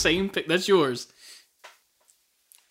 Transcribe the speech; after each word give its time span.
same 0.00 0.28
pic. 0.30 0.48
That's 0.48 0.68
yours. 0.68 1.06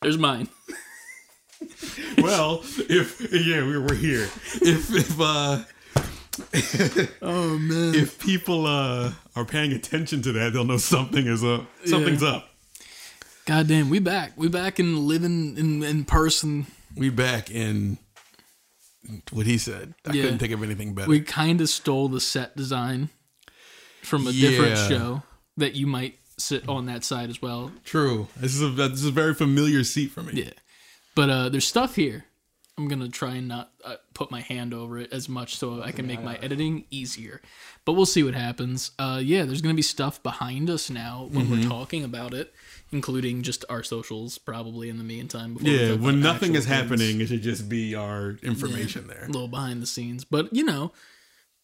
There's 0.02 0.18
mine. 0.18 0.48
well, 2.20 2.62
if 2.90 3.20
yeah, 3.34 3.66
we 3.66 3.78
we're 3.80 3.94
here. 3.96 4.24
If 4.62 4.94
if 4.94 5.20
uh 5.20 5.64
Oh 7.22 7.58
man. 7.58 7.96
if 7.96 8.20
people 8.20 8.66
uh 8.66 9.12
are 9.36 9.46
paying 9.46 9.74
attention 9.74 10.22
to 10.24 10.32
that, 10.34 10.54
they'll 10.54 10.64
know 10.66 10.78
something 10.78 11.26
is 11.26 11.44
up. 11.44 11.66
Something's 11.86 12.22
Yeah. 12.22 12.30
up. 12.30 12.50
Goddamn, 13.46 13.90
we 13.90 14.00
back. 14.00 14.34
We 14.38 14.48
back 14.48 14.80
in 14.80 15.08
living 15.08 15.58
in 15.58 15.84
in 15.84 16.06
person. 16.06 16.68
We 16.96 17.10
back 17.10 17.50
in 17.52 17.98
what 19.32 19.46
he 19.46 19.58
said. 19.58 19.96
I 20.06 20.14
Yeah. 20.14 20.24
couldn't 20.24 20.40
think 20.40 20.54
of 20.54 20.64
anything 20.64 20.94
better. 20.94 21.10
We 21.10 21.22
kind 21.22 21.60
of 21.62 21.68
stole 21.70 22.08
the 22.10 22.22
set 22.22 22.56
design 22.56 23.10
from 24.04 24.28
a 24.28 24.32
different 24.32 24.78
show 24.78 25.24
that 25.58 25.76
you 25.76 25.88
might 25.88 26.19
sit 26.42 26.68
on 26.70 26.86
that 26.88 27.04
side 27.04 27.30
as 27.30 27.42
well. 27.42 27.72
True. 27.86 28.28
This 28.38 28.56
is 28.56 28.62
a 28.62 28.70
this 28.70 29.00
is 29.00 29.06
a 29.06 29.12
very 29.12 29.34
familiar 29.34 29.84
seat 29.84 30.12
for 30.12 30.22
me. 30.24 30.34
Yeah. 30.34 30.52
But 31.16 31.30
uh 31.30 31.50
there's 31.50 31.68
stuff 31.68 31.96
here. 31.96 32.26
I'm 32.78 32.88
going 32.88 33.02
to 33.02 33.10
try 33.10 33.36
and 33.36 33.50
not 33.50 33.72
uh, 33.84 33.98
put 34.14 34.32
my 34.32 34.40
hand 34.40 34.74
over 34.74 34.98
it 35.00 35.12
as 35.12 35.28
much 35.28 35.58
so 35.58 35.82
I 35.84 35.92
can 35.92 36.08
make 36.08 36.24
my 36.24 36.38
editing 36.38 36.86
easier. 36.90 37.42
But 37.84 37.92
we'll 37.92 38.06
see 38.06 38.24
what 38.24 38.36
happens. 38.36 38.92
Uh 38.98 39.20
yeah, 39.22 39.44
there's 39.44 39.62
going 39.62 39.76
to 39.76 39.78
be 39.78 39.82
stuff 39.82 40.24
behind 40.24 40.70
us 40.70 40.90
now 40.90 41.28
when 41.30 41.48
Mm-hmm. 41.48 41.64
we're 41.64 41.68
talking 41.68 42.06
about 42.06 42.34
it, 42.34 42.54
including 42.94 43.42
just 43.42 43.66
our 43.70 43.84
socials 43.84 44.38
probably 44.38 44.88
in 44.90 44.98
the 44.98 45.04
meantime 45.04 45.56
before 45.56 45.70
Yeah, 45.70 45.96
when 45.96 46.22
nothing 46.22 46.56
is 46.56 46.66
things. 46.66 46.74
happening, 46.78 47.20
it 47.20 47.28
should 47.28 47.42
just 47.44 47.68
be 47.68 47.96
our 47.96 48.38
information 48.44 49.08
there. 49.08 49.26
a 49.26 49.28
little 49.28 49.50
behind 49.50 49.82
the 49.82 49.88
scenes. 49.88 50.24
But 50.24 50.54
you 50.56 50.64
know, 50.64 50.94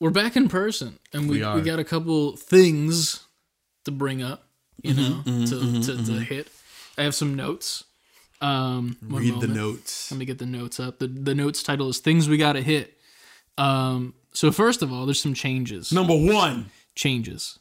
we're 0.02 0.10
back 0.10 0.36
in 0.36 0.50
person, 0.50 1.00
and 1.14 1.30
we 1.30 1.40
We 1.46 1.54
we, 1.54 1.62
got 1.62 1.80
a 1.80 1.86
couple 1.86 2.36
things 2.36 3.24
to 3.86 3.92
bring 3.92 4.22
up. 4.22 4.45
You 4.82 4.94
Mm-hmm, 4.94 5.40
know, 5.40 5.46
to 5.48 5.82
to, 5.98 6.06
to 6.06 6.12
hit. 6.20 6.50
I 6.98 7.04
have 7.04 7.16
some 7.16 7.36
notes. 7.36 7.84
Um, 8.42 8.98
Read 9.02 9.40
the 9.42 9.48
notes. 9.48 10.12
Let 10.12 10.18
me 10.20 10.26
get 10.26 10.38
the 10.38 10.46
notes 10.46 10.80
up. 10.80 11.00
the 11.00 11.08
The 11.08 11.34
notes 11.36 11.64
title 11.64 11.90
is 11.90 12.00
"Things 12.00 12.28
We 12.30 12.38
Gotta 12.38 12.62
Hit." 12.62 12.94
Um, 13.58 14.14
so 14.34 14.52
first 14.52 14.82
of 14.82 14.92
all, 14.92 15.06
there's 15.06 15.22
some 15.22 15.34
changes. 15.34 15.92
Number 15.92 16.16
one. 16.16 16.70
Changes. 16.96 17.58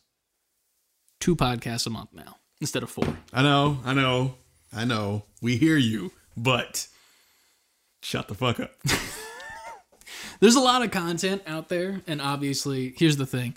Two 1.20 1.36
podcasts 1.36 1.86
a 1.86 1.90
month 1.90 2.10
now 2.12 2.36
instead 2.60 2.82
of 2.82 2.90
four. 2.90 3.16
I 3.32 3.42
know, 3.42 3.78
I 3.84 3.94
know, 3.94 4.34
I 4.72 4.84
know. 4.84 5.24
We 5.40 5.56
hear 5.56 5.76
you, 5.76 6.12
but 6.36 6.86
shut 8.02 8.28
the 8.28 8.34
fuck 8.34 8.60
up. 8.60 8.72
there's 10.40 10.56
a 10.56 10.60
lot 10.60 10.82
of 10.82 10.90
content 10.90 11.42
out 11.46 11.68
there 11.68 12.02
and 12.06 12.20
obviously 12.20 12.94
here's 12.98 13.16
the 13.16 13.26
thing 13.26 13.54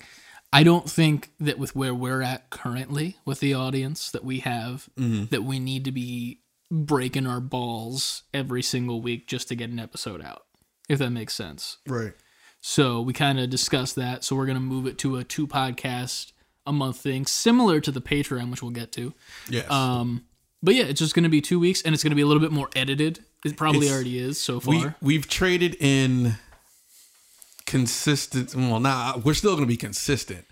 i 0.53 0.63
don't 0.63 0.89
think 0.89 1.31
that 1.39 1.57
with 1.59 1.75
where 1.75 1.93
we're 1.93 2.21
at 2.21 2.49
currently 2.49 3.17
with 3.25 3.39
the 3.39 3.53
audience 3.53 4.11
that 4.11 4.23
we 4.23 4.39
have 4.39 4.89
that 4.97 5.43
we 5.43 5.59
need 5.59 5.83
to 5.85 5.91
be 5.91 6.39
breaking 6.71 7.25
our 7.27 7.39
balls 7.39 8.23
every 8.33 8.61
single 8.61 9.01
week 9.01 9.27
just 9.27 9.47
to 9.47 9.55
get 9.55 9.69
an 9.69 9.79
episode 9.79 10.21
out 10.21 10.43
if 10.89 10.99
that 10.99 11.09
makes 11.09 11.33
sense. 11.33 11.77
Right. 11.85 12.13
so 12.61 13.01
we 13.01 13.11
kind 13.13 13.39
of 13.39 13.49
discussed 13.49 13.95
that 13.95 14.23
so 14.23 14.35
we're 14.35 14.45
going 14.45 14.57
to 14.57 14.61
move 14.63 14.87
it 14.87 14.97
to 14.99 15.17
a 15.17 15.23
two 15.23 15.47
podcast 15.47 16.31
a 16.65 16.73
month 16.73 16.97
thing 16.97 17.25
similar 17.25 17.79
to 17.81 17.91
the 17.91 18.01
patreon 18.01 18.51
which 18.51 18.61
we'll 18.61 18.71
get 18.71 18.91
to. 18.93 19.13
Yes. 19.49 19.69
um 19.71 20.25
but 20.63 20.75
yeah 20.75 20.85
it's 20.85 20.99
just 20.99 21.13
going 21.13 21.23
to 21.23 21.29
be 21.29 21.39
two 21.41 21.59
weeks 21.59 21.81
and 21.83 21.93
it's 21.93 22.03
going 22.03 22.11
to 22.11 22.15
be 22.15 22.21
a 22.21 22.25
little 22.25 22.41
bit 22.41 22.51
more 22.51 22.69
edited. 22.75 23.19
It 23.45 23.55
probably 23.55 23.81
It's- 23.87 23.93
already 23.93 24.17
is 24.19 24.39
so 24.39 24.59
far. 24.59 24.73
we 24.73 25.13
we've 25.15 25.27
traded 25.29 25.75
in 25.79 26.35
consistent. 27.67 28.55
Well, 28.55 28.79
nah, 28.79 29.17
we're 29.23 29.35
still 29.35 29.51
going 29.51 29.63
to 29.63 29.67
be 29.67 29.77
consistent. 29.77 30.45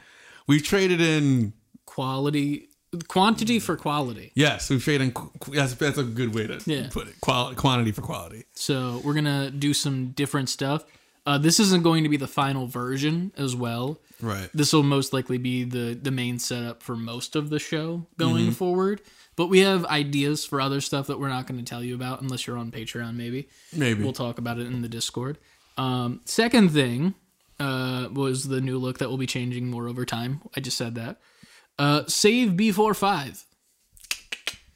We've 0.48 0.64
traded 0.64 1.02
in. 1.02 1.54
quality 1.86 2.70
quantity 3.10 3.60
for 3.60 3.76
quality 3.76 4.32
Yes, 4.36 4.70
we've 4.70 4.82
traded 4.84 5.08
in. 5.10 5.14
That's 5.54 5.74
that's 5.74 5.98
a 5.98 6.04
good 6.04 6.34
way 6.34 6.48
to 6.48 6.62
Yeah. 6.66 6.88
put 6.92 7.08
it. 7.10 7.16
Qual, 7.20 7.54
quantity 7.56 7.92
for 7.92 8.02
quality. 8.02 8.44
so 8.54 9.02
we're 9.04 9.14
gonna 9.14 9.52
do 9.52 9.74
some 9.74 10.12
different 10.12 10.48
stuff 10.50 10.84
uh, 11.28 11.38
this 11.40 11.60
isn't 11.60 11.84
going 11.84 12.04
to 12.04 12.10
be 12.10 12.18
the 12.18 12.28
final 12.28 12.68
version 12.68 13.32
as 13.36 13.54
well 13.56 14.00
Right. 14.22 14.50
this 14.54 14.72
will 14.72 14.84
most 14.84 15.12
likely 15.12 15.38
be 15.38 15.64
the 15.66 15.94
the 16.02 16.12
main 16.12 16.40
setup 16.40 16.82
for 16.82 16.96
most 16.96 17.36
of 17.36 17.50
the 17.50 17.60
show 17.60 18.06
going 18.18 18.46
Mm-hmm. 18.46 18.52
forward 18.64 19.02
but 19.36 19.48
we 19.48 19.60
have 19.60 19.84
ideas 19.88 20.46
for 20.46 20.62
other 20.62 20.80
stuff 20.80 21.08
that 21.08 21.20
we're 21.20 21.28
not 21.38 21.48
going 21.48 21.60
to 21.60 21.66
tell 21.70 21.84
you 21.84 21.96
about 21.96 22.22
unless 22.22 22.48
you're 22.48 22.58
on 22.58 22.72
patreon 22.72 23.16
maybe 23.16 23.50
Maybe. 23.74 24.04
we'll 24.04 24.14
talk 24.14 24.38
about 24.38 24.58
it 24.58 24.68
in 24.68 24.82
the 24.82 24.90
discord 25.00 25.38
um, 25.78 26.22
second 26.26 26.70
thing 26.72 27.14
uh, 27.60 28.08
was 28.14 28.48
the 28.48 28.62
new 28.62 28.78
look 28.78 28.98
that 29.00 29.10
will 29.10 29.18
be 29.18 29.28
changing 29.28 29.68
more 29.68 29.88
over 29.88 30.06
time 30.06 30.42
i 30.56 30.60
just 30.60 30.78
said 30.78 30.96
that 30.96 31.18
uh, 31.80 32.04
save 32.08 32.50
b45 32.52 33.44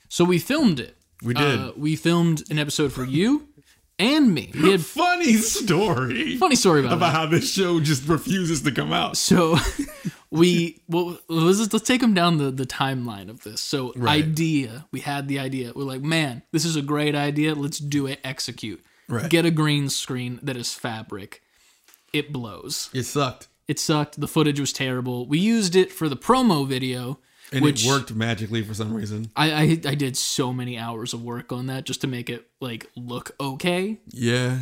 so 0.07 0.23
we 0.25 0.39
filmed 0.39 0.79
it 0.79 0.95
we 1.23 1.33
did. 1.33 1.59
uh, 1.59 1.71
we 1.75 1.95
filmed 1.95 2.43
an 2.49 2.57
episode 2.59 2.91
for 2.93 3.03
you 3.03 3.47
and 3.97 4.33
me. 4.33 4.49
We 4.53 4.71
had 4.71 4.79
Funny 4.85 5.33
story 5.33 6.37
funny 6.37 6.55
story 6.55 6.79
about, 6.79 6.93
about 6.93 7.11
how 7.11 7.25
this 7.25 7.51
show 7.51 7.81
just 7.81 8.07
refuses 8.07 8.61
to 8.63 8.71
come 8.71 8.93
out. 8.93 9.17
So 9.17 9.57
we 10.31 10.81
well 10.87 11.17
let's 11.27 11.57
just, 11.57 11.73
let's 11.73 11.85
take 11.85 11.99
them 11.99 12.13
down 12.13 12.37
the 12.37 12.49
the 12.51 12.65
timeline 12.65 13.29
of 13.29 13.43
this. 13.43 13.59
So 13.59 13.91
Right. 13.97 14.23
idea, 14.23 14.87
we 14.91 15.01
had 15.01 15.27
the 15.27 15.39
idea. 15.39 15.73
We're 15.75 15.83
like, 15.83 16.01
man, 16.01 16.43
this 16.53 16.63
is 16.63 16.77
a 16.77 16.81
great 16.81 17.13
idea. 17.15 17.53
Let's 17.55 17.79
do 17.79 18.07
it. 18.07 18.19
Execute. 18.23 18.81
Right. 19.09 19.29
Get 19.29 19.45
a 19.45 19.51
green 19.51 19.89
screen 19.89 20.39
that 20.43 20.55
is 20.55 20.73
fabric. 20.73 21.41
It 22.13 22.31
blows. 22.31 22.89
It 22.93 23.03
sucked, 23.03 23.47
It 23.67 23.79
sucked. 23.79 24.19
The 24.19 24.27
footage 24.27 24.59
was 24.59 24.71
terrible. 24.71 25.27
We 25.27 25.39
used 25.39 25.75
it 25.75 25.91
for 25.91 26.07
the 26.09 26.15
promo 26.17 26.67
video, 26.67 27.19
and 27.51 27.63
which 27.63 27.83
it 27.85 27.89
worked 27.89 28.13
magically 28.13 28.63
for 28.63 28.73
some 28.73 28.93
reason. 28.93 29.31
I, 29.35 29.51
I 29.51 29.61
I 29.91 29.95
did 29.95 30.15
so 30.17 30.53
many 30.53 30.77
hours 30.77 31.13
of 31.13 31.23
work 31.23 31.51
on 31.51 31.67
that 31.67 31.83
just 31.85 32.01
to 32.01 32.07
make 32.07 32.29
it 32.29 32.47
like 32.61 32.87
look 32.95 33.31
okay. 33.39 33.97
Yeah. 34.11 34.59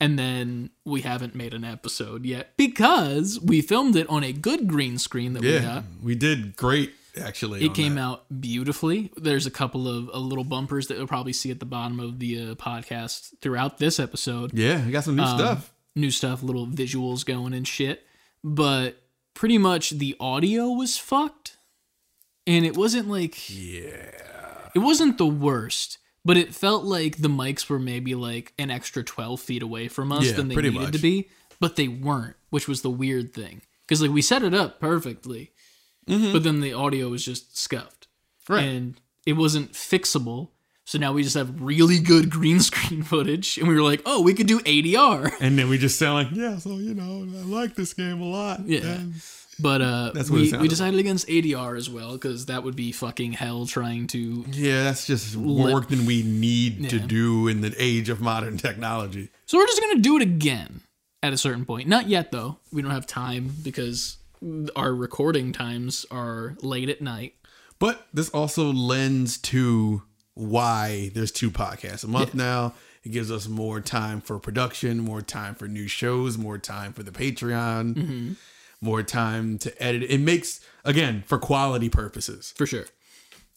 and 0.00 0.18
then 0.18 0.70
we 0.84 1.02
haven't 1.02 1.34
made 1.34 1.54
an 1.54 1.62
episode 1.64 2.24
yet 2.26 2.56
because 2.56 3.38
we 3.40 3.60
filmed 3.62 3.94
it 3.94 4.08
on 4.08 4.24
a 4.24 4.32
good 4.32 4.66
green 4.66 4.98
screen 4.98 5.32
that 5.34 5.42
we 5.42 5.52
Yeah. 5.54 5.60
got. 5.62 5.84
We 6.02 6.14
did 6.16 6.56
great. 6.56 6.92
Actually, 7.20 7.64
It 7.64 7.74
came 7.74 7.98
out 7.98 8.24
beautifully. 8.40 9.12
There's 9.16 9.44
a 9.46 9.50
couple 9.50 9.86
of 9.86 10.08
uh, 10.08 10.18
little 10.18 10.44
bumpers 10.44 10.86
that 10.86 10.96
you'll 10.96 11.06
probably 11.06 11.34
see 11.34 11.50
at 11.50 11.60
the 11.60 11.66
bottom 11.66 12.00
of 12.00 12.18
the 12.18 12.40
uh, 12.50 12.54
podcast 12.54 13.32
throughout 13.42 13.76
this 13.78 14.00
episode. 14.00 14.52
Yeah, 14.54 14.84
we 14.86 14.92
got 14.92 15.04
some 15.04 15.16
new 15.16 15.22
Um, 15.22 15.38
stuff. 15.38 15.72
New 15.94 16.10
stuff, 16.10 16.42
little 16.42 16.66
visuals 16.66 17.24
going 17.26 17.52
and 17.52 17.68
shit. 17.68 18.06
But 18.42 19.02
pretty 19.34 19.58
much 19.58 19.90
the 19.90 20.16
audio 20.18 20.68
was 20.70 20.96
fucked. 20.96 21.56
And 22.46 22.64
it 22.64 22.76
wasn't 22.76 23.08
like 23.08 23.36
Yeah. 23.50 24.70
it 24.74 24.78
wasn't 24.80 25.18
the 25.18 25.26
worst, 25.26 25.98
but 26.24 26.36
it 26.36 26.54
felt 26.54 26.84
like 26.84 27.18
the 27.18 27.28
mics 27.28 27.68
were 27.68 27.78
maybe 27.78 28.14
like 28.14 28.52
an 28.58 28.70
extra 28.70 29.04
12 29.04 29.40
feet 29.40 29.62
away 29.62 29.86
from 29.88 30.10
us 30.12 30.24
Yeah, 30.26 30.32
than 30.32 30.48
they 30.48 30.56
needed 30.56 30.74
much. 30.74 30.92
to 30.92 30.98
be, 30.98 31.28
but 31.60 31.76
they 31.76 31.88
weren't, 31.88 32.36
which 32.50 32.66
was 32.66 32.82
the 32.82 32.90
weird 32.90 33.32
thing. 33.34 33.62
Because 33.86 34.00
like 34.02 34.10
we 34.10 34.22
set 34.22 34.42
it 34.42 34.54
up 34.54 34.80
perfectly, 34.80 35.51
but 36.06 36.42
then 36.42 36.60
the 36.60 36.72
audio 36.72 37.08
was 37.08 37.24
just 37.24 37.56
scuffed. 37.56 38.08
Mm-hmm. 38.44 38.52
Right. 38.52 38.64
And 38.64 39.00
it 39.26 39.34
wasn't 39.34 39.72
fixable. 39.72 40.48
So 40.84 40.98
now 40.98 41.12
we 41.12 41.22
just 41.22 41.36
have 41.36 41.60
really 41.60 42.00
good 42.00 42.28
green 42.28 42.60
screen 42.68 43.02
footage, 43.02 43.56
and 43.56 43.68
we 43.68 43.74
were 43.74 43.82
like, 43.82 44.02
"Oh, 44.04 44.20
we 44.20 44.34
could 44.34 44.48
do 44.48 44.58
ADR." 44.60 45.32
And 45.40 45.58
then 45.58 45.68
we 45.68 45.78
just 45.78 45.98
sound 45.98 46.14
like, 46.14 46.36
yeah, 46.36 46.58
so 46.58 46.70
you 46.70 46.94
know, 46.94 47.26
I 47.38 47.44
like 47.44 47.76
this 47.76 47.94
game 47.94 48.20
a 48.20 48.24
lot. 48.28 48.66
Yeah. 48.66 48.80
And 48.80 49.14
But 49.60 49.80
uh, 49.80 50.12
we, 50.30 50.52
we 50.56 50.66
decided 50.66 50.98
against 50.98 51.28
ADR 51.28 51.76
as 51.76 51.88
well 51.88 52.12
because 52.12 52.46
that 52.46 52.64
would 52.64 52.74
be 52.74 52.90
fucking 52.90 53.32
hell 53.32 53.64
trying 53.66 54.08
to 54.08 54.44
yeah, 54.50 54.84
that's 54.84 55.06
just 55.06 55.36
more 55.36 55.72
work 55.72 55.88
than 55.88 56.04
we 56.04 56.22
need 56.24 56.90
to 56.90 56.98
do 56.98 57.46
in 57.46 57.60
the 57.60 57.72
age 57.78 58.08
of 58.08 58.20
modern 58.20 58.56
technology. 58.56 59.28
So 59.46 59.58
we're 59.58 59.66
just 59.66 59.80
gonna 59.80 60.00
do 60.00 60.16
it 60.16 60.22
again 60.22 60.80
at 61.22 61.32
a 61.32 61.38
certain 61.38 61.64
point. 61.64 61.86
Not 61.86 62.08
yet 62.08 62.32
though. 62.32 62.58
We 62.72 62.82
don't 62.82 62.90
have 62.90 63.06
time 63.06 63.54
because 63.62 64.16
our 64.76 64.94
recording 64.94 65.52
times 65.52 66.04
are 66.10 66.56
late 66.62 66.88
at 66.88 67.00
night. 67.00 67.34
But 67.78 68.06
this 68.12 68.28
also 68.30 68.72
lends 68.72 69.38
to 69.38 70.02
why 70.34 71.10
there's 71.14 71.32
two 71.32 71.50
podcasts 71.50 72.04
a 72.04 72.08
month 72.08 72.34
now. 72.34 72.74
It 73.04 73.10
gives 73.10 73.30
us 73.30 73.48
more 73.48 73.80
time 73.80 74.20
for 74.20 74.38
production, 74.38 75.00
more 75.00 75.22
time 75.22 75.54
for 75.56 75.66
new 75.66 75.88
shows, 75.88 76.38
more 76.38 76.58
time 76.58 76.92
for 76.92 77.02
the 77.02 77.10
Patreon, 77.10 77.94
Mm-hmm. 77.94 78.32
more 78.80 79.02
time 79.02 79.58
to 79.58 79.82
edit. 79.82 80.04
It 80.08 80.18
makes 80.20 80.60
again 80.84 81.24
for 81.26 81.38
quality 81.38 81.88
purposes. 81.88 82.54
For 82.56 82.66
sure. 82.66 82.86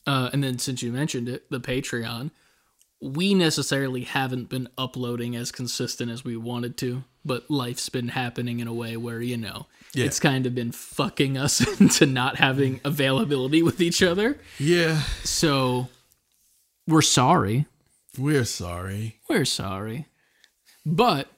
Uh, 0.07 0.29
and 0.33 0.43
then 0.43 0.57
since 0.59 0.81
you 0.83 0.91
mentioned 0.91 1.29
it, 1.29 1.49
the 1.51 1.59
Patreon, 1.59 2.31
we 3.01 3.33
necessarily 3.35 4.01
haven't 4.03 4.49
been 4.49 4.67
uploading 4.77 5.35
as 5.35 5.51
consistent 5.51 6.09
as 6.11 6.23
we 6.23 6.35
wanted 6.37 6.77
to, 6.77 7.03
but 7.23 7.49
life's 7.51 7.89
been 7.89 8.09
happening 8.09 8.59
in 8.59 8.67
a 8.67 8.73
way 8.73 8.97
where, 8.97 9.21
you 9.21 9.37
know, 9.37 9.67
Yeah. 9.95 10.05
it's 10.05 10.19
kind 10.19 10.45
of 10.45 10.53
been 10.55 10.71
fucking 10.71 11.37
us 11.37 11.61
into 11.79 12.05
not 12.05 12.37
having 12.37 12.81
availability 12.83 13.61
with 13.63 13.81
each 13.81 14.01
other. 14.03 14.37
Yeah, 14.59 15.01
So 15.23 15.87
we're 16.87 17.01
sorry. 17.01 17.65
we're 18.17 18.45
sorry. 18.45 19.19
We're 19.29 19.45
sorry. 19.45 20.07
But 20.85 21.29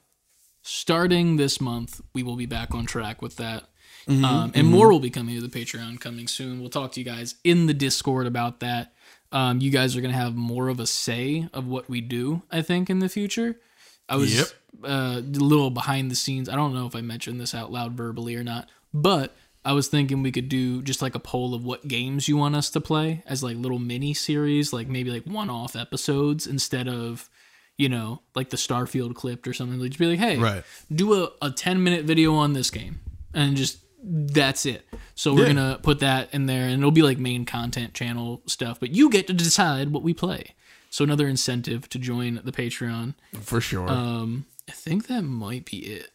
starting 0.61 1.37
this 1.37 1.61
month, 1.61 2.01
we 2.13 2.23
will 2.23 2.35
be 2.35 2.45
back 2.45 2.73
on 2.73 2.85
track 2.85 3.21
with 3.21 3.37
that. 3.37 3.63
um, 4.07 4.51
and 4.55 4.67
more 4.67 4.89
will 4.89 4.99
be 5.01 5.09
coming 5.09 5.35
to 5.35 5.45
the 5.45 5.49
Patreon 5.59 5.99
coming 5.99 6.27
soon. 6.27 6.61
We'll 6.61 6.69
talk 6.69 6.93
to 6.93 6.99
you 6.99 7.05
guys 7.05 7.35
in 7.43 7.65
the 7.65 7.73
Discord 7.73 8.25
about 8.27 8.61
that. 8.61 8.93
Um, 9.33 9.59
you 9.59 9.69
guys 9.69 9.97
are 9.97 10.01
gonna 10.01 10.13
have 10.13 10.35
more 10.35 10.69
of 10.69 10.79
a 10.79 10.87
say 10.87 11.49
of 11.53 11.67
what 11.67 11.89
we 11.89 11.99
do. 11.99 12.43
I 12.49 12.61
think 12.61 12.89
in 12.89 12.99
the 12.99 13.09
future. 13.09 13.59
I 14.09 14.15
was 14.15 14.33
Yep. 14.35 14.47
uh, 14.83 14.87
a 15.17 15.21
little 15.21 15.69
behind 15.69 16.09
the 16.11 16.15
scenes. 16.15 16.47
I 16.49 16.55
don't 16.55 16.73
know 16.73 16.85
if 16.87 16.95
I 16.95 17.01
mentioned 17.01 17.39
this 17.41 17.53
out 17.55 17.71
loud 17.71 17.93
verbally 17.93 18.35
or 18.35 18.43
not, 18.43 18.69
but 18.93 19.35
I 19.65 19.73
was 19.73 19.87
thinking 19.89 20.23
we 20.23 20.31
could 20.31 20.47
do 20.49 20.81
just 20.81 21.01
like 21.01 21.13
a 21.15 21.19
poll 21.19 21.53
of 21.53 21.65
what 21.65 21.87
games 21.87 22.27
you 22.27 22.37
want 22.37 22.55
us 22.55 22.69
to 22.69 22.79
play 22.81 23.21
as 23.25 23.43
like 23.43 23.57
little 23.57 23.79
mini 23.79 24.13
series, 24.13 24.71
like 24.71 24.87
maybe 24.87 25.11
like 25.11 25.25
one 25.25 25.49
off 25.49 25.75
episodes 25.75 26.47
instead 26.47 26.87
of, 26.87 27.29
you 27.77 27.89
know, 27.89 28.21
like 28.33 28.49
the 28.49 28.55
Starfield 28.57 29.13
clipped 29.15 29.45
or 29.47 29.53
something. 29.53 29.77
Like 29.79 29.89
just 29.89 29.99
be 29.99 30.05
like, 30.05 30.19
hey, 30.19 30.37
Right. 30.37 30.63
do 30.93 31.13
a, 31.23 31.29
a 31.41 31.51
10 31.51 31.83
minute 31.83 32.05
video 32.05 32.33
on 32.35 32.53
this 32.53 32.69
game 32.71 33.01
and 33.33 33.57
just 33.57 33.79
that's 34.03 34.65
it. 34.65 34.85
So 35.15 35.33
we're 35.33 35.47
Yeah. 35.47 35.53
gonna 35.53 35.79
put 35.83 35.99
that 35.99 36.33
in 36.33 36.45
there 36.45 36.63
and 36.69 36.79
it'll 36.79 36.91
be 36.91 37.01
like 37.01 37.17
main 37.17 37.43
content 37.43 37.93
channel 37.93 38.43
stuff, 38.45 38.79
but 38.79 38.91
you 38.91 39.09
get 39.09 39.27
to 39.27 39.33
decide 39.33 39.89
what 39.91 40.01
we 40.03 40.13
play. 40.13 40.53
So 40.97 41.03
another 41.03 41.27
incentive 41.27 41.87
to 41.89 41.99
join 41.99 42.41
the 42.43 42.51
Patreon. 42.51 43.13
For 43.41 43.61
sure. 43.61 43.87
Um, 43.87 44.47
I 44.67 44.71
think 44.71 45.05
that 45.05 45.21
might 45.21 45.63
be 45.65 45.77
it. 45.77 46.09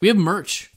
We 0.00 0.08
have 0.08 0.16
merch. 0.16 0.72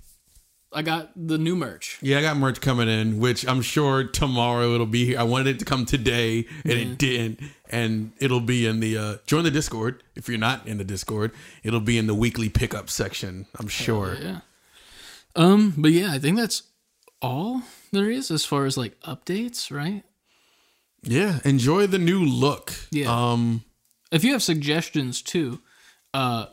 I 0.71 0.83
got 0.83 1.09
the 1.15 1.39
new 1.39 1.55
merch. 1.55 1.97
yeah, 2.03 2.19
I 2.19 2.21
got 2.21 2.37
merch 2.37 2.61
coming 2.61 2.87
in, 2.87 3.19
which 3.19 3.43
I'm 3.47 3.63
sure 3.63 4.03
tomorrow 4.03 4.75
it'll 4.75 4.85
be 4.85 5.03
here. 5.03 5.19
I 5.19 5.23
wanted 5.23 5.47
it 5.47 5.59
to 5.59 5.65
come 5.65 5.87
today, 5.87 6.45
and 6.63 6.73
it 6.73 6.99
didn't. 6.99 7.39
And 7.71 8.11
it'll 8.19 8.39
be 8.39 8.67
in 8.67 8.81
the 8.81 8.99
uh, 8.99 9.15
join 9.25 9.45
the 9.45 9.49
Discord. 9.49 10.03
If 10.13 10.29
you're 10.29 10.37
not 10.37 10.67
in 10.67 10.77
the 10.77 10.83
Discord, 10.83 11.31
it'll 11.63 11.79
be 11.79 11.97
in 11.97 12.05
the 12.05 12.13
weekly 12.13 12.49
pickup 12.49 12.91
section. 12.91 13.47
I'm 13.57 13.67
sure. 13.67 14.15
Yeah. 14.21 14.41
Um, 15.35 15.73
but 15.75 15.89
yeah, 15.89 16.11
I 16.11 16.19
think 16.19 16.37
that's 16.37 16.61
all 17.19 17.63
there 17.91 18.11
is 18.11 18.29
as 18.29 18.45
far 18.45 18.67
as 18.67 18.77
like 18.77 18.99
updates, 18.99 19.75
right? 19.75 20.03
Yeah, 21.05 21.39
enjoy 21.45 21.87
the 21.87 21.99
new 21.99 22.23
look. 22.25 22.73
Yeah. 22.91 23.07
Um, 23.31 23.63
If 24.11 24.23
you 24.23 24.33
have 24.33 24.43
suggestions 24.43 25.21
too, 25.21 25.61
uh 26.13 26.47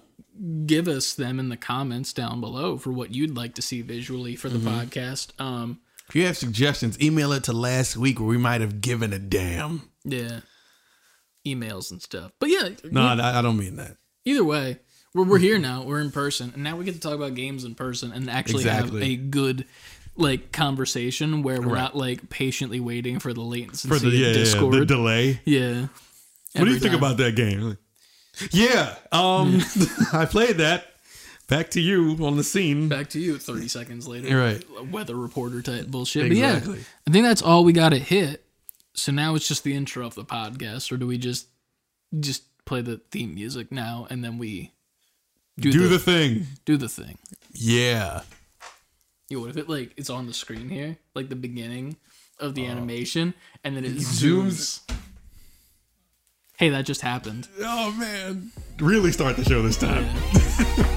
give 0.66 0.88
us 0.88 1.14
them 1.14 1.38
in 1.38 1.48
the 1.50 1.56
comments 1.56 2.12
down 2.12 2.40
below 2.40 2.78
for 2.78 2.90
what 2.90 3.14
you'd 3.14 3.36
like 3.36 3.54
to 3.56 3.62
see 3.62 3.82
visually 3.82 4.34
for 4.36 4.48
the 4.48 4.58
podcast. 4.58 5.38
Um 5.40 5.80
if 6.08 6.16
you 6.16 6.26
have 6.26 6.36
suggestions, 6.36 7.00
email 7.00 7.32
it 7.32 7.44
to 7.44 7.52
last 7.52 7.96
week 7.96 8.18
where 8.18 8.28
we 8.28 8.38
might 8.38 8.60
have 8.60 8.80
given 8.80 9.12
a 9.12 9.18
damn. 9.18 9.88
yeah. 10.04 10.40
Emails 11.46 11.90
and 11.90 12.00
stuff. 12.02 12.32
But 12.38 12.50
yeah, 12.50 12.68
No, 12.90 13.02
I, 13.02 13.38
I 13.38 13.42
don't 13.42 13.56
mean 13.58 13.76
that. 13.76 13.96
either 14.24 14.44
way, 14.44 14.78
we're, 15.14 15.24
we're 15.24 15.38
here 15.38 15.58
now. 15.70 15.82
We're 15.82 16.00
in 16.00 16.10
person, 16.12 16.52
and 16.54 16.62
now 16.62 16.76
we 16.76 16.84
get 16.84 16.94
to 16.94 17.00
talk 17.00 17.14
about 17.14 17.34
games 17.34 17.64
in 17.64 17.74
person 17.74 18.12
and 18.12 18.30
actually 18.30 18.64
have 18.64 18.94
a 18.94 19.16
good 19.16 19.64
like 20.16 20.52
conversation 20.52 21.42
where 21.42 21.60
we're 21.60 21.68
Right. 21.74 21.80
not 21.80 21.96
like 21.96 22.28
patiently 22.30 22.80
waiting 22.80 23.18
for 23.18 23.32
the 23.32 23.40
latency 23.40 23.88
For 23.88 23.98
the 23.98 24.10
yeah, 24.10 24.28
yeah, 24.28 24.32
Discord. 24.34 24.74
the 24.74 24.84
delay. 24.86 25.40
Yeah. 25.44 25.86
What 26.54 26.64
do 26.66 26.70
you 26.70 26.78
think 26.78 26.92
time. 26.92 26.98
about 27.02 27.16
that 27.18 27.34
game? 27.34 27.78
Yeah, 28.50 28.94
um, 29.10 29.60
I 30.12 30.24
played 30.26 30.56
that. 30.58 30.86
Back 31.48 31.70
to 31.70 31.80
you 31.80 32.16
on 32.24 32.36
the 32.36 32.44
scene. 32.44 32.88
Back 32.88 33.10
to 33.10 33.20
you 33.20 33.36
30 33.38 33.68
seconds 33.68 34.08
later. 34.08 34.28
You're 34.28 34.40
right. 34.40 34.90
Weather 34.90 35.14
reporter 35.16 35.60
type 35.60 35.86
bullshit. 35.88 36.26
Exactly. 36.32 36.72
But 36.72 36.78
yeah, 36.78 36.84
I 37.06 37.10
think 37.10 37.24
that's 37.26 37.42
all 37.42 37.62
we 37.64 37.72
got 37.74 37.90
to 37.90 37.98
hit. 37.98 38.44
So 38.94 39.12
now 39.12 39.34
it's 39.34 39.46
just 39.48 39.64
the 39.64 39.74
intro 39.74 40.06
of 40.06 40.14
the 40.14 40.24
podcast, 40.24 40.90
or 40.92 40.96
do 40.96 41.06
we 41.06 41.18
just 41.18 41.48
just 42.20 42.44
play 42.64 42.80
the 42.80 43.00
theme 43.10 43.34
music 43.34 43.72
now 43.72 44.06
and 44.08 44.22
then 44.24 44.38
we 44.38 44.72
do, 45.58 45.72
Do 45.72 45.80
the, 45.82 45.88
the 45.88 45.98
thing. 45.98 46.46
do 46.64 46.76
the 46.76 46.88
thing? 46.88 47.18
Yeah. 47.52 48.22
Yo, 49.32 49.40
what 49.40 49.48
if 49.48 49.56
it 49.56 49.66
like 49.66 49.94
it's 49.96 50.10
on 50.10 50.26
the 50.26 50.34
screen 50.34 50.68
here, 50.68 50.98
like 51.14 51.30
the 51.30 51.34
beginning 51.34 51.96
of 52.38 52.54
the 52.54 52.66
oh. 52.66 52.70
animation, 52.70 53.32
and 53.64 53.74
then 53.74 53.82
it 53.82 53.92
zooms. 53.96 54.82
zooms. 54.86 54.96
Hey, 56.58 56.68
that 56.68 56.84
just 56.84 57.00
happened. 57.00 57.48
Oh 57.60 57.92
man. 57.92 58.52
Really 58.78 59.10
start 59.10 59.36
the 59.36 59.44
show 59.44 59.62
this 59.62 59.78
time. 59.78 60.04
All 60.04 60.84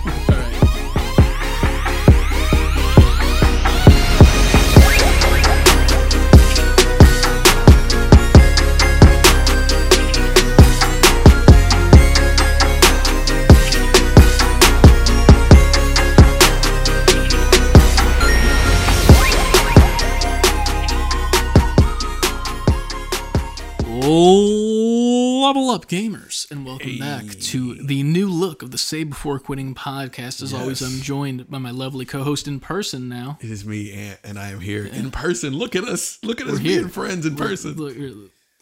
Level 24.18 25.70
up, 25.72 25.88
gamers, 25.90 26.50
and 26.50 26.66
welcome 26.66 26.98
back 27.00 27.26
to 27.28 27.76
the 27.84 28.02
new 28.02 28.30
look 28.30 28.64
of 28.64 28.72
the 28.72 28.78
Save 28.78 29.10
Before 29.10 29.40
Quitting 29.40 29.76
podcast. 29.76 30.42
As 30.42 30.54
always, 30.54 30.82
I'm 30.82 31.02
joined 31.02 31.50
by 31.52 31.58
my 31.58 31.72
lovely 31.72 32.06
co-host 32.06 32.48
in 32.48 32.62
person 32.62 33.10
now. 33.10 33.38
It 33.42 33.52
is 33.52 33.66
me, 33.66 33.92
Ant, 33.92 34.20
and 34.24 34.40
I 34.40 34.52
am 34.52 34.62
here 34.62 34.86
in 34.86 35.12
person. 35.12 35.54
Look 35.54 35.76
at 35.76 35.84
us. 35.84 36.18
Look 36.24 36.40
at 36.40 36.48
us 36.48 36.60
here. 36.60 36.80
being 36.80 36.88
friends 36.90 37.26
in 37.26 37.36
person. 37.36 37.74
Look, 37.74 37.98
here- 37.98 38.14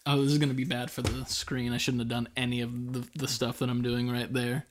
oh, 0.07 0.23
this 0.23 0.31
is 0.31 0.39
gonna 0.39 0.55
be 0.55 0.63
bad 0.63 0.89
for 0.89 1.03
the 1.03 1.23
screen. 1.25 1.71
I 1.71 1.77
shouldn't 1.77 2.01
have 2.01 2.09
done 2.09 2.29
any 2.35 2.61
of 2.61 2.91
the, 2.91 3.07
the 3.15 3.27
stuff 3.27 3.59
that 3.59 3.69
I'm 3.69 3.83
doing 3.83 4.09
right 4.09 4.33
there. 4.33 4.65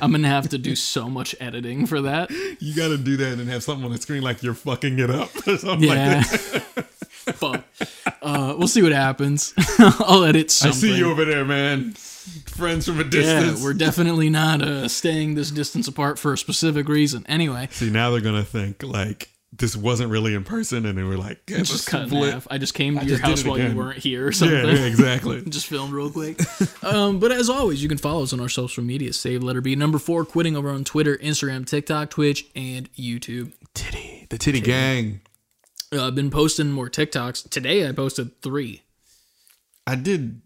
I'm 0.00 0.12
gonna 0.12 0.28
have 0.28 0.48
to 0.50 0.58
do 0.58 0.76
so 0.92 1.10
much 1.10 1.34
editing 1.40 1.86
for 1.86 2.02
that. 2.02 2.30
You 2.30 2.72
got 2.76 2.88
to 2.88 2.98
do 2.98 3.16
that 3.16 3.40
and 3.40 3.48
have 3.50 3.64
something 3.64 3.84
on 3.84 3.90
the 3.90 3.98
screen 3.98 4.22
like 4.22 4.44
you're 4.44 4.54
fucking 4.54 5.00
it 5.00 5.10
up 5.10 5.34
or 5.44 5.56
something 5.58 5.88
Yeah. 5.88 6.18
like 6.18 6.30
that. 6.30 6.86
Fuck. 7.34 7.64
Uh, 8.22 8.54
we'll 8.56 8.68
see 8.68 8.82
what 8.82 8.92
happens. 8.92 9.52
I'll 9.78 10.24
edit 10.24 10.46
I 10.46 10.48
something. 10.48 10.80
see 10.80 10.96
you 10.96 11.10
over 11.10 11.24
there, 11.24 11.44
man. 11.44 11.92
Friends 11.92 12.86
from 12.86 13.00
a 13.00 13.04
distance. 13.04 13.58
Yeah, 13.58 13.64
we're 13.64 13.74
definitely 13.74 14.30
not 14.30 14.62
uh, 14.62 14.86
staying 14.88 15.34
this 15.34 15.50
distance 15.50 15.88
apart 15.88 16.18
for 16.18 16.32
a 16.32 16.38
specific 16.38 16.88
reason. 16.88 17.24
Anyway, 17.28 17.68
see, 17.72 17.90
now 17.90 18.10
they're 18.12 18.20
gonna 18.20 18.44
think 18.44 18.84
like 18.84 19.28
this 19.54 19.76
wasn't 19.76 20.10
really 20.10 20.34
in 20.34 20.44
person, 20.44 20.86
and 20.86 20.96
they 20.96 21.02
were 21.02 21.16
like, 21.16 21.40
yeah, 21.48 21.58
just 21.58 21.72
let's 21.72 21.88
cut 21.88 22.02
in 22.12 22.30
half. 22.30 22.46
I 22.50 22.58
just 22.58 22.74
came 22.74 22.98
to 22.98 23.04
your 23.04 23.18
just 23.18 23.22
house 23.22 23.40
it 23.40 23.48
while 23.48 23.58
you 23.58 23.76
weren't 23.76 23.98
here 23.98 24.26
or 24.26 24.32
something. 24.32 24.56
yeah, 24.56 24.84
exactly. 24.86 25.42
just 25.48 25.66
filmed 25.66 25.92
real 25.92 26.10
quick. 26.10 26.40
um, 26.84 27.18
but 27.18 27.32
as 27.32 27.50
always, 27.50 27.82
you 27.82 27.88
can 27.88 27.98
follow 27.98 28.22
us 28.22 28.32
on 28.32 28.40
our 28.40 28.48
social 28.48 28.82
media. 28.82 29.12
Save 29.12 29.42
letter 29.42 29.60
B 29.60 29.74
number 29.74 29.98
four 29.98 30.24
quitting 30.24 30.56
over 30.56 30.70
on 30.70 30.84
Twitter, 30.84 31.16
Instagram, 31.18 31.66
TikTok, 31.66 32.10
Twitch, 32.10 32.46
and 32.54 32.92
YouTube. 32.94 33.52
Titty, 33.74 34.26
the 34.30 34.38
titty 34.38 34.60
gang. 34.60 35.20
Uh, 35.92 36.06
I've 36.06 36.14
been 36.14 36.30
posting 36.30 36.72
more 36.72 36.88
TikToks. 36.88 37.48
Today 37.50 37.86
I 37.88 37.92
posted 37.92 38.40
three. 38.40 38.82
I 39.86 39.94
did. 39.96 40.40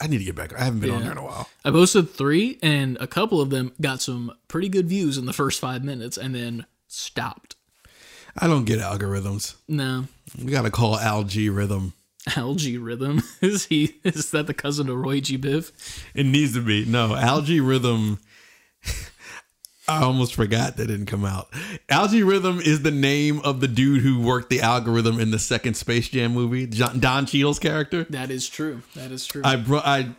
I- 0.00 0.08
need 0.08 0.18
to 0.18 0.24
get 0.24 0.34
back. 0.34 0.52
I 0.58 0.64
haven't 0.64 0.80
been 0.80 0.90
on 0.90 0.98
Yeah. 0.98 1.02
there 1.04 1.12
in 1.12 1.18
a 1.18 1.24
while. 1.24 1.48
I 1.64 1.70
posted 1.70 2.10
three, 2.10 2.58
and 2.62 2.98
a 3.00 3.06
couple 3.06 3.40
of 3.40 3.48
them 3.48 3.72
got 3.80 4.02
some 4.02 4.32
pretty 4.46 4.68
good 4.68 4.88
views 4.88 5.16
in 5.16 5.24
the 5.24 5.32
first 5.32 5.58
five 5.58 5.82
minutes, 5.82 6.18
and 6.18 6.34
then 6.34 6.66
stopped. 6.86 7.56
I 8.36 8.46
don't 8.46 8.64
get 8.66 8.78
algorithms. 8.78 9.54
No, 9.66 10.06
We 10.38 10.50
gotta 10.52 10.70
call 10.70 10.98
algae 10.98 11.48
rhythm. 11.48 11.94
Algae 12.36 12.76
Rhythm 12.76 13.22
is 13.40 13.64
he? 13.66 13.94
Is 14.04 14.30
that 14.32 14.46
the 14.46 14.52
cousin 14.54 14.90
of 14.90 14.96
Roy 14.98 15.20
G. 15.20 15.38
Biv? 15.38 15.72
It 16.14 16.26
needs 16.26 16.52
to 16.52 16.60
be 16.60 16.84
no 16.84 17.14
algae 17.16 17.60
rhythm. 17.60 18.18
I 19.90 20.02
almost 20.04 20.34
forgot 20.34 20.76
that 20.76 20.86
didn't 20.86 21.06
come 21.06 21.24
out. 21.24 21.48
Algae 21.88 22.22
Rhythm 22.22 22.60
is 22.60 22.82
the 22.82 22.92
name 22.92 23.40
of 23.40 23.60
the 23.60 23.66
dude 23.66 24.02
who 24.02 24.20
worked 24.20 24.48
the 24.48 24.60
algorithm 24.60 25.18
in 25.18 25.32
the 25.32 25.38
second 25.38 25.74
Space 25.74 26.08
Jam 26.08 26.32
movie, 26.32 26.66
John, 26.66 27.00
Don 27.00 27.26
Cheadle's 27.26 27.58
character. 27.58 28.04
That 28.10 28.30
is 28.30 28.48
true. 28.48 28.82
That 28.94 29.10
is 29.10 29.26
true. 29.26 29.42
I 29.44 29.56
bro, 29.56 29.80
I 29.84 30.10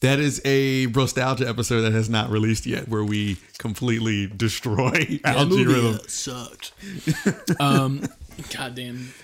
that 0.00 0.18
is 0.18 0.42
a 0.44 0.86
nostalgia 0.86 1.48
episode 1.48 1.82
that 1.82 1.92
has 1.92 2.10
not 2.10 2.28
released 2.28 2.66
yet, 2.66 2.88
where 2.88 3.04
we 3.04 3.38
completely 3.58 4.26
destroy 4.26 4.90
that 5.24 5.36
Algae 5.36 5.64
Rhythm. 5.64 6.00
sucked. 6.08 6.72
um, 7.60 8.04
goddamn, 8.52 9.14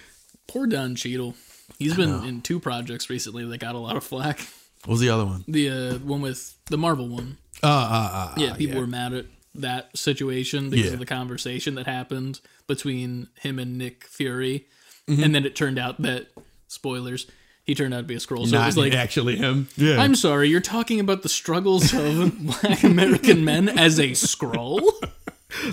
poor 0.47 0.66
Don 0.66 0.94
Cheadle. 0.94 1.35
He's 1.78 1.97
been 1.97 2.25
in 2.25 2.42
two 2.42 2.61
projects 2.61 3.11
recently 3.11 3.44
that 3.47 3.59
got 3.59 3.75
a 3.75 3.78
lot 3.78 3.97
of 3.97 4.04
flack. 4.04 4.38
What 4.85 4.92
was 4.92 5.00
the 5.00 5.09
other 5.11 5.25
one? 5.25 5.44
The 5.49 5.68
uh, 5.68 5.99
one 5.99 6.23
with 6.23 6.54
the 6.66 6.78
Marvel 6.78 7.09
one. 7.09 7.38
Uh, 7.62 7.66
uh, 7.66 8.11
uh, 8.12 8.35
Yeah, 8.37 8.54
people 8.54 8.80
were 8.80 8.87
mad 8.87 9.12
at 9.12 9.26
that 9.54 9.97
situation 9.97 10.71
because 10.71 10.87
Yeah. 10.87 10.92
of 10.92 10.99
the 11.00 11.07
conversation 11.07 11.75
that 11.75 11.87
happened 11.87 12.40
between 12.66 13.28
him 13.40 13.59
and 13.59 13.76
Nick 13.78 14.04
Fury, 14.04 14.66
Mm-hmm. 15.09 15.23
and 15.25 15.35
then 15.35 15.45
it 15.45 15.57
turned 15.57 15.78
out 15.78 16.00
that 16.02 16.28
spoilers. 16.69 17.26
He 17.64 17.75
turned 17.75 17.92
out 17.95 17.99
to 17.99 18.02
be 18.04 18.14
a 18.14 18.19
Skrull. 18.19 18.47
So 18.49 18.61
it 18.61 18.66
was 18.66 18.76
like, 18.76 18.95
actually 18.95 19.37
him. 19.37 19.69
Yeah, 19.76 20.00
I'm 20.00 20.14
sorry, 20.14 20.49
you're 20.49 20.61
talking 20.61 21.00
about 21.00 21.23
the 21.23 21.28
struggles 21.28 21.92
of 21.92 22.38
black 22.62 22.85
American 22.85 23.45
men 23.45 23.69
as 23.69 23.99
a 23.99 24.11
Skrull? 24.11 24.80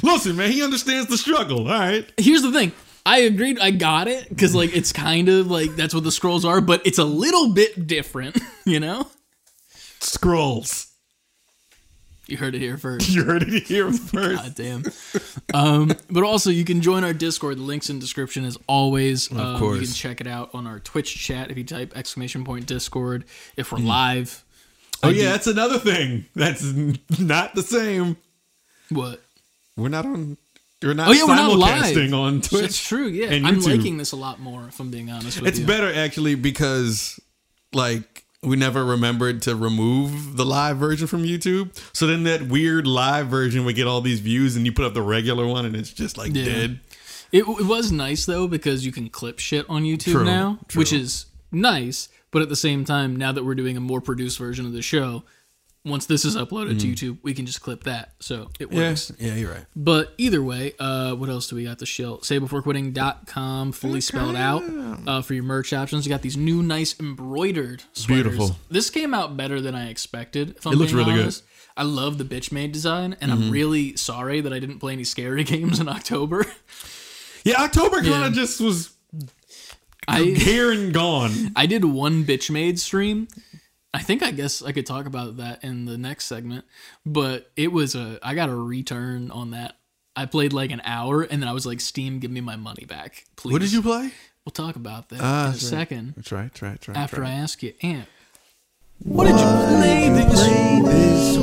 listen, 0.01 0.35
man. 0.37 0.51
He 0.51 0.63
understands 0.63 1.07
the 1.07 1.17
struggle. 1.17 1.59
All 1.67 1.79
right. 1.79 2.11
Here's 2.17 2.41
the 2.41 2.51
thing. 2.51 2.71
I 3.05 3.19
agreed. 3.19 3.59
I 3.59 3.71
got 3.71 4.07
it 4.07 4.27
because 4.27 4.53
like 4.55 4.75
it's 4.75 4.91
kind 4.91 5.29
of 5.29 5.49
like 5.51 5.75
that's 5.75 5.93
what 5.93 6.03
the 6.03 6.09
Skrulls 6.09 6.43
are, 6.43 6.59
but 6.61 6.81
it's 6.85 6.97
a 6.97 7.05
little 7.05 7.53
bit 7.53 7.85
different, 7.87 8.37
you 8.65 8.79
know. 8.79 9.07
Skrulls. 9.99 10.86
You 12.27 12.37
heard 12.37 12.55
it 12.55 12.59
here 12.59 12.77
first. 12.77 13.09
You 13.17 13.23
heard 13.23 13.43
it 13.43 13.63
here 13.67 13.91
first. 13.93 14.43
God 14.43 14.55
damn. 14.55 14.83
Um, 15.53 15.91
but 16.09 16.23
also, 16.23 16.49
you 16.49 16.65
can 16.65 16.81
join 16.81 17.03
our 17.03 17.13
Discord. 17.13 17.57
The 17.57 17.61
link's 17.63 17.89
in 17.89 17.97
the 17.97 18.01
description 18.01 18.43
as 18.45 18.57
always. 18.67 19.31
Of 19.31 19.37
um, 19.37 19.59
course. 19.59 19.79
You 19.79 19.85
can 19.87 19.93
check 19.95 20.21
it 20.21 20.27
out 20.27 20.49
on 20.53 20.67
our 20.67 20.79
Twitch 20.79 21.15
chat 21.15 21.51
if 21.51 21.57
you 21.57 21.63
type 21.63 21.95
exclamation 21.95 22.43
point 22.43 22.65
Discord. 22.65 23.25
If 23.55 23.71
we're 23.71 23.79
live. 23.79 24.43
Oh 25.03 25.09
I 25.09 25.11
yeah, 25.11 25.21
do- 25.23 25.29
that's 25.29 25.47
another 25.47 25.79
thing. 25.79 26.25
That's 26.35 26.63
not 27.19 27.55
the 27.55 27.61
same. 27.63 28.17
What? 28.89 29.21
We're 29.75 29.89
not 29.89 30.05
on. 30.05 30.37
We're 30.81 30.93
not 30.93 31.07
Oh, 31.07 31.11
yeah, 31.11 31.23
we're 31.23 31.35
not 31.35 31.51
simulcasting 31.51 32.11
live. 32.11 32.13
on 32.13 32.41
Twitch. 32.41 32.61
That's 32.61 32.87
true, 32.87 33.07
yeah. 33.07 33.29
and 33.31 33.47
I'm 33.47 33.59
liking 33.61 33.97
this 33.97 34.11
a 34.11 34.15
lot 34.15 34.39
more, 34.39 34.67
if 34.67 34.79
I'm 34.79 34.91
being 34.91 35.09
honest 35.09 35.39
with 35.41 35.49
It's 35.49 35.59
you. 35.59 35.65
better 35.65 35.91
actually 35.91 36.35
because 36.35 37.19
like 37.73 38.25
we 38.43 38.55
never 38.55 38.85
remembered 38.85 39.41
to 39.43 39.55
remove 39.55 40.37
the 40.37 40.45
live 40.45 40.77
version 40.77 41.07
from 41.07 41.23
YouTube. 41.23 41.75
So 41.93 42.05
then 42.07 42.23
that 42.23 42.43
weird 42.43 42.85
live 42.85 43.27
version 43.27 43.65
would 43.65 43.75
get 43.75 43.87
all 43.87 44.01
these 44.01 44.19
views 44.19 44.55
and 44.55 44.65
you 44.65 44.71
put 44.71 44.85
up 44.85 44.93
the 44.93 45.01
regular 45.01 45.47
one 45.47 45.65
and 45.65 45.75
it's 45.75 45.91
just 45.91 46.17
like 46.17 46.33
Yeah. 46.35 46.45
dead. 46.45 46.79
It, 47.31 47.39
it 47.47 47.65
was 47.65 47.91
nice 47.91 48.25
though 48.25 48.47
because 48.47 48.85
you 48.85 48.91
can 48.91 49.09
clip 49.09 49.39
shit 49.39 49.65
on 49.69 49.83
YouTube 49.83 50.11
True, 50.13 50.25
now, 50.25 50.59
true. 50.67 50.79
which 50.79 50.93
is 50.93 51.25
nice. 51.51 52.09
But 52.29 52.41
at 52.41 52.49
the 52.49 52.55
same 52.55 52.83
time, 52.85 53.15
now 53.15 53.31
that 53.31 53.43
we're 53.43 53.55
doing 53.55 53.75
a 53.77 53.79
more 53.81 54.01
produced 54.01 54.37
version 54.37 54.65
of 54.65 54.73
the 54.73 54.81
show, 54.81 55.23
once 55.87 56.05
this 56.05 56.25
is 56.25 56.35
uploaded 56.35 56.79
to 56.81 56.87
YouTube, 56.87 57.17
we 57.23 57.33
can 57.33 57.45
just 57.45 57.61
clip 57.61 57.83
that. 57.85 58.11
So 58.19 58.49
it 58.59 58.71
works. 58.71 59.11
Yeah, 59.17 59.27
yeah 59.29 59.35
you're 59.35 59.51
right. 59.51 59.65
But 59.75 60.13
either 60.17 60.41
way, 60.43 60.73
uh, 60.79 61.13
what 61.15 61.29
else 61.29 61.47
do 61.47 61.55
we 61.55 61.63
got 61.63 61.79
to 61.79 61.85
show? 61.85 62.17
SaveBeforeQuitting.com, 62.17 63.71
fully 63.71 64.01
spelled 64.01 64.35
out 64.35 64.63
uh, 65.07 65.21
for 65.21 65.33
your 65.33 65.43
merch 65.43 65.73
options. 65.73 66.05
You 66.05 66.09
got 66.09 66.21
these 66.21 66.37
new, 66.37 66.61
nice 66.63 66.99
embroidered 66.99 67.83
sweaters. 67.93 68.23
Beautiful. 68.35 68.55
This 68.69 68.89
came 68.89 69.13
out 69.13 69.37
better 69.37 69.61
than 69.61 69.75
I 69.75 69.89
expected. 69.89 70.49
It 70.57 70.65
looks 70.65 70.93
really 70.93 71.13
good. 71.13 71.35
I 71.75 71.83
love 71.83 72.17
the 72.17 72.23
bitch 72.25 72.51
made 72.51 72.71
design, 72.71 73.15
and 73.21 73.31
Mm-hmm. 73.31 73.43
I'm 73.43 73.51
really 73.51 73.95
sorry 73.97 74.41
that 74.41 74.51
I 74.51 74.57
didn't 74.59 74.79
play 74.79 74.93
any 74.93 75.03
scary 75.03 75.43
games 75.45 75.79
in 75.79 75.87
October. 75.87 76.45
Yeah, 77.43 77.61
October 77.63 77.97
kind 78.01 78.25
of 78.25 78.35
Yeah. 78.35 78.41
just 78.41 78.59
was 78.59 78.89
I 80.07 80.23
here 80.23 80.71
and 80.71 80.93
gone. 80.93 81.51
I 81.55 81.65
did 81.65 81.85
one 81.85 82.23
bitch 82.23 82.49
made 82.49 82.79
stream. 82.79 83.27
I 83.97 84.01
think 84.03 84.21
I 84.23 84.31
guess 84.31 84.61
I 84.61 84.71
could 84.71 84.85
talk 84.85 85.05
about 85.07 85.37
that 85.37 85.63
in 85.63 85.85
the 85.85 85.97
next 85.97 86.25
segment, 86.25 86.65
but 87.05 87.49
it 87.55 87.71
was 87.71 87.95
a 87.95 88.19
I 88.21 88.35
got 88.35 88.49
a 88.49 88.55
return 88.55 89.31
on 89.31 89.51
that. 89.51 89.75
I 90.15 90.25
played 90.25 90.53
like 90.53 90.71
an 90.71 90.81
hour 90.85 91.23
and 91.23 91.41
then 91.41 91.49
I 91.49 91.53
was 91.53 91.65
like, 91.65 91.81
Steam, 91.81 92.19
give 92.19 92.31
me 92.31 92.41
my 92.41 92.55
money 92.55 92.85
back, 92.85 93.25
please. 93.35 93.53
What 93.53 93.61
did 93.61 93.71
you 93.71 93.81
play? 93.81 94.11
We'll 94.45 94.51
talk 94.51 94.75
about 94.75 95.09
that 95.09 95.19
Ah, 95.21 95.41
in 95.43 95.47
a 95.49 95.51
right. 95.51 95.59
second 95.59 96.13
That's 96.15 96.31
right, 96.31 96.43
that's 96.51 96.61
right, 96.61 96.71
that's 96.73 96.87
right. 96.87 96.97
after 96.97 97.17
that's 97.21 97.29
I 97.29 97.33
ask 97.33 97.63
you, 97.63 97.73
Ant. 97.81 98.07
What 99.03 99.25
did 99.25 99.39
you 99.39 99.45
play 99.45 100.09
this 100.09 101.37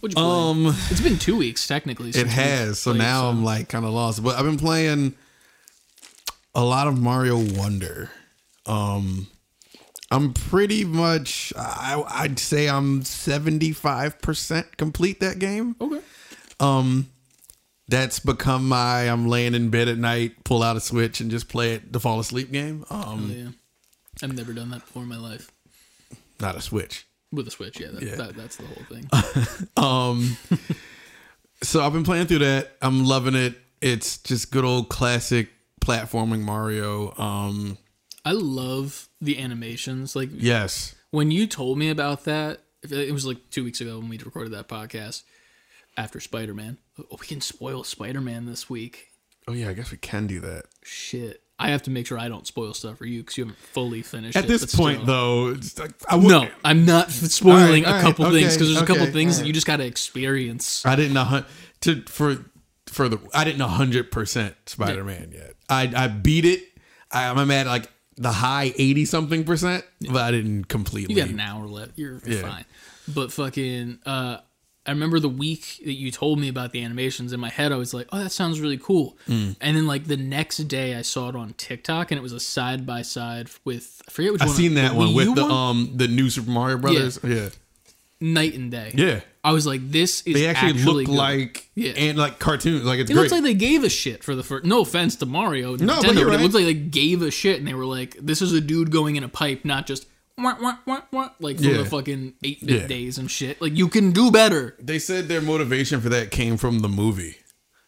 What'd 0.00 0.16
you 0.16 0.22
play? 0.22 0.40
Um, 0.50 0.66
it's 0.90 1.00
been 1.00 1.18
two 1.18 1.36
weeks 1.36 1.66
technically. 1.66 2.10
it 2.10 2.26
has. 2.28 2.78
So 2.78 2.90
played, 2.92 2.98
now 2.98 3.28
I'm 3.28 3.42
like 3.44 3.68
kind 3.68 3.84
of 3.84 3.92
lost. 3.92 4.22
But 4.22 4.36
I've 4.36 4.44
been 4.44 4.58
playing 4.58 5.14
a 6.54 6.62
lot 6.64 6.86
of 6.86 6.98
Mario 7.00 7.36
Wonder. 7.38 8.10
Um, 8.68 9.26
I'm 10.10 10.32
pretty 10.32 10.84
much. 10.84 11.52
I, 11.56 12.02
I'd 12.08 12.38
say 12.38 12.68
I'm 12.68 13.02
75 13.02 14.20
percent 14.20 14.76
complete 14.76 15.20
that 15.20 15.38
game. 15.38 15.76
okay. 15.80 16.00
Um, 16.60 17.08
That's 17.88 18.18
become 18.20 18.68
my. 18.68 19.02
I'm 19.10 19.28
laying 19.28 19.54
in 19.54 19.70
bed 19.70 19.88
at 19.88 19.98
night, 19.98 20.44
pull 20.44 20.62
out 20.62 20.76
a 20.76 20.80
Switch, 20.80 21.20
and 21.20 21.30
just 21.30 21.48
play 21.48 21.74
it 21.74 21.92
to 21.92 22.00
fall 22.00 22.20
asleep 22.20 22.50
game. 22.52 22.84
Um, 22.90 23.30
Yeah, 23.34 23.48
I've 24.22 24.34
never 24.36 24.52
done 24.52 24.70
that 24.70 24.80
before 24.80 25.02
in 25.02 25.08
my 25.08 25.18
life 25.18 25.50
not 26.40 26.56
a 26.56 26.60
Switch. 26.60 27.06
with 27.32 27.48
a 27.48 27.50
Switch. 27.50 27.80
Yeah, 27.80 27.88
that, 27.92 28.02
Yeah. 28.02 28.14
That, 28.16 28.36
that's 28.36 28.56
the 28.56 28.64
whole 28.66 28.84
thing. 28.88 29.08
Um, 29.76 30.36
so 31.62 31.82
I've 31.84 31.92
been 31.92 32.04
playing 32.04 32.26
through 32.26 32.38
that. 32.40 32.76
I'm 32.82 33.04
loving 33.04 33.34
it. 33.34 33.58
It's 33.80 34.18
just 34.18 34.50
good 34.50 34.64
old 34.64 34.88
classic 34.88 35.48
platforming 35.80 36.40
Mario. 36.40 37.14
Um, 37.16 37.78
I 38.28 38.32
love 38.32 39.08
the 39.22 39.38
animations. 39.38 40.14
Like 40.14 40.28
yes, 40.34 40.94
when 41.12 41.30
you 41.30 41.46
told 41.46 41.78
me 41.78 41.88
about 41.88 42.24
that, 42.24 42.60
it 42.82 43.10
was 43.10 43.24
like 43.24 43.48
two 43.48 43.64
weeks 43.64 43.80
ago 43.80 43.98
when 43.98 44.10
we 44.10 44.18
recorded 44.18 44.52
that 44.52 44.68
podcast 44.68 45.22
after 45.96 46.20
Spider 46.20 46.52
Man. 46.52 46.76
Oh, 46.98 47.16
we 47.18 47.26
can 47.26 47.40
spoil 47.40 47.84
Spider 47.84 48.20
Man 48.20 48.44
this 48.44 48.68
week. 48.68 49.08
Oh 49.46 49.54
yeah, 49.54 49.70
I 49.70 49.72
guess 49.72 49.90
we 49.90 49.96
can 49.96 50.26
do 50.26 50.40
that. 50.40 50.66
Shit, 50.82 51.40
I 51.58 51.70
have 51.70 51.84
to 51.84 51.90
make 51.90 52.06
sure 52.06 52.18
I 52.18 52.28
don't 52.28 52.46
spoil 52.46 52.74
stuff 52.74 52.98
for 52.98 53.06
you 53.06 53.20
because 53.20 53.38
you 53.38 53.44
haven't 53.44 53.60
fully 53.60 54.02
finished. 54.02 54.36
At 54.36 54.44
it, 54.44 54.48
this 54.48 54.74
point, 54.74 55.04
still. 55.04 55.06
though, 55.06 55.48
it's 55.48 55.78
like, 55.78 55.92
I 56.06 56.18
no, 56.18 56.50
I'm 56.62 56.84
not 56.84 57.10
spoiling 57.10 57.84
right, 57.84 57.98
a 57.98 58.02
couple 58.02 58.26
right, 58.26 58.34
things 58.34 58.52
because 58.52 58.68
okay, 58.68 58.74
there's 58.74 58.82
a 58.82 58.86
couple 58.86 59.10
things 59.10 59.36
all 59.36 59.40
that 59.40 59.46
you 59.46 59.54
just 59.54 59.66
got 59.66 59.78
to 59.78 59.86
experience. 59.86 60.84
I 60.84 60.96
didn't 60.96 61.14
know 61.14 61.44
to 61.80 62.02
for 62.02 62.44
for 62.88 63.08
the 63.08 63.18
I 63.32 63.44
didn't 63.44 63.62
hundred 63.62 64.10
percent 64.10 64.54
Spider 64.66 65.02
Man 65.02 65.32
yet. 65.32 65.54
I 65.70 65.90
I 65.96 66.08
beat 66.08 66.44
it. 66.44 66.64
I, 67.10 67.30
I'm 67.30 67.38
a 67.38 67.46
man 67.46 67.66
at 67.66 67.70
like 67.70 67.88
the 68.18 68.32
high 68.32 68.72
eighty 68.76 69.04
something 69.04 69.44
percent, 69.44 69.84
but 70.10 70.16
I 70.22 70.30
didn't 70.30 70.64
completely. 70.64 71.14
You 71.14 71.20
got 71.22 71.30
an 71.30 71.40
hour 71.40 71.66
left. 71.66 71.92
You're, 71.96 72.18
you're 72.24 72.36
Yeah. 72.40 72.42
fine. 72.42 72.64
But 73.14 73.32
fucking, 73.32 74.00
uh, 74.04 74.38
I 74.86 74.90
remember 74.90 75.20
the 75.20 75.28
week 75.28 75.80
that 75.84 75.92
you 75.94 76.10
told 76.10 76.38
me 76.40 76.48
about 76.48 76.72
the 76.72 76.82
animations. 76.82 77.32
In 77.32 77.40
my 77.40 77.48
head, 77.50 77.72
I 77.72 77.76
was 77.76 77.92
like, 77.94 78.06
"Oh, 78.12 78.18
that 78.22 78.30
sounds 78.32 78.60
really 78.60 78.78
cool." 78.78 79.16
Mm. 79.28 79.56
And 79.60 79.76
then, 79.76 79.86
like 79.86 80.04
the 80.06 80.16
next 80.16 80.58
day, 80.68 80.94
I 80.94 81.02
saw 81.02 81.28
it 81.28 81.36
on 81.36 81.52
TikTok, 81.54 82.10
and 82.10 82.18
it 82.18 82.22
was 82.22 82.32
a 82.32 82.40
side 82.40 82.86
by 82.86 83.02
side 83.02 83.48
with 83.64 84.00
I 84.08 84.10
forget 84.10 84.32
which 84.32 84.42
I 84.42 84.46
one. 84.46 84.54
seen 84.56 84.74
that 84.74 84.94
one 84.94 85.14
with 85.14 85.34
the 85.34 85.42
one? 85.42 85.50
um 85.52 85.90
the 85.96 86.08
new 86.08 86.28
Super 86.30 86.50
Mario 86.50 86.78
Brothers. 86.78 87.18
Yeah, 87.22 87.48
night 88.20 88.54
and 88.54 88.70
day. 88.70 88.92
yeah. 88.94 89.20
I 89.44 89.52
was 89.52 89.66
like, 89.66 89.90
"This 89.90 90.22
is 90.26 90.34
They 90.34 90.46
actually, 90.46 90.74
look 90.84 91.06
good. 91.06 91.14
like 91.14 91.70
Yeah. 91.74 91.92
and 91.92 92.18
like 92.18 92.38
cartoons. 92.38 92.84
Like 92.84 92.98
it's 92.98 93.10
It 93.10 93.14
great. 93.14 93.22
looks 93.22 93.32
like 93.32 93.42
they 93.44 93.54
gave 93.54 93.82
a 93.84 93.88
shit 93.88 94.22
for 94.24 94.34
the 94.34 94.42
first. 94.42 94.64
No 94.66 94.80
offense 94.82 95.16
to 95.16 95.26
Mario, 95.26 95.76
No, 95.76 95.94
Nintendo, 96.00 96.02
but 96.02 96.24
but 96.26 96.34
it 96.34 96.42
looks 96.42 96.54
like 96.54 96.64
they 96.64 96.74
gave 96.74 97.22
a 97.22 97.30
shit, 97.30 97.58
and 97.58 97.66
they 97.66 97.72
were 97.74 97.86
like, 97.86 98.16
"This 98.20 98.42
is 98.42 98.52
a 98.52 98.60
dude 98.60 98.90
going 98.90 99.16
in 99.16 99.22
a 99.24 99.28
pipe, 99.28 99.64
not 99.64 99.86
just." 99.86 100.06
Wah, 100.36 100.56
wah, 100.60 100.76
wah, 100.86 101.00
wah, 101.12 101.30
like 101.40 101.56
from 101.56 101.66
Yeah. 101.66 101.76
the 101.78 101.84
fucking 101.86 102.34
eight 102.44 102.64
bit 102.64 102.82
Yeah. 102.82 102.86
days 102.86 103.18
and 103.18 103.30
shit. 103.30 103.60
Like 103.62 103.74
you 103.76 103.88
can 103.88 104.12
do 104.12 104.30
better. 104.30 104.76
They 104.80 104.98
said 105.00 105.28
their 105.28 105.40
motivation 105.40 106.00
for 106.00 106.08
that 106.10 106.30
came 106.30 106.56
from 106.56 106.80
the 106.80 106.88
movie 106.88 107.36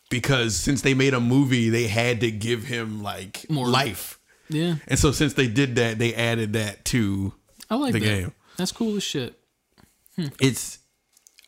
because 0.08 0.56
since 0.56 0.80
they 0.80 0.94
made 0.94 1.14
a 1.14 1.20
movie, 1.20 1.68
they 1.68 1.86
had 1.86 2.20
to 2.22 2.30
give 2.30 2.64
him 2.64 3.02
like 3.02 3.46
More- 3.48 3.68
life. 3.68 4.18
Yeah, 4.48 4.76
And 4.88 4.98
so 4.98 5.12
since 5.12 5.34
they 5.34 5.46
did 5.46 5.76
that, 5.76 5.98
they 6.00 6.12
added 6.12 6.54
that 6.54 6.84
to 6.86 7.34
I 7.70 7.76
like 7.76 7.92
the 7.92 8.00
that. 8.00 8.04
game. 8.06 8.32
That's 8.56 8.72
cool 8.72 8.96
as 8.96 9.04
shit. 9.04 9.38
It's 10.40 10.78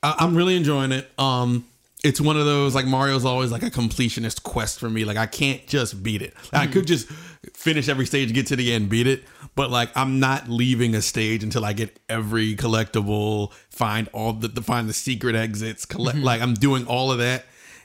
I, 0.02 0.14
I'm 0.18 0.34
really 0.34 0.56
enjoying 0.56 0.92
it. 0.92 1.10
Um 1.18 1.66
it's 2.04 2.20
one 2.20 2.36
of 2.36 2.44
those 2.44 2.74
like 2.74 2.86
Mario's 2.86 3.24
always 3.24 3.52
like 3.52 3.62
a 3.62 3.70
completionist 3.70 4.42
quest 4.42 4.80
for 4.80 4.90
me. 4.90 5.04
Like 5.04 5.16
I 5.16 5.26
can't 5.26 5.64
just 5.66 6.02
beat 6.02 6.20
it. 6.22 6.34
I 6.52 6.66
could 6.66 6.86
just 6.86 7.08
finish 7.54 7.88
every 7.88 8.06
stage, 8.06 8.32
get 8.34 8.48
to 8.48 8.56
the 8.56 8.72
end, 8.72 8.88
beat 8.88 9.06
it. 9.06 9.24
But 9.54 9.70
like 9.70 9.90
I'm 9.96 10.18
not 10.18 10.48
leaving 10.48 10.94
a 10.94 11.02
stage 11.02 11.44
until 11.44 11.64
I 11.64 11.72
get 11.72 12.00
every 12.08 12.56
collectible, 12.56 13.52
find 13.70 14.08
all 14.12 14.32
the, 14.32 14.48
the 14.48 14.62
find 14.62 14.88
the 14.88 14.92
secret 14.92 15.36
exits, 15.36 15.84
collect 15.84 16.18
like 16.18 16.40
I'm 16.40 16.54
doing 16.54 16.86
all 16.86 17.12
of 17.12 17.18
that 17.18 17.44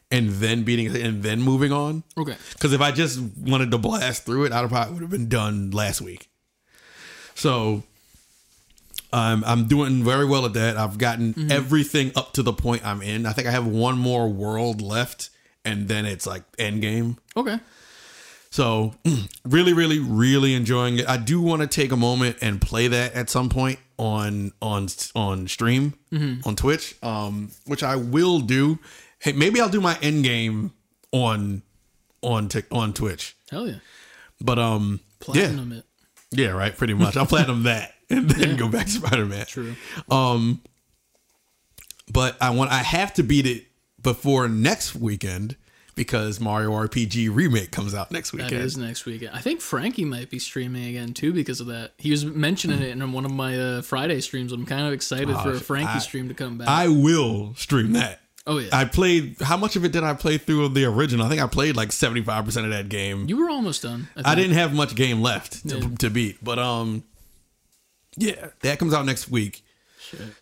and 0.09 0.29
then 0.29 0.63
beating 0.63 0.87
it 0.87 0.95
and 0.95 1.21
then 1.21 1.41
moving 1.41 1.71
on. 1.71 2.03
Okay. 2.17 2.35
Because 2.53 2.73
if 2.73 2.81
I 2.81 2.91
just 2.91 3.19
wanted 3.37 3.71
to 3.71 3.77
blast 3.77 4.25
through 4.25 4.45
it, 4.45 4.51
I'd 4.51 4.67
probably 4.69 4.93
would 4.93 5.01
have 5.01 5.11
been 5.11 5.29
done 5.29 5.71
last 5.71 6.01
week. 6.01 6.29
So 7.35 7.83
I'm 9.13 9.43
I'm 9.43 9.67
doing 9.67 10.03
very 10.03 10.25
well 10.25 10.45
at 10.45 10.53
that. 10.53 10.77
I've 10.77 10.97
gotten 10.97 11.51
everything 11.51 12.11
up 12.15 12.33
to 12.33 12.43
the 12.43 12.53
point 12.53 12.85
I'm 12.85 13.01
in. 13.01 13.25
I 13.25 13.31
think 13.33 13.47
I 13.47 13.51
have 13.51 13.65
one 13.65 13.97
more 13.97 14.27
world 14.27 14.81
left, 14.81 15.29
and 15.63 15.87
then 15.87 16.05
it's 16.05 16.25
like 16.27 16.43
end 16.59 16.81
game. 16.81 17.17
Okay. 17.35 17.59
So 18.49 18.93
really, 19.45 19.73
really, 19.73 19.99
really 19.99 20.53
enjoying 20.53 20.99
it. 20.99 21.07
I 21.07 21.17
do 21.17 21.41
want 21.41 21.61
to 21.61 21.67
take 21.67 21.91
a 21.91 21.97
moment 21.97 22.37
and 22.41 22.61
play 22.61 22.87
that 22.87 23.13
at 23.13 23.29
some 23.29 23.49
point 23.49 23.79
on 23.97 24.51
on 24.61 24.87
on 25.15 25.47
stream 25.47 25.93
on 26.45 26.55
Twitch, 26.55 26.95
um, 27.03 27.51
which 27.65 27.83
I 27.83 27.95
will 27.95 28.39
do. 28.39 28.79
Hey, 29.19 29.31
maybe 29.33 29.59
I'll 29.61 29.69
do 29.69 29.81
my 29.81 29.97
end 30.01 30.23
game 30.23 30.71
on 31.11 31.61
on 32.21 32.49
Tik 32.49 32.65
on 32.71 32.93
Twitch. 32.93 33.35
Hell 33.49 33.67
yeah. 33.67 33.75
But 34.41 34.59
um, 34.59 34.99
Platinum 35.19 35.71
it. 35.71 35.85
yeah, 36.31 36.45
yeah, 36.47 36.51
right. 36.51 36.75
Pretty 36.75 36.93
much. 36.93 37.17
I'll 37.17 37.25
platinum 37.27 37.63
that 37.63 37.93
and 38.09 38.29
then 38.29 38.55
go 38.57 38.67
back 38.67 38.85
to 38.87 38.91
Spider 38.93 39.25
Man. 39.25 39.45
True. 39.45 39.75
Um, 40.09 40.61
but 42.11 42.37
I 42.41 42.51
want 42.51 42.71
I 42.71 42.77
have 42.83 43.13
to 43.15 43.23
beat 43.23 43.45
it 43.45 43.65
before 44.01 44.47
next 44.47 44.95
weekend 44.95 45.55
because 45.95 46.39
Mario 46.39 46.71
RPG 46.71 47.33
remake 47.33 47.71
comes 47.71 47.93
out 47.95 48.11
next 48.11 48.31
That 48.31 48.43
weekend. 48.43 48.61
is 48.61 48.77
next 48.77 49.05
weekend. 49.05 49.31
I 49.33 49.39
think 49.41 49.61
Frankie 49.61 50.05
might 50.05 50.29
be 50.29 50.39
streaming 50.39 50.85
again 50.85 51.13
too 51.13 51.33
because 51.33 51.59
of 51.59 51.67
that. 51.67 51.93
He 51.97 52.11
was 52.11 52.23
mentioning 52.23 52.81
it 52.81 52.89
in 52.91 53.11
one 53.11 53.25
of 53.25 53.31
my 53.31 53.59
uh, 53.59 53.81
Friday 53.81 54.21
streams. 54.21 54.51
I'm 54.51 54.65
kind 54.65 54.85
of 54.87 54.93
excited 54.93 55.35
for 55.37 55.51
a 55.53 55.59
Frankie 55.59 55.93
I- 55.93 55.99
stream 55.99 56.27
to 56.29 56.33
come 56.33 56.57
back. 56.59 56.67
I 56.67 56.87
will 56.87 57.55
stream 57.55 57.93
that. 57.93 58.21
oh 58.45 58.59
yeah. 58.59 58.69
I 58.71 58.85
played. 58.85 59.41
How 59.41 59.57
much 59.57 59.75
of 59.75 59.83
it 59.83 59.91
did 59.91 60.03
I 60.03 60.13
play 60.13 60.37
through 60.37 60.65
of 60.65 60.73
the 60.75 60.85
original? 60.85 61.25
I 61.25 61.29
think 61.29 61.41
I 61.41 61.47
played 61.47 61.75
like 61.75 61.91
seventy 61.91 62.21
five 62.21 62.45
percent 62.45 62.65
of 62.67 62.71
that 62.71 62.87
game. 62.89 63.27
you 63.27 63.35
were 63.37 63.49
almost 63.49 63.81
done. 63.81 64.07
I 64.23 64.35
didn't 64.35 64.53
have 64.53 64.73
much 64.73 64.95
game 64.95 65.21
left 65.21 65.67
to, 65.67 65.77
Yeah. 65.79 65.87
to 65.99 66.09
beat, 66.09 66.41
but 66.43 66.57
um, 66.59 67.03
yeah, 68.17 68.49
that 68.61 68.79
comes 68.79 68.93
out 68.93 69.05
next 69.05 69.29
week. 69.29 69.63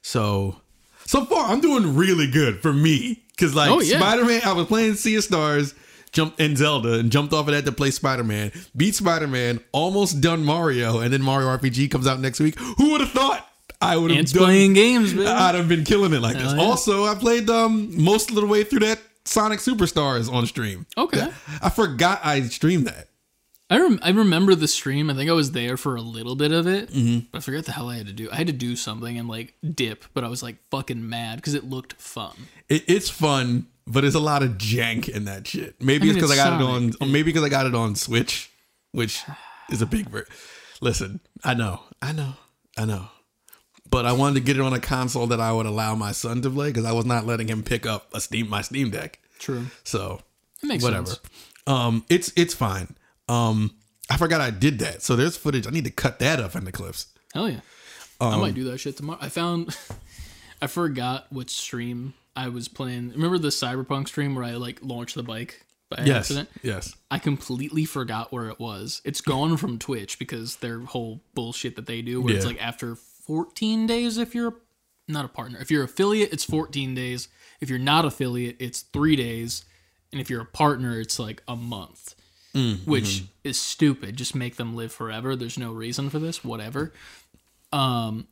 So 0.02 0.58
so 1.06 1.26
far 1.26 1.52
I'm 1.52 1.62
doing 1.62 1.96
really 1.96 2.28
good 2.30 2.62
for 2.62 2.74
me 2.74 3.24
because 3.32 3.56
like 3.56 3.70
Oh, 3.70 3.80
yeah. 3.82 4.00
Spider 4.00 4.26
Man, 4.26 4.42
I 4.46 4.54
was 4.54 4.68
playing 4.68 4.96
Sea 4.96 5.16
of 5.18 5.24
Stars. 5.24 5.74
Jumped 6.12 6.40
in 6.40 6.56
Zelda 6.56 6.94
and 6.94 7.12
jumped 7.12 7.34
off 7.34 7.46
of 7.50 7.54
that 7.54 7.66
to 7.66 7.74
play 7.74 7.92
Spider 7.92 8.24
Man. 8.24 8.54
Beat 8.78 8.96
Spider 8.96 9.28
Man, 9.28 9.60
almost 9.74 10.22
done 10.22 10.46
Mario, 10.46 11.00
and 11.00 11.12
then 11.12 11.22
Mario 11.22 11.48
RPG 11.50 11.92
comes 11.92 12.08
out 12.08 12.22
next 12.22 12.40
week. 12.40 12.58
Who 12.78 12.92
would 12.92 13.02
have 13.02 13.12
thought 13.12 13.46
I 13.82 13.98
would 13.98 14.12
have 14.12 14.26
done 14.28 14.44
playing 14.44 14.74
games, 14.76 15.14
man. 15.14 15.28
I'd 15.28 15.56
have 15.56 15.68
been 15.68 15.84
killing 15.84 16.14
it 16.14 16.22
like 16.22 16.38
this. 16.38 16.54
Yeah. 16.54 16.62
Also, 16.62 17.04
I 17.06 17.16
played 17.16 17.50
um 17.50 18.02
most 18.02 18.30
of 18.30 18.36
the 18.38 18.46
way 18.46 18.64
through 18.64 18.80
that 18.80 19.00
Sonic 19.26 19.60
Superstars 19.60 20.32
on 20.32 20.46
stream. 20.46 20.86
Okay. 20.98 21.28
I 21.62 21.70
forgot 21.70 22.22
I 22.24 22.42
streamed 22.44 22.88
that. 22.88 23.10
I 23.70 23.80
rem- 23.80 24.00
I 24.04 24.10
remember 24.12 24.54
the 24.54 24.68
stream. 24.68 25.10
I 25.10 25.16
think 25.16 25.30
I 25.30 25.34
was 25.34 25.52
there 25.54 25.76
for 25.76 25.96
a 25.96 26.02
little 26.02 26.36
bit 26.36 26.52
of 26.52 26.68
it, 26.68 26.90
Mm-hmm. 26.92 27.28
but 27.32 27.40
I 27.40 27.42
forgot 27.42 27.66
the 27.66 27.72
hell 27.72 27.90
I 27.90 27.98
had 27.98 28.06
to 28.08 28.14
do. 28.14 28.30
I 28.32 28.36
had 28.36 28.48
to 28.48 28.54
do 28.54 28.76
something 28.76 29.18
and 29.18 29.28
like 29.28 29.56
dip, 29.74 30.06
but 30.14 30.24
I 30.24 30.28
was 30.28 30.44
like 30.44 30.58
fucking 30.70 31.08
mad 31.10 31.38
because 31.38 31.56
it 31.56 31.64
looked 31.68 31.94
fun. 31.94 32.34
It, 32.70 32.84
it's 32.88 33.10
fun, 33.10 33.66
but 33.88 34.02
there's 34.02 34.14
a 34.16 34.20
lot 34.20 34.44
of 34.44 34.52
jank 34.52 35.10
in 35.10 35.26
that 35.26 35.48
shit. 35.48 35.82
Maybe 35.82 36.04
I 36.04 36.06
mean, 36.06 36.10
it's 36.10 36.16
because 36.18 36.32
I 36.32 36.36
got 36.36 36.60
Sonic. 36.62 36.94
it 36.96 37.02
on. 37.02 37.12
Maybe 37.12 37.24
because 37.32 37.44
I 37.44 37.50
got 37.50 37.66
it 37.66 37.74
on 37.74 37.96
Switch, 37.96 38.52
which 38.92 39.24
is 39.72 39.82
a 39.82 39.86
big. 39.88 40.10
Ver- 40.10 40.28
Listen, 40.82 41.20
I 41.44 41.54
know, 41.56 41.82
I 42.02 42.12
know, 42.12 42.34
I 42.78 42.86
know. 42.86 43.08
But 43.90 44.06
I 44.06 44.14
wanted 44.14 44.36
to 44.36 44.42
get 44.42 44.58
it 44.58 44.62
on 44.62 44.74
a 44.74 44.80
console 44.80 45.26
that 45.28 45.40
I 45.40 45.52
would 45.52 45.66
allow 45.66 45.96
my 45.96 46.12
son 46.12 46.42
to 46.44 46.50
play 46.50 46.70
because 46.70 46.86
I 46.86 46.92
was 46.92 47.06
not 47.06 47.26
letting 47.26 47.48
him 47.48 47.64
pick 47.64 47.86
up 47.86 48.14
a 48.14 48.20
Steam 48.22 48.50
my 48.50 48.62
Steam 48.62 48.90
Deck. 48.92 49.20
True. 49.40 49.68
So 49.84 50.22
It 50.62 50.68
makes 50.68 50.84
whatever. 50.84 51.06
sense. 51.08 51.20
Um, 51.66 52.04
it's 52.10 52.32
it's 52.36 52.54
fine. 52.54 52.96
Um, 53.28 53.72
I 54.10 54.18
forgot 54.18 54.42
I 54.42 54.52
did 54.52 54.80
that. 54.80 55.02
So 55.02 55.16
there's 55.16 55.36
footage. 55.38 55.68
I 55.68 55.72
need 55.72 55.86
to 55.86 55.92
cut 55.92 56.20
that 56.20 56.40
up 56.40 56.56
in 56.56 56.66
the 56.66 56.72
clips. 56.72 57.08
Hell 57.34 57.50
yeah. 57.50 57.62
Um, 58.22 58.34
I 58.34 58.38
might 58.38 58.56
do 58.56 58.64
that 58.66 58.78
shit 58.80 58.96
tomorrow. 58.98 59.20
I 59.22 59.30
found 59.30 59.76
I 60.62 60.68
forgot 60.68 61.32
which 61.32 61.50
stream 61.52 62.14
I 62.36 62.50
was 62.50 62.68
playing. 62.68 63.12
Remember 63.12 63.38
the 63.38 63.50
Cyberpunk 63.50 64.08
stream 64.08 64.36
where 64.36 64.44
I 64.44 64.52
like 64.54 64.80
launched 64.82 65.16
the 65.16 65.24
bike 65.24 65.66
by 65.90 66.04
Yes, 66.04 66.18
accident? 66.32 66.50
yes. 66.64 66.96
I 67.12 67.20
completely 67.20 67.86
forgot 67.86 68.32
where 68.32 68.48
it 68.50 68.60
was. 68.60 69.02
It's 69.06 69.22
gone 69.22 69.58
from 69.58 69.80
Twitch 69.80 70.18
because 70.20 70.58
their 70.58 70.80
whole 70.82 71.22
bullshit 71.34 71.76
that 71.76 71.86
they 71.88 72.02
do 72.02 72.22
where 72.22 72.36
it's 72.36 72.46
like 72.46 72.62
after 72.62 72.96
14 72.96 73.86
days 73.88 74.18
if 74.18 74.34
you're 74.34 74.56
not 75.08 75.26
a 75.26 75.28
partner. 75.30 75.60
If 75.60 75.70
you're 75.70 75.84
affiliate, 75.84 76.32
it's 76.34 76.44
14 76.44 76.96
days. 76.96 77.28
If 77.62 77.70
you're 77.70 77.78
not 77.80 78.06
affiliate, 78.06 78.56
it's 78.60 78.82
3 78.82 79.16
days. 79.16 79.66
And 80.12 80.20
if 80.22 80.30
you're 80.30 80.42
a 80.42 80.46
partner, 80.46 81.00
it's 81.00 81.20
like 81.20 81.44
a 81.48 81.56
month. 81.56 82.15
Which 82.86 83.24
is 83.44 83.60
stupid. 83.60 84.16
Just 84.16 84.34
make 84.34 84.56
them 84.56 84.76
live 84.76 84.92
forever. 84.92 85.36
There's 85.36 85.58
no 85.58 85.72
reason 85.72 86.10
for 86.10 86.20
this, 86.20 86.44
whatever. 86.44 86.94
Um 87.72 88.28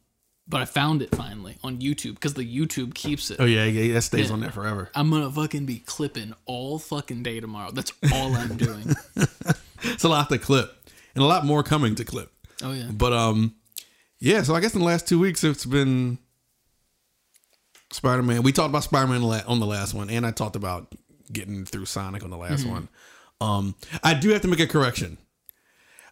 but 0.48 0.62
I 0.62 0.65
found 0.65 1.01
it 1.01 1.15
finally 1.15 1.58
on 1.63 1.80
YouTube 1.80 2.15
because 2.15 2.34
the 2.34 2.44
YouTube 2.44 2.94
keeps 2.94 3.32
it. 3.32 3.38
Oh 3.39 3.46
yeah, 3.46 3.63
yeah. 3.65 3.94
That 3.94 4.01
stays 4.01 4.30
on 4.30 4.42
there 4.42 4.51
forever. 4.51 4.89
I'm 4.94 5.10
gonna 5.10 5.32
fucking 5.32 5.65
be 5.65 5.80
clipping 5.80 6.34
all 6.46 6.80
fucking 6.80 7.24
day 7.24 7.39
tomorrow. 7.39 7.72
That's 7.72 7.94
all 8.13 8.36
I'm 8.36 8.58
doing. 8.58 8.94
It's 9.84 10.03
a 10.03 10.10
lot 10.10 10.30
to 10.30 10.38
clip, 10.38 10.89
and 11.15 11.24
a 11.24 11.27
lot 11.27 11.46
more 11.46 11.63
coming 11.63 11.96
to 11.96 12.06
clip. 12.06 12.32
Oh 12.62 12.74
yeah. 12.74 12.89
But 12.92 13.13
um, 13.13 13.56
yeah. 14.20 14.44
So 14.44 14.53
I 14.53 14.60
guess 14.60 14.74
in 14.74 14.80
the 14.80 14.86
last 14.86 15.08
two 15.08 15.20
weeks 15.20 15.44
it's 15.44 15.65
been 15.65 16.18
Spider 17.92 18.24
Man. 18.24 18.44
We 18.44 18.51
talked 18.51 18.70
about 18.70 18.84
Spider 18.84 19.08
Man 19.08 19.24
on 19.24 19.60
the 19.60 19.65
last 19.65 19.94
one, 19.94 20.10
and 20.10 20.25
I 20.25 20.32
talked 20.32 20.58
about 20.58 20.94
getting 21.32 21.65
through 21.65 21.86
Sonic 21.86 22.24
on 22.24 22.30
the 22.30 22.38
last 22.38 22.65
one. 22.65 22.89
Um, 23.43 23.75
I 24.03 24.13
do 24.13 24.29
have 24.29 24.41
to 24.43 24.47
make 24.47 24.59
a 24.59 24.67
correction. 24.67 25.17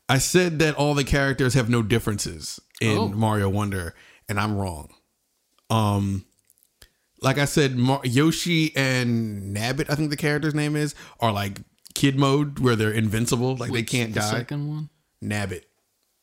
I 0.10 0.18
said 0.18 0.60
that 0.60 0.76
all 0.76 0.94
the 0.94 1.04
characters 1.06 1.54
have 1.54 1.70
no 1.70 1.82
differences 1.82 2.60
in 2.82 2.98
Oh. 2.98 3.08
Mario 3.10 3.48
Wonder, 3.50 3.96
and 4.28 4.40
I'm 4.40 4.58
wrong. 4.58 4.90
Um, 5.70 6.26
like 7.22 7.38
I 7.38 7.46
said, 7.46 7.78
Mar- 7.78 8.02
Yoshi 8.04 8.76
and 8.76 9.56
Nabbit, 9.56 9.90
I 9.90 9.96
think 9.96 10.10
the 10.10 10.18
character's 10.18 10.56
name 10.56 10.76
is, 10.76 10.94
are 11.22 11.32
like 11.32 11.60
kid 11.94 12.18
mode 12.18 12.60
where 12.60 12.76
they're 12.76 12.92
invincible, 12.92 13.56
like 13.56 13.72
they 13.72 13.84
can't 13.84 14.14
the 14.14 14.20
die. 14.20 14.32
Second 14.32 14.68
one. 14.68 14.90
Nabbit. 15.24 15.64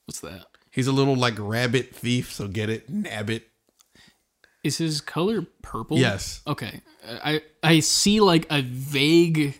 What's 0.04 0.20
that? 0.20 0.44
He's 0.70 0.86
a 0.88 0.92
little 0.92 1.16
like 1.16 1.34
rabbit 1.38 1.94
thief, 1.94 2.32
so 2.32 2.48
get 2.48 2.68
it, 2.68 2.92
Nabbit. 2.92 3.42
Is 4.64 4.76
his 4.76 5.00
color 5.00 5.46
purple? 5.62 5.96
Yes. 5.98 6.42
Okay. 6.46 6.82
I 7.06 7.42
I 7.62 7.80
see 7.80 8.20
like 8.20 8.46
a 8.50 8.60
vague 8.60 9.58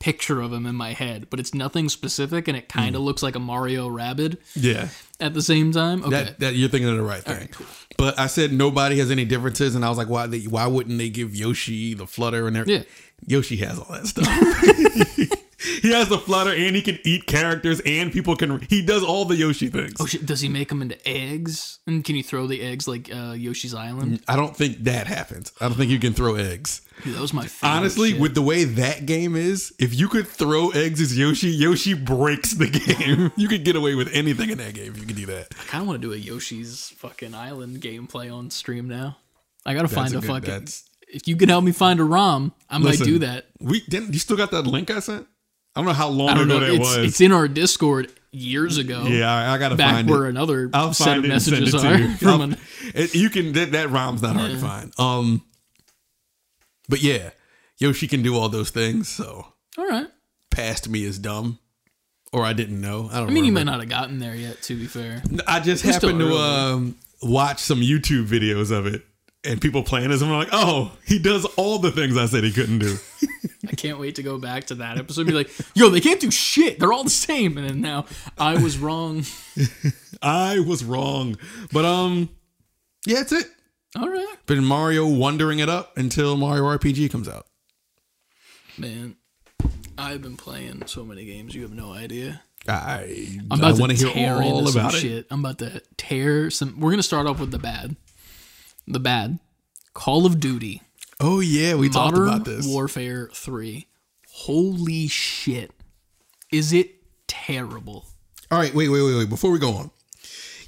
picture 0.00 0.40
of 0.40 0.52
him 0.52 0.66
in 0.66 0.74
my 0.74 0.92
head, 0.92 1.28
but 1.30 1.38
it's 1.38 1.54
nothing 1.54 1.88
specific, 1.88 2.48
and 2.48 2.56
it 2.56 2.68
kind 2.68 2.96
of 2.96 3.02
hmm. 3.02 3.06
looks 3.06 3.22
like 3.22 3.36
a 3.36 3.38
Mario 3.38 3.86
rabbit 3.86 4.40
Yeah, 4.54 4.88
at 5.20 5.34
the 5.34 5.42
same 5.42 5.70
time. 5.70 6.02
Okay. 6.02 6.10
that 6.10 6.40
that 6.40 6.54
you're 6.56 6.68
thinking 6.68 6.88
of 6.88 6.96
the 6.96 7.02
right 7.02 7.22
thing. 7.22 7.36
right, 7.38 7.52
cool. 7.52 7.66
But 7.96 8.18
I 8.18 8.26
said 8.26 8.52
nobody 8.52 8.98
has 8.98 9.10
any 9.10 9.24
differences, 9.24 9.76
and 9.76 9.84
I 9.84 9.88
was 9.88 9.98
like, 9.98 10.08
why? 10.08 10.26
They, 10.26 10.40
why 10.40 10.66
wouldn't 10.66 10.98
they 10.98 11.10
give 11.10 11.36
Yoshi 11.36 11.94
the 11.94 12.06
flutter 12.06 12.48
and 12.48 12.56
everything? 12.56 12.86
Yeah. 12.88 13.36
Yoshi 13.36 13.56
has 13.56 13.78
all 13.78 13.86
that 13.90 14.06
stuff. 14.06 14.26
he 15.82 15.92
has 15.92 16.08
the 16.08 16.18
flutter, 16.18 16.50
and 16.52 16.74
he 16.74 16.82
can 16.82 16.98
eat 17.04 17.26
characters, 17.26 17.80
and 17.84 18.12
people 18.12 18.36
can. 18.36 18.60
He 18.68 18.82
does 18.82 19.02
all 19.04 19.24
the 19.24 19.36
Yoshi 19.36 19.68
things. 19.68 19.94
oh 20.00 20.06
shit! 20.06 20.24
Does 20.26 20.40
he 20.40 20.48
make 20.48 20.68
them 20.68 20.82
into 20.82 20.96
eggs? 21.08 21.78
And 21.86 22.04
can 22.04 22.16
you 22.16 22.22
throw 22.22 22.46
the 22.46 22.60
eggs 22.62 22.88
like 22.88 23.10
uh, 23.14 23.32
Yoshi's 23.32 23.74
Island? 23.74 24.22
I 24.28 24.36
don't 24.36 24.56
think 24.56 24.78
that 24.84 25.06
happens. 25.06 25.52
I 25.60 25.66
don't 25.68 25.76
think 25.76 25.90
you 25.90 25.98
can 25.98 26.12
throw 26.12 26.34
eggs. 26.36 26.80
Dude, 27.04 27.14
that 27.14 27.20
was 27.20 27.32
my 27.32 27.46
favorite. 27.46 27.76
Honestly, 27.76 28.10
shit. 28.12 28.20
with 28.20 28.34
the 28.34 28.42
way 28.42 28.64
that 28.64 29.06
game 29.06 29.34
is, 29.36 29.72
if 29.78 29.94
you 29.98 30.08
could 30.08 30.26
throw 30.26 30.70
eggs 30.70 31.00
as 31.00 31.16
Yoshi, 31.16 31.48
Yoshi 31.48 31.94
breaks 31.94 32.52
the 32.52 32.66
game. 33.06 33.32
you 33.36 33.48
could 33.48 33.64
get 33.64 33.74
away 33.76 33.94
with 33.94 34.08
anything 34.12 34.50
in 34.50 34.58
that 34.58 34.74
game 34.74 34.92
if 34.92 34.98
you 34.98 35.06
could 35.06 35.16
do 35.16 35.26
that. 35.26 35.48
I 35.58 35.64
kind 35.64 35.82
of 35.82 35.88
want 35.88 36.00
to 36.02 36.06
do 36.08 36.12
a 36.12 36.16
Yoshi's 36.16 36.90
fucking 36.96 37.34
Island 37.34 37.80
gameplay 37.80 38.32
on 38.34 38.50
stream 38.50 38.86
now. 38.88 39.16
I 39.64 39.74
gotta 39.74 39.88
find 39.88 40.12
a 40.14 40.18
a, 40.18 40.20
good- 40.20 40.28
fucking. 40.28 40.68
If 41.12 41.26
you 41.26 41.34
can 41.36 41.48
help 41.48 41.64
me 41.64 41.72
find 41.72 41.98
a 41.98 42.04
ROM, 42.04 42.52
I 42.68 42.78
might 42.78 42.90
Listen, 42.90 43.06
do 43.06 43.18
that. 43.20 43.46
We 43.60 43.80
didn't. 43.80 44.12
You 44.12 44.20
still 44.20 44.36
got 44.36 44.52
that 44.52 44.62
link 44.66 44.90
I 44.90 45.00
sent? 45.00 45.26
I 45.74 45.80
don't 45.80 45.86
know 45.86 45.92
how 45.92 46.08
long 46.08 46.30
ago 46.30 46.44
know. 46.44 46.60
that 46.60 46.70
It's, 46.70 46.78
was. 46.80 46.96
it's 46.98 47.20
in 47.20 47.32
our 47.32 47.46
Discord 47.48 48.12
years 48.32 48.76
ago. 48.78 49.04
yeah, 49.06 49.32
I, 49.32 49.54
I 49.54 49.58
gotta 49.58 49.76
back 49.76 49.94
find 49.94 50.10
where 50.10 50.26
it. 50.26 50.30
another 50.30 50.70
I'll 50.72 50.92
set 50.92 51.18
of 51.18 51.24
it 51.24 51.30
and 51.30 51.42
send 51.42 51.60
messages 51.60 51.84
are 51.84 51.96
you. 51.98 52.14
from 52.16 52.40
an, 52.40 52.56
it- 52.94 53.14
you 53.14 53.30
can 53.30 53.52
that, 53.52 53.72
that 53.72 53.90
rhyme's 53.90 54.22
not 54.22 54.36
hard 54.36 54.50
to 54.52 54.58
find. 54.58 54.92
Um, 54.98 55.42
but 56.88 57.02
yeah, 57.02 57.30
Yoshi 57.78 58.06
can 58.08 58.22
do 58.22 58.36
all 58.36 58.48
those 58.48 58.70
things. 58.70 59.08
So 59.08 59.46
all 59.78 59.86
right. 59.88 60.06
past 60.50 60.88
me 60.88 61.04
is 61.04 61.18
dumb, 61.18 61.58
or 62.32 62.44
I 62.44 62.52
didn't 62.52 62.80
know. 62.80 63.08
I 63.10 63.18
don't. 63.18 63.26
Know. 63.26 63.30
I 63.30 63.34
mean, 63.34 63.44
you 63.44 63.50
remember. 63.52 63.70
might 63.70 63.72
not 63.72 63.80
have 63.80 63.88
gotten 63.88 64.18
there 64.18 64.34
yet. 64.34 64.60
To 64.62 64.76
be 64.76 64.86
fair, 64.86 65.22
I 65.46 65.60
just 65.60 65.84
We're 65.84 65.92
happened 65.92 66.18
to 66.20 66.34
um, 66.34 66.96
watch 67.22 67.60
some 67.60 67.80
YouTube 67.80 68.26
videos 68.26 68.70
of 68.70 68.86
it 68.86 69.04
and 69.44 69.60
people 69.60 69.82
playing 69.82 70.10
as 70.10 70.20
him. 70.22 70.28
I'm 70.30 70.38
like, 70.38 70.48
oh, 70.52 70.92
he 71.06 71.18
does 71.18 71.44
all 71.56 71.78
the 71.78 71.90
things 71.90 72.16
I 72.16 72.26
said 72.26 72.44
he 72.44 72.52
couldn't 72.52 72.78
do. 72.80 72.96
I 73.68 73.74
can't 73.76 73.98
wait 73.98 74.16
to 74.16 74.22
go 74.22 74.36
back 74.38 74.64
to 74.66 74.74
that 74.76 74.98
episode. 74.98 75.22
and 75.22 75.28
Be 75.28 75.34
like, 75.34 75.50
yo, 75.74 75.88
they 75.90 76.00
can't 76.00 76.20
do 76.20 76.30
shit. 76.30 76.78
They're 76.78 76.92
all 76.92 77.04
the 77.04 77.10
same. 77.10 77.56
And 77.56 77.68
then 77.68 77.80
now 77.80 78.06
I 78.38 78.60
was 78.62 78.78
wrong. 78.78 79.24
I 80.22 80.58
was 80.60 80.84
wrong, 80.84 81.36
but 81.72 81.84
um, 81.84 82.28
yeah, 83.06 83.16
that's 83.16 83.32
it. 83.32 83.46
All 83.96 84.08
right, 84.08 84.36
Been 84.46 84.64
Mario 84.64 85.06
wondering 85.06 85.58
it 85.58 85.68
up 85.68 85.96
until 85.96 86.36
Mario 86.36 86.62
RPG 86.64 87.10
comes 87.10 87.28
out. 87.28 87.46
man. 88.78 89.16
I've 89.98 90.22
been 90.22 90.36
playing 90.36 90.84
so 90.86 91.04
many 91.04 91.24
games. 91.26 91.54
You 91.54 91.62
have 91.62 91.72
no 91.72 91.92
idea. 91.92 92.40
I 92.68 93.38
I'm 93.50 93.62
I 93.62 93.68
about 93.70 93.80
want 93.80 93.98
to 93.98 94.06
hear 94.08 94.34
all 94.34 94.68
about 94.68 94.94
it. 94.94 94.98
shit. 95.00 95.26
I'm 95.30 95.40
about 95.40 95.58
to 95.58 95.82
tear 95.96 96.50
some. 96.50 96.80
We're 96.80 96.90
gonna 96.90 97.02
start 97.02 97.26
off 97.26 97.38
with 97.40 97.50
the 97.50 97.58
bad. 97.58 97.96
The 98.92 99.00
bad. 99.00 99.38
Call 99.94 100.26
of 100.26 100.40
Duty. 100.40 100.82
Oh 101.20 101.40
yeah, 101.40 101.74
we 101.74 101.88
talked 101.88 102.16
about 102.16 102.44
this. 102.44 102.66
Warfare 102.66 103.28
3. 103.32 103.86
Holy 104.32 105.06
shit. 105.08 105.72
Is 106.52 106.72
it 106.72 106.94
terrible? 107.26 108.06
All 108.50 108.58
right, 108.58 108.74
wait, 108.74 108.88
wait, 108.88 109.02
wait, 109.02 109.16
wait. 109.16 109.28
Before 109.28 109.50
we 109.50 109.58
go 109.58 109.72
on, 109.72 109.90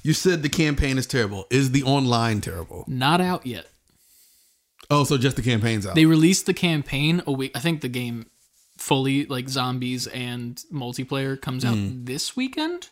you 0.03 0.13
said 0.13 0.41
the 0.43 0.49
campaign 0.49 0.97
is 0.97 1.07
terrible. 1.07 1.45
Is 1.49 1.71
the 1.71 1.83
online 1.83 2.39
terrible? 2.41 2.85
Not 2.87 3.19
out 3.19 3.45
yet. 3.45 3.67
Oh, 4.89 5.03
so 5.05 5.17
just 5.17 5.35
the 5.37 5.41
campaign's 5.41 5.85
out. 5.87 5.95
They 5.95 6.05
released 6.05 6.45
the 6.45 6.53
campaign 6.53 7.21
a 7.25 7.31
week. 7.31 7.51
I 7.55 7.59
think 7.59 7.81
the 7.81 7.89
game 7.89 8.27
fully, 8.77 9.25
like 9.25 9.49
zombies 9.49 10.07
and 10.07 10.61
multiplayer, 10.71 11.39
comes 11.41 11.65
out 11.65 11.75
Hmm. 11.75 12.03
this 12.05 12.35
weekend 12.35 12.89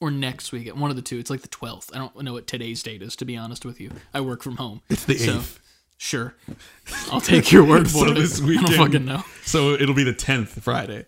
or 0.00 0.10
next 0.10 0.50
weekend. 0.52 0.80
One 0.80 0.90
of 0.90 0.96
the 0.96 1.02
two. 1.02 1.18
It's 1.18 1.30
like 1.30 1.42
the 1.42 1.48
12th. 1.48 1.94
I 1.94 1.98
don't 1.98 2.22
know 2.22 2.32
what 2.32 2.46
today's 2.46 2.82
date 2.82 3.02
is, 3.02 3.14
to 3.16 3.24
be 3.24 3.36
honest 3.36 3.64
with 3.64 3.80
you. 3.80 3.90
I 4.14 4.20
work 4.20 4.42
from 4.42 4.56
home. 4.56 4.80
it's 4.88 5.04
the 5.04 5.16
So, 5.18 5.36
eighth. 5.36 5.60
sure. 5.98 6.34
I'll 7.12 7.20
take 7.20 7.52
your 7.52 7.64
word 7.64 7.84
for 7.90 8.06
So 8.06 8.10
it. 8.12 8.14
this 8.14 8.40
I 8.40 8.44
weekend- 8.44 8.66
don't 8.68 8.76
fucking 8.76 9.04
know. 9.04 9.22
So 9.44 9.70
it'll 9.72 9.94
be 9.94 10.04
the 10.04 10.14
tenth 10.14 10.62
Friday. 10.62 11.06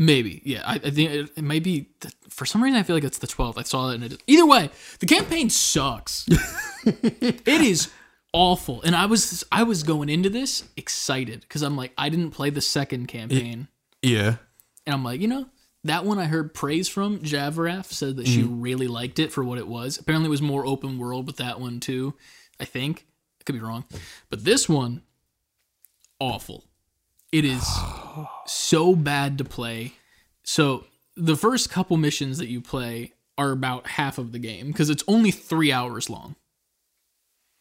Maybe, 0.00 0.40
yeah. 0.44 0.62
I, 0.64 0.74
I 0.74 0.78
think 0.90 1.10
it, 1.10 1.30
it 1.36 1.42
might 1.42 1.64
be. 1.64 1.88
The, 2.00 2.12
for 2.28 2.46
some 2.46 2.62
reason, 2.62 2.78
I 2.78 2.84
feel 2.84 2.94
like 2.94 3.02
it's 3.04 3.18
the 3.18 3.26
12th. 3.26 3.58
I 3.58 3.62
saw 3.64 3.90
it, 3.90 3.96
and 3.96 4.04
it. 4.04 4.22
Either 4.28 4.46
way, 4.46 4.70
the 5.00 5.06
campaign 5.06 5.50
sucks. 5.50 6.24
it 6.86 7.42
is 7.48 7.90
awful, 8.32 8.80
and 8.82 8.94
I 8.94 9.06
was 9.06 9.42
I 9.50 9.64
was 9.64 9.82
going 9.82 10.08
into 10.08 10.30
this 10.30 10.62
excited 10.76 11.40
because 11.40 11.62
I'm 11.62 11.76
like 11.76 11.94
I 11.98 12.10
didn't 12.10 12.30
play 12.30 12.50
the 12.50 12.60
second 12.60 13.08
campaign, 13.08 13.66
Yeah. 14.00 14.36
and 14.86 14.94
I'm 14.94 15.02
like 15.02 15.20
you 15.20 15.26
know 15.26 15.46
That 15.84 16.04
one 16.04 16.18
I 16.18 16.24
heard 16.24 16.54
praise 16.54 16.88
from. 16.88 17.20
Javraf 17.20 17.86
said 17.86 18.16
that 18.16 18.26
she 18.26 18.42
mm. 18.42 18.62
really 18.62 18.88
liked 18.88 19.18
it 19.18 19.32
for 19.32 19.44
what 19.44 19.58
it 19.58 19.68
was. 19.68 19.96
Apparently, 19.96 20.26
it 20.26 20.30
was 20.30 20.42
more 20.42 20.66
open 20.66 20.98
world 20.98 21.26
with 21.26 21.36
that 21.36 21.60
one 21.60 21.80
too. 21.80 22.14
I 22.60 22.64
think 22.64 23.06
I 23.40 23.44
could 23.44 23.54
be 23.54 23.60
wrong, 23.60 23.84
but 24.30 24.44
this 24.44 24.68
one, 24.68 25.02
awful. 26.18 26.64
It 27.30 27.44
is 27.44 27.64
so 28.46 28.96
bad 28.96 29.38
to 29.38 29.44
play. 29.44 29.92
So 30.42 30.84
the 31.16 31.36
first 31.36 31.70
couple 31.70 31.96
missions 31.96 32.38
that 32.38 32.48
you 32.48 32.60
play 32.60 33.12
are 33.36 33.52
about 33.52 33.86
half 33.86 34.18
of 34.18 34.32
the 34.32 34.38
game 34.38 34.68
because 34.68 34.90
it's 34.90 35.04
only 35.06 35.30
three 35.30 35.70
hours 35.70 36.10
long. 36.10 36.34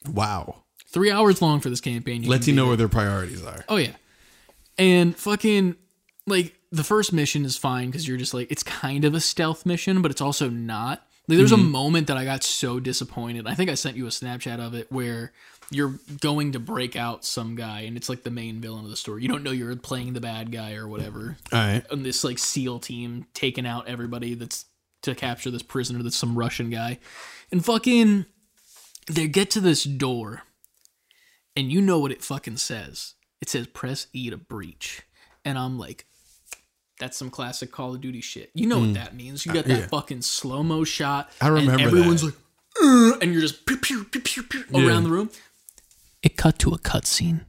Wow. 0.10 0.63
Three 0.88 1.12
hours 1.12 1.41
long 1.41 1.60
for 1.60 1.69
this 1.69 1.82
campaign. 1.82 2.23
Lets 2.23 2.45
can 2.45 2.56
you 2.56 2.62
know 2.62 2.67
where 2.67 2.77
their 2.77 2.88
priorities 2.88 3.43
are. 3.43 3.65
Oh 3.67 3.75
yeah, 3.75 3.95
and 4.77 5.15
fucking 5.15 5.75
like 6.25 6.57
the 6.71 6.84
first 6.84 7.13
mission 7.13 7.45
is 7.45 7.58
fine 7.58 7.88
because 7.88 8.08
you're 8.08 8.17
just 8.17 8.34
like 8.34 8.51
it's 8.51 8.63
kind 8.63 9.06
of 9.06 9.13
a 9.13 9.21
stealth 9.21 9.65
mission, 9.65 10.01
but 10.01 10.12
it's 10.12 10.21
also 10.21 10.49
not. 10.49 11.03
Like, 11.27 11.39
there's 11.39 11.51
a 11.51 11.56
mm-hmm. 11.56 11.71
moment 11.71 12.08
that 12.08 12.15
I 12.15 12.23
got 12.23 12.43
so 12.43 12.80
disappointed. 12.80 13.47
I 13.47 13.53
think 13.53 13.69
I 13.69 13.75
sent 13.75 13.97
you 13.97 14.06
a 14.06 14.10
Snapchat 14.10 14.60
of 14.60 14.73
it 14.73 14.89
where 14.89 15.34
you're 15.69 15.95
going 16.21 16.53
to 16.53 16.60
break 16.60 16.95
out 16.95 17.25
some 17.25 17.56
guy, 17.56 17.82
and 17.82 17.97
it's 17.97 18.08
like 18.08 18.23
the 18.23 18.32
main 18.32 18.62
villain 18.62 18.86
of 18.86 18.89
the 18.89 18.95
story. 18.95 19.23
You 19.23 19.27
don't 19.27 19.43
know 19.43 19.51
you're 19.51 19.75
playing 19.75 20.13
the 20.13 20.21
bad 20.21 20.53
guy 20.53 20.75
or 20.75 20.88
whatever. 20.88 21.36
All 21.51 21.60
right. 21.60 21.84
And 21.91 22.06
this 22.06 22.23
like 22.23 22.39
SEAL 22.39 22.80
team 22.80 23.25
taking 23.34 23.67
out 23.67 23.89
everybody 23.89 24.36
that's 24.36 24.65
to 25.01 25.15
capture 25.15 25.51
this 25.51 25.63
prisoner 25.63 26.01
that's 26.01 26.15
some 26.15 26.38
Russian 26.38 26.69
guy, 26.69 26.99
and 27.51 27.63
fucking 27.63 28.25
they 29.08 29.27
get 29.27 29.51
to 29.51 29.60
this 29.60 29.84
door, 29.84 30.43
and 31.58 31.71
you 31.71 31.82
know 31.82 31.99
what 31.99 32.12
it 32.12 32.23
fucking 32.23 32.58
says. 32.58 33.15
It 33.41 33.49
says 33.49 33.67
press 33.67 34.08
E 34.13 34.30
to 34.30 34.38
breach, 34.38 35.01
and 35.43 35.58
I'm 35.58 35.77
like. 35.77 36.06
That's 36.99 37.15
some 37.17 37.29
classic 37.29 37.71
Call 37.71 37.93
of 37.93 38.01
Duty 38.01 38.21
shit. 38.21 38.49
You 38.55 38.65
know 38.67 38.79
what 38.79 38.93
that 38.95 39.15
means. 39.15 39.45
You 39.45 39.53
got 39.53 39.65
that 39.65 39.71
Hmm. 39.73 39.77
Uh, 39.77 39.81
yeah. 39.81 39.88
fucking 39.88 40.21
slow 40.23 40.63
mo 40.63 40.83
shot. 40.83 41.29
I 41.39 41.47
remember 41.49 41.73
and 41.73 41.81
everyone's 41.81 42.21
that. 42.21 42.33
like, 42.81 43.21
and 43.21 43.31
you're 43.31 43.41
just 43.41 43.65
pew, 43.65 43.77
pew, 43.77 44.03
pew, 44.05 44.21
pew, 44.21 44.43
pew, 44.43 44.63
Yeah. 44.71 44.88
around 44.88 45.03
the 45.03 45.10
room. 45.12 45.29
It 46.23 46.38
cut 46.38 46.57
to 46.60 46.71
a 46.71 46.79
cutscene. 46.79 47.45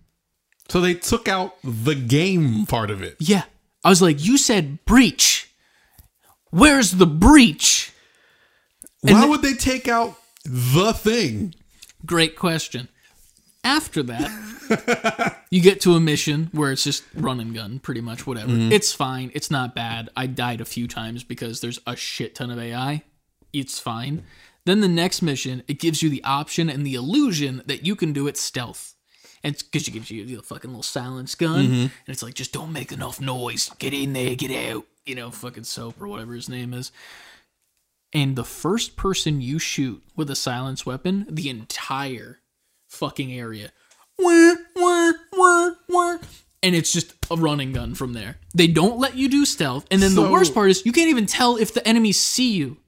So 0.69 0.81
they 0.83 0.93
took 0.95 1.29
out 1.29 1.57
the 1.65 1.95
game 1.95 2.67
part 2.67 2.91
of 2.91 3.03
it. 3.03 3.17
Yeah. 3.19 3.45
I 3.85 3.89
was 3.89 4.03
like, 4.03 4.23
you 4.23 4.37
said 4.37 4.85
breach. 4.85 5.49
Where's 6.51 6.93
the 6.93 7.07
breach? 7.07 7.93
Why 9.01 9.25
would 9.27 9.41
they 9.43 9.55
take 9.55 9.89
out 9.89 10.19
the 10.45 10.93
thing? 10.93 11.55
Great 12.05 12.37
question. 12.37 12.89
After 13.65 14.03
that, 14.05 15.45
you 15.51 15.61
get 15.61 15.81
to 15.83 15.95
a 15.95 16.01
mission 16.01 16.49
where 16.53 16.71
it's 16.71 16.85
just 16.85 17.05
run 17.15 17.41
and 17.41 17.55
gun, 17.55 17.81
pretty 17.81 18.01
much 18.01 18.27
whatever. 18.27 18.53
Mm-hmm. 18.53 18.73
It's 18.73 18.93
fine. 18.93 19.31
It's 19.35 19.51
not 19.51 19.75
bad. 19.75 20.09
I 20.17 20.27
died 20.27 20.61
a 20.61 20.65
few 20.65 20.87
times 20.87 21.25
because 21.25 21.61
there's 21.61 21.81
a 21.87 21.97
shit 21.97 22.35
ton 22.35 22.51
of 22.51 22.59
AI. 22.59 23.03
It's 23.53 23.79
fine. 23.79 24.25
Then 24.65 24.81
the 24.81 24.89
next 24.89 25.23
mission, 25.23 25.63
it 25.67 25.81
gives 25.81 26.03
you 26.03 26.11
the 26.11 26.23
option 26.25 26.69
and 26.69 26.87
the 26.87 26.95
illusion 26.95 27.63
that 27.67 27.85
you 27.85 27.97
can 27.97 28.13
do 28.13 28.27
it 28.27 28.37
stealth. 28.37 28.95
And 29.43 29.57
because 29.57 29.89
it 29.89 29.93
gives 29.93 30.11
you 30.11 30.25
the 30.25 30.43
fucking 30.43 30.71
little 30.71 30.83
silence 30.83 31.35
gun, 31.35 31.65
mm-hmm. 31.65 31.75
and 31.75 31.91
it's 32.09 32.23
like, 32.23 32.35
just 32.35 32.53
don't 32.53 32.73
make 32.73 32.93
enough 32.93 33.21
noise. 33.21 33.71
Get 33.79 33.95
in 33.95 34.13
there, 34.13 34.35
get 34.35 34.51
out. 34.71 34.85
You 35.07 35.15
know, 35.15 35.31
fucking 35.31 35.65
soap 35.65 36.01
or 36.01 36.07
whatever 36.07 36.35
his 36.35 36.49
name 36.49 36.75
is. 36.75 36.93
And 38.13 38.37
the 38.37 38.45
first 38.45 38.97
person 38.97 39.41
you 39.41 39.59
shoot 39.59 40.03
with 40.17 40.31
a 40.31 40.37
silence 40.37 40.85
weapon, 40.85 41.27
the 41.31 41.49
entire 41.49 42.41
fucking 42.89 43.33
area. 43.33 43.71
And 46.61 46.75
it's 46.75 46.93
just 46.93 47.15
a 47.31 47.37
running 47.37 47.73
gun 47.73 47.95
from 47.95 48.15
there. 48.15 48.37
They 48.55 48.67
don't 48.67 48.99
let 48.99 49.15
you 49.17 49.29
do 49.29 49.45
stealth. 49.45 49.87
And 49.93 50.03
then 50.03 50.15
the 50.17 50.29
worst 50.31 50.53
part 50.55 50.71
is 50.71 50.85
you 50.85 50.93
can't 50.93 51.09
even 51.11 51.27
tell 51.27 51.57
if 51.57 51.73
the 51.73 51.87
enemies 51.87 52.19
see 52.21 52.53
you 52.53 52.79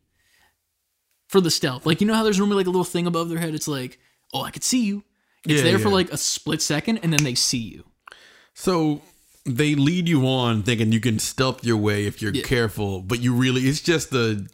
for 1.28 1.40
the 1.40 1.50
stealth. 1.52 1.86
Like, 1.86 2.00
you 2.00 2.06
know 2.06 2.14
how 2.14 2.24
there's 2.24 2.38
normally 2.38 2.56
like 2.56 2.66
a 2.66 2.70
little 2.70 2.84
thing 2.84 3.06
above 3.06 3.28
their 3.28 3.38
head? 3.38 3.54
It's 3.54 3.68
like, 3.68 4.00
oh, 4.34 4.42
I 4.42 4.50
could 4.50 4.64
see 4.64 4.84
you. 4.84 5.04
It's 5.46 5.62
Yeah, 5.62 5.70
there 5.70 5.78
for 5.78 5.88
like 5.88 6.10
a 6.12 6.16
split 6.16 6.60
second 6.60 6.98
and 6.98 7.12
then 7.12 7.22
they 7.22 7.34
see 7.36 7.58
you. 7.58 7.84
So 8.54 9.02
they 9.46 9.74
lead 9.76 10.08
you 10.08 10.26
on 10.26 10.64
thinking 10.64 10.90
you 10.92 11.00
can 11.00 11.18
stealth 11.20 11.64
your 11.64 11.76
way 11.76 12.06
if 12.06 12.20
you're 12.20 12.32
careful, 12.32 13.00
but 13.02 13.20
you 13.20 13.32
really 13.34 13.62
it's 13.62 13.80
just 13.80 14.12
a 14.12 14.44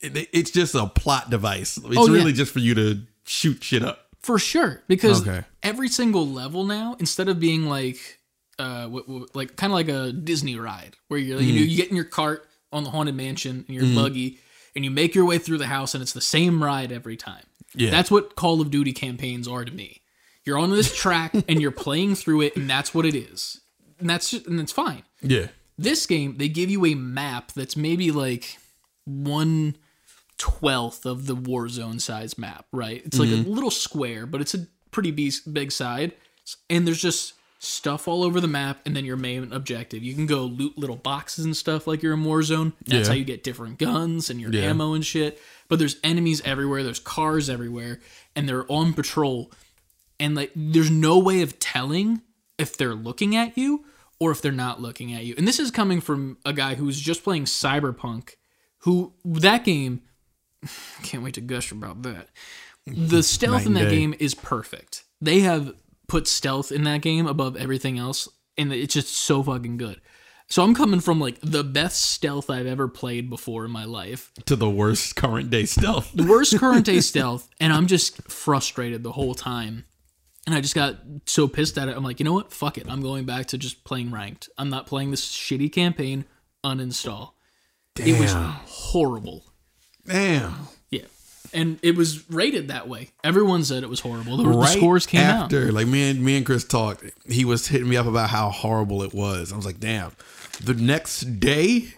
it- 0.00 0.28
it's 0.32 0.50
just 0.50 0.74
a 0.74 0.86
plot 0.88 1.30
device. 1.30 1.78
It's 1.78 1.96
Oh, 1.96 2.08
yeah. 2.08 2.12
really 2.14 2.32
just 2.32 2.52
for 2.52 2.58
you 2.58 2.74
to 2.74 3.00
shoot 3.24 3.62
shit 3.64 3.82
up. 3.82 4.03
For 4.24 4.38
sure, 4.38 4.82
because 4.88 5.20
Okay. 5.26 5.44
every 5.62 5.88
single 5.88 6.26
level 6.26 6.64
now, 6.64 6.96
instead 6.98 7.28
of 7.28 7.38
being 7.38 7.66
like, 7.66 8.18
uh, 8.58 8.86
what, 8.86 9.08
what, 9.08 9.36
like 9.36 9.56
kind 9.56 9.70
of 9.72 9.74
like 9.74 9.88
a 9.88 10.12
Disney 10.12 10.56
ride, 10.58 10.96
where 11.08 11.20
you're 11.20 11.40
you, 11.40 11.52
know, 11.52 11.60
Mm-hmm. 11.60 11.68
you 11.70 11.76
get 11.76 11.90
in 11.90 11.96
your 11.96 12.04
cart 12.06 12.48
on 12.72 12.84
the 12.84 12.90
haunted 12.90 13.14
mansion 13.14 13.64
in 13.68 13.74
your 13.74 13.94
buggy, 13.94 14.38
and 14.74 14.84
you 14.84 14.90
make 14.90 15.14
your 15.14 15.24
way 15.24 15.38
through 15.38 15.58
the 15.58 15.66
house, 15.66 15.94
and 15.94 16.02
it's 16.02 16.12
the 16.12 16.20
same 16.20 16.62
ride 16.64 16.90
every 16.90 17.16
time. 17.16 17.44
Yeah. 17.76 17.90
that's 17.90 18.10
what 18.10 18.34
Call 18.36 18.60
of 18.60 18.70
Duty 18.70 18.92
campaigns 18.92 19.46
are 19.48 19.64
to 19.64 19.72
me. 19.72 20.00
You're 20.44 20.58
on 20.58 20.70
this 20.70 20.94
track 20.96 21.32
and 21.48 21.60
you're 21.60 21.70
playing 21.70 22.14
through 22.14 22.40
it, 22.42 22.56
and 22.56 22.68
that's 22.70 22.94
what 22.94 23.04
it 23.04 23.14
is, 23.14 23.60
and 23.98 24.08
that's 24.08 24.30
just, 24.30 24.46
and 24.46 24.58
it's 24.60 24.72
fine. 24.72 25.02
Yeah. 25.22 25.48
This 25.76 26.06
game, 26.06 26.36
they 26.38 26.48
give 26.48 26.70
you 26.70 26.86
a 26.86 26.94
map 26.94 27.52
that's 27.52 27.76
maybe 27.76 28.10
like 28.12 28.56
one 29.04 29.76
twelfth 30.38 31.06
of 31.06 31.26
the 31.26 31.36
Warzone 31.36 32.00
size 32.00 32.36
map, 32.38 32.66
right? 32.72 33.02
It's 33.04 33.18
like 33.18 33.28
a 33.28 33.32
mm-hmm. 33.32 33.50
little 33.50 33.70
square, 33.70 34.26
but 34.26 34.40
it's 34.40 34.54
a 34.54 34.66
pretty 34.90 35.10
big 35.10 35.72
side. 35.72 36.12
And 36.68 36.86
there's 36.86 37.00
just 37.00 37.34
stuff 37.58 38.06
all 38.06 38.22
over 38.22 38.40
the 38.40 38.48
map, 38.48 38.80
and 38.84 38.94
then 38.94 39.04
your 39.04 39.16
main 39.16 39.50
objective. 39.52 40.02
You 40.02 40.14
can 40.14 40.26
go 40.26 40.44
loot 40.44 40.76
little 40.76 40.96
boxes 40.96 41.44
and 41.44 41.56
stuff 41.56 41.86
like 41.86 42.02
you're 42.02 42.12
in 42.12 42.24
Warzone. 42.24 42.74
That's 42.86 43.08
Yeah. 43.08 43.12
how 43.12 43.18
you 43.18 43.24
get 43.24 43.42
different 43.42 43.78
guns 43.78 44.28
and 44.28 44.40
your 44.40 44.52
Yeah. 44.52 44.70
ammo 44.70 44.92
and 44.92 45.04
shit. 45.04 45.40
But 45.68 45.78
there's 45.78 45.96
enemies 46.04 46.42
everywhere, 46.44 46.82
there's 46.82 46.98
cars 46.98 47.48
everywhere, 47.48 48.00
and 48.36 48.48
they're 48.48 48.70
on 48.70 48.92
patrol. 48.92 49.50
And 50.20 50.34
like 50.34 50.52
there's 50.54 50.90
no 50.90 51.18
way 51.18 51.40
of 51.40 51.58
telling 51.58 52.20
if 52.58 52.76
they're 52.76 52.94
looking 52.94 53.34
at 53.34 53.56
you 53.56 53.84
or 54.20 54.30
if 54.30 54.42
they're 54.42 54.52
not 54.52 54.80
looking 54.80 55.12
at 55.12 55.24
you. 55.24 55.34
And 55.36 55.48
this 55.48 55.58
is 55.58 55.70
coming 55.70 56.00
from 56.00 56.36
a 56.44 56.52
guy 56.52 56.74
who's 56.74 57.00
just 57.00 57.24
playing 57.24 57.46
Cyberpunk, 57.46 58.30
who 58.78 59.14
that 59.24 59.64
game 59.64 60.02
can't 61.02 61.22
wait 61.22 61.34
to 61.34 61.40
gush 61.40 61.72
about 61.72 62.02
that. 62.02 62.28
Mm-hmm. 62.88 63.08
The 63.08 63.22
stealth 63.22 63.66
in 63.66 63.74
that 63.74 63.88
day. 63.88 63.98
game 63.98 64.14
is 64.18 64.34
perfect. 64.34 65.04
They 65.20 65.40
have 65.40 65.74
put 66.06 66.28
stealth 66.28 66.70
in 66.70 66.84
that 66.84 67.00
game 67.00 67.26
above 67.26 67.56
everything 67.56 67.98
else, 67.98 68.28
and 68.58 68.72
it's 68.72 68.94
just 68.94 69.08
so 69.14 69.42
fucking 69.42 69.78
good. 69.78 70.00
So 70.48 70.62
I'm 70.62 70.74
coming 70.74 71.00
from 71.00 71.20
like 71.20 71.38
the 71.40 71.64
best 71.64 72.02
stealth 72.02 72.50
I've 72.50 72.66
ever 72.66 72.86
played 72.86 73.30
before 73.30 73.64
in 73.64 73.70
my 73.70 73.86
life 73.86 74.30
To 74.44 74.56
the 74.56 74.68
worst 74.68 75.16
current 75.16 75.48
day 75.48 75.64
stealth. 75.64 76.12
the 76.14 76.26
worst 76.26 76.58
current 76.58 76.84
day 76.84 77.00
stealth, 77.12 77.48
and 77.58 77.72
I'm 77.72 77.86
just 77.86 78.22
frustrated 78.30 79.02
the 79.02 79.12
whole 79.12 79.34
time. 79.34 79.86
And 80.46 80.54
I 80.54 80.60
just 80.60 80.74
got 80.74 80.96
so 81.24 81.48
pissed 81.48 81.78
at 81.78 81.88
it. 81.88 81.96
I'm 81.96 82.04
like, 82.04 82.20
you 82.20 82.24
know 82.24 82.34
what? 82.34 82.52
Fuck 82.52 82.76
it. 82.76 82.84
I'm 82.86 83.00
going 83.00 83.24
back 83.24 83.46
to 83.46 83.58
just 83.58 83.82
playing 83.84 84.10
ranked. 84.10 84.50
I'm 84.58 84.68
not 84.68 84.86
playing 84.86 85.10
this 85.10 85.26
shitty 85.26 85.72
campaign. 85.72 86.26
Uninstall. 86.62 87.30
It 87.98 88.20
was 88.20 88.32
horrible. 88.34 89.44
Damn. 90.06 90.54
Yeah. 90.90 91.02
And 91.52 91.78
it 91.82 91.96
was 91.96 92.28
rated 92.30 92.68
that 92.68 92.88
way. 92.88 93.10
Everyone 93.22 93.62
said 93.64 93.82
it 93.82 93.88
was 93.88 94.00
horrible. 94.00 94.36
The, 94.38 94.44
the 94.44 94.66
scores 94.66 95.06
came 95.06 95.20
out. 95.20 95.44
after, 95.44 95.70
like 95.72 95.86
me 95.86 96.10
and 96.10 96.22
me 96.22 96.36
and 96.36 96.44
Chris 96.44 96.64
talked. 96.64 97.04
He 97.28 97.44
was 97.44 97.68
hitting 97.68 97.88
me 97.88 97.96
up 97.96 98.06
about 98.06 98.30
how 98.30 98.50
horrible 98.50 99.02
it 99.02 99.14
was. 99.14 99.52
I 99.52 99.56
was 99.56 99.64
like, 99.66 99.78
damn. 99.80 100.12
The 100.62 100.74
next 100.74 101.40
day, 101.40 101.94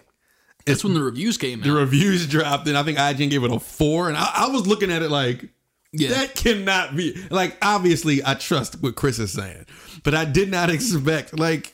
That's 0.66 0.84
when 0.84 0.94
the 0.94 1.02
reviews 1.02 1.38
came 1.38 1.60
the 1.62 1.70
out. 1.72 1.76
reviews 1.78 2.26
dropped, 2.26 2.68
and 2.68 2.76
I 2.76 2.82
think 2.82 2.98
IGN 2.98 3.30
gave 3.30 3.44
it 3.44 3.50
a 3.52 3.58
four. 3.60 4.08
And 4.08 4.16
I, 4.16 4.30
I 4.34 4.48
was 4.48 4.66
looking 4.66 4.90
at 4.90 5.02
it 5.02 5.10
like, 5.10 5.48
Yeah. 5.92 6.10
that 6.10 6.34
cannot 6.34 6.94
be. 6.96 7.14
Like, 7.30 7.56
obviously, 7.62 8.22
I 8.24 8.34
trust 8.34 8.82
what 8.82 8.94
Chris 8.94 9.18
is 9.18 9.32
saying, 9.32 9.64
but 10.04 10.14
I 10.14 10.24
did 10.26 10.50
not 10.50 10.68
expect 10.70 11.38
like. 11.38 11.72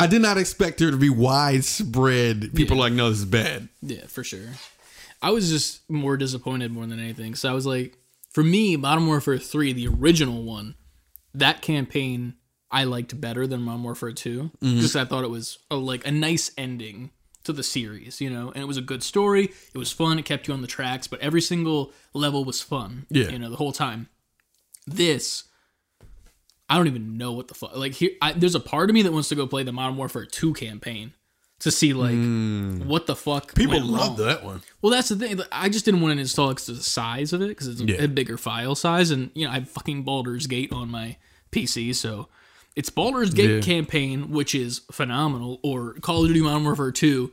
I 0.00 0.06
did 0.06 0.22
not 0.22 0.38
expect 0.38 0.78
there 0.78 0.92
to 0.92 0.96
be 0.96 1.10
widespread. 1.10 2.54
People 2.54 2.76
Yeah. 2.76 2.82
like, 2.84 2.92
no, 2.92 3.10
this 3.10 3.18
is 3.18 3.24
bad. 3.24 3.68
Yeah, 3.82 4.06
for 4.06 4.22
sure. 4.22 4.46
I 5.20 5.30
was 5.30 5.48
just 5.50 5.88
more 5.90 6.16
disappointed 6.16 6.70
more 6.72 6.86
than 6.86 7.00
anything. 7.00 7.34
So 7.34 7.50
I 7.50 7.52
was 7.52 7.66
like, 7.66 7.98
for 8.30 8.44
me, 8.44 8.76
Modern 8.76 9.06
Warfare 9.06 9.38
3, 9.38 9.72
the 9.72 9.88
original 9.88 10.42
one, 10.44 10.74
that 11.34 11.62
campaign 11.62 12.34
I 12.70 12.84
liked 12.84 13.18
better 13.20 13.46
than 13.46 13.62
Modern 13.62 13.82
Warfare 13.82 14.12
2. 14.12 14.50
Mm-hmm. 14.60 14.80
Just 14.80 14.94
I 14.96 15.04
thought 15.04 15.24
it 15.24 15.30
was 15.30 15.58
a, 15.70 15.76
like 15.76 16.06
a 16.06 16.10
nice 16.10 16.50
ending 16.58 17.10
to 17.44 17.52
the 17.52 17.62
series, 17.62 18.20
you 18.20 18.28
know, 18.28 18.50
and 18.52 18.62
it 18.62 18.66
was 18.66 18.76
a 18.76 18.82
good 18.82 19.02
story. 19.02 19.50
It 19.74 19.78
was 19.78 19.90
fun. 19.90 20.18
It 20.18 20.24
kept 20.26 20.46
you 20.48 20.54
on 20.54 20.60
the 20.60 20.66
tracks, 20.66 21.06
but 21.06 21.20
every 21.20 21.40
single 21.40 21.92
level 22.12 22.44
was 22.44 22.60
fun, 22.60 23.06
Yeah. 23.08 23.28
you 23.30 23.38
know, 23.38 23.48
the 23.48 23.56
whole 23.56 23.72
time. 23.72 24.08
This, 24.86 25.44
I 26.68 26.76
don't 26.76 26.86
even 26.88 27.16
know 27.16 27.32
what 27.32 27.48
the 27.48 27.54
fuck. 27.54 27.74
Like, 27.76 27.94
here, 27.94 28.10
I, 28.20 28.32
there's 28.34 28.54
a 28.54 28.60
part 28.60 28.90
of 28.90 28.94
me 28.94 29.02
that 29.02 29.12
wants 29.12 29.30
to 29.30 29.34
go 29.34 29.46
play 29.46 29.62
the 29.62 29.72
Modern 29.72 29.96
Warfare 29.96 30.26
2 30.26 30.52
campaign 30.54 31.14
to 31.60 31.70
see, 31.70 31.92
like, 31.92 32.14
what 32.86 33.06
the 33.06 33.16
fuck. 33.16 33.54
People 33.54 33.74
went 33.74 33.86
loved 33.86 34.18
wrong. 34.20 34.28
that 34.28 34.44
one. 34.44 34.62
Well, 34.80 34.92
that's 34.92 35.08
the 35.08 35.16
thing. 35.16 35.40
I 35.50 35.68
just 35.68 35.84
didn't 35.84 36.00
want 36.00 36.14
to 36.14 36.20
install 36.20 36.50
it 36.50 36.54
because 36.54 36.68
of 36.68 36.76
the 36.76 36.82
size 36.84 37.32
of 37.32 37.42
it, 37.42 37.48
because 37.48 37.66
it's 37.68 37.80
a, 37.80 37.84
Yeah. 37.84 38.02
a 38.04 38.08
bigger 38.08 38.36
file 38.38 38.74
size, 38.74 39.10
and 39.10 39.30
you 39.34 39.44
know 39.46 39.50
I 39.50 39.54
have 39.54 39.68
fucking 39.68 40.04
Baldur's 40.04 40.46
Gate 40.46 40.72
on 40.72 40.88
my 40.90 41.16
PC, 41.52 41.94
so 41.94 42.28
It's 42.76 42.90
Baldur's 42.90 43.34
Gate 43.34 43.50
Yeah. 43.56 43.60
campaign, 43.60 44.30
which 44.30 44.54
is 44.54 44.82
phenomenal, 44.92 45.58
or 45.64 45.94
Call 45.94 46.22
of 46.22 46.28
Duty 46.28 46.42
Modern 46.42 46.62
Warfare 46.62 46.92
2. 46.92 47.32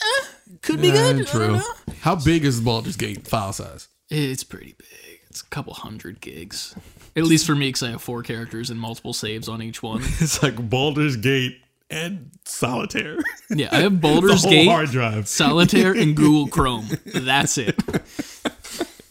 Eh, 0.00 0.24
could 0.62 0.80
be 0.80 0.90
good. 0.90 1.16
I 1.16 1.18
don't 1.18 1.28
True. 1.28 1.56
know. 1.58 1.64
How 2.00 2.14
big 2.16 2.44
is 2.44 2.60
Baldur's 2.62 2.96
Gate 2.96 3.26
file 3.28 3.52
size? 3.52 3.88
It's 4.08 4.44
pretty 4.44 4.74
big. 4.78 5.20
It's 5.28 5.42
a 5.42 5.46
couple 5.46 5.74
hundred 5.74 6.22
gigs. 6.22 6.74
At 7.14 7.24
least 7.24 7.44
for 7.44 7.54
me, 7.54 7.68
because 7.68 7.82
I 7.82 7.90
have 7.90 8.00
four 8.02 8.22
characters 8.22 8.70
and 8.70 8.80
multiple 8.80 9.12
saves 9.12 9.46
on 9.48 9.60
each 9.60 9.82
one. 9.82 10.00
It's 10.20 10.42
like 10.42 10.70
Baldur's 10.70 11.16
Gate 11.16 11.58
and 11.90 12.30
Solitaire. 12.44 13.18
Yeah, 13.50 13.68
I 13.72 13.76
have 13.82 14.00
Baldur's 14.00 14.42
whole 14.42 14.50
Gate, 14.50 14.68
hard 14.68 14.90
drive. 14.90 15.28
Solitaire, 15.28 15.92
and 15.92 16.16
Google 16.16 16.48
Chrome. 16.48 16.86
That's 17.06 17.58
it. 17.58 17.80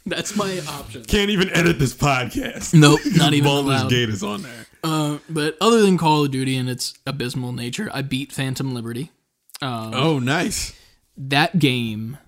That's 0.06 0.36
my 0.36 0.60
option. 0.68 1.04
Can't 1.06 1.32
even 1.32 1.50
edit 1.50 1.80
this 1.80 1.96
podcast. 1.96 2.74
Nope, 2.74 3.00
not 3.16 3.34
even 3.36 3.46
Baldur's 3.46 3.82
allowed. 3.82 3.90
Gate 3.90 4.10
is 4.10 4.24
on 4.24 4.44
there. 4.44 4.66
Uh, 4.84 5.18
but 5.28 5.58
other 5.60 5.82
than 5.82 5.98
Call 5.98 6.26
of 6.26 6.32
Duty 6.32 6.56
and 6.58 6.70
its 6.70 6.94
abysmal 7.08 7.52
nature, 7.52 7.90
I 7.92 8.04
beat 8.04 8.32
Phantom 8.32 8.74
Liberty. 8.74 9.12
oh, 9.62 10.20
nice. 10.20 10.80
That 11.18 11.58
game 11.58 12.20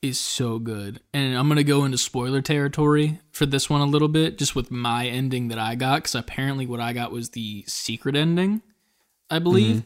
is 0.00 0.18
so 0.18 0.58
good. 0.58 1.00
And 1.12 1.36
I'm 1.36 1.48
going 1.48 1.56
to 1.56 1.64
go 1.64 1.84
into 1.84 1.98
spoiler 1.98 2.40
territory 2.40 3.20
for 3.32 3.44
this 3.44 3.68
one 3.68 3.80
a 3.80 3.86
little 3.86 4.08
bit, 4.08 4.38
just 4.38 4.54
with 4.54 4.70
my 4.70 5.08
ending 5.08 5.48
that 5.48 5.58
I 5.58 5.74
got, 5.74 5.96
because 5.96 6.14
apparently 6.14 6.64
what 6.66 6.80
I 6.80 6.92
got 6.92 7.12
was 7.12 7.30
the 7.30 7.64
secret 7.66 8.16
ending, 8.16 8.62
I 9.30 9.38
believe. 9.38 9.82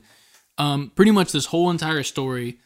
Um, 0.58 0.92
pretty 0.94 1.10
much 1.10 1.32
this 1.32 1.46
whole 1.46 1.70
entire 1.70 2.02
story, 2.02 2.58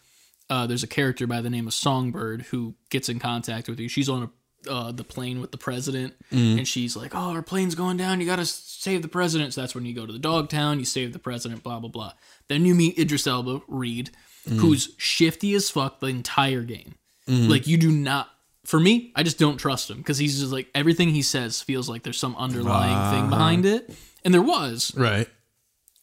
uh, 0.50 0.66
there's 0.66 0.82
a 0.82 0.88
character 0.88 1.26
by 1.26 1.40
the 1.40 1.50
name 1.50 1.66
of 1.66 1.74
Songbird 1.74 2.42
who 2.42 2.74
gets 2.90 3.08
in 3.08 3.18
contact 3.18 3.68
with 3.68 3.78
you. 3.80 3.88
She's 3.88 4.08
on 4.08 4.24
a 4.24 4.30
uh, 4.68 4.90
the 4.90 5.04
plane 5.04 5.40
with 5.40 5.52
the 5.52 5.58
president, 5.58 6.14
and 6.32 6.66
she's 6.66 6.96
like, 6.96 7.14
"Oh, 7.14 7.30
our 7.30 7.42
plane's 7.42 7.76
going 7.76 7.96
down. 7.96 8.20
You 8.20 8.26
got 8.26 8.36
to 8.36 8.44
save 8.46 9.02
the 9.02 9.08
president." 9.08 9.54
So 9.54 9.60
that's 9.60 9.74
when 9.76 9.86
you 9.86 9.94
go 9.94 10.06
to 10.06 10.12
the 10.12 10.18
dog 10.18 10.48
town. 10.48 10.80
You 10.80 10.84
save 10.84 11.12
the 11.12 11.20
president. 11.20 11.62
Blah 11.62 11.78
blah 11.78 11.88
blah. 11.88 12.12
Then 12.48 12.64
you 12.64 12.74
meet 12.74 12.98
Idris 12.98 13.26
Elba, 13.28 13.62
Reed, 13.68 14.10
who's 14.48 14.94
shifty 14.98 15.54
as 15.54 15.70
fuck 15.70 16.00
the 16.00 16.08
entire 16.08 16.62
game. 16.62 16.96
Like 17.28 17.66
you 17.68 17.76
do 17.76 17.92
not. 17.92 18.28
For 18.64 18.80
me, 18.80 19.12
I 19.14 19.22
just 19.22 19.38
don't 19.38 19.58
trust 19.58 19.88
him 19.88 19.98
because 19.98 20.18
he's 20.18 20.40
just 20.40 20.50
like 20.52 20.68
everything 20.74 21.10
he 21.10 21.22
says 21.22 21.62
feels 21.62 21.88
like 21.88 22.02
there's 22.02 22.18
some 22.18 22.34
underlying 22.36 23.14
thing 23.14 23.30
behind 23.30 23.66
it, 23.66 23.94
and 24.24 24.34
there 24.34 24.42
was. 24.42 24.92
Right. 24.96 25.28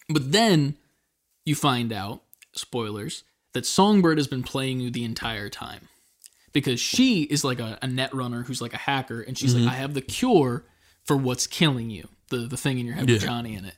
But 0.10 0.32
then 0.32 0.76
you 1.46 1.56
find 1.56 1.92
out, 1.94 2.22
spoilers, 2.54 3.24
that 3.54 3.66
Songbird 3.66 4.18
has 4.18 4.28
been 4.28 4.44
playing 4.44 4.80
you 4.80 4.90
the 4.90 5.04
entire 5.04 5.50
time. 5.50 5.88
Because 6.52 6.80
she 6.80 7.24
is 7.24 7.44
like 7.44 7.60
a, 7.60 7.80
a 7.82 7.88
net 7.88 8.14
runner 8.14 8.44
who's 8.44 8.62
like 8.62 8.74
a 8.74 8.78
hacker, 8.78 9.22
and 9.22 9.36
she's 9.38 9.56
like, 9.56 9.72
I 9.74 9.76
have 9.76 9.96
the 9.96 10.02
cure 10.02 10.64
for 11.04 11.18
what's 11.18 11.48
killing 11.48 11.90
you, 11.90 12.08
the, 12.30 12.38
the 12.38 12.58
thing 12.58 12.78
in 12.78 12.86
your 12.86 12.96
head 12.96 13.10
with 13.10 13.22
Johnny 13.22 13.56
in 13.56 13.66
it. 13.66 13.76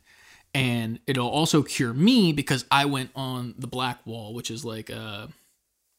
And 0.53 0.99
it'll 1.07 1.29
also 1.29 1.63
cure 1.63 1.93
me 1.93 2.31
because 2.33 2.65
I 2.71 2.85
went 2.85 3.11
on 3.15 3.55
the 3.57 3.67
black 3.67 4.05
wall, 4.05 4.33
which 4.33 4.49
is 4.51 4.63
like 4.63 4.89
uh 4.89 5.27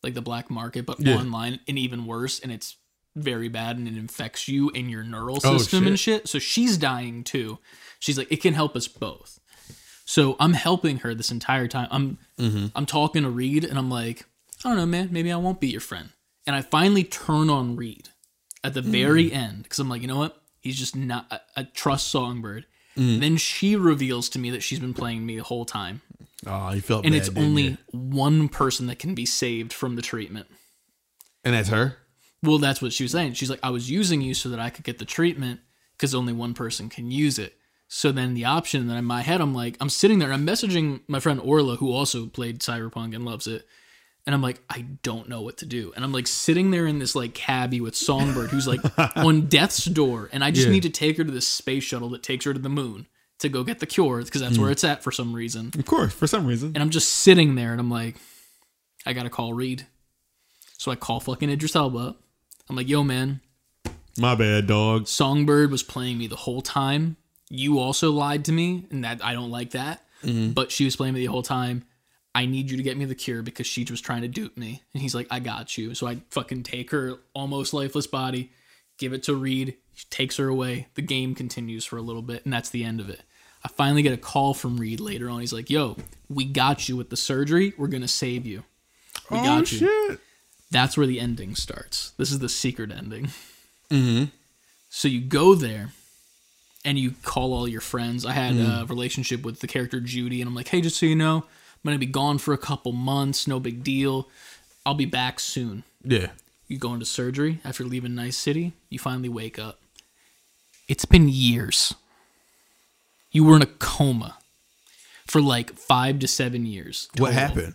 like 0.03 0.15
the 0.15 0.23
black 0.23 0.51
market, 0.51 0.87
but 0.87 1.01
Yeah. 1.01 1.17
online 1.17 1.61
and 1.67 1.79
even 1.79 2.07
worse, 2.07 2.41
and 2.41 2.51
it's 2.53 2.77
very 3.15 3.49
bad 3.49 3.77
and 3.79 3.89
it 3.89 3.97
infects 3.97 4.47
you 4.47 4.71
and 4.71 4.91
your 4.91 5.03
neural 5.03 5.41
Oh, 5.45 5.59
system 5.59 5.87
and 5.87 5.99
shit. 5.99 6.29
So 6.29 6.39
she's 6.39 6.77
dying 6.77 7.25
too. 7.25 7.59
She's 7.99 8.17
like, 8.19 8.31
it 8.31 8.43
can 8.43 8.55
help 8.55 8.77
us 8.77 8.87
both. 8.89 9.41
So 10.09 10.37
I'm 10.41 10.53
helping 10.55 10.99
her 10.99 11.15
this 11.15 11.31
entire 11.31 11.67
time. 11.69 11.89
I'm 11.91 12.19
Mm-hmm. 12.39 12.67
I'm 12.77 12.87
talking 12.87 13.23
to 13.25 13.31
Reed 13.31 13.65
and 13.65 13.77
I'm 13.79 13.91
like, 13.91 14.25
I 14.65 14.69
don't 14.69 14.77
know, 14.79 14.87
man, 14.87 15.09
maybe 15.11 15.33
I 15.33 15.37
won't 15.37 15.59
be 15.61 15.69
your 15.69 15.81
friend. 15.81 16.11
And 16.47 16.55
I 16.55 16.61
finally 16.63 17.03
turn 17.03 17.51
on 17.51 17.77
Reed 17.77 18.09
at 18.63 18.73
the 18.75 18.83
Mm. 18.83 18.85
very 18.93 19.33
end 19.33 19.63
because 19.65 19.79
I'm 19.79 19.89
like, 19.89 20.03
you 20.03 20.09
know 20.09 20.19
what? 20.19 20.41
He's 20.61 20.79
just 20.79 20.95
not 20.97 21.27
I, 21.31 21.41
I 21.57 21.63
trust 21.65 22.09
Songbird. 22.09 22.67
Mm. 22.97 23.21
Then 23.21 23.37
she 23.37 23.75
reveals 23.77 24.29
to 24.31 24.39
me 24.39 24.51
that 24.51 24.63
she's 24.63 24.79
been 24.79 24.95
playing 24.95 25.25
me 25.27 25.37
the 25.39 25.43
whole 25.45 25.65
time. 25.65 26.03
Oh, 26.47 26.73
you 26.73 26.81
felt 26.83 27.05
And 27.05 27.13
bad, 27.13 27.19
it's 27.27 27.37
only 27.37 27.63
you? 27.63 27.79
one 27.93 28.49
person 28.49 28.87
that 28.87 28.99
can 28.99 29.15
be 29.15 29.27
saved 29.27 29.73
from 29.73 29.97
the 29.97 30.03
treatment. 30.03 30.47
And 31.45 31.55
that's 31.55 31.69
her? 31.71 31.97
Well, 32.43 32.59
that's 32.59 32.81
what 32.83 32.93
she 32.93 33.03
was 33.05 33.13
saying. 33.13 33.33
She's 33.35 33.51
like, 33.51 33.61
I 33.63 33.71
was 33.71 33.91
using 33.91 34.21
you 34.21 34.35
so 34.35 34.51
that 34.51 34.61
I 34.61 34.71
could 34.71 34.85
get 34.85 34.99
the 34.99 35.05
treatment 35.05 35.61
because 35.97 36.15
only 36.15 36.33
one 36.33 36.53
person 36.55 36.89
can 36.89 37.11
use 37.11 37.39
it. 37.39 37.55
So 37.89 38.11
then 38.11 38.35
the 38.35 38.45
option 38.45 38.89
that 38.89 38.97
in 38.97 39.05
my 39.05 39.23
head, 39.23 39.41
I'm 39.41 39.55
like, 39.55 39.77
I'm 39.81 39.89
sitting 39.89 40.19
there, 40.19 40.33
I'm 40.33 40.47
messaging 40.47 41.01
my 41.07 41.21
friend 41.21 41.41
Orla, 41.41 41.77
who 41.77 41.93
also 41.93 42.27
played 42.27 42.61
Cyberpunk 42.61 43.15
and 43.15 43.25
loves 43.25 43.47
it. 43.47 43.67
And 44.27 44.35
I'm 44.35 44.43
like, 44.43 44.61
I 44.69 44.81
don't 45.05 45.29
know 45.29 45.41
what 45.41 45.59
to 45.59 45.67
do. 45.67 45.93
And 45.95 46.05
I'm 46.05 46.13
like 46.13 46.27
sitting 46.27 46.73
there 46.73 46.87
in 46.87 46.99
this 46.99 47.15
like 47.15 47.33
cabbie 47.33 47.81
with 47.81 47.95
Songbird, 47.95 48.51
who's 48.51 48.67
like 48.67 48.81
on 49.17 49.43
death's 49.43 49.85
door. 49.85 50.29
And 50.33 50.43
I 50.43 50.51
just 50.51 50.67
Yeah. 50.67 50.73
need 50.73 50.83
to 50.83 50.91
take 50.91 51.17
her 51.19 51.23
to 51.25 51.31
this 51.31 51.47
space 51.47 51.85
shuttle 51.85 52.09
that 52.11 52.25
takes 52.25 52.45
her 52.45 52.53
to 52.53 52.59
the 52.59 52.69
moon 52.69 53.07
to 53.39 53.49
go 53.49 53.63
get 53.63 53.79
the 53.79 53.87
cure 53.87 54.21
because 54.23 54.41
that's 54.41 54.59
where 54.59 54.69
mm. 54.69 54.73
it's 54.73 54.83
at 54.83 55.05
for 55.05 55.13
some 55.13 55.33
reason. 55.33 55.71
Of 55.79 55.87
course, 55.87 56.13
for 56.13 56.27
some 56.27 56.45
reason. 56.45 56.73
And 56.75 56.79
I'm 56.79 56.91
just 56.91 57.13
sitting 57.13 57.55
there 57.55 57.71
and 57.71 57.79
I'm 57.81 57.91
like, 57.91 58.17
I 59.05 59.13
gotta 59.13 59.31
call 59.31 59.55
Reed. 59.55 59.87
So 60.77 60.91
I 60.91 60.97
call 60.97 61.21
fucking 61.21 61.49
Idris 61.49 61.77
Elba. 61.77 61.99
up. 61.99 62.21
I'm 62.69 62.75
like, 62.75 62.89
yo, 62.89 63.05
man, 63.05 63.41
My 64.19 64.35
bad, 64.35 64.67
dog. 64.67 65.07
Songbird 65.07 65.71
was 65.71 65.85
playing 65.85 66.19
me 66.19 66.27
the 66.27 66.35
whole 66.37 66.63
time. 66.63 67.17
You 67.49 67.79
also 67.79 68.11
lied 68.11 68.45
to 68.47 68.53
me, 68.53 68.87
and 68.91 69.05
that 69.05 69.25
I 69.25 69.33
don't 69.33 69.51
like 69.51 69.71
that. 69.71 70.03
But 70.55 70.73
she 70.73 70.85
was 70.85 70.97
playing 70.97 71.15
me 71.15 71.21
the 71.21 71.33
whole 71.33 71.43
time. 71.43 71.85
I 72.35 72.45
need 72.47 72.71
you 72.71 72.77
to 72.77 72.83
get 72.83 72.99
me 72.99 73.05
the 73.07 73.15
cure 73.15 73.43
because 73.43 73.67
she 73.67 73.87
was 73.89 74.01
trying 74.01 74.23
to 74.23 74.29
dupe 74.29 74.59
me. 74.59 74.83
And 74.93 75.01
he's 75.01 75.15
like, 75.15 75.27
I 75.31 75.41
got 75.41 75.79
you. 75.79 75.95
So 75.95 76.07
I 76.07 76.21
fucking 76.31 76.65
take 76.65 76.91
her 76.91 77.15
almost 77.33 77.73
lifeless 77.73 78.07
body, 78.07 78.51
give 78.99 79.13
it 79.13 79.23
to 79.25 79.35
Reed. 79.35 79.77
He 79.95 80.05
takes 80.11 80.37
her 80.37 80.49
away. 80.49 80.89
The 80.95 81.03
game 81.03 81.35
continues 81.35 81.87
for 81.87 81.97
a 81.97 82.03
little 82.03 82.23
bit, 82.23 82.45
and 82.45 82.53
that's 82.53 82.69
the 82.69 82.85
end 82.85 83.01
of 83.01 83.09
it. 83.09 83.23
I 83.65 83.69
finally 83.69 84.03
get 84.03 84.13
a 84.13 84.19
call 84.19 84.53
from 84.53 84.77
Reed 84.77 85.01
later 85.01 85.31
on. 85.31 85.41
He's 85.41 85.53
like, 85.53 85.71
Yo, 85.71 85.97
we 86.29 86.45
got 86.45 86.89
you 86.89 86.97
with 86.97 87.11
the 87.11 87.17
surgery. 87.17 87.73
We're 87.79 87.87
gonna 87.87 88.07
save 88.07 88.45
you. 88.45 88.65
We 89.31 89.39
oh, 89.39 89.45
got 89.45 89.73
you 89.73 89.79
shit. 89.79 90.21
that's 90.71 90.97
where 90.97 91.07
the 91.07 91.19
ending 91.19 91.55
starts. 91.55 92.13
This 92.19 92.31
is 92.31 92.39
the 92.39 92.49
secret 92.49 92.93
ending. 92.93 93.31
Mm-hmm. 93.91 94.25
So 94.91 95.09
you 95.09 95.21
go 95.21 95.55
there 95.55 95.93
and 96.87 96.97
you 96.99 97.15
call 97.25 97.53
all 97.53 97.69
your 97.69 97.81
friends. 97.81 98.25
I 98.25 98.33
had 98.33 98.55
hmm. 98.55 98.63
a 98.63 98.87
relationship 98.87 99.43
with 99.43 99.59
the 99.59 99.67
character 99.67 100.01
Judy, 100.01 100.41
and 100.41 100.49
I'm 100.49 100.55
like, 100.55 100.69
hey, 100.69 100.81
just 100.81 100.97
so 100.97 101.05
you 101.05 101.17
know, 101.17 101.39
I'm 101.39 101.81
going 101.85 101.97
to 101.97 101.99
be 101.99 102.11
gone 102.11 102.39
for 102.39 102.55
a 102.55 102.59
couple 102.59 102.93
months. 102.93 103.47
No 103.47 103.59
big 103.59 103.83
deal. 103.83 104.29
I'll 104.87 104.95
be 104.95 105.05
back 105.05 105.41
soon. 105.41 105.83
Yeah. 106.05 106.29
You 106.69 106.79
go 106.79 106.95
into 106.95 107.05
surgery 107.05 107.61
after 107.65 107.85
leaving 107.85 108.15
Night 108.15 108.35
City. 108.35 108.73
You 108.89 109.01
finally 109.01 109.29
wake 109.29 109.59
up. 109.59 109.81
It's 110.89 111.05
been 111.05 111.29
years. 111.29 111.93
You 113.33 113.45
were 113.45 113.57
in 113.57 113.63
a 113.63 113.67
coma 113.67 114.39
for 115.27 115.43
like 115.43 115.75
five 115.75 116.21
to 116.21 116.29
seven 116.29 116.65
years. 116.67 117.09
What 117.19 117.33
happened? 117.33 117.75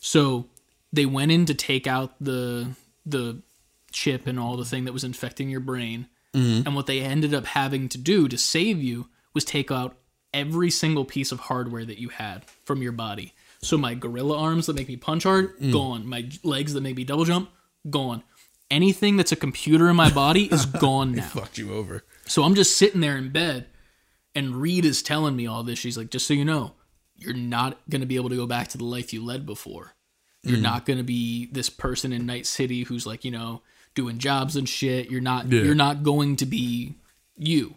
So 0.00 0.46
they 0.92 1.06
went 1.06 1.30
in 1.30 1.46
to 1.46 1.54
take 1.54 1.86
out 1.86 2.12
the 2.20 2.70
the 3.06 3.38
chip 3.92 4.26
and 4.26 4.38
all 4.38 4.56
the 4.56 4.64
thing 4.64 4.84
that 4.84 4.92
was 4.92 5.04
infecting 5.04 5.48
your 5.48 5.60
brain. 5.60 6.06
Mm-hmm. 6.34 6.66
And 6.66 6.76
what 6.76 6.86
they 6.86 7.00
ended 7.00 7.34
up 7.34 7.46
having 7.46 7.88
to 7.88 7.98
do 7.98 8.28
to 8.28 8.36
save 8.38 8.82
you 8.82 9.08
was 9.34 9.44
take 9.44 9.70
out 9.70 9.96
every 10.34 10.70
single 10.70 11.04
piece 11.04 11.32
of 11.32 11.40
hardware 11.40 11.84
that 11.84 11.98
you 11.98 12.10
had 12.10 12.44
from 12.64 12.82
your 12.82 12.92
body. 12.92 13.34
So 13.60 13.76
my 13.76 13.94
gorilla 13.94 14.38
arms 14.38 14.66
that 14.66 14.76
make 14.76 14.88
me 14.88 14.96
punch 14.96 15.24
hard, 15.24 15.58
mm. 15.58 15.72
gone. 15.72 16.06
My 16.06 16.28
legs 16.42 16.74
that 16.74 16.82
make 16.82 16.96
me 16.96 17.04
double 17.04 17.24
jump, 17.24 17.50
gone. 17.88 18.22
Anything 18.70 19.16
that's 19.16 19.32
a 19.32 19.36
computer 19.36 19.88
in 19.88 19.96
my 19.96 20.10
body 20.10 20.44
is 20.44 20.66
gone 20.66 21.12
now. 21.12 21.22
Fucked 21.22 21.58
you 21.58 21.74
over. 21.74 22.04
So 22.26 22.44
I'm 22.44 22.54
just 22.54 22.76
sitting 22.76 23.00
there 23.00 23.16
in 23.16 23.30
bed, 23.30 23.66
and 24.34 24.56
Reed 24.56 24.84
is 24.84 25.02
telling 25.02 25.34
me 25.34 25.46
all 25.46 25.62
this. 25.62 25.78
She's 25.78 25.96
like, 25.96 26.10
just 26.10 26.26
so 26.26 26.34
you 26.34 26.44
know, 26.44 26.74
you're 27.16 27.34
not 27.34 27.78
going 27.88 28.02
to 28.02 28.06
be 28.06 28.16
able 28.16 28.28
to 28.28 28.36
go 28.36 28.46
back 28.46 28.68
to 28.68 28.78
the 28.78 28.84
life 28.84 29.12
you 29.12 29.24
led 29.24 29.46
before. 29.46 29.94
You're 30.42 30.58
mm. 30.58 30.62
not 30.62 30.86
going 30.86 30.98
to 30.98 31.04
be 31.04 31.46
this 31.46 31.68
person 31.68 32.12
in 32.12 32.26
Night 32.26 32.46
City 32.46 32.84
who's 32.84 33.06
like, 33.06 33.24
you 33.24 33.30
know, 33.30 33.62
doing 33.98 34.18
jobs 34.18 34.54
and 34.54 34.68
shit. 34.68 35.10
You're 35.10 35.20
not. 35.20 35.50
Yeah. 35.50 35.62
You're 35.62 35.74
not 35.74 36.04
going 36.04 36.36
to 36.36 36.46
be 36.46 36.94
you. 37.36 37.74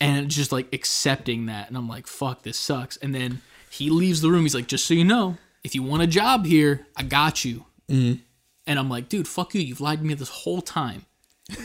And 0.00 0.30
just 0.30 0.50
like 0.50 0.72
accepting 0.72 1.46
that, 1.46 1.68
and 1.68 1.76
I'm 1.76 1.88
like, 1.88 2.06
fuck, 2.06 2.42
this 2.42 2.58
sucks. 2.58 2.96
And 2.98 3.14
then 3.14 3.42
he 3.70 3.90
leaves 3.90 4.22
the 4.22 4.30
room. 4.30 4.42
He's 4.42 4.54
like, 4.54 4.66
just 4.66 4.86
so 4.86 4.94
you 4.94 5.04
know, 5.04 5.36
if 5.62 5.74
you 5.74 5.82
want 5.82 6.02
a 6.02 6.06
job 6.06 6.46
here, 6.46 6.86
I 6.96 7.02
got 7.02 7.44
you. 7.44 7.66
Mm-hmm. 7.88 8.20
And 8.66 8.78
I'm 8.78 8.88
like, 8.88 9.08
dude, 9.08 9.28
fuck 9.28 9.54
you. 9.54 9.60
You've 9.60 9.80
lied 9.80 9.98
to 9.98 10.04
me 10.04 10.14
this 10.14 10.28
whole 10.28 10.60
time. 10.62 11.04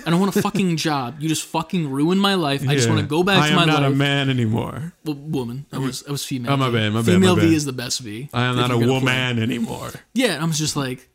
I 0.05 0.11
don't 0.11 0.19
want 0.19 0.35
a 0.35 0.41
fucking 0.41 0.77
job. 0.87 1.17
You 1.19 1.27
just 1.27 1.43
fucking 1.45 1.89
ruined 1.89 2.21
my 2.21 2.35
life. 2.35 2.67
I 2.67 2.75
just 2.75 2.87
want 2.87 3.01
to 3.01 3.07
go 3.07 3.23
back 3.23 3.41
I 3.41 3.49
to 3.49 3.55
my 3.55 3.61
life. 3.65 3.73
I 3.73 3.75
am 3.77 3.81
not 3.83 3.91
a 3.91 3.95
man 3.95 4.29
anymore. 4.29 4.93
Well, 5.03 5.15
woman. 5.15 5.65
I 5.71 5.77
mm-hmm. 5.77 5.85
was 5.85 6.03
I 6.07 6.11
was 6.11 6.23
female. 6.23 6.51
Oh, 6.51 6.57
my 6.57 6.69
bad, 6.69 6.93
my 6.93 6.99
bad, 6.99 7.05
Female 7.05 7.35
my 7.35 7.41
V 7.41 7.55
is 7.55 7.65
the 7.65 7.73
best 7.73 7.99
V. 8.01 8.29
I 8.33 8.45
am 8.45 8.55
not 8.55 8.69
a 8.69 8.75
you're 8.75 8.83
play. 8.83 8.93
woman 8.93 9.39
anymore. 9.39 9.89
Yeah, 10.13 10.33
and 10.33 10.43
I 10.43 10.45
was 10.45 10.59
just 10.59 10.75
like, 10.75 11.09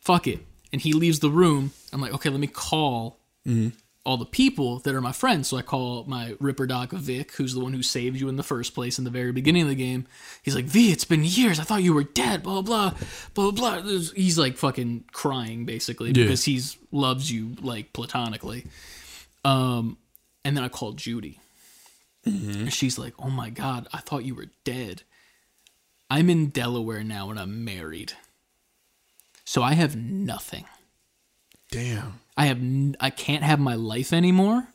fuck 0.00 0.26
it. 0.26 0.40
And 0.72 0.80
he 0.80 0.92
leaves 0.92 1.20
the 1.20 1.30
room. 1.30 1.72
I'm 1.92 2.00
like, 2.00 2.12
okay, 2.14 2.30
let 2.30 2.40
me 2.40 2.46
call 2.46 3.18
Mm-hmm. 3.46 3.70
all 4.04 4.16
the 4.16 4.24
people 4.24 4.78
that 4.80 4.94
are 4.94 5.00
my 5.00 5.10
friends. 5.10 5.48
So 5.48 5.56
I 5.56 5.62
call 5.62 6.04
my 6.04 6.36
Ripper 6.38 6.64
Doc 6.66 6.92
Vic, 6.92 7.32
who's 7.32 7.54
the 7.54 7.60
one 7.60 7.72
who 7.72 7.82
saved 7.82 8.20
you 8.20 8.28
in 8.28 8.36
the 8.36 8.44
first 8.44 8.72
place 8.72 8.98
in 8.98 9.04
the 9.04 9.10
very 9.10 9.32
beginning 9.32 9.62
of 9.62 9.68
the 9.68 9.74
game. 9.74 10.06
He's 10.44 10.54
like, 10.54 10.64
V, 10.66 10.92
it's 10.92 11.04
been 11.04 11.24
years. 11.24 11.58
I 11.58 11.64
thought 11.64 11.82
you 11.82 11.92
were 11.92 12.04
dead. 12.04 12.44
Blah 12.44 12.62
blah 12.62 12.94
blah 13.34 13.50
blah. 13.50 13.80
blah. 13.80 13.98
He's 14.14 14.38
like 14.38 14.56
fucking 14.58 15.04
crying 15.12 15.64
basically 15.64 16.12
because 16.12 16.44
he's 16.44 16.76
loves 16.92 17.32
you 17.32 17.56
like 17.60 17.92
platonically. 17.92 18.64
Um, 19.44 19.98
and 20.44 20.56
then 20.56 20.62
I 20.62 20.68
called 20.68 20.98
Judy. 20.98 21.40
And 22.24 22.72
she's 22.72 22.96
like, 22.98 23.14
"Oh 23.18 23.30
my 23.30 23.50
god, 23.50 23.88
I 23.92 23.98
thought 23.98 24.24
you 24.24 24.36
were 24.36 24.50
dead. 24.62 25.02
I'm 26.08 26.30
in 26.30 26.50
Delaware 26.50 27.02
now 27.02 27.30
and 27.30 27.40
I'm 27.40 27.64
married. 27.64 28.12
So 29.44 29.64
I 29.64 29.72
have 29.74 29.96
nothing. 29.96 30.64
Damn. 31.72 32.20
I 32.36 32.46
have 32.46 32.58
n- 32.58 32.96
I 33.00 33.10
can't 33.10 33.42
have 33.42 33.58
my 33.58 33.74
life 33.74 34.12
anymore. 34.12 34.68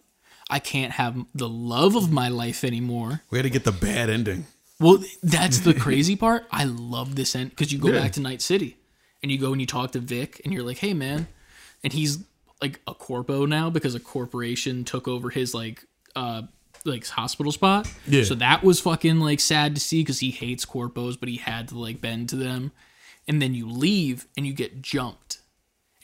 I 0.50 0.60
can't 0.60 0.94
have 0.94 1.16
the 1.34 1.48
love 1.50 1.96
of 1.96 2.12
my 2.12 2.28
life 2.30 2.64
anymore. 2.64 3.22
We 3.30 3.38
had 3.38 3.44
to 3.44 3.50
get 3.50 3.64
the 3.64 3.72
bad 3.72 4.10
ending. 4.10 4.46
Well, 4.80 5.04
that's 5.24 5.60
the 5.60 5.74
crazy 5.86 6.16
part. 6.16 6.46
I 6.52 6.66
love 6.66 7.16
this 7.16 7.36
end 7.36 7.52
because 7.52 7.72
you 7.72 7.80
go 7.80 7.90
Yeah. 7.90 8.00
back 8.02 8.12
to 8.14 8.22
Night 8.22 8.42
City 8.42 8.78
and 9.24 9.32
you 9.32 9.38
go 9.38 9.52
and 9.52 9.60
you 9.62 9.68
talk 9.68 9.92
to 9.94 10.00
Vic 10.00 10.42
and 10.44 10.54
you're 10.54 10.64
like, 10.64 10.78
"Hey, 10.80 10.94
man," 10.94 11.28
and 11.84 11.94
he's 11.94 12.20
like 12.62 12.80
a 12.88 12.94
corpo 12.94 13.46
now 13.46 13.70
because 13.70 13.94
a 13.96 14.00
corporation 14.00 14.84
took 14.84 15.08
over 15.08 15.30
his 15.30 15.54
like 15.54 15.86
uh 16.16 16.44
like 16.86 17.06
hospital 17.08 17.52
spot. 17.52 17.92
Yeah. 18.08 18.24
So 18.24 18.36
that 18.36 18.64
was 18.64 18.80
fucking 18.80 19.20
like 19.20 19.40
sad 19.40 19.76
to 19.76 19.82
see 19.82 20.02
because 20.02 20.20
he 20.20 20.32
hates 20.32 20.66
corpos, 20.66 21.20
but 21.20 21.28
he 21.30 21.38
had 21.38 21.68
to 21.70 21.78
like 21.80 22.00
bend 22.02 22.30
to 22.30 22.36
them. 22.36 22.72
And 23.28 23.42
then 23.42 23.54
you 23.54 23.68
leave 23.70 24.26
and 24.38 24.48
you 24.48 24.54
get 24.54 24.82
jumped 24.82 25.40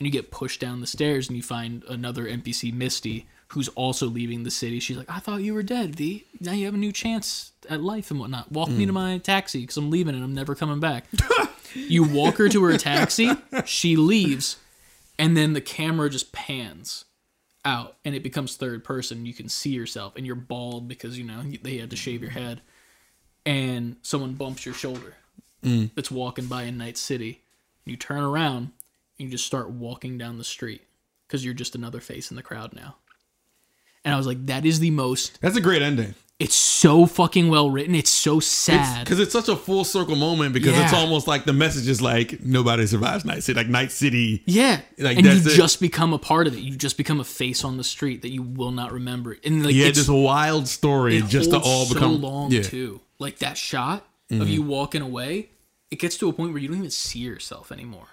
and 0.04 0.12
you 0.12 0.20
get 0.20 0.30
pushed 0.30 0.60
down 0.60 0.82
the 0.82 0.86
stairs 0.86 1.28
and 1.28 1.36
you 1.36 1.42
find 1.42 1.82
another 1.88 2.26
NPC, 2.26 2.74
Misty, 2.74 3.26
who's 3.48 3.68
also 3.68 4.06
leaving 4.06 4.42
the 4.42 4.50
city. 4.50 4.78
She's 4.78 4.98
like, 4.98 5.08
I 5.08 5.18
thought 5.18 5.40
you 5.40 5.54
were 5.54 5.62
dead, 5.62 5.96
V. 5.96 6.26
Now 6.40 6.52
you 6.52 6.66
have 6.66 6.74
a 6.74 6.78
new 6.78 6.92
chance 6.92 7.52
at 7.70 7.82
life 7.82 8.10
and 8.10 8.20
whatnot. 8.20 8.52
Walk 8.52 8.68
me 8.68 8.82
hmm. 8.82 8.88
to 8.88 8.92
my 8.92 9.16
taxi 9.16 9.62
because 9.62 9.78
I'm 9.78 9.90
leaving 9.90 10.14
and 10.14 10.22
I'm 10.22 10.34
never 10.34 10.54
coming 10.54 10.78
back. 10.78 11.06
you 11.74 12.04
walk 12.04 12.36
her 12.36 12.50
to 12.50 12.64
her 12.64 12.76
taxi, 12.76 13.30
she 13.64 13.96
leaves, 13.96 14.58
and 15.18 15.34
then 15.34 15.54
the 15.54 15.62
camera 15.62 16.10
just 16.10 16.32
pans 16.32 17.06
out 17.64 17.96
and 18.04 18.14
it 18.14 18.22
becomes 18.22 18.56
third 18.56 18.84
person. 18.84 19.24
You 19.24 19.32
can 19.32 19.48
see 19.48 19.70
yourself 19.70 20.16
and 20.16 20.26
you're 20.26 20.36
bald 20.36 20.86
because, 20.86 21.16
you 21.18 21.24
know, 21.24 21.40
they 21.62 21.78
had 21.78 21.88
to 21.88 21.96
shave 21.96 22.20
your 22.20 22.32
head. 22.32 22.60
And 23.46 23.96
someone 24.02 24.34
bumps 24.34 24.66
your 24.66 24.74
shoulder 24.74 25.14
hmm. 25.62 25.86
that's 25.94 26.10
walking 26.10 26.44
by 26.44 26.64
in 26.64 26.76
Night 26.76 26.98
City. 26.98 27.40
You 27.86 27.96
turn 27.96 28.22
around 28.22 28.72
you 29.18 29.28
just 29.28 29.46
start 29.46 29.70
walking 29.70 30.18
down 30.18 30.38
the 30.38 30.44
street 30.44 30.82
because 31.26 31.44
you're 31.44 31.54
just 31.54 31.74
another 31.74 32.00
face 32.00 32.30
in 32.30 32.36
the 32.36 32.42
crowd 32.42 32.72
now. 32.74 32.96
And 34.04 34.12
I 34.12 34.16
was 34.16 34.26
like, 34.26 34.46
that 34.46 34.66
is 34.66 34.80
the 34.80 34.90
most. 34.90 35.40
That's 35.40 35.56
a 35.56 35.60
great 35.60 35.82
ending. 35.82 36.14
It's 36.40 36.56
so 36.56 37.06
fucking 37.06 37.48
well 37.48 37.70
written. 37.70 37.94
It's 37.94 38.10
so 38.10 38.40
sad. 38.40 39.04
Because 39.04 39.20
it's, 39.20 39.32
such 39.32 39.48
a 39.48 39.54
full 39.54 39.84
circle 39.84 40.16
moment 40.16 40.52
because 40.52 40.76
it's 40.76 40.92
almost 40.92 41.28
like 41.28 41.44
the 41.44 41.52
message 41.52 41.88
is 41.88 42.02
like 42.02 42.40
nobody 42.44 42.86
survives 42.86 43.24
Night 43.24 43.44
City. 43.44 43.56
Like 43.56 43.68
Night 43.68 43.92
City. 43.92 44.42
yeah, 44.44 44.80
Like, 44.98 45.16
and 45.16 45.24
you 45.26 45.32
it. 45.32 45.56
just 45.56 45.80
become 45.80 46.12
a 46.12 46.18
part 46.18 46.48
of 46.48 46.54
it. 46.54 46.58
You 46.58 46.76
just 46.76 46.96
become 46.96 47.20
a 47.20 47.24
face 47.24 47.64
on 47.64 47.76
the 47.76 47.84
street 47.84 48.22
that 48.22 48.30
you 48.30 48.42
will 48.42 48.72
not 48.72 48.92
remember. 48.92 49.36
And 49.44 49.64
like, 49.64 49.76
it's, 49.76 49.96
this 49.96 50.08
wild 50.08 50.66
story 50.66 51.22
just 51.22 51.50
to 51.50 51.60
all 51.60 51.88
become. 51.88 52.14
so 52.14 52.18
long 52.18 52.50
yeah. 52.50 52.60
Mm-hmm. 52.60 52.68
too. 52.70 53.00
Like 53.20 53.38
that 53.38 53.56
shot 53.56 54.04
of 54.30 54.48
you 54.48 54.62
walking 54.62 55.02
away, 55.02 55.50
it 55.92 56.00
gets 56.00 56.18
to 56.18 56.28
a 56.28 56.32
point 56.32 56.52
where 56.52 56.60
you 56.60 56.66
don't 56.66 56.78
even 56.78 56.90
see 56.90 57.20
yourself 57.20 57.70
anymore, 57.70 58.08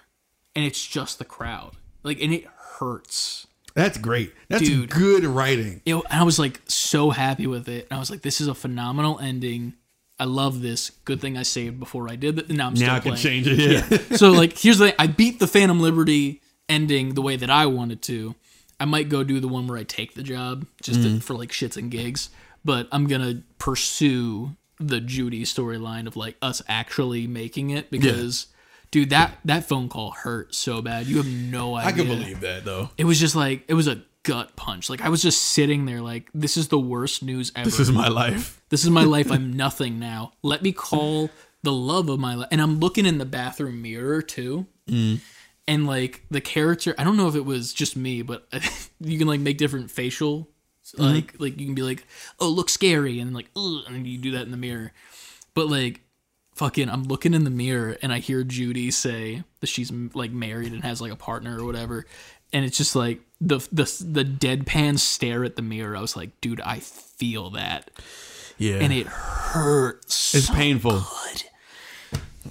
and 0.54 0.64
it's 0.64 0.86
just 0.86 1.18
the 1.18 1.24
crowd. 1.24 1.72
Like, 2.02 2.20
and 2.20 2.32
it 2.32 2.46
hurts. 2.78 3.46
That's 3.74 3.98
great. 3.98 4.32
That's 4.48 4.64
Dude. 4.64 4.90
good 4.90 5.24
writing. 5.24 5.80
and 5.86 6.02
I 6.10 6.24
was 6.24 6.38
like 6.38 6.60
so 6.66 7.10
happy 7.10 7.46
with 7.46 7.68
it. 7.68 7.86
And 7.90 7.96
I 7.96 8.00
was 8.00 8.10
like, 8.10 8.22
this 8.22 8.40
is 8.40 8.48
a 8.48 8.54
phenomenal 8.54 9.18
ending. 9.18 9.74
I 10.18 10.24
love 10.24 10.60
this. 10.60 10.90
Good 11.04 11.20
thing 11.20 11.38
I 11.38 11.42
saved 11.42 11.80
before 11.80 12.08
I 12.10 12.16
did 12.16 12.36
that. 12.36 12.50
Now 12.50 12.66
I'm 12.66 12.76
still 12.76 12.88
Now 12.88 12.96
I 12.96 13.00
can 13.00 13.14
playing. 13.14 13.44
change 13.44 13.46
it. 13.48 13.90
Yeah. 14.10 14.16
so 14.16 14.30
like, 14.30 14.58
here's 14.58 14.78
the 14.78 14.86
thing. 14.86 14.94
I 14.98 15.06
beat 15.06 15.38
the 15.38 15.46
Phantom 15.46 15.80
Liberty 15.80 16.42
ending 16.68 17.14
the 17.14 17.22
way 17.22 17.36
that 17.36 17.50
I 17.50 17.66
wanted 17.66 18.02
to. 18.02 18.34
I 18.78 18.84
might 18.84 19.08
go 19.08 19.24
do 19.24 19.40
the 19.40 19.48
one 19.48 19.66
where 19.66 19.78
I 19.78 19.84
take 19.84 20.14
the 20.14 20.22
job 20.22 20.66
just 20.82 21.02
to, 21.02 21.08
mm-hmm. 21.08 21.18
for 21.18 21.34
like 21.34 21.50
shits 21.50 21.76
and 21.76 21.90
gigs. 21.90 22.30
But 22.64 22.88
I'm 22.92 23.06
gonna 23.06 23.42
pursue 23.58 24.56
the 24.78 25.00
Judy 25.00 25.44
storyline 25.44 26.06
of 26.06 26.16
like 26.16 26.36
us 26.42 26.62
actually 26.68 27.26
making 27.26 27.70
it 27.70 27.90
because. 27.90 28.48
Dude, 28.92 29.10
that, 29.10 29.38
that 29.46 29.64
phone 29.64 29.88
call 29.88 30.12
hurt 30.12 30.54
so 30.54 30.80
bad. 30.80 31.06
You 31.06 31.16
have 31.16 31.26
no 31.26 31.74
idea. 31.74 31.88
I 31.88 31.92
can 31.92 32.06
believe 32.06 32.40
that 32.40 32.64
though. 32.64 32.90
It 32.96 33.04
was 33.04 33.18
just 33.18 33.34
like 33.34 33.64
it 33.66 33.74
was 33.74 33.88
a 33.88 34.02
gut 34.22 34.54
punch. 34.54 34.88
Like 34.88 35.00
I 35.00 35.08
was 35.08 35.22
just 35.22 35.42
sitting 35.42 35.86
there 35.86 36.00
like 36.00 36.28
this 36.32 36.56
is 36.56 36.68
the 36.68 36.78
worst 36.78 37.22
news 37.22 37.50
ever. 37.56 37.64
This 37.64 37.80
is 37.80 37.90
my 37.90 38.08
life. 38.08 38.62
This 38.68 38.84
is 38.84 38.90
my 38.90 39.04
life. 39.04 39.32
I'm 39.32 39.52
nothing 39.56 39.98
now. 39.98 40.32
Let 40.42 40.62
me 40.62 40.72
call 40.72 41.30
the 41.62 41.72
love 41.72 42.08
of 42.08 42.20
my 42.20 42.34
life. 42.34 42.48
And 42.52 42.60
I'm 42.60 42.78
looking 42.78 43.06
in 43.06 43.18
the 43.18 43.24
bathroom 43.24 43.82
mirror 43.82 44.22
too. 44.22 44.66
Mm. 44.86 45.20
And 45.66 45.86
like 45.86 46.22
the 46.30 46.40
character, 46.40 46.94
I 46.98 47.04
don't 47.04 47.16
know 47.16 47.28
if 47.28 47.34
it 47.34 47.44
was 47.44 47.72
just 47.72 47.96
me, 47.96 48.22
but 48.22 48.46
you 49.00 49.18
can 49.18 49.26
like 49.26 49.40
make 49.40 49.58
different 49.58 49.90
facial 49.90 50.48
mm-hmm. 50.96 51.14
like 51.14 51.34
like 51.38 51.58
you 51.58 51.66
can 51.66 51.74
be 51.74 51.82
like, 51.82 52.06
"Oh, 52.38 52.48
look 52.48 52.68
scary." 52.68 53.20
And 53.20 53.34
like, 53.34 53.50
Ugh, 53.56 53.84
and 53.86 54.06
you 54.06 54.18
do 54.18 54.32
that 54.32 54.42
in 54.42 54.50
the 54.50 54.56
mirror. 54.56 54.92
But 55.54 55.68
like 55.68 56.00
fucking 56.54 56.88
I'm 56.88 57.04
looking 57.04 57.34
in 57.34 57.44
the 57.44 57.50
mirror 57.50 57.96
and 58.02 58.12
I 58.12 58.18
hear 58.18 58.44
Judy 58.44 58.90
say 58.90 59.42
that 59.60 59.66
she's 59.68 59.90
like 60.14 60.30
married 60.32 60.72
and 60.72 60.82
has 60.84 61.00
like 61.00 61.12
a 61.12 61.16
partner 61.16 61.58
or 61.58 61.64
whatever. 61.64 62.06
And 62.52 62.64
it's 62.64 62.76
just 62.76 62.94
like 62.94 63.20
the 63.40 63.58
the 63.72 63.84
the 64.06 64.24
deadpan 64.24 64.98
stare 64.98 65.44
at 65.44 65.56
the 65.56 65.62
mirror. 65.62 65.96
I 65.96 66.00
was 66.00 66.16
like, 66.16 66.38
dude, 66.40 66.60
I 66.60 66.80
feel 66.80 67.50
that 67.50 67.90
Yeah. 68.58 68.76
and 68.76 68.92
it 68.92 69.06
hurts. 69.06 70.34
it's 70.34 70.50
painful. 70.50 71.00
good. 71.00 71.42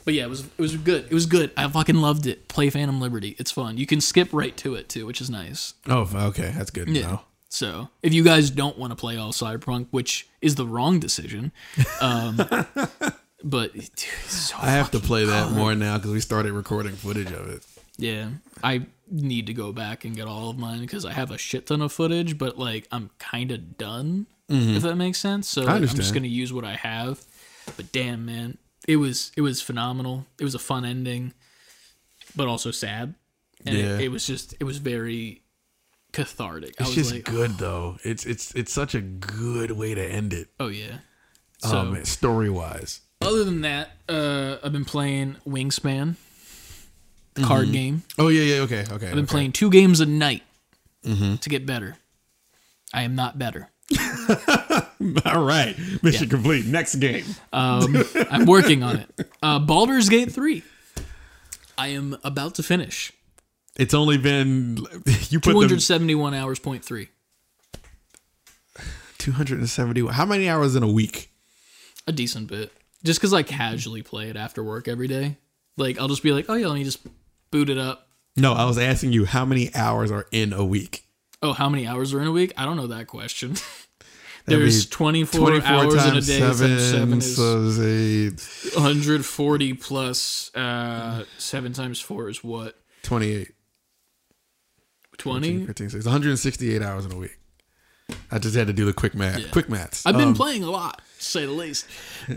But 0.03 0.13
yeah, 0.15 0.23
it 0.23 0.29
was 0.29 0.41
it 0.45 0.57
was 0.57 0.75
good. 0.77 1.05
It 1.05 1.13
was 1.13 1.25
good. 1.27 1.51
I 1.55 1.67
fucking 1.67 1.95
loved 1.97 2.25
it. 2.25 2.47
Play 2.47 2.69
Phantom 2.71 2.99
Liberty. 2.99 3.35
It's 3.37 3.51
fun. 3.51 3.77
You 3.77 3.85
can 3.85 4.01
skip 4.01 4.29
right 4.31 4.55
to 4.57 4.73
it 4.75 4.89
too, 4.89 5.05
which 5.05 5.21
is 5.21 5.29
nice. 5.29 5.75
Oh, 5.87 6.09
okay. 6.29 6.51
That's 6.57 6.71
good. 6.71 6.87
Yeah. 6.89 7.01
Yeah. 7.01 7.17
So 7.49 7.89
if 8.01 8.13
you 8.13 8.23
guys 8.23 8.49
don't 8.49 8.77
want 8.77 8.91
to 8.91 8.95
play 8.95 9.17
all 9.17 9.33
Cyberpunk, 9.33 9.87
which 9.91 10.27
is 10.41 10.55
the 10.55 10.65
wrong 10.65 10.99
decision, 10.99 11.51
um, 11.99 12.39
but 13.43 13.73
dude, 13.73 13.89
so 14.27 14.55
I 14.59 14.71
have 14.71 14.91
to 14.91 14.99
play 14.99 15.25
that 15.25 15.51
more 15.51 15.75
now 15.75 15.97
because 15.97 16.11
we 16.11 16.19
started 16.19 16.53
recording 16.53 16.93
footage 16.93 17.31
of 17.31 17.47
it. 17.49 17.65
Yeah, 17.97 18.29
I 18.63 18.85
need 19.09 19.47
to 19.47 19.53
go 19.53 19.71
back 19.73 20.05
and 20.05 20.15
get 20.15 20.27
all 20.27 20.49
of 20.49 20.57
mine 20.57 20.79
because 20.81 21.05
I 21.05 21.13
have 21.13 21.31
a 21.31 21.37
shit 21.37 21.67
ton 21.67 21.81
of 21.81 21.91
footage, 21.91 22.37
but 22.37 22.57
like 22.57 22.87
I'm 22.91 23.09
kind 23.19 23.51
of 23.51 23.77
done. 23.77 24.27
Mm-hmm. 24.49 24.75
If 24.77 24.83
that 24.83 24.95
makes 24.95 25.17
sense. 25.19 25.47
So 25.47 25.61
like, 25.61 25.75
I'm 25.81 25.87
just 25.87 26.13
gonna 26.13 26.27
use 26.27 26.51
what 26.51 26.65
I 26.65 26.75
have. 26.75 27.23
But 27.77 27.91
damn, 27.91 28.25
man, 28.25 28.57
it 28.87 28.97
was 28.97 29.31
it 29.37 29.41
was 29.41 29.61
phenomenal. 29.61 30.25
It 30.39 30.43
was 30.43 30.55
a 30.55 30.59
fun 30.59 30.83
ending, 30.85 31.33
but 32.35 32.47
also 32.47 32.71
sad. 32.71 33.13
And 33.65 33.77
Yeah. 33.77 33.95
it, 33.95 34.01
it 34.01 34.07
was 34.09 34.25
just 34.25 34.55
it 34.59 34.63
was 34.63 34.77
very 34.79 35.43
cathartic. 36.11 36.75
I 36.79 36.83
It's 36.83 36.89
was 36.89 36.95
just 36.95 37.11
like, 37.13 37.23
good 37.25 37.51
though. 37.59 37.97
It's 38.03 38.25
it's 38.25 38.53
it's 38.55 38.71
such 38.73 38.95
a 38.95 39.01
good 39.01 39.71
way 39.71 39.93
to 39.95 40.03
end 40.03 40.33
it. 40.33 40.49
oh 40.59 40.67
yeah. 40.67 40.97
Oh, 41.63 41.69
so 41.69 41.77
oh 41.79 41.85
man, 41.91 42.05
story 42.05 42.49
wise. 42.49 43.01
Other 43.21 43.43
than 43.43 43.61
that, 43.61 43.91
uh, 44.09 44.57
I've 44.63 44.71
been 44.71 44.85
playing 44.85 45.37
Wingspan, 45.47 46.15
the 47.35 47.43
card 47.43 47.71
game. 47.71 48.03
Oh 48.17 48.27
yeah, 48.27 48.43
yeah. 48.55 48.61
Okay, 48.63 48.85
okay. 48.91 49.07
I've 49.07 49.15
been 49.15 49.27
playing 49.27 49.51
two 49.51 49.69
games 49.69 49.99
a 49.99 50.05
night 50.05 50.43
to 51.03 51.49
get 51.49 51.65
better. 51.65 51.97
I 52.93 53.03
am 53.03 53.15
not 53.15 53.39
better. 53.39 53.69
All 55.25 55.43
right, 55.43 55.75
mission 56.01 56.29
complete. 56.29 56.65
Next 56.65 56.95
game. 56.95 57.25
Um, 57.51 58.03
I'm 58.29 58.45
working 58.45 58.83
on 58.83 58.97
it. 58.97 59.29
Uh, 59.41 59.59
Baldur's 59.59 60.09
Gate 60.09 60.31
3. 60.31 60.63
I 61.77 61.87
am 61.87 62.17
about 62.23 62.55
to 62.55 62.63
finish. 62.63 63.11
It's 63.77 63.93
only 63.93 64.17
been 64.17 64.77
you 65.29 65.39
put 65.39 65.53
the 65.53 65.67
271 65.67 66.33
hours, 66.33 66.59
point 66.59 66.83
three. 66.83 67.09
270. 69.17 70.07
How 70.07 70.25
many 70.25 70.49
hours 70.49 70.75
in 70.75 70.83
a 70.83 70.91
week? 70.91 71.31
A 72.07 72.11
decent 72.11 72.47
bit. 72.47 72.71
Just 73.03 73.19
because 73.19 73.33
I 73.33 73.43
casually 73.43 74.01
play 74.03 74.29
it 74.29 74.35
after 74.37 74.63
work 74.63 74.87
every 74.87 75.07
day. 75.07 75.37
Like, 75.77 75.99
I'll 75.99 76.07
just 76.07 76.23
be 76.23 76.31
like, 76.31 76.45
oh, 76.49 76.53
yeah, 76.55 76.67
let 76.67 76.75
me 76.75 76.83
just 76.83 76.99
boot 77.49 77.69
it 77.69 77.77
up. 77.77 78.07
No, 78.37 78.53
I 78.53 78.65
was 78.65 78.77
asking 78.77 79.11
you 79.13 79.25
how 79.25 79.45
many 79.45 79.73
hours 79.75 80.11
are 80.11 80.27
in 80.31 80.53
a 80.53 80.63
week. 80.63 81.05
Oh, 81.41 81.53
how 81.53 81.69
many 81.69 81.87
hours 81.87 82.13
are 82.13 82.21
in 82.21 82.27
a 82.27 82.31
week? 82.31 82.53
I 82.55 82.65
don't 82.65 82.77
know 82.77 82.87
that 82.87 83.07
question. 83.07 83.55
There's 84.45 84.85
be 84.85 84.89
24, 84.91 85.61
hours 85.63 85.93
in 86.05 86.15
a 86.15 86.21
day. 86.21 86.39
Seven, 86.39 86.79
seven 86.79 87.17
is 87.19 87.35
so 87.35 87.67
it's 87.79 88.75
140 88.75 89.73
plus 89.75 90.51
uh, 90.55 91.23
7 91.37 91.73
times 91.73 91.99
4 92.01 92.29
is 92.29 92.43
what? 92.43 92.75
28. 93.03 93.51
20? 95.17 95.65
15, 95.67 95.89
16, 95.89 96.11
168 96.11 96.81
hours 96.81 97.05
in 97.05 97.11
a 97.11 97.15
week. 97.17 97.37
I 98.31 98.39
just 98.39 98.55
had 98.55 98.67
to 98.67 98.73
do 98.73 98.85
the 98.85 98.93
quick 98.93 99.13
math. 99.13 99.51
Quick 99.51 99.69
maths. 99.69 100.05
I've 100.05 100.17
been 100.17 100.29
Um, 100.29 100.33
playing 100.35 100.63
a 100.63 100.71
lot, 100.71 101.01
say 101.23 101.45
the 101.45 101.51
least. 101.51 101.85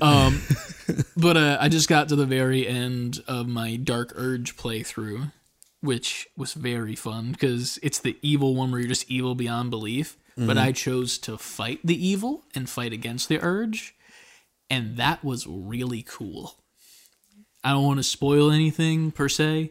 Um, 0.01 0.43
but 1.17 1.37
uh, 1.37 1.59
I 1.61 1.69
just 1.69 1.89
got 1.89 2.09
to 2.09 2.17
the 2.17 2.27
very 2.27 2.67
end 2.67 3.23
of 3.27 3.47
my 3.47 3.77
Dark 3.77 4.13
Urge 4.15 4.57
playthrough, 4.57 5.33
which 5.81 6.29
was 6.37 6.55
very 6.55 6.97
fun 6.97 7.33
because 7.33 7.79
it's 7.83 7.99
the 7.99 8.17
evil 8.23 8.55
one 8.55 8.71
where 8.71 8.81
you're 8.81 8.89
just 8.89 9.11
evil 9.11 9.35
beyond 9.35 9.71
belief. 9.71 10.17
But 10.37 10.59
I 10.59 10.73
chose 10.73 11.17
to 11.19 11.39
fight 11.39 11.79
the 11.85 11.95
evil 12.09 12.43
and 12.57 12.69
fight 12.69 12.93
against 12.93 13.29
the 13.29 13.41
urge, 13.41 13.95
and 14.69 14.97
that 14.97 15.23
was 15.23 15.47
really 15.47 16.03
cool. 16.03 16.57
I 17.63 17.71
don't 17.71 17.85
want 17.85 17.99
to 18.01 18.05
spoil 18.05 18.51
anything 18.51 19.13
per 19.13 19.29
se, 19.29 19.71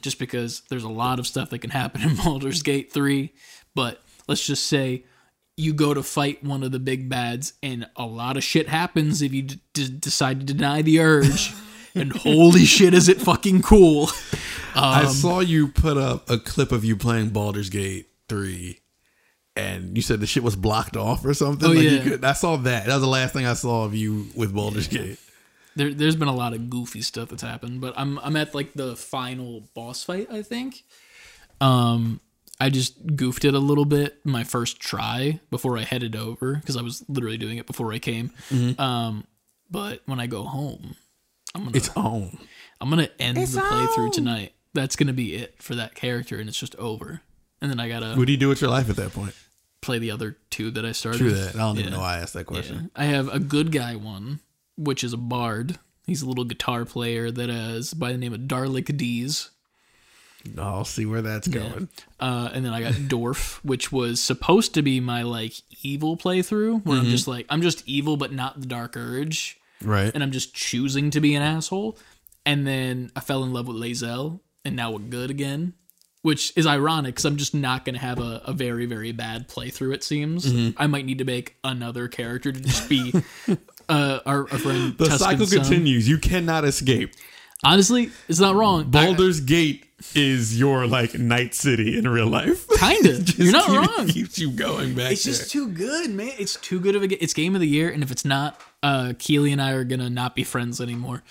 just 0.00 0.18
because 0.18 0.62
there's 0.68 0.82
a 0.82 0.88
lot 0.88 1.20
of 1.20 1.28
stuff 1.28 1.50
that 1.50 1.60
can 1.60 1.70
happen 1.70 2.02
in 2.02 2.16
Baldur's 2.24 2.62
Gate 2.62 2.92
3. 2.92 3.32
But 3.74 4.02
let's 4.26 4.44
just 4.44 4.66
say 4.66 5.04
you 5.60 5.72
go 5.72 5.94
to 5.94 6.02
fight 6.02 6.42
one 6.42 6.62
of 6.62 6.72
the 6.72 6.78
big 6.80 7.08
bads, 7.08 7.52
and 7.62 7.88
a 7.96 8.04
lot 8.06 8.36
of 8.36 8.42
shit 8.44 8.68
happens 8.68 9.22
if 9.22 9.32
you 9.32 9.42
d- 9.42 9.60
d- 9.74 9.88
decide 9.98 10.40
to 10.40 10.46
deny 10.46 10.82
the 10.82 11.00
urge. 11.00 11.52
and 11.94 12.12
holy 12.12 12.64
shit, 12.64 12.94
is 12.94 13.08
it 13.08 13.20
fucking 13.20 13.62
cool! 13.62 14.08
I 14.74 15.02
Um, 15.04 15.12
saw 15.12 15.40
you 15.40 15.68
put 15.68 15.96
up 15.96 16.28
a 16.30 16.38
clip 16.38 16.72
of 16.72 16.84
you 16.84 16.96
playing 16.96 17.30
Baldur's 17.30 17.70
Gate 17.70 18.06
3 18.28 18.78
and 19.56 19.96
you 19.96 20.02
said 20.02 20.20
the 20.20 20.26
shit 20.26 20.44
was 20.44 20.54
blocked 20.54 20.96
off 20.96 21.24
or 21.24 21.34
something. 21.34 21.68
Oh, 21.68 21.72
like 21.72 21.82
you 21.82 21.90
yeah. 21.90 22.02
could, 22.04 22.24
I 22.24 22.32
saw 22.34 22.56
that. 22.56 22.86
That 22.86 22.94
was 22.94 23.02
the 23.02 23.08
last 23.08 23.32
thing 23.34 23.46
I 23.46 23.54
saw 23.54 23.84
of 23.84 23.94
you 23.96 24.28
with 24.36 24.54
Baldur's 24.54 24.86
Gate. 24.86 25.18
there, 25.74 25.92
there's 25.92 26.14
been 26.14 26.28
a 26.28 26.34
lot 26.34 26.52
of 26.54 26.70
goofy 26.70 27.02
stuff 27.02 27.30
that's 27.30 27.42
happened, 27.42 27.80
but 27.80 27.92
I'm 27.96 28.18
I'm 28.20 28.36
at 28.36 28.54
like 28.54 28.72
the 28.74 28.94
final 28.94 29.68
boss 29.74 30.04
fight, 30.04 30.28
I 30.30 30.42
think. 30.42 30.84
Um, 31.60 32.20
I 32.60 32.68
just 32.70 33.16
goofed 33.16 33.44
it 33.44 33.54
a 33.54 33.58
little 33.58 33.86
bit 33.86 34.18
my 34.24 34.44
first 34.44 34.80
try 34.80 35.40
before 35.50 35.78
I 35.78 35.82
headed 35.82 36.14
over 36.14 36.56
because 36.56 36.76
I 36.76 36.82
was 36.82 37.02
literally 37.08 37.38
doing 37.38 37.56
it 37.58 37.66
before 37.66 37.92
I 37.92 37.98
came. 37.98 38.30
Um, 38.78 39.24
but 39.70 40.02
when 40.06 40.20
I 40.20 40.26
go 40.26 40.42
home, 40.44 40.94
I'm 41.54 41.64
gonna 41.64 41.76
It's 41.76 41.88
on. 41.96 42.38
I'm 42.80 42.90
gonna 42.90 43.08
end 43.18 43.36
the 43.38 43.60
playthrough 43.60 44.12
tonight. 44.12 44.52
That's 44.74 44.94
gonna 44.96 45.12
be 45.12 45.34
it 45.34 45.62
for 45.62 45.74
that 45.74 45.94
character, 45.94 46.38
and 46.38 46.48
it's 46.48 46.58
just 46.58 46.76
over. 46.76 47.22
And 47.62 47.70
then 47.70 47.80
I 47.80 47.88
gotta 47.88 48.14
What 48.14 48.26
do 48.26 48.32
you 48.32 48.38
do 48.38 48.48
with 48.48 48.60
your 48.60 48.70
life 48.70 48.88
at 48.90 48.96
that 48.96 49.12
point? 49.12 49.34
play 49.82 49.98
the 49.98 50.10
other 50.10 50.36
two 50.50 50.70
that 50.72 50.84
I 50.84 50.92
started. 50.92 51.18
True 51.18 51.30
that. 51.32 51.54
I 51.54 51.58
don't 51.58 51.78
even 51.78 51.92
know 51.92 52.00
why 52.00 52.16
I 52.16 52.18
asked 52.18 52.34
that 52.34 52.44
question. 52.44 52.90
I 52.94 53.04
have 53.06 53.28
a 53.28 53.38
good 53.38 53.72
guy 53.72 53.96
one, 53.96 54.40
which 54.76 55.02
is 55.02 55.14
a 55.14 55.16
bard. 55.16 55.78
He's 56.06 56.20
a 56.20 56.26
little 56.28 56.44
guitar 56.44 56.84
player 56.84 57.30
that 57.30 57.48
is 57.48 57.94
by 57.94 58.12
the 58.12 58.18
name 58.18 58.34
of 58.34 58.40
Darlik 58.40 58.94
Dees. 58.96 59.50
I'll 60.58 60.84
see 60.84 61.06
where 61.06 61.22
that's 61.22 61.48
going. 61.48 61.88
Uh, 62.18 62.50
and 62.52 62.64
then 62.64 62.72
I 62.72 62.80
got 62.82 62.92
Dwarf, 63.08 63.56
which 63.64 63.92
was 63.92 64.20
supposed 64.20 64.74
to 64.74 64.82
be 64.82 65.00
my 65.00 65.22
like 65.22 65.52
evil 65.82 66.16
playthrough, 66.16 66.84
where 66.84 66.98
I'm 66.98 67.06
just 67.06 67.28
like 67.28 67.46
I'm 67.48 67.62
just 67.62 67.86
evil 67.88 68.16
but 68.16 68.32
not 68.32 68.60
the 68.60 68.66
dark 68.66 68.96
urge, 68.96 69.58
Right. 69.82 70.10
and 70.14 70.22
I'm 70.22 70.30
just 70.30 70.54
choosing 70.54 71.10
to 71.10 71.20
be 71.20 71.34
an 71.34 71.42
asshole. 71.42 71.98
And 72.46 72.66
then 72.66 73.10
I 73.14 73.20
fell 73.20 73.44
in 73.44 73.52
love 73.52 73.68
with 73.68 73.76
Lae'zel, 73.76 74.40
and 74.64 74.74
now 74.74 74.92
we're 74.92 74.98
good 75.00 75.30
again, 75.30 75.74
which 76.22 76.52
is 76.56 76.66
ironic 76.66 77.14
because 77.14 77.26
I'm 77.26 77.36
just 77.36 77.54
not 77.54 77.84
going 77.84 77.94
to 77.94 78.00
have 78.00 78.18
a, 78.18 78.40
a 78.46 78.52
very 78.54 78.86
very 78.86 79.12
bad 79.12 79.48
playthrough. 79.48 79.94
It 79.94 80.02
seems 80.04 80.46
Mm-hmm. 80.46 80.80
I 80.82 80.86
might 80.86 81.04
need 81.04 81.18
to 81.18 81.24
make 81.24 81.56
another 81.64 82.08
character 82.08 82.50
to 82.50 82.60
just 82.60 82.88
be 82.88 83.12
uh, 83.88 84.20
our, 84.24 84.50
our 84.50 84.58
friend. 84.58 84.96
the 84.96 85.04
Tuscan 85.08 85.18
cycle 85.18 85.46
son. 85.46 85.58
continues. 85.60 86.08
You 86.08 86.16
cannot 86.18 86.64
escape. 86.64 87.12
Honestly, 87.64 88.10
it's 88.28 88.40
not 88.40 88.54
wrong. 88.56 88.90
Baldur's 88.90 89.40
Gate 89.40 89.84
is 90.14 90.58
your 90.58 90.86
like 90.86 91.14
night 91.14 91.54
city 91.54 91.98
in 91.98 92.08
real 92.08 92.26
life. 92.26 92.66
Kinda. 92.78 93.20
You're 93.36 93.52
not 93.52 93.66
keep- 93.66 93.96
wrong. 93.98 94.06
Keeps 94.08 94.38
you 94.38 94.50
going 94.52 94.94
back 94.94 95.12
It's 95.12 95.24
there. 95.24 95.34
just 95.34 95.50
too 95.50 95.68
good, 95.68 96.10
man. 96.10 96.32
It's 96.38 96.56
too 96.56 96.80
good 96.80 96.96
of 96.96 97.02
a 97.02 97.06
game. 97.06 97.18
It's 97.20 97.34
game 97.34 97.54
of 97.54 97.60
the 97.60 97.68
year, 97.68 97.90
and 97.90 98.02
if 98.02 98.10
it's 98.10 98.24
not, 98.24 98.58
uh, 98.82 99.12
Keighley 99.18 99.52
and 99.52 99.60
I 99.60 99.72
are 99.72 99.84
gonna 99.84 100.08
not 100.08 100.34
be 100.34 100.42
friends 100.42 100.80
anymore. 100.80 101.22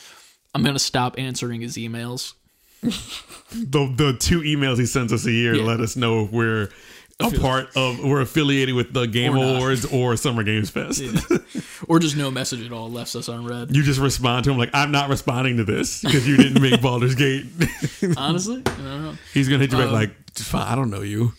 I'm 0.54 0.64
gonna 0.64 0.78
stop 0.80 1.18
answering 1.18 1.62
his 1.62 1.78
emails. 1.78 2.34
the 2.82 3.92
the 3.96 4.16
two 4.20 4.42
emails 4.42 4.78
he 4.78 4.86
sends 4.86 5.12
us 5.12 5.26
a 5.26 5.32
year 5.32 5.56
Yeah. 5.56 5.64
let 5.64 5.80
us 5.80 5.96
know 5.96 6.24
if 6.26 6.32
we're 6.32 6.70
a 7.20 7.30
part 7.32 7.76
of 7.76 8.00
we're 8.04 8.22
affiliated 8.22 8.76
with 8.76 8.94
the 8.94 9.06
Game 9.06 9.38
Or. 9.38 9.58
Awards 9.58 9.86
or 9.86 10.16
Summer 10.16 10.44
Games 10.44 10.70
Fest. 10.70 11.02
Or 11.88 12.00
just 12.00 12.16
no 12.16 12.32
message 12.32 12.66
at 12.66 12.72
all, 12.72 12.90
left 12.90 13.16
us 13.16 13.28
unread. 13.28 13.76
You 13.76 13.84
just 13.84 14.00
respond 14.00 14.46
to 14.46 14.52
him 14.52 14.58
like 14.58 14.70
I'm 14.74 14.92
not 14.92 15.10
responding 15.10 15.58
to 15.58 15.64
this 15.64 16.02
because 16.02 16.28
you 16.28 16.38
didn't 16.38 16.62
make 16.62 16.82
Baldur's 16.82 17.16
Gate. 17.16 17.46
Honestly, 18.18 18.62
I 18.66 18.70
don't 18.78 19.04
know. 19.04 19.18
He's 19.34 19.50
gonna 19.50 19.60
hit 19.60 19.72
you 19.72 19.78
back 19.78 19.88
Um, 19.88 19.94
like 19.94 20.12
I 20.54 20.76
don't 20.76 20.90
know 20.90 21.02
you. 21.02 21.34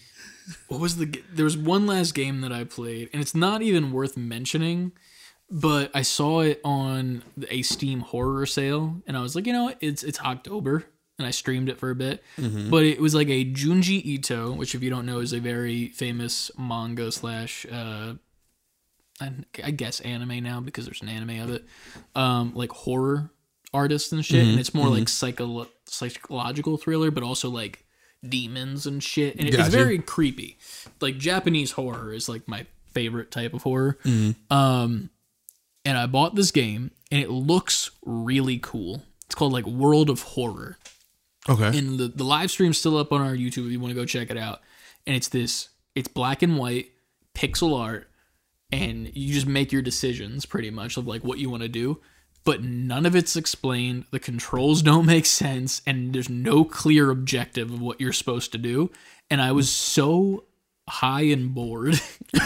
What 0.69 0.81
was 0.81 0.97
the? 0.97 1.23
There 1.33 1.45
was 1.45 1.57
one 1.57 1.87
last 1.87 2.15
game 2.15 2.41
that 2.41 2.53
I 2.53 2.65
played, 2.65 3.09
and 3.13 3.23
it's 3.23 3.35
not 3.35 3.63
even 3.63 3.93
worth 3.93 4.17
mentioning. 4.17 4.93
But 5.53 5.91
I 5.95 6.03
saw 6.03 6.41
it 6.41 6.61
on 6.65 7.25
a 7.49 7.63
Steam 7.63 8.01
horror 8.01 8.47
sale, 8.47 9.03
and 9.07 9.17
I 9.17 9.21
was 9.21 9.35
like, 9.35 9.47
you 9.47 9.53
know, 9.53 9.65
what? 9.65 9.79
it's 9.81 10.03
it's 10.05 10.21
October, 10.21 10.85
and 11.21 11.27
I 11.27 11.31
streamed 11.31 11.69
it 11.69 11.79
for 11.79 11.91
a 11.91 11.95
bit. 11.95 12.25
But 12.71 12.85
it 12.85 13.01
was 13.01 13.15
like 13.15 13.29
a 13.29 13.45
Junji 13.45 14.03
Ito, 14.05 14.53
which, 14.53 14.75
if 14.75 14.83
you 14.83 14.91
don't 14.91 15.07
know, 15.07 15.21
is 15.21 15.33
a 15.33 15.39
very 15.41 15.89
famous 15.89 16.51
manga 16.59 17.13
slash, 17.13 17.67
uh, 17.71 18.15
I, 19.63 19.71
guess 19.71 20.01
anime 20.01 20.43
now 20.43 20.61
because 20.61 20.87
there's 20.87 21.03
an 21.03 21.09
anime 21.11 21.41
of 21.41 21.51
it, 21.51 21.65
um, 22.15 22.53
like 22.55 22.71
horror 22.73 23.31
artist 23.75 24.13
and 24.13 24.25
shit, 24.25 24.47
and 24.47 24.59
it's 24.61 24.73
more 24.73 24.89
like 24.89 25.09
psycho 25.11 25.67
psychological 25.87 26.79
thriller, 26.79 27.11
but 27.11 27.23
also 27.23 27.51
like 27.51 27.85
demons 28.27 28.87
and 28.87 29.03
shit, 29.03 29.37
and 29.37 29.47
it- 29.47 29.53
it's 29.67 29.75
very 29.85 29.99
creepy. 29.99 30.57
Like 31.01 31.19
Japanese 31.19 31.73
horror 31.73 32.13
is 32.15 32.29
like 32.31 32.49
my 32.49 32.65
favorite 32.93 33.31
type 33.31 33.53
of 33.53 33.63
horror. 33.63 33.99
Um, 34.51 35.11
and 35.85 35.97
I 35.99 36.07
bought 36.07 36.35
this 36.35 36.51
game, 36.51 36.91
and 37.13 37.23
it 37.23 37.31
looks 37.31 37.91
really 38.05 38.59
cool. 38.59 39.03
It's 39.27 39.35
called 39.35 39.53
like 39.53 39.67
World 39.67 40.09
of 40.11 40.23
Horror, 40.23 40.79
Okay. 41.51 41.77
and 41.77 41.99
the 41.99 42.09
the 42.09 42.25
live 42.25 42.51
stream's 42.51 42.79
still 42.79 42.97
up 42.97 43.13
on 43.13 43.21
our 43.21 43.35
YouTube 43.35 43.67
if 43.67 43.73
you 43.73 43.81
want 43.81 43.91
to 43.91 44.01
go 44.01 44.05
check 44.07 44.31
it 44.31 44.39
out. 44.39 44.61
And 45.07 45.17
it's 45.17 45.29
this, 45.29 45.71
it's 45.95 46.09
black 46.09 46.43
and 46.43 46.57
white 46.57 46.91
pixel 47.35 47.79
art, 47.79 48.09
and 48.71 49.11
you 49.17 49.35
just 49.35 49.47
make 49.47 49.73
your 49.73 49.83
decisions 49.83 50.47
pretty 50.47 50.71
much 50.71 50.97
of 50.97 51.07
like 51.07 51.25
what 51.25 51.39
you 51.39 51.51
want 51.51 51.63
to 51.63 51.69
do. 51.69 52.01
But 52.45 52.63
none 52.63 53.05
of 53.05 53.15
it's 53.17 53.37
explained. 53.37 54.05
The 54.13 54.21
controls 54.21 54.83
don't 54.91 55.07
make 55.07 55.27
sense, 55.27 55.83
and 55.87 56.15
there's 56.15 56.31
no 56.31 56.65
clear 56.65 57.11
objective 57.11 57.73
of 57.73 57.81
what 57.81 58.01
you're 58.01 58.13
supposed 58.13 58.53
to 58.53 58.59
do. 58.59 58.91
And 59.29 59.43
I 59.43 59.53
was 59.53 59.71
so 59.71 60.45
high 60.89 61.23
and 61.23 61.55
bored 61.55 62.01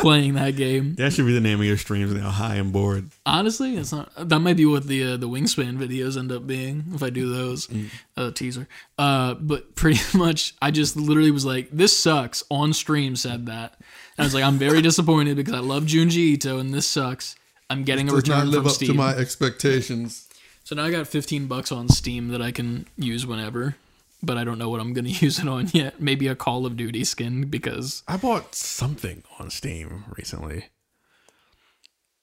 playing 0.00 0.34
that 0.34 0.56
game. 0.56 0.94
that 0.94 1.12
should 1.12 1.26
be 1.26 1.32
the 1.32 1.40
name 1.40 1.60
of 1.60 1.66
your 1.66 1.76
streams 1.76 2.12
now. 2.12 2.30
High 2.30 2.56
and 2.56 2.72
bored. 2.72 3.10
Honestly, 3.24 3.76
it's 3.76 3.92
not. 3.92 4.10
That 4.28 4.40
might 4.40 4.56
be 4.56 4.66
what 4.66 4.86
the 4.86 5.12
uh, 5.12 5.16
the 5.16 5.28
wingspan 5.28 5.76
videos 5.78 6.18
end 6.18 6.32
up 6.32 6.46
being 6.46 6.84
if 6.94 7.02
I 7.02 7.10
do 7.10 7.32
those 7.32 7.68
uh, 8.16 8.30
teaser. 8.32 8.66
Uh, 8.98 9.34
but 9.34 9.74
pretty 9.76 10.00
much, 10.18 10.54
I 10.60 10.70
just 10.70 10.96
literally 10.96 11.30
was 11.30 11.44
like, 11.44 11.68
"This 11.70 11.96
sucks." 11.96 12.42
On 12.50 12.72
stream, 12.72 13.14
said 13.16 13.46
that. 13.46 13.74
And 14.18 14.24
I 14.24 14.24
was 14.24 14.34
like, 14.34 14.44
"I'm 14.44 14.58
very 14.58 14.82
disappointed 14.90 15.36
because 15.36 15.54
I 15.54 15.60
love 15.60 15.84
Junji 15.84 16.16
Ito, 16.34 16.58
and 16.58 16.72
this 16.74 16.86
sucks." 16.86 17.36
I'm 17.68 17.84
getting 17.84 18.10
a 18.10 18.12
return 18.12 18.50
from 18.50 18.68
Steam. 18.68 18.88
to 18.88 18.94
my 18.94 19.14
expectations. 19.14 20.28
so 20.64 20.74
now 20.74 20.84
I 20.84 20.90
got 20.90 21.06
15 21.06 21.46
bucks 21.46 21.70
on 21.70 21.88
Steam 21.88 22.28
that 22.28 22.42
I 22.42 22.50
can 22.50 22.86
use 22.96 23.24
whenever, 23.24 23.76
but 24.22 24.36
I 24.38 24.44
don't 24.44 24.58
know 24.58 24.68
what 24.68 24.80
I'm 24.80 24.92
gonna 24.92 25.08
use 25.10 25.38
it 25.38 25.48
on 25.48 25.68
yet. 25.72 26.00
Maybe 26.00 26.26
a 26.28 26.34
Call 26.34 26.66
of 26.66 26.76
Duty 26.76 27.04
skin 27.04 27.46
because 27.46 28.02
I 28.08 28.16
bought 28.16 28.54
something 28.54 29.22
on 29.38 29.50
Steam 29.50 30.04
recently. 30.16 30.66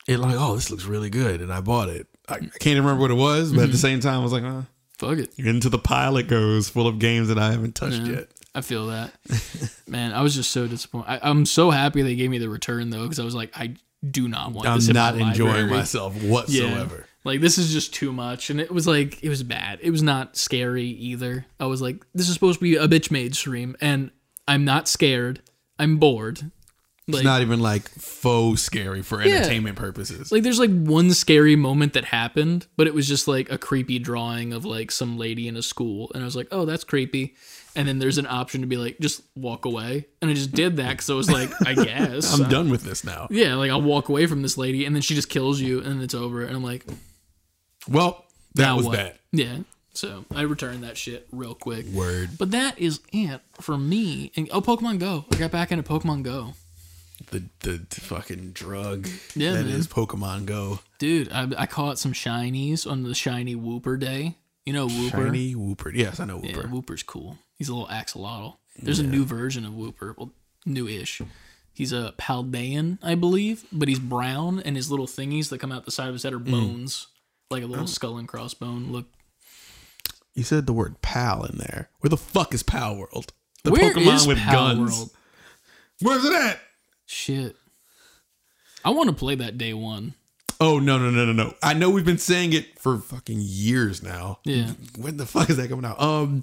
It 0.07 0.19
like, 0.19 0.35
oh, 0.37 0.55
this 0.55 0.71
looks 0.71 0.85
really 0.85 1.09
good, 1.09 1.41
and 1.41 1.51
I 1.51 1.59
bought 1.59 1.89
it. 1.89 2.07
I, 2.29 2.39
can't 2.39 2.79
remember 2.79 3.01
what 3.01 3.11
it 3.11 3.15
was, 3.15 3.51
but 3.51 3.63
at 3.65 3.71
the 3.71 3.77
same 3.77 3.99
time, 3.99 4.21
I 4.21 4.23
was 4.23 4.31
like, 4.31 4.43
uh, 4.43 4.61
fuck 4.97 5.17
it. 5.17 5.37
into 5.37 5.67
the 5.69 5.79
pile 5.79 6.15
it 6.15 6.29
goes, 6.29 6.69
full 6.69 6.87
of 6.87 6.97
games 6.97 7.27
that 7.27 7.37
I 7.37 7.51
haven't 7.51 7.75
touched 7.75 8.01
Yeah. 8.03 8.13
yet. 8.19 8.27
I 8.55 8.61
feel 8.61 8.87
that. 8.87 9.11
Man, 9.87 10.13
I 10.13 10.21
was 10.21 10.33
just 10.33 10.51
so 10.51 10.65
disappointed. 10.65 11.09
I, 11.09 11.19
I'm 11.29 11.45
so 11.45 11.71
happy 11.71 12.01
they 12.03 12.15
gave 12.15 12.29
me 12.29 12.37
the 12.37 12.49
return 12.49 12.89
though, 12.89 13.03
because 13.03 13.19
I 13.19 13.25
was 13.25 13.35
like, 13.35 13.51
I 13.55 13.75
do 14.09 14.27
not 14.29 14.53
want 14.53 14.67
I'm 14.67 14.79
not 14.93 15.17
my 15.17 15.29
enjoying 15.29 15.49
library. 15.51 15.71
myself 15.71 16.15
whatsoever. 16.23 17.05
Like 17.27 17.41
this 17.41 17.57
is 17.57 17.71
just 17.71 17.93
too 17.93 18.11
much, 18.13 18.49
and 18.49 18.59
it 18.59 18.71
was 18.71 18.87
like 18.87 19.21
it 19.23 19.29
was 19.29 19.43
bad. 19.43 19.79
It 19.81 19.91
was 19.91 20.01
not 20.01 20.35
scary 20.37 20.85
either. 20.87 21.45
I 21.59 21.65
was 21.65 21.81
like, 21.81 22.03
this 22.15 22.27
is 22.27 22.33
supposed 22.33 22.59
to 22.59 22.63
be 22.63 22.75
a 22.75 22.87
bitch 22.87 23.11
made 23.11 23.35
stream, 23.35 23.75
and 23.81 24.11
I'm 24.47 24.65
not 24.65 24.87
scared. 24.87 25.41
I'm 25.77 25.97
bored. 25.97 26.51
Like, 27.09 27.19
It's 27.19 27.23
not 27.25 27.41
even 27.41 27.61
like 27.61 27.87
faux 27.87 28.61
scary 28.61 29.01
for 29.01 29.21
entertainment 29.21 29.77
purposes. 29.77 30.29
like 30.29 30.43
there's 30.43 30.59
like 30.59 30.71
one 30.71 31.11
scary 31.13 31.55
moment 31.55 31.93
that 31.93 32.03
happened, 32.05 32.67
but 32.75 32.85
it 32.87 32.93
was 32.93 33.07
just 33.07 33.27
like 33.29 33.49
a 33.49 33.57
creepy 33.57 33.97
drawing 33.99 34.51
of 34.51 34.65
like 34.65 34.91
some 34.91 35.17
lady 35.17 35.47
in 35.47 35.55
a 35.55 35.61
school, 35.61 36.11
and 36.13 36.23
I 36.23 36.25
was 36.25 36.35
like, 36.35 36.47
oh, 36.51 36.65
that's 36.65 36.83
creepy. 36.83 37.35
And 37.77 37.87
then 37.87 37.99
there's 37.99 38.17
an 38.17 38.25
option 38.25 38.61
to 38.61 38.67
be 38.67 38.75
like, 38.75 38.97
just 38.99 39.21
walk 39.35 39.65
away, 39.65 40.07
and 40.21 40.31
I 40.31 40.33
just 40.33 40.51
did 40.51 40.77
that 40.77 40.89
because 40.91 41.09
I 41.09 41.13
was 41.13 41.29
like, 41.31 41.49
I 41.65 41.73
guess 41.85 42.37
I'm 42.37 42.49
done 42.49 42.69
with 42.71 42.83
this 42.83 43.03
now. 43.03 43.27
Yeah, 43.29 43.53
like 43.55 43.69
I'll 43.71 43.81
walk 43.81 44.09
away 44.09 44.25
from 44.25 44.41
this 44.41 44.57
lady, 44.57 44.83
and 44.83 44.93
then 44.95 45.01
she 45.01 45.13
just 45.15 45.29
kills 45.29 45.61
you, 45.61 45.81
and 45.81 46.01
it's 46.01 46.15
over, 46.15 46.43
and 46.43 46.55
I'm 46.55 46.63
like, 46.63 46.83
Well, 47.89 48.25
that 48.55 48.63
now 48.63 48.77
was 48.77 48.85
what? 48.85 48.95
bad. 48.95 49.19
Yeah. 49.31 49.57
So 49.93 50.25
I 50.33 50.41
returned 50.41 50.83
that 50.83 50.97
shit 50.97 51.27
real 51.31 51.55
quick. 51.55 51.87
Word. 51.87 52.31
But 52.37 52.51
that 52.51 52.77
is 52.77 52.99
it 53.11 53.41
for 53.59 53.77
me. 53.77 54.31
And, 54.35 54.47
oh, 54.51 54.61
Pokemon 54.61 54.99
Go. 54.99 55.25
I 55.31 55.37
got 55.37 55.51
back 55.51 55.71
into 55.71 55.83
Pokemon 55.83 56.23
Go. 56.23 56.53
The 57.31 57.43
the 57.61 57.79
fucking 57.89 58.51
drug 58.51 59.07
Yeah, 59.35 59.53
that 59.53 59.65
man. 59.65 59.73
is 59.73 59.87
Pokemon 59.87 60.45
Go. 60.45 60.79
Dude, 60.99 61.31
I, 61.31 61.47
I 61.57 61.65
caught 61.65 61.97
some 61.97 62.13
shinies 62.13 62.89
on 62.89 63.03
the 63.03 63.15
shiny 63.15 63.55
Wooper 63.55 63.99
day. 63.99 64.35
You 64.65 64.73
know 64.73 64.87
Wooper? 64.87 65.25
Shiny 65.25 65.55
Wooper. 65.55 65.91
Yes, 65.95 66.19
I 66.19 66.25
know 66.25 66.41
Yeah, 66.43 66.53
Wooper. 66.53 66.69
Wooper's 66.69 67.01
cool. 67.01 67.39
He's 67.55 67.69
a 67.69 67.73
little 67.73 67.87
axolotl. 67.87 68.57
There's 68.79 68.99
a 68.99 69.03
new 69.03 69.25
version 69.25 69.65
of 69.65 69.71
Wooper. 69.73 70.15
Well, 70.15 70.31
new-ish. 70.65 71.21
He's 71.73 71.91
a 71.91 72.13
Paldean, 72.17 72.99
I 73.01 73.15
believe, 73.15 73.65
but 73.71 73.87
he's 73.87 73.99
brown, 73.99 74.59
and 74.59 74.75
his 74.75 74.91
little 74.91 75.07
thingies 75.07 75.49
that 75.49 75.59
come 75.59 75.71
out 75.71 75.85
the 75.85 75.91
side 75.91 76.07
of 76.07 76.13
his 76.13 76.23
head 76.23 76.33
are 76.33 76.39
mm. 76.39 76.51
bones, 76.51 77.07
like 77.49 77.63
a 77.63 77.67
little 77.67 77.87
skull 77.87 78.17
and 78.17 78.27
crossbone. 78.27 78.91
Look, 78.91 79.05
You 80.35 80.43
said 80.43 80.65
the 80.67 80.73
word 80.73 81.01
pal 81.01 81.43
in 81.45 81.57
there. 81.57 81.89
Where 81.99 82.09
the 82.09 82.17
fuck 82.17 82.53
is 82.53 82.63
Palworld? 82.63 83.29
The 83.63 83.71
Where 83.71 83.97
is 83.97 84.27
with 84.27 84.37
Pal 84.37 84.53
guns. 84.75 84.97
World? 84.97 85.09
Where's 86.01 86.25
it 86.25 86.33
at? 86.33 86.59
Shit. 87.05 87.55
I 88.85 88.91
want 88.91 89.09
to 89.09 89.15
play 89.15 89.35
that 89.35 89.57
day 89.57 89.73
one. 89.73 90.13
Oh 90.59 90.79
no 90.79 90.97
no 90.97 91.11
no 91.11 91.25
no 91.25 91.33
no! 91.33 91.53
I 91.61 91.73
know 91.75 91.91
we've 91.91 92.05
been 92.05 92.17
saying 92.17 92.53
it 92.53 92.79
for 92.79 92.97
fucking 92.97 93.37
years 93.39 94.01
now. 94.01 94.39
Yeah. 94.43 94.71
When 94.97 95.17
the 95.17 95.25
fuck 95.27 95.49
is 95.51 95.57
that 95.57 95.69
coming 95.69 95.85
out? 95.85 96.01
Um, 96.01 96.41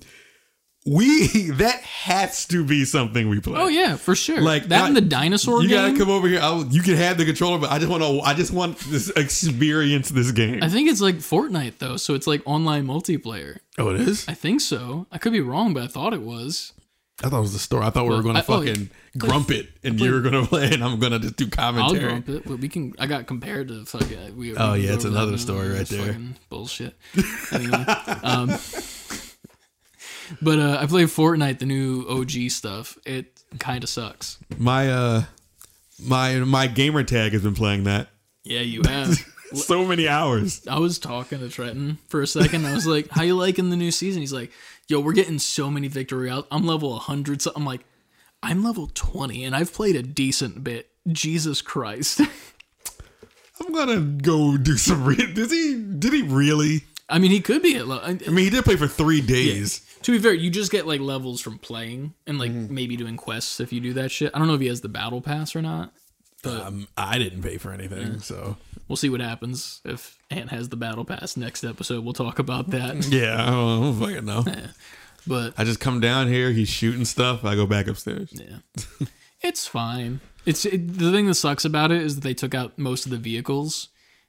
we 0.86 1.28
that 1.52 1.80
has 1.82 2.46
to 2.46 2.64
be 2.64 2.84
something 2.84 3.28
we 3.28 3.40
play. 3.40 3.58
Oh 3.58 3.68
yeah, 3.68 3.96
for 3.96 4.14
sure. 4.14 4.40
Like, 4.40 4.64
that 4.64 4.82
I- 4.84 4.86
and 4.86 4.96
the 4.96 5.00
dinosaur 5.00 5.62
You 5.62 5.68
game. 5.68 5.78
gotta 5.92 5.98
come 5.98 6.10
over 6.10 6.28
here. 6.28 6.40
I'll, 6.40 6.64
you 6.66 6.82
can 6.82 6.94
have 6.96 7.16
the 7.18 7.24
controller, 7.24 7.58
but 7.58 7.70
I 7.70 7.78
just 7.78 7.90
want 7.90 8.02
to. 8.02 8.20
I 8.20 8.34
just 8.34 8.52
want 8.52 8.78
this 8.80 9.08
experience 9.10 10.10
this 10.10 10.30
game. 10.32 10.62
I 10.62 10.68
think 10.68 10.90
it's 10.90 11.00
like 11.00 11.16
Fortnite 11.16 11.78
though, 11.78 11.96
so 11.96 12.14
it's 12.14 12.26
like 12.26 12.42
online 12.44 12.86
multiplayer. 12.86 13.58
oh, 13.78 13.88
it 13.90 14.00
is. 14.00 14.26
I 14.28 14.34
think 14.34 14.60
so. 14.60 15.06
I 15.10 15.18
could 15.18 15.32
be 15.32 15.40
wrong, 15.40 15.74
but 15.74 15.82
I 15.82 15.86
thought 15.86 16.12
it 16.12 16.22
was. 16.22 16.72
I 17.22 17.28
thought 17.28 17.38
it 17.38 17.42
was 17.42 17.52
the 17.52 17.60
store. 17.60 17.80
I 17.80 17.90
thought 17.90 18.08
we 18.08 18.14
were 18.16 18.22
going 18.24 18.34
to 18.34 18.40
oh, 18.40 18.44
fucking 18.66 18.90
grump 19.16 19.52
it, 19.52 19.68
and 19.84 20.00
you 20.00 20.10
were 20.12 20.20
going 20.20 20.34
to 20.42 20.48
play, 20.48 20.68
and 20.72 20.82
I'm 20.82 20.98
going 20.98 21.12
to 21.12 21.20
just 21.20 21.36
do 21.36 21.46
commentary. 21.48 22.02
I'll 22.04 22.08
grump 22.10 22.28
it, 22.28 22.44
but 22.44 22.58
we 22.58 22.68
can. 22.68 22.92
I 22.98 23.06
got 23.06 23.26
compared 23.28 23.68
to 23.68 23.84
fucking. 23.84 24.36
We, 24.36 24.56
Oh, 24.56 24.74
yeah, 24.74 24.92
it's 24.94 25.04
another 25.04 25.38
story 25.38 25.68
right 25.68 25.86
there. 25.86 26.06
fucking 26.08 26.34
Bullshit. 26.50 26.94
Anyway, 27.52 27.72
um, 28.24 28.50
but 30.42 30.58
uh, 30.58 30.78
I 30.80 30.86
played 30.86 31.08
Fortnite, 31.08 31.58
the 31.58 31.66
new 31.66 32.06
OG 32.08 32.50
stuff. 32.50 32.98
It 33.04 33.42
kind 33.58 33.82
of 33.82 33.90
sucks. 33.90 34.38
My 34.58 34.90
uh, 34.90 35.22
my 35.98 36.36
my 36.40 36.66
gamer 36.66 37.02
tag 37.04 37.32
has 37.32 37.42
been 37.42 37.54
playing 37.54 37.84
that 37.84 38.08
Yeah, 38.44 38.60
you 38.60 38.82
have. 38.84 39.16
so 39.54 39.84
many 39.84 40.08
hours. 40.08 40.66
I 40.66 40.78
was 40.78 40.98
talking 40.98 41.38
to 41.38 41.48
Trenton 41.48 41.98
for 42.08 42.20
a 42.22 42.26
second. 42.26 42.66
I 42.66 42.74
was 42.74 42.86
like, 42.86 43.08
"How 43.10 43.22
you 43.22 43.36
liking 43.36 43.70
the 43.70 43.76
new 43.76 43.90
season?" 43.90 44.20
He's 44.20 44.32
like, 44.32 44.50
"Yo, 44.88 45.00
we're 45.00 45.12
getting 45.12 45.38
so 45.38 45.70
many 45.70 45.88
victory 45.88 46.28
out. 46.30 46.46
I'm 46.50 46.66
level 46.66 46.90
100." 46.90 47.40
So 47.42 47.52
I'm 47.54 47.64
like, 47.64 47.82
"I'm 48.42 48.64
level 48.64 48.90
20, 48.92 49.44
and 49.44 49.54
I've 49.54 49.72
played 49.72 49.96
a 49.96 50.02
decent 50.02 50.64
bit." 50.64 50.88
Jesus 51.12 51.60
Christ! 51.62 52.20
I'm 53.60 53.72
gonna 53.72 54.00
go 54.00 54.56
do 54.56 54.76
some. 54.76 55.04
Re- 55.04 55.14
did 55.32 55.50
he? 55.50 55.74
Did 55.98 56.12
he 56.12 56.22
really? 56.22 56.82
I 57.08 57.18
mean, 57.18 57.30
he 57.30 57.40
could 57.40 57.62
be 57.62 57.76
at. 57.76 57.86
level. 57.86 58.04
I 58.04 58.30
mean, 58.30 58.44
he 58.44 58.50
did 58.50 58.64
play 58.64 58.76
for 58.76 58.88
three 58.88 59.20
days. 59.20 59.82
To 60.04 60.12
be 60.12 60.18
fair, 60.18 60.32
you 60.32 60.48
just 60.50 60.70
get 60.72 60.86
like 60.86 61.00
levels 61.00 61.40
from 61.40 61.58
playing 61.58 62.14
and 62.26 62.38
like 62.38 62.50
Mm-hmm. 62.52 62.74
maybe 62.74 62.96
doing 62.96 63.16
quests 63.16 63.58
if 63.60 63.72
you 63.72 63.80
do 63.80 63.92
that 63.94 64.10
shit. 64.10 64.30
I 64.34 64.38
don't 64.38 64.48
know 64.48 64.54
if 64.54 64.60
he 64.60 64.68
has 64.68 64.80
the 64.80 64.88
battle 64.88 65.20
pass 65.20 65.54
or 65.56 65.60
not. 65.62 65.92
Um, 66.44 66.88
I 66.96 67.16
didn't 67.18 67.42
pay 67.42 67.56
for 67.56 67.72
anything, 67.72 68.20
so 68.20 68.56
We'll 68.86 68.96
see 68.96 69.08
what 69.08 69.20
happens 69.22 69.80
if 69.86 70.18
Ant 70.30 70.50
has 70.50 70.68
the 70.68 70.76
battle 70.76 71.06
pass 71.06 71.38
next 71.38 71.64
episode. 71.64 72.04
We'll 72.04 72.12
talk 72.12 72.38
about 72.38 72.68
that. 72.70 73.06
yeah, 73.08 73.42
I 73.42 73.46
don't, 73.50 73.78
I 73.78 73.80
don't 73.82 73.94
fucking 74.00 74.24
know. 74.26 74.44
But 75.26 75.54
I 75.56 75.64
just 75.64 75.80
come 75.80 76.00
down 76.00 76.28
here. 76.28 76.50
He's 76.50 76.68
shooting 76.68 77.06
stuff. 77.06 77.46
I 77.46 77.54
go 77.54 77.64
back 77.66 77.86
upstairs. 77.86 78.28
yeah, 78.32 78.58
it's 79.40 79.66
fine. 79.66 80.20
It's 80.44 80.66
it, 80.66 80.98
the 80.98 81.10
thing 81.12 81.24
that 81.28 81.34
sucks 81.36 81.64
about 81.64 81.90
it 81.92 82.02
is 82.02 82.16
that 82.16 82.24
they 82.24 82.34
took 82.34 82.54
out 82.54 82.78
most 82.78 83.06
of 83.06 83.10
the 83.10 83.16
vehicles 83.18 83.88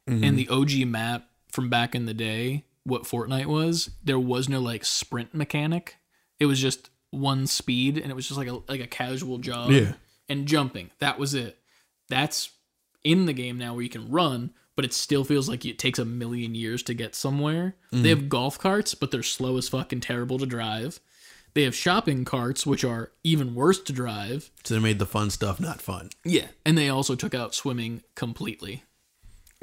Mm-hmm. 0.10 0.24
and 0.24 0.38
the 0.40 0.48
OG 0.50 0.88
map 0.88 1.28
from 1.52 1.68
back 1.70 1.96
in 1.96 2.06
the 2.06 2.14
day. 2.14 2.64
What 2.86 3.04
Fortnite 3.04 3.48
was, 3.48 3.90
there 4.04 4.20
was 4.20 4.48
no 4.48 4.60
like 4.60 4.86
sprint 4.86 5.34
mechanic. 5.34 5.98
It 6.40 6.46
was 6.46 6.60
just 6.62 6.90
one 7.12 7.48
speed, 7.48 7.98
and 7.98 8.12
it 8.12 8.16
was 8.16 8.28
just 8.28 8.38
like 8.38 8.48
a 8.48 8.60
like 8.70 8.82
a 8.82 8.88
casual 8.88 9.40
jog. 9.40 9.72
Yeah. 9.72 9.94
and 10.30 10.48
jumping. 10.48 10.92
That 11.00 11.20
was 11.20 11.34
it. 11.34 11.58
That's 12.10 12.52
in 13.04 13.26
the 13.26 13.34
game 13.34 13.58
now 13.58 13.74
where 13.74 13.84
you 13.84 13.90
can 13.90 14.10
run, 14.10 14.52
but 14.76 14.86
it 14.86 14.94
still 14.94 15.24
feels 15.24 15.48
like 15.48 15.66
it 15.66 15.80
takes 15.80 16.00
a 16.00 16.06
million 16.06 16.56
years 16.56 16.84
to 16.84 16.94
get 16.94 17.16
somewhere. 17.16 17.76
Mm-hmm. 17.92 18.04
They 18.04 18.10
have 18.10 18.30
golf 18.30 18.58
carts, 18.60 18.96
but 18.96 19.12
they're 19.12 19.24
slow 19.24 19.58
as 19.58 19.70
fucking 19.70 20.02
terrible 20.02 20.38
to 20.40 20.46
drive. 20.46 21.00
They 21.54 21.64
have 21.64 21.76
shopping 21.76 22.26
carts, 22.26 22.66
which 22.66 22.84
are 22.84 23.12
even 23.24 23.56
worse 23.56 23.80
to 23.84 23.94
drive. 23.94 24.52
So 24.66 24.74
they 24.74 24.80
made 24.82 25.00
the 25.00 25.06
fun 25.06 25.30
stuff 25.30 25.60
not 25.60 25.82
fun 25.82 26.10
Yeah, 26.26 26.48
and 26.66 26.78
they 26.78 26.90
also 26.90 27.16
took 27.16 27.34
out 27.34 27.56
swimming 27.56 28.04
completely 28.16 28.84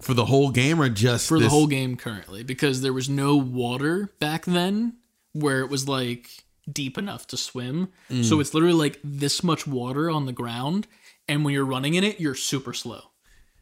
for 0.03 0.15
the 0.15 0.25
whole 0.25 0.51
game, 0.51 0.81
or 0.81 0.89
just 0.89 1.29
for 1.29 1.39
the 1.39 1.49
whole 1.49 1.67
game 1.67 1.97
currently 1.97 2.43
because 2.43 2.81
there 2.81 2.93
was 2.93 3.09
no 3.09 3.37
water 3.37 4.11
back 4.19 4.45
then 4.45 4.97
where 5.33 5.61
it 5.61 5.71
was 5.71 5.89
like 5.89 6.29
deep 6.71 6.99
enough 6.99 7.27
to 7.29 7.37
swim. 7.37 7.89
Mm. 8.11 8.25
So 8.25 8.41
it's 8.41 8.55
literally 8.55 8.75
like 8.75 8.99
this 9.03 9.43
much 9.43 9.67
water 9.67 10.11
on 10.11 10.27
the 10.27 10.33
ground 10.33 10.87
and 11.29 11.45
when 11.45 11.55
you're 11.55 11.65
running 11.65 11.95
in 11.95 12.05
it, 12.05 12.21
you're 12.21 12.35
super 12.35 12.73
slow. 12.73 13.01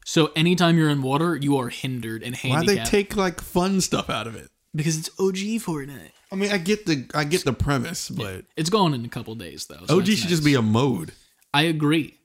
So 0.04 0.32
anytime 0.34 0.76
you're 0.76 0.88
in 0.88 1.02
water, 1.02 1.36
you 1.36 1.58
are 1.58 1.68
hindered 1.68 2.22
and 2.22 2.36
Why 2.36 2.64
they 2.64 2.82
take 2.84 3.16
like 3.16 3.40
fun 3.40 3.80
stuff 3.80 4.10
out 4.10 4.26
of 4.26 4.34
it? 4.34 4.48
because 4.74 4.98
it's 4.98 5.10
OG 5.18 5.60
Fortnite. 5.60 6.12
I 6.32 6.36
mean, 6.36 6.52
I 6.52 6.58
get 6.58 6.86
the 6.86 7.08
I 7.14 7.24
get 7.24 7.44
the 7.44 7.52
premise, 7.52 8.08
but 8.08 8.44
It's 8.56 8.70
gone 8.70 8.94
in 8.94 9.04
a 9.04 9.08
couple 9.08 9.34
days 9.34 9.66
though. 9.66 9.84
so 9.86 9.98
OG 9.98 10.06
should 10.06 10.28
just 10.28 10.44
be 10.44 10.54
a 10.54 10.62
mode. 10.62 11.12
I 11.52 11.62
agree. 11.62 12.18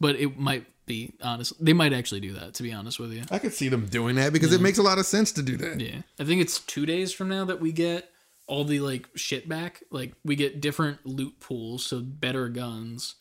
But 0.00 0.16
it 0.16 0.38
might 0.38 0.66
be 0.86 1.14
honest. 1.22 1.52
They 1.64 1.72
might 1.72 1.92
actually 1.92 2.20
do 2.20 2.32
that 2.32 2.54
to 2.54 2.62
be 2.62 2.72
honest 2.72 2.98
with 2.98 3.12
you. 3.12 3.22
I 3.30 3.38
could 3.38 3.54
see 3.54 3.68
them 3.68 3.86
doing 3.86 4.16
that 4.16 4.32
because 4.32 4.52
it 4.52 4.60
makes 4.60 4.78
a 4.78 4.82
lot 4.82 4.98
of 4.98 5.06
sense 5.06 5.32
to 5.32 5.42
do 5.42 5.56
that. 5.58 5.80
Yeah. 5.80 6.02
I 6.18 6.24
think 6.24 6.40
it's 6.40 6.60
two 6.60 6.86
days 6.86 7.12
from 7.12 7.28
now 7.28 7.44
that 7.44 7.60
we 7.60 7.72
get 7.72 8.10
all 8.46 8.64
the 8.64 8.80
like 8.80 9.08
shit 9.14 9.48
back. 9.48 9.82
Like 9.90 10.14
we 10.24 10.36
get 10.36 10.60
different 10.60 11.04
loot 11.06 11.40
pools, 11.40 11.86
so 11.86 12.00
better 12.00 12.48
guns. 12.48 13.16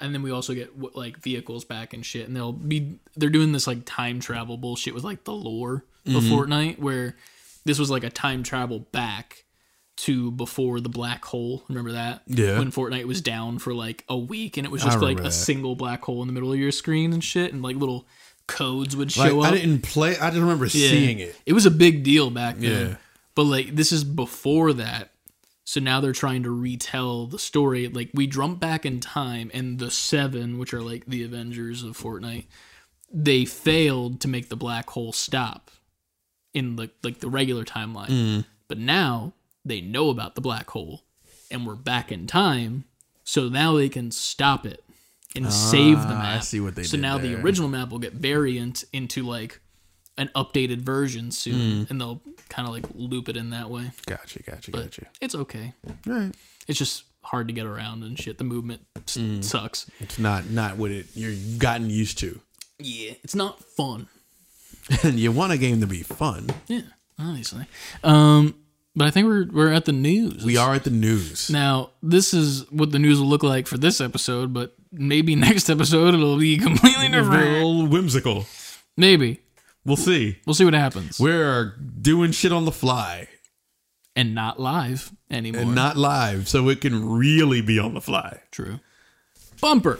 And 0.00 0.12
then 0.12 0.22
we 0.22 0.32
also 0.32 0.54
get 0.54 0.96
like 0.96 1.18
vehicles 1.18 1.64
back 1.64 1.92
and 1.92 2.04
shit. 2.04 2.26
And 2.26 2.36
they'll 2.36 2.52
be 2.52 2.98
they're 3.16 3.30
doing 3.30 3.52
this 3.52 3.66
like 3.66 3.84
time 3.84 4.20
travel 4.20 4.56
bullshit 4.56 4.94
with 4.94 5.04
like 5.04 5.24
the 5.24 5.32
lore 5.32 5.84
of 6.06 6.12
mm-hmm. 6.12 6.34
Fortnite, 6.34 6.78
where 6.78 7.16
this 7.64 7.78
was 7.78 7.90
like 7.90 8.04
a 8.04 8.10
time 8.10 8.42
travel 8.42 8.80
back 8.80 9.43
to 9.96 10.30
before 10.32 10.80
the 10.80 10.88
black 10.88 11.24
hole. 11.24 11.62
Remember 11.68 11.92
that? 11.92 12.22
Yeah. 12.26 12.58
When 12.58 12.72
Fortnite 12.72 13.04
was 13.04 13.20
down 13.20 13.58
for 13.58 13.72
like 13.74 14.04
a 14.08 14.16
week 14.18 14.56
and 14.56 14.66
it 14.66 14.70
was 14.70 14.82
just 14.82 14.98
like 14.98 15.16
remember 15.18 15.28
a 15.28 15.32
single 15.32 15.76
black 15.76 16.04
hole 16.04 16.20
in 16.22 16.26
the 16.26 16.32
middle 16.32 16.52
of 16.52 16.58
your 16.58 16.72
screen 16.72 17.12
and 17.12 17.22
shit, 17.22 17.52
and 17.52 17.62
like 17.62 17.76
little 17.76 18.06
codes 18.46 18.96
would 18.96 19.16
Like 19.16 19.32
up. 19.32 19.42
I 19.44 19.50
didn't 19.52 19.82
play. 19.82 20.18
I 20.18 20.30
just 20.30 20.40
remember 20.40 20.64
Yeah. 20.66 20.90
seeing 20.90 21.18
it. 21.20 21.36
It 21.46 21.52
was 21.52 21.64
a 21.66 21.70
big 21.70 22.02
deal 22.02 22.30
back 22.30 22.56
then. 22.56 22.88
Yeah. 22.90 22.96
But 23.34 23.44
like 23.44 23.74
this 23.76 23.92
is 23.92 24.04
before 24.04 24.72
that. 24.74 25.10
So 25.66 25.80
now 25.80 26.00
they're 26.00 26.12
trying 26.12 26.42
to 26.42 26.50
retell 26.50 27.26
the 27.26 27.38
story. 27.38 27.88
Like 27.88 28.10
we 28.12 28.26
jump 28.26 28.60
back 28.60 28.84
in 28.84 29.00
time 29.00 29.50
and 29.54 29.78
the 29.78 29.90
seven, 29.90 30.58
which 30.58 30.74
are 30.74 30.82
like 30.82 31.06
the 31.06 31.22
Avengers 31.22 31.82
of 31.82 31.96
Fortnite, 31.96 32.44
they 33.10 33.44
failed 33.44 34.20
to 34.20 34.28
make 34.28 34.48
the 34.50 34.56
black 34.56 34.90
hole 34.90 35.12
stop 35.12 35.70
in 36.52 36.76
the 36.76 36.90
like 37.02 37.20
the 37.20 37.30
regular 37.30 37.64
timeline. 37.64 38.08
Mm. 38.08 38.44
But 38.68 38.78
now 38.78 39.32
they 39.64 39.80
know 39.80 40.10
about 40.10 40.34
the 40.34 40.40
black 40.40 40.70
hole 40.70 41.02
and 41.50 41.66
we're 41.66 41.74
back 41.74 42.10
in 42.12 42.26
time. 42.26 42.84
So 43.24 43.48
now 43.48 43.74
they 43.76 43.88
can 43.88 44.10
stop 44.10 44.66
it 44.66 44.84
and 45.34 45.50
save 45.52 45.98
the 46.02 46.08
Ah, 46.14 46.18
I 46.18 46.34
map. 46.34 46.42
see 46.44 46.60
what 46.60 46.74
they 46.74 46.82
so 46.84 46.96
now 46.96 47.18
the 47.18 47.34
original 47.40 47.68
map 47.68 47.90
will 47.90 47.98
get 47.98 48.12
variant 48.12 48.84
into 48.92 49.22
like 49.22 49.60
an 50.16 50.30
updated 50.36 50.82
version 50.82 51.32
soon, 51.32 51.86
Mm. 51.86 51.90
and 51.90 52.00
they'll 52.00 52.22
kind 52.48 52.68
of 52.68 52.74
like 52.74 52.84
loop 52.94 53.28
it 53.28 53.36
in 53.36 53.50
that 53.50 53.68
way. 53.70 53.90
Gotcha, 54.06 54.42
gotcha, 54.44 54.70
But 54.70 54.82
gotcha. 54.84 55.06
it's 55.20 55.34
okay. 55.34 55.72
Right. 56.06 56.32
It's 56.68 56.78
just 56.78 57.02
hard 57.22 57.48
to 57.48 57.54
get 57.54 57.66
around 57.66 58.04
and 58.04 58.16
shit. 58.18 58.38
The 58.38 58.44
movement 58.44 58.82
s- 59.08 59.16
Mm. 59.16 59.42
sucks. 59.42 59.86
It's 59.98 60.18
not 60.18 60.50
not 60.50 60.76
what 60.76 60.90
it 60.92 61.06
you're 61.14 61.34
gotten 61.58 61.90
used 61.90 62.18
to, 62.18 62.40
Yeah, 62.78 63.14
it's 63.24 63.34
not 63.34 63.64
fun. 63.64 64.06
and 65.02 65.18
you 65.18 65.32
want 65.32 65.52
a 65.52 65.58
game 65.58 65.80
to 65.80 65.86
be 65.86 66.02
fun. 66.02 66.48
Yeah, 66.68 66.82
obviously. 67.18 67.66
Um, 68.04 68.54
but 68.96 69.06
I 69.06 69.10
think 69.10 69.26
we're 69.26 69.46
we're 69.50 69.72
at 69.72 69.84
the 69.84 69.92
news. 69.92 70.44
We 70.44 70.56
are 70.56 70.74
at 70.74 70.84
the 70.84 70.90
news. 70.90 71.50
now. 71.50 71.90
This 72.02 72.32
is 72.34 72.70
what 72.70 72.90
the 72.92 72.98
news 72.98 73.20
will 73.20 73.28
look 73.28 73.42
like 73.42 73.66
for 73.66 73.78
this 73.78 74.00
episode, 74.00 74.52
but 74.52 74.74
maybe 74.92 75.34
next 75.48 75.68
episode 75.70 76.14
it'll 76.14 76.38
be 76.38 76.58
completely 76.58 77.08
different. 77.08 77.52
little 77.52 77.86
whimsical. 77.86 78.46
Maybe 78.96 79.40
We'll 79.84 79.96
see. 79.96 80.38
we'll 80.46 80.54
see 80.54 80.64
what 80.64 80.72
happens. 80.74 81.20
We're 81.20 81.74
doing 82.00 82.32
shit 82.32 82.52
on 82.52 82.64
the 82.64 82.72
fly 82.72 83.28
and 84.16 84.34
not 84.34 84.58
live 84.60 85.12
anymore. 85.30 85.62
and 85.62 85.74
not 85.74 85.96
live, 85.98 86.48
so 86.48 86.68
it 86.70 86.80
can 86.80 87.06
really 87.18 87.60
be 87.60 87.78
on 87.78 87.92
the 87.94 88.00
fly. 88.00 88.40
True. 88.50 88.80
Bumper. 89.60 89.98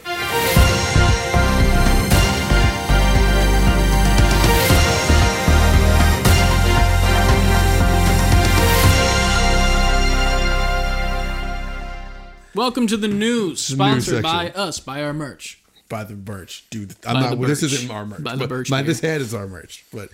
Welcome 12.55 12.87
to 12.87 12.95
the 12.95 13.09
news, 13.09 13.61
sponsored 13.61 14.23
by 14.23 14.49
us, 14.51 14.79
by 14.79 15.03
our 15.03 15.11
merch. 15.11 15.61
By 15.89 16.05
the 16.05 16.15
merch, 16.15 16.65
dude. 16.69 16.95
I'm 17.05 17.15
By 17.15 17.19
not. 17.29 17.37
well, 17.37 17.49
this 17.49 17.61
isn't 17.63 17.91
our 17.91 18.05
merch. 18.05 18.23
By 18.23 18.37
the 18.37 18.47
birch 18.47 18.69
My 18.69 18.81
this 18.81 19.01
hat 19.01 19.19
is 19.19 19.33
our 19.33 19.45
merch, 19.45 19.83
but 19.93 20.09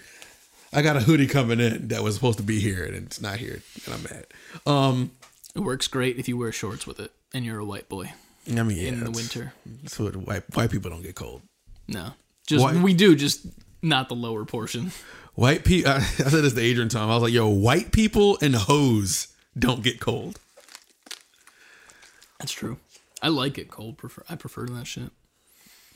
I 0.74 0.82
got 0.82 0.98
a 0.98 1.02
hoodie 1.02 1.28
coming 1.28 1.60
in 1.60 1.90
that 1.90 2.02
was 2.02 2.16
supposed 2.16 2.40
to 2.40 2.44
be 2.44 2.60
here 2.60 2.84
and 2.84 2.96
it's 2.96 3.22
not 3.22 3.38
here, 3.38 3.62
and 3.86 3.94
I'm 3.94 4.04
mad. 4.04 4.26
Um, 4.66 5.12
It 5.56 5.60
works 5.60 5.88
great 5.88 6.18
if 6.18 6.28
you 6.28 6.36
wear 6.36 6.52
shorts 6.52 6.88
with 6.88 7.00
it 7.00 7.12
and 7.32 7.46
you're 7.46 7.60
a 7.60 7.66
white 7.66 7.88
boy 7.88 8.12
I 8.48 8.64
mean, 8.64 8.78
yeah, 8.78 8.88
in 8.88 9.04
the 9.04 9.12
winter. 9.12 9.54
so 9.86 10.10
white 10.10 10.44
white 10.56 10.72
people 10.72 10.90
don't 10.90 11.04
get 11.04 11.14
cold. 11.14 11.44
No, 11.88 12.14
just 12.48 12.64
White- 12.64 12.78
we 12.82 12.96
do, 12.96 13.16
just 13.16 13.46
not 13.84 14.10
the 14.10 14.16
lower 14.16 14.46
portion. 14.46 14.92
White 15.36 15.64
people. 15.64 15.92
I, 15.92 15.98
I 15.98 16.00
said 16.02 16.44
this 16.44 16.54
to 16.54 16.62
Adrian 16.62 16.90
Tom. 16.90 17.08
I 17.10 17.14
was 17.14 17.22
like, 17.24 17.34
yo, 17.34 17.48
white 17.50 17.92
people 17.92 18.40
and 18.42 18.56
hoes 18.56 19.28
don't 19.58 19.84
get 19.84 20.00
cold. 20.00 20.40
That's 22.42 22.52
true. 22.52 22.78
I 23.22 23.28
like 23.28 23.60
it 23.60 23.70
cold. 23.70 23.98
Prefer 24.00 24.24
I 24.28 24.36
prefer 24.36 24.66
that 24.66 24.88
shit. 24.88 25.12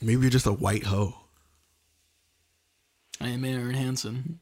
Maybe 0.00 0.20
you're 0.20 0.30
just 0.30 0.46
a 0.46 0.52
white 0.52 0.84
hoe. 0.84 1.16
I 3.20 3.30
am 3.30 3.44
Aaron 3.44 3.74
Hansen. 3.74 4.38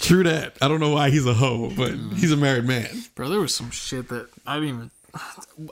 True 0.00 0.24
that. 0.24 0.56
I 0.60 0.66
don't 0.66 0.80
know 0.80 0.90
why 0.90 1.10
he's 1.10 1.26
a 1.26 1.34
hoe, 1.34 1.70
but 1.76 1.92
he's 2.16 2.32
a 2.32 2.36
married 2.36 2.64
man. 2.64 2.88
Bro, 3.14 3.28
there 3.28 3.38
was 3.38 3.54
some 3.54 3.70
shit 3.70 4.08
that 4.08 4.28
I 4.46 4.54
didn't 4.58 4.68
even. 4.68 4.90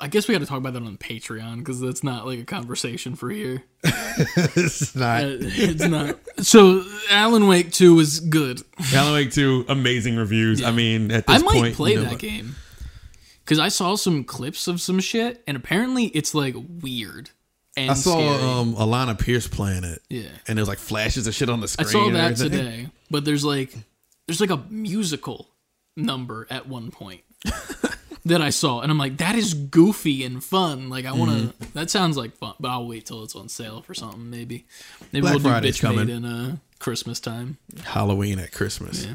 I 0.00 0.06
guess 0.06 0.28
we 0.28 0.34
got 0.34 0.40
to 0.40 0.46
talk 0.46 0.58
about 0.58 0.74
that 0.74 0.82
on 0.82 0.96
Patreon 0.98 1.58
because 1.58 1.80
that's 1.80 2.04
not 2.04 2.26
like 2.26 2.38
a 2.38 2.44
conversation 2.44 3.16
for 3.16 3.28
here. 3.28 3.64
it's 3.82 4.94
not. 4.94 5.24
Uh, 5.24 5.36
it's 5.40 5.84
not. 5.84 6.16
So 6.38 6.84
Alan 7.10 7.48
Wake 7.48 7.72
Two 7.72 7.96
was 7.96 8.20
good. 8.20 8.62
Alan 8.94 9.14
Wake 9.14 9.32
2, 9.32 9.66
amazing 9.68 10.16
reviews. 10.16 10.62
I 10.62 10.70
mean, 10.70 11.10
at 11.10 11.26
this 11.26 11.42
I 11.42 11.44
might 11.44 11.54
point, 11.54 11.74
play 11.74 11.92
you 11.92 12.02
know, 12.02 12.10
that 12.10 12.18
game 12.18 12.54
because 13.46 13.60
I 13.60 13.68
saw 13.68 13.94
some 13.94 14.24
clips 14.24 14.66
of 14.66 14.80
some 14.80 14.98
shit, 14.98 15.40
and 15.46 15.56
apparently 15.56 16.06
it's 16.06 16.34
like 16.34 16.56
weird. 16.82 17.30
And 17.76 17.92
I 17.92 17.94
saw 17.94 18.18
scary. 18.18 18.42
um, 18.42 18.74
Alana 18.74 19.16
Pierce 19.18 19.46
playing 19.46 19.84
it. 19.84 20.02
Yeah. 20.08 20.28
And 20.48 20.58
there's 20.58 20.66
like 20.66 20.78
flashes 20.78 21.28
of 21.28 21.34
shit 21.34 21.48
on 21.48 21.60
the 21.60 21.68
screen. 21.68 21.86
I 21.86 21.90
saw 21.90 22.10
that 22.10 22.36
today, 22.36 22.88
but 23.08 23.24
there's 23.24 23.44
like 23.44 23.72
there's 24.26 24.40
like 24.40 24.50
a 24.50 24.56
musical 24.68 25.48
number 25.96 26.48
at 26.50 26.66
one 26.68 26.90
point 26.90 27.20
that 28.24 28.42
I 28.42 28.50
saw, 28.50 28.80
and 28.80 28.90
I'm 28.90 28.98
like, 28.98 29.18
that 29.18 29.36
is 29.36 29.54
goofy 29.54 30.24
and 30.24 30.42
fun. 30.42 30.88
Like 30.90 31.04
I 31.04 31.12
want 31.12 31.30
to. 31.30 31.36
Mm-hmm. 31.36 31.78
That 31.78 31.88
sounds 31.90 32.16
like 32.16 32.34
fun, 32.36 32.54
but 32.58 32.68
I'll 32.70 32.88
wait 32.88 33.06
till 33.06 33.22
it's 33.22 33.36
on 33.36 33.48
sale 33.48 33.80
for 33.82 33.94
something. 33.94 34.28
Maybe 34.28 34.64
maybe 35.12 35.20
Black 35.22 35.34
we'll 35.34 35.42
do 35.44 35.48
Friday's 35.50 35.76
bitch 35.76 35.82
coming. 35.82 36.06
made 36.06 36.16
in 36.16 36.24
uh, 36.24 36.56
Christmas 36.80 37.20
time. 37.20 37.58
Halloween 37.84 38.40
at 38.40 38.50
Christmas. 38.50 39.04
Yeah. 39.06 39.12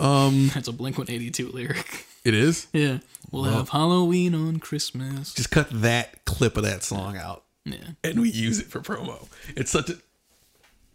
Um, 0.00 0.50
That's 0.54 0.68
a 0.68 0.72
Blink 0.72 0.98
182 0.98 1.50
lyric. 1.52 2.04
It 2.26 2.34
is. 2.34 2.66
yeah, 2.72 2.98
we'll 3.30 3.44
have 3.44 3.68
Halloween 3.70 4.34
on 4.34 4.58
Christmas. 4.58 5.32
Just 5.34 5.50
cut 5.50 5.68
that 5.82 6.24
clip 6.24 6.56
of 6.56 6.64
that 6.64 6.82
song 6.82 7.16
out, 7.16 7.44
Yeah, 7.64 7.78
and 8.04 8.20
we 8.20 8.30
use 8.30 8.58
it 8.58 8.66
for 8.66 8.80
promo. 8.80 9.28
It's 9.56 9.70
such 9.70 9.90
a 9.90 9.96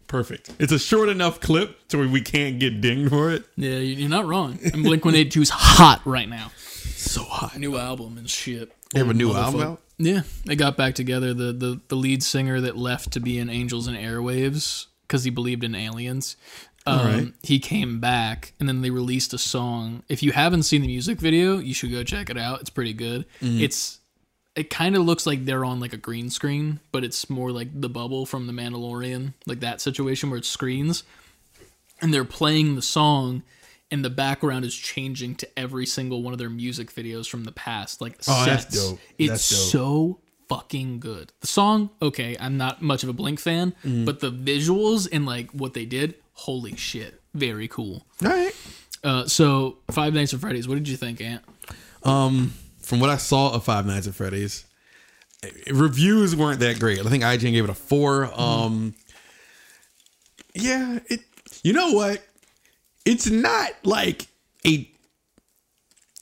perfect. 0.06 0.50
It's 0.58 0.72
a 0.72 0.78
short 0.78 1.08
enough 1.08 1.40
clip 1.40 1.88
to 1.88 1.98
where 1.98 2.08
we 2.08 2.20
can't 2.20 2.58
get 2.58 2.80
dinged 2.80 3.10
for 3.10 3.30
it. 3.30 3.44
yeah, 3.56 3.78
you- 3.78 3.96
you're 3.96 4.08
not 4.10 4.26
wrong. 4.26 4.58
And 4.62 4.82
Blink 4.82 5.04
182 5.04 5.42
is 5.42 5.50
hot 5.50 6.02
right 6.04 6.28
now. 6.28 6.52
So 6.56 7.22
hot. 7.24 7.58
New 7.58 7.76
album 7.76 8.18
and 8.18 8.28
shit. 8.28 8.72
They 8.92 8.98
have 9.00 9.08
a 9.10 9.14
new 9.14 9.32
album 9.34 9.60
out. 9.62 9.82
Yeah, 9.98 10.22
they 10.44 10.56
got 10.56 10.76
back 10.76 10.94
together. 10.94 11.32
The 11.32 11.52
the 11.52 11.80
the 11.88 11.96
lead 11.96 12.22
singer 12.22 12.60
that 12.60 12.76
left 12.76 13.12
to 13.12 13.20
be 13.20 13.38
in 13.38 13.48
Angels 13.48 13.86
and 13.86 13.96
Airwaves 13.96 14.86
because 15.06 15.24
he 15.24 15.30
believed 15.30 15.64
in 15.64 15.74
aliens. 15.74 16.36
Um, 16.86 16.98
Alright. 16.98 17.32
He 17.42 17.58
came 17.60 18.00
back, 18.00 18.52
and 18.58 18.68
then 18.68 18.82
they 18.82 18.90
released 18.90 19.32
a 19.32 19.38
song. 19.38 20.02
If 20.08 20.22
you 20.22 20.32
haven't 20.32 20.64
seen 20.64 20.80
the 20.82 20.88
music 20.88 21.20
video, 21.20 21.58
you 21.58 21.74
should 21.74 21.92
go 21.92 22.02
check 22.02 22.28
it 22.30 22.36
out. 22.38 22.60
It's 22.60 22.70
pretty 22.70 22.92
good. 22.92 23.24
Mm-hmm. 23.40 23.60
It's 23.62 23.98
it 24.54 24.68
kind 24.68 24.96
of 24.96 25.02
looks 25.02 25.24
like 25.26 25.44
they're 25.46 25.64
on 25.64 25.80
like 25.80 25.92
a 25.94 25.96
green 25.96 26.28
screen, 26.28 26.80
but 26.90 27.04
it's 27.04 27.30
more 27.30 27.50
like 27.52 27.68
the 27.80 27.88
bubble 27.88 28.26
from 28.26 28.46
the 28.46 28.52
Mandalorian, 28.52 29.32
like 29.46 29.60
that 29.60 29.80
situation 29.80 30.28
where 30.28 30.38
it's 30.38 30.48
screens, 30.48 31.04
and 32.00 32.12
they're 32.12 32.24
playing 32.24 32.74
the 32.74 32.82
song. 32.82 33.42
And 33.90 34.02
the 34.02 34.08
background 34.10 34.64
is 34.64 34.74
changing 34.74 35.34
to 35.36 35.48
every 35.58 35.84
single 35.84 36.22
one 36.22 36.32
of 36.32 36.38
their 36.38 36.48
music 36.48 36.90
videos 36.94 37.28
from 37.28 37.44
the 37.44 37.52
past, 37.52 38.00
like 38.00 38.14
Oh, 38.26 38.44
that's 38.46 38.64
sets. 38.64 38.74
dope. 38.90 38.98
It's 39.18 39.28
That's 39.28 39.50
dope. 39.50 39.58
so 39.70 40.18
fucking 40.48 40.98
good. 41.00 41.30
The 41.42 41.46
song, 41.46 41.90
okay, 42.00 42.34
I'm 42.40 42.56
not 42.56 42.80
much 42.80 43.02
of 43.02 43.10
a 43.10 43.12
Blink 43.12 43.38
fan, 43.38 43.74
Mm-hmm. 43.84 44.06
but 44.06 44.20
the 44.20 44.30
visuals 44.32 45.06
and 45.12 45.26
like 45.26 45.50
what 45.50 45.74
they 45.74 45.84
did, 45.84 46.14
holy 46.32 46.76
shit, 46.76 47.20
very 47.34 47.68
cool. 47.68 48.06
All 48.22 48.30
right. 48.30 48.52
Uh, 49.04 49.26
so 49.26 49.78
Five 49.90 50.14
Nights 50.14 50.32
at 50.34 50.40
Freddy's, 50.40 50.68
what 50.68 50.74
did 50.74 50.88
you 50.88 50.96
think, 50.96 51.20
Ant? 51.20 51.42
Um, 52.04 52.52
from 52.80 53.00
what 53.00 53.10
I 53.10 53.16
saw 53.16 53.52
of 53.52 53.64
Five 53.64 53.86
Nights 53.86 54.06
at 54.06 54.14
Freddy's, 54.14 54.64
reviews 55.72 56.36
weren't 56.36 56.60
that 56.60 56.78
great. 56.78 57.00
I 57.00 57.10
think 57.10 57.22
IGN 57.22 57.52
gave 57.52 57.64
it 57.64 57.70
a 57.70 57.74
four. 57.74 58.30
Um, 58.38 58.94
yeah, 60.54 60.98
it. 61.06 61.20
You 61.62 61.72
know 61.72 61.92
what? 61.92 62.22
It's 63.04 63.28
not 63.30 63.70
like 63.84 64.26
a. 64.66 64.88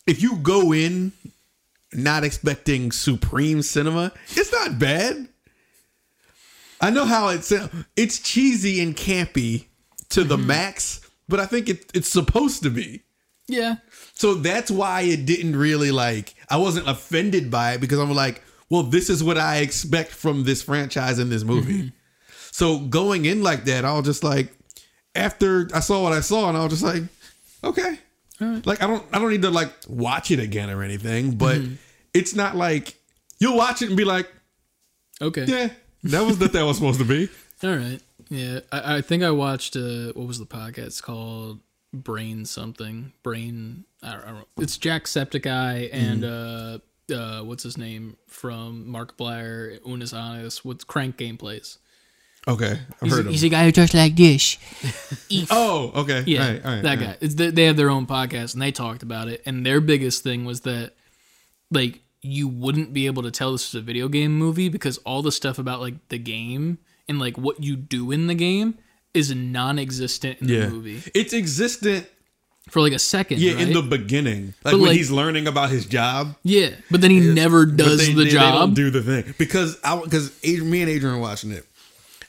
If 0.07 0.23
you 0.23 0.37
go 0.37 0.73
in 0.73 1.13
not 1.93 2.25
expecting 2.25 2.93
supreme 2.93 3.63
cinema, 3.63 4.13
it's 4.31 4.53
not 4.53 4.79
bad. 4.79 5.29
I 6.81 6.91
know 6.91 7.05
how 7.05 7.29
it's 7.29 7.53
it's 7.97 8.19
cheesy 8.21 8.81
and 8.81 8.97
campy 8.97 9.67
to 10.11 10.25
the 10.25 10.37
mm-hmm. 10.37 10.47
max, 10.47 11.09
but 11.29 11.41
I 11.41 11.47
think 11.47 11.69
it, 11.69 11.91
it's 11.95 12.09
supposed 12.09 12.63
to 12.63 12.71
be. 12.71 13.03
Yeah, 13.49 13.77
So 14.15 14.35
that's 14.35 14.71
why 14.71 15.01
it 15.01 15.27
didn't 15.27 15.57
really 15.57 15.91
like 15.91 16.37
I 16.49 16.57
wasn't 16.57 16.89
offended 16.89 17.51
by 17.51 17.73
it 17.73 17.81
because 17.81 17.99
I'm 17.99 18.13
like, 18.15 18.43
well, 18.69 18.85
this 18.85 19.11
is 19.11 19.25
what 19.25 19.39
I 19.39 19.57
expect 19.57 20.13
from 20.13 20.45
this 20.45 20.63
franchise 20.63 21.19
in 21.19 21.31
this 21.31 21.43
movie. 21.43 21.79
Mm-hmm. 21.79 21.89
So 22.53 22.79
going 22.79 23.25
in 23.25 23.43
like 23.43 23.65
that, 23.65 23.85
I 23.85 23.93
was 23.95 24.05
just 24.05 24.23
like, 24.23 24.53
after 25.17 25.69
I 25.75 25.81
saw 25.81 26.03
what 26.05 26.13
I 26.13 26.21
saw, 26.21 26.49
and 26.49 26.57
I 26.57 26.63
was 26.63 26.73
just 26.73 26.85
like, 26.85 27.03
okay. 27.65 27.99
Like 28.65 28.83
I 28.83 28.87
don't 28.87 29.05
I 29.13 29.19
don't 29.19 29.31
need 29.31 29.43
to 29.43 29.51
like 29.51 29.73
watch 29.87 30.31
it 30.31 30.39
again 30.39 30.71
or 30.71 30.83
anything, 30.83 31.33
but 31.33 31.59
mm-hmm. 31.59 31.75
it's 32.15 32.35
not 32.35 32.57
like 32.57 32.97
you'll 33.39 33.57
watch 33.57 33.83
it 33.83 33.89
and 33.89 33.97
be 33.97 34.05
like, 34.05 34.33
okay, 35.21 35.45
yeah, 35.45 35.71
that 36.05 36.25
was 36.25 36.39
what 36.39 36.53
that 36.55 36.65
was 36.65 36.77
supposed 36.77 37.01
to 37.01 37.05
be. 37.05 37.29
all 37.63 37.77
right. 37.77 38.01
Yeah, 38.31 38.61
I, 38.73 38.97
I 38.97 39.01
think 39.03 39.23
I 39.23 39.31
watched 39.33 39.77
uh, 39.77 40.13
what 40.15 40.27
was 40.27 40.39
the 40.39 40.47
podcast 40.47 41.03
called? 41.03 41.61
Brain 41.93 42.45
something, 42.45 43.13
brain. 43.25 43.85
I 44.03 44.13
don't, 44.13 44.23
I 44.23 44.27
don't 44.27 44.35
know. 44.37 44.45
It's 44.59 44.79
Jacksepticeye 44.79 45.89
and 45.93 46.25
uh, 46.25 46.79
uh, 47.13 47.41
what's 47.43 47.65
his 47.65 47.77
name 47.77 48.17
from 48.29 48.87
Markiplier, 48.87 49.81
Unus 49.85 50.13
Annus. 50.15 50.65
What's 50.65 50.85
Crank 50.85 51.17
Gameplays? 51.17 51.79
Okay, 52.47 52.79
I've 52.93 53.01
He's, 53.03 53.13
heard 53.17 53.27
he's 53.27 53.43
of. 53.43 53.49
a 53.49 53.51
guy 53.51 53.65
who 53.65 53.73
talks 53.73 53.93
like 53.93 54.15
this. 54.17 54.57
Oh, 55.51 55.91
okay, 55.97 56.23
Yeah, 56.27 56.43
all 56.47 56.53
right, 56.53 56.65
all 56.65 56.73
right, 56.75 56.83
that 56.85 56.91
all 56.91 56.97
guy. 57.05 57.07
right. 57.09 57.19
It's 57.21 57.35
they, 57.35 57.51
they 57.51 57.65
have 57.65 57.77
their 57.77 57.91
own 57.91 58.07
podcast 58.07 58.53
and 58.55 58.63
they 58.63 58.71
talked 58.73 59.03
about 59.03 59.27
it. 59.29 59.43
And 59.45 59.67
their 59.67 59.81
biggest 59.81 60.23
thing 60.23 60.45
was 60.45 60.61
that, 60.63 60.93
like, 61.73 62.01
you 62.23 62.47
wouldn't 62.49 62.93
be 62.93 63.07
able 63.07 63.25
to 63.25 63.31
tell 63.33 63.51
this 63.53 63.69
is 63.69 63.75
a 63.75 63.81
video 63.81 64.07
game 64.09 64.39
movie 64.39 64.69
because 64.69 64.99
all 64.99 65.23
the 65.23 65.33
stuff 65.33 65.59
about 65.59 65.81
like 65.81 66.09
the 66.09 66.19
game 66.19 66.79
and 67.11 67.19
like 67.19 67.37
what 67.37 67.63
you 67.63 67.77
do 67.77 68.11
in 68.11 68.27
the 68.29 68.35
game 68.35 68.79
is 69.13 69.35
non-existent 69.35 70.39
in 70.41 70.49
Yeah, 70.49 70.61
the 70.67 70.71
movie 70.71 71.03
it's 71.15 71.33
existent. 71.35 72.07
for 72.71 72.81
like 72.81 72.93
a 72.93 72.99
second. 72.99 73.41
Yeah, 73.41 73.55
right? 73.55 73.63
in 73.67 73.73
the 73.73 73.83
beginning, 73.83 74.55
like 74.65 74.73
But, 74.73 74.75
when 74.75 74.83
like- 74.91 74.97
he's 74.97 75.11
learning 75.11 75.47
about 75.49 75.71
his 75.71 75.85
job. 75.87 76.37
yeah, 76.45 76.71
but 76.91 77.01
then 77.01 77.11
he 77.11 77.19
never 77.21 77.67
does 77.67 77.99
they- 77.99 78.13
the 78.13 78.25
they- 78.25 78.31
they 78.31 78.37
don't 78.37 78.53
job. 78.71 78.75
do 78.77 78.91
the 78.91 79.03
thing 79.03 79.35
because 79.39 79.77
I 79.83 80.01
because 80.01 80.31
me 80.45 80.81
and 80.83 80.89
Adrian 80.91 81.17
were 81.17 81.21
watching 81.21 81.51
it, 81.51 81.67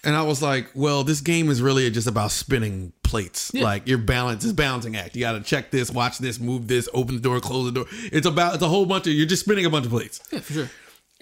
and 0.03 0.15
I 0.15 0.23
was 0.23 0.41
like, 0.41 0.67
well, 0.73 1.03
this 1.03 1.21
game 1.21 1.49
is 1.51 1.61
really 1.61 1.87
just 1.91 2.07
about 2.07 2.31
spinning 2.31 2.91
plates. 3.03 3.51
Yeah. 3.53 3.63
Like 3.65 3.87
your 3.87 3.99
balance 3.99 4.43
is 4.43 4.53
balancing 4.53 4.95
act. 4.95 5.15
You 5.15 5.21
got 5.21 5.33
to 5.33 5.41
check 5.41 5.69
this, 5.69 5.91
watch 5.91 6.17
this, 6.17 6.39
move 6.39 6.67
this, 6.67 6.89
open 6.93 7.13
the 7.15 7.21
door, 7.21 7.39
close 7.39 7.65
the 7.65 7.71
door. 7.71 7.85
It's 8.11 8.25
about 8.25 8.55
it's 8.55 8.63
a 8.63 8.67
whole 8.69 8.87
bunch 8.87 9.05
of 9.05 9.13
you're 9.13 9.27
just 9.27 9.43
spinning 9.45 9.65
a 9.65 9.69
bunch 9.69 9.85
of 9.85 9.91
plates. 9.91 10.19
yeah, 10.31 10.39
for 10.39 10.53
sure. 10.53 10.69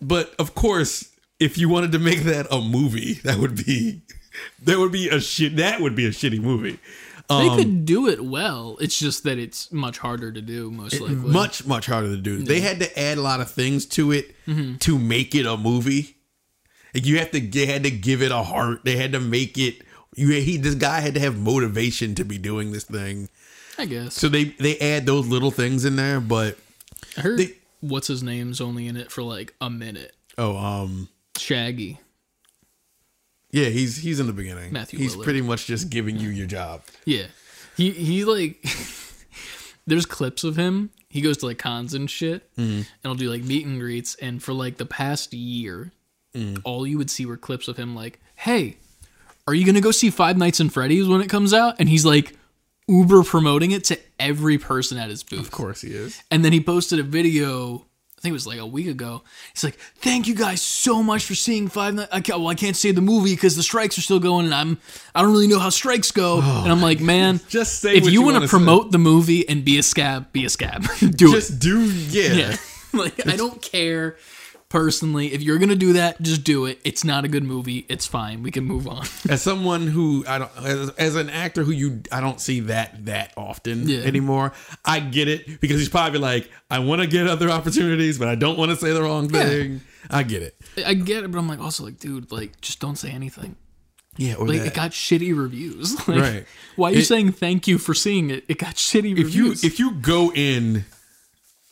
But 0.01 0.33
of 0.39 0.55
course, 0.55 1.09
if 1.39 1.57
you 1.57 1.69
wanted 1.69 1.91
to 1.93 1.99
make 1.99 2.21
that 2.23 2.47
a 2.51 2.61
movie, 2.61 3.13
that 3.23 3.37
would 3.37 3.55
be 3.65 4.01
that 4.63 4.77
would 4.77 4.91
be 4.91 5.09
a 5.09 5.19
shit. 5.19 5.55
That 5.57 5.81
would 5.81 5.95
be 5.95 6.05
a 6.05 6.09
shitty 6.11 6.39
movie. 6.41 6.79
They 7.29 7.47
Um, 7.47 7.57
could 7.57 7.85
do 7.85 8.07
it 8.07 8.23
well. 8.25 8.75
It's 8.81 8.97
just 8.97 9.23
that 9.23 9.37
it's 9.37 9.71
much 9.71 9.99
harder 9.99 10.31
to 10.31 10.41
do. 10.41 10.71
Most 10.71 10.99
likely, 10.99 11.15
much 11.15 11.65
much 11.65 11.85
harder 11.85 12.09
to 12.15 12.21
do. 12.21 12.39
They 12.39 12.59
had 12.61 12.79
to 12.79 12.99
add 12.99 13.17
a 13.19 13.21
lot 13.21 13.39
of 13.39 13.51
things 13.51 13.85
to 13.87 14.11
it 14.11 14.35
to 14.79 14.97
make 14.97 15.35
it 15.35 15.45
a 15.45 15.55
movie. 15.55 16.15
Like 16.93 17.05
you 17.05 17.19
have 17.19 17.29
to 17.31 17.39
they 17.39 17.67
had 17.67 17.83
to 17.83 17.91
give 17.91 18.21
it 18.23 18.31
a 18.31 18.41
heart. 18.43 18.83
They 18.83 18.95
had 18.97 19.11
to 19.11 19.19
make 19.19 19.57
it. 19.59 19.83
You 20.15 20.29
he 20.41 20.57
this 20.57 20.73
guy 20.75 21.01
had 21.01 21.13
to 21.13 21.19
have 21.19 21.37
motivation 21.37 22.15
to 22.15 22.25
be 22.25 22.39
doing 22.39 22.71
this 22.71 22.83
thing. 22.85 23.29
I 23.77 23.85
guess. 23.85 24.15
So 24.15 24.27
they 24.27 24.45
they 24.45 24.79
add 24.79 25.05
those 25.05 25.27
little 25.27 25.51
things 25.51 25.85
in 25.85 25.97
there. 25.97 26.19
But 26.19 26.57
I 27.15 27.21
heard 27.21 27.37
they- 27.39 27.53
what's 27.81 28.07
his 28.07 28.23
name's 28.23 28.59
only 28.59 28.87
in 28.87 28.97
it 28.97 29.11
for 29.11 29.21
like 29.21 29.53
a 29.61 29.69
minute. 29.69 30.15
oh 30.39 30.57
um 30.57 31.09
Shaggy. 31.39 31.99
yeah 33.51 33.65
he's 33.65 33.97
he's 33.97 34.19
in 34.19 34.27
the 34.27 34.33
beginning. 34.33 34.71
Matthew 34.73 34.99
he's 34.99 35.15
Lillard. 35.15 35.23
pretty 35.23 35.41
much 35.41 35.65
just 35.65 35.89
giving 35.89 36.17
you 36.17 36.29
your 36.29 36.47
job. 36.47 36.81
Yeah. 37.05 37.25
He 37.77 37.91
he 37.91 38.25
like 38.25 38.63
there's 39.87 40.05
clips 40.05 40.43
of 40.43 40.55
him. 40.55 40.91
He 41.09 41.21
goes 41.21 41.37
to 41.37 41.47
like 41.47 41.57
cons 41.57 41.93
and 41.93 42.09
shit 42.09 42.49
Mm-hmm. 42.55 42.71
and 42.81 42.85
he'll 43.03 43.15
do 43.15 43.29
like 43.29 43.43
meet 43.43 43.65
and 43.65 43.79
greets 43.79 44.15
and 44.15 44.41
for 44.43 44.53
like 44.53 44.77
the 44.77 44.85
past 44.85 45.33
year 45.33 45.91
Mm. 46.35 46.61
all 46.63 46.85
you 46.85 46.99
would 46.99 47.09
see 47.09 47.25
were 47.25 47.37
clips 47.37 47.67
of 47.67 47.75
him 47.75 47.95
like, 47.95 48.19
"Hey, 48.35 48.77
are 49.47 49.53
you 49.55 49.65
to 49.73 49.81
go 49.81 49.89
see 49.89 50.11
Five 50.11 50.37
Nights 50.37 50.59
in 50.59 50.69
Freddy's 50.69 51.07
when 51.07 51.21
it 51.21 51.27
comes 51.27 51.55
out?" 51.55 51.77
And 51.79 51.89
he's 51.89 52.05
like 52.05 52.35
uber 52.87 53.23
promoting 53.23 53.71
it 53.71 53.83
to 53.85 53.97
every 54.19 54.59
person 54.59 54.99
at 54.99 55.09
his 55.09 55.23
booth. 55.23 55.39
Of 55.39 55.49
course 55.49 55.81
he 55.81 55.89
is. 55.89 56.21
And 56.29 56.45
then 56.45 56.53
he 56.53 56.61
posted 56.61 56.99
a 56.99 57.03
video. 57.03 57.87
I 58.19 58.21
think 58.21 58.31
it 58.31 58.33
was 58.33 58.45
like 58.45 58.59
a 58.59 58.65
week 58.65 58.87
ago. 58.87 59.23
He's 59.53 59.63
like, 59.63 59.79
"Thank 59.99 60.27
you 60.27 60.35
guys 60.35 60.61
so 60.61 61.01
much 61.01 61.23
for 61.23 61.35
seeing 61.35 61.69
Five 61.69 61.93
Nights." 61.93 62.09
I 62.11 62.19
can't, 62.19 62.39
well, 62.39 62.49
I 62.49 62.55
can't 62.55 62.75
say 62.75 62.91
the 62.91 62.99
movie 62.99 63.33
because 63.33 63.55
the 63.55 63.63
strikes 63.63 63.97
are 63.97 64.01
still 64.01 64.19
going, 64.19 64.45
and 64.45 64.53
I'm 64.53 64.77
I 65.15 65.21
don't 65.21 65.31
really 65.31 65.47
know 65.47 65.57
how 65.57 65.69
strikes 65.69 66.11
go. 66.11 66.41
Oh, 66.43 66.61
and 66.63 66.69
I'm 66.69 66.81
like, 66.81 66.99
man, 66.99 67.39
Just 67.47 67.79
say 67.79 67.95
if 67.95 68.03
what 68.03 68.11
you, 68.11 68.19
you 68.19 68.25
want 68.25 68.35
to 68.41 68.45
say. 68.45 68.51
promote 68.51 68.91
the 68.91 68.97
movie 68.97 69.47
and 69.47 69.63
be 69.63 69.77
a 69.77 69.83
scab, 69.83 70.33
be 70.33 70.43
a 70.43 70.49
scab. 70.49 70.85
Do 70.99 71.29
it. 71.29 71.31
Just 71.31 71.59
do 71.59 71.79
yeah. 71.85 72.33
Yeah, 72.33 72.55
like 72.93 73.25
I 73.25 73.37
don't 73.37 73.61
care 73.61 74.17
personally, 74.69 75.33
if 75.33 75.41
you're 75.41 75.57
gonna 75.57 75.75
do 75.75 75.93
that, 75.93 76.21
just 76.21 76.43
do 76.43 76.65
it. 76.65 76.79
It's 76.83 77.03
not 77.03 77.25
a 77.25 77.27
good 77.27 77.43
movie. 77.43 77.85
It's 77.89 78.05
fine. 78.05 78.43
We 78.43 78.51
can 78.51 78.63
move 78.63 78.87
on. 78.87 79.05
as 79.29 79.41
someone 79.41 79.87
who 79.87 80.23
I 80.27 80.37
don't 80.37 80.51
as, 80.57 80.89
as 80.91 81.15
an 81.15 81.29
actor 81.29 81.63
who 81.63 81.71
you 81.71 82.01
I 82.11 82.21
don't 82.21 82.39
see 82.39 82.61
that 82.61 83.05
that 83.05 83.33
often 83.35 83.87
Yeah. 83.89 83.99
anymore. 84.01 84.53
I 84.85 84.99
get 84.99 85.27
it 85.27 85.59
because 85.59 85.79
he's 85.79 85.89
probably 85.89 86.19
like 86.19 86.49
I 86.69 86.79
want 86.79 87.01
to 87.01 87.07
get 87.07 87.27
other 87.27 87.49
opportunities, 87.49 88.17
but 88.19 88.27
I 88.27 88.35
don't 88.35 88.57
want 88.57 88.71
to 88.71 88.77
say 88.77 88.93
the 88.93 89.01
wrong 89.03 89.27
thing. 89.29 89.81
I 90.09 90.23
get 90.23 90.43
it. 90.43 90.55
I 90.85 90.93
get 90.93 91.23
it, 91.23 91.31
but 91.31 91.37
I'm 91.39 91.47
like 91.49 91.59
also 91.59 91.83
like, 91.83 91.99
dude, 91.99 92.31
like 92.31 92.61
just 92.61 92.79
don't 92.79 92.95
say 92.95 93.09
anything. 93.11 93.55
Yeah, 94.17 94.35
or 94.35 94.47
Like 94.47 94.59
that. 94.59 94.67
it 94.67 94.73
got 94.73 94.91
shitty 94.91 95.37
reviews. 95.37 95.95
Like, 96.07 96.19
Right. 96.21 96.45
Why 96.75 96.89
are 96.89 96.93
you 96.93 96.99
It- 96.99 97.05
saying 97.05 97.31
thank 97.33 97.67
you 97.67 97.77
for 97.77 97.93
seeing 97.93 98.29
it? 98.29 98.43
It 98.47 98.57
got 98.57 98.75
shitty 98.75 99.17
reviews. 99.17 99.63
if 99.63 99.79
you 99.79 99.87
if 99.87 99.93
you 99.95 99.99
go 100.01 100.31
in 100.33 100.85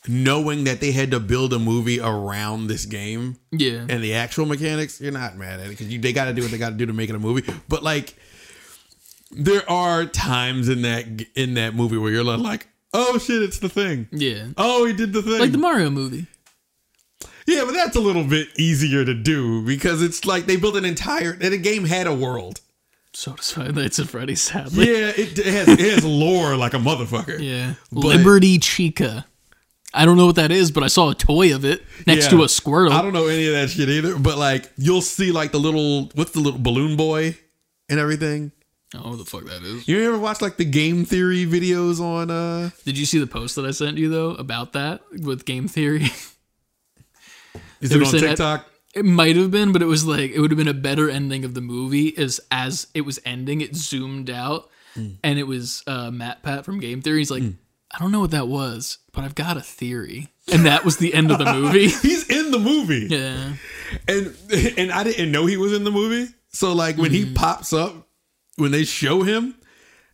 knowing 0.07 0.63
that 0.65 0.79
they 0.79 0.91
had 0.91 1.11
to 1.11 1.19
build 1.19 1.53
a 1.53 1.59
movie 1.59 1.99
around 1.99 2.67
this 2.67 2.85
game 2.85 3.37
yeah. 3.51 3.85
and 3.89 4.03
the 4.03 4.13
actual 4.13 4.45
mechanics, 4.45 5.01
you're 5.01 5.11
not 5.11 5.37
mad 5.37 5.59
at 5.59 5.67
it 5.67 5.69
because 5.69 5.87
they 5.87 6.13
got 6.13 6.25
to 6.25 6.33
do 6.33 6.41
what 6.41 6.51
they 6.51 6.57
got 6.57 6.69
to 6.69 6.75
do 6.75 6.85
to 6.85 6.93
make 6.93 7.09
it 7.09 7.15
a 7.15 7.19
movie. 7.19 7.49
But 7.67 7.83
like, 7.83 8.15
there 9.31 9.69
are 9.69 10.05
times 10.05 10.69
in 10.69 10.83
that 10.83 11.05
in 11.35 11.55
that 11.55 11.75
movie 11.75 11.97
where 11.97 12.11
you're 12.11 12.23
like, 12.23 12.67
oh 12.93 13.17
shit, 13.17 13.41
it's 13.41 13.59
the 13.59 13.69
thing. 13.69 14.07
yeah. 14.11 14.47
Oh, 14.57 14.85
he 14.85 14.93
did 14.93 15.13
the 15.13 15.21
thing. 15.21 15.39
Like 15.39 15.51
the 15.51 15.57
Mario 15.57 15.89
movie. 15.89 16.27
yeah, 17.45 17.63
but 17.65 17.73
that's 17.73 17.95
a 17.95 17.99
little 17.99 18.23
bit 18.23 18.47
easier 18.57 19.03
to 19.03 19.13
do 19.13 19.63
because 19.65 20.01
it's 20.01 20.25
like 20.25 20.45
they 20.45 20.55
built 20.55 20.77
an 20.77 20.85
entire. 20.85 21.31
And 21.31 21.53
the 21.53 21.57
game 21.57 21.85
had 21.85 22.07
a 22.07 22.13
world. 22.13 22.61
So 23.13 23.33
does 23.33 23.51
Five 23.51 23.75
Nights 23.75 23.99
at 23.99 24.07
Freddy's, 24.07 24.41
sadly. 24.43 24.85
Yeah, 24.87 25.07
it, 25.07 25.39
it 25.39 25.45
has 25.47 25.67
it 25.67 25.79
has 25.79 26.05
lore 26.05 26.55
like 26.55 26.73
a 26.73 26.77
motherfucker. 26.77 27.39
Yeah. 27.39 27.73
But- 27.91 28.05
Liberty 28.05 28.59
Chica. 28.59 29.25
I 29.93 30.05
don't 30.05 30.17
know 30.17 30.25
what 30.25 30.35
that 30.35 30.51
is, 30.51 30.71
but 30.71 30.83
I 30.83 30.87
saw 30.87 31.09
a 31.09 31.15
toy 31.15 31.55
of 31.55 31.63
it 31.65 31.81
next 32.05 32.25
Yeah. 32.25 32.31
to 32.31 32.43
a 32.43 32.47
Squirtle. 32.47 32.91
I 32.91 33.01
don't 33.01 33.13
know 33.13 33.27
any 33.27 33.47
of 33.47 33.53
that 33.53 33.69
shit 33.69 33.89
either, 33.89 34.17
but 34.19 34.37
like 34.37 34.69
you'll 34.77 35.01
see 35.01 35.31
like 35.31 35.51
the 35.51 35.59
little 35.59 36.11
what's 36.15 36.31
the 36.31 36.39
little 36.41 36.59
balloon 36.59 36.97
boy 36.97 37.37
and 37.89 37.99
everything. 37.99 38.51
Oh, 38.95 39.09
what 39.11 39.17
the 39.17 39.25
fuck 39.25 39.45
that 39.45 39.63
is. 39.63 39.87
You 39.87 40.01
ever 40.07 40.17
watch 40.19 40.41
like 40.41 40.57
the 40.57 40.65
game 40.65 41.03
theory 41.05 41.45
videos 41.45 41.99
on 41.99 42.29
uh 42.31 42.69
Did 42.85 42.97
you 42.97 43.05
see 43.05 43.19
the 43.19 43.27
post 43.27 43.55
that 43.55 43.65
I 43.65 43.71
sent 43.71 43.97
you 43.97 44.09
though 44.09 44.31
about 44.31 44.73
that 44.73 45.01
with 45.11 45.45
game 45.45 45.67
theory? 45.67 46.05
is 47.81 47.91
it 47.91 48.01
on 48.01 48.05
saying 48.05 48.23
that- 48.23 48.29
TikTok? 48.29 48.65
It 48.95 49.05
might 49.05 49.35
have 49.35 49.51
been, 49.51 49.73
but 49.73 49.83
it 49.83 49.85
was 49.85 50.05
like 50.07 50.31
it 50.31 50.39
would 50.39 50.49
have 50.49 50.57
been 50.57 50.67
a 50.67 50.73
better 50.73 51.07
ending 51.09 51.45
of 51.45 51.53
the 51.53 51.61
movie. 51.61 52.07
Is 52.07 52.41
as 52.49 52.87
it 52.95 53.01
was 53.01 53.19
ending, 53.25 53.61
it 53.61 53.75
zoomed 53.75 54.29
out, 54.31 54.69
and 54.95 55.37
it 55.37 55.43
was 55.43 55.83
uh, 55.85 56.09
MatPat 56.09 56.63
from 56.65 56.79
Game 56.79 57.01
Theory. 57.03 57.19
He's 57.19 57.29
like, 57.29 57.43
I 57.91 57.99
don't 57.99 58.11
know 58.11 58.19
what 58.19 58.31
that 58.31 58.47
was, 58.47 58.97
but 59.13 59.23
I've 59.23 59.35
got 59.35 59.55
a 59.57 59.61
theory, 59.61 60.27
and 60.51 60.65
that 60.65 60.83
was 60.83 60.97
the 60.97 61.13
end 61.13 61.31
of 61.31 61.37
the 61.39 61.45
movie. 61.53 61.87
He's 61.87 62.27
in 62.29 62.51
the 62.51 62.59
movie. 62.59 63.07
yeah, 63.09 63.53
And 64.07 64.35
and 64.77 64.91
I 64.91 65.03
didn't 65.03 65.31
know 65.31 65.45
he 65.45 65.57
was 65.57 65.71
in 65.73 65.83
the 65.85 65.91
movie. 65.91 66.31
So 66.49 66.73
like 66.73 66.97
when 66.97 67.11
Mm-hmm. 67.11 67.27
he 67.29 67.33
pops 67.33 67.71
up, 67.73 68.07
when 68.57 68.71
they 68.71 68.83
show 68.83 69.23
him, 69.23 69.55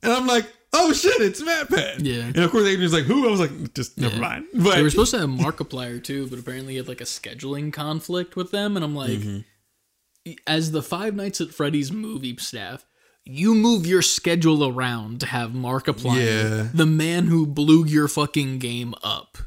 and 0.03 0.11
I'm 0.13 0.27
like, 0.27 0.45
oh 0.73 0.93
shit, 0.93 1.19
it's 1.21 1.41
MatPat. 1.41 1.97
Yeah. 2.05 2.25
And 2.25 2.37
of 2.37 2.51
course 2.51 2.65
Adrian's 2.67 2.93
like, 2.93 3.05
who? 3.05 3.27
I 3.27 3.31
was 3.31 3.39
like, 3.39 3.73
just 3.73 3.97
never 3.97 4.15
Yeah. 4.15 4.21
mind. 4.21 4.45
But 4.53 4.75
they 4.75 4.83
were 4.83 4.89
supposed 4.89 5.11
to 5.11 5.19
have 5.19 5.29
Markiplier 5.29 6.03
too, 6.03 6.27
but 6.27 6.37
apparently 6.39 6.73
he 6.73 6.77
had 6.77 6.87
like 6.87 7.01
a 7.01 7.05
scheduling 7.05 7.71
conflict 7.73 8.35
with 8.35 8.51
them, 8.51 8.75
and 8.75 8.83
I'm 8.85 8.95
like, 8.95 9.19
as 10.47 10.71
the 10.71 10.81
Five 10.83 11.15
Nights 11.15 11.41
at 11.41 11.49
Freddy's 11.49 11.91
movie 11.91 12.37
staff. 12.37 12.85
You 13.25 13.55
move 13.55 13.85
your 13.87 14.01
schedule 14.01 14.67
around 14.67 15.21
to 15.21 15.25
have 15.27 15.51
Markiplier, 15.51 16.15
Yeah. 16.65 16.69
the 16.73 16.85
man 16.85 17.27
who 17.27 17.45
blew 17.47 17.85
your 17.85 18.07
fucking 18.07 18.59
game 18.59 18.93
up, 19.03 19.37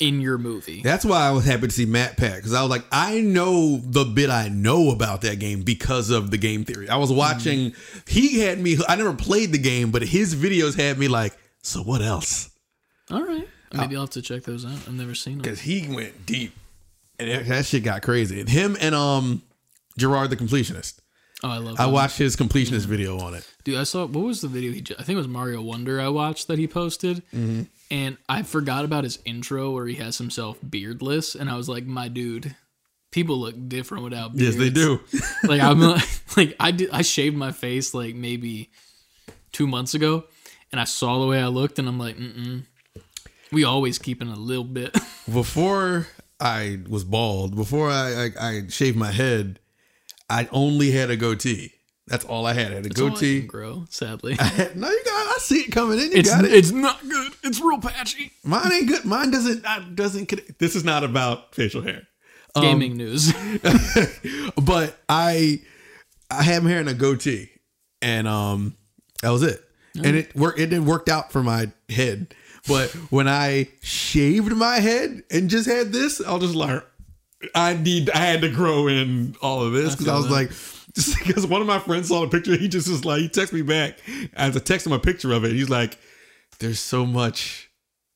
in 0.00 0.18
your 0.20 0.38
movie. 0.38 0.80
That's 0.82 1.04
why 1.04 1.20
I 1.28 1.30
was 1.30 1.44
happy 1.44 1.66
to 1.68 1.70
see 1.72 1.84
MatPat 1.84 2.36
because 2.36 2.54
I 2.54 2.62
was 2.62 2.70
like, 2.70 2.84
I 2.90 3.20
know 3.20 3.76
the 3.84 4.04
bit 4.06 4.30
I 4.30 4.48
know 4.48 4.90
about 4.90 5.20
that 5.20 5.38
game 5.38 5.60
because 5.60 6.08
of 6.08 6.30
the 6.30 6.38
game 6.38 6.64
theory. 6.64 6.88
I 6.88 6.96
was 6.96 7.12
watching, 7.12 7.74
he 8.08 8.40
had 8.40 8.58
me, 8.58 8.78
I 8.88 8.96
never 8.96 9.12
played 9.12 9.52
the 9.52 9.58
game, 9.58 9.90
but 9.90 10.00
his 10.02 10.34
videos 10.34 10.74
had 10.74 10.98
me 10.98 11.06
like, 11.08 11.36
so 11.62 11.82
what 11.82 12.00
else? 12.00 12.48
All 13.10 13.22
right. 13.22 13.46
Maybe 13.74 13.94
I'll 13.94 14.02
have 14.04 14.10
to 14.10 14.22
check 14.22 14.44
those 14.44 14.64
out. 14.64 14.72
I've 14.72 14.94
never 14.94 15.14
seen 15.14 15.34
them. 15.34 15.42
Because 15.42 15.60
he 15.60 15.86
went 15.86 16.24
deep 16.24 16.54
and 17.18 17.30
that, 17.30 17.46
that 17.48 17.66
shit 17.66 17.84
got 17.84 18.00
crazy. 18.00 18.40
And 18.40 18.48
him 18.48 18.78
and 18.80 18.94
um 18.94 19.42
Jirard 19.98 20.30
the 20.30 20.36
completionist. 20.38 20.99
Oh, 21.42 21.48
I 21.50 21.58
love. 21.58 21.80
I 21.80 21.84
them. 21.84 21.92
watched 21.92 22.18
his 22.18 22.36
completionist 22.36 22.86
video 22.86 23.18
on 23.18 23.34
it. 23.34 23.48
Dude, 23.64 23.78
I 23.78 23.84
saw 23.84 24.04
what 24.06 24.24
was 24.24 24.40
the 24.40 24.48
video 24.48 24.72
he? 24.72 24.80
I 24.98 25.02
think 25.02 25.10
it 25.10 25.16
was 25.16 25.28
Mario 25.28 25.62
Wonder. 25.62 26.00
I 26.00 26.08
watched 26.08 26.48
that 26.48 26.58
he 26.58 26.66
posted, 26.68 27.22
Mm-hmm. 27.34 27.62
and 27.90 28.16
I 28.28 28.42
forgot 28.42 28.84
about 28.84 29.04
his 29.04 29.18
intro 29.24 29.70
where 29.70 29.86
he 29.86 29.94
has 29.96 30.18
himself 30.18 30.58
beardless, 30.68 31.34
and 31.34 31.48
I 31.50 31.56
was 31.56 31.68
like, 31.68 31.86
my 31.86 32.08
dude, 32.08 32.54
people 33.10 33.38
look 33.38 33.54
different 33.68 34.04
without 34.04 34.32
Yes, 34.34 34.56
they 34.56 34.70
do. 34.70 35.00
like 35.44 35.60
I'm 35.60 35.80
like, 35.80 36.08
like 36.36 36.56
I 36.60 36.70
did. 36.72 36.90
I 36.92 37.02
shaved 37.02 37.36
my 37.36 37.52
face 37.52 37.94
like 37.94 38.14
maybe 38.14 38.70
two 39.52 39.66
months 39.66 39.94
ago, 39.94 40.24
and 40.72 40.80
I 40.80 40.84
saw 40.84 41.20
the 41.20 41.26
way 41.26 41.40
I 41.40 41.46
looked, 41.48 41.78
and 41.78 41.88
I'm 41.88 41.98
like, 41.98 42.16
mm. 42.16 42.64
We 43.52 43.64
always 43.64 43.98
keeping 43.98 44.28
a 44.28 44.36
little 44.36 44.62
bit. 44.62 44.96
before 45.32 46.06
I 46.38 46.78
was 46.88 47.02
bald, 47.02 47.56
before 47.56 47.90
I, 47.90 48.26
I, 48.38 48.46
I 48.48 48.62
shaved 48.68 48.96
my 48.96 49.10
head, 49.10 49.58
I 50.30 50.48
only 50.52 50.90
had 50.92 51.10
a 51.10 51.16
goatee. 51.16 51.72
That's 52.06 52.24
all 52.24 52.46
I 52.46 52.54
had. 52.54 52.72
I 52.72 52.76
had 52.76 52.86
a 52.86 52.88
That's 52.88 53.00
goatee. 53.00 53.42
grow, 53.42 53.84
sadly. 53.90 54.34
no, 54.74 54.90
you 54.90 55.04
got. 55.04 55.12
I 55.14 55.36
see 55.40 55.60
it 55.60 55.70
coming 55.70 55.98
in. 56.00 56.06
You 56.12 56.18
It's 56.18 56.30
got 56.30 56.44
it. 56.44 56.52
it's 56.52 56.70
not 56.72 57.00
good. 57.08 57.32
It's 57.44 57.60
real 57.60 57.78
patchy. 57.78 58.32
Mine 58.42 58.72
ain't 58.72 58.88
good. 58.88 59.04
Mine 59.04 59.30
doesn't. 59.30 59.64
I- 59.66 59.80
Doesn't. 59.94 60.58
This 60.58 60.74
is 60.74 60.82
not 60.84 61.04
about 61.04 61.54
facial 61.54 61.82
hair. 61.82 62.08
Um, 62.56 62.62
Gaming 62.62 62.96
news. 62.96 63.32
but 64.60 64.96
I, 65.08 65.60
I 66.30 66.42
had 66.42 66.62
my 66.64 66.70
hair 66.70 66.80
in 66.80 66.88
a 66.88 66.94
goatee, 66.94 67.50
and 68.02 68.26
um, 68.26 68.76
that 69.22 69.30
was 69.30 69.42
it. 69.42 69.62
And 69.96 70.16
it 70.16 70.34
worked. 70.36 70.58
It 70.58 70.66
didn't 70.66 70.86
worked 70.86 71.08
out 71.08 71.30
for 71.32 71.42
my 71.42 71.70
head. 71.88 72.34
But 72.68 72.90
when 73.10 73.26
I 73.28 73.68
shaved 73.82 74.52
my 74.54 74.76
head 74.80 75.22
and 75.30 75.48
just 75.50 75.66
had 75.68 75.92
this, 75.92 76.20
I'll 76.24 76.38
just 76.38 76.54
like, 76.54 76.82
I 77.54 77.74
need. 77.74 78.10
I 78.10 78.18
had 78.18 78.42
to 78.42 78.48
grow 78.48 78.86
in 78.88 79.34
all 79.40 79.62
of 79.62 79.72
this 79.72 79.94
because 79.94 80.08
I, 80.08 80.16
was 80.16 80.26
that. 80.26 80.32
like, 80.32 80.48
just 80.94 81.18
because 81.26 81.46
one 81.46 81.60
of 81.60 81.66
my 81.66 81.78
friends 81.78 82.08
saw 82.08 82.20
the 82.20 82.28
picture, 82.28 82.56
he 82.56 82.68
just 82.68 82.88
was 82.88 83.04
like, 83.04 83.20
he 83.20 83.28
texted 83.28 83.54
me 83.54 83.62
back 83.62 83.98
as 84.34 84.56
I 84.56 84.60
text 84.60 84.86
him 84.86 84.92
a 84.92 84.98
picture 84.98 85.32
of 85.32 85.44
it. 85.44 85.52
He's 85.52 85.70
like, 85.70 85.98
"There's 86.58 86.80
so 86.80 87.06
much 87.06 87.70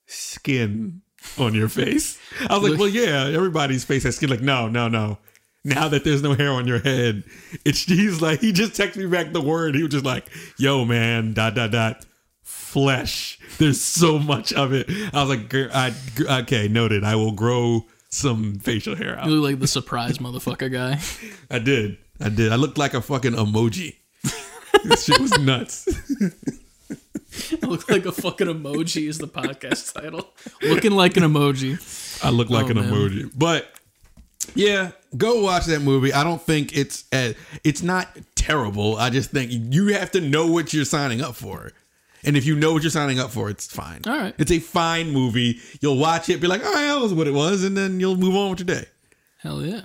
skin 0.07 1.03
on 1.39 1.55
your 1.55 1.68
face." 1.68 2.18
I 2.49 2.59
was 2.59 2.70
like, 2.70 2.79
"Well, 2.79 2.89
yeah, 2.89 3.27
everybody's 3.27 3.85
face 3.85 4.03
has 4.05 4.16
skin." 4.16 4.29
Like, 4.29 4.43
no, 4.43 4.68
no, 4.68 4.89
no. 4.89 5.18
Now 5.64 5.89
that 5.89 6.05
there's 6.05 6.22
no 6.22 6.35
hair 6.35 6.53
on 6.53 6.66
your 6.66 6.81
head, 6.81 7.25
it's 7.64 7.83
he's 7.85 8.20
like 8.20 8.41
he 8.41 8.53
just 8.53 8.72
texted 8.72 8.97
me 8.97 9.07
back 9.07 9.33
the 9.33 9.41
word. 9.41 9.75
He 9.75 9.83
was 9.83 9.93
just 9.93 10.05
like, 10.05 10.27
"Yo, 10.59 10.85
man, 10.85 11.33
dot 11.33 11.55
dot 11.55 11.70
dot." 11.70 12.05
Flesh. 12.43 13.39
There's 13.59 13.81
so 13.81 14.18
much 14.18 14.53
of 14.53 14.72
it. 14.72 14.91
I 15.14 15.25
was 15.25 15.31
like, 15.31 15.55
I, 15.55 15.95
okay, 16.41 16.68
noted. 16.68 17.05
I 17.05 17.14
will 17.14 17.33
grow 17.33 17.87
some 18.14 18.58
facial 18.58 18.94
hair 18.94 19.18
out. 19.18 19.26
You 19.26 19.32
look 19.32 19.50
like 19.50 19.60
the 19.60 19.66
surprise 19.66 20.18
motherfucker 20.18 20.70
guy. 20.72 21.00
I 21.50 21.58
did. 21.58 21.98
I 22.20 22.28
did. 22.28 22.52
I 22.52 22.56
looked 22.56 22.78
like 22.78 22.94
a 22.94 23.00
fucking 23.02 23.32
emoji. 23.32 23.96
this 24.84 25.04
shit 25.04 25.18
was 25.20 25.36
nuts. 25.38 25.88
I 27.62 27.66
look 27.66 27.90
like 27.90 28.06
a 28.06 28.12
fucking 28.12 28.46
emoji 28.46 29.08
is 29.08 29.18
the 29.18 29.26
podcast 29.28 29.92
title. 29.94 30.32
Looking 30.62 30.92
like 30.92 31.16
an 31.16 31.24
emoji. 31.24 31.78
I 32.24 32.30
look 32.30 32.50
like 32.50 32.66
Oh, 32.66 32.70
an 32.70 32.76
man. 32.76 32.90
emoji. 32.92 33.32
But 33.36 33.68
yeah, 34.54 34.92
go 35.16 35.42
watch 35.42 35.64
that 35.66 35.80
movie. 35.82 36.12
I 36.12 36.22
don't 36.22 36.40
think 36.40 36.76
it's 36.76 37.04
uh 37.12 37.32
it's 37.64 37.82
not 37.82 38.08
terrible. 38.36 38.96
I 38.96 39.10
just 39.10 39.30
think 39.30 39.50
you 39.52 39.88
have 39.94 40.12
to 40.12 40.20
know 40.20 40.46
what 40.46 40.72
you're 40.72 40.84
signing 40.84 41.20
up 41.20 41.34
for. 41.34 41.72
And 42.27 42.37
if 42.37 42.47
you 42.47 42.57
know 42.57 42.72
what 42.72 42.83
you're 42.83 42.91
signing 42.91 43.18
up 43.18 43.31
for, 43.31 43.51
it's 43.51 43.66
fine. 43.66 44.01
All 44.07 44.16
right. 44.16 44.35
It's 44.39 44.51
a 44.51 44.59
fine 44.59 45.11
movie. 45.11 45.61
You'll 45.81 45.99
watch 45.99 46.29
it, 46.29 46.41
be 46.41 46.47
like, 46.47 46.64
all 46.64 46.72
right, 46.72 46.87
that 46.87 47.01
was 47.01 47.12
what 47.14 47.27
it 47.27 47.35
was, 47.35 47.64
and 47.64 47.77
then 47.77 48.01
you'll 48.01 48.16
move 48.16 48.35
on 48.35 48.51
with 48.51 48.61
your 48.61 48.77
day. 48.79 48.87
Hell 49.39 49.64
yeah. 49.64 49.83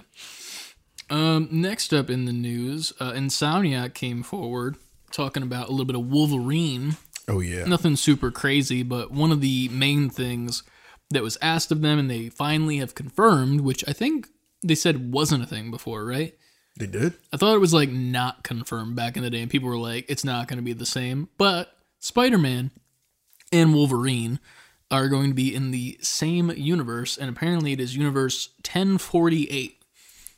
Um, 1.10 1.50
next 1.52 1.94
up 1.94 2.10
in 2.10 2.26
the 2.26 2.34
news, 2.34 2.94
uh, 3.00 3.12
Insomniac 3.12 3.94
came 3.94 4.24
forward 4.24 4.78
talking 5.12 5.44
about 5.44 5.68
a 5.68 5.72
little 5.72 5.86
bit 5.86 5.96
of 5.96 6.06
Wolverine. 6.06 6.98
Oh 7.28 7.40
yeah. 7.40 7.66
Nothing 7.66 7.96
super 7.96 8.32
crazy, 8.32 8.84
but 8.84 9.12
one 9.12 9.32
of 9.32 9.42
the 9.42 9.70
main 9.70 10.10
things 10.10 10.64
that 11.12 11.24
was 11.24 11.38
asked 11.42 11.72
of 11.72 11.82
them 11.82 11.98
and 11.98 12.10
they 12.10 12.30
finally 12.30 12.78
have 12.78 12.96
confirmed, 12.96 13.62
which 13.62 13.84
I 13.88 13.94
think 13.94 14.28
they 14.64 14.76
said 14.76 15.12
wasn't 15.12 15.44
a 15.44 15.48
thing 15.48 15.72
before, 15.72 16.06
right? 16.06 16.36
They 16.78 16.88
did? 16.88 17.14
I 17.34 17.38
thought 17.38 17.56
it 17.56 17.60
was 17.60 17.74
like 17.74 17.90
not 17.90 18.44
confirmed 18.44 18.96
back 18.96 19.18
in 19.18 19.24
the 19.24 19.30
day, 19.30 19.42
and 19.42 19.52
people 19.52 19.68
were 19.68 19.78
like, 19.78 20.06
it's 20.08 20.24
not 20.24 20.48
going 20.48 20.58
to 20.58 20.64
be 20.64 20.74
the 20.74 20.86
same. 20.86 21.28
But 21.38 21.74
Spider 22.00 22.38
Man 22.38 22.72
and 23.52 23.74
Wolverine 23.74 24.40
are 24.92 25.08
going 25.08 25.30
to 25.30 25.36
be 25.36 25.54
in 25.54 25.72
the 25.72 25.98
same 26.02 26.50
universe, 26.52 27.18
and 27.18 27.30
apparently 27.30 27.74
it 27.74 27.80
is 27.80 27.96
universe 27.96 28.50
1048 28.66 29.76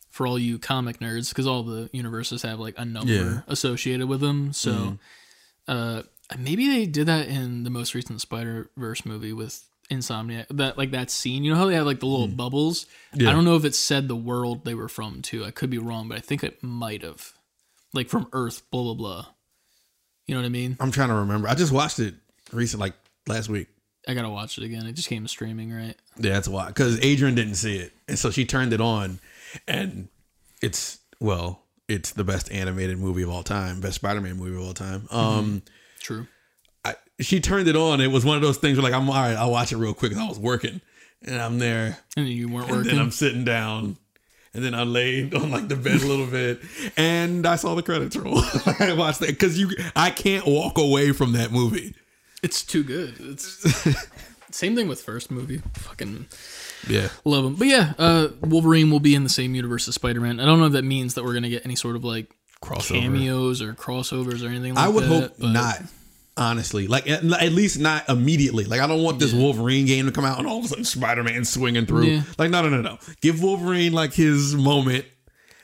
for 0.09 0.27
all 0.27 0.37
you 0.37 0.59
comic 0.59 0.99
nerds, 0.99 1.29
because 1.29 1.47
all 1.47 1.63
the 1.63 1.89
universes 1.93 2.41
have 2.41 2.59
like 2.59 2.75
a 2.77 2.83
number 2.85 3.11
Yeah. 3.13 3.41
associated 3.47 4.07
with 4.07 4.19
them. 4.19 4.51
So 4.53 4.97
uh, 5.67 6.03
maybe 6.37 6.67
they 6.67 6.85
did 6.85 7.07
that 7.07 7.27
in 7.29 7.63
the 7.63 7.69
most 7.69 7.93
recent 7.95 8.19
Spider 8.21 8.69
Verse 8.75 9.05
movie 9.05 9.31
with 9.33 9.63
Insomniac. 9.89 10.47
That 10.49 10.77
like 10.77 10.91
that 10.91 11.09
scene. 11.11 11.43
You 11.45 11.51
know 11.51 11.57
how 11.57 11.65
they 11.67 11.75
have 11.75 11.85
like 11.85 11.99
the 12.01 12.07
little 12.07 12.27
bubbles. 12.27 12.87
Hmm. 13.13 13.21
Yeah. 13.21 13.29
I 13.29 13.33
don't 13.33 13.45
know 13.45 13.55
if 13.55 13.63
it 13.65 13.75
said 13.75 14.07
the 14.07 14.15
world 14.15 14.65
they 14.65 14.73
were 14.75 14.89
from 14.89 15.21
too. 15.21 15.45
I 15.45 15.51
could 15.51 15.69
be 15.69 15.77
wrong, 15.77 16.09
but 16.09 16.17
I 16.17 16.21
think 16.21 16.43
it 16.43 16.61
might 16.63 17.03
have. 17.03 17.33
Like 17.93 18.09
from 18.09 18.27
Earth, 18.33 18.63
blah 18.71 18.83
blah 18.83 18.93
blah. 18.95 19.25
You 20.31 20.37
know 20.37 20.43
what 20.43 20.47
I 20.47 20.49
mean? 20.51 20.77
I'm 20.79 20.91
trying 20.91 21.09
to 21.09 21.15
remember. 21.15 21.49
I 21.49 21.55
just 21.55 21.73
watched 21.73 21.99
it 21.99 22.15
recent, 22.53 22.79
like 22.79 22.93
last 23.27 23.49
week. 23.49 23.67
I 24.07 24.13
gotta 24.13 24.29
watch 24.29 24.57
it 24.57 24.63
again. 24.63 24.85
It 24.85 24.93
just 24.93 25.09
came 25.09 25.27
streaming, 25.27 25.73
right? 25.73 25.93
Yeah, 26.17 26.31
that's 26.31 26.47
why. 26.47 26.67
Because 26.67 27.03
Adrian 27.03 27.35
didn't 27.35 27.55
see 27.55 27.75
it, 27.75 27.91
and 28.07 28.17
so 28.17 28.31
she 28.31 28.45
turned 28.45 28.71
it 28.71 28.79
on, 28.79 29.19
and 29.67 30.07
it's 30.61 30.99
well, 31.19 31.63
it's 31.89 32.11
the 32.11 32.23
best 32.23 32.49
animated 32.49 32.97
movie 32.97 33.23
of 33.23 33.29
all 33.29 33.43
time, 33.43 33.81
best 33.81 33.95
Spider-Man 33.95 34.37
movie 34.37 34.55
of 34.55 34.65
all 34.65 34.73
time. 34.73 35.05
Um, 35.11 35.63
True. 35.99 36.27
I, 36.85 36.95
she 37.19 37.41
turned 37.41 37.67
it 37.67 37.75
on. 37.75 37.99
It 37.99 38.07
was 38.07 38.23
one 38.23 38.37
of 38.37 38.41
those 38.41 38.55
things 38.57 38.77
where 38.77 38.83
like 38.89 38.93
I'm 38.93 39.09
all 39.09 39.15
right. 39.15 39.35
I'll 39.35 39.51
watch 39.51 39.73
it 39.73 39.77
real 39.79 39.93
quick. 39.93 40.15
I 40.15 40.25
was 40.29 40.39
working, 40.39 40.79
and 41.23 41.41
I'm 41.41 41.59
there, 41.59 41.97
And 42.15 42.25
you 42.29 42.47
weren't 42.47 42.69
and 42.69 42.77
working. 42.77 42.91
then 42.93 43.01
I'm 43.01 43.11
sitting 43.11 43.43
down. 43.43 43.97
And 44.53 44.63
then 44.63 44.73
I 44.75 44.83
laid 44.83 45.33
on 45.33 45.49
like 45.49 45.69
the 45.69 45.77
bed 45.77 46.01
a 46.01 46.05
little 46.05 46.27
bit, 46.27 46.59
and 46.97 47.45
I 47.45 47.55
saw 47.55 47.73
the 47.73 47.83
credits 47.83 48.17
roll. 48.17 48.39
I 48.79 48.93
watched 48.97 49.21
that 49.21 49.29
because 49.29 49.57
you, 49.57 49.69
I 49.95 50.09
can't 50.09 50.45
walk 50.45 50.77
away 50.77 51.13
from 51.13 51.31
that 51.33 51.51
movie. 51.51 51.95
It's 52.43 52.63
too 52.63 52.83
good. 52.83 53.15
It's 53.19 53.65
same 54.51 54.75
thing 54.75 54.89
with 54.89 55.01
first 55.01 55.31
movie. 55.31 55.61
Fucking 55.75 56.25
Yeah, 56.87 57.09
love 57.23 57.45
them. 57.45 57.55
But 57.55 57.67
yeah, 57.67 57.93
uh, 57.97 58.29
Wolverine 58.41 58.91
will 58.91 58.99
be 58.99 59.15
in 59.15 59.23
the 59.23 59.29
same 59.29 59.55
universe 59.55 59.87
as 59.87 59.95
Spider 59.95 60.19
Man. 60.19 60.39
I 60.41 60.45
don't 60.45 60.59
know 60.59 60.65
if 60.65 60.73
that 60.73 60.83
means 60.83 61.13
that 61.13 61.23
we're 61.23 61.33
gonna 61.33 61.49
get 61.49 61.65
any 61.65 61.75
sort 61.75 61.95
of 61.95 62.03
like 62.03 62.29
crossover. 62.61 62.99
cameos 62.99 63.61
or 63.61 63.73
crossovers 63.73 64.43
or 64.43 64.49
anything. 64.49 64.75
like 64.75 64.83
that. 64.83 64.85
I 64.85 64.89
would 64.89 65.03
that, 65.05 65.09
hope 65.09 65.39
not. 65.39 65.81
Honestly, 66.41 66.87
like 66.87 67.07
at, 67.07 67.23
at 67.23 67.51
least 67.51 67.79
not 67.79 68.09
immediately. 68.09 68.63
Like 68.65 68.79
I 68.81 68.87
don't 68.87 69.03
want 69.03 69.19
this 69.19 69.31
Wolverine 69.31 69.85
game 69.85 70.07
to 70.07 70.11
come 70.11 70.25
out 70.25 70.39
and 70.39 70.47
all 70.47 70.57
of 70.57 70.65
a 70.65 70.67
sudden 70.69 70.83
Spider 70.85 71.23
Man 71.23 71.45
swinging 71.45 71.85
through. 71.85 72.05
Yeah. 72.05 72.21
Like 72.39 72.49
no, 72.49 72.63
no, 72.63 72.69
no, 72.69 72.81
no. 72.81 72.97
Give 73.21 73.41
Wolverine 73.43 73.93
like 73.93 74.13
his 74.13 74.55
moment, 74.55 75.05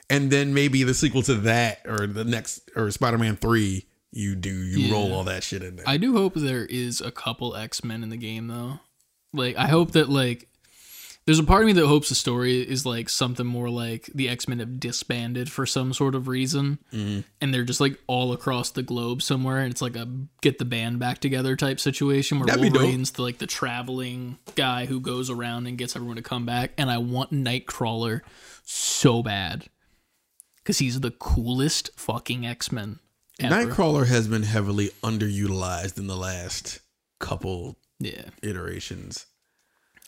and 0.09 0.29
then 0.29 0.53
maybe 0.53 0.83
the 0.83 0.93
sequel 0.93 1.23
to 1.23 1.33
that 1.35 1.81
or 1.87 2.05
the 2.05 2.23
next 2.23 2.69
or 2.75 2.91
Spider 2.91 3.17
Man 3.17 3.35
three. 3.37 3.85
You 4.11 4.35
do 4.35 4.49
you 4.51 4.87
Yeah. 4.87 4.93
roll 4.93 5.13
all 5.13 5.23
that 5.25 5.43
shit 5.43 5.63
in 5.63 5.77
there. 5.77 5.89
I 5.89 5.97
do 5.97 6.13
hope 6.13 6.33
there 6.35 6.65
is 6.65 7.01
a 7.01 7.11
couple 7.11 7.55
X 7.55 7.83
Men 7.83 8.03
in 8.03 8.09
the 8.09 8.17
game 8.17 8.47
though. 8.47 8.79
Like 9.33 9.57
I 9.57 9.67
hope 9.67 9.91
that 9.93 10.09
like 10.09 10.47
there's 11.27 11.37
a 11.39 11.43
part 11.43 11.61
of 11.61 11.67
me 11.67 11.73
that 11.73 11.85
hopes 11.85 12.09
the 12.09 12.15
story 12.15 12.61
is 12.61 12.85
like 12.85 13.09
something 13.09 13.45
more 13.45 13.69
like 13.69 14.09
the 14.15 14.27
X 14.29 14.47
Men 14.47 14.57
have 14.59 14.79
disbanded 14.79 15.51
for 15.51 15.65
some 15.67 15.93
sort 15.93 16.15
of 16.15 16.27
reason, 16.27 16.79
Mm-hmm. 16.91 17.19
and 17.41 17.53
they're 17.53 17.63
just 17.65 17.79
like 17.81 17.99
all 18.07 18.33
across 18.33 18.71
the 18.71 18.81
globe 18.81 19.21
somewhere, 19.21 19.59
and 19.59 19.69
it's 19.69 19.81
like 19.81 19.95
a 19.95 20.07
get 20.41 20.57
the 20.57 20.65
band 20.65 20.97
back 20.99 21.19
together 21.19 21.55
type 21.55 21.79
situation 21.79 22.39
where 22.39 22.47
That'd. 22.47 22.61
Wolverine's 22.73 23.11
the 23.11 23.21
like 23.21 23.37
the 23.37 23.45
traveling 23.45 24.39
guy 24.55 24.85
who 24.87 24.99
goes 24.99 25.29
around 25.29 25.67
and 25.67 25.77
gets 25.77 25.95
everyone 25.95 26.15
to 26.15 26.21
come 26.23 26.45
back. 26.45 26.71
And 26.77 26.89
I 26.89 26.97
want 26.97 27.31
Nightcrawler 27.31 28.21
so 28.63 29.21
bad 29.21 29.65
because 30.57 30.79
he's 30.79 31.01
the 31.01 31.11
coolest 31.11 31.89
fucking 31.95 32.45
X 32.45 32.71
Men. 32.71 32.99
Nightcrawler 33.39 34.07
has 34.07 34.27
been 34.27 34.43
heavily 34.43 34.89
underutilized 35.03 35.97
in 35.99 36.07
the 36.07 36.15
last 36.17 36.79
couple 37.19 37.77
Yeah. 37.99 38.29
iterations. 38.41 39.25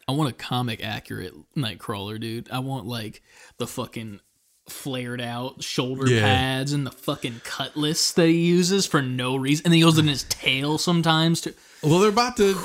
I 0.10 0.12
want 0.12 0.30
a 0.32 0.34
comic 0.34 0.84
accurate 0.84 1.34
Nightcrawler, 1.56 2.20
dude. 2.20 2.50
I 2.52 2.60
want 2.60 2.88
like 2.88 3.22
the 3.60 3.68
fucking 3.68 4.22
flared 4.68 5.22
out 5.22 5.64
shoulder 5.64 6.08
Yeah. 6.10 6.22
pads 6.22 6.74
and 6.74 6.84
the 6.86 6.92
fucking 6.92 7.42
cutlass 7.44 8.12
that 8.14 8.28
he 8.28 8.46
uses 8.48 8.88
for 8.88 9.04
no 9.04 9.36
reason. 9.36 9.66
And 9.68 9.72
then 9.74 9.78
he 9.78 9.84
it 9.84 9.98
in 10.00 10.08
his 10.08 10.24
tail 10.24 10.80
sometimes 10.80 11.42
too. 11.42 11.54
Well, 11.84 12.00
they're 12.00 12.10
about 12.10 12.38
to 12.38 12.58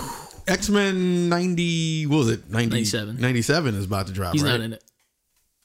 X 0.47 0.71
Men 0.71 1.29
ninety. 1.29 2.07
What 2.07 2.17
was 2.17 2.31
it? 2.31 2.49
90, 2.51 2.71
97. 2.71 3.21
97 3.21 3.75
is 3.75 3.85
about 3.85 4.07
to 4.07 4.13
drop. 4.15 4.33
He's 4.33 4.43
right? 4.43 4.51
not 4.53 4.61
in 4.61 4.73
it. 4.73 4.85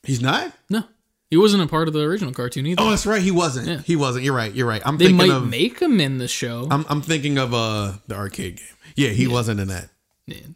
He's 0.03 0.21
not. 0.21 0.51
No. 0.69 0.83
He 1.29 1.37
wasn't 1.37 1.63
a 1.63 1.67
part 1.67 1.87
of 1.87 1.93
the 1.93 2.01
original 2.01 2.33
cartoon 2.33 2.65
either. 2.65 2.81
Oh, 2.81 2.89
that's 2.89 3.05
right. 3.05 3.21
He 3.21 3.31
wasn't. 3.31 3.67
Yeah. 3.67 3.77
He 3.85 3.95
wasn't. 3.95 4.25
You're 4.25 4.35
right. 4.35 4.53
You're 4.53 4.67
right. 4.67 4.81
I'm 4.85 4.97
they 4.97 5.05
thinking 5.07 5.27
might 5.27 5.35
of. 5.35 5.47
make 5.47 5.79
him 5.79 6.01
in 6.01 6.17
the 6.17 6.27
show. 6.27 6.67
I'm, 6.69 6.85
I'm 6.89 7.01
thinking 7.01 7.37
of 7.37 7.53
uh 7.53 7.93
the 8.07 8.15
arcade 8.15 8.57
game. 8.57 8.65
Yeah, 8.95 9.09
he 9.09 9.27
wasn't 9.27 9.59
in 9.61 9.69
that. 9.69 9.89
Man, 10.27 10.55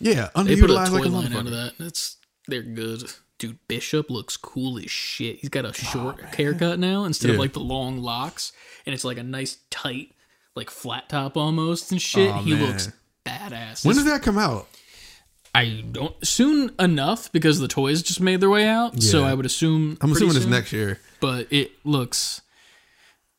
Yeah, 0.00 0.28
they 0.34 0.60
put 0.60 0.70
a 0.70 0.74
toy 0.74 0.98
like 0.98 1.04
a 1.04 1.08
line 1.08 1.32
out 1.32 1.46
of 1.46 1.52
that. 1.52 1.74
That's 1.78 2.16
they're 2.48 2.62
good. 2.62 3.10
Dude, 3.38 3.58
Bishop 3.68 4.10
looks 4.10 4.36
cool 4.36 4.78
as 4.78 4.90
shit. 4.90 5.40
He's 5.40 5.48
got 5.48 5.64
a 5.64 5.68
oh, 5.68 5.72
short 5.72 6.16
Oh, 6.22 6.26
haircut 6.36 6.78
now 6.78 7.04
instead 7.04 7.30
of 7.30 7.38
like 7.38 7.54
the 7.54 7.60
long 7.60 7.98
locks, 7.98 8.52
and 8.84 8.94
it's 8.94 9.04
like 9.04 9.16
a 9.16 9.22
nice 9.22 9.58
tight, 9.70 10.12
like 10.54 10.68
flat 10.68 11.08
top 11.08 11.36
almost 11.36 11.90
and 11.90 12.00
shit. 12.02 12.30
Aw, 12.30 12.42
he 12.42 12.54
man. 12.54 12.66
looks 12.66 12.92
badass. 13.24 13.86
When 13.86 13.96
does 13.96 14.04
that 14.04 14.22
come 14.22 14.36
out? 14.36 14.66
I 15.54 15.84
don't 15.90 16.14
soon 16.26 16.72
enough 16.78 17.32
because 17.32 17.58
the 17.58 17.68
toys 17.68 18.02
just 18.02 18.20
made 18.20 18.40
their 18.40 18.50
way 18.50 18.68
out. 18.68 19.02
So 19.02 19.24
I 19.24 19.34
would 19.34 19.46
assume. 19.46 19.98
I'm 20.00 20.12
assuming 20.12 20.36
it's 20.36 20.46
next 20.46 20.72
year. 20.72 21.00
But 21.20 21.52
it 21.52 21.72
looks. 21.84 22.42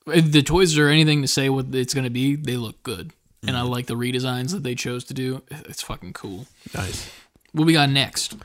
If 0.07 0.31
the 0.31 0.41
toys 0.41 0.77
are 0.77 0.87
anything 0.87 1.21
to 1.21 1.27
say 1.27 1.49
what 1.49 1.73
it's 1.73 1.93
going 1.93 2.03
to 2.05 2.09
be, 2.09 2.35
they 2.35 2.57
look 2.57 2.81
good, 2.83 3.13
and 3.41 3.55
Mm-hmm. 3.55 3.57
I 3.57 3.61
like 3.61 3.87
the 3.87 3.95
redesigns 3.95 4.51
that 4.51 4.63
they 4.63 4.75
chose 4.75 5.03
to 5.05 5.13
do. 5.13 5.41
It's 5.49 5.81
fucking 5.81 6.13
cool. 6.13 6.47
Nice. 6.75 7.09
What 7.53 7.65
we 7.65 7.73
got 7.73 7.89
next? 7.89 8.35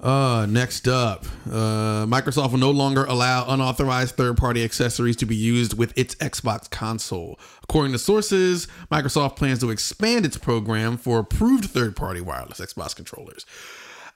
Uh, 0.00 0.46
next 0.50 0.88
up, 0.88 1.24
uh, 1.46 2.04
Microsoft 2.06 2.50
will 2.50 2.58
no 2.58 2.72
longer 2.72 3.04
allow 3.04 3.46
unauthorized 3.48 4.16
third-party 4.16 4.64
accessories 4.64 5.14
to 5.16 5.26
be 5.26 5.36
used 5.36 5.78
with 5.78 5.96
its 5.96 6.16
Xbox 6.16 6.68
console. 6.68 7.38
According 7.62 7.92
to 7.92 7.98
sources, 8.00 8.66
Microsoft 8.90 9.36
plans 9.36 9.60
to 9.60 9.70
expand 9.70 10.26
its 10.26 10.36
program 10.36 10.96
for 10.96 11.20
approved 11.20 11.66
third-party 11.66 12.20
wireless 12.20 12.58
Xbox 12.58 12.96
controllers. 12.96 13.46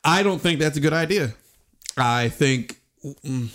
I 0.05 0.24
don't 0.24 0.41
think 0.41 0.59
that's 0.59 0.76
a 0.76 0.80
good 0.80 0.93
idea. 0.93 1.34
I 1.97 2.30
think 2.30 2.80
mm, 3.05 3.49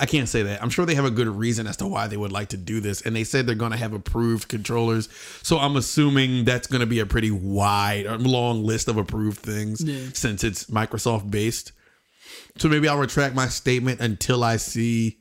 I 0.00 0.06
can't 0.06 0.28
say 0.28 0.42
that. 0.44 0.62
I'm 0.62 0.70
sure 0.70 0.86
they 0.86 0.94
have 0.94 1.04
a 1.04 1.10
good 1.10 1.28
reason 1.28 1.66
as 1.66 1.76
to 1.76 1.86
why 1.86 2.06
they 2.06 2.16
would 2.16 2.32
like 2.32 2.48
to 2.48 2.56
do 2.56 2.80
this, 2.80 3.02
and 3.02 3.14
they 3.14 3.22
said 3.24 3.46
they're 3.46 3.54
going 3.54 3.72
to 3.72 3.76
have 3.76 3.92
approved 3.92 4.48
controllers. 4.48 5.08
So 5.42 5.58
I'm 5.58 5.76
assuming 5.76 6.44
that's 6.46 6.66
going 6.66 6.80
to 6.80 6.86
be 6.86 7.00
a 7.00 7.06
pretty 7.06 7.30
wide, 7.30 8.06
long 8.06 8.64
list 8.64 8.88
of 8.88 8.96
approved 8.96 9.38
things 9.38 9.82
Yeah. 9.84 10.08
since 10.14 10.42
it's 10.42 10.64
Microsoft 10.64 11.30
based. 11.30 11.72
So 12.56 12.68
maybe 12.68 12.88
I'll 12.88 12.98
retract 12.98 13.34
my 13.34 13.46
statement 13.48 14.00
until 14.00 14.42
I 14.42 14.56
see 14.56 15.18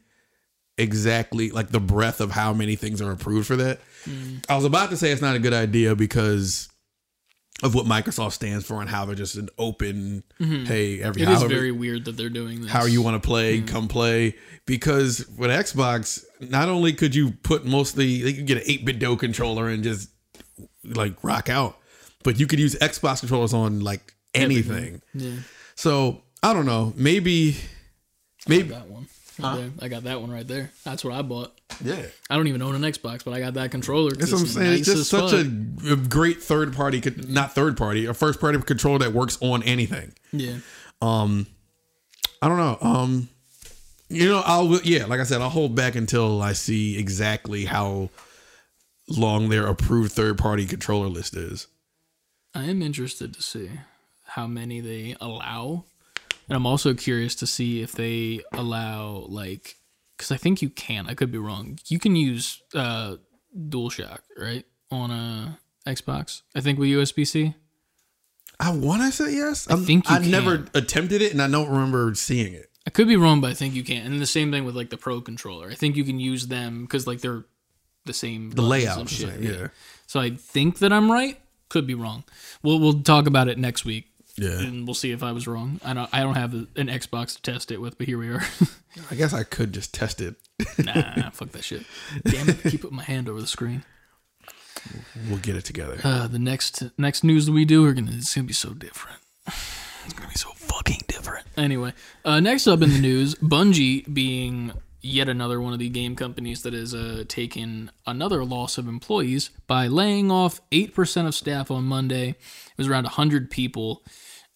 exactly 0.78 1.50
like 1.52 1.70
the 1.70 1.80
breadth 1.80 2.22
of 2.22 2.32
how 2.32 2.54
many 2.54 2.76
things 2.76 3.02
are 3.02 3.12
approved 3.12 3.48
for 3.48 3.58
that. 3.58 3.80
Mm. 4.06 4.46
I 4.48 4.56
was 4.56 4.64
about 4.66 4.90
to 4.92 4.98
say 4.98 5.12
it's 5.12 5.22
not 5.22 5.36
a 5.36 5.40
good 5.40 5.54
idea 5.54 5.94
because 5.96 6.70
of 7.62 7.76
what 7.76 7.86
Microsoft 7.86 8.32
stands 8.34 8.66
for 8.66 8.80
and 8.82 8.90
how 8.90 9.06
they're 9.06 9.16
just 9.16 9.36
an 9.36 9.50
open, 9.58 10.24
mm-hmm. 10.40 10.66
hey, 10.66 11.02
every 11.02 11.22
It 11.22 11.28
is 11.30 11.40
however- 11.40 11.54
very 11.54 11.72
weird 11.72 12.06
that 12.06 12.16
they're 12.18 12.30
doing 12.30 12.62
this. 12.62 12.72
how 12.72 12.86
you 12.86 13.02
want 13.02 13.22
to 13.22 13.28
play, 13.28 13.58
mm-hmm. 13.58 13.68
come 13.68 13.88
play. 13.88 14.36
Because 14.66 15.28
with 15.38 15.50
Xbox, 15.50 16.24
not 16.40 16.70
only 16.70 16.94
could 16.94 17.14
you 17.16 17.32
put 17.32 17.66
mostly, 17.66 18.06
you 18.06 18.34
could 18.34 18.46
get 18.46 18.58
an 18.58 18.64
8 18.66 18.86
bit 18.86 19.00
Do 19.00 19.16
controller 19.18 19.68
and 19.68 19.84
just 19.84 20.10
like 20.84 21.22
rock 21.24 21.50
out, 21.50 21.78
but 22.24 22.40
you 22.40 22.48
could 22.48 22.60
use 22.60 22.76
Xbox 22.76 23.20
controllers 23.20 23.54
on 23.54 23.82
like 23.82 24.14
anything. 24.34 25.02
Yeah, 25.14 25.32
So 25.76 26.22
I 26.44 26.54
don't 26.54 26.66
know. 26.66 26.94
Maybe, 26.96 27.58
maybe, 28.48 28.70
got 28.70 28.88
one. 28.88 29.08
Right 29.40 29.56
there. 29.58 29.70
I 29.82 29.88
got 29.88 30.04
that 30.04 30.22
one 30.22 30.32
right 30.32 30.48
there. 30.48 30.72
That's 30.84 31.04
what 31.04 31.14
I 31.14 31.22
bought. 31.22 31.58
yeah. 31.84 32.06
I 32.30 32.36
don't 32.36 32.48
even 32.48 32.62
own 32.62 32.76
an 32.76 32.82
Xbox, 32.82 33.24
but 33.24 33.34
I 33.34 33.40
got 33.40 33.54
that 33.56 33.72
controller. 33.72 34.12
That's 34.12 34.32
what 34.32 34.40
I'm 34.40 34.46
it's 34.46 34.54
saying. 34.54 34.70
nice 34.72 34.88
it's 34.88 35.10
just 35.10 35.10
such 35.10 35.34
a, 35.34 35.94
a 35.94 35.96
great 35.96 36.42
third 36.44 36.74
party, 36.76 37.02
not 37.28 37.54
third 37.56 37.78
party, 37.78 38.06
a 38.06 38.14
first 38.14 38.40
party 38.40 38.60
controller 38.62 39.00
that 39.00 39.14
works 39.14 39.38
on 39.42 39.64
anything. 39.64 40.14
yeah. 40.32 40.58
Um, 41.02 41.48
I 42.42 42.48
don't 42.48 42.58
know. 42.58 42.78
Um, 42.82 43.30
you 44.10 44.28
know, 44.28 44.42
I'll 44.46 44.80
yeah, 44.82 45.06
like 45.06 45.20
I 45.20 45.24
said, 45.24 45.42
I'll 45.42 45.50
hold 45.50 45.76
back 45.76 45.96
until 45.96 46.42
I 46.42 46.54
see 46.54 46.98
exactly 46.98 47.66
how 47.66 48.10
long 49.08 49.50
their 49.50 49.68
approved 49.68 50.12
third 50.12 50.38
party 50.38 50.66
controller 50.66 51.08
list 51.08 51.36
is. 51.36 51.68
I 52.54 52.66
am 52.66 52.82
interested 52.82 53.34
to 53.36 53.42
see 53.42 53.70
how 54.26 54.48
many 54.48 54.82
they 54.82 55.16
allow, 55.22 55.86
and 56.50 56.56
I'm 56.56 56.66
also 56.66 56.94
curious 56.94 57.36
to 57.36 57.48
see 57.48 57.82
if 57.82 57.92
they 57.92 58.42
allow 58.52 59.26
like 59.30 59.76
because 60.18 60.32
I 60.32 60.38
think 60.38 60.62
you 60.62 60.70
can. 60.70 61.08
I 61.08 61.14
could 61.14 61.32
be 61.32 61.38
wrong. 61.38 61.80
You 61.88 62.00
can 62.00 62.16
use 62.16 62.62
uh, 62.76 63.16
DualShock 63.58 64.20
right 64.38 64.66
on 64.92 65.12
a 65.12 65.60
Xbox. 65.88 66.42
I 66.56 66.62
think 66.62 66.78
with 66.80 66.90
USB 66.90 67.26
C. 67.26 67.56
I 68.60 68.72
want 68.72 69.02
to 69.04 69.12
say 69.12 69.34
yes. 69.36 69.70
I 69.70 69.78
think 69.78 70.10
you 70.10 70.16
I 70.16 70.20
never 70.20 70.66
attempted 70.74 71.22
it, 71.22 71.32
and 71.32 71.42
I 71.42 71.48
don't 71.48 71.70
remember 71.70 72.14
seeing 72.16 72.54
it. 72.54 72.70
I 72.86 72.90
could 72.90 73.08
be 73.08 73.16
wrong, 73.16 73.40
but 73.40 73.52
I 73.52 73.54
think 73.54 73.76
you 73.76 73.84
can. 73.84 74.06
And 74.06 74.22
the 74.22 74.26
same 74.26 74.52
thing 74.52 74.66
with 74.66 74.76
like 74.76 74.90
the 74.90 74.98
Pro 74.98 75.22
controller. 75.22 75.70
I 75.70 75.76
think 75.76 75.96
you 75.96 76.04
can 76.04 76.20
use 76.20 76.48
them 76.48 76.82
because 76.82 77.08
like 77.08 77.22
they're 77.22 77.46
the 78.06 78.14
same. 78.14 78.52
The 78.52 78.62
layout, 78.62 79.08
shit. 79.08 79.30
same, 79.30 79.44
yeah, 79.44 79.68
So 80.08 80.20
I 80.20 80.32
think 80.32 80.80
that 80.80 80.92
I'm 80.92 81.12
right. 81.12 81.40
Could 81.70 81.86
be 81.86 81.94
wrong. 81.94 82.24
We'll 82.64 82.80
we'll 82.80 83.02
talk 83.02 83.28
about 83.28 83.48
it 83.48 83.58
next 83.58 83.86
week. 83.86 84.09
Yeah. 84.42 84.60
and 84.60 84.88
we'll 84.88 84.94
see 84.94 85.12
if 85.12 85.24
I 85.24 85.32
was 85.32 85.48
wrong. 85.48 85.80
I 85.84 85.94
don't 85.94 86.10
I 86.14 86.22
don't 86.22 86.36
have 86.36 86.54
an 86.54 86.88
Xbox 86.88 87.36
to 87.36 87.42
test 87.42 87.72
it 87.72 87.80
with, 87.80 87.98
but 87.98 88.08
here 88.08 88.18
we 88.18 88.30
are. 88.30 88.42
I 89.12 89.16
guess 89.16 89.34
I 89.34 89.44
could 89.44 89.74
just 89.74 89.94
test 89.94 90.22
it. 90.22 90.36
nah, 90.84 91.30
fuck 91.32 91.50
that 91.52 91.64
shit. 91.64 91.84
Damn 92.24 92.50
it, 92.50 92.62
keep 92.64 92.82
putting 92.82 92.98
my 92.98 93.04
hand 93.04 93.30
over 93.30 93.40
the 93.40 93.48
screen. 93.48 93.84
We'll 95.30 95.40
get 95.40 95.56
it 95.56 95.66
together. 95.66 96.00
Uh, 96.04 96.28
the 96.28 96.40
next 96.40 96.84
next 96.98 97.24
news 97.24 97.46
that 97.46 97.52
we 97.52 97.66
do 97.66 97.86
are 97.86 97.94
gonna 97.94 98.12
it's 98.14 98.34
gonna 98.34 98.48
be 98.48 98.54
so 98.54 98.70
different. 98.72 99.20
It's 99.48 100.14
gonna 100.14 100.30
be 100.30 100.36
so 100.36 100.50
fucking 100.52 101.02
different. 101.08 101.46
Anyway, 101.58 101.94
uh, 102.26 102.40
next 102.40 102.68
up 102.68 102.82
in 102.82 102.90
the 102.90 103.00
news, 103.00 103.36
Bungie 103.36 104.12
being 104.12 104.72
yet 105.02 105.30
another 105.30 105.62
one 105.62 105.74
of 105.74 105.80
the 105.80 105.90
game 105.90 106.16
companies 106.16 106.64
that 106.64 106.74
has 106.74 106.94
uh, 106.94 107.24
taken 107.28 107.92
another 108.06 108.44
loss 108.44 108.78
of 108.78 108.88
employees 108.88 109.50
by 109.68 109.88
laying 109.88 110.32
off 110.32 110.62
eight 110.72 110.94
percent 110.94 111.28
of 111.28 111.36
staff 111.36 111.70
on 111.70 111.84
Monday. 111.84 112.30
It 112.30 112.78
was 112.78 112.88
around 112.88 113.08
hundred 113.08 113.50
people. 113.52 114.04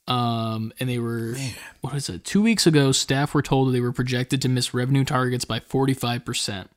Um, 0.08 0.74
and 0.80 0.89
they 0.89 0.99
were 0.99 1.36
what 1.82 1.95
is 1.95 2.10
it? 2.10 2.26
Two 2.26 2.41
weeks 2.41 2.68
ago, 2.68 2.91
staff 2.91 3.34
were 3.34 3.41
told 3.41 3.70
that 3.70 3.72
they 3.72 3.80
were 3.80 3.93
projected 3.93 4.41
to 4.41 4.49
miss 4.49 4.74
revenue 4.74 5.06
targets 5.06 5.45
by 5.45 5.60
forty 5.60 5.93
five 5.93 6.26
percent 6.26 6.70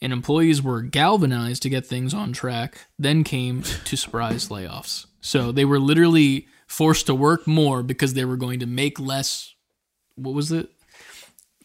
and 0.00 0.12
employees 0.12 0.62
were 0.62 0.82
galvanized 0.82 1.62
to 1.62 1.68
get 1.68 1.86
things 1.86 2.14
on 2.14 2.32
track, 2.32 2.86
then 2.98 3.24
came 3.24 3.62
to 3.62 3.96
surprise 3.96 4.48
layoffs. 4.48 5.06
So 5.20 5.52
they 5.52 5.64
were 5.64 5.80
literally 5.80 6.46
forced 6.66 7.06
to 7.06 7.14
work 7.14 7.46
more 7.46 7.82
because 7.82 8.14
they 8.14 8.24
were 8.24 8.36
going 8.36 8.60
to 8.60 8.66
make 8.66 9.00
less. 9.00 9.54
What 10.14 10.34
was 10.34 10.52
it? 10.52 10.70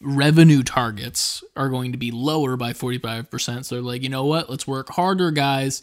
Revenue 0.01 0.63
targets 0.63 1.43
are 1.55 1.69
going 1.69 1.91
to 1.93 1.97
be 1.97 2.11
lower 2.11 2.57
by 2.57 2.73
45%. 2.73 3.65
So 3.65 3.75
they're 3.75 3.81
like, 3.81 4.03
you 4.03 4.09
know 4.09 4.25
what? 4.25 4.49
Let's 4.49 4.67
work 4.67 4.89
harder, 4.89 5.31
guys. 5.31 5.81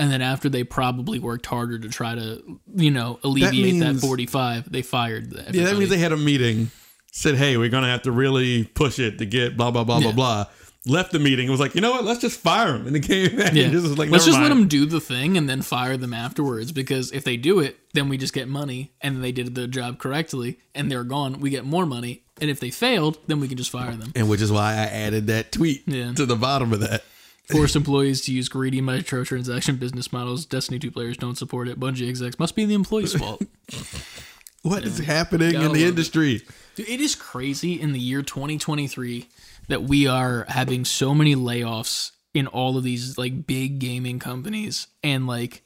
And 0.00 0.10
then 0.10 0.22
after 0.22 0.48
they 0.48 0.64
probably 0.64 1.18
worked 1.18 1.46
harder 1.46 1.78
to 1.78 1.88
try 1.88 2.14
to, 2.14 2.42
you 2.74 2.90
know, 2.90 3.18
alleviate 3.22 3.78
that, 3.80 3.86
means- 3.92 4.00
45, 4.00 4.72
they 4.72 4.82
fired 4.82 5.26
everybody. 5.32 5.58
Yeah, 5.58 5.64
that 5.66 5.76
means 5.76 5.90
they 5.90 5.98
had 5.98 6.12
a 6.12 6.16
meeting, 6.16 6.70
said, 7.12 7.34
"Hey, 7.36 7.56
we're 7.56 7.68
gonna 7.68 7.88
have 7.90 8.02
to 8.02 8.12
really 8.12 8.64
push 8.64 8.98
it 8.98 9.18
to 9.18 9.26
get 9.26 9.56
blah 9.56 9.70
blah 9.70 9.84
blah 9.84 9.98
Yeah. 9.98 10.12
blah 10.12 10.12
blah." 10.12 10.44
Left 10.86 11.12
the 11.12 11.18
meeting, 11.18 11.50
was 11.50 11.60
like, 11.60 11.74
"You 11.74 11.82
know 11.82 11.90
what? 11.90 12.04
Let's 12.04 12.20
just 12.22 12.40
fire 12.40 12.74
him." 12.74 12.86
And 12.86 12.96
they 12.96 13.00
came 13.00 13.36
back. 13.36 13.52
Yeah. 13.52 13.64
and 13.64 13.72
just 13.72 13.86
was 13.86 13.98
like, 13.98 14.08
Let's 14.08 14.24
"Never 14.26 14.38
just 14.38 14.42
let 14.42 14.48
them 14.48 14.66
do 14.66 14.86
the 14.86 14.98
thing 15.00 15.36
and 15.36 15.46
then 15.46 15.60
fire 15.60 15.98
them 15.98 16.14
afterwards 16.14 16.72
because 16.72 17.12
if 17.12 17.22
they 17.24 17.36
do 17.36 17.58
it, 17.60 17.78
then 17.92 18.08
we 18.08 18.16
just 18.16 18.32
get 18.32 18.48
money 18.48 18.92
and 19.02 19.22
they 19.22 19.32
did 19.32 19.54
the 19.54 19.68
job 19.68 19.98
correctly 19.98 20.58
and 20.74 20.90
they're 20.90 21.04
gone. 21.04 21.38
We 21.40 21.50
get 21.50 21.66
more 21.66 21.84
money. 21.84 22.22
And 22.40 22.48
if 22.48 22.58
they 22.60 22.70
failed, 22.70 23.18
then 23.26 23.38
we 23.40 23.48
can 23.48 23.58
just 23.58 23.68
fire 23.70 23.94
them. 23.94 24.12
And 24.16 24.26
which 24.30 24.40
is 24.40 24.50
why 24.50 24.72
I 24.72 24.84
added 24.86 25.26
that 25.26 25.52
tweet 25.52 25.82
Yeah. 25.86 26.14
to 26.14 26.24
the 26.24 26.36
bottom 26.36 26.72
of 26.72 26.80
that. 26.80 27.04
Force 27.50 27.76
employees 27.76 28.22
to 28.22 28.32
use 28.32 28.48
greedy 28.48 28.80
microtransaction 28.80 29.78
business 29.78 30.12
models. 30.12 30.46
Destiny 30.46 30.78
2 30.78 30.90
players 30.90 31.16
don't 31.16 31.36
support 31.36 31.68
it. 31.68 31.78
Bungie 31.78 32.08
execs 32.08 32.38
must 32.38 32.54
be 32.54 32.64
the 32.64 32.74
employee's 32.74 33.14
fault. 33.14 33.42
What 34.62 34.84
is 34.84 34.98
happening 34.98 35.54
in 35.54 35.60
the 35.62 35.68
love 35.68 35.76
it. 35.76 35.88
industry? 35.88 36.42
Dude, 36.74 36.86
it 36.86 37.00
is 37.00 37.14
crazy 37.14 37.80
in 37.80 37.92
the 37.92 37.98
year 37.98 38.20
2023 38.20 39.26
that 39.68 39.84
we 39.84 40.06
are 40.06 40.44
having 40.48 40.84
so 40.84 41.14
many 41.14 41.34
layoffs 41.34 42.10
in 42.34 42.46
all 42.46 42.76
of 42.76 42.84
these 42.84 43.16
like 43.16 43.46
big 43.46 43.78
gaming 43.78 44.18
companies 44.18 44.86
and 45.02 45.26
like 45.26 45.62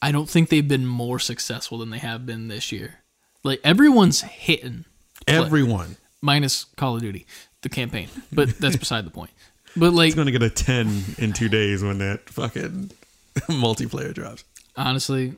I 0.00 0.12
don't 0.12 0.28
think 0.28 0.50
they've 0.50 0.66
been 0.66 0.86
more 0.86 1.18
successful 1.18 1.78
than 1.78 1.90
they 1.90 1.98
have 1.98 2.24
been 2.24 2.46
this 2.46 2.70
year. 2.70 3.00
Like 3.42 3.60
everyone's 3.64 4.20
hitting 4.20 4.84
Everyone 5.26 5.96
minus 6.20 6.64
Call 6.76 6.96
of 6.96 7.02
Duty, 7.02 7.26
the 7.62 7.68
campaign. 7.68 8.08
But 8.32 8.58
that's 8.58 8.76
beside 8.76 9.04
the 9.04 9.10
point. 9.10 9.30
But 9.76 9.92
like 9.92 10.08
is 10.08 10.14
going 10.14 10.26
to 10.26 10.32
get 10.32 10.42
a 10.42 10.50
ten 10.50 11.02
in 11.18 11.32
two 11.32 11.48
days 11.48 11.82
when 11.82 11.98
that 11.98 12.28
fucking 12.28 12.90
multiplayer 13.48 14.12
drops. 14.12 14.44
honestly, 14.76 15.34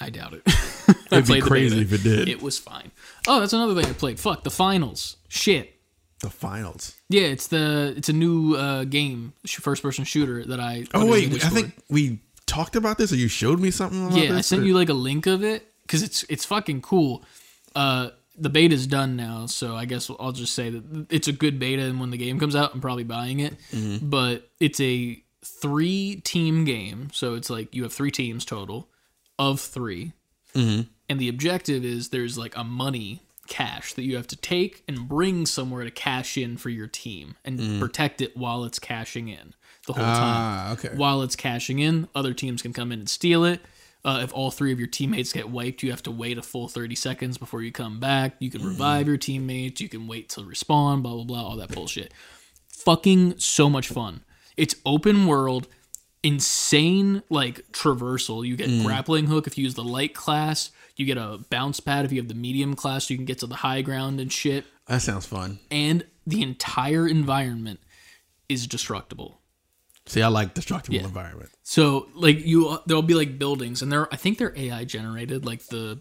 I 0.00 0.10
doubt 0.10 0.34
it. 0.34 0.42
It'd 1.12 1.26
be 1.26 1.40
crazy 1.40 1.80
if 1.82 1.92
it 1.92 2.02
did. 2.02 2.28
It 2.28 2.42
was 2.42 2.58
fine. 2.58 2.90
Oh, 3.26 3.40
that's 3.40 3.52
another 3.52 3.74
thing 3.74 3.86
I 3.90 3.94
played. 3.94 4.18
Fuck 4.20 4.44
the 4.44 4.50
finals. 4.50 5.16
Shit. 5.28 5.74
The 6.20 6.30
finals. 6.30 6.96
Yeah, 7.08 7.22
it's 7.22 7.46
the 7.46 7.94
it's 7.96 8.08
a 8.08 8.12
new 8.12 8.54
uh, 8.56 8.84
game, 8.84 9.32
first 9.46 9.82
person 9.82 10.04
shooter 10.04 10.44
that 10.44 10.58
I. 10.60 10.84
Oh 10.92 11.06
wait, 11.06 11.32
I 11.44 11.48
think 11.48 11.74
we 11.88 12.18
talked 12.46 12.74
about 12.76 12.98
this, 12.98 13.12
or 13.12 13.16
you 13.16 13.28
showed 13.28 13.60
me 13.60 13.70
something. 13.70 14.06
About 14.08 14.18
Yeah, 14.18 14.36
I 14.36 14.40
sent 14.40 14.62
or- 14.62 14.64
you 14.66 14.74
like 14.74 14.88
a 14.88 14.94
link 14.94 15.26
of 15.26 15.44
it 15.44 15.72
because 15.82 16.02
it's 16.02 16.24
it's 16.28 16.44
fucking 16.44 16.82
cool. 16.82 17.22
Uh, 17.76 18.10
the 18.38 18.48
beta's 18.50 18.86
done 18.86 19.16
now, 19.16 19.46
so 19.46 19.74
I 19.76 19.84
guess 19.84 20.10
I'll 20.18 20.32
just 20.32 20.54
say 20.54 20.70
that 20.70 21.06
it's 21.10 21.28
a 21.28 21.32
good 21.32 21.58
beta, 21.58 21.82
and 21.82 21.98
when 22.00 22.10
the 22.10 22.16
game 22.16 22.38
comes 22.38 22.54
out, 22.56 22.72
I'm 22.74 22.80
probably 22.80 23.04
buying 23.04 23.40
it. 23.40 23.56
Mm-hmm. 23.72 24.08
But 24.08 24.48
it's 24.60 24.80
a 24.80 25.22
three 25.44 26.16
team 26.24 26.64
game, 26.64 27.08
so 27.12 27.34
it's 27.34 27.50
like 27.50 27.74
you 27.74 27.82
have 27.84 27.92
three 27.92 28.10
teams 28.10 28.44
total 28.44 28.88
of 29.38 29.60
3 29.60 30.12
Mm-hmm. 30.54 30.82
and 31.10 31.20
the 31.20 31.28
objective 31.28 31.84
is 31.84 32.08
there's 32.08 32.38
like 32.38 32.56
a 32.56 32.64
money 32.64 33.20
cash 33.48 33.92
that 33.92 34.02
you 34.02 34.16
have 34.16 34.26
to 34.28 34.36
take 34.36 34.82
and 34.88 35.06
bring 35.06 35.44
somewhere 35.44 35.84
to 35.84 35.90
cash 35.90 36.38
in 36.38 36.56
for 36.56 36.70
your 36.70 36.86
team 36.86 37.36
and 37.44 37.78
protect 37.78 38.22
it 38.22 38.34
while 38.34 38.64
it's 38.64 38.78
cashing 38.78 39.28
in 39.28 39.54
the 39.86 39.92
whole 39.92 40.02
time 40.04 40.14
Mm. 40.14 40.16
Ah, 40.16 40.72
okay. 40.72 40.88
while 40.96 41.20
it's 41.22 41.36
cashing 41.36 41.78
in, 41.80 42.08
other 42.14 42.32
teams 42.32 42.62
can 42.62 42.72
come 42.72 42.90
in 42.92 42.98
and 42.98 43.08
steal 43.10 43.44
it. 43.44 43.60
Uh, 44.04 44.20
if 44.22 44.32
all 44.32 44.50
three 44.50 44.72
of 44.72 44.78
your 44.78 44.88
teammates 44.88 45.32
get 45.32 45.50
wiped, 45.50 45.82
you 45.82 45.90
have 45.90 46.02
to 46.04 46.10
wait 46.10 46.38
a 46.38 46.42
full 46.42 46.68
30 46.68 46.94
seconds 46.94 47.36
before 47.36 47.62
you 47.62 47.72
come 47.72 47.98
back. 47.98 48.36
You 48.38 48.50
can 48.50 48.64
revive 48.64 49.08
your 49.08 49.16
teammates. 49.16 49.80
You 49.80 49.88
can 49.88 50.06
wait 50.06 50.28
to 50.30 50.40
respawn, 50.40 51.02
blah, 51.02 51.14
blah, 51.14 51.24
blah, 51.24 51.42
all 51.42 51.56
that 51.56 51.72
bullshit. 51.72 52.14
Fucking 52.68 53.38
so 53.38 53.68
much 53.68 53.88
fun. 53.88 54.22
It's 54.56 54.76
open 54.86 55.26
world, 55.26 55.66
insane 56.22 57.22
like 57.28 57.70
traversal. 57.72 58.46
You 58.46 58.56
get 58.56 58.84
grappling 58.84 59.26
hook 59.26 59.46
if 59.46 59.58
you 59.58 59.64
use 59.64 59.74
the 59.74 59.84
light 59.84 60.14
class. 60.14 60.70
You 60.96 61.04
get 61.04 61.18
a 61.18 61.40
bounce 61.50 61.80
pad 61.80 62.04
if 62.04 62.12
you 62.12 62.20
have 62.20 62.28
the 62.28 62.34
medium 62.34 62.74
class, 62.74 63.06
so 63.06 63.14
you 63.14 63.18
can 63.18 63.26
get 63.26 63.38
to 63.38 63.46
the 63.46 63.56
high 63.56 63.82
ground 63.82 64.20
and 64.20 64.32
shit. 64.32 64.64
That 64.86 65.02
sounds 65.02 65.26
fun. 65.26 65.58
And 65.70 66.06
the 66.26 66.42
entire 66.42 67.06
environment 67.06 67.80
is 68.48 68.66
destructible. 68.66 69.40
See, 70.08 70.22
I 70.22 70.28
like 70.28 70.54
destructible 70.54 70.96
Yeah. 70.96 71.04
environment. 71.04 71.50
So 71.62 72.08
like 72.14 72.44
you, 72.44 72.68
uh, 72.68 72.78
there'll 72.86 73.02
be 73.02 73.14
like 73.14 73.38
buildings, 73.38 73.82
and 73.82 73.92
they're 73.92 74.12
I 74.12 74.16
think 74.16 74.38
they're 74.38 74.54
AI 74.56 74.84
generated. 74.84 75.44
Like 75.46 75.66
the 75.66 76.00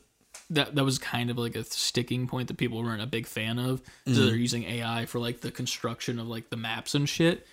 that 0.49 0.76
that 0.76 0.84
was 0.86 0.97
kind 0.97 1.30
of 1.30 1.38
like 1.38 1.55
a 1.55 1.64
sticking 1.66 2.28
point 2.28 2.47
that 2.47 2.58
people 2.58 2.82
weren't 2.82 3.01
a 3.01 3.08
big 3.08 3.28
fan 3.28 3.60
of. 3.60 3.82
So 4.05 4.12
mm-hmm. 4.12 4.26
they're 4.26 4.36
using 4.36 4.64
AI 4.64 5.05
for 5.05 5.20
like 5.20 5.41
the 5.41 5.51
construction 5.51 6.20
of 6.20 6.28
like 6.28 6.49
the 6.49 6.58
maps 6.58 6.95
and 6.95 7.08
shit. 7.08 7.45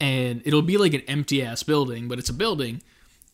And 0.00 0.40
it'll 0.46 0.62
be 0.62 0.78
like 0.78 0.94
an 0.94 1.02
empty 1.02 1.42
ass 1.42 1.62
building, 1.62 2.08
but 2.08 2.18
it's 2.18 2.30
a 2.30 2.34
building. 2.34 2.82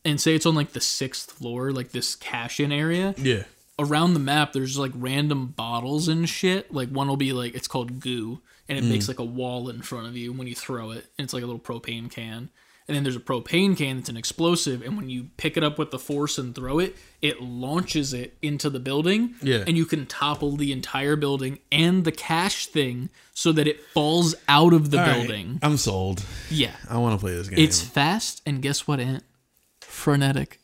And 0.05 0.21
say 0.21 0.35
it's 0.35 0.47
on 0.47 0.57
like 0.57 0.73
the 0.73 0.81
sixth 0.81 1.31
floor, 1.33 1.71
like 1.71 1.93
this 1.93 2.17
cash 2.17 2.59
in 2.59 2.73
area 2.73 3.15
Yeah. 3.19 3.45
around 3.79 4.15
the 4.15 4.21
map 4.21 4.53
there's 4.53 4.79
like 4.79 4.93
random 4.95 5.49
bottles 5.49 6.09
and 6.09 6.29
shit 6.29 6.73
like 6.73 6.89
one 6.89 7.09
will 7.09 7.17
be 7.17 7.33
like 7.33 7.55
it's 7.55 7.69
called 7.69 8.01
goo 8.01 8.41
and 8.69 8.79
it 8.79 8.83
mm-hmm. 8.83 8.91
makes 8.91 9.09
like 9.09 9.19
a 9.19 9.25
wall 9.25 9.69
in 9.69 9.83
front 9.83 10.07
of 10.07 10.17
you 10.17 10.33
when 10.33 10.47
you 10.47 10.55
throw 10.55 10.91
it 10.91 11.07
and 11.19 11.25
it's 11.25 11.33
like 11.33 11.43
a 11.43 11.47
little 11.47 11.61
propane 11.61 12.11
can. 12.11 12.51
And 12.89 12.95
then 12.95 13.03
there's 13.03 13.17
a 13.17 13.21
propane 13.21 13.77
can 13.77 13.97
that's 13.97 14.09
an 14.09 14.17
explosive 14.17 14.81
and 14.81 14.97
when 14.97 15.11
you 15.11 15.31
pick 15.37 15.57
it 15.57 15.65
up 15.65 15.77
with 15.77 15.91
the 15.91 15.99
force 15.99 16.39
and 16.39 16.55
throw 16.55 16.79
it 16.79 16.97
it 17.21 17.43
launches 17.43 18.15
it 18.15 18.37
into 18.43 18.71
the 18.71 18.79
building 18.79 19.35
Yeah. 19.43 19.65
and 19.67 19.77
you 19.77 19.87
can 19.87 20.07
topple 20.07 20.57
the 20.57 20.71
entire 20.71 21.17
building 21.17 21.59
and 21.73 22.05
the 22.05 22.13
cash 22.13 22.69
thing 22.69 23.11
so 23.35 23.51
that 23.53 23.67
it 23.67 23.81
falls 23.81 24.37
out 24.49 24.73
of 24.73 24.93
the 24.93 25.01
All 25.01 25.07
right, 25.07 25.15
building. 25.27 25.59
I'm 25.63 25.79
sold. 25.79 26.25
yeah. 26.49 26.77
I 26.89 26.99
want 26.99 27.19
to 27.19 27.25
play 27.25 27.35
this 27.35 27.49
game. 27.49 27.59
it's 27.59 27.81
fast 27.83 28.41
and 28.47 28.63
guess 28.63 28.87
what 28.87 29.01
ant? 29.01 29.25
Frenetic 29.81 30.61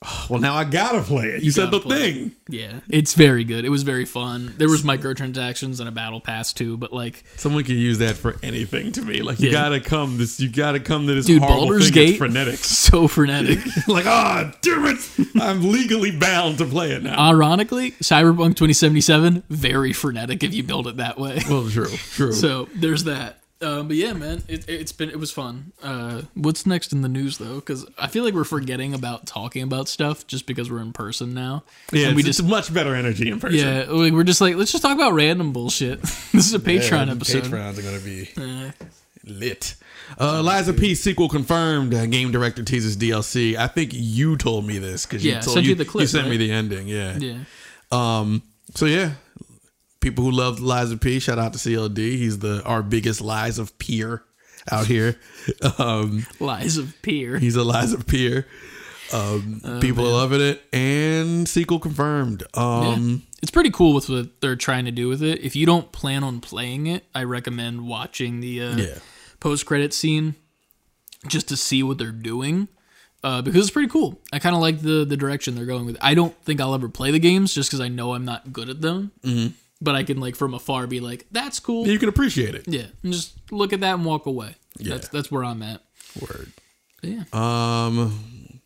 well, 0.30 0.38
now 0.40 0.54
I 0.54 0.64
gotta 0.64 1.02
play 1.02 1.26
it. 1.26 1.42
You, 1.42 1.50
said 1.50 1.70
the 1.72 1.80
play 1.80 2.12
thing. 2.12 2.32
Yeah, 2.48 2.80
it's 2.88 3.14
very 3.14 3.42
good. 3.42 3.64
It 3.64 3.68
was 3.68 3.82
very 3.82 4.04
fun. 4.04 4.54
There 4.56 4.68
was 4.68 4.82
microtransactions 4.82 5.80
and 5.80 5.88
a 5.88 5.92
battle 5.92 6.20
pass 6.20 6.52
too, 6.52 6.76
but 6.76 6.92
like, 6.92 7.24
Someone 7.36 7.64
can 7.64 7.76
use 7.76 7.98
that 7.98 8.16
for 8.16 8.36
anything 8.42 8.92
to 8.92 9.02
me. 9.02 9.22
Like 9.22 9.40
you 9.40 9.48
Yeah. 9.48 9.52
gotta 9.54 9.80
come 9.80 10.16
this. 10.18 10.38
You 10.38 10.48
gotta 10.50 10.78
come 10.80 11.06
to 11.08 11.14
this 11.14 11.26
dude, 11.26 11.42
horrible 11.42 11.62
Baldur's 11.66 11.86
thing. 11.86 11.94
Gate, 11.94 12.08
It's 12.10 12.18
frenetic. 12.18 12.56
so 12.58 13.08
frenetic. 13.08 13.58
like 13.88 14.06
ah, 14.06 14.54
damn 14.62 14.86
it! 14.86 15.10
I'm 15.40 15.68
legally 15.70 16.16
bound 16.16 16.58
to 16.58 16.64
play 16.64 16.92
it 16.92 17.02
now. 17.02 17.18
Ironically, 17.30 17.92
Cyberpunk 17.92 18.56
2077 18.56 19.42
very 19.48 19.92
frenetic 19.92 20.44
if 20.44 20.54
you 20.54 20.62
build 20.62 20.86
it 20.86 20.98
that 20.98 21.18
way. 21.18 21.40
well, 21.50 21.68
true, 21.68 21.88
true. 21.88 22.32
So 22.32 22.68
there's 22.74 23.04
that. 23.04 23.40
Uh, 23.60 23.82
but 23.82 23.96
yeah, 23.96 24.12
man, 24.12 24.42
it, 24.46 24.68
it's 24.68 24.92
been 24.92 25.10
it 25.10 25.18
was 25.18 25.32
fun. 25.32 25.72
Uh, 25.82 26.22
what's 26.34 26.64
next 26.64 26.92
in 26.92 27.02
the 27.02 27.08
news 27.08 27.38
though? 27.38 27.56
Because 27.56 27.86
I 27.98 28.06
feel 28.06 28.24
like 28.24 28.34
we're 28.34 28.44
forgetting 28.44 28.94
about 28.94 29.26
talking 29.26 29.62
about 29.62 29.88
stuff 29.88 30.26
just 30.28 30.46
because 30.46 30.70
we're 30.70 30.80
in 30.80 30.92
person 30.92 31.34
now. 31.34 31.64
yeah, 31.92 32.12
we 32.14 32.18
it's, 32.18 32.26
just 32.26 32.44
much 32.44 32.72
better 32.72 32.94
energy 32.94 33.28
in 33.28 33.40
person. 33.40 33.58
yeah, 33.58 33.86
like, 33.88 34.12
we're 34.12 34.22
just 34.22 34.40
like 34.40 34.54
let's 34.54 34.70
just 34.70 34.82
talk 34.82 34.94
about 34.94 35.12
random 35.12 35.52
bullshit. 35.52 36.00
this 36.02 36.46
is 36.46 36.54
a 36.54 36.60
Patreon 36.60 37.10
episode. 37.10 37.44
Patreons 37.44 37.78
are 37.78 37.82
gonna 37.82 37.98
be 37.98 38.30
lit. 39.24 39.74
Uh, 40.18 40.42
Lies 40.42 40.68
of 40.68 40.76
P 40.76 40.94
sequel 40.94 41.28
confirmed. 41.28 41.92
Uh, 41.94 42.06
game 42.06 42.30
director 42.30 42.62
teases 42.62 42.96
DLC. 42.96 43.56
I 43.56 43.66
think 43.66 43.90
you 43.92 44.36
told 44.36 44.66
me 44.66 44.78
this 44.78 45.04
because 45.04 45.24
you 45.24 45.32
Yeah, 45.32 45.38
I 45.38 45.40
told 45.40 45.54
sent 45.54 45.64
you, 45.64 45.70
you 45.70 45.74
the 45.76 45.84
clip, 45.84 46.02
You 46.02 46.06
sent 46.06 46.28
me 46.28 46.36
the 46.36 46.52
ending. 46.52 46.86
Yeah. 46.86 47.18
Yeah. 47.18 47.38
Um. 47.90 48.42
So 48.74 48.86
yeah, 48.86 49.14
people 50.00 50.24
who 50.24 50.30
love 50.30 50.60
Lies 50.60 50.90
of 50.90 51.00
P. 51.00 51.18
Shout 51.18 51.38
out 51.38 51.52
to 51.54 51.58
CLD. 51.58 51.96
He's 51.98 52.38
the 52.40 52.62
our 52.64 52.82
biggest 52.82 53.20
Liza 53.20 53.66
peer 53.78 54.22
out 54.70 54.86
here. 54.86 55.16
Um. 55.78 56.26
Lies 56.40 56.76
of 56.76 56.94
Peer. 57.02 57.38
He's 57.38 57.56
a 57.56 57.64
Liza 57.64 57.98
peer. 58.04 58.46
Um. 59.12 59.60
Oh, 59.64 59.80
people 59.80 60.06
are 60.06 60.12
loving 60.12 60.40
it, 60.42 60.62
and 60.72 61.48
sequel 61.48 61.78
confirmed. 61.78 62.42
Um. 62.54 63.22
It's 63.40 63.50
pretty 63.52 63.70
cool 63.70 63.94
with 63.94 64.08
what 64.08 64.40
they're 64.40 64.56
trying 64.56 64.84
to 64.86 64.90
do 64.90 65.08
with 65.08 65.22
it. 65.22 65.40
If 65.42 65.54
you 65.54 65.64
don't 65.64 65.92
plan 65.92 66.24
on 66.24 66.40
playing 66.40 66.88
it, 66.88 67.04
I 67.14 67.22
recommend 67.22 67.86
watching 67.86 68.40
the 68.40 68.60
uh, 68.62 68.76
Yeah. 68.76 68.98
post 69.38 69.64
credit 69.64 69.94
scene 69.94 70.34
just 71.28 71.48
to 71.48 71.56
see 71.56 71.82
what 71.84 71.98
they're 71.98 72.10
doing. 72.10 72.66
uh, 73.24 73.40
because 73.42 73.62
it's 73.62 73.70
pretty 73.70 73.88
cool. 73.88 74.20
I 74.32 74.38
kind 74.40 74.54
of 74.56 74.60
like 74.60 74.80
the 74.82 75.04
the 75.04 75.16
direction 75.16 75.54
they're 75.54 75.66
going 75.66 75.86
with. 75.86 75.94
it. 75.94 76.00
I 76.04 76.14
don't 76.14 76.34
think 76.44 76.60
I'll 76.60 76.74
ever 76.74 76.88
play 76.88 77.10
the 77.12 77.18
games 77.20 77.54
just 77.54 77.70
because 77.70 77.80
I 77.80 77.88
know 77.88 78.12
I'm 78.14 78.24
not 78.24 78.52
good 78.52 78.68
at 78.68 78.80
them. 78.80 79.12
Mm-hmm. 79.24 79.54
But 79.80 79.94
I 79.94 80.02
can 80.02 80.18
like 80.18 80.34
from 80.34 80.54
afar 80.54 80.86
be 80.86 81.00
like, 81.00 81.26
"That's 81.30 81.60
cool." 81.60 81.86
You 81.86 81.98
can 81.98 82.08
appreciate 82.08 82.54
it. 82.54 82.64
Yeah, 82.66 82.86
and 83.02 83.12
just 83.12 83.34
look 83.52 83.72
at 83.72 83.80
that 83.80 83.94
and 83.94 84.04
walk 84.04 84.26
away. 84.26 84.56
Yeah. 84.76 84.94
That's 84.94 85.08
that's 85.08 85.30
where 85.30 85.44
I'm 85.44 85.62
at. 85.62 85.82
Word. 86.20 86.52
Yeah. 87.02 87.24
Um, 87.32 88.60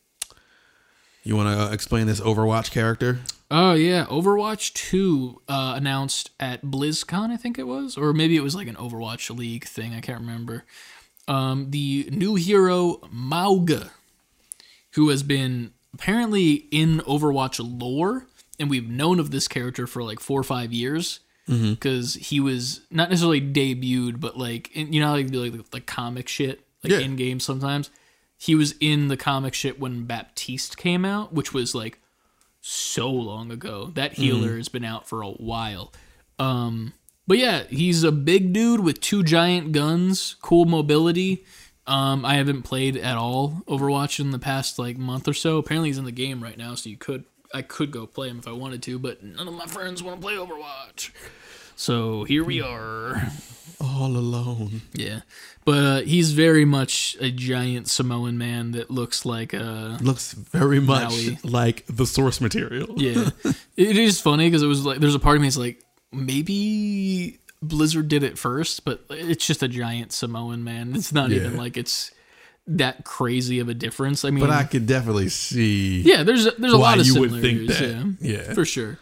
you 1.22 1.36
want 1.36 1.56
to 1.56 1.72
explain 1.72 2.06
this 2.06 2.20
Overwatch 2.20 2.70
character? 2.70 3.20
Oh 3.50 3.74
yeah, 3.74 4.06
Overwatch 4.06 4.72
Two 4.72 5.42
uh, 5.48 5.74
announced 5.76 6.30
at 6.40 6.62
BlizzCon, 6.62 7.30
I 7.30 7.36
think 7.36 7.58
it 7.58 7.66
was, 7.66 7.98
or 7.98 8.14
maybe 8.14 8.36
it 8.36 8.42
was 8.42 8.54
like 8.54 8.66
an 8.66 8.76
Overwatch 8.76 9.36
League 9.36 9.66
thing. 9.66 9.94
I 9.94 10.00
can't 10.00 10.20
remember. 10.20 10.64
Um, 11.28 11.70
the 11.70 12.08
new 12.10 12.34
hero 12.34 13.00
Mauga, 13.12 13.90
who 14.92 15.10
has 15.10 15.22
been 15.22 15.72
apparently 15.94 16.66
in 16.70 17.00
Overwatch 17.00 17.60
lore, 17.62 18.26
and 18.58 18.68
we've 18.70 18.88
known 18.88 19.18
of 19.18 19.30
this 19.30 19.48
character 19.48 19.86
for 19.86 20.02
like 20.02 20.20
four 20.20 20.40
or 20.40 20.44
five 20.44 20.72
years 20.72 21.20
because 21.46 22.14
he 22.14 22.40
was 22.40 22.80
not 22.90 23.10
necessarily 23.10 23.40
debuted, 23.40 24.20
but 24.20 24.38
like 24.38 24.70
in, 24.76 24.92
you 24.92 25.00
know, 25.00 25.12
like 25.12 25.28
the 25.28 25.38
like, 25.38 25.66
like 25.72 25.86
comic 25.86 26.28
shit, 26.28 26.60
like 26.82 26.92
Yeah. 26.92 27.00
in 27.00 27.16
game 27.16 27.40
sometimes. 27.40 27.90
He 28.38 28.54
was 28.54 28.74
in 28.80 29.08
the 29.08 29.16
comic 29.16 29.52
shit 29.54 29.78
when 29.78 30.04
Baptiste 30.04 30.76
came 30.76 31.04
out, 31.04 31.32
which 31.32 31.52
was 31.52 31.74
like 31.74 31.98
so 32.60 33.10
long 33.10 33.50
ago. 33.50 33.90
That 33.94 34.14
healer 34.14 34.56
has 34.56 34.68
been 34.68 34.84
out 34.84 35.08
for 35.08 35.22
a 35.22 35.30
while. 35.30 35.92
Um, 36.38 36.92
but 37.26 37.38
yeah, 37.38 37.64
he's 37.68 38.02
a 38.02 38.12
big 38.12 38.52
dude 38.52 38.80
with 38.80 39.00
two 39.00 39.22
giant 39.22 39.72
guns, 39.72 40.36
cool 40.42 40.64
mobility. 40.64 41.44
Um, 41.86 42.24
I 42.24 42.34
haven't 42.34 42.62
played 42.62 42.96
at 42.96 43.16
all 43.16 43.62
Overwatch 43.66 44.20
in 44.20 44.30
the 44.30 44.38
past 44.38 44.78
like 44.78 44.96
month 44.96 45.26
or 45.28 45.34
so. 45.34 45.58
Apparently, 45.58 45.88
he's 45.88 45.98
in 45.98 46.04
the 46.04 46.12
game 46.12 46.42
right 46.42 46.56
now, 46.56 46.74
so 46.76 46.88
you 46.88 46.96
could 46.96 47.24
I 47.54 47.62
could 47.62 47.90
go 47.90 48.06
play 48.06 48.28
him 48.28 48.38
if 48.38 48.48
I 48.48 48.52
wanted 48.52 48.82
to, 48.84 48.98
but 48.98 49.22
none 49.22 49.46
of 49.48 49.54
my 49.54 49.66
friends 49.66 50.02
want 50.02 50.20
to 50.20 50.22
play 50.26 50.34
Overwatch. 50.34 51.10
So 51.76 52.24
here 52.24 52.44
we 52.44 52.60
are. 52.60 53.30
All 53.80 54.16
alone. 54.16 54.82
Yeah, 54.92 55.20
but 55.64 55.78
uh, 55.84 56.00
he's 56.02 56.32
very 56.32 56.64
much 56.64 57.16
a 57.20 57.30
giant 57.30 57.88
Samoan 57.88 58.38
man 58.38 58.72
that 58.72 58.90
looks 58.90 59.24
like 59.24 59.52
a 59.52 59.98
Looks 60.00 60.32
very 60.32 60.78
much 60.80 61.10
Maui. 61.10 61.38
like 61.42 61.84
the 61.88 62.06
source 62.06 62.40
material. 62.40 62.94
Yeah, 62.96 63.30
it 63.76 63.96
is 63.96 64.20
funny 64.20 64.46
because 64.48 64.62
it 64.62 64.68
was 64.68 64.84
like 64.86 64.98
there's 65.00 65.14
a 65.16 65.18
part 65.18 65.36
of 65.36 65.42
me 65.42 65.48
that's 65.48 65.56
like 65.56 65.82
maybe 66.12 67.38
Blizzard 67.60 68.08
did 68.08 68.22
it 68.22 68.38
first, 68.38 68.84
but 68.84 69.04
it's 69.10 69.46
just 69.46 69.62
a 69.62 69.68
giant 69.68 70.12
Samoan 70.12 70.62
man. 70.64 70.94
It's 70.94 71.12
not 71.12 71.32
even 71.32 71.56
like 71.56 71.76
it's 71.76 72.12
that 72.66 73.04
crazy 73.04 73.58
of 73.58 73.68
a 73.68 73.74
difference. 73.74 74.24
I 74.24 74.30
mean, 74.30 74.40
But 74.40 74.50
I 74.50 74.64
could 74.64 74.86
definitely 74.86 75.28
see 75.28 76.02
yeah, 76.02 76.22
there's 76.22 76.44
there's 76.58 76.72
a 76.72 76.76
lot 76.78 76.98
of 77.00 77.06
you 77.06 77.20
would 77.20 77.30
similarities. 77.30 77.78
think 77.78 78.16
that. 78.20 78.26
Yeah, 78.26 78.36
Yeah. 78.48 78.52
for 78.54 78.64
sure. 78.64 78.98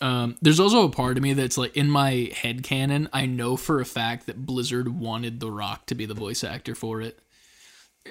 Um, 0.00 0.36
there's 0.42 0.60
also 0.60 0.84
a 0.84 0.90
part 0.90 1.16
of 1.16 1.22
me 1.22 1.32
that's 1.32 1.56
like 1.56 1.74
in 1.76 1.88
my 1.90 2.30
head 2.34 2.62
canon. 2.62 3.08
I 3.12 3.24
know 3.26 3.56
for 3.56 3.80
a 3.80 3.84
fact 3.86 4.26
that 4.26 4.44
Blizzard 4.44 4.88
wanted 4.88 5.40
The 5.40 5.50
Rock 5.50 5.86
to 5.86 5.94
be 5.94 6.04
the 6.06 6.14
voice 6.14 6.44
actor 6.44 6.74
for 6.74 7.00
it. 7.00 7.18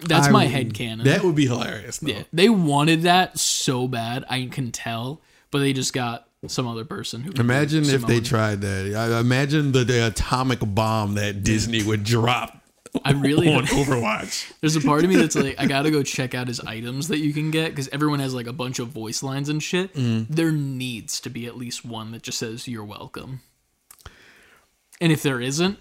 That's 0.01 0.27
I 0.27 0.31
my 0.31 0.43
would- 0.45 0.51
head 0.51 0.73
canon. 0.73 1.05
That 1.05 1.23
would 1.23 1.35
be 1.35 1.45
hilarious. 1.47 1.99
Though. 1.99 2.09
Yeah, 2.11 2.23
they 2.33 2.49
wanted 2.49 3.03
that 3.03 3.37
so 3.39 3.87
bad. 3.87 4.25
I 4.29 4.47
can 4.51 4.71
tell, 4.71 5.21
but 5.51 5.59
they 5.59 5.73
just 5.73 5.93
got 5.93 6.27
some 6.47 6.67
other 6.67 6.85
person 6.85 7.21
who. 7.21 7.31
Imagine 7.39 7.85
if 7.85 8.05
they 8.05 8.19
tried 8.19 8.61
that. 8.61 8.93
I 8.95 9.19
imagine 9.19 9.71
the, 9.71 9.83
the 9.83 10.07
atomic 10.07 10.59
bomb 10.61 11.13
that 11.15 11.43
Disney 11.43 11.81
would 11.83 12.03
drop 12.03 12.61
I 13.03 13.11
really. 13.11 13.53
on 13.53 13.65
Overwatch. 13.65 14.53
There's 14.61 14.75
a 14.75 14.81
part 14.81 15.03
of 15.03 15.09
me 15.09 15.15
that's 15.15 15.35
like, 15.35 15.55
I 15.59 15.65
gotta 15.65 15.91
go 15.91 16.03
check 16.03 16.33
out 16.33 16.47
his 16.47 16.59
items 16.61 17.07
that 17.09 17.19
you 17.19 17.33
can 17.33 17.51
get 17.51 17.71
because 17.71 17.89
everyone 17.89 18.19
has 18.19 18.33
like 18.33 18.47
a 18.47 18.53
bunch 18.53 18.79
of 18.79 18.89
voice 18.89 19.23
lines 19.23 19.49
and 19.49 19.61
shit. 19.61 19.93
Mm. 19.93 20.27
There 20.29 20.51
needs 20.51 21.19
to 21.21 21.29
be 21.29 21.45
at 21.45 21.57
least 21.57 21.85
one 21.85 22.11
that 22.11 22.21
just 22.21 22.37
says 22.37 22.67
"You're 22.67 22.85
welcome." 22.85 23.41
And 25.01 25.11
if 25.11 25.23
there 25.23 25.41
isn't, 25.41 25.77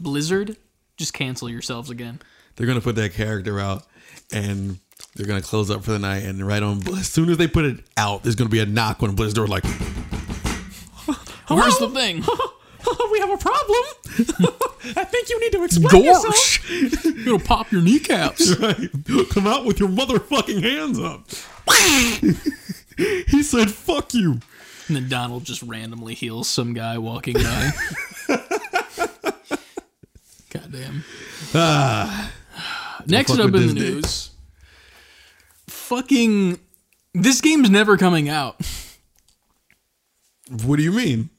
Blizzard, 0.00 0.56
just 0.96 1.12
cancel 1.12 1.48
yourselves 1.48 1.90
again. 1.90 2.20
They're 2.56 2.66
gonna 2.66 2.80
put 2.80 2.96
that 2.96 3.12
character 3.12 3.60
out, 3.60 3.84
and 4.32 4.78
they're 5.14 5.26
gonna 5.26 5.42
close 5.42 5.70
up 5.70 5.84
for 5.84 5.92
the 5.92 5.98
night. 5.98 6.24
And 6.24 6.46
right 6.46 6.62
on, 6.62 6.86
as 6.96 7.08
soon 7.08 7.28
as 7.28 7.36
they 7.36 7.46
put 7.46 7.64
it 7.64 7.80
out, 7.96 8.22
there's 8.22 8.34
gonna 8.34 8.50
be 8.50 8.60
a 8.60 8.66
knock 8.66 9.02
on 9.02 9.14
Blizzard 9.14 9.36
door, 9.36 9.46
like, 9.46 9.64
Where's 11.48 11.78
the 11.78 11.90
thing? 11.90 12.24
"We 13.12 13.18
have 13.20 13.30
a 13.30 13.36
problem. 13.36 13.84
I 14.96 15.04
think 15.04 15.28
you 15.28 15.40
need 15.40 15.52
to 15.52 15.64
explain 15.64 16.04
Gorsh! 16.04 17.26
It'll 17.26 17.38
pop 17.54 17.72
your 17.72 17.82
kneecaps. 17.82 18.56
Right. 18.58 18.90
Come 19.30 19.46
out 19.46 19.64
with 19.64 19.80
your 19.80 19.88
motherfucking 19.88 20.62
hands 20.62 20.98
up. 21.00 21.26
he 22.96 23.42
said, 23.42 23.70
"Fuck 23.70 24.14
you." 24.14 24.40
And 24.88 24.96
then 24.96 25.08
Donald 25.08 25.44
just 25.44 25.62
randomly 25.62 26.14
heals 26.14 26.48
some 26.48 26.72
guy 26.72 26.98
walking 26.98 27.34
by. 27.34 27.70
Goddamn. 30.50 31.04
Ah. 31.54 32.32
Next 33.06 33.32
fuck 33.32 33.40
up 33.40 33.46
in 33.46 33.52
with 33.52 33.62
the 33.62 33.74
this 33.74 33.74
news. 33.74 34.30
Fucking. 35.68 36.58
This 37.14 37.40
game's 37.40 37.70
never 37.70 37.96
coming 37.96 38.28
out. 38.28 38.60
What 40.64 40.76
do 40.76 40.82
you 40.82 40.92
mean? 40.92 41.30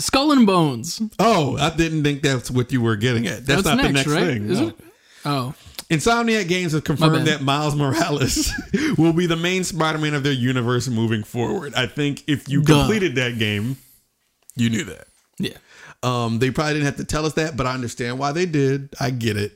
Skull 0.00 0.32
and 0.32 0.46
Bones. 0.46 1.00
Oh, 1.18 1.56
I 1.58 1.70
didn't 1.70 2.02
think 2.02 2.22
that's 2.22 2.50
what 2.50 2.72
you 2.72 2.80
were 2.80 2.96
getting 2.96 3.26
at. 3.26 3.46
That's, 3.46 3.64
not 3.64 3.80
the 3.80 3.90
next 3.92 4.08
right? 4.08 4.24
thing. 4.26 4.50
Is 4.50 4.60
no. 4.60 4.68
it? 4.68 4.74
Oh. 5.24 5.54
Insomniac 5.90 6.48
Games 6.48 6.72
have 6.72 6.82
bad. 6.82 6.86
confirmed 6.86 7.26
that 7.26 7.42
Miles 7.42 7.74
Morales 7.74 8.52
will 8.98 9.12
be 9.12 9.26
the 9.26 9.36
main 9.36 9.64
Spider-Man 9.64 10.14
of 10.14 10.22
their 10.22 10.32
universe 10.32 10.88
moving 10.88 11.24
forward. 11.24 11.74
I 11.74 11.86
think 11.86 12.22
if 12.28 12.48
you 12.48 12.62
Duh. 12.62 12.78
completed 12.80 13.16
that 13.16 13.38
game, 13.38 13.76
you 14.56 14.70
knew 14.70 14.84
that. 14.84 15.08
Yeah. 15.38 15.56
Um, 16.02 16.38
they 16.38 16.50
probably 16.50 16.74
didn't 16.74 16.86
have 16.86 16.96
to 16.96 17.04
tell 17.04 17.26
us 17.26 17.34
that, 17.34 17.56
but 17.56 17.66
I 17.66 17.74
understand 17.74 18.18
why 18.18 18.32
they 18.32 18.46
did. 18.46 18.94
I 19.00 19.10
get 19.10 19.36
it. 19.36 19.52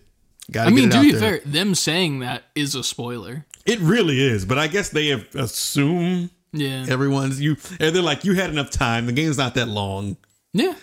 Gotta 0.50 0.68
I 0.70 0.72
mean, 0.72 0.90
to 0.90 1.00
be 1.00 1.12
there. 1.12 1.38
fair, 1.38 1.40
them 1.46 1.74
saying 1.74 2.18
that 2.18 2.42
is 2.54 2.74
a 2.74 2.82
spoiler. 2.84 3.46
it 3.64 3.78
really 3.78 4.20
is. 4.20 4.44
But 4.44 4.58
I 4.58 4.66
guess 4.66 4.90
they 4.90 5.06
have 5.08 5.24
assumed 5.34 6.30
Yeah. 6.52 6.84
everyone's 6.88 7.40
you. 7.40 7.56
And 7.80 7.94
they're 7.96 8.02
like, 8.02 8.24
you 8.24 8.34
had 8.34 8.50
enough 8.50 8.70
time. 8.70 9.06
The 9.06 9.12
game's 9.12 9.38
not 9.38 9.54
that 9.54 9.68
long. 9.68 10.16
Yeah. 10.54 10.74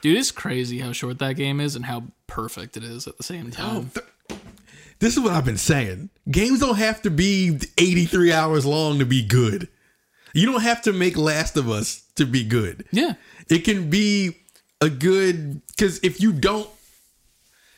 Dude, 0.00 0.16
it's 0.16 0.30
crazy 0.30 0.78
how 0.78 0.92
short 0.92 1.18
that 1.18 1.34
game 1.36 1.60
is 1.60 1.76
and 1.76 1.84
how 1.84 2.04
perfect 2.26 2.76
it 2.78 2.82
is 2.84 3.06
at 3.06 3.18
the 3.18 3.22
same 3.22 3.50
time. 3.50 3.90
This 4.98 5.14
is 5.14 5.20
what 5.20 5.32
I've 5.32 5.44
been 5.44 5.56
saying. 5.58 6.08
Games 6.30 6.60
don't 6.60 6.76
have 6.78 7.02
to 7.02 7.10
be 7.10 7.58
83 7.78 8.32
hours 8.32 8.64
long 8.64 8.98
to 8.98 9.04
be 9.04 9.22
good. 9.22 9.68
You 10.32 10.46
don't 10.46 10.62
have 10.62 10.80
to 10.82 10.92
make 10.92 11.16
Last 11.18 11.56
of 11.56 11.68
Us 11.68 12.02
to 12.16 12.24
be 12.24 12.44
good. 12.44 12.84
Yeah. 12.92 13.14
It 13.50 13.60
can 13.64 13.90
be 13.90 14.36
a 14.80 14.88
good 14.88 15.60
because 15.68 15.98
if 16.02 16.20
you 16.20 16.32
don't 16.32 16.68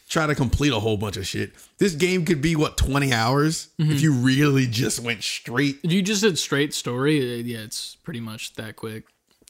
try 0.08 0.26
to 0.26 0.34
complete 0.34 0.72
a 0.72 0.78
whole 0.78 0.96
bunch 0.98 1.16
of 1.16 1.26
shit, 1.26 1.52
this 1.78 1.94
game 1.94 2.24
could 2.26 2.42
be 2.42 2.54
what 2.54 2.76
20 2.76 3.12
hours 3.12 3.68
Mm-hmm. 3.80 3.92
if 3.92 4.00
you 4.02 4.12
really 4.12 4.66
just 4.66 5.00
went 5.00 5.22
straight. 5.24 5.78
If 5.82 5.90
you 5.92 6.02
just 6.02 6.22
did 6.22 6.38
straight 6.38 6.74
story, 6.74 7.18
uh, 7.20 7.42
yeah, 7.42 7.58
it's 7.64 7.96
pretty 8.02 8.20
much 8.20 8.54
that 8.54 8.76
quick. 8.76 9.04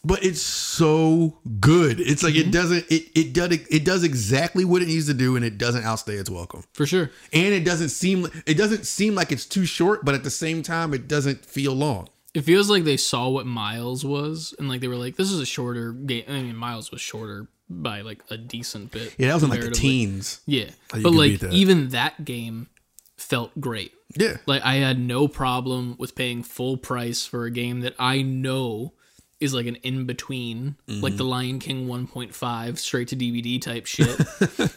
But 0.04 0.24
it's 0.24 0.42
so 0.42 1.38
good. 1.60 2.00
It's 2.00 2.22
like 2.24 2.34
Mm-hmm. 2.34 2.48
it 2.48 2.52
doesn't 2.52 2.84
it 2.90 3.08
it 3.14 3.32
does 3.32 3.52
it 3.70 3.84
does 3.84 4.02
exactly 4.02 4.64
what 4.64 4.82
it 4.82 4.88
needs 4.88 5.06
to 5.06 5.14
do 5.14 5.36
and 5.36 5.44
it 5.44 5.58
doesn't 5.58 5.84
outstay 5.84 6.14
its 6.14 6.28
welcome. 6.28 6.64
For 6.72 6.86
sure. 6.86 7.10
And 7.32 7.54
it 7.54 7.64
doesn't 7.64 7.90
seem 7.90 8.26
it 8.46 8.54
doesn't 8.58 8.84
seem 8.86 9.14
like 9.14 9.30
it's 9.30 9.46
too 9.46 9.64
short, 9.64 10.04
but 10.04 10.14
at 10.14 10.24
the 10.24 10.30
same 10.30 10.62
time 10.62 10.92
it 10.92 11.06
doesn't 11.06 11.44
feel 11.46 11.72
long. 11.72 12.08
It 12.34 12.40
feels 12.42 12.68
like 12.70 12.84
they 12.84 12.96
saw 12.96 13.28
what 13.28 13.46
Miles 13.46 14.04
was 14.04 14.54
and 14.58 14.68
like 14.68 14.80
they 14.80 14.88
were 14.88 14.96
like, 14.96 15.16
this 15.16 15.30
is 15.30 15.38
a 15.38 15.46
shorter 15.46 15.92
game. 15.92 16.24
I 16.26 16.32
mean, 16.42 16.56
Miles 16.56 16.90
was 16.90 17.00
shorter 17.00 17.46
by 17.70 18.00
like 18.00 18.22
a 18.28 18.36
decent 18.36 18.90
bit. 18.90 19.14
Yeah, 19.18 19.28
that 19.28 19.34
was 19.34 19.42
in 19.44 19.50
like 19.50 19.60
the 19.60 19.70
teens. 19.70 20.40
Yeah. 20.46 20.70
But 20.90 21.12
like 21.12 21.38
that. 21.40 21.52
even 21.52 21.90
that 21.90 22.24
game 22.24 22.68
felt 23.16 23.60
great. 23.60 23.92
Yeah. 24.16 24.38
Like 24.46 24.62
I 24.62 24.74
had 24.76 24.98
no 24.98 25.28
problem 25.28 25.94
with 25.98 26.14
paying 26.16 26.42
full 26.42 26.76
price 26.76 27.24
for 27.24 27.44
a 27.44 27.50
game 27.52 27.80
that 27.82 27.94
I 28.00 28.22
know 28.22 28.94
is 29.42 29.52
like 29.52 29.66
an 29.66 29.76
in 29.76 30.06
between, 30.06 30.76
like 30.86 30.96
Mm-hmm. 31.12 31.16
the 31.16 31.24
Lion 31.24 31.58
King 31.58 31.86
1.5 31.88 32.78
straight 32.78 33.08
to 33.08 33.16
DVD 33.16 33.60
type 33.60 33.86
shit. 33.86 34.16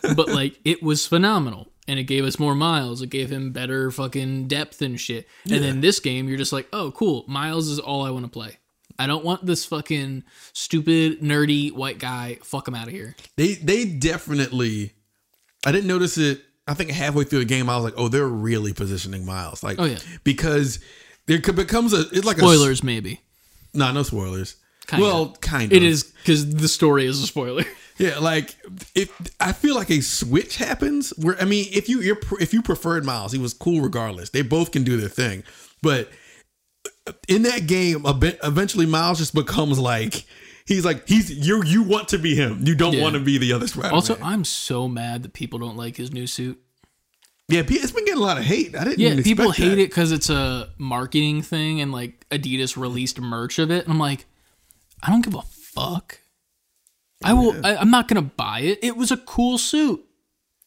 but 0.15 0.27
like 0.29 0.59
it 0.65 0.81
was 0.83 1.05
phenomenal. 1.05 1.67
And 1.87 1.99
it 1.99 2.05
gave 2.05 2.25
us 2.25 2.39
more 2.39 2.55
miles. 2.55 3.03
It 3.03 3.11
gave 3.11 3.29
him 3.31 3.51
better 3.51 3.91
fucking 3.91 4.47
depth 4.47 4.81
and 4.81 4.99
shit. 4.99 5.27
And 5.47 5.63
then 5.63 5.81
this 5.81 5.99
game, 5.99 6.27
you're 6.27 6.37
just 6.39 6.51
like, 6.51 6.67
oh, 6.73 6.89
cool. 6.91 7.25
Miles 7.27 7.67
is 7.67 7.77
all 7.77 8.03
I 8.03 8.09
want 8.09 8.25
to 8.25 8.31
play. 8.31 8.57
I 8.97 9.05
don't 9.05 9.23
want 9.23 9.45
this 9.45 9.65
fucking 9.65 10.23
stupid, 10.53 11.21
nerdy 11.21 11.71
white 11.71 11.99
guy. 11.99 12.39
Fuck 12.43 12.67
him 12.67 12.73
out 12.73 12.87
of 12.87 12.93
here. 12.93 13.15
They 13.35 13.53
they 13.55 13.85
definitely 13.85 14.93
I 15.65 15.71
didn't 15.71 15.87
notice 15.87 16.17
it. 16.17 16.41
I 16.67 16.73
think 16.73 16.89
halfway 16.89 17.23
through 17.25 17.39
the 17.39 17.45
game 17.45 17.69
I 17.69 17.75
was 17.75 17.83
like, 17.83 17.93
"Oh, 17.97 18.07
they're 18.07 18.27
really 18.27 18.73
positioning 18.73 19.23
Miles." 19.25 19.61
Like 19.61 19.77
Oh, 19.79 19.85
yeah. 19.85 19.99
because 20.23 20.79
there 21.27 21.39
could 21.39 21.55
becomes 21.55 21.93
a 21.93 22.01
it's 22.11 22.25
like 22.25 22.37
Spoilers, 22.37 22.83
maybe. 22.83 23.19
No, 23.75 23.91
no 23.91 24.03
spoilers. 24.03 24.55
Kind 24.87 25.01
well, 25.03 25.35
kind 25.41 25.71
of. 25.71 25.75
It 25.75 25.83
is 25.83 26.03
because 26.03 26.53
the 26.53 26.67
story 26.67 27.05
is 27.05 27.21
a 27.21 27.27
spoiler. 27.27 27.63
Yeah, 27.97 28.19
like 28.19 28.53
if 28.93 29.09
I 29.39 29.53
feel 29.53 29.73
like 29.73 29.89
a 29.89 30.01
switch 30.01 30.57
happens 30.57 31.11
where 31.11 31.41
I 31.41 31.45
mean, 31.45 31.67
if 31.71 31.87
you 31.87 32.01
you're, 32.01 32.17
if 32.41 32.53
you 32.53 32.61
preferred 32.61 33.05
Miles, 33.05 33.31
he 33.31 33.37
was 33.39 33.53
cool 33.53 33.79
regardless. 33.79 34.31
They 34.31 34.41
both 34.41 34.73
can 34.73 34.83
do 34.83 34.97
their 34.97 35.07
thing, 35.07 35.45
but 35.81 36.09
in 37.29 37.43
that 37.43 37.67
game, 37.67 38.03
eventually 38.05 38.85
Miles 38.85 39.17
just 39.19 39.33
becomes 39.33 39.79
like 39.79 40.25
he's 40.65 40.83
like 40.83 41.07
he's 41.07 41.31
you 41.31 41.63
you 41.63 41.83
want 41.83 42.09
to 42.09 42.17
be 42.17 42.35
him. 42.35 42.59
You 42.63 42.75
don't 42.75 42.95
Yeah. 42.95 43.01
want 43.03 43.13
to 43.13 43.21
be 43.21 43.37
the 43.37 43.53
other 43.53 43.65
Spider. 43.67 43.93
Also, 43.95 44.17
I'm 44.21 44.43
so 44.43 44.89
mad 44.89 45.23
that 45.23 45.31
people 45.31 45.59
don't 45.59 45.77
like 45.77 45.95
his 45.95 46.11
new 46.11 46.27
suit. 46.27 46.59
Yeah, 47.47 47.61
it's 47.65 47.91
been 47.91 48.05
getting 48.05 48.21
a 48.21 48.25
lot 48.25 48.37
of 48.37 48.43
hate. 48.43 48.75
I 48.75 48.83
didn't. 48.83 48.99
Yeah, 48.99 49.21
people 49.23 49.51
hate 49.51 49.69
that. 49.69 49.79
it 49.79 49.89
because 49.89 50.11
it's 50.11 50.29
a 50.29 50.69
marketing 50.77 51.41
thing 51.41 51.81
and 51.81 51.91
like 51.91 52.25
Adidas 52.29 52.75
released 52.75 53.19
merch 53.19 53.59
of 53.59 53.69
it. 53.71 53.83
And 53.83 53.93
I'm 53.93 53.99
like, 53.99 54.25
I 55.03 55.11
don't 55.11 55.23
give 55.23 55.35
a 55.35 55.41
fuck. 55.41 56.19
I 57.23 57.33
will. 57.33 57.55
I, 57.65 57.75
I'm 57.77 57.91
not 57.91 58.07
gonna 58.07 58.21
buy 58.21 58.59
it. 58.61 58.79
It 58.83 58.97
was 58.97 59.11
a 59.11 59.17
cool 59.17 59.57
suit. 59.57 60.03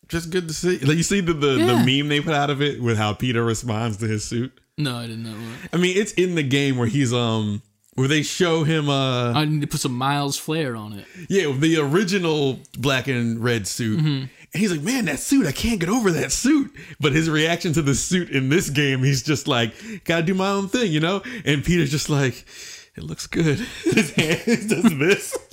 Just 0.09 0.31
good 0.31 0.49
to 0.49 0.55
see. 0.55 0.79
Like 0.79 0.97
you 0.97 1.03
see 1.03 1.21
the 1.21 1.35
the, 1.35 1.57
Yeah. 1.57 1.67
the 1.67 1.99
meme 2.03 2.09
they 2.09 2.21
put 2.21 2.33
out 2.35 2.51
of 2.51 2.63
it 2.63 2.81
with 2.83 2.97
how 2.97 3.13
Peter 3.13 3.45
responds 3.45 3.97
to 3.99 4.07
his 4.07 4.25
suit. 4.25 4.53
No, 4.79 4.97
I 4.97 5.03
didn't 5.07 5.25
know. 5.25 5.35
That. 5.35 5.71
I 5.73 5.77
mean, 5.77 5.97
it's 5.97 6.13
in 6.13 6.35
the 6.37 6.43
game 6.43 6.79
where 6.79 6.87
he's 6.89 7.13
um 7.13 7.61
where 7.95 8.09
they 8.09 8.23
show 8.23 8.63
him 8.65 8.89
uh 8.89 9.33
I 9.33 9.45
need 9.45 9.61
to 9.61 9.67
put 9.67 9.81
some 9.81 9.93
Miles 9.93 10.37
Flair 10.39 10.77
on 10.77 10.93
it. 10.95 11.05
yeah 11.29 11.53
the 11.53 11.79
original 11.79 12.61
black 12.79 13.09
and 13.09 13.43
red 13.43 13.67
suit. 13.67 13.99
Mm-hmm. 14.01 14.25
He's 14.59 14.71
like, 14.71 14.83
man, 14.83 15.07
that 15.07 15.19
suit, 15.19 15.47
I 15.47 15.53
can't 15.53 15.81
get 15.81 15.89
over 15.89 16.11
that 16.13 16.33
suit. 16.33 16.75
But 17.01 17.13
his 17.13 17.31
reaction 17.31 17.73
to 17.75 17.83
the 17.83 17.95
suit 17.95 18.31
in 18.31 18.49
this 18.49 18.71
game, 18.71 19.03
he's 19.03 19.23
just 19.23 19.49
like, 19.49 19.73
gotta 20.05 20.23
do 20.23 20.35
my 20.35 20.49
own 20.49 20.69
thing, 20.69 20.93
you 20.93 21.01
know? 21.01 21.23
And 21.45 21.65
Peter's 21.65 21.91
just 21.91 22.11
like, 22.11 22.45
it 22.97 23.05
looks 23.05 23.27
good. 23.27 23.59
His 23.85 24.11
hand 24.11 24.69
does 24.69 24.99
this. 24.99 25.39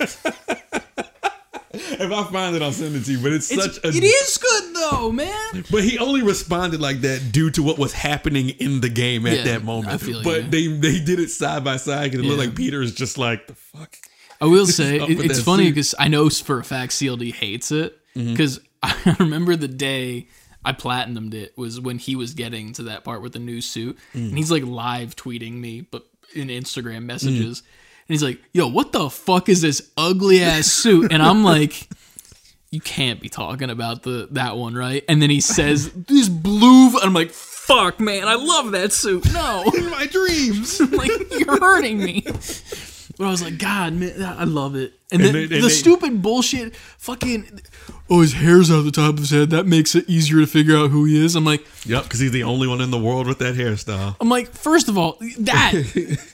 if 1.72 2.12
I 2.12 2.24
find 2.24 2.56
it, 2.56 2.62
I'll 2.62 2.72
send 2.72 2.96
it 2.96 3.04
to 3.04 3.12
you. 3.12 3.22
But 3.22 3.32
it's, 3.32 3.50
It's, 3.52 3.62
such 3.76 3.84
a 3.84 3.88
it 3.88 4.02
is 4.02 4.38
good 4.38 4.74
though, 4.74 5.12
man. 5.12 5.64
But 5.70 5.84
he 5.84 5.98
only 5.98 6.22
responded 6.22 6.80
like 6.80 7.02
that 7.02 7.30
due 7.32 7.50
to 7.50 7.62
what 7.62 7.78
was 7.78 7.92
happening 7.92 8.48
in 8.50 8.80
the 8.80 8.88
game 8.88 9.26
at 9.26 9.38
Yeah, 9.38 9.44
that 9.44 9.64
moment. 9.64 10.02
But 10.24 10.44
you. 10.44 10.50
they 10.50 10.66
they 10.66 10.98
did 11.00 11.20
it 11.20 11.30
side 11.30 11.62
by 11.62 11.76
side 11.76 12.10
because 12.10 12.26
it 12.26 12.28
looked 12.28 12.40
like 12.40 12.56
Peter 12.56 12.82
is 12.82 12.92
just 12.92 13.16
like 13.18 13.46
the 13.46 13.54
fuck. 13.54 13.96
I 14.40 14.46
will 14.46 14.66
say 14.66 14.96
it, 14.96 15.20
it's 15.20 15.40
funny 15.40 15.68
because 15.68 15.94
I 15.98 16.08
know 16.08 16.28
for 16.28 16.58
a 16.58 16.64
fact 16.64 16.92
CLD 16.92 17.32
hates 17.32 17.70
it 17.70 17.96
Mm-hmm. 18.16 18.65
I 18.82 19.16
remember 19.18 19.56
the 19.56 19.68
day 19.68 20.28
I 20.64 20.72
platinumed 20.72 21.34
it 21.34 21.56
was 21.56 21.80
when 21.80 21.98
he 21.98 22.16
was 22.16 22.34
getting 22.34 22.72
to 22.74 22.84
that 22.84 23.04
part 23.04 23.22
with 23.22 23.32
the 23.32 23.38
new 23.38 23.60
suit 23.60 23.96
Mm. 24.14 24.28
and 24.30 24.38
he's 24.38 24.50
like 24.50 24.64
live 24.64 25.14
tweeting 25.16 25.54
me 25.54 25.80
but 25.82 26.06
in 26.34 26.48
Instagram 26.48 27.04
messages 27.04 27.60
and 28.08 28.14
he's 28.14 28.22
like, 28.22 28.40
"Yo, 28.52 28.68
what 28.68 28.92
the 28.92 29.08
fuck 29.10 29.48
is 29.48 29.62
this 29.62 29.90
ugly 29.96 30.40
ass 30.42 30.66
suit?" 30.66 31.12
And 31.12 31.22
I'm 31.22 31.42
like. 31.54 31.88
You 32.72 32.80
can't 32.80 33.20
be 33.20 33.28
talking 33.28 33.70
about 33.70 34.02
the 34.02 34.28
that 34.32 34.56
one, 34.56 34.74
right? 34.74 35.02
And 35.08 35.22
then 35.22 35.30
he 35.30 35.40
says 35.40 35.90
this 35.92 36.28
blue. 36.28 36.98
I'm 36.98 37.14
like, 37.14 37.30
fuck, 37.30 38.00
man, 38.00 38.26
I 38.26 38.34
love 38.34 38.72
that 38.72 38.92
suit. 38.92 39.32
No, 39.32 39.64
In 39.76 39.88
my 39.88 40.06
dreams. 40.06 40.80
like 40.92 41.10
you're 41.30 41.58
hurting 41.60 41.98
me. 41.98 42.22
But 42.22 43.24
I 43.26 43.30
was 43.30 43.40
like, 43.40 43.56
God, 43.58 43.94
man, 43.94 44.20
I 44.20 44.44
love 44.44 44.74
it. 44.74 44.92
And, 45.12 45.22
then 45.22 45.32
they- 45.32 45.42
and 45.44 45.50
the 45.52 45.60
they- 45.60 45.68
stupid 45.68 46.20
bullshit, 46.20 46.74
fucking, 46.98 47.60
oh, 48.08 48.20
his 48.20 48.34
hair's 48.34 48.70
out 48.70 48.82
the 48.82 48.90
top 48.90 49.14
of 49.14 49.18
his 49.18 49.30
head. 49.30 49.50
That 49.50 49.66
makes 49.66 49.94
it 49.94 50.08
easier 50.08 50.40
to 50.40 50.46
figure 50.46 50.76
out 50.76 50.90
who 50.90 51.04
he 51.04 51.24
is. 51.24 51.34
I'm 51.36 51.44
like, 51.44 51.66
yep, 51.84 52.04
because 52.04 52.20
he's 52.20 52.30
the 52.32 52.44
only 52.44 52.66
one 52.68 52.80
in 52.80 52.90
the 52.90 52.98
world 52.98 53.26
with 53.26 53.38
that 53.38 53.54
hairstyle. 53.54 54.16
I'm 54.20 54.28
like, 54.28 54.48
first 54.50 54.88
of 54.88 54.96
all, 54.96 55.16
that, 55.40 55.72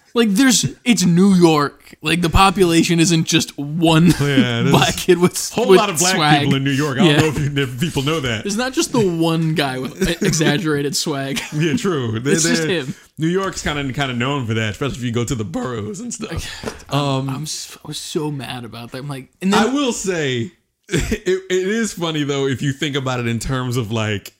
like, 0.15 0.29
there's, 0.31 0.65
it's 0.85 1.05
New 1.05 1.35
York. 1.35 1.79
Like 2.05 2.21
the 2.21 2.31
population 2.31 2.99
isn't 3.01 3.25
just 3.25 3.57
one 3.59 4.07
Yeah, 4.21 4.63
black 4.71 4.97
kid 4.97 5.19
with 5.19 5.51
Whole 5.51 5.69
with 5.69 5.79
lot 5.79 5.89
of 5.91 5.99
black 5.99 6.17
swag. 6.17 6.41
people 6.41 6.57
in 6.57 6.65
New 6.65 6.71
York. 6.71 6.99
I 6.99 7.05
Yeah. 7.07 7.21
don't 7.21 7.55
know 7.55 7.63
if, 7.63 7.69
if 7.75 7.81
people 7.81 8.03
know 8.03 8.19
that. 8.21 8.43
There's 8.45 8.57
not 8.57 8.73
just 8.73 8.93
the 8.93 9.01
one 9.17 9.55
guy 9.55 9.79
with 9.79 10.23
exaggerated 10.23 10.97
swag. 10.97 11.41
Yeah, 11.55 11.77
true. 11.77 12.19
They- 12.19 12.33
It's 12.33 12.43
just 12.45 12.65
him. 12.65 12.95
New 13.19 13.29
York's 13.29 13.63
kind 13.63 13.79
of 13.79 13.95
kind 13.95 14.11
of 14.11 14.17
known 14.17 14.47
for 14.47 14.55
that, 14.55 14.71
especially 14.71 14.97
if 14.97 15.03
you 15.05 15.13
go 15.13 15.25
to 15.25 15.35
the 15.35 15.45
boroughs 15.45 16.01
and 16.01 16.13
stuff. 16.13 16.85
I'm 16.91 17.29
um, 17.29 17.47
so, 17.47 17.79
I 17.85 17.89
was 17.89 17.99
so 17.99 18.31
mad 18.31 18.65
about 18.65 18.91
that. 18.93 18.99
I'm 18.99 19.09
like, 19.09 19.29
and 19.43 19.53
then 19.53 19.69
I 19.69 19.73
will 19.73 19.93
say, 19.93 20.51
it, 20.89 21.43
it 21.51 21.69
is 21.69 21.93
funny 21.93 22.25
though 22.25 22.47
if 22.47 22.63
you 22.63 22.73
think 22.73 22.97
about 22.97 23.21
it 23.21 23.27
in 23.27 23.39
terms 23.39 23.77
of 23.77 23.93
like 23.93 24.33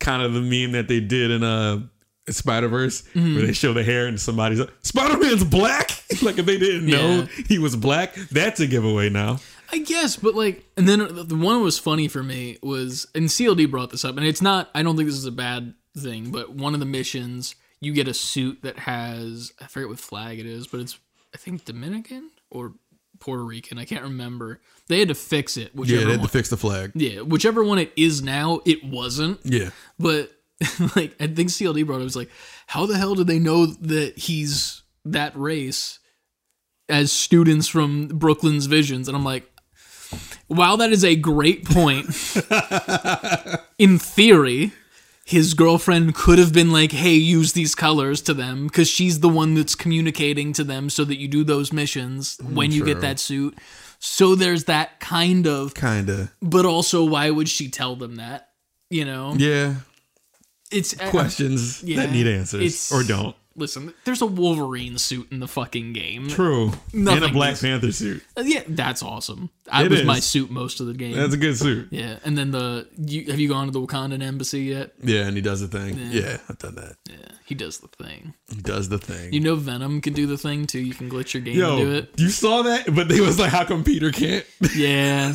kind 0.00 0.22
of 0.22 0.32
the 0.34 0.40
meme 0.40 0.72
that 0.72 0.88
they 0.88 1.00
did 1.00 1.30
in 1.30 1.42
uh 1.42 1.80
Spider 2.28 2.66
Verse, 2.68 3.02
Mm-hmm. 3.14 3.34
where 3.36 3.46
they 3.46 3.52
show 3.52 3.72
the 3.72 3.84
hair 3.84 4.06
and 4.08 4.20
somebody's 4.20 4.58
like, 4.58 4.72
Spider 4.82 5.16
Man's 5.16 5.44
black. 5.44 5.90
like 6.22 6.38
if 6.38 6.46
they 6.46 6.58
didn't 6.58 6.86
know 6.86 7.26
he 7.48 7.58
was 7.60 7.76
black, 7.76 8.14
that's 8.14 8.58
a 8.58 8.66
giveaway 8.66 9.08
now. 9.10 9.38
I 9.70 9.78
guess, 9.78 10.16
but 10.16 10.34
like, 10.34 10.64
and 10.76 10.88
then 10.88 10.98
the 10.98 11.22
the 11.24 11.36
one 11.36 11.58
that 11.58 11.62
was 11.64 11.78
funny 11.78 12.08
for 12.08 12.22
me 12.24 12.58
was, 12.62 13.06
and 13.14 13.28
CLD 13.28 13.70
brought 13.70 13.90
this 13.90 14.04
up, 14.04 14.16
and 14.16 14.26
it's 14.26 14.42
not, 14.42 14.70
I 14.74 14.82
don't 14.82 14.96
think 14.96 15.08
this 15.08 15.16
is 15.18 15.24
a 15.24 15.30
bad 15.32 15.74
thing, 15.96 16.30
but 16.30 16.50
one 16.50 16.74
of 16.74 16.80
the 16.80 16.86
missions, 16.86 17.54
you 17.80 17.92
get 17.92 18.06
a 18.08 18.14
suit 18.14 18.62
that 18.62 18.80
has, 18.80 19.52
I 19.60 19.66
forget 19.66 19.88
what 19.88 19.98
flag 20.00 20.38
it 20.40 20.46
is, 20.46 20.66
but 20.66 20.80
it's, 20.80 20.98
I 21.34 21.36
think 21.36 21.64
Dominican 21.64 22.30
or 22.50 22.74
Puerto 23.18 23.44
Rican, 23.44 23.78
I 23.78 23.84
can't 23.84 24.02
remember. 24.02 24.60
They 24.88 24.98
had 24.98 25.08
to 25.08 25.14
fix 25.14 25.56
it, 25.56 25.74
whichever 25.74 26.00
yeah, 26.00 26.04
they 26.04 26.10
had 26.12 26.20
one. 26.20 26.28
To 26.28 26.32
fix 26.32 26.48
the 26.48 26.56
flag. 26.56 26.92
yeah, 26.94 27.20
whichever 27.20 27.64
one 27.64 27.78
it 27.78 27.92
is 27.96 28.22
now, 28.22 28.60
it 28.64 28.84
wasn't. 28.84 29.40
Yeah. 29.44 29.70
But 29.98 30.32
like, 30.96 31.14
I 31.20 31.26
think 31.26 31.50
CLD 31.50 31.86
brought 31.86 31.98
it. 31.98 32.02
it 32.02 32.04
was 32.04 32.16
like, 32.16 32.30
how 32.66 32.86
the 32.86 32.96
hell 32.98 33.14
did 33.14 33.26
they 33.26 33.38
know 33.38 33.66
that 33.66 34.18
he's 34.18 34.82
that 35.04 35.36
race 35.36 35.98
as 36.88 37.12
students 37.12 37.68
from 37.68 38.08
Brooklyn's 38.08 38.66
Visions? 38.66 39.08
And 39.08 39.16
I'm 39.16 39.24
like, 39.24 39.50
while 40.46 40.76
that 40.76 40.92
is 40.92 41.04
a 41.04 41.16
great 41.16 41.64
point, 41.64 42.06
in 43.78 43.98
theory, 43.98 44.72
his 45.28 45.54
girlfriend 45.54 46.14
could 46.14 46.38
have 46.38 46.52
been 46.52 46.70
like, 46.70 46.92
hey, 46.92 47.14
use 47.14 47.52
these 47.52 47.74
colors 47.74 48.22
to 48.22 48.32
them 48.32 48.68
because 48.68 48.88
she's 48.88 49.18
the 49.18 49.28
one 49.28 49.54
that's 49.54 49.74
communicating 49.74 50.52
to 50.52 50.62
them 50.62 50.88
so 50.88 51.04
that 51.04 51.16
you 51.18 51.26
do 51.26 51.42
those 51.42 51.72
missions 51.72 52.36
mm, 52.36 52.54
when 52.54 52.70
you 52.70 52.84
get 52.84 53.00
that 53.00 53.18
suit. 53.18 53.58
So 53.98 54.36
there's 54.36 54.64
that 54.64 55.00
kind 55.00 55.48
of, 55.48 55.74
Kinda. 55.74 56.30
but 56.40 56.64
also, 56.64 57.04
why 57.04 57.28
would 57.30 57.48
she 57.48 57.68
tell 57.68 57.96
them 57.96 58.16
that? 58.16 58.50
You 58.88 59.04
know, 59.04 59.34
Yeah. 59.36 59.74
it's 60.70 60.94
I- 61.00 61.10
Questions 61.10 61.82
yeah, 61.82 61.96
that 61.96 62.12
need 62.12 62.28
answers. 62.28 62.92
Or 62.92 63.02
don't. 63.02 63.34
Listen, 63.56 63.94
there's 64.04 64.20
a 64.22 64.26
Wolverine 64.26 64.98
suit 64.98 65.28
in 65.32 65.40
the 65.40 65.48
fucking 65.48 65.92
game. 65.94 66.28
True. 66.28 66.72
and 66.92 67.08
a 67.08 67.28
Black 67.28 67.54
is- 67.54 67.60
Panther 67.62 67.90
suit. 67.92 68.22
Uh, 68.36 68.42
Yeah, 68.44 68.62
that's 68.68 69.02
awesome. 69.02 69.50
I 69.72 69.84
It 69.84 69.90
was 69.90 70.04
my 70.04 70.20
suit 70.20 70.50
most 70.50 70.78
of 70.80 70.86
the 70.86 70.94
game. 70.94 71.16
That's 71.16 71.34
a 71.34 71.36
good 71.36 71.56
suit. 71.56 71.88
yeah, 71.90 72.18
and 72.24 72.38
then 72.38 72.50
the 72.52 72.86
you, 72.96 73.30
have 73.30 73.40
you 73.40 73.48
gone 73.48 73.66
to 73.66 73.72
the 73.72 73.80
Wakandan 73.80 74.22
embassy 74.22 74.60
yet? 74.64 74.92
Yeah, 75.02 75.22
and 75.26 75.34
he 75.36 75.42
does 75.42 75.60
the 75.60 75.66
thing. 75.68 75.98
Yeah, 76.12 76.38
I've 76.48 76.58
done 76.58 76.76
that. 76.76 76.96
Yeah, 77.10 77.16
he 77.44 77.54
does 77.56 77.78
the 77.78 77.88
thing. 77.88 78.34
He 78.54 78.60
does 78.60 78.88
the 78.88 78.98
thing. 78.98 79.32
You 79.32 79.40
know 79.40 79.56
Venom 79.56 80.00
can 80.00 80.12
do 80.12 80.26
the 80.26 80.38
thing 80.38 80.66
too. 80.66 80.78
You 80.80 80.94
can 80.94 81.10
glitch 81.10 81.34
your 81.34 81.42
game 81.42 81.56
Yo, 81.56 81.76
and 81.78 81.80
do 81.80 81.92
it. 81.96 82.10
you 82.20 82.28
saw 82.28 82.62
that? 82.62 82.94
But 82.94 83.08
they 83.08 83.20
was 83.20 83.38
like, 83.40 83.50
how 83.50 83.64
come 83.64 83.82
Peter 83.82 84.12
can't? 84.12 84.44
Yeah, 84.76 85.32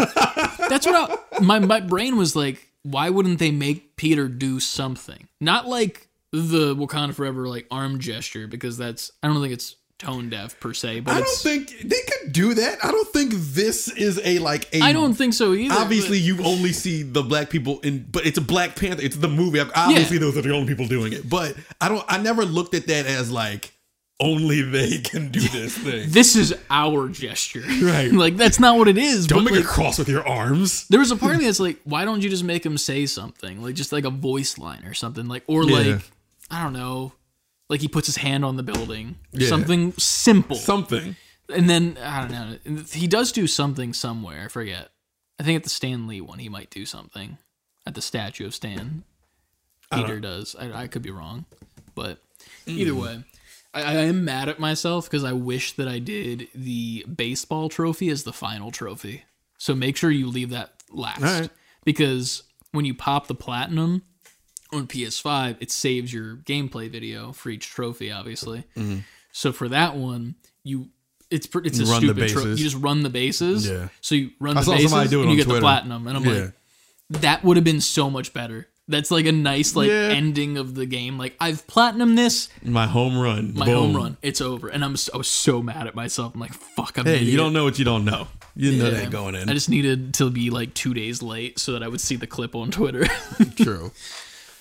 that's 0.70 0.86
what 0.86 1.20
I, 1.34 1.40
my 1.42 1.60
my 1.60 1.80
brain 1.82 2.16
was 2.18 2.36
like. 2.36 2.68
Why 2.84 3.12
wouldn't 3.12 3.38
they 3.38 3.52
make 3.52 3.96
Peter 3.96 4.28
do 4.28 4.60
something? 4.60 5.28
Not 5.40 5.68
like 5.68 6.08
the 6.32 6.76
Wakanda 6.76 7.14
Forever 7.14 7.48
like 7.48 7.68
arm 7.72 8.00
gesture 8.00 8.48
because 8.48 8.78
that's 8.78 9.12
I 9.22 9.28
don't 9.28 9.42
think 9.42 9.54
it's 9.54 9.76
tone 9.98 10.30
deaf 10.30 10.60
per 10.60 10.74
se. 10.74 11.02
But 11.02 11.16
I 11.16 11.20
don't 11.20 11.38
think 11.38 11.70
they 11.84 12.02
could 12.02 12.34
do 12.34 12.54
that. 12.56 12.84
I 12.84 12.92
don't 12.92 13.08
think 13.10 13.34
this 13.34 13.88
is 13.88 14.20
a 14.24 14.40
like 14.40 14.68
a. 14.74 14.82
I 14.82 14.94
don't 14.94 15.14
think 15.14 15.34
so 15.34 15.54
either. 15.54 15.76
Obviously, 15.76 16.18
but- 16.18 16.26
you 16.26 16.44
only 16.44 16.74
see 16.74 17.04
the 17.04 17.22
black 17.24 17.50
people 17.50 17.80
in, 17.82 18.06
but 18.12 18.26
it's 18.26 18.38
a 18.38 18.42
Black 18.42 18.76
Panther. 18.76 19.04
It's 19.04 19.18
the 19.18 19.28
movie. 19.28 19.60
Obviously, 19.60 20.18
those 20.18 20.38
are 20.38 20.42
the 20.42 20.54
only 20.54 20.68
people 20.68 20.88
doing 20.88 21.14
it. 21.14 21.30
But 21.30 21.56
I 21.80 21.90
don't. 21.90 22.04
I 22.08 22.18
never 22.18 22.46
looked 22.46 22.74
at 22.74 22.88
that 22.88 23.06
as 23.06 23.32
like 23.32 23.72
only 24.20 24.62
they 24.62 25.00
can 25.00 25.30
do 25.32 25.40
this 25.40 25.76
thing. 25.78 26.10
this 26.12 26.36
is 26.36 26.54
our 26.70 27.10
gesture. 27.10 27.64
Right. 27.82 28.12
like 28.12 28.38
that's 28.38 28.60
not 28.60 28.78
what 28.78 28.88
it 28.88 28.98
is. 28.98 29.26
Don't 29.28 29.44
but, 29.44 29.52
make 29.52 29.62
like, 29.62 29.66
a 29.66 29.68
cross 29.68 29.98
with 29.98 30.08
your 30.08 30.28
arms. 30.28 30.88
there 30.90 31.00
was 31.00 31.10
a 31.12 31.16
part 31.16 31.34
of 31.34 31.40
me 31.40 31.46
that's 31.48 31.60
like, 31.60 31.80
why 31.84 32.06
don't 32.06 32.22
you 32.22 32.30
just 32.30 32.44
make 32.44 32.64
him 32.66 32.78
say 32.78 33.06
something? 33.08 33.62
Like 33.62 33.74
just 33.76 33.92
like 33.92 34.06
a 34.06 34.12
voice 34.12 34.58
line 34.60 34.86
or 34.86 34.94
something. 34.94 35.28
Like 35.28 35.44
or 35.48 35.64
Yeah. 35.64 35.78
like 35.94 36.02
I 36.52 36.62
don't 36.62 36.74
know. 36.74 37.14
Like 37.70 37.82
he 37.82 37.88
puts 37.88 38.06
his 38.08 38.18
hand 38.18 38.44
on 38.44 38.58
the 38.58 38.64
building. 38.64 39.16
Yeah. 39.32 39.48
Something 39.48 39.94
simple. 39.94 40.58
Something. 40.58 41.16
and 41.54 41.70
then 41.70 41.98
I 42.04 42.28
don't 42.28 42.32
know. 42.32 42.84
He 42.92 43.08
does 43.08 43.32
do 43.32 43.48
something 43.48 43.94
somewhere. 43.94 44.46
I 44.46 44.48
forget. 44.50 44.90
I 45.40 45.44
think 45.44 45.56
at 45.56 45.64
the 45.64 45.70
Stan 45.70 46.06
Lee 46.08 46.22
one, 46.22 46.40
he 46.40 46.50
might 46.50 46.70
do 46.70 46.86
something 46.86 47.38
at 47.88 47.96
the 47.96 48.02
statue 48.02 48.46
of 48.46 48.54
Stan. 48.54 49.04
Peter 49.92 50.20
does. 50.20 50.56
I, 50.58 50.84
I 50.84 50.88
could 50.88 51.02
be 51.02 51.12
wrong, 51.12 51.46
but 51.96 52.20
either 52.66 52.96
way, 52.96 53.24
I, 53.74 53.82
I 53.82 53.94
am 54.04 54.24
mad 54.24 54.50
at 54.50 54.60
myself 54.60 55.06
because 55.06 55.24
I 55.24 55.34
wish 55.34 55.74
that 55.74 55.88
I 55.88 56.00
did 56.00 56.48
the 56.54 57.06
baseball 57.14 57.70
trophy 57.70 58.10
as 58.10 58.24
the 58.24 58.34
final 58.34 58.72
trophy. 58.72 59.24
So 59.58 59.76
make 59.76 59.98
sure 59.98 60.10
you 60.10 60.28
leave 60.28 60.50
that 60.52 60.74
last 60.92 61.22
right. 61.22 61.50
because 61.84 62.44
when 62.72 62.86
you 62.86 62.94
pop 62.94 63.28
the 63.28 63.36
platinum 63.36 64.04
on 64.74 64.88
PS5, 64.88 65.58
it 65.60 65.72
saves 65.72 66.14
your 66.14 66.38
gameplay 66.38 66.90
video 66.90 67.32
for 67.34 67.50
each 67.50 67.70
trophy, 67.70 68.12
obviously. 68.12 68.64
Mm-hmm. 68.76 69.00
So 69.32 69.52
for 69.52 69.70
that 69.70 69.96
one, 69.96 70.36
you 70.64 70.90
it's 71.30 71.48
it's 71.56 71.80
a 71.80 71.86
Run 71.86 72.02
stupid 72.02 72.16
bases. 72.18 72.60
You 72.60 72.70
just 72.70 72.82
run 72.84 73.04
the 73.04 73.10
bases. 73.10 73.68
Yeah. 73.70 73.88
So 74.02 74.16
you 74.16 74.32
run 74.40 74.58
I 74.58 74.62
the 74.62 74.66
saw 74.66 74.72
bases 74.74 74.90
somebody 74.92 75.10
do 75.10 75.20
it 75.20 75.24
and 75.24 75.32
you 75.32 75.38
get 75.38 75.44
Twitter. 75.46 75.60
the 75.60 75.62
platinum, 75.62 76.08
and 76.08 76.18
I'm 76.18 76.26
Yeah. 76.26 76.32
like, 76.42 76.52
that 77.22 77.44
would 77.44 77.58
have 77.58 77.64
been 77.64 77.82
so 77.82 78.10
much 78.10 78.34
better. 78.34 78.68
That's 78.88 79.12
like 79.12 79.26
a 79.26 79.32
nice 79.32 79.74
like 79.76 79.88
Yeah. 79.90 80.10
ending 80.10 80.58
of 80.58 80.76
the 80.76 80.86
game. 80.86 81.18
Like 81.18 81.36
I've 81.40 81.66
platinum 81.68 82.16
this, 82.16 82.50
My 82.64 82.88
home 82.88 83.18
run. 83.18 83.54
my 83.56 83.66
Boom. 83.66 83.76
home 83.94 83.96
run, 83.96 84.18
it's 84.22 84.42
over, 84.42 84.68
and 84.68 84.84
I'm 84.84 84.98
so, 84.98 85.12
I 85.14 85.18
was 85.18 85.30
so 85.30 85.62
mad 85.62 85.88
at 85.88 85.96
myself. 85.96 86.34
I'm 86.34 86.42
like, 86.42 86.54
fuck, 86.54 86.98
I'm 86.98 87.06
Hey, 87.06 87.20
you 87.24 87.38
don't 87.38 87.54
know 87.54 87.64
what 87.64 87.80
you 87.80 87.86
don't 87.86 88.04
know. 88.04 88.28
You 88.54 88.72
didn't 88.72 88.84
know 88.86 88.92
that 88.92 89.10
going 89.12 89.36
in. 89.36 89.50
I 89.50 89.54
just 89.54 89.70
needed 89.70 90.14
to 90.16 90.30
be 90.30 90.50
like 90.50 90.74
two 90.74 90.94
days 90.94 91.22
late 91.24 91.58
so 91.60 91.72
that 91.72 91.84
I 91.84 91.88
would 91.88 92.02
see 92.02 92.18
the 92.18 92.28
clip 92.28 92.54
on 92.56 92.70
Twitter. 92.72 93.06
True. 93.56 93.92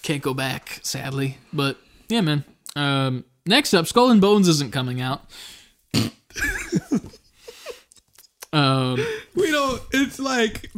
Can't 0.02 0.22
go 0.22 0.34
back, 0.34 0.80
sadly. 0.82 1.38
But 1.52 1.78
yeah, 2.08 2.20
man. 2.22 2.44
Um, 2.76 3.24
next 3.46 3.74
up, 3.74 3.86
Skull 3.86 4.10
and 4.10 4.20
Bones 4.20 4.48
isn't 4.48 4.72
coming 4.72 5.00
out. 5.00 5.22
um, 8.52 9.04
We 9.34 9.50
don't. 9.50 9.80
It's 9.92 10.18
like, 10.18 10.70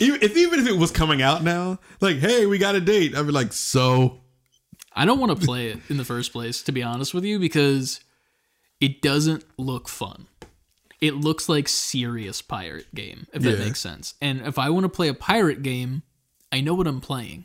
even 0.00 0.22
if, 0.22 0.36
even 0.36 0.60
if 0.60 0.66
it 0.68 0.76
was 0.76 0.90
coming 0.90 1.22
out 1.22 1.42
now, 1.42 1.78
like, 2.00 2.16
hey, 2.18 2.46
we 2.46 2.58
got 2.58 2.74
a 2.74 2.80
date. 2.80 3.14
I'd 3.16 3.26
be 3.26 3.32
like, 3.32 3.52
so 3.52 4.20
I 4.94 5.04
don't 5.04 5.18
want 5.18 5.38
to 5.38 5.44
play 5.46 5.68
it 5.68 5.78
in 5.88 5.96
the 5.96 6.04
first 6.04 6.32
place, 6.32 6.62
to 6.62 6.72
be 6.72 6.82
honest 6.82 7.12
with 7.14 7.24
you, 7.24 7.38
because 7.38 8.00
it 8.80 9.02
doesn't 9.02 9.44
look 9.58 9.88
fun. 9.88 10.26
It 11.00 11.14
looks 11.14 11.48
like 11.48 11.68
serious 11.68 12.40
pirate 12.40 12.94
game, 12.94 13.26
if 13.32 13.42
that 13.42 13.58
Yeah. 13.58 13.64
makes 13.64 13.80
sense. 13.80 14.14
And 14.20 14.40
if 14.42 14.58
I 14.58 14.70
want 14.70 14.84
to 14.84 14.88
play 14.88 15.08
a 15.08 15.14
pirate 15.14 15.62
game, 15.62 16.02
I 16.52 16.60
know 16.60 16.72
what 16.74 16.86
I'm 16.86 17.00
playing. 17.00 17.44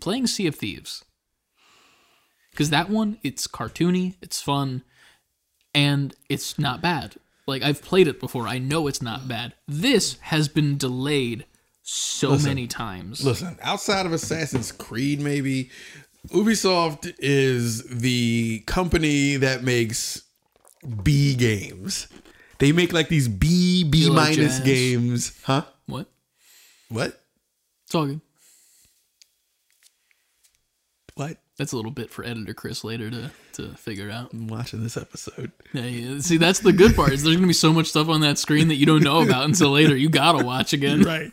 Playing 0.00 0.26
Sea 0.26 0.46
of 0.46 0.56
Thieves. 0.56 1.04
Because 2.50 2.70
that 2.70 2.88
one, 2.88 3.18
it's 3.22 3.46
cartoony, 3.46 4.14
it's 4.22 4.40
fun, 4.40 4.82
and 5.74 6.14
it's 6.28 6.58
not 6.58 6.80
bad. 6.80 7.16
Like 7.46 7.62
I've 7.62 7.82
played 7.82 8.08
it 8.08 8.20
before. 8.20 8.46
I 8.46 8.58
know 8.58 8.86
it's 8.86 9.02
not 9.02 9.26
bad. 9.28 9.54
This 9.66 10.18
has 10.20 10.48
been 10.48 10.76
delayed 10.78 11.46
so 11.82 12.38
many 12.38 12.66
times. 12.66 13.24
Listen, 13.24 13.58
outside 13.60 14.06
of 14.06 14.12
Assassin's 14.12 14.72
Creed, 14.72 15.20
maybe 15.20 15.70
Ubisoft 16.28 17.12
is 17.18 17.82
the 17.88 18.60
company 18.66 19.36
that 19.36 19.62
makes 19.62 20.22
B 21.02 21.34
games. 21.34 22.08
They 22.58 22.72
make 22.72 22.92
like 22.92 23.08
these 23.08 23.28
B 23.28 23.84
B 23.84 24.08
minus 24.10 24.60
games, 24.60 25.38
huh? 25.42 25.64
What? 25.86 26.06
What? 26.88 27.20
It's 27.84 27.94
all 27.94 28.06
good. 28.06 28.20
What? 31.16 31.36
That's 31.58 31.72
a 31.72 31.76
little 31.76 31.92
bit 31.92 32.10
for 32.10 32.24
editor 32.24 32.54
Chris 32.54 32.82
later 32.82 33.08
to, 33.10 33.30
to 33.52 33.68
figure 33.76 34.10
out. 34.10 34.32
I'm 34.32 34.48
watching 34.48 34.82
this 34.82 34.96
episode. 34.96 35.52
Yeah, 35.72 35.82
yeah. 35.84 36.18
See, 36.18 36.36
that's 36.38 36.58
the 36.58 36.72
good 36.72 36.96
part. 36.96 37.12
Is 37.12 37.22
there's 37.22 37.36
gonna 37.36 37.46
be 37.46 37.52
so 37.52 37.72
much 37.72 37.86
stuff 37.86 38.08
on 38.08 38.20
that 38.22 38.38
screen 38.38 38.66
that 38.68 38.74
you 38.74 38.86
don't 38.86 39.04
know 39.04 39.22
about 39.22 39.44
until 39.44 39.70
later. 39.70 39.94
You 39.96 40.08
gotta 40.08 40.44
watch 40.44 40.72
again. 40.72 41.02
Right. 41.04 41.32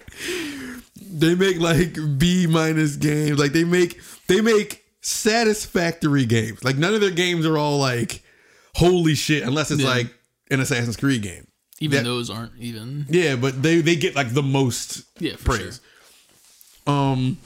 They 1.14 1.36
make 1.36 1.60
like 1.60 1.98
B 2.18 2.46
minus 2.48 2.96
games. 2.96 3.40
Like 3.40 3.52
they 3.54 3.64
make 3.64 4.00
they 4.28 4.40
make 4.42 4.84
satisfactory 5.02 6.26
games. 6.26 6.64
Like 6.64 6.78
none 6.78 6.94
of 6.94 7.02
their 7.02 7.12
games 7.12 7.46
are 7.46 7.58
all 7.58 7.80
like 7.80 8.24
holy 8.76 9.16
shit 9.16 9.44
unless 9.44 9.72
it's 9.72 9.82
Yeah. 9.82 9.90
like 9.90 10.14
an 10.52 10.60
Assassin's 10.60 10.98
Creed 10.98 11.22
game. 11.24 11.48
Even 11.80 11.98
That- 12.00 12.10
those 12.10 12.30
aren't 12.30 12.56
even. 12.60 13.08
Yeah, 13.10 13.36
but 13.36 13.62
they 13.64 13.82
they 13.82 13.96
get 13.96 14.16
like 14.16 14.34
the 14.34 14.44
most 14.44 15.04
Yeah, 15.20 15.34
praise. 15.44 15.82
Um, 16.88 17.38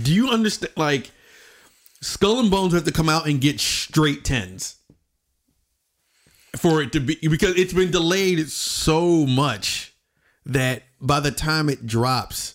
do 0.00 0.14
you 0.14 0.28
understand? 0.30 0.72
Like, 0.76 1.10
Skull 2.00 2.40
and 2.40 2.50
Bones 2.50 2.72
have 2.74 2.84
to 2.84 2.92
come 2.92 3.08
out 3.08 3.26
and 3.28 3.40
get 3.40 3.60
straight 3.60 4.24
tens 4.24 4.76
for 6.56 6.82
it 6.82 6.92
to 6.92 7.00
be 7.00 7.16
because 7.28 7.56
it's 7.56 7.72
been 7.72 7.90
delayed 7.90 8.48
so 8.48 9.26
much 9.26 9.94
that 10.46 10.82
by 11.00 11.20
the 11.20 11.30
time 11.30 11.68
it 11.68 11.86
drops, 11.86 12.54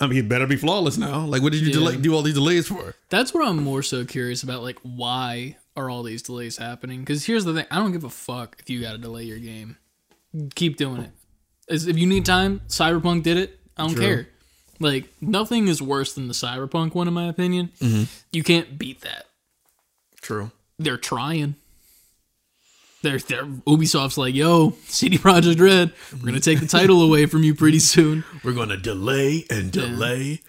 I 0.00 0.06
mean, 0.06 0.18
it 0.18 0.28
better 0.28 0.46
be 0.46 0.56
flawless 0.56 0.96
now. 0.98 1.24
Like, 1.24 1.42
what 1.42 1.52
did 1.52 1.60
you 1.62 1.68
Yeah. 1.68 1.72
delay, 1.74 1.96
do 1.96 2.14
all 2.14 2.22
these 2.22 2.34
delays 2.34 2.66
for? 2.68 2.94
That's 3.08 3.32
what 3.32 3.46
I'm 3.46 3.62
more 3.62 3.82
so 3.82 4.04
curious 4.04 4.42
about. 4.42 4.62
Like, 4.62 4.78
why 4.82 5.56
are 5.76 5.88
all 5.90 6.02
these 6.02 6.22
delays 6.22 6.56
happening? 6.56 7.00
Because 7.00 7.24
here's 7.26 7.44
the 7.44 7.54
thing: 7.54 7.66
I 7.70 7.76
don't 7.76 7.92
give 7.92 8.04
a 8.04 8.10
fuck 8.10 8.56
if 8.58 8.68
you 8.70 8.80
gotta 8.80 8.98
delay 8.98 9.24
your 9.24 9.38
game. 9.38 9.76
Keep 10.54 10.76
doing 10.76 11.02
it. 11.02 11.10
As- 11.68 11.86
If 11.86 11.96
you 11.98 12.06
need 12.06 12.24
time, 12.24 12.60
Cyberpunk 12.68 13.22
did 13.22 13.36
it. 13.36 13.58
I 13.76 13.86
don't 13.86 13.94
True. 13.94 14.04
care. 14.04 14.28
Like, 14.78 15.08
nothing 15.20 15.68
is 15.68 15.80
worse 15.80 16.12
than 16.14 16.28
the 16.28 16.34
Cyberpunk 16.34 16.94
one, 16.94 17.08
in 17.08 17.14
my 17.14 17.28
opinion. 17.28 17.70
Mm-hmm. 17.80 18.04
You 18.32 18.42
can't 18.42 18.78
beat 18.78 19.00
that. 19.02 19.26
True. 20.20 20.50
they're 20.78 20.96
trying. 20.96 21.54
They're, 23.02 23.18
they're 23.18 23.44
Ubisoft's 23.44 24.18
like, 24.18 24.34
yo, 24.34 24.70
CD 24.86 25.18
Projekt 25.18 25.60
Red, 25.60 25.92
we're 26.12 26.26
gonna 26.26 26.40
take 26.40 26.58
the 26.60 26.66
title 26.66 27.02
away 27.02 27.26
from 27.26 27.44
you 27.44 27.54
pretty 27.54 27.78
soon. 27.78 28.24
We're 28.42 28.52
gonna 28.54 28.76
delay 28.76 29.44
and 29.48 29.70
delay. 29.70 30.40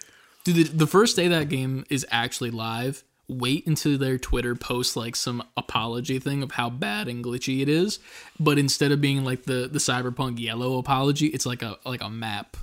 Dude, 0.42 0.56
the, 0.56 0.62
the 0.64 0.86
first 0.86 1.14
day 1.14 1.28
that 1.28 1.48
game 1.48 1.84
is 1.88 2.04
actually 2.10 2.50
live, 2.50 3.04
wait 3.28 3.66
until 3.68 3.96
their 3.98 4.18
Twitter 4.18 4.56
posts 4.56 4.96
like 4.96 5.14
some 5.14 5.44
apology 5.56 6.18
thing 6.18 6.42
of 6.42 6.52
how 6.52 6.68
bad 6.70 7.06
and 7.06 7.22
glitchy 7.22 7.60
it 7.60 7.68
is. 7.68 8.00
But 8.40 8.58
instead 8.58 8.90
of 8.90 9.00
being 9.00 9.24
like 9.24 9.44
the 9.44 9.68
the 9.70 9.78
cyberpunk 9.78 10.40
yellow 10.40 10.78
apology, 10.78 11.26
it's 11.26 11.46
like 11.46 11.62
a 11.62 11.78
like 11.84 12.02
a 12.02 12.10
map. 12.10 12.56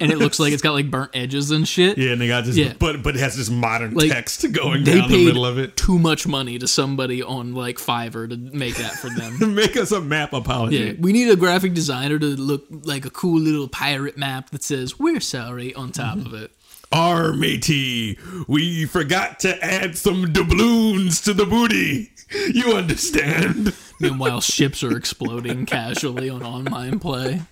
And 0.00 0.12
it 0.12 0.18
looks 0.18 0.38
like 0.38 0.52
it's 0.52 0.62
got 0.62 0.72
like 0.72 0.90
burnt 0.90 1.10
edges 1.14 1.50
and 1.50 1.66
shit. 1.66 1.98
Yeah, 1.98 2.12
and 2.12 2.20
they 2.20 2.28
got 2.28 2.44
this, 2.44 2.56
Yeah. 2.56 2.72
but 2.78 3.02
but 3.02 3.16
it 3.16 3.20
has 3.20 3.36
this 3.36 3.50
modern 3.50 3.94
Like, 3.94 4.10
text 4.10 4.50
going 4.52 4.84
They 4.84 4.98
down 4.98 5.08
the 5.08 5.16
paid 5.16 5.26
middle 5.26 5.46
of 5.46 5.58
it. 5.58 5.76
too 5.76 5.98
much 5.98 6.26
money 6.26 6.58
to 6.58 6.68
somebody 6.68 7.22
on 7.22 7.54
like 7.54 7.78
Fiverr 7.78 8.28
to 8.28 8.36
make 8.36 8.76
that 8.76 8.92
for 8.94 9.10
them. 9.10 9.54
Make 9.54 9.76
us 9.76 9.92
a 9.92 10.00
map 10.00 10.32
apology. 10.32 10.78
Yeah, 10.78 10.92
we 10.98 11.12
need 11.12 11.30
a 11.30 11.36
graphic 11.36 11.74
designer 11.74 12.18
to 12.18 12.26
look 12.26 12.66
like 12.70 13.04
a 13.04 13.10
cool 13.10 13.40
little 13.40 13.68
pirate 13.68 14.16
map 14.16 14.50
that 14.50 14.62
says 14.62 14.98
"We're 14.98 15.20
sorry" 15.20 15.74
on 15.74 15.92
top 15.92 16.18
mm-hmm. 16.18 16.34
of 16.34 16.42
it. 16.42 16.50
Our 16.92 17.32
matey, 17.32 18.16
we 18.46 18.84
forgot 18.86 19.40
to 19.40 19.62
add 19.64 19.98
some 19.98 20.32
doubloons 20.32 21.20
to 21.24 21.34
the 21.34 21.44
booty. 21.44 22.10
You 22.52 22.74
understand? 22.74 23.74
Meanwhile, 24.00 24.40
ships 24.40 24.82
are 24.82 24.96
exploding 24.96 25.66
casually 25.66 26.28
on 26.28 26.42
online 26.42 26.98
play. 27.00 27.42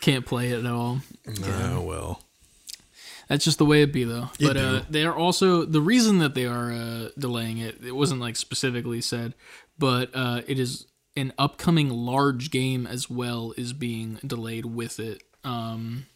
Can't 0.00 0.24
play 0.24 0.50
it 0.52 0.64
at 0.64 0.70
all. 0.70 1.00
Oh 1.44 1.82
well. 1.82 2.22
That's 3.28 3.44
just 3.44 3.58
the 3.58 3.66
way 3.66 3.82
it 3.82 3.92
be, 3.92 4.04
though. 4.04 4.30
You 4.38 4.48
but 4.48 4.56
uh, 4.56 4.82
they 4.88 5.04
are 5.04 5.14
also 5.14 5.64
the 5.66 5.82
reason 5.82 6.18
that 6.20 6.34
they 6.34 6.46
are 6.46 6.72
uh, 6.72 7.08
delaying 7.18 7.58
it. 7.58 7.84
It 7.84 7.92
wasn't 7.94 8.20
like 8.20 8.36
specifically 8.36 9.02
said, 9.02 9.34
but 9.78 10.10
uh, 10.14 10.40
it 10.46 10.58
is 10.58 10.86
an 11.14 11.32
upcoming 11.36 11.90
large 11.90 12.50
game 12.50 12.86
as 12.86 13.10
well 13.10 13.52
is 13.58 13.72
being 13.74 14.18
delayed 14.26 14.64
with 14.64 14.98
it. 14.98 15.22
Um, 15.44 16.06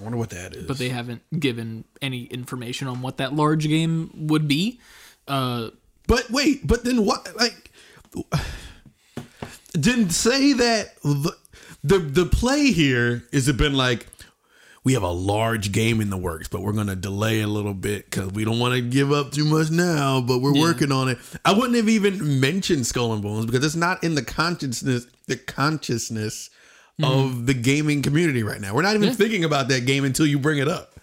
I 0.00 0.02
wonder 0.02 0.16
what 0.16 0.30
that 0.30 0.54
is. 0.56 0.66
but 0.66 0.78
they 0.78 0.88
haven't 0.88 1.22
given 1.38 1.84
any 2.00 2.24
information 2.24 2.88
on 2.88 3.02
what 3.02 3.18
that 3.18 3.34
large 3.34 3.68
game 3.68 4.10
would 4.14 4.48
be. 4.48 4.80
Uh, 5.26 5.68
But 6.06 6.30
wait, 6.30 6.66
but 6.66 6.82
then 6.84 7.04
what? 7.04 7.28
Like, 7.36 7.70
didn't 9.72 10.10
say 10.10 10.52
that 10.54 10.96
the 11.02 11.36
the, 11.84 11.98
the 11.98 12.26
play 12.26 12.72
here 12.72 13.24
is 13.32 13.48
it 13.48 13.56
been 13.56 13.74
like 13.74 14.06
we 14.84 14.94
have 14.94 15.02
a 15.02 15.10
large 15.10 15.72
game 15.72 16.00
in 16.00 16.08
the 16.08 16.16
works, 16.16 16.48
but 16.48 16.62
we're 16.62 16.72
gonna 16.72 16.96
delay 16.96 17.40
a 17.42 17.46
little 17.46 17.74
bit 17.74 18.06
because 18.10 18.32
we 18.32 18.44
don't 18.44 18.58
want 18.58 18.74
to 18.74 18.80
give 18.80 19.12
up 19.12 19.32
too 19.32 19.44
much 19.44 19.70
now. 19.70 20.20
But 20.20 20.38
we're 20.38 20.54
Yeah. 20.54 20.62
working 20.62 20.92
on 20.92 21.08
it. 21.08 21.18
I 21.44 21.52
wouldn't 21.52 21.76
have 21.76 21.88
even 21.88 22.40
mentioned 22.40 22.86
Skull 22.86 23.12
and 23.12 23.22
Bones 23.22 23.44
because 23.46 23.64
it's 23.64 23.76
not 23.76 24.02
in 24.02 24.14
the 24.14 24.22
consciousness 24.22 25.06
the 25.26 25.36
consciousness 25.36 26.50
of 27.02 27.46
the 27.46 27.54
gaming 27.54 28.02
community 28.02 28.42
right 28.42 28.60
now. 28.60 28.74
We're 28.74 28.82
not 28.82 28.90
even 28.96 29.02
Mm-hmm. 29.02 29.10
Yeah. 29.10 29.16
thinking 29.28 29.44
about 29.44 29.68
that 29.68 29.84
game 29.86 30.04
until 30.04 30.26
you 30.26 30.38
bring 30.38 30.58
it 30.58 30.68
up. 30.68 30.94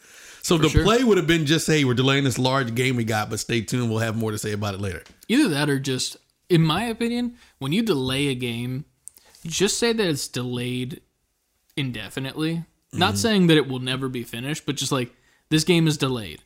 So 0.42 0.58
the 0.58 0.68
sure. 0.70 0.84
play 0.84 1.04
would 1.04 1.18
have 1.18 1.26
been 1.28 1.46
just, 1.46 1.66
hey, 1.68 1.86
we're 1.86 1.94
delaying 1.94 2.24
this 2.26 2.38
large 2.38 2.76
game 2.76 2.96
we 2.98 3.04
got, 3.04 3.30
but 3.30 3.40
stay 3.40 3.62
tuned. 3.62 3.90
We'll 3.90 4.00
have 4.00 4.16
more 4.16 4.32
to 4.32 4.38
say 4.38 4.52
about 4.52 4.74
it 4.76 4.82
later. 4.82 5.04
Either 5.28 5.48
that 5.50 5.70
or 5.70 5.80
just, 5.80 6.18
in 6.50 6.62
my 6.64 6.84
opinion, 6.84 7.36
when 7.60 7.72
you 7.72 7.82
delay 7.82 8.28
a 8.28 8.36
game, 8.36 8.86
just 9.46 9.78
say 9.78 9.94
that 9.94 10.08
it's 10.08 10.28
delayed 10.28 11.02
indefinitely. 11.78 12.66
Not 12.92 13.10
mm-hmm. 13.10 13.18
saying 13.18 13.48
that 13.48 13.58
it 13.58 13.68
will 13.68 13.80
never 13.80 14.10
be 14.10 14.24
finished, 14.24 14.66
but 14.66 14.76
just 14.76 14.92
like 14.92 15.14
this 15.50 15.64
game 15.64 15.88
is 15.88 15.98
delayed. 15.98 16.42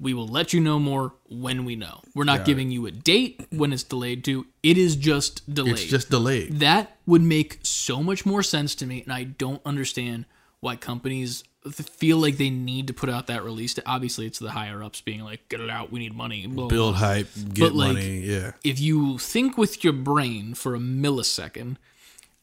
We 0.00 0.14
will 0.14 0.26
let 0.26 0.52
you 0.52 0.60
know 0.60 0.80
more 0.80 1.14
when 1.28 1.64
we 1.64 1.76
know. 1.76 2.00
We're 2.12 2.24
not 2.24 2.44
giving 2.44 2.72
you 2.72 2.86
a 2.86 2.90
date 2.90 3.46
when 3.50 3.72
it's 3.72 3.84
delayed 3.84 4.24
to. 4.24 4.46
It 4.60 4.76
is 4.76 4.96
just 4.96 5.52
delayed. 5.52 5.74
It's 5.74 5.84
just 5.84 6.10
delayed. 6.10 6.58
that 6.58 6.96
would 7.06 7.22
make 7.22 7.60
so 7.62 8.02
much 8.02 8.26
more 8.26 8.42
sense 8.42 8.74
to 8.76 8.86
me, 8.86 9.02
and 9.02 9.12
I 9.12 9.22
don't 9.22 9.62
understand 9.64 10.26
why 10.58 10.74
companies 10.74 11.44
feel 11.70 12.16
like 12.16 12.36
they 12.36 12.50
need 12.50 12.88
to 12.88 12.92
put 12.92 13.08
out 13.08 13.28
that 13.28 13.44
release. 13.44 13.78
Obviously, 13.86 14.26
it's 14.26 14.40
the 14.40 14.50
higher 14.50 14.82
ups 14.82 15.00
being 15.00 15.20
like, 15.20 15.48
"Get 15.48 15.60
it 15.60 15.70
out, 15.70 15.92
we 15.92 16.00
need 16.00 16.14
money." 16.14 16.46
blah, 16.48 16.66
Build 16.66 16.96
hype, 16.96 17.28
get 17.52 17.66
But, 17.66 17.74
like, 17.74 17.94
money. 17.94 18.20
Yeah. 18.20 18.52
if 18.64 18.80
you 18.80 19.18
think 19.18 19.56
with 19.56 19.84
your 19.84 19.92
brain 19.92 20.54
for 20.54 20.74
a 20.74 20.78
millisecond, 20.78 21.76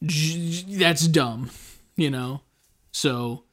that's 0.00 1.06
dumb, 1.06 1.50
you 1.96 2.10
know? 2.10 2.42
So 2.92 3.44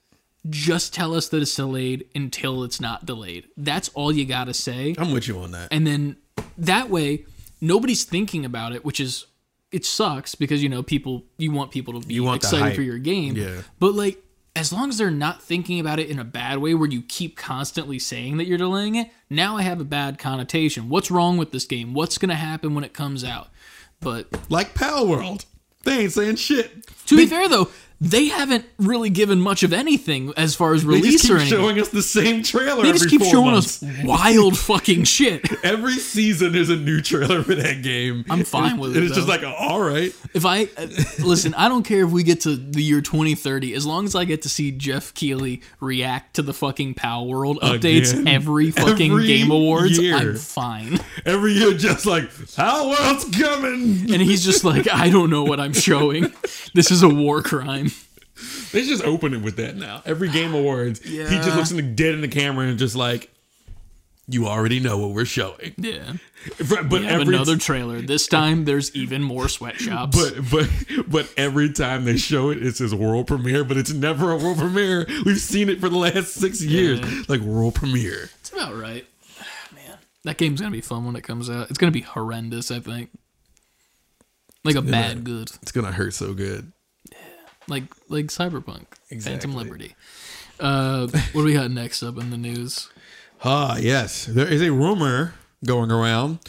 just 0.49 0.94
tell 0.94 1.14
us 1.14 1.30
that 1.30 1.41
it's 1.41 1.56
delayed 1.56 2.06
until 2.15 2.64
it's 2.64 2.80
not 2.80 3.06
delayed. 3.06 3.48
That's 3.57 3.90
all 3.90 4.11
you 4.11 4.26
got 4.26 4.45
to 4.45 4.53
say. 4.53 4.95
I'm 4.98 5.11
with 5.11 5.28
you 5.28 5.40
on 5.40 5.52
that. 5.52 5.69
And 5.72 5.86
then 5.86 6.18
that 6.57 6.90
way, 6.90 7.26
nobody's 7.61 8.03
thinking 8.03 8.45
about 8.45 8.74
it, 8.74 8.86
which 8.86 8.99
is 8.99 9.26
it 9.72 9.86
sucks 9.86 10.34
because 10.36 10.64
you 10.64 10.69
know 10.69 10.82
people 10.82 11.26
you 11.38 11.52
want 11.52 11.72
people 11.72 11.99
to 11.99 12.07
be 12.07 12.26
excited 12.34 12.76
for 12.76 12.82
your 12.82 12.98
game. 12.98 13.36
Yeah. 13.36 13.61
But 13.80 13.95
like 13.95 14.24
as 14.56 14.74
long 14.74 14.90
as 14.90 14.98
they're 14.98 15.11
not 15.11 15.41
thinking 15.41 15.80
about 15.80 15.99
it 15.99 16.10
in 16.10 16.18
a 16.18 16.24
bad 16.24 16.57
way 16.57 16.74
where 16.74 16.90
you 16.90 17.03
keep 17.03 17.38
constantly 17.38 17.99
saying 17.99 18.38
that 18.38 18.48
you're 18.48 18.57
delaying 18.57 18.95
it, 18.95 19.11
now 19.30 19.56
I 19.56 19.61
have 19.61 19.80
a 19.80 19.86
bad 19.86 20.18
connotation. 20.18 20.90
What's 20.90 21.11
wrong 21.11 21.38
with 21.38 21.52
this 21.52 21.65
game? 21.65 21.94
What's 21.94 22.18
going 22.18 22.30
to 22.30 22.36
happen 22.36 22.74
when 22.74 22.84
it 22.84 22.91
comes 22.94 23.24
out? 23.24 23.49
But 23.99 24.28
Like 24.49 24.74
Palworld. 24.74 25.45
They 25.83 25.99
ain't 25.99 26.11
saying 26.11 26.35
shit. 26.37 26.71
To 27.07 27.15
be 27.15 27.25
fair 27.25 27.47
though, 27.49 27.69
they 27.99 28.27
haven't 28.27 28.63
really 28.77 29.09
given 29.09 29.41
much 29.41 29.63
of 29.63 29.73
anything 29.73 30.31
as 30.38 30.55
far 30.55 30.75
as 30.75 30.85
release 30.85 31.23
They 31.23 31.29
just 31.29 31.49
keep 31.49 31.57
showing 31.59 31.79
us 31.79 31.89
the 31.89 32.03
same 32.03 32.43
trailer. 32.43 32.84
they 32.84 32.91
just 32.91 33.09
keep 33.09 33.23
showing 33.23 33.53
months. 33.53 33.81
us 33.81 33.89
wild 34.03 34.55
fucking 34.59 35.05
shit. 35.05 35.43
Every 35.65 35.93
season 35.93 36.51
there's 36.51 36.69
a 36.69 36.75
new 36.75 37.01
trailer 37.01 37.41
for 37.41 37.55
that 37.55 37.81
game. 37.81 38.23
I'm 38.29 38.43
fine 38.43 38.77
with 38.77 38.95
and 38.95 39.03
it, 39.03 39.07
it's 39.07 39.15
just 39.15 39.27
like, 39.27 39.41
all 39.43 39.81
right. 39.81 40.13
If 40.35 40.45
I 40.45 40.65
uh, 40.77 40.88
listen, 41.25 41.55
I 41.55 41.69
don't 41.69 41.81
care 41.81 42.03
if 42.05 42.11
we 42.11 42.21
get 42.21 42.41
to 42.41 42.55
the 42.55 42.84
year 42.84 43.01
2030, 43.01 43.73
as 43.73 43.84
long 43.84 44.05
as 44.05 44.13
I 44.13 44.25
get 44.25 44.43
to 44.43 44.49
see 44.49 44.71
Jeff 44.71 45.11
Keighley 45.15 45.63
react 45.79 46.35
to 46.35 46.43
the 46.43 46.53
fucking 46.53 46.93
Palworld 46.93 47.59
updates 47.61 48.13
Again. 48.13 48.27
every 48.27 48.69
fucking 48.69 49.11
Every 49.11 49.25
Game 49.25 49.49
Awards, 49.49 49.97
year. 49.97 50.15
I'm 50.15 50.35
fine. 50.35 50.99
Every 51.25 51.53
year, 51.53 51.73
just 51.73 52.05
like, 52.05 52.29
how 52.55 52.89
world's 52.89 53.25
coming. 53.35 54.13
And 54.13 54.21
he's 54.21 54.45
just 54.45 54.63
like, 54.63 54.88
I 54.88 55.09
don't 55.09 55.31
know 55.31 55.43
what 55.45 55.59
I'm 55.59 55.73
showing. 55.73 56.31
This 56.75 56.91
is 56.91 56.97
a 57.03 57.10
war 57.10 57.41
crime. 57.41 57.91
They 58.72 58.84
just 58.86 59.03
open 59.03 59.34
it 59.34 59.41
with 59.41 59.56
that 59.56 59.76
now. 59.78 60.03
Every 60.06 60.30
Game 60.30 60.53
Awards, 60.53 61.02
he 61.02 61.18
just 61.18 61.56
looks 61.56 61.72
in 61.72 61.78
the 61.78 61.84
dead 61.84 62.14
in 62.14 62.22
the 62.22 62.28
camera 62.28 62.68
and 62.68 62.78
just 62.78 62.95
like, 62.95 63.32
you 64.28 64.45
already 64.45 64.80
know 64.80 64.98
what 64.99 65.11
we're 65.11 65.26
showing. 65.26 65.74
Yeah. 65.78 66.14
But 66.60 67.02
have 67.02 67.22
every 67.22 67.34
another 67.36 67.57
trailer. 67.57 67.99
This 68.02 68.28
time 68.28 68.65
there's 68.65 68.94
even 68.95 69.24
more 69.24 69.48
sweatshops. 69.49 70.15
But 70.15 70.52
but 70.52 70.69
but 71.10 71.34
every 71.38 71.72
time 71.74 72.03
they 72.06 72.18
show 72.18 72.49
it, 72.52 72.61
it 72.64 72.76
says 72.76 72.94
world 72.94 73.26
premiere, 73.28 73.64
but 73.64 73.76
it's 73.78 73.91
never 73.94 74.32
a 74.32 74.38
world 74.38 74.57
premiere. 74.60 75.07
We've 75.26 75.40
seen 75.40 75.69
it 75.69 75.80
for 75.80 75.90
the 75.90 75.98
last 75.98 76.34
six 76.36 76.61
years, 76.64 76.99
Yeah. 76.99 77.24
like 77.28 77.41
world 77.41 77.74
premiere. 77.76 78.30
it's 78.40 78.52
about 78.52 78.76
right. 78.78 79.06
Ah, 79.40 79.45
man, 79.74 79.98
that 80.26 80.38
game's 80.38 80.60
gonna 80.61 80.72
be 80.72 80.82
fun 80.82 81.06
when 81.06 81.15
it 81.15 81.24
comes 81.24 81.49
out. 81.49 81.69
It's 81.69 81.80
gonna 81.80 81.91
be 81.91 82.02
horrendous, 82.02 82.69
I 82.69 82.82
think. 82.82 83.10
Like 84.64 84.76
a 84.76 84.82
bad 84.82 85.24
good. 85.24 85.49
It's 85.61 85.72
gonna 85.72 85.91
hurt 85.94 86.14
so 86.14 86.34
good. 86.34 86.72
Like 87.68 87.84
like 88.10 88.26
cyberpunk 88.27 88.85
Exactly. 89.10 89.31
phantom 89.39 89.53
liberty 89.56 89.95
uh 90.60 91.07
what 91.07 91.41
do 91.41 91.44
we 91.44 91.53
got 91.53 91.69
next 91.72 92.02
up 92.03 92.18
in 92.18 92.30
the 92.31 92.38
news 92.38 92.89
Ah, 93.44 93.77
yes, 93.77 94.26
there 94.26 94.48
is 94.52 94.64
a 94.64 94.72
rumor 94.72 95.35
going 95.64 95.91
around 95.91 96.39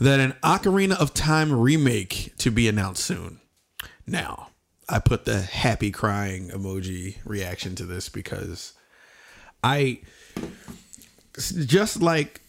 that 0.00 0.18
an 0.18 0.34
Ocarina 0.42 1.00
of 1.00 1.14
Time 1.14 1.52
remake 1.52 2.32
to 2.38 2.50
be 2.50 2.66
announced 2.66 3.04
soon. 3.04 3.38
Now, 4.08 4.48
I 4.88 4.98
put 4.98 5.24
the 5.24 5.40
happy 5.42 5.92
crying 5.92 6.48
emoji 6.48 7.18
reaction 7.24 7.76
to 7.76 7.84
this 7.86 8.08
because 8.08 8.72
I 9.62 10.00
just 11.64 12.02
like 12.02 12.40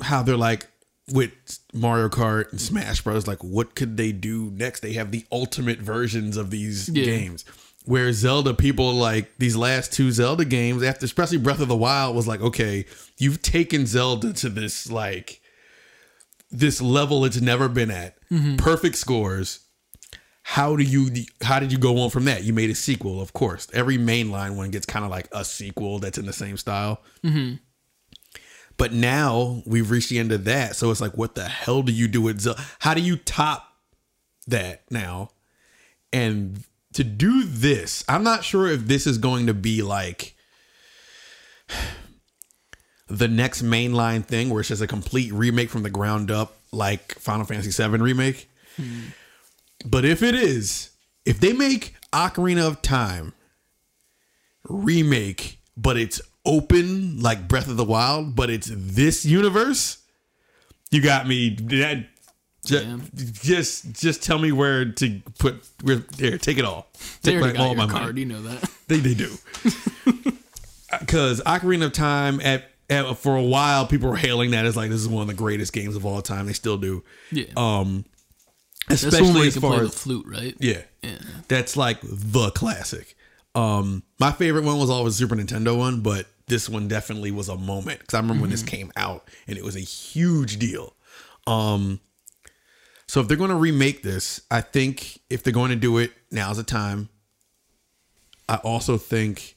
how 0.00 0.24
they're 0.24 0.36
like 0.36 0.66
with 1.12 1.30
Mario 1.72 2.08
Kart 2.08 2.50
and 2.50 2.60
Smash 2.60 3.02
Bros. 3.02 3.26
Like, 3.26 3.42
what 3.42 3.74
could 3.74 3.96
they 3.96 4.12
do 4.12 4.50
next? 4.54 4.80
They 4.80 4.92
have 4.94 5.10
the 5.10 5.24
ultimate 5.32 5.78
versions 5.78 6.36
of 6.36 6.50
these 6.50 6.88
Yeah. 6.88 7.04
games. 7.04 7.44
Where 7.84 8.12
Zelda 8.12 8.52
people 8.52 8.92
like 8.94 9.30
these 9.38 9.56
last 9.56 9.92
two 9.92 10.12
Zelda 10.12 10.44
games, 10.44 10.82
after 10.82 11.06
especially 11.06 11.38
Breath 11.38 11.60
of 11.60 11.68
the 11.68 11.76
Wild, 11.76 12.14
was 12.14 12.26
like, 12.26 12.42
okay, 12.42 12.84
you've 13.16 13.40
taken 13.40 13.86
Zelda 13.86 14.32
to 14.34 14.50
this 14.50 14.90
like 14.90 15.40
this 16.50 16.80
level 16.82 17.24
it's 17.24 17.40
never 17.40 17.68
been 17.68 17.90
at. 17.90 18.16
Mm-hmm. 18.30 18.56
Perfect 18.56 18.96
scores. 18.96 19.60
How 20.42 20.76
do 20.76 20.82
you 20.82 21.10
how 21.42 21.60
did 21.60 21.72
you 21.72 21.78
go 21.78 21.98
on 22.00 22.10
from 22.10 22.24
that? 22.26 22.42
You 22.44 22.52
made 22.52 22.70
a 22.70 22.74
sequel, 22.74 23.20
of 23.20 23.32
course. 23.32 23.68
Every 23.72 23.96
mainline 23.98 24.56
one 24.56 24.70
gets 24.70 24.86
kind 24.86 25.04
of 25.04 25.10
like 25.10 25.28
a 25.32 25.44
sequel 25.44 25.98
that's 25.98 26.18
in 26.18 26.26
the 26.26 26.32
same 26.32 26.56
style. 26.56 27.00
Mm-hmm. 27.24 27.56
But 28.78 28.92
now 28.92 29.62
we've 29.66 29.90
reached 29.90 30.08
the 30.08 30.18
end 30.18 30.32
of 30.32 30.44
that. 30.44 30.76
So 30.76 30.90
it's 30.90 31.00
like, 31.00 31.18
what 31.18 31.34
the 31.34 31.48
hell 31.48 31.82
do 31.82 31.92
you 31.92 32.08
do 32.08 32.22
with 32.22 32.40
Zelda? 32.40 32.64
How 32.78 32.94
do 32.94 33.00
you 33.00 33.16
top 33.16 33.74
that 34.46 34.90
now? 34.90 35.30
And 36.12 36.64
to 36.94 37.04
do 37.04 37.42
this, 37.44 38.04
I'm 38.08 38.22
not 38.22 38.44
sure 38.44 38.66
if 38.68 38.86
this 38.86 39.06
is 39.06 39.18
going 39.18 39.46
to 39.46 39.54
be 39.54 39.82
like 39.82 40.34
the 43.08 43.28
next 43.28 43.62
mainline 43.62 44.24
thing 44.24 44.48
where 44.48 44.60
it's 44.60 44.68
just 44.68 44.80
a 44.80 44.86
complete 44.86 45.32
remake 45.32 45.70
from 45.70 45.82
the 45.82 45.90
ground 45.90 46.30
up, 46.30 46.56
like 46.72 47.18
Final 47.18 47.44
Fantasy 47.44 47.70
VII 47.70 47.98
remake. 47.98 48.48
Hmm. 48.76 49.06
But 49.84 50.04
if 50.04 50.22
it 50.22 50.34
is, 50.34 50.90
if 51.24 51.40
they 51.40 51.52
make 51.52 51.96
Ocarina 52.12 52.66
of 52.66 52.80
Time 52.80 53.32
remake, 54.68 55.58
but 55.76 55.96
it's 55.96 56.20
open 56.48 57.20
like 57.20 57.46
Breath 57.46 57.68
of 57.68 57.76
the 57.76 57.84
Wild, 57.84 58.34
but 58.34 58.50
it's 58.50 58.70
this 58.74 59.24
universe, 59.24 59.98
you 60.90 61.00
got 61.02 61.28
me. 61.28 61.50
That 61.60 62.06
just, 62.66 63.44
just 63.44 63.92
just 63.92 64.22
tell 64.22 64.38
me 64.38 64.50
where 64.52 64.84
to 64.92 65.20
put 65.38 65.64
where 65.82 65.96
there. 66.16 66.38
Take 66.38 66.58
it 66.58 66.64
all. 66.64 66.88
they 67.22 67.32
Take 67.32 67.40
my- 67.40 67.54
all 67.62 67.74
my 67.74 67.86
card 67.86 68.06
money. 68.16 68.20
you 68.22 68.26
know 68.26 68.42
that 68.42 68.70
They 68.88 68.98
they 68.98 69.14
do. 69.14 69.30
Because 71.00 71.42
Ocarina 71.42 71.84
of 71.86 71.92
Time 71.92 72.40
at, 72.40 72.64
at 72.88 73.18
for 73.18 73.36
a 73.36 73.42
while 73.42 73.86
people 73.86 74.08
were 74.08 74.16
hailing 74.16 74.52
that 74.52 74.64
as 74.64 74.74
like 74.74 74.90
this 74.90 75.00
is 75.00 75.08
one 75.08 75.20
of 75.20 75.28
the 75.28 75.34
greatest 75.34 75.72
games 75.74 75.96
of 75.96 76.06
all 76.06 76.22
time. 76.22 76.46
They 76.46 76.54
still 76.54 76.78
do. 76.78 77.04
yeah 77.30 77.44
Um, 77.58 78.06
especially 78.88 79.48
as 79.48 79.56
far 79.58 79.72
play 79.72 79.80
the 79.80 79.84
as 79.88 79.94
flute 80.02 80.24
right 80.26 80.54
yeah, 80.60 80.80
yeah 81.02 81.18
that's 81.46 81.76
like 81.76 81.98
the 82.02 82.50
classic. 82.52 83.14
Um, 83.58 84.04
my 84.20 84.30
favorite 84.30 84.64
one 84.64 84.78
was 84.78 84.88
always 84.88 85.16
Super 85.16 85.34
Nintendo 85.34 85.76
one, 85.76 86.00
but 86.00 86.26
this 86.46 86.68
one 86.68 86.86
definitely 86.86 87.32
was 87.32 87.48
a 87.48 87.56
moment 87.56 87.98
because 87.98 88.14
I 88.14 88.20
remember 88.20 88.42
when 88.42 88.50
this 88.50 88.62
came 88.62 88.92
out 88.96 89.28
and 89.48 89.58
it 89.58 89.64
was 89.64 89.74
a 89.74 89.80
huge 89.80 90.58
deal. 90.58 90.94
Um, 91.46 91.98
so 93.08 93.20
if 93.20 93.26
they're 93.26 93.36
going 93.36 93.50
to 93.50 93.56
remake 93.56 94.02
this, 94.02 94.42
I 94.50 94.60
think 94.60 95.18
if 95.28 95.42
they're 95.42 95.52
going 95.52 95.70
to 95.70 95.76
do 95.76 95.98
it, 95.98 96.12
now's 96.30 96.58
the 96.58 96.62
time. 96.62 97.08
I 98.48 98.56
also 98.56 98.96
think 98.96 99.56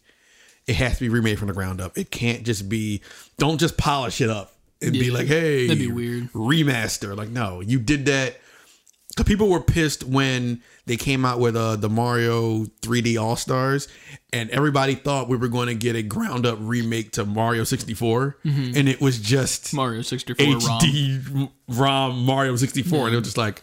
it 0.65 0.75
has 0.77 0.95
to 0.97 1.01
be 1.01 1.09
remade 1.09 1.37
from 1.37 1.49
the 1.49 1.53
ground 1.53 1.79
up. 1.79 1.97
It 1.97 2.09
can't 2.09 2.43
just 2.43 2.67
be. 2.67 3.01
Don't 3.37 3.59
just 3.59 3.77
polish 3.77 4.19
it 4.19 4.29
up 4.29 4.53
and 4.81 4.93
be 4.93 5.11
like, 5.11 5.27
"Hey, 5.27 5.67
that'd 5.67 5.79
be 5.79 5.91
weird. 5.91 6.33
Remaster." 6.33 7.15
Like, 7.15 7.29
no, 7.29 7.61
you 7.61 7.79
did 7.79 8.05
that. 8.05 8.40
Cause 9.15 9.25
people 9.25 9.49
were 9.49 9.59
pissed 9.59 10.05
when 10.05 10.61
they 10.85 10.95
came 10.95 11.25
out 11.25 11.39
with 11.39 11.57
uh, 11.57 11.75
the 11.75 11.89
Mario 11.89 12.63
3D 12.81 13.21
All 13.21 13.35
Stars, 13.35 13.89
and 14.31 14.49
everybody 14.51 14.95
thought 14.95 15.27
we 15.27 15.35
were 15.35 15.49
going 15.49 15.67
to 15.67 15.75
get 15.75 15.97
a 15.97 16.01
ground 16.01 16.45
up 16.45 16.57
remake 16.61 17.11
to 17.13 17.25
Mario 17.25 17.65
64, 17.65 18.37
and 18.45 18.87
it 18.87 19.01
was 19.01 19.19
just 19.19 19.73
mario 19.73 20.01
64 20.01 20.45
HD 20.45 21.49
ROM. 21.67 22.23
Mario 22.23 22.55
64, 22.55 23.07
and 23.07 23.13
it 23.13 23.19
was 23.19 23.27
just 23.27 23.37
like, 23.37 23.61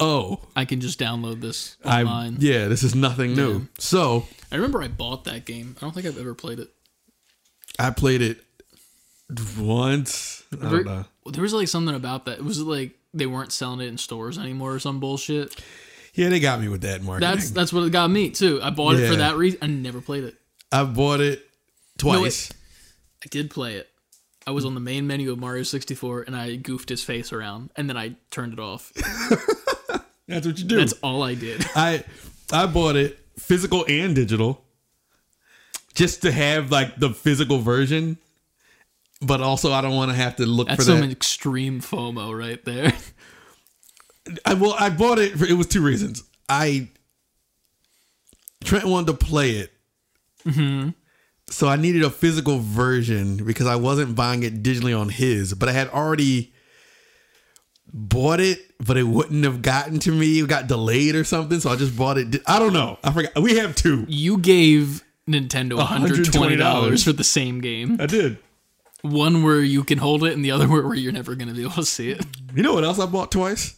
oh, 0.00 0.40
i 0.56 0.64
can 0.64 0.80
just 0.80 0.98
download 0.98 1.40
this 1.40 1.76
I 1.84 2.02
yeah, 2.38 2.66
this 2.66 2.82
is 2.82 2.94
nothing 2.94 3.36
new. 3.36 3.68
So 3.78 4.26
I 4.50 4.56
remember 4.56 4.82
i 4.82 4.88
bought 4.88 5.24
that 5.24 5.44
game. 5.44 5.76
I 5.78 5.80
don't 5.80 5.94
think 5.94 6.06
i've 6.06 6.18
ever 6.18 6.34
played 6.34 6.58
it. 6.58 6.70
I 7.78 7.90
played 7.90 8.20
it 8.20 8.42
once. 9.58 10.44
I 10.52 10.56
there, 10.56 10.70
don't 10.70 10.84
know. 10.86 11.04
there 11.30 11.42
was 11.42 11.52
like 11.52 11.68
something 11.68 11.94
about 11.94 12.24
that. 12.26 12.38
It 12.38 12.44
was 12.44 12.60
like 12.60 12.98
they 13.18 13.26
weren't 13.26 13.52
selling 13.52 13.80
it 13.80 13.86
in 13.88 13.98
stores 13.98 14.38
anymore 14.38 14.74
or 14.74 14.78
some 14.78 15.00
bullshit 15.00 15.54
Yeah, 16.14 16.28
they 16.28 16.40
got 16.40 16.60
me 16.60 16.68
with 16.68 16.82
that 16.82 17.02
marketing. 17.02 17.30
that's 17.34 17.50
that's 17.50 17.72
what 17.72 17.82
it 17.84 17.90
got 17.92 18.10
me 18.10 18.30
too 18.30 18.60
i 18.62 18.70
bought 18.70 18.94
it 18.96 19.06
for 19.06 19.12
Yeah. 19.14 19.18
that 19.30 19.36
reason 19.36 19.58
i 19.62 19.66
never 19.66 20.00
played 20.00 20.24
it 20.24 20.34
I 20.72 20.82
bought 20.84 21.20
it 21.20 21.46
twice. 21.96 22.52
I 23.24 23.28
did 23.30 23.50
play 23.50 23.76
it. 23.76 23.88
I 24.48 24.50
was 24.50 24.64
on 24.64 24.74
the 24.74 24.80
main 24.80 25.06
menu 25.06 25.30
of 25.30 25.38
Mario 25.38 25.62
64 25.62 26.22
and 26.22 26.36
I 26.36 26.56
goofed 26.56 26.88
his 26.88 27.02
face 27.04 27.32
around 27.32 27.70
and 27.76 27.88
then 27.88 27.96
I 27.96 28.16
turned 28.32 28.52
it 28.52 28.58
off. 28.58 28.92
That's 30.28 30.44
what 30.46 30.58
you 30.58 30.64
do. 30.64 30.76
That's 30.76 30.92
all 31.02 31.22
I 31.22 31.34
did. 31.34 31.64
I 31.76 32.04
I 32.52 32.66
bought 32.66 32.96
it 32.96 33.18
physical 33.38 33.84
and 33.88 34.14
digital 34.14 34.64
just 35.94 36.22
to 36.22 36.32
have 36.32 36.70
like 36.70 36.96
the 36.98 37.10
physical 37.10 37.58
version. 37.60 38.18
But 39.22 39.40
also 39.40 39.72
I 39.72 39.80
don't 39.80 39.94
want 39.94 40.10
to 40.10 40.16
have 40.16 40.36
to 40.36 40.46
look 40.46 40.68
That's 40.68 40.84
for 40.84 40.90
some 40.90 41.00
that. 41.00 41.10
extreme 41.10 41.80
FOMO 41.80 42.38
right 42.38 42.62
there. 42.64 42.92
I 44.44 44.54
well 44.54 44.74
I 44.78 44.90
bought 44.90 45.18
it 45.18 45.38
for 45.38 45.44
it 45.46 45.54
was 45.54 45.66
two 45.68 45.82
reasons. 45.82 46.22
I 46.48 46.88
Trent 48.64 48.84
wanted 48.84 49.18
to 49.18 49.24
play 49.26 49.52
it. 49.52 49.72
Mm-hmm. 50.44 50.90
So 51.48 51.68
I 51.68 51.76
needed 51.76 52.02
a 52.02 52.10
physical 52.10 52.58
version 52.58 53.44
because 53.44 53.66
I 53.66 53.76
wasn't 53.76 54.16
buying 54.16 54.42
it 54.42 54.62
digitally 54.62 54.98
on 54.98 55.08
his, 55.08 55.54
but 55.54 55.68
I 55.68 55.72
had 55.72 55.88
already 55.88 56.52
bought 57.92 58.40
it, 58.40 58.58
but 58.84 58.96
it 58.96 59.04
wouldn't 59.04 59.44
have 59.44 59.62
gotten 59.62 60.00
to 60.00 60.10
me. 60.12 60.40
It 60.40 60.48
got 60.48 60.66
delayed 60.66 61.14
or 61.14 61.22
something, 61.22 61.60
so 61.60 61.70
I 61.70 61.76
just 61.76 61.96
bought 61.96 62.18
it. 62.18 62.30
di- 62.32 62.40
I 62.46 62.58
don't 62.58 62.72
know. 62.72 62.98
I 63.04 63.12
forgot. 63.12 63.40
We 63.40 63.56
have 63.58 63.76
two. 63.76 64.04
You 64.08 64.38
gave 64.38 65.04
Nintendo 65.28 65.78
$120 65.78 66.24
$120 66.58 67.04
for 67.04 67.12
the 67.12 67.24
same 67.24 67.60
game. 67.60 67.98
I 68.00 68.06
did. 68.06 68.38
One 69.06 69.42
where 69.42 69.60
you 69.60 69.84
can 69.84 69.98
hold 69.98 70.24
it 70.24 70.32
and 70.32 70.44
the 70.44 70.50
other 70.50 70.66
where 70.68 70.94
you're 70.94 71.12
never 71.12 71.34
going 71.34 71.48
to 71.48 71.54
be 71.54 71.62
able 71.62 71.72
to 71.72 71.84
see 71.84 72.10
it. 72.10 72.24
You 72.54 72.62
know 72.62 72.74
what 72.74 72.84
else 72.84 72.98
I 72.98 73.06
bought 73.06 73.30
twice? 73.32 73.74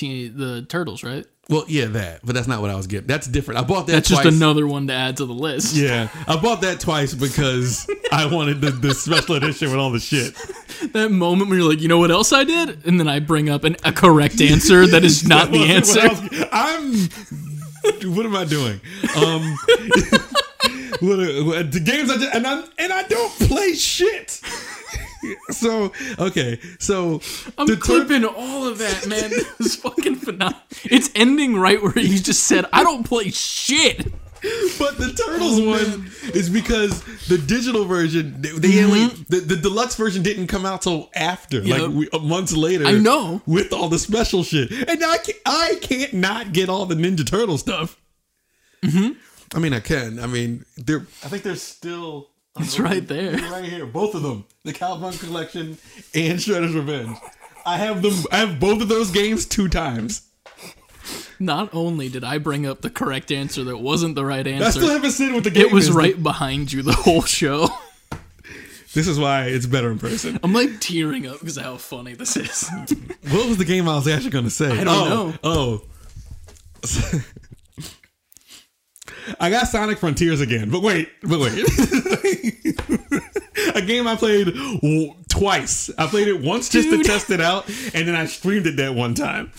the 0.00 0.64
turtles, 0.68 1.02
right? 1.02 1.26
Well, 1.48 1.64
yeah, 1.66 1.86
that, 1.86 2.20
but 2.22 2.34
that's 2.34 2.46
not 2.46 2.60
what 2.60 2.70
I 2.70 2.76
was 2.76 2.86
getting. 2.86 3.06
That's 3.08 3.26
different. 3.26 3.58
I 3.58 3.64
bought 3.64 3.86
that. 3.86 3.92
That's 3.94 4.08
twice. 4.10 4.22
just 4.24 4.36
another 4.36 4.66
one 4.66 4.86
to 4.88 4.92
add 4.92 5.16
to 5.16 5.24
the 5.26 5.32
list. 5.32 5.74
Yeah, 5.74 6.08
I 6.26 6.36
bought 6.36 6.60
that 6.60 6.78
twice 6.78 7.14
because 7.14 7.88
I 8.12 8.26
wanted 8.26 8.60
the, 8.60 8.70
the 8.70 8.94
special 8.94 9.36
edition 9.36 9.70
with 9.70 9.80
all 9.80 9.90
the 9.90 9.98
shit. 9.98 10.34
That 10.92 11.10
moment 11.10 11.48
where 11.50 11.58
you're 11.58 11.68
like, 11.68 11.80
you 11.80 11.88
know 11.88 11.98
what 11.98 12.10
else 12.10 12.32
I 12.32 12.44
did, 12.44 12.86
and 12.86 13.00
then 13.00 13.08
I 13.08 13.18
bring 13.20 13.48
up 13.48 13.64
an, 13.64 13.76
a 13.82 13.90
correct 13.92 14.40
answer 14.42 14.86
that 14.86 15.04
is 15.04 15.26
not 15.26 15.50
the 15.52 15.64
answer. 15.64 16.00
I'm. 16.52 17.08
What 18.14 18.26
am 18.26 18.36
I 18.36 18.44
doing? 18.44 18.80
Um, 19.16 19.56
what, 21.00 21.18
what- 21.46 21.72
the 21.72 21.80
games 21.82 22.10
I 22.10 22.16
just, 22.18 22.34
and 22.34 22.46
I 22.46 22.52
and 22.60 22.66
I 22.77 22.77
don't 23.08 23.32
play 23.48 23.74
shit. 23.74 24.40
So 25.50 25.92
okay, 26.18 26.60
so 26.78 27.20
I'm 27.58 27.66
the 27.66 27.74
tur- 27.74 27.80
clipping 27.80 28.24
all 28.24 28.66
of 28.66 28.78
that, 28.78 29.06
man. 29.08 29.30
It's 29.60 29.74
fucking 29.76 30.16
phenomenal. 30.16 30.60
It's 30.84 31.10
ending 31.14 31.56
right 31.58 31.82
where 31.82 31.98
you 31.98 32.18
just 32.20 32.44
said, 32.44 32.66
"I 32.72 32.82
don't 32.84 33.04
play 33.04 33.30
shit." 33.30 34.06
But 34.78 34.96
the 34.98 35.12
Turtles 35.26 35.60
one 35.60 36.12
is 36.32 36.48
because 36.48 37.02
the 37.26 37.38
digital 37.38 37.84
version, 37.84 38.40
they, 38.40 38.50
they 38.52 38.84
only 38.84 39.08
the, 39.28 39.40
the 39.40 39.56
deluxe 39.56 39.96
version 39.96 40.22
didn't 40.22 40.46
come 40.46 40.64
out 40.64 40.82
till 40.82 41.10
after, 41.16 41.58
Yep. 41.60 41.80
like 41.80 41.90
we, 41.90 42.08
uh, 42.10 42.20
months 42.20 42.52
later. 42.56 42.86
I 42.86 42.92
know. 42.92 43.42
with 43.46 43.72
all 43.72 43.88
the 43.88 43.98
special 43.98 44.44
shit, 44.44 44.70
and 44.70 45.04
I 45.04 45.18
can't, 45.18 45.38
I 45.44 45.78
can't 45.80 46.12
not 46.14 46.52
get 46.52 46.68
all 46.68 46.86
the 46.86 46.94
Ninja 46.94 47.26
Turtle 47.26 47.58
stuff. 47.58 48.00
Mm-hmm. 48.84 49.14
I 49.56 49.58
mean, 49.58 49.72
I 49.72 49.80
can. 49.80 50.20
I 50.20 50.26
mean, 50.26 50.64
they're. 50.76 51.04
I 51.24 51.28
think 51.28 51.42
they're 51.42 51.56
still. 51.56 52.28
It's 52.60 52.78
right 52.78 53.06
there. 53.06 53.32
right 53.50 53.64
here, 53.64 53.86
both 53.86 54.14
of 54.14 54.22
them, 54.22 54.44
the 54.64 54.72
Cowabunga 54.72 55.20
Collection 55.20 55.78
and 56.14 56.38
Shredder's 56.38 56.74
Revenge. 56.74 57.16
I 57.64 57.76
have 57.76 58.02
them. 58.02 58.14
I 58.32 58.38
have 58.38 58.60
both 58.60 58.80
of 58.82 58.88
those 58.88 59.10
games 59.10 59.46
two 59.46 59.68
times. 59.68 60.28
Not 61.40 61.72
only 61.72 62.08
did 62.08 62.24
I 62.24 62.38
bring 62.38 62.66
up 62.66 62.80
the 62.80 62.90
correct 62.90 63.30
answer 63.30 63.62
that 63.64 63.78
wasn't 63.78 64.16
the 64.16 64.24
right 64.24 64.46
answer. 64.46 64.66
I 64.66 64.70
still 64.70 64.88
haven't 64.88 65.12
seen 65.12 65.34
what 65.34 65.44
the 65.44 65.50
game 65.50 65.66
it 65.66 65.72
was 65.72 65.88
is. 65.88 65.94
right 65.94 66.20
behind 66.20 66.72
you 66.72 66.82
the 66.82 66.92
whole 66.92 67.22
show. 67.22 67.68
This 68.94 69.06
is 69.06 69.18
why 69.18 69.44
it's 69.44 69.66
better 69.66 69.92
in 69.92 69.98
person. 69.98 70.40
I'm 70.42 70.54
like 70.54 70.80
tearing 70.80 71.26
up 71.26 71.38
because 71.40 71.58
of 71.58 71.62
how 71.62 71.76
funny 71.76 72.14
this 72.14 72.36
is. 72.36 72.68
What 73.30 73.46
was 73.46 73.58
the 73.58 73.66
game 73.66 73.86
I 73.86 73.94
was 73.94 74.08
actually 74.08 74.30
going 74.30 74.44
to 74.44 74.50
say? 74.50 74.70
I 74.70 74.84
don't 74.84 74.88
oh, 74.88 75.04
know. 75.08 75.34
Oh. 75.44 77.20
I 79.38 79.50
got 79.50 79.68
Sonic 79.68 79.98
Frontiers 79.98 80.40
again, 80.40 80.70
but 80.70 80.82
wait, 80.82 81.10
but 81.22 81.38
wait. 81.38 81.64
Game 83.88 84.06
I 84.06 84.14
played 84.16 84.46
w- 84.46 85.14
twice. 85.28 85.90
I 85.98 86.06
played 86.06 86.28
it 86.28 86.40
once 86.40 86.68
just 86.68 86.88
Dude. 86.88 87.02
to 87.04 87.08
test 87.10 87.30
it 87.30 87.40
out, 87.40 87.66
and 87.68 88.06
then 88.06 88.14
I 88.14 88.26
streamed 88.26 88.66
it 88.66 88.76
that 88.76 88.94
one 88.94 89.14
time. 89.14 89.50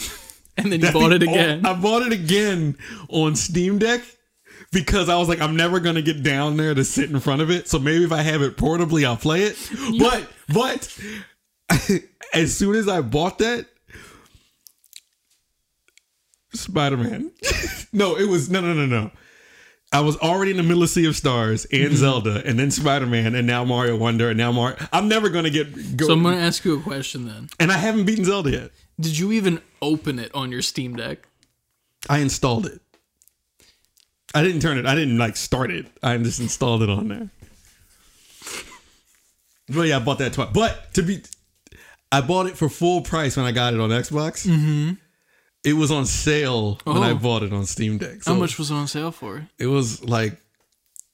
And 0.58 0.72
then 0.72 0.82
you 0.82 0.92
bought 0.92 1.12
it 1.12 1.24
again. 1.24 1.66
I 1.66 1.74
bought 1.74 2.04
it 2.04 2.14
again 2.14 2.78
on 3.10 3.36
Steam 3.36 3.80
Deck 3.80 4.02
because 4.72 5.10
I 5.10 5.18
was 5.18 5.28
like, 5.30 5.42
I'm 5.42 5.56
never 5.56 5.80
gonna 5.80 6.02
get 6.02 6.24
down 6.24 6.58
there 6.58 6.74
to 6.74 6.84
sit 6.84 7.10
in 7.10 7.20
front 7.20 7.42
of 7.42 7.50
it. 7.50 7.68
So 7.68 7.80
maybe 7.80 8.04
if 8.04 8.12
I 8.12 8.22
have 8.22 8.42
it 8.42 8.58
portably, 8.58 9.06
I'll 9.06 9.18
play 9.18 9.44
it. 9.44 9.58
But 10.00 10.28
but 10.54 11.00
as 12.34 12.56
soon 12.56 12.76
as 12.76 12.88
I 12.88 13.02
bought 13.02 13.40
that, 13.40 13.66
Spider 16.54 16.98
Man. 16.98 17.32
no, 17.94 18.18
it 18.18 18.28
was 18.28 18.50
no 18.50 18.62
no 18.62 18.74
no 18.74 18.86
no. 18.86 19.12
I 19.92 20.02
was 20.02 20.18
already 20.18 20.52
in 20.52 20.58
the 20.58 20.64
middle 20.64 20.84
of 20.84 20.90
Sea 20.90 21.08
of 21.08 21.16
Stars 21.16 21.66
Mm-hmm. 21.72 21.86
and 21.88 21.96
Zelda, 21.98 22.44
and 22.46 22.60
then 22.60 22.70
Spider 22.72 23.06
Man, 23.08 23.34
and 23.36 23.48
now 23.48 23.64
Mario 23.66 23.98
Wonder, 23.98 24.30
and 24.30 24.38
now 24.38 24.52
Mario. 24.52 24.78
I'm 24.94 25.08
never 25.08 25.30
gonna 25.30 25.50
get 25.50 25.98
go. 25.98 26.06
so 26.08 26.14
I'm 26.14 26.22
gonna 26.24 26.38
ask 26.38 26.64
you 26.64 26.78
a 26.78 26.82
question 26.82 27.26
then. 27.28 27.50
and 27.60 27.72
I 27.72 27.78
haven't 27.78 28.06
beaten 28.06 28.24
Zelda 28.26 28.52
yet. 28.52 28.72
Did 29.00 29.18
you 29.18 29.32
even 29.32 29.62
open 29.82 30.20
it 30.20 30.34
on 30.36 30.52
your 30.52 30.62
Steam 30.62 30.96
Deck? 30.96 31.20
I 32.10 32.20
installed 32.20 32.66
it. 32.68 32.82
I 34.36 34.44
didn't 34.44 34.62
turn 34.62 34.78
it. 34.78 34.86
I 34.86 34.94
didn't 34.94 35.18
like 35.18 35.36
start 35.36 35.72
it. 35.72 35.88
I 36.04 36.16
just 36.18 36.40
installed 36.40 36.84
it 36.84 36.90
on 36.90 37.08
there. 37.08 37.30
Well, 39.74 39.86
yeah, 39.86 39.98
I 39.98 40.00
bought 40.00 40.18
that 40.20 40.34
twice. 40.34 40.50
But 40.54 40.94
to 40.96 41.02
be, 41.04 41.22
I 42.12 42.22
bought 42.22 42.48
it 42.48 42.58
for 42.58 42.70
full 42.70 43.02
price 43.02 43.38
when 43.38 43.46
I 43.46 43.52
got 43.52 43.74
it 43.74 43.80
on 43.80 43.90
Xbox. 43.90 44.48
Mm-hmm. 44.48 44.94
It 45.64 45.74
was 45.74 45.92
on 45.92 46.06
sale 46.06 46.80
when 46.86 46.98
I 47.04 47.12
Oh. 47.12 47.16
bought 47.16 47.44
it 47.44 47.52
on 47.54 47.66
Steam 47.66 47.98
Deck. 47.98 48.24
So 48.24 48.34
How 48.34 48.40
much 48.40 48.58
was 48.58 48.72
it 48.72 48.76
on 48.76 48.88
sale 48.88 49.12
for? 49.12 49.48
It 49.58 49.68
was 49.68 50.04
like 50.04 50.40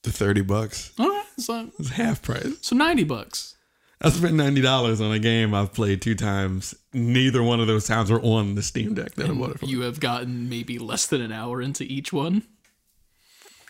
the 0.04 0.12
thirty 0.12 0.42
bucks. 0.42 0.92
All 1.00 1.10
right, 1.10 1.26
so, 1.40 1.62
It 1.62 1.78
was 1.80 1.90
half 1.90 2.22
price. 2.22 2.48
so 2.62 2.76
ninety 2.76 3.04
bucks. 3.04 3.56
I 4.02 4.10
spent 4.10 4.34
ninety 4.36 4.62
dollars 4.62 5.02
on 5.02 5.12
a 5.12 5.20
game 5.20 5.54
I've 5.56 5.74
played 5.74 6.02
two 6.02 6.14
times. 6.16 6.76
Neither 6.94 7.42
one 7.42 7.60
of 7.60 7.66
those 7.68 7.88
times 7.88 8.12
were 8.12 8.22
on 8.22 8.54
the 8.56 8.62
Steam 8.62 8.94
Deck 8.94 9.16
that 9.16 9.30
I 9.30 9.34
bought 9.34 9.52
it 9.52 9.60
for. 9.62 9.66
You 9.66 9.82
have 9.82 10.00
gotten 10.00 10.48
maybe 10.50 10.78
less 10.78 11.08
than 11.08 11.22
an 11.22 11.32
hour 11.32 11.60
into 11.62 11.84
each 11.86 12.14
one, 12.14 12.44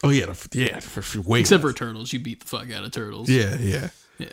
oh 0.03 0.09
yeah, 0.09 0.33
yeah, 0.53 0.79
for, 0.81 1.01
for 1.01 1.21
way. 1.21 1.39
except 1.39 1.61
for 1.61 1.71
Turtles. 1.71 2.11
You 2.11 2.19
beat 2.19 2.41
the 2.41 2.47
fuck 2.47 2.69
out 2.71 2.83
of 2.83 2.91
Turtles. 2.91 3.29
yeah, 3.29 3.55
yeah. 3.59 3.89
Yeah. 4.17 4.27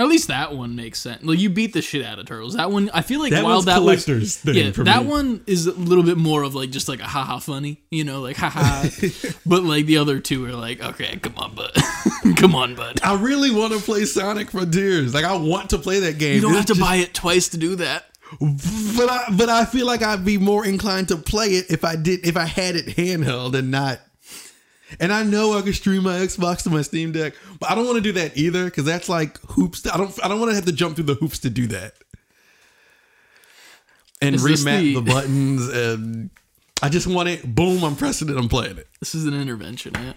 At 0.00 0.06
least 0.06 0.28
that 0.28 0.54
one 0.54 0.76
makes 0.76 1.00
sense. 1.00 1.24
Like 1.24 1.40
you 1.40 1.50
beat 1.50 1.72
the 1.72 1.82
shit 1.82 2.04
out 2.04 2.20
of 2.20 2.26
turtles. 2.26 2.54
That 2.54 2.70
one, 2.70 2.88
I 2.94 3.02
feel 3.02 3.18
like 3.18 3.32
That 3.32 3.42
while 3.42 3.62
that 3.62 3.82
was 3.82 4.04
collector's 4.04 4.36
thing 4.36 4.54
yeah, 4.54 4.70
that 4.70 5.02
me. 5.02 5.08
one 5.10 5.42
is 5.48 5.66
a 5.66 5.72
little 5.72 6.04
bit 6.04 6.16
more 6.16 6.44
of 6.44 6.54
like 6.54 6.70
just 6.70 6.88
like 6.88 7.00
a 7.00 7.04
haha 7.04 7.38
funny, 7.40 7.82
you 7.90 8.04
know, 8.04 8.20
like 8.20 8.36
haha. 8.36 8.88
but 9.46 9.64
like 9.64 9.86
the 9.86 9.96
other 9.98 10.20
two 10.20 10.46
are 10.46 10.52
like, 10.52 10.80
okay, 10.80 11.16
come 11.16 11.34
on, 11.36 11.52
bud, 11.56 11.72
come 12.36 12.54
on, 12.54 12.76
bud. 12.76 13.00
I 13.02 13.14
really 13.20 13.50
want 13.50 13.72
to 13.72 13.80
play 13.80 14.04
Sonic 14.04 14.52
Frontiers. 14.52 15.12
Like 15.14 15.24
I 15.24 15.36
want 15.36 15.70
to 15.70 15.78
play 15.78 15.98
that 15.98 16.18
game. 16.18 16.36
You 16.36 16.42
don't 16.42 16.54
have 16.54 16.66
to 16.66 16.74
just- 16.74 16.80
buy 16.80 16.96
it 16.96 17.12
twice 17.12 17.48
to 17.48 17.58
do 17.58 17.74
that. 17.76 18.04
but 18.40 19.08
I 19.10 19.24
but 19.36 19.48
I 19.48 19.64
feel 19.64 19.86
like 19.86 20.02
I'd 20.02 20.24
be 20.24 20.38
more 20.38 20.64
inclined 20.64 21.08
to 21.08 21.16
play 21.16 21.48
it 21.54 21.70
if 21.72 21.82
I 21.84 21.96
did 21.96 22.24
if 22.24 22.36
I 22.36 22.44
had 22.44 22.76
it 22.76 22.86
handheld 22.86 23.54
and 23.58 23.70
not. 23.72 24.00
And 25.00 25.12
I 25.12 25.22
know 25.22 25.56
I 25.56 25.62
could 25.62 25.74
stream 25.74 26.02
my 26.04 26.18
Xbox 26.18 26.62
to 26.62 26.70
my 26.70 26.82
Steam 26.82 27.12
Deck, 27.12 27.34
but 27.60 27.70
I 27.70 27.74
don't 27.74 27.84
want 27.84 27.96
to 27.96 28.02
do 28.02 28.12
that 28.12 28.36
either 28.36 28.64
because 28.64 28.84
that's 28.84 29.08
like 29.08 29.38
hoops. 29.42 29.86
I 29.86 29.96
don't. 29.96 30.18
I 30.24 30.28
don't 30.28 30.40
want 30.40 30.50
to 30.50 30.54
have 30.54 30.64
to 30.66 30.72
jump 30.72 30.96
through 30.96 31.04
the 31.04 31.14
hoops 31.14 31.38
to 31.40 31.50
do 31.50 31.66
that. 31.68 31.94
And 34.22 34.34
Is 34.34 34.42
remap 34.44 34.80
the- 34.80 34.94
the 34.94 35.02
buttons 35.02 35.68
and. 35.68 36.30
I 36.80 36.88
just 36.88 37.08
want 37.08 37.28
it. 37.28 37.54
Boom! 37.56 37.82
I'm 37.82 37.96
pressing 37.96 38.28
it. 38.28 38.36
I'm 38.36 38.48
playing 38.48 38.78
it. 38.78 38.86
This 39.00 39.12
is 39.14 39.24
an 39.26 39.34
intervention, 39.34 39.92
man. 39.94 40.14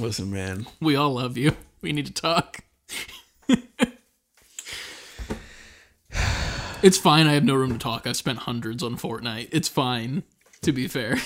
Listen, 0.00 0.30
man. 0.32 0.66
We 0.80 0.96
all 0.96 1.12
love 1.14 1.36
you. 1.36 1.52
We 1.82 1.92
need 1.92 2.06
to 2.06 2.12
talk. 2.12 2.62
it's 6.82 6.98
fine. 6.98 7.26
I 7.26 7.34
have 7.34 7.44
no 7.44 7.54
room 7.54 7.72
to 7.72 7.78
talk. 7.78 8.06
I've 8.06 8.16
spent 8.16 8.40
hundreds 8.40 8.82
on 8.82 8.96
Fortnite. 8.96 9.48
It's 9.52 9.68
fine. 9.68 10.24
To 10.62 10.72
be 10.72 10.88
fair. 10.88 11.16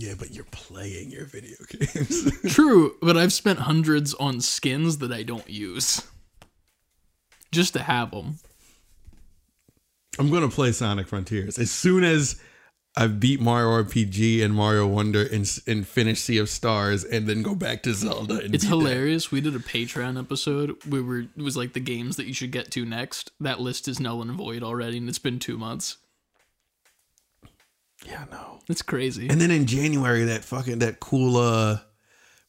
Yeah, 0.00 0.14
but 0.16 0.30
you're 0.32 0.44
playing 0.52 1.10
your 1.10 1.24
video 1.24 1.56
games. 1.68 2.40
True, 2.54 2.94
but 3.02 3.16
I've 3.16 3.32
spent 3.32 3.58
hundreds 3.58 4.14
on 4.14 4.40
skins 4.40 4.98
that 4.98 5.10
I 5.10 5.24
don't 5.24 5.48
use. 5.50 6.06
Just 7.50 7.72
to 7.72 7.80
have 7.82 8.12
them. 8.12 8.36
I'm 10.18 10.30
gonna 10.30 10.48
play 10.48 10.70
Sonic 10.72 11.08
Frontiers 11.08 11.58
as 11.58 11.70
soon 11.72 12.04
as 12.04 12.40
I 12.96 13.06
beat 13.06 13.40
Mario 13.40 13.82
RPG 13.84 14.42
and 14.44 14.54
Mario 14.54 14.86
Wonder 14.86 15.22
and 15.22 15.48
and 15.66 15.86
finish 15.86 16.20
Sea 16.20 16.38
of 16.38 16.48
Stars 16.48 17.04
and 17.04 17.26
then 17.26 17.42
go 17.42 17.54
back 17.54 17.82
to 17.84 17.94
Zelda. 17.94 18.40
And 18.40 18.54
It's 18.54 18.64
beat 18.64 18.70
that. 18.70 18.76
hilarious. 18.76 19.30
We 19.32 19.40
did 19.40 19.54
a 19.56 19.60
Patreon 19.60 20.18
episode 20.18 20.76
where 20.88 21.02
we 21.02 21.24
it 21.24 21.42
was 21.42 21.56
like 21.56 21.72
the 21.72 21.80
games 21.80 22.16
that 22.16 22.26
you 22.26 22.34
should 22.34 22.52
get 22.52 22.70
to 22.72 22.84
next. 22.84 23.32
That 23.40 23.60
list 23.60 23.88
is 23.88 23.98
null 23.98 24.22
and 24.22 24.32
void 24.32 24.62
already, 24.62 24.98
and 24.98 25.08
it's 25.08 25.18
been 25.18 25.38
two 25.38 25.58
months. 25.58 25.96
Yeah, 28.08 28.24
no. 28.30 28.60
It's 28.68 28.82
crazy. 28.82 29.28
And 29.28 29.40
then 29.40 29.50
in 29.50 29.66
January, 29.66 30.24
that 30.24 30.44
fucking 30.44 30.78
that 30.80 31.00
cool 31.00 31.36
uh 31.36 31.78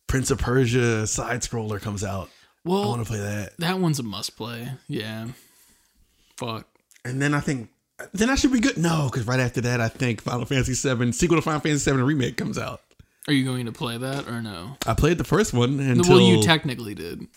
Prince 0.07 0.31
of 0.31 0.39
Persia 0.39 1.05
side 1.07 1.41
scroller 1.41 1.81
comes 1.81 2.03
out. 2.03 2.29
I 2.65 2.69
want 2.69 3.01
to 3.01 3.07
play 3.07 3.19
that. 3.19 3.57
that 3.57 3.79
one's 3.79 3.99
a 3.99 4.03
must 4.03 4.35
play. 4.35 4.69
Yeah. 4.87 5.27
Fuck. 6.37 6.67
And 7.05 7.21
then 7.21 7.33
I 7.33 7.39
think 7.39 7.69
then 8.13 8.29
I 8.29 8.35
should 8.35 8.51
be 8.51 8.59
good. 8.59 8.77
No, 8.77 9.09
because 9.11 9.27
right 9.27 9.39
after 9.39 9.61
that, 9.61 9.81
I 9.81 9.87
think 9.89 10.21
Final 10.21 10.45
Fantasy 10.45 10.73
VII 10.73 11.11
sequel 11.11 11.37
to 11.37 11.41
Final 11.41 11.59
Fantasy 11.59 11.91
VII 11.91 11.97
remake 12.01 12.37
comes 12.37 12.57
out. 12.57 12.81
Are 13.27 13.33
you 13.33 13.45
going 13.45 13.65
to 13.65 13.71
play 13.71 13.97
that 13.97 14.27
or 14.27 14.41
no? 14.41 14.77
I 14.87 14.93
played 14.93 15.17
the 15.17 15.23
first 15.23 15.53
one 15.53 15.79
until 15.79 16.17
Well, 16.17 16.25
you 16.25 16.41
technically 16.41 16.95
did. 16.95 17.27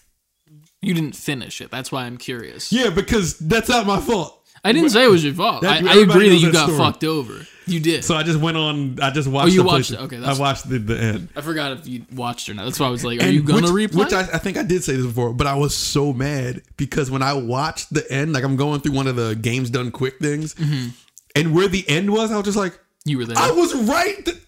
You 0.80 0.94
didn't 0.94 1.14
finish 1.16 1.60
it. 1.60 1.70
That's 1.70 1.92
why 1.92 2.04
I'm 2.04 2.16
curious. 2.16 2.72
yeah, 2.72 2.90
because 2.90 3.38
that's 3.38 3.68
not 3.68 3.86
my 3.86 4.00
fault. 4.00 4.41
I 4.64 4.72
didn't 4.72 4.90
say 4.90 5.04
it 5.04 5.08
was 5.10 5.24
your 5.24 5.34
fault. 5.34 5.62
That- 5.62 5.82
I, 5.84 5.94
I 5.98 6.02
agree 6.02 6.28
that 6.28 6.36
you 6.36 6.52
got 6.52 6.64
story. 6.70 6.78
fucked 6.78 7.04
over. 7.04 7.46
You 7.66 7.78
did. 7.78 8.04
So 8.04 8.16
I 8.16 8.22
just 8.24 8.40
went 8.40 8.56
on. 8.56 8.98
I 9.00 9.10
just 9.10 9.28
watched. 9.28 9.46
Oh, 9.46 9.52
you 9.52 9.60
the 9.62 9.66
watched 9.66 9.92
it. 9.92 10.00
Okay, 10.00 10.22
I 10.22 10.34
watched 10.36 10.68
the, 10.68 10.78
the 10.78 11.00
end. 11.00 11.28
I 11.36 11.40
forgot 11.42 11.72
if 11.72 11.86
you 11.86 12.04
watched 12.12 12.48
or 12.48 12.54
not. 12.54 12.64
That's 12.64 12.80
why 12.80 12.88
I 12.88 12.90
was 12.90 13.04
like, 13.04 13.20
"Are 13.20 13.24
And 13.24 13.34
you 13.34 13.42
gonna 13.44 13.72
which, 13.72 13.92
replay?" 13.92 13.98
Which 14.00 14.12
I, 14.12 14.20
I 14.22 14.38
think 14.38 14.56
I 14.56 14.64
did 14.64 14.82
say 14.82 14.96
this 14.96 15.06
before, 15.06 15.32
but 15.32 15.46
I 15.46 15.54
was 15.54 15.72
so 15.72 16.12
mad 16.12 16.62
because 16.76 17.08
when 17.08 17.22
I 17.22 17.34
watched 17.34 17.94
the 17.94 18.04
end, 18.10 18.32
like 18.32 18.42
I'm 18.42 18.56
going 18.56 18.80
through 18.80 18.92
one 18.94 19.06
of 19.06 19.14
the 19.14 19.36
games 19.36 19.70
done 19.70 19.92
quick 19.92 20.18
things, 20.18 20.54
Mm-hmm. 20.56 20.88
and 21.36 21.54
where 21.54 21.68
the 21.68 21.88
end 21.88 22.10
was, 22.12 22.32
I 22.32 22.36
was 22.36 22.44
just 22.46 22.56
like, 22.58 22.76
you 23.04 23.18
were 23.18 23.26
there. 23.26 23.38
I 23.38 23.52
was 23.52 23.72
right. 23.76 24.24
th- 24.24 24.38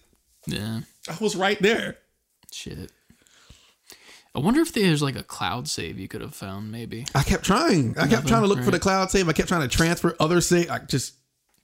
yeah. 0.47 0.81
I 1.09 1.15
was 1.21 1.37
right 1.37 1.59
there. 1.61 1.97
Shit. 2.51 2.91
I 4.35 4.39
wonder 4.39 4.59
if 4.61 4.73
there's 4.73 5.01
like 5.01 5.15
a 5.15 5.23
cloud 5.23 5.67
save 5.67 5.97
you 5.97 6.07
could 6.07 6.21
have 6.21 6.35
found. 6.35 6.71
Maybe. 6.71 7.05
I 7.15 7.23
kept 7.23 7.43
trying. 7.45 7.97
I 7.97 8.07
kept 8.07 8.27
trying 8.27 8.41
to 8.41 8.47
look 8.47 8.63
for 8.63 8.71
the 8.71 8.79
cloud 8.79 9.09
save. 9.09 9.29
I 9.29 9.33
kept 9.33 9.47
trying 9.47 9.61
to 9.61 9.67
transfer 9.67 10.15
other 10.19 10.41
save. 10.41 10.69
I 10.69 10.79
just 10.79 11.13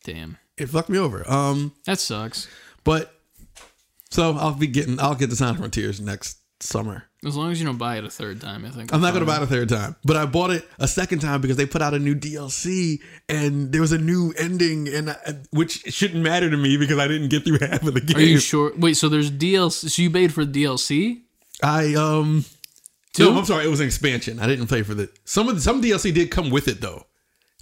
Damn. 0.04 0.38
it 0.58 0.68
fucked 0.70 0.90
me 0.90 0.98
over. 0.98 1.30
Um, 1.30 1.74
That 1.86 2.00
sucks. 2.00 2.48
but 2.84 3.14
so 4.10 4.36
I'll 4.38 4.54
be 4.54 4.68
getting 4.68 5.00
I'll 5.00 5.16
get 5.16 5.30
the 5.30 5.36
Sonic 5.36 5.58
Frontiers 5.60 6.00
next 6.00 6.38
summer. 6.62 7.04
As 7.26 7.36
long 7.36 7.52
as 7.52 7.60
you 7.60 7.66
don't 7.68 7.78
buy 7.78 7.98
it 7.98 8.04
a 8.04 8.10
third 8.10 8.42
time, 8.42 8.66
I 8.66 8.70
think. 8.70 8.94
I'm 8.94 9.02
not 9.02 9.14
gonna 9.14 9.26
buy 9.26 9.36
it 9.38 9.44
a 9.44 9.48
third 9.48 9.70
time, 9.70 9.96
but 10.04 10.16
I 10.18 10.26
bought 10.26 10.50
it 10.52 10.68
a 10.80 10.88
second 10.88 11.20
time 11.20 11.40
because 11.42 11.56
they 11.58 11.66
put 11.68 11.82
out 11.82 11.94
a 11.94 12.00
new 12.00 12.16
DLC 12.16 13.00
and 13.30 13.72
there 13.72 13.82
was 13.82 13.92
a 13.92 13.98
new 14.00 14.34
ending, 14.40 14.88
and 14.88 15.12
I, 15.12 15.18
which 15.52 15.84
shouldn't 15.94 16.24
matter 16.24 16.50
to 16.50 16.58
me 16.58 16.78
because 16.78 16.98
I 16.98 17.08
didn't 17.08 17.30
get 17.30 17.44
through 17.46 17.60
half 17.62 17.84
of 17.86 17.94
the 17.94 18.02
game. 18.02 18.18
Are 18.18 18.22
you 18.22 18.40
sure? 18.40 18.72
Wait, 18.76 18.96
so 18.96 19.08
there's 19.08 19.30
DLC. 19.30 19.90
So 19.90 20.02
you 20.02 20.10
paid 20.10 20.34
for 20.34 20.46
DLC? 20.46 21.22
I 21.62 21.94
um. 21.96 22.46
Two? 23.14 23.26
No, 23.32 23.38
I'm 23.38 23.46
sorry. 23.46 23.66
It 23.66 23.70
was 23.70 23.80
an 23.82 23.88
expansion. 23.88 24.40
I 24.40 24.48
didn't 24.48 24.68
play 24.68 24.84
for 24.84 24.94
the 24.94 25.10
some 25.26 25.50
of 25.50 25.56
the, 25.56 25.62
some 25.62 25.82
DLC 25.82 26.14
did 26.14 26.32
come 26.32 26.50
with 26.50 26.68
it 26.68 26.80
though, 26.82 27.06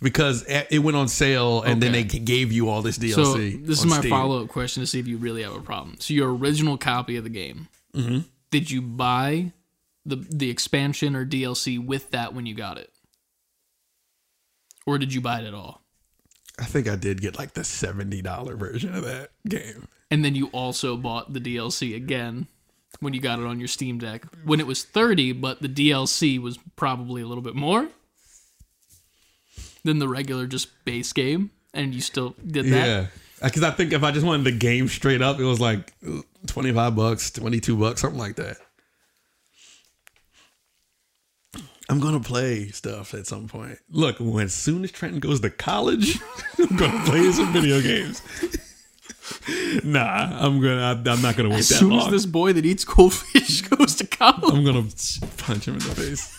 because 0.02 0.44
it 0.48 0.80
went 0.80 0.96
on 0.96 1.08
sale 1.08 1.62
and 1.64 1.82
then 1.82 1.92
they 1.92 2.04
gave 2.04 2.52
you 2.52 2.70
all 2.70 2.82
this 2.82 2.98
DLC. 2.98 3.14
So 3.16 3.34
this 3.66 3.80
is 3.80 3.84
on 3.84 3.90
my 3.90 4.00
Steam. 4.00 4.10
follow 4.12 4.44
up 4.44 4.50
question 4.50 4.82
to 4.84 4.88
see 4.88 5.00
if 5.00 5.08
you 5.08 5.18
really 5.18 5.42
have 5.44 5.56
a 5.56 5.62
problem. 5.62 5.98
So 6.00 6.14
your 6.14 6.34
original 6.36 6.78
copy 6.78 7.16
of 7.18 7.24
the 7.24 7.30
game, 7.30 7.68
Mm-hmm. 7.96 8.20
did 8.52 8.70
you 8.70 8.82
buy 8.84 9.52
the 10.06 10.18
the 10.18 10.50
expansion 10.52 11.16
or 11.16 11.26
DLC 11.26 11.84
with 11.84 12.12
that 12.12 12.34
when 12.36 12.46
you 12.46 12.54
got 12.54 12.78
it, 12.78 12.92
or 14.86 14.98
did 14.98 15.14
you 15.14 15.22
buy 15.22 15.40
it 15.42 15.46
at 15.48 15.54
all? 15.54 15.82
I 16.60 16.66
think 16.66 16.88
I 16.88 16.96
did 16.96 17.22
get 17.22 17.38
like 17.40 17.54
the 17.54 17.64
seventy 17.64 18.22
dollar 18.22 18.56
version 18.56 18.94
of 18.94 19.04
that 19.06 19.30
game. 19.48 19.88
And 20.12 20.26
then 20.26 20.36
you 20.36 20.48
also 20.48 20.98
bought 20.98 21.34
the 21.34 21.40
DLC 21.40 21.96
again 21.96 22.48
when 23.00 23.14
you 23.14 23.22
got 23.22 23.40
it 23.40 23.46
on 23.46 23.60
your 23.60 23.68
Steam 23.68 23.98
Deck 23.98 24.26
when 24.44 24.60
it 24.60 24.68
was 24.68 24.84
thirty, 24.84 25.32
but 25.32 25.62
the 25.62 25.70
DLC 25.70 26.42
was 26.42 26.58
probably 26.76 27.22
a 27.22 27.28
little 27.28 27.44
bit 27.44 27.56
more 27.56 27.88
than 29.84 30.00
the 30.00 30.08
regular 30.08 30.48
just 30.48 30.70
base 30.86 31.14
game, 31.14 31.52
and 31.74 31.94
you 31.94 32.02
still 32.02 32.36
did 32.46 32.66
that. 32.66 32.88
Yeah, 32.88 33.06
uh, 33.42 33.46
because 33.48 33.64
I 33.64 33.72
think 33.72 33.94
if 33.94 34.04
I 34.04 34.12
just 34.12 34.26
wanted 34.26 34.44
the 34.44 34.52
game 34.52 34.88
straight 34.88 35.22
up, 35.22 35.40
it 35.40 35.46
was 35.46 35.60
like 35.60 35.94
uh, 36.08 36.22
twenty 36.48 36.72
five 36.72 36.96
bucks, 36.96 37.32
twenty 37.32 37.60
two 37.60 37.78
bucks, 37.78 38.02
something 38.02 38.20
like 38.20 38.36
that. 38.36 38.58
I'm 41.90 42.00
gonna 42.00 42.20
play 42.20 42.68
stuff 42.68 43.16
at 43.16 43.26
some 43.26 43.48
point. 43.48 43.80
Look, 43.90 44.18
when 44.20 44.46
as 44.46 44.54
soon 44.54 44.84
as 44.84 44.92
Trenton 44.92 45.20
goes 45.20 45.40
to 45.42 45.50
college, 45.50 46.20
I'm 46.60 46.76
gonna 46.78 47.04
play 47.06 47.32
some 47.32 47.52
video 47.52 47.82
games. 47.82 48.22
nah, 49.84 50.46
I'm 50.46 50.62
gonna. 50.62 51.02
I'm 51.06 51.22
not 51.22 51.36
gonna 51.36 51.50
wait 51.50 51.50
that 51.50 51.50
long. 51.50 51.58
As 51.60 51.68
soon 51.68 51.94
as 51.94 52.08
this 52.10 52.26
boy 52.26 52.54
that 52.54 52.66
eats 52.66 52.86
cold 52.86 53.14
fish 53.14 53.62
goes 53.70 53.96
to 53.96 54.08
college. 54.08 54.54
I'm 54.54 54.64
gonna 54.64 54.88
punch 55.38 55.68
him 55.68 55.76
in 55.76 55.80
the 55.80 55.96
face. 55.96 56.36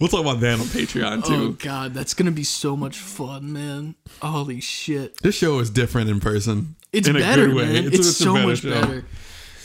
We'll 0.00 0.08
talk 0.08 0.20
about 0.20 0.40
that 0.40 0.58
on 0.58 0.66
Patreon 0.66 1.24
too. 1.24 1.34
Oh 1.34 1.48
god, 1.52 1.94
that's 1.94 2.14
gonna 2.14 2.32
be 2.32 2.44
so 2.44 2.76
much 2.76 2.98
fun, 2.98 3.52
man. 3.52 3.94
Holy 4.20 4.60
shit. 4.60 5.16
This 5.22 5.36
show 5.36 5.60
is 5.60 5.70
different 5.70 6.10
in 6.10 6.20
person. 6.20 6.74
It's 6.92 7.08
in 7.08 7.14
better, 7.14 7.48
man. 7.48 7.86
It's, 7.86 7.98
a 8.00 8.12
so 8.12 8.34
better 8.34 8.46
much 8.46 8.58
show. 8.60 8.70
better. 8.70 9.04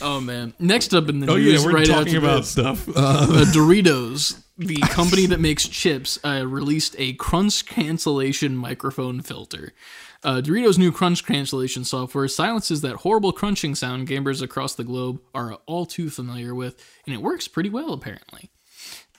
Oh 0.00 0.20
man. 0.20 0.54
Next 0.58 0.94
up 0.94 1.08
in 1.08 1.20
the 1.20 1.30
Oh 1.30 1.36
news, 1.36 1.60
yeah, 1.60 1.66
we're 1.66 1.74
right 1.74 1.86
talking 1.86 2.16
about 2.16 2.38
this, 2.42 2.50
stuff. 2.50 2.88
Uh, 2.88 2.92
uh, 2.96 3.44
Doritos, 3.52 4.40
the 4.56 4.76
company 4.76 5.26
that 5.26 5.40
makes 5.40 5.68
chips, 5.68 6.18
uh, 6.24 6.44
released 6.46 6.94
a 6.98 7.12
crunch 7.14 7.66
cancellation 7.66 8.56
microphone 8.56 9.20
filter. 9.20 9.72
Uh, 10.22 10.40
Doritos' 10.42 10.76
new 10.78 10.92
crunch 10.92 11.24
cancellation 11.24 11.82
software 11.84 12.28
silences 12.28 12.82
that 12.82 12.96
horrible 12.96 13.32
crunching 13.32 13.74
sound 13.74 14.06
gamers 14.06 14.42
across 14.42 14.74
the 14.74 14.84
globe 14.84 15.20
are 15.34 15.54
all 15.66 15.86
too 15.86 16.10
familiar 16.10 16.54
with, 16.54 16.76
and 17.06 17.14
it 17.14 17.22
works 17.22 17.48
pretty 17.48 17.70
well 17.70 17.92
apparently. 17.94 18.50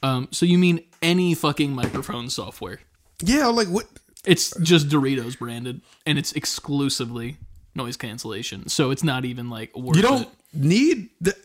Um, 0.03 0.27
so 0.31 0.45
you 0.45 0.57
mean 0.57 0.83
any 1.01 1.33
fucking 1.33 1.73
microphone 1.73 2.29
software? 2.29 2.81
yeah, 3.23 3.47
like 3.47 3.67
what? 3.67 3.85
It's 4.25 4.55
just 4.59 4.89
Doritos 4.89 5.37
branded, 5.39 5.81
and 6.05 6.19
it's 6.19 6.31
exclusively 6.33 7.37
noise 7.73 7.97
cancellation. 7.97 8.69
So 8.69 8.91
it's 8.91 9.03
not 9.03 9.25
even 9.25 9.49
like 9.49 9.75
worth 9.75 9.95
You 9.95 10.03
don't 10.03 10.23
it. 10.23 10.29
need 10.53 11.09
that. 11.21 11.35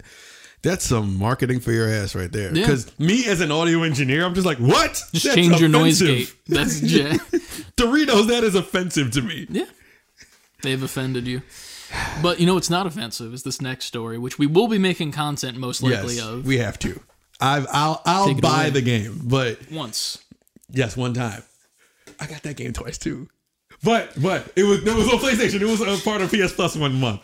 That's 0.66 0.84
some 0.84 1.16
marketing 1.16 1.60
for 1.60 1.70
your 1.70 1.88
ass 1.88 2.16
right 2.16 2.30
there. 2.30 2.47
Yeah. 2.55 2.66
Because 2.66 2.98
me 2.98 3.24
as 3.26 3.40
an 3.40 3.52
audio 3.52 3.84
engineer, 3.84 4.24
I'm 4.24 4.34
just 4.34 4.47
like, 4.47 4.59
what? 4.59 4.94
Just 5.12 5.24
That's 5.24 5.34
change 5.36 5.60
your 5.60 5.68
noise 5.68 6.02
gate. 6.02 6.34
That's 6.48 6.82
yeah. 6.82 7.12
Doritos. 7.76 8.26
That 8.26 8.43
is 8.43 8.56
offensive 8.56 9.12
to 9.12 9.22
me. 9.22 9.47
yeah. 9.48 9.66
They've 10.62 10.82
offended 10.82 11.28
you. 11.28 11.43
But 12.20 12.40
you 12.40 12.47
know 12.47 12.55
what's 12.55 12.68
not 12.68 12.84
offensive 12.84 13.32
is 13.32 13.44
this 13.44 13.62
next 13.62 13.84
story, 13.84 14.18
which 14.18 14.40
we 14.40 14.47
will 14.47 14.66
be 14.66 14.78
making 14.78 15.12
content 15.12 15.56
most 15.56 15.84
likely 15.84 16.16
Yes, 16.16 16.26
of 16.26 16.44
we 16.44 16.59
have 16.59 16.78
to. 16.80 17.01
I've, 17.40 17.66
I'll 17.70 18.02
I'll 18.05 18.26
Take 18.26 18.40
buy 18.40 18.70
the 18.70 18.82
game, 18.82 19.20
but 19.22 19.59
once. 19.70 20.18
yes, 20.70 20.97
one 20.97 21.14
time. 21.14 21.44
I 22.18 22.26
got 22.26 22.43
that 22.43 22.56
game 22.56 22.72
twice 22.72 22.98
too. 22.98 23.28
But 23.84 24.20
but 24.20 24.51
it 24.56 24.64
was 24.64 24.84
it 24.84 24.94
was 24.97 25.06
on 25.12 25.20
PlayStation. 25.20 25.60
It 25.60 25.66
was 25.66 25.80
a 25.80 26.02
part 26.02 26.22
of 26.22 26.30
PS 26.32 26.52
Plus 26.55 26.74
one 26.76 26.98
month. 26.98 27.20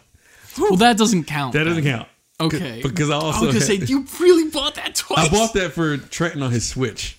Well, 0.59 0.77
that 0.77 0.97
doesn't 0.97 1.24
count. 1.24 1.55
That 1.55 1.64
doesn't 1.64 1.82
count. 1.82 2.06
Okay. 2.47 2.81
Because 2.82 3.10
I 3.10 3.14
I 3.14 3.20
also 3.20 3.47
was 3.47 3.55
gonna 3.55 3.64
say 3.64 3.74
you 3.86 4.06
really 4.20 4.51
bought 4.51 4.74
that 4.77 4.94
twice. 4.94 5.27
I 5.28 5.31
bought 5.31 5.55
that 5.55 5.73
for 5.73 5.97
Trenton 5.97 6.43
on 6.43 6.51
his 6.51 6.69
Switch. 6.69 7.19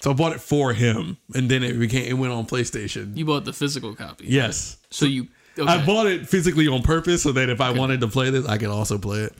So 0.00 0.10
I 0.10 0.14
bought 0.14 0.32
it 0.32 0.40
for 0.40 0.72
him, 0.72 1.16
and 1.34 1.48
then 1.48 1.62
it 1.62 1.78
became 1.78 2.04
it 2.06 2.14
went 2.14 2.32
on 2.32 2.46
PlayStation. 2.46 3.16
You 3.16 3.24
bought 3.24 3.44
the 3.44 3.52
physical 3.52 3.94
copy. 3.94 4.26
Yes, 4.26 4.76
So 4.90 5.06
you. 5.06 5.28
Okay. 5.58 5.70
I 5.70 5.84
bought 5.84 6.06
it 6.06 6.26
physically 6.28 6.66
on 6.66 6.82
purpose 6.82 7.22
so 7.22 7.32
that 7.32 7.50
if 7.50 7.60
I 7.60 7.72
wanted 7.72 8.00
to 8.00 8.08
play 8.08 8.30
this, 8.30 8.46
I 8.46 8.56
could 8.56 8.70
also 8.70 8.96
play 8.96 9.20
it. 9.20 9.34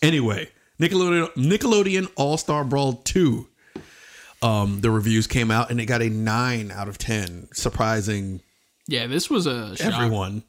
Anyway, 0.00 0.48
Nickelodeon 0.80 1.34
Nickelodeon 1.34 2.10
All 2.16 2.36
Star 2.36 2.64
Brawl 2.64 2.94
two. 3.04 3.48
Um, 4.40 4.82
the 4.82 4.90
reviews 4.90 5.26
came 5.26 5.50
out 5.50 5.70
and 5.70 5.80
it 5.80 5.86
got 5.86 6.00
a 6.00 6.08
nine 6.08 6.70
out 6.70 6.88
of 6.88 6.96
ten, 6.98 7.48
surprising 7.52 8.40
yeah, 8.86 9.06
this 9.06 9.30
was 9.30 9.46
a 9.46 9.76
shock, 9.76 9.94
everyone. 9.94 10.42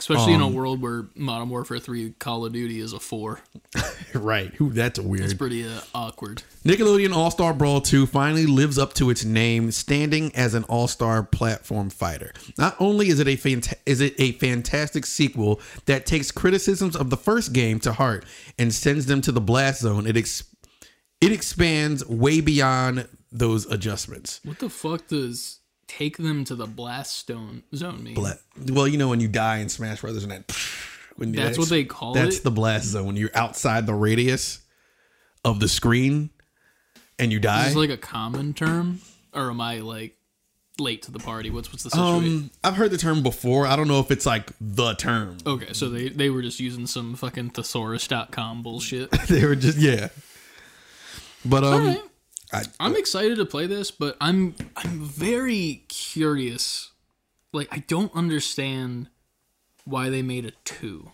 Especially 0.00 0.34
Um, 0.34 0.42
in 0.42 0.52
a 0.52 0.56
world 0.56 0.82
where 0.82 1.06
Modern 1.14 1.48
Warfare 1.48 1.78
Three 1.78 2.10
Call 2.18 2.44
of 2.44 2.52
Duty 2.52 2.80
is 2.80 2.92
a 2.92 2.98
four. 2.98 3.40
Right? 4.12 4.52
Who? 4.54 4.70
That's 4.70 4.98
weird. 4.98 5.22
It's 5.24 5.34
pretty 5.34 5.64
uh, 5.64 5.80
awkward. 5.94 6.42
Nickelodeon 6.64 7.14
All 7.14 7.30
Star 7.30 7.54
Brawl 7.54 7.80
2 7.80 8.06
finally 8.06 8.44
lives 8.44 8.76
up 8.76 8.92
to 8.94 9.08
its 9.08 9.24
name, 9.24 9.70
standing 9.70 10.34
as 10.34 10.54
an 10.54 10.64
all 10.64 10.88
star 10.88 11.22
platform 11.22 11.90
fighter. 11.90 12.32
Not 12.58 12.74
only 12.80 13.08
is 13.10 13.20
it 13.20 13.28
a 13.28 13.36
fant- 13.36 13.72
is 13.86 14.00
it 14.00 14.14
a 14.18 14.32
fantastic 14.32 15.06
sequel 15.06 15.60
that 15.86 16.06
takes 16.06 16.32
criticisms 16.32 16.96
of 16.96 17.10
the 17.10 17.16
first 17.16 17.52
game 17.52 17.78
to 17.80 17.92
heart 17.92 18.24
and 18.58 18.74
sends 18.74 19.06
them 19.06 19.20
to 19.20 19.30
the 19.30 19.40
blast 19.40 19.82
zone, 19.82 20.08
it 20.08 20.16
ex- 20.16 20.42
it 21.20 21.30
expands 21.30 22.04
way 22.08 22.40
beyond 22.40 23.06
those 23.30 23.64
adjustments. 23.66 24.40
What 24.44 24.58
the 24.58 24.70
fuck 24.70 25.06
does 25.06 25.59
take 25.90 26.18
them 26.18 26.44
to 26.44 26.54
the 26.54 26.66
blast 26.66 27.16
stone 27.16 27.64
zone 27.74 28.04
mean? 28.04 28.14
Bla- 28.14 28.38
well, 28.68 28.86
you 28.86 28.96
know 28.96 29.08
when 29.08 29.20
you 29.20 29.28
die 29.28 29.58
in 29.58 29.68
Smash 29.68 30.00
Brothers 30.00 30.22
and 30.22 30.32
that. 30.32 30.56
When 31.16 31.32
That's 31.32 31.58
what 31.58 31.68
they 31.68 31.84
call 31.84 32.14
That's 32.14 32.22
it? 32.22 32.28
That's 32.28 32.40
the 32.40 32.50
blast 32.50 32.86
zone 32.86 33.06
when 33.06 33.16
you're 33.16 33.30
outside 33.34 33.86
the 33.86 33.94
radius 33.94 34.60
of 35.44 35.60
the 35.60 35.68
screen 35.68 36.30
and 37.18 37.32
you 37.32 37.40
die. 37.40 37.62
Is 37.62 37.66
this 37.68 37.76
like 37.76 37.90
a 37.90 37.96
common 37.96 38.54
term, 38.54 39.00
or 39.34 39.50
am 39.50 39.60
I 39.60 39.80
like 39.80 40.16
late 40.78 41.02
to 41.02 41.10
the 41.10 41.18
party? 41.18 41.50
What's 41.50 41.70
what's 41.70 41.82
the 41.82 41.90
situation? 41.90 42.36
Um, 42.36 42.50
I've 42.64 42.76
heard 42.76 42.90
the 42.90 42.96
term 42.96 43.22
before. 43.22 43.66
I 43.66 43.76
don't 43.76 43.88
know 43.88 44.00
if 44.00 44.10
it's 44.10 44.24
like 44.24 44.52
the 44.60 44.94
term. 44.94 45.38
okay, 45.44 45.72
so 45.72 45.90
they 45.90 46.08
they 46.08 46.30
were 46.30 46.42
just 46.42 46.60
using 46.60 46.86
some 46.86 47.16
fucking 47.16 47.50
thesaurus.com 47.50 48.62
bullshit. 48.62 49.10
they 49.28 49.44
were 49.44 49.56
just 49.56 49.76
yeah. 49.76 50.08
But 51.44 51.64
um. 51.64 51.98
I, 52.52 52.64
I'm 52.78 52.96
excited 52.96 53.36
to 53.36 53.46
play 53.46 53.66
this, 53.66 53.90
but 53.90 54.16
I'm 54.20 54.54
I'm 54.76 55.00
very 55.00 55.84
curious. 55.88 56.90
Like 57.52 57.68
I 57.70 57.78
don't 57.78 58.14
understand 58.14 59.08
why 59.84 60.08
they 60.08 60.22
made 60.22 60.44
a 60.44 60.52
two. 60.64 61.10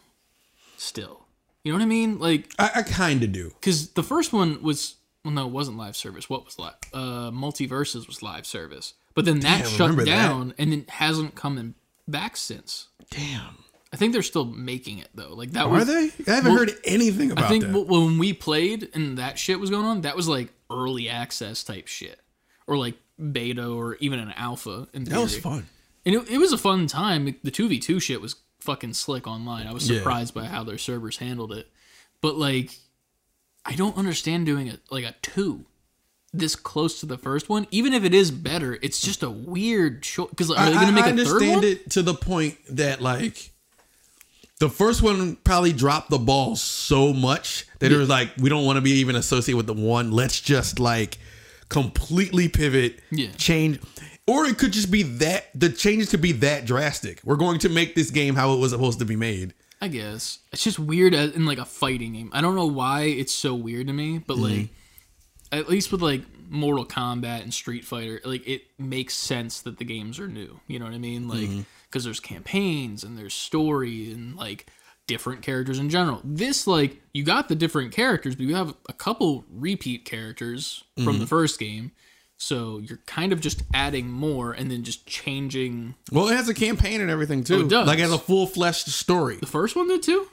Still, 0.78 1.26
you 1.64 1.72
know 1.72 1.78
what 1.78 1.84
I 1.84 1.88
mean? 1.88 2.18
Like 2.18 2.52
I, 2.58 2.70
I 2.76 2.82
kind 2.82 3.22
of 3.22 3.32
do. 3.32 3.50
because 3.60 3.90
the 3.90 4.02
first 4.02 4.32
one 4.32 4.62
was 4.62 4.96
well, 5.24 5.34
no, 5.34 5.46
it 5.46 5.52
wasn't 5.52 5.76
live 5.76 5.96
service. 5.96 6.30
What 6.30 6.44
was 6.44 6.58
live? 6.58 6.74
Uh, 6.92 7.30
MultiVersus 7.30 8.06
was 8.06 8.22
live 8.22 8.46
service, 8.46 8.94
but 9.14 9.24
then 9.24 9.40
that 9.40 9.62
Damn, 9.62 9.68
shut 9.68 9.80
remember 9.90 10.04
that. 10.04 10.10
down 10.10 10.54
and 10.58 10.72
it 10.72 10.90
hasn't 10.90 11.34
come 11.34 11.58
in 11.58 11.74
back 12.06 12.36
since. 12.36 12.88
Damn, 13.10 13.64
I 13.92 13.96
think 13.96 14.12
they're 14.12 14.22
still 14.22 14.44
making 14.44 14.98
it 14.98 15.08
though. 15.14 15.34
Like 15.34 15.52
that 15.52 15.66
are 15.66 15.70
was. 15.70 15.86
they? 15.86 16.10
I 16.30 16.36
haven't 16.36 16.52
well, 16.52 16.58
heard 16.58 16.72
anything 16.84 17.30
about 17.30 17.44
it. 17.44 17.46
I 17.46 17.48
think 17.48 17.64
that. 17.64 17.86
when 17.86 18.18
we 18.18 18.32
played 18.32 18.90
and 18.94 19.18
that 19.18 19.38
shit 19.38 19.58
was 19.58 19.70
going 19.70 19.84
on, 19.86 20.02
that 20.02 20.16
was 20.16 20.28
like 20.28 20.50
early 20.70 21.08
access 21.08 21.62
type 21.64 21.86
shit, 21.86 22.20
or 22.66 22.76
like 22.76 22.96
beta, 23.32 23.66
or 23.68 23.96
even 23.96 24.18
an 24.18 24.32
alpha. 24.36 24.88
In 24.92 25.04
that 25.04 25.20
was 25.20 25.38
fun. 25.38 25.66
and 26.04 26.14
it, 26.14 26.30
it 26.30 26.38
was 26.38 26.52
a 26.52 26.58
fun 26.58 26.86
time. 26.86 27.34
The 27.42 27.50
two 27.50 27.68
v 27.68 27.78
two 27.78 28.00
shit 28.00 28.20
was 28.20 28.36
fucking 28.60 28.94
slick 28.94 29.26
online. 29.26 29.66
I 29.66 29.72
was 29.72 29.88
Yeah. 29.90 29.98
surprised 29.98 30.34
by 30.34 30.46
how 30.46 30.64
their 30.64 30.78
servers 30.78 31.18
handled 31.18 31.52
it, 31.52 31.70
but 32.20 32.36
like, 32.36 32.70
I 33.64 33.74
don't 33.74 33.96
understand 33.96 34.46
doing 34.46 34.66
it 34.66 34.80
like 34.90 35.04
a 35.04 35.14
two 35.22 35.64
this 36.32 36.54
close 36.56 37.00
to 37.00 37.06
the 37.06 37.16
first 37.16 37.48
one. 37.48 37.66
Even 37.70 37.94
if 37.94 38.04
it 38.04 38.12
is 38.12 38.30
better, 38.30 38.78
it's 38.82 39.00
just 39.00 39.22
a 39.22 39.30
weird 39.30 40.02
choice. 40.02 40.28
Because 40.28 40.50
are 40.50 40.66
they 40.66 40.74
going 40.74 40.88
to 40.88 40.92
make 40.92 41.04
I 41.04 41.08
a 41.10 41.16
third 41.16 41.20
understand 41.26 41.54
one? 41.56 41.64
it 41.64 41.90
to 41.92 42.02
the 42.02 42.12
point 42.14 42.58
that 42.68 43.00
like 43.00 43.52
the 44.58 44.70
first 44.70 45.02
one 45.02 45.36
probably 45.36 45.72
dropped 45.72 46.10
the 46.10 46.18
ball 46.18 46.56
so 46.56 47.12
much 47.12 47.66
that 47.80 47.92
it 47.92 47.96
was 47.96 48.08
like 48.08 48.30
we 48.38 48.48
don't 48.48 48.64
want 48.64 48.76
to 48.76 48.80
be 48.80 48.92
even 48.92 49.16
associated 49.16 49.56
with 49.56 49.66
the 49.66 49.74
one. 49.74 50.10
Let's 50.10 50.40
just 50.40 50.78
like 50.78 51.18
completely 51.68 52.48
pivot, 52.48 53.00
Yeah. 53.10 53.30
change. 53.36 53.80
Or 54.26 54.44
it 54.46 54.58
could 54.58 54.72
just 54.72 54.90
be 54.90 55.02
that 55.04 55.46
the 55.54 55.68
changes 55.68 56.10
could 56.10 56.20
be 56.20 56.32
that 56.32 56.64
drastic. 56.64 57.20
We're 57.22 57.36
going 57.36 57.60
to 57.60 57.68
make 57.68 57.94
this 57.94 58.10
game 58.10 58.34
how 58.34 58.54
it 58.54 58.58
was 58.58 58.72
supposed 58.72 58.98
to 58.98 59.04
be 59.04 59.14
made. 59.14 59.54
I 59.80 59.88
guess 59.88 60.38
it's 60.52 60.64
just 60.64 60.78
weird 60.78 61.12
in 61.12 61.44
like 61.44 61.58
a 61.58 61.64
fighting 61.64 62.14
game. 62.14 62.30
I 62.32 62.40
don't 62.40 62.56
know 62.56 62.66
why 62.66 63.02
it's 63.02 63.34
so 63.34 63.54
weird 63.54 63.86
to 63.88 63.92
me, 63.92 64.18
but 64.18 64.36
mm-hmm. 64.38 64.60
like 64.60 64.68
at 65.52 65.68
least 65.68 65.92
with 65.92 66.00
like 66.02 66.22
Mortal 66.48 66.86
Kombat 66.86 67.42
and 67.42 67.52
Street 67.52 67.84
Fighter, 67.84 68.20
like 68.24 68.46
it 68.48 68.62
makes 68.78 69.14
sense 69.14 69.60
that 69.62 69.78
the 69.78 69.84
games 69.84 70.18
are 70.18 70.28
new. 70.28 70.60
You 70.66 70.78
know 70.78 70.86
what 70.86 70.94
I 70.94 70.98
mean? 70.98 71.28
Like 71.28 71.40
mm-hmm. 71.40 71.60
Because 71.96 72.04
there's 72.04 72.20
campaigns 72.20 73.02
and 73.02 73.16
there's 73.16 73.32
story 73.32 74.12
and 74.12 74.36
like 74.36 74.66
different 75.06 75.40
characters 75.40 75.78
in 75.78 75.88
general. 75.88 76.20
This 76.22 76.66
like 76.66 77.00
you 77.14 77.24
got 77.24 77.48
the 77.48 77.54
different 77.54 77.92
characters, 77.92 78.34
but 78.34 78.44
you 78.44 78.54
have 78.54 78.74
a 78.86 78.92
couple 78.92 79.46
repeat 79.50 80.04
characters 80.04 80.84
from 80.96 81.06
mm-hmm. 81.06 81.20
the 81.20 81.26
first 81.26 81.58
game. 81.58 81.92
So 82.36 82.80
you're 82.80 83.00
kind 83.06 83.32
of 83.32 83.40
just 83.40 83.62
adding 83.72 84.10
more 84.10 84.52
and 84.52 84.70
then 84.70 84.84
just 84.84 85.06
changing 85.06 85.94
Well, 86.12 86.28
it 86.28 86.36
has 86.36 86.50
a 86.50 86.54
campaign 86.54 87.00
and 87.00 87.10
everything 87.10 87.44
too. 87.44 87.56
Oh, 87.56 87.60
it 87.60 87.68
does. 87.70 87.86
Like 87.86 87.98
it 87.98 88.02
has 88.02 88.12
a 88.12 88.18
full 88.18 88.46
fleshed 88.46 88.88
story. 88.88 89.36
the 89.36 89.46
first 89.46 89.74
one 89.74 89.88
did 89.88 90.02
too. 90.02 90.28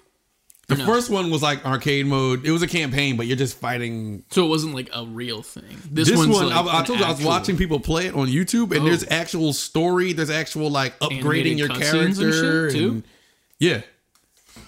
The 0.68 0.77
first 0.77 1.10
one 1.10 1.30
was 1.30 1.44
like 1.44 1.65
arcade 1.65 2.06
mode. 2.07 2.45
It 2.45 2.52
was 2.52 2.61
a 2.61 2.68
campaign, 2.68 3.18
but 3.18 3.27
you're 3.27 3.35
just 3.38 3.57
fighting. 3.60 4.23
So 4.31 4.45
it 4.45 4.49
wasn't 4.49 4.73
like 4.73 4.90
a 4.94 5.06
real 5.06 5.41
thing. 5.41 5.77
This, 5.91 6.07
This, 6.07 6.18
one's 6.18 6.30
one, 6.34 6.48
like 6.49 6.56
I, 6.56 6.80
I 6.80 6.84
told 6.84 6.99
you, 6.99 7.06
I 7.06 7.11
was 7.11 7.23
watching 7.23 7.57
people 7.57 7.80
play 7.80 8.07
it 8.07 8.15
on 8.15 8.27
YouTube, 8.27 8.72
and 8.72 8.81
Oh. 8.81 8.85
there's 8.85 9.06
actual 9.11 9.52
story. 9.53 10.14
There's 10.14 10.30
actual 10.30 10.69
like 10.72 10.98
upgrading 10.99 11.19
Animated 11.22 11.60
your 11.60 11.72
and 11.72 11.81
character. 11.81 12.69
shit, 12.72 12.80
too? 12.80 12.90
and- 12.90 13.03
yeah. 13.60 13.81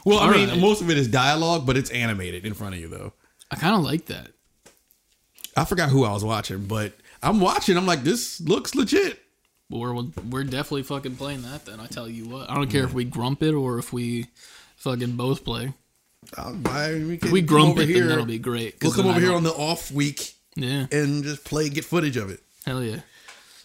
Well, 0.03 0.19
I 0.19 0.31
mean, 0.31 0.41
Alright. 0.49 0.59
most 0.61 0.81
of 0.81 0.89
it 0.89 0.97
is 0.97 1.07
dialogue, 1.07 1.65
but 1.65 1.77
it's 1.77 1.89
animated 1.91 2.45
in 2.45 2.53
front 2.53 2.76
of 2.76 2.81
you 2.81 2.88
though. 2.88 3.13
I 3.49 3.55
kind 3.55 3.76
of 3.76 3.81
like 3.84 4.05
that. 4.07 4.31
I 5.57 5.63
forgot 5.65 5.89
who 5.89 6.03
I 6.03 6.11
was 6.11 6.23
watching, 6.23 6.65
but 6.65 6.93
I'm 7.23 7.39
watching. 7.39 7.77
I'm 7.77 7.85
like, 7.85 8.03
this 8.03 8.41
looks 8.41 8.76
legit. 8.76 9.19
Well, 9.69 9.80
we're 9.95 10.03
we're 10.30 10.43
definitely 10.43 10.84
fucking 10.84 11.15
playing 11.15 11.41
that. 11.43 11.65
Then 11.65 11.80
I 11.80 11.88
tell 11.88 12.07
you 12.09 12.26
what, 12.27 12.49
I 12.49 12.55
don't 12.55 12.69
care 12.69 12.84
if 12.84 12.93
we 12.93 13.05
grump 13.05 13.41
it 13.41 13.53
or 13.53 13.80
if 13.80 13.93
we 13.93 14.27
fucking 14.76 15.15
both 15.15 15.43
play. 15.45 15.73
I'll 16.38 16.56
buy, 16.56 16.93
we 16.93 17.18
can 17.18 17.27
If 17.27 17.31
we 17.31 17.41
grump 17.41 17.72
over 17.72 17.81
it, 17.81 17.89
here. 17.89 18.07
that'll 18.07 18.26
be 18.26 18.39
great. 18.39 18.76
We'll 18.81 18.91
come 18.93 19.07
I 19.07 19.11
over 19.11 19.19
here 19.19 19.30
don't- 19.30 19.38
on 19.38 19.43
the 19.43 19.53
off 19.53 19.91
week 19.91 20.34
yeah, 20.56 20.88
and 20.91 21.23
just 21.23 21.43
play, 21.43 21.69
get 21.69 21.85
footage 21.85 22.18
of 22.18 22.30
it. 22.30 22.41
hell 22.65 22.84
yeah. 22.84 23.02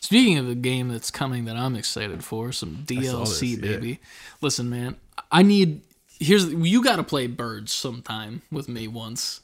Speaking 0.01 0.39
of 0.39 0.49
a 0.49 0.55
game 0.55 0.89
that's 0.89 1.11
coming 1.11 1.45
that 1.45 1.57
I'm 1.57 1.77
excited 1.77 2.24
for, 2.24 2.51
some 2.53 2.85
DLC, 2.87 3.41
this, 3.41 3.43
yeah. 3.70 3.77
baby. 3.77 4.01
Listen, 4.41 4.69
man, 4.70 4.97
I 5.31 5.43
need. 5.43 5.82
Here's 6.19 6.53
you 6.53 6.82
got 6.82 6.97
to 6.97 7.03
play 7.05 7.27
Birds 7.28 7.73
sometime 7.73 8.43
with 8.51 8.69
me 8.69 8.89
once. 8.89 9.41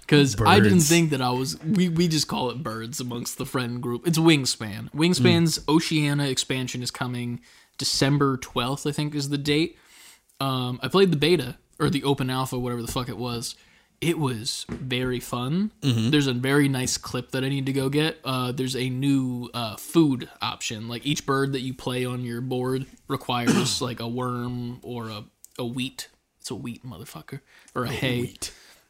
Because 0.00 0.40
I 0.40 0.60
didn't 0.60 0.80
think 0.80 1.10
that 1.10 1.20
I 1.20 1.30
was. 1.30 1.58
We, 1.64 1.88
we 1.88 2.06
just 2.08 2.28
call 2.28 2.50
it 2.50 2.62
birds 2.62 3.00
amongst 3.00 3.36
the 3.36 3.44
friend 3.44 3.82
group. 3.82 4.06
It's 4.06 4.16
Wingspan. 4.16 4.90
Wingspan's 4.92 5.58
Mm. 5.58 5.74
Oceania 5.74 6.26
expansion 6.30 6.82
is 6.84 6.92
coming 6.92 7.40
December 7.76 8.38
12th, 8.38 8.88
I 8.88 8.92
think 8.92 9.12
is 9.14 9.28
the 9.28 9.38
date. 9.38 9.76
Um, 10.38 10.78
I 10.84 10.88
played 10.88 11.10
the 11.10 11.16
beta 11.16 11.56
or 11.80 11.90
the 11.90 12.04
open 12.04 12.30
alpha, 12.30 12.58
whatever 12.58 12.82
the 12.82 12.92
fuck 12.92 13.08
it 13.08 13.16
was. 13.16 13.56
It 14.00 14.18
was 14.18 14.64
very 14.68 15.20
fun. 15.20 15.72
Mm-hmm. 15.82 16.10
There's 16.10 16.26
a 16.26 16.32
very 16.32 16.68
nice 16.68 16.96
clip 16.96 17.32
that 17.32 17.44
I 17.44 17.48
need 17.48 17.66
to 17.66 17.72
go 17.72 17.88
get. 17.90 18.18
Uh, 18.24 18.50
there's 18.52 18.74
a 18.76 18.88
new 18.88 19.50
uh, 19.52 19.76
food 19.76 20.28
option. 20.40 20.88
Like 20.88 21.04
each 21.04 21.26
bird 21.26 21.52
that 21.52 21.60
you 21.60 21.74
play 21.74 22.06
on 22.06 22.24
your 22.24 22.40
board 22.40 22.86
requires 23.08 23.82
like 23.82 24.00
a 24.00 24.08
worm 24.08 24.80
or 24.82 25.08
a, 25.10 25.24
a 25.58 25.66
wheat. 25.66 26.08
It's 26.40 26.50
a 26.50 26.54
wheat, 26.54 26.84
motherfucker. 26.84 27.40
Or 27.74 27.84
a 27.84 27.90
hay. 27.90 28.34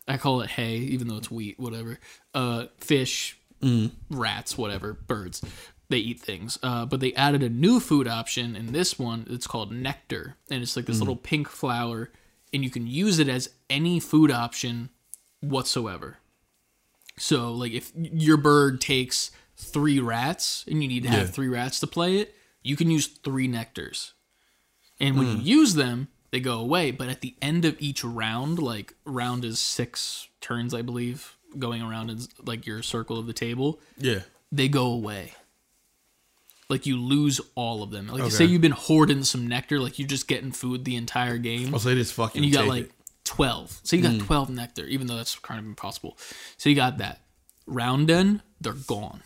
I 0.07 0.17
call 0.17 0.43
it 0.43 0.51
hay, 0.51 0.77
even 0.77 1.09
though 1.09 1.17
it's 1.17 1.31
wheat, 1.31 1.59
whatever. 1.59 1.99
Uh, 2.33 2.67
fish, 2.79 3.37
rats, 4.11 4.57
whatever, 4.57 4.95
birds. 4.95 5.43
They 5.89 5.99
eat 5.99 6.21
things. 6.21 6.57
Uh, 6.63 6.87
but 6.87 7.01
they 7.01 7.13
added 7.15 7.43
a 7.43 7.49
new 7.49 7.81
food 7.81 8.07
option 8.07 8.55
in 8.55 8.71
this 8.71 8.97
one. 8.97 9.27
It's 9.29 9.49
called 9.49 9.73
nectar. 9.73 10.37
And 10.49 10.63
it's 10.63 10.77
like 10.77 10.87
this 10.87 11.01
little 11.01 11.17
pink 11.17 11.49
flower. 11.49 12.11
And 12.53 12.65
you 12.65 12.71
can 12.71 12.87
use 12.87 13.19
it 13.19 13.29
as 13.29 13.51
any 13.69 14.01
food 14.01 14.31
option 14.31 14.91
whatsoever. 15.41 16.19
So, 17.19 17.53
like, 17.53 17.73
if 17.73 17.93
your 17.95 18.37
bird 18.37 18.81
takes 18.81 19.31
three 19.57 20.01
rats 20.01 20.65
and 20.67 20.83
you 20.83 20.89
need 20.89 21.03
to 21.05 21.09
have 21.11 21.27
Yeah. 21.29 21.33
three 21.33 21.49
rats 21.49 21.81
to 21.81 21.87
play 21.87 22.17
it, 22.19 22.35
you 22.63 22.77
can 22.77 22.91
use 22.91 23.07
three 23.07 23.47
nectars. 23.47 24.13
And 24.99 25.17
when 25.17 25.27
Hmm. 25.27 25.37
you 25.43 25.59
use 25.61 25.75
them, 25.75 26.09
they 26.31 26.41
go 26.41 26.59
away. 26.59 26.91
But 26.91 27.09
at 27.09 27.21
the 27.21 27.35
end 27.43 27.65
of 27.65 27.77
each 27.81 28.03
round, 28.05 28.59
like 28.59 28.95
round 29.05 29.45
is 29.45 29.59
six 29.59 30.29
turns, 30.41 30.73
I 30.75 30.83
believe, 30.83 31.37
going 31.59 31.83
around 31.83 32.11
in 32.11 32.21
like 32.45 32.67
your 32.67 32.83
circle 32.83 33.19
of 33.19 33.27
the 33.27 33.33
table, 33.33 33.81
Yeah. 33.99 34.23
they 34.53 34.69
go 34.69 34.87
away. 34.87 35.35
Like 36.71 36.87
you 36.87 36.97
lose 36.97 37.41
all 37.55 37.83
of 37.83 37.91
them. 37.91 38.07
Like 38.07 38.23
Okay. 38.23 38.31
say 38.31 38.45
you've 38.45 38.63
been 38.63 38.71
hoarding 38.73 39.25
some 39.25 39.47
nectar, 39.47 39.81
like 39.81 39.99
you're 39.99 40.09
just 40.09 40.29
getting 40.29 40.53
food 40.53 40.85
the 40.85 40.97
entire 40.97 41.37
game 41.37 41.75
I'll 41.75 41.81
say 41.81 41.95
this 41.95 42.13
fucking. 42.13 42.43
and 42.43 42.51
you 42.51 42.57
got 42.57 42.67
like 42.67 42.85
it. 42.85 42.93
12 43.25 43.81
so 43.85 43.97
you 43.97 44.03
got 44.03 44.13
mm. 44.13 44.27
12 44.27 44.51
nectar 44.51 44.85
even 44.87 45.07
though 45.07 45.17
that's 45.17 45.39
kind 45.39 45.61
of 45.61 45.67
impossible 45.67 46.19
so 46.57 46.69
you 46.69 46.75
got 46.75 46.99
that 46.99 47.21
round 47.67 48.09
then 48.09 48.43
they're 48.61 48.73
gone 48.73 49.23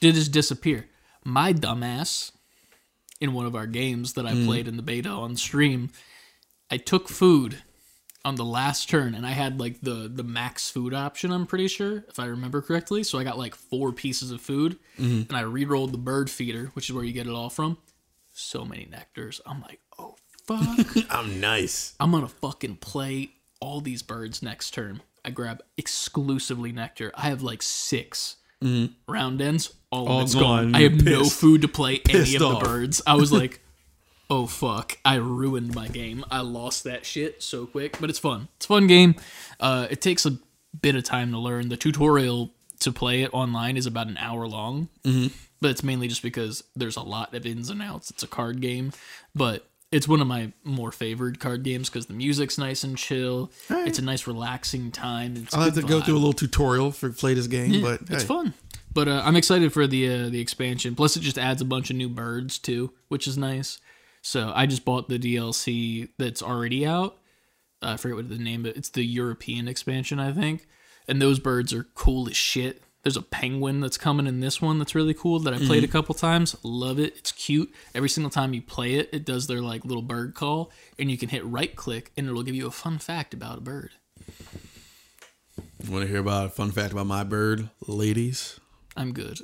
they 0.00 0.12
just 0.12 0.30
disappear 0.30 0.86
my 1.24 1.52
dumbass 1.52 2.30
in 3.20 3.32
one 3.32 3.46
of 3.46 3.56
our 3.56 3.66
games 3.66 4.12
that 4.12 4.26
i 4.26 4.32
mm. 4.32 4.46
played 4.46 4.68
in 4.68 4.76
the 4.76 4.82
beta 4.82 5.08
on 5.08 5.34
stream 5.34 5.90
i 6.70 6.76
took 6.76 7.08
food 7.08 7.62
on 8.24 8.34
the 8.34 8.44
last 8.44 8.88
turn 8.88 9.14
and 9.14 9.26
i 9.26 9.30
had 9.30 9.58
like 9.58 9.80
the 9.80 10.10
the 10.12 10.22
max 10.22 10.68
food 10.70 10.92
option 10.92 11.32
i'm 11.32 11.46
pretty 11.46 11.68
sure 11.68 12.04
if 12.08 12.18
i 12.18 12.26
remember 12.26 12.60
correctly 12.60 13.02
so 13.02 13.18
i 13.18 13.24
got 13.24 13.38
like 13.38 13.54
four 13.54 13.92
pieces 13.92 14.30
of 14.30 14.40
food 14.40 14.78
mm-hmm. 14.98 15.22
and 15.28 15.36
i 15.36 15.40
re-rolled 15.40 15.92
the 15.92 15.98
bird 15.98 16.28
feeder 16.28 16.70
which 16.74 16.88
is 16.90 16.94
where 16.94 17.04
you 17.04 17.12
get 17.12 17.26
it 17.26 17.32
all 17.32 17.50
from 17.50 17.78
so 18.32 18.64
many 18.64 18.86
nectars 18.86 19.40
i'm 19.46 19.60
like 19.62 19.80
oh 19.98 20.14
fuck 20.46 20.86
I'm 21.10 21.40
nice. 21.40 21.94
I'm 22.00 22.10
gonna 22.10 22.28
fucking 22.28 22.76
play 22.76 23.30
all 23.60 23.80
these 23.80 24.02
birds 24.02 24.42
next 24.42 24.72
turn. 24.72 25.02
I 25.24 25.30
grab 25.30 25.62
exclusively 25.76 26.72
nectar. 26.72 27.12
I 27.14 27.28
have 27.28 27.42
like 27.42 27.62
6 27.62 28.36
mm-hmm. 28.62 29.12
round 29.12 29.40
ends. 29.40 29.74
All, 29.90 30.08
All 30.08 30.26
gone. 30.26 30.40
gone. 30.40 30.74
I 30.74 30.82
have 30.82 31.02
You're 31.02 31.18
no 31.18 31.24
food 31.24 31.62
to 31.62 31.68
play 31.68 32.00
any 32.08 32.20
Pissed 32.20 32.36
of 32.36 32.42
off. 32.42 32.62
the 32.62 32.68
birds. 32.68 33.02
I 33.06 33.14
was 33.14 33.32
like, 33.32 33.60
oh 34.30 34.46
fuck, 34.46 34.96
I 35.04 35.16
ruined 35.16 35.74
my 35.74 35.88
game. 35.88 36.24
I 36.30 36.40
lost 36.40 36.84
that 36.84 37.04
shit 37.04 37.42
so 37.42 37.66
quick, 37.66 37.98
but 38.00 38.08
it's 38.08 38.18
fun. 38.18 38.48
It's 38.56 38.66
a 38.66 38.68
fun 38.68 38.86
game. 38.86 39.16
Uh, 39.58 39.88
it 39.90 40.00
takes 40.00 40.24
a 40.24 40.38
bit 40.80 40.94
of 40.94 41.04
time 41.04 41.32
to 41.32 41.38
learn. 41.38 41.68
The 41.68 41.76
tutorial 41.76 42.50
to 42.78 42.92
play 42.92 43.22
it 43.22 43.34
online 43.34 43.76
is 43.76 43.86
about 43.86 44.06
an 44.06 44.16
hour 44.16 44.46
long, 44.46 44.88
mm-hmm. 45.04 45.34
but 45.60 45.72
it's 45.72 45.82
mainly 45.82 46.08
just 46.08 46.22
because 46.22 46.62
there's 46.74 46.96
a 46.96 47.02
lot 47.02 47.34
of 47.34 47.44
ins 47.44 47.68
and 47.68 47.82
outs. 47.82 48.10
It's 48.10 48.22
a 48.22 48.28
card 48.28 48.60
game, 48.60 48.92
but 49.34 49.66
it's 49.92 50.06
one 50.06 50.20
of 50.20 50.28
my 50.28 50.52
more 50.62 50.92
favored 50.92 51.40
card 51.40 51.64
games 51.64 51.90
because 51.90 52.06
the 52.06 52.14
music's 52.14 52.56
nice 52.56 52.84
and 52.84 52.96
chill. 52.96 53.50
It's 53.68 53.98
a 53.98 54.02
nice 54.02 54.26
relaxing 54.26 54.92
time. 54.92 55.34
It's 55.36 55.52
I'll 55.52 55.62
have 55.62 55.74
to 55.74 55.80
good 55.80 55.88
go 55.88 56.00
through 56.00 56.14
a 56.14 56.22
little 56.22 56.32
tutorial 56.32 56.92
for 56.92 57.10
play 57.10 57.34
this 57.34 57.48
game, 57.48 57.82
but 57.82 58.00
It's 58.02 58.22
hey. 58.22 58.28
fun. 58.28 58.54
But 58.92 59.08
uh, 59.08 59.22
I'm 59.24 59.36
excited 59.36 59.72
for 59.72 59.86
the 59.86 60.08
uh, 60.08 60.28
the 60.30 60.40
expansion. 60.40 60.94
Plus, 60.94 61.16
it 61.16 61.20
just 61.20 61.38
adds 61.38 61.60
a 61.60 61.64
bunch 61.64 61.90
of 61.90 61.96
new 61.96 62.08
birds 62.08 62.58
too, 62.58 62.92
which 63.08 63.26
is 63.26 63.36
nice. 63.36 63.78
So 64.22 64.52
I 64.54 64.66
just 64.66 64.84
bought 64.84 65.08
the 65.08 65.18
DLC 65.18 66.08
that's 66.18 66.42
already 66.42 66.86
out. 66.86 67.16
Uh, 67.82 67.92
I 67.92 67.96
forget 67.96 68.16
what 68.16 68.28
the 68.28 68.38
name 68.38 68.60
of 68.60 68.72
it. 68.72 68.76
It's 68.76 68.90
the 68.90 69.04
European 69.04 69.68
expansion, 69.68 70.20
I 70.20 70.32
think. 70.32 70.66
And 71.08 71.20
those 71.20 71.38
birds 71.38 71.72
are 71.72 71.84
cool 71.94 72.28
as 72.28 72.36
shit. 72.36 72.82
There's 73.02 73.16
a 73.16 73.22
penguin 73.22 73.80
that's 73.80 73.96
coming 73.96 74.26
in 74.26 74.40
this 74.40 74.60
one 74.60 74.78
that's 74.78 74.94
really 74.94 75.14
cool 75.14 75.38
that 75.40 75.54
I 75.54 75.58
played 75.58 75.84
a 75.84 75.88
couple 75.88 76.14
times. 76.14 76.54
Love 76.62 76.98
it. 76.98 77.16
It's 77.16 77.32
cute. 77.32 77.72
Every 77.94 78.10
single 78.10 78.30
time 78.30 78.52
you 78.52 78.60
play 78.60 78.96
it, 78.96 79.08
it 79.10 79.24
does 79.24 79.46
their 79.46 79.62
like 79.62 79.86
little 79.86 80.02
bird 80.02 80.34
call, 80.34 80.70
and 80.98 81.10
you 81.10 81.16
can 81.16 81.30
hit 81.30 81.42
right 81.46 81.74
click, 81.74 82.12
and 82.18 82.28
it'll 82.28 82.42
give 82.42 82.54
you 82.54 82.66
a 82.66 82.70
fun 82.70 82.98
fact 82.98 83.32
about 83.32 83.56
a 83.56 83.60
bird. 83.62 83.92
Want 85.88 86.04
to 86.04 86.08
hear 86.08 86.18
about 86.18 86.46
a 86.46 86.50
fun 86.50 86.72
fact 86.72 86.92
about 86.92 87.06
my 87.06 87.24
bird, 87.24 87.70
ladies? 87.86 88.60
I'm 88.94 89.12
good. 89.12 89.38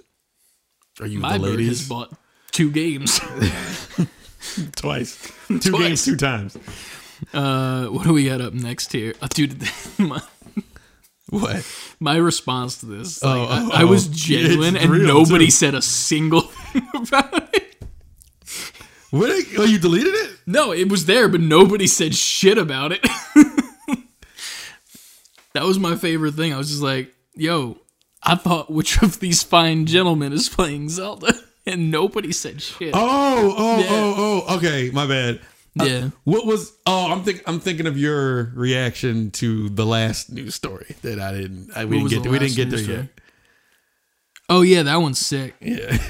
Are 1.01 1.07
you 1.07 1.19
My 1.19 1.39
the 1.39 1.44
bird 1.44 1.48
has 1.53 1.59
ladies? 1.59 1.89
bought 1.89 2.12
two 2.53 2.70
games. 2.70 3.19
Twice, 4.77 5.32
two 5.48 5.59
Twice. 5.59 5.81
games, 5.81 6.05
two 6.05 6.16
times. 6.16 6.56
Uh, 7.32 7.86
what 7.86 8.05
do 8.05 8.12
we 8.12 8.27
got 8.27 8.40
up 8.40 8.52
next 8.52 8.93
here? 8.93 9.14
Uh, 9.23 9.28
dude, 9.28 9.60
my, 9.98 10.20
What? 11.31 11.66
my 11.98 12.16
response 12.16 12.78
to 12.78 12.86
this, 12.86 13.23
like, 13.23 13.35
Oh, 13.36 13.47
oh, 13.48 13.70
I, 13.73 13.81
I 13.81 13.85
was 13.85 14.09
oh. 14.09 14.12
genuine, 14.14 14.77
and 14.77 14.90
nobody 15.06 15.47
too. 15.47 15.51
said 15.52 15.74
a 15.74 15.82
single 15.82 16.43
thing 16.43 16.86
about 16.94 17.55
it. 17.55 17.62
What? 19.10 19.31
Oh, 19.59 19.64
you 19.64 19.78
deleted 19.78 20.14
it? 20.14 20.31
No, 20.47 20.73
it 20.73 20.89
was 20.90 21.06
there, 21.06 21.28
but 21.28 21.40
nobody 21.40 21.86
said 21.86 22.14
shit 22.14 22.59
about 22.59 22.93
it. 22.93 23.01
that 25.52 25.62
was 25.64 25.78
my 25.78 25.97
favorite 25.97 26.35
thing. 26.35 26.52
I 26.52 26.59
was 26.59 26.68
just 26.70 26.82
like, 26.82 27.14
"Yo, 27.35 27.78
I 28.23 28.35
thought 28.35 28.70
which 28.70 29.01
of 29.02 29.20
these 29.20 29.43
fine 29.43 29.86
gentlemen 29.86 30.32
is 30.32 30.48
playing 30.48 30.89
Zelda?" 30.90 31.32
And 31.72 31.90
nobody 31.90 32.30
said 32.30 32.62
shit. 32.62 32.93
Oh, 32.94 33.55
oh, 33.59 33.78
Yeah. 33.80 33.86
oh, 33.90 34.44
oh. 34.48 34.56
Okay, 34.56 34.90
my 34.93 35.06
bad. 35.06 35.40
yeah, 35.74 36.10
What 36.24 36.47
was? 36.47 36.72
Oh, 36.86 37.10
I'm 37.10 37.24
think 37.24 37.43
I'm 37.47 37.59
thinking 37.59 37.86
of 37.86 37.98
your 37.98 38.52
reaction 38.55 39.30
to 39.32 39.68
the 39.68 39.84
last 39.84 40.30
news 40.30 40.55
story 40.55 40.94
that 41.02 41.18
I 41.18 41.32
didn't. 41.32 41.70
I, 41.76 41.84
we 41.84 41.98
didn't 41.98 42.10
get. 42.10 42.22
the 42.22 42.30
We 42.30 42.38
didn't 42.38 42.56
last 42.56 42.56
get 42.56 42.70
there 42.70 42.97
yet. 43.01 43.09
Oh 44.48 44.62
yeah, 44.62 44.84
that 44.84 44.97
one's 44.97 45.18
sick. 45.18 45.55
Yeah. 45.60 45.98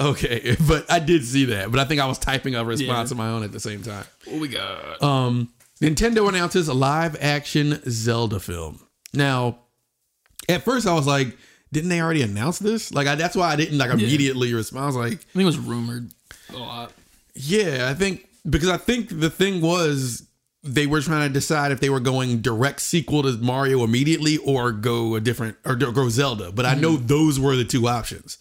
Okay, 0.00 0.56
but 0.68 0.90
I 0.90 0.98
did 0.98 1.24
see 1.24 1.44
that. 1.46 1.70
But 1.70 1.78
I 1.78 1.84
think 1.84 2.00
I 2.00 2.06
was 2.06 2.18
typing 2.18 2.56
a 2.56 2.64
response 2.64 3.10
of 3.12 3.16
my 3.16 3.28
own 3.28 3.44
at 3.44 3.52
the 3.52 3.60
same 3.60 3.82
time. 3.82 4.04
What 4.24 4.40
we 4.40 4.48
got? 4.48 5.00
Um, 5.02 5.52
Nintendo 5.80 6.28
announces 6.28 6.66
a 6.66 6.74
live 6.74 7.16
action 7.20 7.80
Zelda 7.88 8.40
film. 8.40 8.80
Now, 9.12 9.60
at 10.48 10.62
first 10.64 10.86
I 10.86 10.94
was 10.94 11.06
like, 11.06 11.36
didn't 11.74 11.90
they 11.90 12.00
already 12.00 12.22
announce 12.22 12.58
this? 12.58 12.92
Like, 12.94 13.06
I, 13.06 13.14
that's 13.16 13.36
why 13.36 13.52
I 13.52 13.56
didn't 13.56 13.76
like 13.76 13.90
immediately 13.90 14.54
respond. 14.54 14.84
I 14.84 14.86
was 14.86 14.96
like, 14.96 15.12
I 15.12 15.16
think 15.16 15.42
it 15.42 15.44
was 15.44 15.58
rumored 15.58 16.10
a 16.50 16.56
lot. 16.56 16.92
yeah, 17.34 17.88
I 17.90 17.94
think 17.94 18.26
because 18.48 18.68
I 18.68 18.78
think 18.78 19.20
the 19.20 19.28
thing 19.30 19.60
was 19.60 20.26
they 20.62 20.86
were 20.86 21.02
trying 21.02 21.28
to 21.28 21.32
decide 21.32 21.72
if 21.72 21.80
they 21.80 21.90
were 21.90 22.00
going 22.00 22.40
direct 22.40 22.80
sequel 22.80 23.22
to 23.22 23.32
Mario 23.32 23.84
immediately 23.84 24.38
or 24.38 24.72
go 24.72 25.14
a 25.14 25.20
different 25.20 25.56
or 25.66 25.74
go 25.74 26.08
Zelda. 26.08 26.50
But 26.52 26.64
I 26.64 26.74
know 26.74 26.96
those 26.96 27.38
were 27.38 27.54
the 27.56 27.64
two 27.64 27.86
options. 27.86 28.38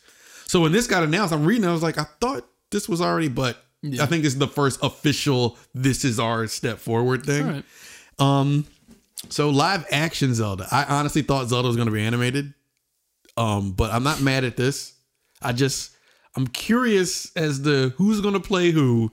So 0.48 0.62
when 0.62 0.72
this 0.72 0.88
got 0.88 1.04
announced, 1.04 1.34
I'm 1.34 1.46
reading. 1.46 1.66
I 1.66 1.74
was 1.74 1.84
like, 1.84 1.98
I 1.98 2.06
thought 2.22 2.46
this 2.72 2.88
was 2.88 3.02
already, 3.02 3.28
but 3.28 3.58
I 4.00 4.06
think 4.06 4.24
this 4.24 4.34
is 4.34 4.40
the 4.40 4.48
first 4.48 4.80
official. 4.82 5.58
This 5.74 6.06
is 6.06 6.20
our 6.20 6.48
step 6.48 6.78
forward 6.80 7.26
thing. 7.26 7.48
Right. 7.48 7.66
Um, 8.20 8.66
so 9.30 9.50
live 9.50 9.86
action 9.92 10.34
Zelda. 10.34 10.68
I 10.72 10.84
honestly 10.86 11.24
thought 11.24 11.48
Zelda 11.48 11.68
was 11.68 11.76
going 11.76 11.88
to 11.88 11.94
be 11.94 12.02
animated. 12.02 12.54
Um, 13.38 13.72
but 13.72 13.92
I'm 13.92 14.04
not 14.04 14.22
mad 14.22 14.44
at 14.44 14.58
this. 14.58 14.94
I 15.42 15.54
just 15.54 15.92
I'm 16.36 16.48
curious 16.48 17.32
as 17.36 17.62
to 17.64 17.90
who's 17.98 18.22
to 18.34 18.40
play 18.40 18.72
who. 18.72 19.12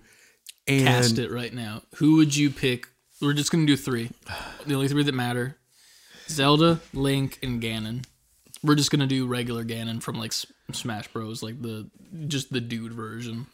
And 0.68 0.86
Cast 0.86 1.18
it 1.18 1.30
right 1.30 1.52
now. 1.52 1.82
Who 1.96 2.16
would 2.16 2.36
you 2.36 2.50
pick? 2.50 2.86
We're 3.20 3.32
just 3.32 3.50
gonna 3.50 3.66
do 3.66 3.76
three. 3.76 4.10
The 4.66 4.74
only 4.74 4.88
three 4.88 5.02
that 5.02 5.14
matter: 5.14 5.56
Zelda, 6.28 6.80
Link, 6.92 7.38
and 7.42 7.60
Ganon. 7.62 8.04
We're 8.62 8.74
just 8.76 8.90
gonna 8.90 9.06
do 9.06 9.26
regular 9.26 9.64
Ganon 9.64 10.02
from 10.02 10.16
like 10.18 10.30
S- 10.32 10.46
Smash 10.72 11.08
Bros, 11.08 11.42
like 11.42 11.60
the 11.60 11.90
just 12.28 12.52
the 12.52 12.60
dude 12.60 12.92
version. 12.92 13.46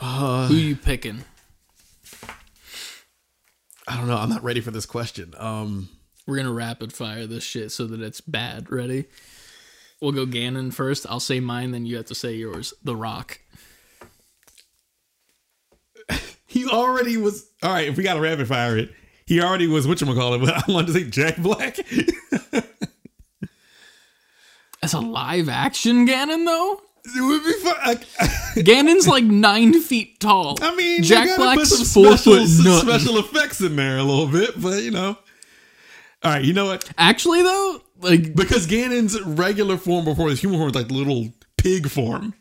uh, 0.00 0.48
Who 0.48 0.54
you 0.54 0.74
picking? 0.74 1.22
I 3.86 3.96
don't 3.96 4.08
know. 4.08 4.16
I'm 4.16 4.30
not 4.30 4.42
ready 4.42 4.60
for 4.60 4.70
this 4.70 4.86
question. 4.86 5.34
Um, 5.36 5.88
We're 6.26 6.36
gonna 6.36 6.52
rapid 6.52 6.92
fire 6.92 7.26
this 7.26 7.44
shit 7.44 7.72
so 7.72 7.86
that 7.86 8.00
it's 8.00 8.20
bad. 8.20 8.70
Ready? 8.70 9.04
We'll 10.02 10.10
go 10.10 10.26
Ganon 10.26 10.74
first. 10.74 11.06
I'll 11.08 11.20
say 11.20 11.38
mine, 11.38 11.70
then 11.70 11.86
you 11.86 11.96
have 11.96 12.06
to 12.06 12.14
say 12.16 12.34
yours. 12.34 12.74
The 12.82 12.96
Rock. 12.96 13.38
he 16.44 16.66
already 16.66 17.16
was. 17.16 17.48
All 17.62 17.70
right, 17.70 17.86
if 17.86 17.96
we 17.96 18.02
got 18.02 18.14
to 18.14 18.20
rapid 18.20 18.48
fire 18.48 18.76
it, 18.76 18.90
he 19.26 19.40
already 19.40 19.68
was. 19.68 19.86
What 19.86 20.00
you 20.00 20.12
call 20.12 20.34
it? 20.34 20.40
But 20.44 20.68
I 20.68 20.72
wanted 20.72 20.88
to 20.88 20.92
say 20.94 21.04
Jack 21.04 21.36
Black. 21.36 21.76
That's 24.80 24.94
a 24.94 24.98
live 24.98 25.48
action 25.48 26.04
Ganon 26.08 26.46
though. 26.46 26.80
it 27.04 27.22
would 27.22 27.44
be 27.44 27.52
fun. 27.60 27.96
Ganon's 28.64 29.06
like 29.06 29.22
nine 29.22 29.80
feet 29.80 30.18
tall. 30.18 30.58
I 30.60 30.74
mean, 30.74 31.04
Jack 31.04 31.36
Black's 31.36 31.92
four 31.94 32.16
foot 32.16 32.48
special 32.48 33.18
effects 33.18 33.60
in 33.60 33.76
there 33.76 33.98
a 33.98 34.02
little 34.02 34.26
bit, 34.26 34.60
but 34.60 34.82
you 34.82 34.90
know. 34.90 35.16
All 36.24 36.32
right, 36.32 36.44
you 36.44 36.52
know 36.52 36.66
what? 36.66 36.88
Actually, 36.98 37.42
though, 37.42 37.80
like, 38.02 38.34
Because 38.34 38.66
Ganon's 38.66 39.20
regular 39.22 39.76
form 39.76 40.04
before 40.04 40.28
his 40.28 40.40
human 40.40 40.58
form 40.58 40.72
was 40.72 40.74
like 40.82 40.90
little 40.90 41.32
pig 41.56 41.88
form. 41.88 42.34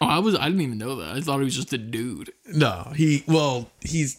oh, 0.00 0.06
I 0.06 0.18
was, 0.18 0.34
I 0.36 0.46
didn't 0.46 0.60
even 0.62 0.78
know 0.78 0.96
that. 0.96 1.16
I 1.16 1.20
thought 1.20 1.38
he 1.38 1.44
was 1.44 1.56
just 1.56 1.72
a 1.72 1.78
dude. 1.78 2.32
No, 2.46 2.92
he 2.94 3.24
well, 3.26 3.70
he's 3.80 4.18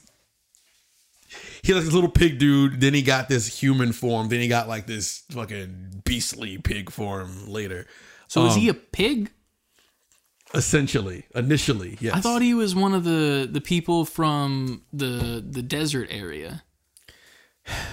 he 1.63 1.73
like 1.73 1.83
this 1.83 1.93
little 1.93 2.09
pig 2.09 2.37
dude. 2.39 2.81
Then 2.81 2.93
he 2.93 3.01
got 3.01 3.29
this 3.29 3.59
human 3.59 3.91
form. 3.93 4.29
Then 4.29 4.39
he 4.41 4.47
got 4.47 4.67
like 4.67 4.85
this 4.85 5.23
fucking 5.31 6.01
beastly 6.05 6.57
pig 6.57 6.89
form 6.91 7.47
later. 7.47 7.87
So 8.27 8.45
is 8.45 8.53
Um, 8.53 8.59
he 8.59 8.69
a 8.69 8.73
pig? 8.73 9.31
Essentially, 10.55 11.25
initially, 11.33 11.97
yes. 11.99 12.13
I 12.13 12.21
thought 12.21 12.43
he 12.43 12.53
was 12.53 12.75
one 12.75 12.93
of 12.93 13.03
the 13.03 13.49
the 13.51 13.61
people 13.61 14.05
from 14.05 14.83
the 14.93 15.43
the 15.47 15.63
desert 15.63 16.09
area. 16.11 16.63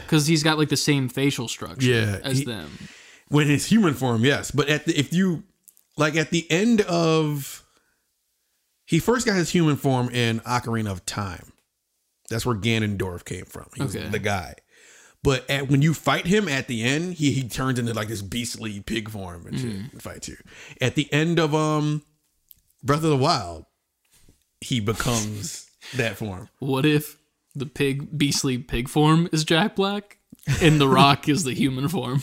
Because 0.04 0.26
he's 0.26 0.42
got 0.42 0.58
like 0.58 0.68
the 0.68 0.76
same 0.76 1.08
facial 1.08 1.46
structure 1.48 1.86
Yeah, 1.86 2.18
as 2.24 2.38
he- 2.38 2.44
them. 2.44 2.70
when 3.28 3.46
his 3.48 3.66
human 3.66 3.94
form, 3.94 4.24
yes. 4.24 4.50
But 4.50 4.68
at 4.68 4.84
the, 4.86 4.98
if 4.98 5.12
you 5.12 5.44
like 5.96 6.16
at 6.16 6.30
the 6.30 6.50
end 6.50 6.80
of 6.82 7.64
he 8.86 8.98
first 8.98 9.24
got 9.26 9.36
his 9.36 9.50
human 9.50 9.76
form 9.76 10.08
in 10.10 10.40
Ocarina 10.40 10.90
of 10.90 11.06
Time. 11.06 11.52
That's 12.28 12.44
where 12.46 12.56
Ganondorf 12.56 13.24
came 13.24 13.44
from. 13.44 13.66
He 13.76 13.82
was 13.82 13.94
Okay. 13.96 14.08
the 14.08 14.18
guy. 14.18 14.54
But 15.22 15.48
at, 15.50 15.68
when 15.68 15.82
you 15.82 15.94
fight 15.94 16.26
him 16.26 16.48
at 16.48 16.66
the 16.66 16.82
end, 16.82 17.14
he 17.14 17.30
he 17.32 17.48
turns 17.48 17.78
into 17.78 17.92
like 17.94 18.08
this 18.08 18.22
beastly 18.22 18.80
pig 18.80 19.10
form 19.10 19.46
and 19.46 19.58
shit 19.60 19.70
and 19.92 20.02
fights 20.02 20.28
you. 20.28 20.36
At 20.80 20.94
the 20.96 21.12
end 21.12 21.38
of 21.38 21.54
um 21.54 22.02
Breath 22.82 23.04
of 23.04 23.10
the 23.10 23.16
Wild, 23.16 23.66
he 24.60 24.80
becomes 24.80 25.68
that 25.94 26.16
form. 26.16 26.48
What 26.58 26.86
if 26.86 27.16
the 27.54 27.66
pig 27.66 28.16
beastly 28.16 28.58
pig 28.58 28.88
form 28.88 29.28
is 29.32 29.44
Jack 29.44 29.76
Black 29.76 30.18
and 30.62 30.80
the 30.80 30.88
Rock 30.88 31.28
is 31.28 31.44
the 31.44 31.52
human 31.54 31.88
form, 31.88 32.22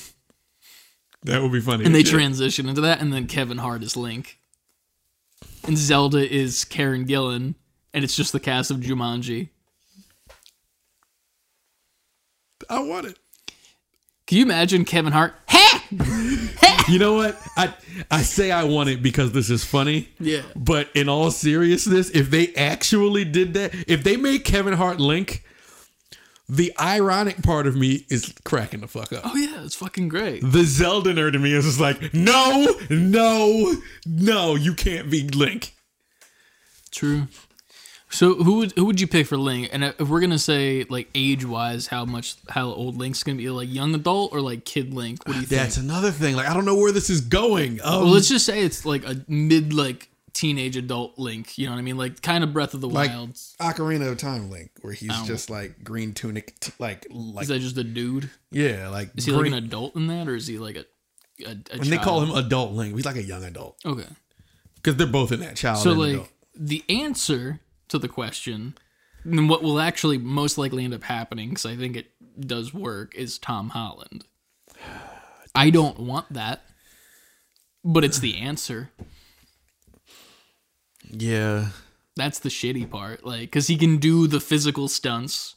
That 1.23 1.41
would 1.41 1.51
be 1.51 1.61
funny. 1.61 1.85
and 1.85 1.93
they 1.93 2.03
shit. 2.03 2.13
transition 2.13 2.67
into 2.69 2.81
that, 2.81 3.01
and 3.01 3.11
then 3.13 3.27
Kevin 3.27 3.57
Hart 3.59 3.83
is 3.83 3.95
Link, 3.97 4.39
and 5.65 5.77
Zelda 5.77 6.27
is 6.27 6.63
Karen 6.65 7.05
Gillan, 7.05 7.55
and 7.93 8.03
it's 8.03 8.15
just 8.15 8.31
the 8.31 8.39
cast 8.39 8.71
of 8.71 8.77
Jumanji. 8.77 9.49
I 12.69 12.79
want 12.79 13.05
it. 13.07 13.19
Can 14.27 14.37
you 14.37 14.43
imagine 14.43 14.85
Kevin 14.85 15.13
Hart? 15.13 15.33
You 16.89 16.99
know 16.99 17.15
what? 17.15 17.37
I 17.57 17.73
I 18.09 18.21
say 18.21 18.49
I 18.49 18.63
want 18.63 18.87
it 18.89 19.03
because 19.03 19.33
this 19.33 19.49
is 19.49 19.63
funny. 19.65 20.07
Yeah. 20.19 20.43
But 20.55 20.89
in 20.95 21.09
all 21.09 21.31
seriousness, 21.31 22.09
if 22.11 22.29
they 22.29 22.53
actually 22.55 23.25
did 23.25 23.55
that, 23.55 23.73
if 23.87 24.03
they 24.03 24.15
made 24.15 24.45
Kevin 24.45 24.73
Hart 24.73 24.99
Link, 24.99 25.43
the 26.47 26.73
ironic 26.79 27.43
part 27.43 27.67
of 27.67 27.75
me 27.75 28.05
is 28.09 28.33
cracking 28.45 28.79
the 28.79 28.87
fuck 28.87 29.11
up. 29.11 29.23
Oh 29.25 29.35
yeah, 29.35 29.63
it's 29.65 29.75
fucking 29.75 30.07
great. 30.07 30.39
The 30.41 30.63
Zelda 30.63 31.13
nerd 31.13 31.35
in 31.35 31.43
me 31.43 31.53
is 31.53 31.65
just 31.65 31.79
like, 31.79 32.13
no, 32.13 32.79
no, 32.89 33.75
no, 34.05 34.55
you 34.55 34.73
can't 34.73 35.09
be 35.09 35.27
Link. 35.27 35.73
True. 36.91 37.27
So 38.09 38.35
who 38.35 38.57
would 38.59 38.71
who 38.73 38.85
would 38.85 39.01
you 39.01 39.07
pick 39.07 39.27
for 39.27 39.35
Link? 39.37 39.69
And 39.73 39.83
if 39.83 39.99
we're 40.07 40.21
gonna 40.21 40.39
say 40.39 40.85
like 40.89 41.09
age 41.13 41.43
wise, 41.45 41.87
how 41.87 42.05
much 42.05 42.35
how 42.49 42.67
old 42.67 42.95
Link's 42.97 43.21
gonna 43.23 43.37
be, 43.37 43.49
like 43.49 43.71
young 43.71 43.93
adult 43.93 44.31
or 44.33 44.39
like 44.41 44.63
kid 44.65 44.93
Link? 44.93 45.19
What 45.27 45.33
do 45.33 45.39
you 45.41 45.45
think? 45.45 45.61
That's 45.61 45.77
another 45.77 46.11
thing. 46.11 46.35
Like, 46.35 46.47
I 46.47 46.53
don't 46.53 46.65
know 46.65 46.75
where 46.75 46.91
this 46.93 47.09
is 47.09 47.19
going. 47.21 47.81
Um, 47.83 48.03
well, 48.03 48.13
let's 48.13 48.29
just 48.29 48.45
say 48.45 48.63
it's 48.63 48.85
like 48.85 49.05
a 49.05 49.23
mid 49.27 49.73
like 49.73 50.09
teenage 50.31 50.77
adult 50.77 51.19
Link. 51.19 51.57
You 51.57 51.65
know 51.65 51.73
what 51.73 51.79
I 51.79 51.81
mean? 51.81 51.97
Like 51.97 52.21
kind 52.21 52.45
of 52.45 52.53
Breath 52.53 52.73
of 52.73 52.79
the 52.79 52.87
like 52.87 53.09
Wild. 53.09 53.33
Ocarina 53.59 54.09
of 54.09 54.17
Time 54.17 54.49
Link, 54.49 54.71
where 54.81 54.93
he's 54.93 55.11
Oh. 55.11 55.25
just 55.27 55.49
like 55.49 55.83
green 55.83 56.13
tunic, 56.13 56.57
t- 56.61 56.71
like 56.79 57.07
like 57.11 57.43
Is 57.43 57.47
that 57.49 57.59
just 57.59 57.77
a 57.77 57.83
dude? 57.83 58.29
yeah, 58.51 58.87
like 58.87 59.09
Is 59.17 59.25
he 59.25 59.33
green- 59.33 59.51
like 59.51 59.59
an 59.59 59.65
adult 59.65 59.95
in 59.97 60.07
that, 60.07 60.29
or 60.29 60.35
is 60.35 60.47
he 60.47 60.57
like 60.59 60.77
a 60.77 60.85
a, 61.45 61.49
a 61.49 61.73
and 61.73 61.83
they 61.83 61.97
call 61.97 62.21
him 62.21 62.31
adult 62.31 62.71
Link. 62.71 62.95
He's 62.95 63.05
like 63.05 63.17
a 63.17 63.21
young 63.23 63.43
adult 63.43 63.77
okay? 63.85 64.07
because 64.75 64.95
they're 64.95 65.05
both 65.07 65.33
in 65.33 65.41
that 65.41 65.57
child. 65.57 65.79
So 65.83 65.91
and 65.91 65.99
like 65.99 66.13
adult. 66.13 66.29
the 66.55 66.83
answer 66.89 67.59
to 67.89 67.97
the 67.99 68.07
question, 68.07 68.75
and 69.23 69.49
what 69.49 69.63
will 69.63 69.79
actually 69.79 70.17
most 70.17 70.57
likely 70.57 70.83
end 70.83 70.93
up 70.93 71.03
happening, 71.03 71.49
because 71.49 71.65
I 71.65 71.75
think 71.75 71.95
it 71.95 72.11
does 72.39 72.73
work, 72.73 73.15
is 73.15 73.37
Tom 73.37 73.69
Holland. 73.69 74.25
I 75.55 75.69
don't 75.69 75.99
want 75.99 76.31
that, 76.33 76.61
but 77.83 78.03
it's 78.03 78.19
the 78.19 78.37
answer. 78.37 78.91
yeah, 81.09 81.69
That's 82.15 82.39
the 82.39 82.49
shitty 82.49 82.89
part, 82.89 83.25
like, 83.25 83.41
because 83.41 83.67
he 83.67 83.77
can 83.77 83.97
do 83.97 84.27
the 84.27 84.39
physical 84.39 84.87
stunts, 84.87 85.55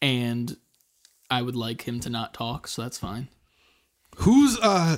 and 0.00 0.56
I 1.30 1.42
would 1.42 1.56
like 1.56 1.82
him 1.86 2.00
to 2.00 2.10
not 2.10 2.34
talk, 2.34 2.68
so 2.68 2.82
that's 2.82 2.98
fine. 2.98 3.28
Who's 4.16 4.58
uh 4.60 4.96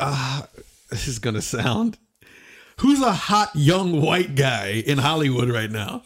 uh 0.00 0.42
this 0.90 1.08
is 1.08 1.18
gonna 1.18 1.42
sound 1.42 1.98
who's 2.78 3.00
a 3.00 3.12
hot 3.12 3.50
young 3.54 4.00
white 4.00 4.34
guy 4.34 4.82
in 4.86 4.98
Hollywood 4.98 5.48
right 5.50 5.70
now? 5.70 6.02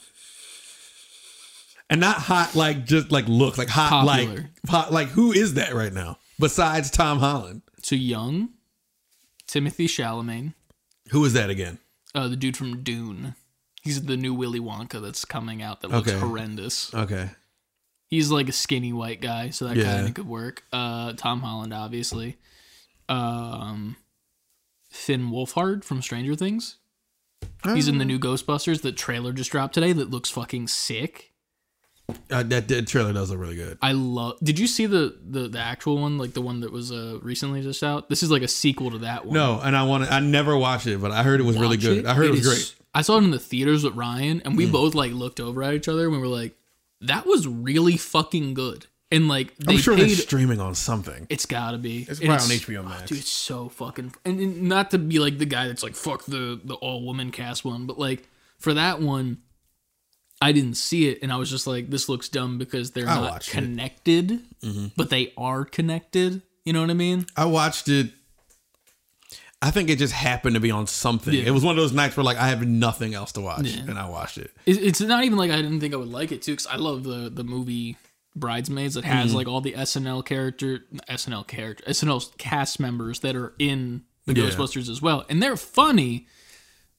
And 1.90 2.00
not 2.00 2.16
hot 2.16 2.54
like 2.54 2.84
just 2.86 3.10
like 3.12 3.26
looks 3.28 3.58
like 3.58 3.68
hot 3.68 3.90
Popular. 3.90 4.34
like 4.34 4.68
hot 4.68 4.92
like 4.92 5.08
who 5.08 5.32
is 5.32 5.54
that 5.54 5.74
right 5.74 5.92
now? 5.92 6.18
Besides 6.40 6.90
Tom 6.90 7.18
Holland. 7.18 7.62
So 7.82 7.94
young, 7.96 8.50
Timothée 9.46 9.84
Chalamet, 9.86 10.54
Who 11.10 11.24
is 11.24 11.34
that 11.34 11.50
again? 11.50 11.78
uh, 12.14 12.28
the 12.28 12.36
dude 12.36 12.56
from 12.56 12.82
Dune. 12.82 13.34
He's 13.82 14.02
the 14.02 14.16
new 14.16 14.32
Willy 14.32 14.60
Wonka 14.60 15.02
that's 15.02 15.24
coming 15.24 15.60
out 15.60 15.80
that 15.82 15.90
looks 15.90 16.08
Okay. 16.08 16.18
horrendous. 16.18 16.94
Okay. 16.94 17.30
He's 18.06 18.30
like 18.30 18.48
a 18.48 18.52
skinny 18.52 18.92
white 18.92 19.20
guy, 19.20 19.50
so 19.50 19.66
that 19.66 19.76
Yeah. 19.76 19.84
kind 19.96 20.08
of 20.08 20.14
could 20.14 20.28
work. 20.28 20.62
Uh, 20.72 21.12
Tom 21.14 21.40
Holland, 21.40 21.74
obviously. 21.74 22.36
Um, 23.08 23.96
Finn 24.92 25.30
Wolfhard 25.30 25.82
from 25.84 26.02
Stranger 26.02 26.34
Things. 26.34 26.76
He's 27.64 27.88
in 27.88 27.98
the 27.98 28.04
new 28.04 28.18
Ghostbusters. 28.18 28.82
The 28.82 28.92
trailer 28.92 29.32
just 29.32 29.50
dropped 29.50 29.74
today 29.74 29.92
that 29.92 30.10
looks 30.10 30.30
fucking 30.30 30.68
sick. 30.68 31.32
Uh, 32.30 32.42
that, 32.42 32.68
that 32.68 32.86
trailer 32.86 33.12
does 33.12 33.30
look 33.30 33.40
really 33.40 33.56
good. 33.56 33.78
I 33.80 33.92
love. 33.92 34.38
Did 34.42 34.58
you 34.58 34.66
see 34.66 34.86
the, 34.86 35.16
the 35.24 35.48
the 35.48 35.58
actual 35.58 35.98
one, 35.98 36.18
like 36.18 36.34
the 36.34 36.42
one 36.42 36.60
that 36.60 36.70
was 36.72 36.92
uh 36.92 37.18
recently 37.22 37.62
just 37.62 37.82
out? 37.82 38.08
This 38.08 38.22
is 38.22 38.30
like 38.30 38.42
a 38.42 38.48
sequel 38.48 38.90
to 38.90 38.98
that 38.98 39.24
one. 39.24 39.34
No, 39.34 39.60
and 39.62 39.76
I 39.76 39.84
want 39.84 40.04
to. 40.04 40.12
I 40.12 40.20
never 40.20 40.56
watched 40.56 40.86
it, 40.86 41.00
but 41.00 41.10
I 41.10 41.22
heard 41.22 41.40
it 41.40 41.44
was 41.44 41.56
really 41.56 41.76
good. 41.78 41.98
it. 41.98 42.06
I 42.06 42.14
heard 42.14 42.26
it, 42.26 42.30
was 42.32 42.40
is- 42.40 42.46
great. 42.46 42.58
Mm. 42.58 42.74
I 42.94 43.02
saw 43.02 43.16
it 43.16 43.24
in 43.24 43.30
the 43.30 43.38
theaters 43.38 43.84
with 43.84 43.94
Ryan, 43.94 44.42
and 44.44 44.56
we 44.56 44.66
both 44.70 44.94
like 44.94 45.12
looked 45.12 45.40
over 45.40 45.62
at 45.62 45.72
each 45.74 45.88
other 45.88 46.02
and 46.04 46.12
we 46.12 46.18
were 46.18 46.26
like, 46.26 46.54
"That 47.00 47.24
was 47.26 47.48
really 47.48 47.96
fucking 47.96 48.52
good." 48.54 48.86
And 49.12 49.28
like 49.28 49.54
they 49.58 49.74
I'm 49.74 49.78
sure 49.78 49.94
paid. 49.94 50.08
they're 50.08 50.16
streaming 50.16 50.58
on 50.60 50.74
something. 50.74 51.26
it's 51.28 51.46
gotta 51.46 51.78
be. 51.78 52.06
It's 52.08 52.18
probably 52.18 52.34
on 52.34 52.40
HBO 52.60 52.84
Max. 52.84 53.08
Dude, 53.10 53.18
it's 53.18 53.30
so 53.30 53.68
fucking. 53.68 54.14
And, 54.24 54.40
and 54.40 54.62
not 54.62 54.90
to 54.92 54.98
be 54.98 55.18
like 55.20 55.38
the 55.38 55.44
guy 55.46 55.68
that's 55.68 55.82
like 55.82 55.94
fuck 55.94 56.24
the 56.24 56.58
the 56.64 56.74
all 56.74 57.04
woman 57.04 57.30
cast 57.30 57.64
one, 57.64 57.86
but 57.86 57.98
like 57.98 58.26
for 58.58 58.72
that 58.74 59.00
one, 59.00 59.38
I 60.40 60.52
didn't 60.52 60.74
see 60.74 61.08
it, 61.08 61.18
and 61.22 61.32
I 61.32 61.36
was 61.36 61.50
just 61.50 61.66
like, 61.66 61.90
this 61.90 62.08
looks 62.08 62.28
dumb 62.28 62.58
because 62.58 62.92
they're 62.92 63.06
I 63.08 63.20
not 63.20 63.36
it. 63.46 63.50
Mm-hmm. 63.50 63.58
connected, 63.58 64.40
but 64.96 65.10
they 65.10 65.32
are 65.36 65.64
connected. 65.64 66.42
You 66.64 66.72
know 66.72 66.80
what 66.80 66.90
I 66.90 66.94
mean? 66.94 67.26
I 67.36 67.44
watched 67.44 67.88
it. 67.88 68.12
I 69.60 69.70
think 69.70 69.90
it 69.90 69.98
just 69.98 70.12
happened 70.12 70.54
to 70.54 70.60
be 70.60 70.72
on 70.72 70.88
something. 70.88 71.32
Yeah. 71.32 71.44
It 71.44 71.50
was 71.50 71.62
one 71.64 71.76
of 71.76 71.82
those 71.82 71.92
nights 71.92 72.16
where 72.16 72.24
like 72.24 72.36
I 72.36 72.48
have 72.48 72.66
nothing 72.66 73.14
else 73.14 73.32
to 73.32 73.40
watch, 73.40 73.66
Yeah. 73.66 73.82
and 73.82 73.98
I 73.98 74.08
watched 74.08 74.38
it. 74.38 74.50
It- 74.66 74.82
It's 74.82 75.00
not 75.00 75.22
even 75.24 75.38
like 75.38 75.50
I 75.52 75.56
didn't 75.62 75.80
think 75.80 75.94
I 75.94 75.96
would 75.98 76.08
like 76.10 76.32
it 76.32 76.42
too, 76.42 76.52
because 76.52 76.66
I 76.66 76.76
love 76.76 77.04
the 77.04 77.30
the 77.30 77.44
movie 77.44 77.96
Bridesmaids 78.34 78.94
that 78.94 79.04
Mm-hmm. 79.04 79.12
has 79.12 79.34
like 79.34 79.46
all 79.48 79.60
the 79.60 79.72
SNL 79.72 80.24
character, 80.24 80.80
SNL 81.08 81.46
character, 81.46 81.84
SNL 81.86 82.36
cast 82.38 82.80
members 82.80 83.20
that 83.20 83.36
are 83.36 83.52
in 83.58 84.02
the 84.26 84.34
Yeah. 84.34 84.44
Ghostbusters 84.44 84.88
as 84.88 85.02
well, 85.02 85.24
and 85.28 85.42
they're 85.42 85.56
funny. 85.56 86.26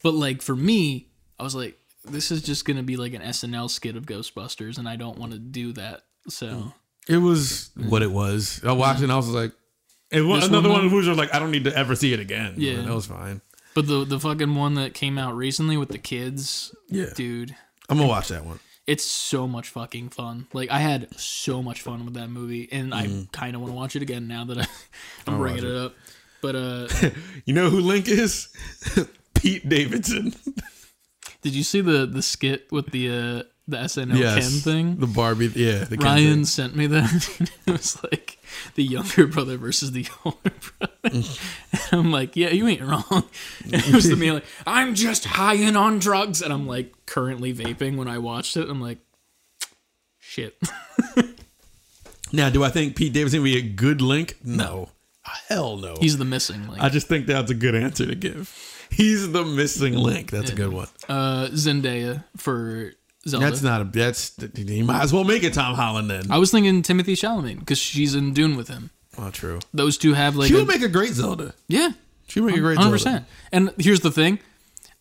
But 0.03 0.13
like 0.13 0.41
for 0.41 0.55
me, 0.55 1.07
I 1.39 1.43
was 1.43 1.55
like, 1.55 1.79
this 2.05 2.31
is 2.31 2.41
just 2.41 2.65
gonna 2.65 2.83
be 2.83 2.97
like 2.97 3.13
an 3.13 3.21
SNL 3.21 3.69
skit 3.69 3.95
of 3.95 4.05
Ghostbusters, 4.05 4.77
and 4.77 4.87
I 4.89 4.95
don't 4.95 5.17
want 5.17 5.31
to 5.31 5.39
do 5.39 5.73
that. 5.73 6.01
So 6.29 6.73
It 7.07 7.17
was 7.17 7.71
what 7.75 8.01
it 8.01 8.11
was. 8.11 8.61
I 8.63 8.71
watched 8.73 8.99
it 9.01 9.05
and 9.05 9.11
I 9.13 9.15
was 9.17 9.27
like, 9.29 9.51
it 10.11 10.21
was 10.21 10.41
This 10.41 10.49
another 10.49 10.69
one, 10.69 10.77
one 10.79 10.85
of 10.85 10.91
who's 10.91 11.07
like, 11.17 11.33
I 11.33 11.39
don't 11.39 11.51
need 11.51 11.63
to 11.63 11.75
ever 11.75 11.95
see 11.95 12.13
it 12.13 12.19
again. 12.19 12.53
Yeah. 12.57 12.81
that 12.81 12.93
was 12.93 13.07
fine. 13.07 13.41
But 13.73 13.87
the 13.87 14.05
the 14.05 14.19
fucking 14.19 14.53
one 14.53 14.75
that 14.75 14.93
came 14.93 15.17
out 15.17 15.35
recently 15.35 15.77
with 15.77 15.89
the 15.89 15.97
kids, 15.97 16.75
Yeah. 16.89 17.07
dude, 17.15 17.55
I'm 17.89 17.97
gonna 17.97 18.07
watch 18.07 18.27
that 18.27 18.45
one. 18.45 18.59
It's 18.85 19.05
so 19.05 19.47
much 19.47 19.69
fucking 19.69 20.09
fun. 20.09 20.47
Like 20.53 20.69
I 20.69 20.79
had 20.79 21.17
so 21.19 21.61
much 21.63 21.81
fun 21.81 22.05
with 22.05 22.15
that 22.15 22.29
movie, 22.29 22.67
and 22.71 22.93
I 22.93 23.25
kind 23.31 23.55
of 23.55 23.61
want 23.61 23.71
to 23.71 23.75
watch 23.75 23.95
it 23.95 24.01
again 24.01 24.27
now 24.27 24.45
that 24.45 24.57
I, 24.57 24.67
I'm 25.27 25.37
bringing 25.37 25.63
watch 25.63 25.71
it 25.71 25.77
up. 25.77 25.95
But 26.41 26.55
uh, 26.55 26.87
You 27.45 27.53
know 27.53 27.69
who 27.69 27.79
Link 27.79 28.07
is? 28.07 28.49
Pete 29.33 29.67
Davidson. 29.67 30.33
did 31.41 31.53
you 31.53 31.63
see 31.63 31.81
the 31.81 32.05
the 32.05 32.21
skit 32.21 32.71
with 32.71 32.91
the 32.91 33.09
uh, 33.09 33.43
the 33.67 33.77
SNL 33.77 34.39
Ken 34.39 34.41
thing? 34.41 34.95
The 34.97 35.07
Barbie. 35.07 35.51
Yeah, 35.55 35.85
the 35.85 35.97
Ryan 35.97 36.33
thing. 36.33 36.45
sent 36.45 36.75
me 36.75 36.87
that. 36.87 37.49
it 37.65 37.71
was 37.71 38.01
like 38.03 38.37
the 38.75 38.83
younger 38.83 39.27
brother 39.27 39.57
versus 39.57 39.91
the 39.91 40.05
older 40.25 40.51
brother. 40.77 40.99
and 41.03 41.39
I'm 41.91 42.11
like, 42.11 42.35
yeah, 42.35 42.49
you 42.49 42.67
ain't 42.67 42.81
wrong. 42.81 43.23
And 43.63 43.73
it 43.73 43.93
was 43.93 44.13
me 44.15 44.31
like, 44.31 44.45
I'm 44.67 44.95
just 44.95 45.25
high 45.25 45.55
in 45.55 45.75
on 45.75 45.99
drugs, 45.99 46.41
and 46.41 46.51
I'm 46.51 46.67
like 46.67 46.93
currently 47.05 47.53
vaping 47.53 47.97
when 47.97 48.07
I 48.07 48.17
watched 48.17 48.57
it. 48.57 48.69
I'm 48.69 48.81
like, 48.81 48.99
shit. 50.19 50.57
Now, 52.35 52.49
do 52.49 52.63
I 52.63 52.69
think 52.69 52.95
Pete 52.95 53.13
Davidson 53.13 53.41
would 53.41 53.45
be 53.45 53.57
a 53.57 53.61
good 53.61 54.01
Link? 54.01 54.37
No. 54.43 54.89
Hell 55.47 55.77
no. 55.77 55.95
He's 55.99 56.17
the 56.17 56.25
missing 56.25 56.67
link. 56.67 56.81
I 56.81 56.89
just 56.89 57.07
think 57.07 57.27
that's 57.27 57.51
a 57.51 57.53
good 57.53 57.75
answer 57.75 58.05
to 58.07 58.15
give. 58.15 58.51
He's 58.91 59.31
the 59.31 59.45
missing 59.45 59.93
link. 59.95 60.31
That's 60.31 60.51
a 60.51 60.55
good 60.55 60.73
one. 60.73 60.87
uh, 61.07 61.47
Zendaya 61.51 62.23
for 62.35 62.91
Zelda. 63.27 63.45
That's 63.45 63.61
not 63.61 63.81
a. 63.81 63.83
That's 63.85 64.33
you 64.55 64.83
might 64.83 65.01
as 65.03 65.13
well 65.13 65.23
make 65.23 65.43
it 65.43 65.53
Tom 65.53 65.75
Holland 65.75 66.09
then. 66.09 66.31
I 66.31 66.37
was 66.37 66.51
thinking 66.51 66.81
Timothée 66.81 67.13
Chalamet 67.17 67.59
because 67.59 67.77
she's 67.77 68.15
in 68.15 68.33
Dune 68.33 68.55
with 68.57 68.67
him. 68.67 68.89
Oh, 69.17 69.29
true. 69.29 69.59
Those 69.73 69.97
two 69.97 70.13
have 70.13 70.35
like 70.35 70.47
She 70.49 70.55
a, 70.55 70.57
would 70.57 70.67
make 70.67 70.81
a 70.81 70.89
great 70.89 71.13
Zelda. 71.13 71.53
yeah, 71.67 71.89
She 72.27 72.39
would 72.41 72.47
make 72.47 72.57
a 72.57 72.61
great 72.61 72.77
hundred 72.77 72.97
Zelda. 72.99 73.19
percent. 73.19 73.25
And 73.51 73.71
here's 73.77 73.99
the 74.01 74.09
thing, 74.11 74.39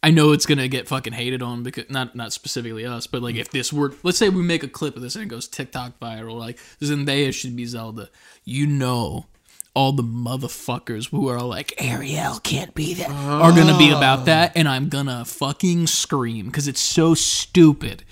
I 0.02 0.10
know 0.10 0.32
it's 0.32 0.44
gonna 0.46 0.68
get 0.68 0.86
fucking 0.86 1.14
hated 1.14 1.42
on 1.42 1.62
because 1.62 1.88
not 1.88 2.14
not 2.14 2.32
specifically 2.32 2.84
us, 2.84 3.06
but 3.06 3.22
like 3.22 3.36
if 3.36 3.50
this 3.50 3.72
were, 3.72 3.94
let's 4.02 4.18
say 4.18 4.28
we 4.28 4.42
make 4.42 4.62
a 4.62 4.68
clip 4.68 4.96
of 4.96 5.02
this 5.02 5.14
and 5.16 5.24
it 5.24 5.28
goes 5.28 5.48
TikTok 5.48 5.98
viral, 5.98 6.38
like 6.38 6.58
Zendaya 6.80 7.32
should 7.32 7.56
be 7.56 7.64
Zelda. 7.64 8.10
You 8.44 8.66
know, 8.66 9.26
all 9.74 9.92
the 9.92 10.02
motherfuckers 10.02 11.08
who 11.10 11.28
are 11.28 11.40
like 11.40 11.72
Ariel 11.78 12.38
can't 12.42 12.74
be 12.74 12.94
that 12.94 13.10
are 13.10 13.52
gonna 13.52 13.78
be 13.78 13.90
about 13.90 14.26
that, 14.26 14.52
and 14.54 14.68
I'm 14.68 14.88
gonna 14.88 15.24
fucking 15.24 15.86
scream 15.86 16.46
because 16.46 16.68
it's 16.68 16.80
so 16.80 17.14
stupid. 17.14 18.04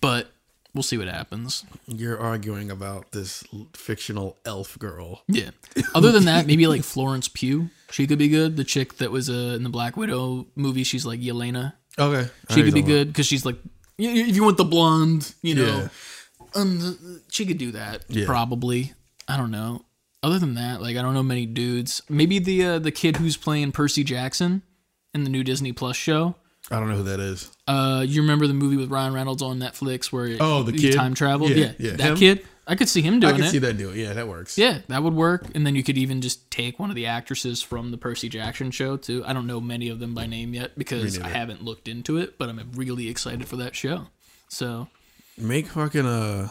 But 0.00 0.30
we'll 0.74 0.82
see 0.82 0.98
what 0.98 1.08
happens. 1.08 1.64
You're 1.86 2.18
arguing 2.20 2.70
about 2.70 3.12
this 3.12 3.42
fictional 3.74 4.36
elf 4.44 4.78
girl. 4.78 5.22
Yeah. 5.26 5.50
Other 5.94 6.12
than 6.12 6.26
that, 6.26 6.46
maybe 6.46 6.66
like 6.66 6.82
Florence 6.82 7.28
Pugh. 7.28 7.70
She 7.90 8.06
could 8.06 8.18
be 8.18 8.28
good. 8.28 8.56
The 8.56 8.64
chick 8.64 8.98
that 8.98 9.10
was 9.10 9.30
uh, 9.30 9.54
in 9.56 9.62
the 9.62 9.68
Black 9.70 9.96
Widow 9.96 10.46
movie, 10.54 10.84
she's 10.84 11.06
like 11.06 11.20
Yelena. 11.20 11.72
Okay, 11.98 12.28
She 12.50 12.62
could 12.62 12.74
be 12.74 12.82
good 12.82 13.08
because 13.08 13.26
she's 13.26 13.46
like, 13.46 13.56
if 13.98 14.36
you 14.36 14.44
want 14.44 14.58
the 14.58 14.64
blonde, 14.64 15.34
you 15.40 15.54
know, 15.54 15.88
Yeah. 16.54 16.60
um, 16.60 17.22
she 17.30 17.46
could 17.46 17.56
do 17.58 17.70
that 17.72 18.04
Yeah. 18.08 18.26
probably. 18.26 18.92
I 19.26 19.38
don't 19.38 19.50
know. 19.50 19.85
Other 20.26 20.40
than 20.40 20.54
that, 20.54 20.82
like 20.82 20.96
I 20.96 21.02
don't 21.02 21.14
know 21.14 21.22
many 21.22 21.46
dudes. 21.46 22.02
Maybe 22.08 22.40
the 22.40 22.64
uh, 22.64 22.78
the 22.80 22.90
kid 22.90 23.18
who's 23.18 23.36
playing 23.36 23.70
Percy 23.70 24.02
Jackson 24.02 24.62
in 25.14 25.22
the 25.22 25.30
new 25.30 25.44
Disney 25.44 25.72
Plus 25.72 25.94
show. 25.94 26.34
I 26.68 26.80
don't 26.80 26.88
know 26.88 26.96
who 26.96 27.04
that 27.04 27.20
is. 27.20 27.48
Uh, 27.68 28.04
you 28.04 28.22
remember 28.22 28.48
the 28.48 28.54
movie 28.54 28.76
with 28.76 28.90
Ryan 28.90 29.14
Reynolds 29.14 29.40
on 29.40 29.60
Netflix 29.60 30.06
where 30.06 30.36
Oh, 30.40 30.64
the 30.64 30.72
he 30.72 30.78
kid? 30.78 30.94
time 30.94 31.14
traveled? 31.14 31.50
Yeah, 31.50 31.66
Yeah, 31.66 31.72
yeah. 31.78 31.90
that 31.92 32.00
Him? 32.08 32.16
kid. 32.16 32.46
I 32.66 32.74
could 32.74 32.88
see 32.88 33.02
him 33.02 33.20
doing 33.20 33.30
it. 33.30 33.34
I 33.34 33.38
can 33.38 33.46
it. 33.46 33.50
see 33.50 33.58
that 33.60 33.78
deal. 33.78 33.94
Yeah, 33.94 34.14
that 34.14 34.26
works. 34.26 34.58
Yeah, 34.58 34.78
that 34.88 35.04
would 35.04 35.14
work. 35.14 35.46
And 35.54 35.64
then 35.64 35.76
you 35.76 35.84
could 35.84 35.96
even 35.96 36.20
just 36.20 36.50
take 36.50 36.80
one 36.80 36.90
of 36.90 36.96
the 36.96 37.06
actresses 37.06 37.62
from 37.62 37.92
the 37.92 37.96
Percy 37.96 38.28
Jackson 38.28 38.72
show 38.72 38.96
too. 38.96 39.22
I 39.24 39.32
don't 39.32 39.46
know 39.46 39.60
many 39.60 39.88
of 39.88 40.00
them 40.00 40.12
by 40.12 40.26
name 40.26 40.52
yet 40.54 40.76
because 40.76 41.20
I 41.20 41.28
haven't 41.28 41.62
looked 41.62 41.86
into 41.86 42.16
it, 42.16 42.36
but 42.36 42.48
I'm 42.48 42.72
really 42.74 43.08
excited 43.08 43.46
for 43.46 43.54
that 43.58 43.76
show. 43.76 44.08
So 44.48 44.88
Make 45.38 45.68
fucking 45.68 46.04
uh, 46.06 46.48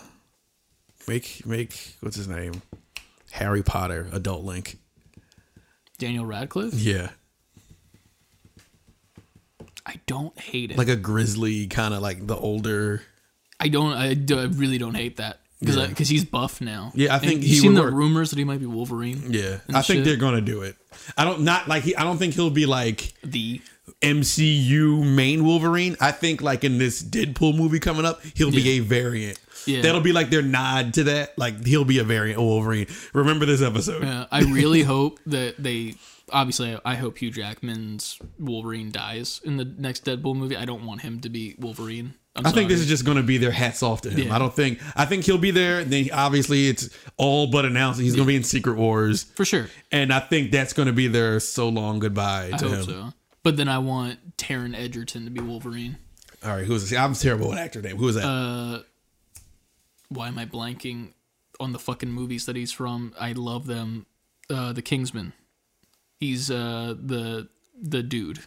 make 1.09 1.45
make 1.45 1.95
what's 1.99 2.15
his 2.15 2.29
name? 2.29 2.61
Harry 3.35 3.63
Potter, 3.63 4.07
adult 4.13 4.43
Link. 4.43 4.77
Daniel 5.97 6.25
Radcliffe, 6.25 6.73
Yeah, 6.73 7.09
I 9.85 9.99
don't 10.07 10.37
hate 10.39 10.71
it. 10.71 10.77
like 10.77 10.87
a 10.89 10.95
grizzly 10.95 11.67
kind 11.67 11.93
of 11.93 12.01
like 12.01 12.25
the 12.25 12.35
older. 12.35 13.01
I 13.59 13.67
don't. 13.69 13.93
I, 13.93 14.13
do, 14.13 14.39
I 14.39 14.43
really 14.45 14.77
don't 14.77 14.95
hate 14.95 15.17
that 15.17 15.39
because 15.59 15.75
Yeah. 15.77 15.87
because 15.87 16.09
he's 16.09 16.25
buff 16.25 16.59
now. 16.59 16.91
Yeah, 16.95 17.15
I 17.15 17.19
think 17.19 17.43
you 17.43 17.49
he 17.49 17.55
seen 17.55 17.73
the 17.75 17.81
work. 17.81 17.93
rumors 17.93 18.31
that 18.31 18.39
he 18.39 18.43
might 18.45 18.59
be 18.59 18.65
Wolverine. 18.65 19.31
Yeah, 19.31 19.59
I 19.69 19.81
think 19.81 19.85
shit. 19.99 20.05
they're 20.05 20.17
gonna 20.17 20.41
do 20.41 20.61
it. 20.63 20.75
I 21.17 21.23
don't 21.23 21.41
not 21.41 21.67
like 21.67 21.83
he. 21.83 21.95
I 21.95 22.03
don't 22.03 22.17
think 22.17 22.33
he'll 22.33 22.49
be 22.49 22.65
like 22.65 23.13
The 23.23 23.61
MCU 24.01 25.03
main 25.05 25.45
Wolverine. 25.45 25.95
I 26.01 26.11
think 26.11 26.41
like 26.41 26.63
in 26.63 26.77
this 26.77 27.01
Deadpool 27.03 27.55
movie 27.55 27.79
coming 27.79 28.05
up, 28.05 28.21
he'll 28.35 28.51
be 28.51 28.67
a 28.71 28.79
variant. 28.79 29.39
Yeah. 29.65 29.81
That'll 29.81 30.01
be 30.01 30.11
like 30.13 30.29
their 30.29 30.41
nod 30.41 30.93
to 30.95 31.03
that. 31.05 31.37
Like 31.37 31.65
he'll 31.65 31.85
be 31.85 31.99
a 31.99 32.03
variant 32.03 32.39
of 32.39 32.45
Wolverine. 32.45 32.87
Remember 33.13 33.45
this 33.45 33.61
episode. 33.61 34.03
uh, 34.03 34.27
I 34.31 34.41
really 34.41 34.83
hope 34.95 35.19
that 35.27 35.55
they. 35.57 35.95
Obviously, 36.31 36.75
I 36.83 36.95
hope 36.95 37.19
Hugh 37.19 37.29
Jackman's 37.31 38.17
Wolverine 38.39 38.91
dies 38.91 39.41
in 39.43 39.57
the 39.57 39.65
next 39.65 40.05
Deadpool 40.05 40.35
movie. 40.35 40.57
I 40.57 40.65
don't 40.65 40.83
want 40.83 41.01
him 41.01 41.19
to 41.21 41.29
be 41.29 41.55
Wolverine. 41.59 42.15
I'm 42.35 42.47
I 42.47 42.51
think 42.51 42.67
this 42.67 42.79
is 42.81 42.87
just 42.87 43.05
going 43.05 43.17
to 43.17 43.23
be 43.23 43.37
their 43.37 43.51
hats 43.51 43.81
off 43.83 44.01
to 44.01 44.09
him. 44.09 44.27
Yeah. 44.27 44.35
I 44.35 44.39
don't 44.39 44.53
think. 44.53 44.81
I 44.95 45.05
think 45.05 45.23
he'll 45.23 45.37
be 45.37 45.51
there. 45.51 45.83
Then 45.85 46.09
obviously 46.11 46.67
it's 46.67 46.89
all 47.17 47.47
but 47.47 47.63
announced 47.63 48.01
he's 48.01 48.15
going 48.15 48.25
to 48.25 48.31
be 48.31 48.35
in 48.35 48.43
Secret 48.43 48.75
Wars, 48.75 49.23
for 49.35 49.45
sure. 49.45 49.67
and 49.91 50.11
I 50.11 50.19
think 50.19 50.51
that's 50.51 50.73
going 50.73 50.87
to 50.87 50.93
be 50.93 51.07
their 51.07 51.39
so 51.39 51.69
long 51.69 51.99
goodbye 51.99 52.49
I 52.53 52.57
to 52.57 52.67
hope 52.69 52.77
him. 52.77 52.83
so. 52.85 53.13
But 53.43 53.55
then 53.57 53.69
I 53.69 53.77
want 53.77 54.35
Taron 54.37 54.75
Egerton 54.75 55.25
to 55.25 55.29
be 55.31 55.39
Wolverine. 55.39 55.97
All 56.43 56.49
right, 56.55 56.65
who's 56.65 56.89
this? 56.89 56.97
I'm 56.99 57.13
terrible 57.13 57.49
with 57.49 57.59
actor 57.59 57.81
name. 57.83 57.97
Who 57.97 58.07
is 58.09 58.15
that? 58.15 58.25
Uh, 58.25 58.79
why 60.09 60.27
am 60.27 60.37
I 60.37 60.45
blanking 60.45 61.13
on 61.59 61.71
the 61.73 61.79
fucking 61.79 62.11
movies 62.11 62.45
that 62.45 62.55
he's 62.55 62.71
from? 62.71 63.13
I 63.19 63.31
love 63.33 63.65
them. 63.67 64.05
Uh, 64.49 64.73
the 64.73 64.81
Kingsman. 64.81 65.33
He's 66.19 66.49
uh 66.49 66.95
the 67.01 67.49
the 67.81 68.01
dude 68.03 68.39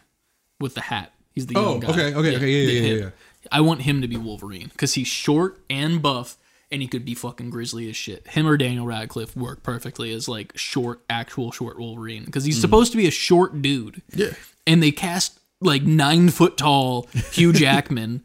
with 0.59 0.75
the 0.75 0.81
hat. 0.81 1.13
He's 1.33 1.45
the 1.45 1.55
Oh, 1.57 1.71
young 1.71 1.79
guy. 1.81 1.89
okay, 1.91 2.13
okay, 2.15 2.35
okay, 2.37 2.47
yeah, 2.49 2.71
yeah, 2.71 2.87
yeah, 2.93 3.03
yeah. 3.03 3.09
I 3.51 3.61
want 3.61 3.83
him 3.83 4.01
to 4.01 4.07
be 4.07 4.17
Wolverine 4.17 4.69
because 4.69 4.95
he's 4.95 5.07
short 5.07 5.59
and 5.69 6.01
buff, 6.01 6.37
and 6.71 6.81
he 6.81 6.87
could 6.87 7.05
be 7.05 7.13
fucking 7.15 7.49
grizzly 7.51 7.89
as 7.89 7.95
shit. 7.95 8.27
Him 8.29 8.47
or 8.47 8.57
Daniel 8.57 8.85
Radcliffe 8.85 9.35
work 9.35 9.61
perfectly 9.63 10.11
as 10.11 10.27
like 10.27 10.57
short, 10.57 11.01
actual 11.09 11.51
short 11.51 11.77
Wolverine 11.79 12.25
because 12.25 12.43
Mm. 12.43 12.47
he's 12.47 12.61
supposed 12.61 12.91
to 12.91 12.97
be 12.97 13.07
a 13.07 13.11
short 13.11 13.61
dude. 13.61 14.01
yeah, 14.13 14.31
and 14.65 14.81
they 14.81 14.91
cast 14.91 15.39
like 15.61 15.83
nine 15.83 16.29
foot 16.29 16.57
tall 16.57 17.07
Hugh 17.33 17.53
Jackman. 17.63 18.23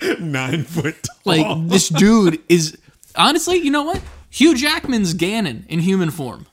nine 0.20 0.64
foot 0.64 0.96
tall. 1.02 1.16
like 1.24 1.68
this 1.68 1.88
dude 1.88 2.40
is 2.48 2.76
honestly, 3.14 3.56
you 3.56 3.70
know 3.70 3.82
what? 3.82 4.00
Hugh 4.30 4.54
Jackman's 4.54 5.14
Ganon 5.14 5.66
in 5.68 5.80
human 5.80 6.10
form. 6.10 6.46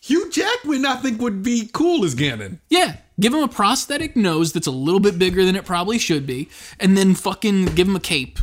Hugh 0.00 0.30
Jackman, 0.30 0.84
I 0.84 0.96
think 0.96 1.20
would 1.20 1.42
be 1.42 1.68
cool 1.72 2.04
as 2.04 2.14
Ganon. 2.14 2.58
Yeah, 2.68 2.96
give 3.20 3.32
him 3.34 3.42
a 3.42 3.48
prosthetic 3.48 4.16
nose 4.16 4.52
that's 4.52 4.66
a 4.66 4.72
little 4.72 4.98
bit 4.98 5.18
bigger 5.18 5.44
than 5.44 5.54
it 5.54 5.64
probably 5.64 5.98
should 5.98 6.26
be, 6.26 6.48
and 6.80 6.96
then 6.96 7.14
fucking 7.14 7.66
give 7.66 7.86
him 7.86 7.94
a 7.96 8.00
cape. 8.00 8.38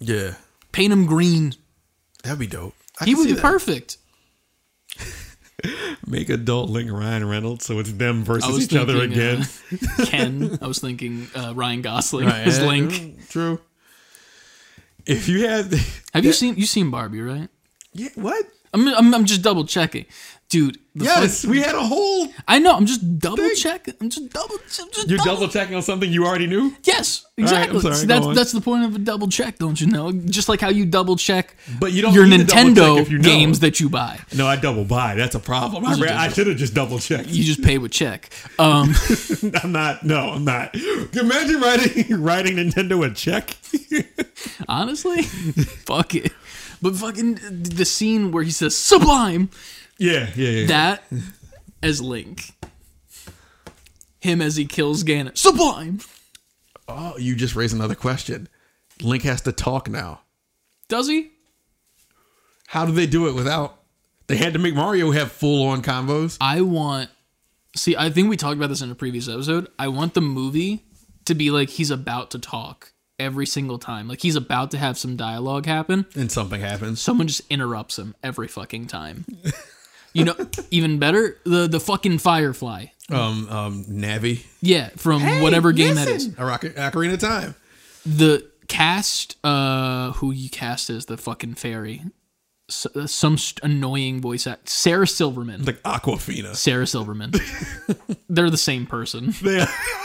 Yeah, 0.00 0.34
Paint 0.72 0.92
him 0.92 1.06
green. 1.06 1.54
That'd 2.24 2.38
be 2.38 2.46
dope. 2.46 2.74
I 2.98 3.04
He 3.04 3.14
would 3.14 3.26
be 3.26 3.32
that. 3.34 3.42
perfect. 3.42 3.98
Make 6.06 6.28
adult 6.28 6.70
Link 6.70 6.90
Ryan 6.90 7.28
Reynolds, 7.28 7.64
so 7.64 7.78
it's 7.78 7.92
them 7.92 8.24
versus 8.24 8.62
each 8.64 8.74
other 8.78 9.02
again. 9.02 9.42
uh, 9.98 10.04
Ken. 10.06 10.58
I 10.62 10.66
was 10.66 10.78
thinking 10.80 11.28
uh, 11.34 11.52
Ryan 11.54 11.82
Gosling 11.82 12.26
Right, 12.26 12.46
as 12.46 12.60
Link. 12.62 13.28
True. 13.28 13.60
If 15.06 15.28
you 15.28 15.46
had, 15.48 15.72
Have 16.14 16.24
you 16.24 16.32
seen 16.42 16.56
you 16.56 16.66
seen 16.66 16.90
Barbie? 16.90 17.20
Right. 17.20 17.48
yeah, 17.92 18.08
what? 18.14 18.44
I'm 18.74 18.88
I'm, 18.88 19.14
I'm 19.14 19.24
just 19.24 19.42
double 19.42 19.64
checking, 19.66 20.06
dude. 20.52 20.78
the 20.94 21.04
Yes, 21.06 21.42
fuck- 21.42 21.50
we 21.50 21.60
had 21.62 21.74
a 21.74 21.82
whole. 21.82 22.28
I 22.46 22.58
know. 22.58 22.76
I'm 22.76 22.84
just 22.86 23.18
double 23.18 23.38
Thing. 23.38 23.54
checking. 23.56 23.94
I'm 24.00 24.10
just 24.10 24.30
double. 24.30 24.56
Just 24.68 25.08
You're 25.08 25.18
double 25.18 25.48
checking 25.48 25.74
on 25.74 25.82
something 25.82 26.12
you 26.12 26.26
already 26.26 26.46
knew. 26.46 26.76
Yes, 26.84 27.24
right, 27.38 27.42
exactly. 27.44 27.80
sorry, 27.80 27.94
So 27.94 28.06
that's 28.06 28.26
that's 28.34 28.52
the 28.52 28.60
point 28.60 28.84
of 28.84 28.94
a 28.94 28.98
double 28.98 29.28
check, 29.28 29.58
don't 29.58 29.80
you 29.80 29.86
know? 29.86 30.12
Just 30.12 30.48
like 30.50 30.60
how 30.60 30.68
you 30.68 30.84
double 30.84 31.16
check 31.16 31.56
But 31.80 31.92
you 31.92 32.02
don't 32.02 32.12
your 32.14 32.26
need 32.26 32.48
check 32.48 32.66
Nintendo 32.66 33.00
if 33.00 33.10
you 33.10 33.18
know. 33.18 33.24
games 33.24 33.60
that 33.60 33.80
you 33.80 33.88
buy. 33.88 34.20
No, 34.36 34.46
I 34.46 34.56
double 34.56 34.84
buy. 34.84 35.14
That's 35.14 35.34
a 35.34 35.40
problem. 35.40 35.84
I, 35.86 35.90
Those 35.90 36.00
are 36.00 36.04
re- 36.04 36.10
I 36.10 36.28
should 36.28 36.46
have 36.46 36.58
just 36.58 36.74
double 36.74 36.98
checked. 36.98 37.28
You 37.30 37.42
just 37.42 37.62
pay 37.62 37.78
with 37.78 37.90
check. 37.92 38.28
Um, 38.58 38.94
I'm 39.62 39.72
not. 39.72 40.04
No, 40.04 40.30
I'm 40.32 40.44
not. 40.44 40.74
Imagine 40.76 41.60
writing 41.60 42.20
writing 42.22 42.56
Nintendo 42.56 43.04
a 43.10 43.14
check. 43.14 43.56
honestly, 44.68 45.22
fuck 45.22 46.14
it. 46.14 46.32
But 46.80 46.96
fucking 46.96 47.38
the 47.62 47.84
scene 47.84 48.32
where 48.32 48.42
he 48.42 48.50
says 48.50 48.76
"sublime," 48.76 49.50
yeah, 50.02 50.30
yeah, 50.36 50.48
yeah. 50.50 50.66
that 50.66 51.04
as 51.82 52.00
Link, 52.00 52.52
him 54.20 54.42
as 54.42 54.56
he 54.56 54.64
kills 54.66 55.04
Ganon, 55.04 55.36
sublime. 55.36 56.00
oh, 56.88 57.16
you 57.18 57.34
just 57.36 57.54
raised 57.54 57.74
another 57.74 57.94
question. 57.94 58.48
Link 59.00 59.22
has 59.22 59.40
to 59.42 59.52
talk 59.52 59.88
now. 59.88 60.20
Does 60.88 61.08
he? 61.08 61.30
How 62.68 62.86
do 62.86 62.92
they 62.92 63.06
do 63.06 63.28
it 63.28 63.34
without? 63.34 63.78
They 64.28 64.36
had 64.36 64.52
to 64.54 64.58
make 64.58 64.74
Mario 64.74 65.10
have 65.10 65.32
full 65.32 65.66
on 65.66 65.82
combos. 65.82 66.38
I 66.40 66.60
want. 66.62 67.10
See, 67.76 67.96
I 67.96 68.10
think 68.10 68.28
we 68.28 68.36
talked 68.36 68.56
about 68.56 68.68
this 68.68 68.82
in 68.82 68.90
a 68.90 68.94
previous 68.94 69.28
episode. 69.28 69.68
I 69.78 69.88
want 69.88 70.14
the 70.14 70.20
movie 70.20 70.84
to 71.24 71.34
be 71.34 71.50
like 71.50 71.70
he's 71.70 71.90
about 71.90 72.30
to 72.32 72.38
talk 72.38 72.92
every 73.18 73.46
single 73.46 73.78
time. 73.78 74.08
Like 74.08 74.20
he's 74.20 74.36
about 74.36 74.70
to 74.72 74.78
have 74.78 74.98
some 74.98 75.16
dialogue 75.16 75.66
happen. 75.66 76.06
And 76.14 76.30
something 76.30 76.60
happens. 76.60 77.00
Someone 77.00 77.28
just 77.28 77.42
interrupts 77.50 77.98
him 77.98 78.14
every 78.22 78.48
fucking 78.48 78.86
time. 78.88 79.24
You 80.14 80.24
know, 80.26 80.34
even 80.70 80.98
better, 80.98 81.38
the 81.44 81.66
the 81.68 81.80
fucking 81.80 82.18
Firefly. 82.18 82.86
Um, 83.10 83.48
um, 83.48 83.84
Navi. 83.86 84.44
Yeah, 84.60 84.90
from 84.96 85.22
whatever 85.42 85.72
game 85.72 85.94
that 85.96 86.08
is. 86.08 86.34
A 86.38 86.44
Rocket 86.46 86.76
Ocarina 86.76 87.14
of 87.14 87.20
Time. 87.20 87.54
The 88.06 88.46
cast, 88.68 89.36
uh, 89.44 90.12
who 90.12 90.32
you 90.32 90.48
cast 90.50 90.88
as 90.90 91.06
the 91.06 91.16
fucking 91.18 91.54
fairy, 91.54 92.02
S- 92.70 92.86
uh, 92.96 93.06
some 93.06 93.36
st- 93.36 93.60
annoying 93.62 94.20
voice 94.22 94.46
act. 94.46 94.68
Sarah 94.68 95.06
Silverman. 95.06 95.64
Like 95.64 95.82
Awkwafina. 95.82 96.54
Sarah 96.56 96.86
Silverman. 96.86 97.32
They're 98.30 98.50
the 98.50 98.56
same 98.56 98.86
person. 98.86 99.34
They, 99.42 99.64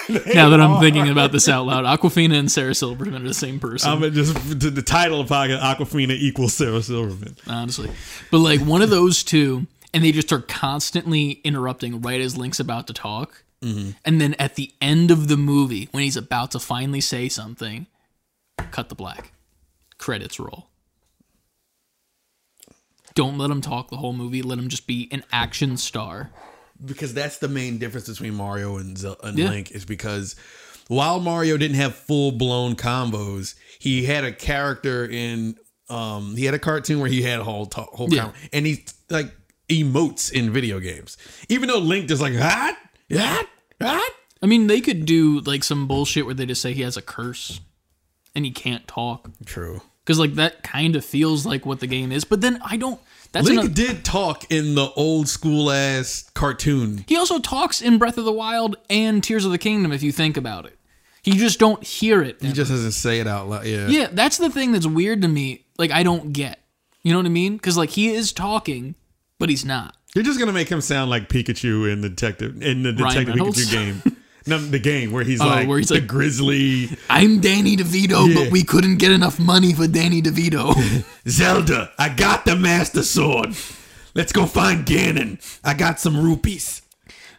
they 0.09 0.34
Now 0.35 0.49
that 0.49 0.59
I'm 0.61 0.71
are. 0.71 0.81
thinking 0.81 1.09
about 1.09 1.31
this 1.34 1.47
out 1.49 1.65
loud, 1.65 1.84
Awkwafina 1.85 2.38
and 2.39 2.49
Sarah 2.51 2.73
Silverman 2.75 3.23
are 3.23 3.27
the 3.27 3.34
same 3.34 3.59
person. 3.59 3.89
I'm 3.91 4.13
just 4.13 4.34
the, 4.59 4.69
the 4.69 4.81
title 4.81 5.19
of 5.21 5.27
podcast 5.29 5.59
Awkwafina 5.61 6.11
equals 6.11 6.53
Sarah 6.53 6.81
Silverman. 6.81 7.35
honestly. 7.47 7.91
But 8.31 8.39
like 8.39 8.61
one 8.61 8.81
of 8.81 8.89
those 8.89 9.23
two, 9.23 9.67
and 9.98 10.06
they 10.06 10.11
just 10.11 10.32
are 10.32 10.41
constantly 10.41 11.32
interrupting 11.44 12.02
right 12.02 12.22
as 12.22 12.38
Link's 12.38 12.60
about 12.60 12.86
to 12.86 12.94
talk. 12.94 13.44
And 13.61 13.95
then 14.22 14.36
at 14.36 14.53
the 14.53 14.72
end 14.80 15.10
of 15.10 15.28
the 15.28 15.36
movie, 15.38 15.90
when 15.91 16.03
he's 16.03 16.15
about 16.15 16.52
to 16.52 16.60
finally 16.60 17.02
say 17.02 17.28
something, 17.28 17.88
cut 18.72 18.90
the 18.90 18.95
black. 18.95 19.34
Credits 19.98 20.40
roll. 20.40 20.68
Don't 23.15 23.38
let 23.40 23.49
him 23.49 23.61
talk 23.61 23.90
the 23.90 23.98
whole 23.98 24.14
movie. 24.14 24.41
Let 24.44 24.60
him 24.60 24.68
just 24.69 24.86
be 24.88 25.07
an 25.11 25.24
action 25.32 25.78
star. 25.78 26.30
because 26.86 27.11
that's 27.15 27.40
the 27.40 27.48
main 27.48 27.80
difference 27.80 28.07
between 28.07 28.36
Mario 28.36 28.78
and, 28.78 28.95
Zel- 28.95 29.18
and 29.24 29.36
Yeah. 29.36 29.49
Link 29.49 29.72
is 29.72 29.84
because 29.84 30.36
while 30.90 31.19
Mario 31.19 31.57
didn't 31.57 31.78
have 31.78 31.95
full 31.95 32.32
blown 32.32 32.76
combos, 32.76 33.56
he 33.80 34.03
had 34.06 34.24
a 34.24 34.32
character 34.32 35.03
in 35.06 35.57
um 35.90 36.36
he 36.36 36.45
had 36.45 36.53
a 36.53 36.60
cartoon 36.60 36.99
where 36.99 37.10
he 37.10 37.24
had 37.24 37.40
a 37.40 37.44
whole 37.44 37.68
whole 37.74 38.14
Yeah. 38.14 38.26
com- 38.26 38.34
and 38.53 38.68
he 38.68 38.86
like 39.10 39.32
emotes 39.69 40.31
in 40.31 40.52
video 40.52 40.80
games. 40.80 41.18
Even 41.49 41.68
though 41.69 41.80
Link 41.80 42.07
just 42.07 42.22
like 42.22 42.34
ah 42.38 42.77
ah 43.14 43.45
ah 43.81 44.10
I 44.41 44.45
mean, 44.45 44.68
they 44.68 44.81
could 44.81 45.06
do 45.06 45.39
like 45.41 45.64
some 45.64 45.88
bullshit 45.88 46.26
where 46.26 46.35
they 46.35 46.45
just 46.45 46.61
say 46.61 46.73
he 46.73 46.84
has 46.84 46.98
a 46.98 47.02
curse 47.02 47.60
and 48.35 48.45
he 48.45 48.52
can't 48.52 48.88
talk. 48.88 49.30
True. 49.45 49.81
Because 50.03 50.19
like 50.19 50.35
that 50.35 50.64
kind 50.64 50.95
of 50.95 51.03
feels 51.03 51.45
like 51.45 51.65
what 51.65 51.80
the 51.80 51.88
game 51.88 52.11
is. 52.11 52.23
But 52.23 52.41
then 52.41 52.60
I 52.64 52.77
don't. 52.77 52.99
That's 53.34 53.45
Link 53.48 53.60
another, 53.60 53.73
did 53.73 54.06
talk 54.06 54.49
in 54.49 54.76
the 54.76 54.89
old 54.95 55.27
school 55.27 55.69
ass 55.69 56.30
cartoon. 56.34 57.03
He 57.07 57.18
also 57.18 57.39
talks 57.39 57.81
in 57.81 57.98
Breath 57.98 58.18
of 58.18 58.23
the 58.23 58.31
Wild 58.31 58.77
and 58.89 59.22
Tears 59.22 59.44
of 59.44 59.52
the 59.52 59.57
Kingdom 59.57 59.91
if 59.91 60.02
you 60.02 60.14
think 60.14 60.38
about 60.38 60.65
it. 60.65 60.77
You 61.26 61.34
just 61.34 61.60
don't 61.60 61.84
hear 61.84 62.22
it. 62.22 62.41
He 62.41 62.53
just 62.53 62.72
doesn't 62.72 62.94
say 62.94 63.19
it 63.19 63.27
out 63.27 63.49
loud. 63.49 63.65
Yeah. 63.65 63.88
yeah, 63.88 64.07
that's 64.10 64.38
the 64.38 64.49
thing 64.49 64.72
that's 64.72 64.88
weird 64.88 65.23
to 65.23 65.27
me. 65.27 65.65
Like 65.77 65.91
I 65.91 66.03
don't 66.03 66.31
get. 66.31 66.60
You 67.03 67.11
know 67.11 67.19
what 67.19 67.26
I 67.26 67.30
mean? 67.30 67.60
Cuz 67.60 67.76
like 67.76 67.89
he 67.89 68.10
is 68.10 68.31
talking, 68.31 68.95
but 69.39 69.49
he's 69.49 69.65
not. 69.65 69.95
You're 70.15 70.23
just 70.23 70.39
gonna 70.39 70.53
make 70.53 70.69
him 70.69 70.81
sound 70.81 71.09
like 71.09 71.30
Pikachu 71.30 71.91
in 71.91 72.01
the 72.01 72.09
detective 72.09 72.61
in 72.61 72.84
the 72.84 72.93
Ryan 72.93 73.26
Detective 73.26 73.27
Reynolds? 73.35 73.65
Pikachu 73.69 73.72
game. 74.03 74.18
No, 74.47 74.57
the 74.57 74.80
game 74.80 75.11
where 75.11 75.26
he's 75.26 75.41
Oh, 75.41 75.45
like 75.47 75.68
where 75.68 75.77
he's 75.77 75.89
the 75.89 75.95
like- 75.95 76.07
grizzly 76.07 76.89
I'm 77.09 77.41
Danny 77.41 77.76
DeVito, 77.76 78.30
Yeah. 78.30 78.43
but 78.43 78.51
we 78.51 78.64
couldn't 78.64 78.95
get 78.97 79.11
enough 79.11 79.39
money 79.39 79.73
for 79.73 79.88
Danny 79.88 80.22
DeVito. 80.22 80.73
Zelda. 81.30 81.91
I 81.99 82.09
got 82.09 82.45
the 82.45 82.55
Master 82.55 83.03
Sword. 83.03 83.55
Let's 84.15 84.31
go 84.31 84.45
find 84.45 84.85
Ganon. 84.85 85.39
I 85.65 85.73
got 85.73 85.99
some 85.99 86.19
rupees. 86.19 86.81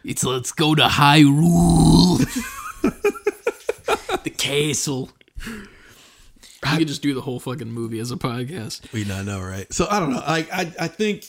it's 0.03 0.23
let's 0.23 0.51
go 0.51 0.75
to 0.75 0.83
Hyrule. 0.83 2.19
the 4.23 4.29
castle. 4.29 5.09
I 6.63 6.77
could 6.77 6.87
just 6.87 7.01
do 7.01 7.13
the 7.13 7.21
whole 7.21 7.39
fucking 7.39 7.71
movie 7.71 7.99
as 7.99 8.11
a 8.11 8.17
podcast. 8.17 8.91
We 8.93 9.03
not 9.05 9.25
know, 9.25 9.41
right? 9.41 9.71
So 9.73 9.87
I 9.89 9.99
don't 9.99 10.11
know. 10.11 10.21
I 10.23 10.39
I 10.53 10.73
I 10.81 10.87
think 10.87 11.25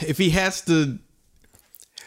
if 0.00 0.18
he 0.18 0.30
has 0.30 0.62
to, 0.62 0.98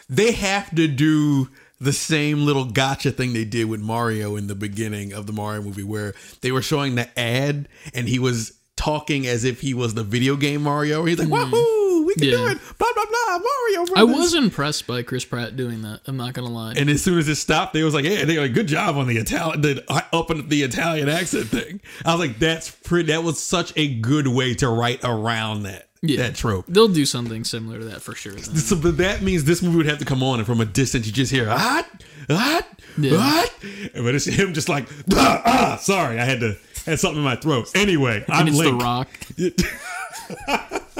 they 0.08 0.32
have 0.32 0.74
to 0.74 0.88
do 0.88 1.48
the 1.80 1.92
same 1.92 2.46
little 2.46 2.64
gotcha 2.64 3.10
thing 3.10 3.32
they 3.32 3.44
did 3.44 3.66
with 3.66 3.80
Mario 3.80 4.36
in 4.36 4.46
the 4.46 4.54
beginning 4.54 5.12
of 5.12 5.26
the 5.26 5.32
Mario 5.32 5.62
movie, 5.62 5.82
where 5.82 6.14
they 6.40 6.52
were 6.52 6.62
showing 6.62 6.94
the 6.94 7.18
ad 7.18 7.68
and 7.94 8.08
he 8.08 8.18
was 8.18 8.52
talking 8.76 9.26
as 9.26 9.44
if 9.44 9.60
he 9.60 9.74
was 9.74 9.94
the 9.94 10.04
video 10.04 10.36
game 10.36 10.62
Mario. 10.62 11.04
He's 11.04 11.18
like, 11.18 11.28
hmm. 11.28 11.34
"Wahoo, 11.34 12.06
we 12.06 12.14
can 12.14 12.22
do 12.24 12.46
it!" 12.46 12.58
Blah 12.78 12.88
blah 12.94 13.04
blah. 13.04 13.38
Mario. 13.38 13.94
I 13.96 14.04
was 14.04 14.34
impressed 14.34 14.86
by 14.86 15.02
Chris 15.02 15.24
Pratt 15.24 15.56
doing 15.56 15.82
that. 15.82 16.00
I'm 16.06 16.16
not 16.16 16.32
gonna 16.32 16.48
lie. 16.48 16.74
And 16.76 16.88
as 16.88 17.02
soon 17.02 17.18
as 17.18 17.28
it 17.28 17.36
stopped, 17.36 17.74
they 17.74 17.82
was 17.82 17.94
like, 17.94 18.04
"Hey, 18.04 18.24
they 18.24 18.38
like, 18.38 18.54
good 18.54 18.68
job 18.68 18.96
on 18.96 19.06
the 19.06 19.18
Italian, 19.18 19.60
the 19.60 19.84
uh, 19.88 20.00
up 20.12 20.28
the 20.28 20.62
Italian 20.62 21.08
accent 21.08 21.48
thing." 21.48 21.80
I 22.04 22.14
was 22.14 22.26
like, 22.26 22.38
"That's 22.38 22.70
pretty. 22.70 23.12
That 23.12 23.22
was 23.22 23.42
such 23.42 23.72
a 23.76 23.94
good 23.94 24.28
way 24.28 24.54
to 24.54 24.68
write 24.68 25.00
around 25.04 25.64
that 25.64 25.85
Yeah. 26.08 26.18
that 26.18 26.34
trope." 26.34 26.66
They'll 26.68 26.88
do 26.88 27.06
something 27.06 27.44
similar 27.44 27.78
to 27.78 27.84
that 27.86 28.02
for 28.02 28.14
sure. 28.14 28.32
then. 28.32 28.56
So, 28.56 28.76
but 28.76 28.96
that 28.98 29.22
means 29.22 29.44
this 29.44 29.62
movie 29.62 29.76
would 29.78 29.86
have 29.86 29.98
to 29.98 30.04
come 30.04 30.22
on, 30.22 30.38
and 30.38 30.46
from 30.46 30.60
a 30.60 30.64
distance, 30.64 31.06
you 31.06 31.12
just 31.12 31.32
hear 31.32 31.48
"what, 31.48 31.86
what, 32.26 32.66
Yeah. 32.98 33.16
what," 33.16 33.52
but 33.94 34.14
it's 34.14 34.26
him 34.26 34.54
just 34.54 34.68
like, 34.68 34.88
"Ah, 35.12 35.42
ah 35.44 35.76
sorry, 35.80 36.18
I 36.18 36.24
had 36.24 36.40
to 36.40 36.56
had 36.84 36.98
something 37.00 37.18
in 37.18 37.24
my 37.24 37.36
throat." 37.36 37.70
Anyway, 37.74 38.24
I'm 38.28 38.40
and 38.40 38.48
it's 38.48 38.58
Link. 38.58 38.78
The 38.78 38.84
Rock. 38.84 39.08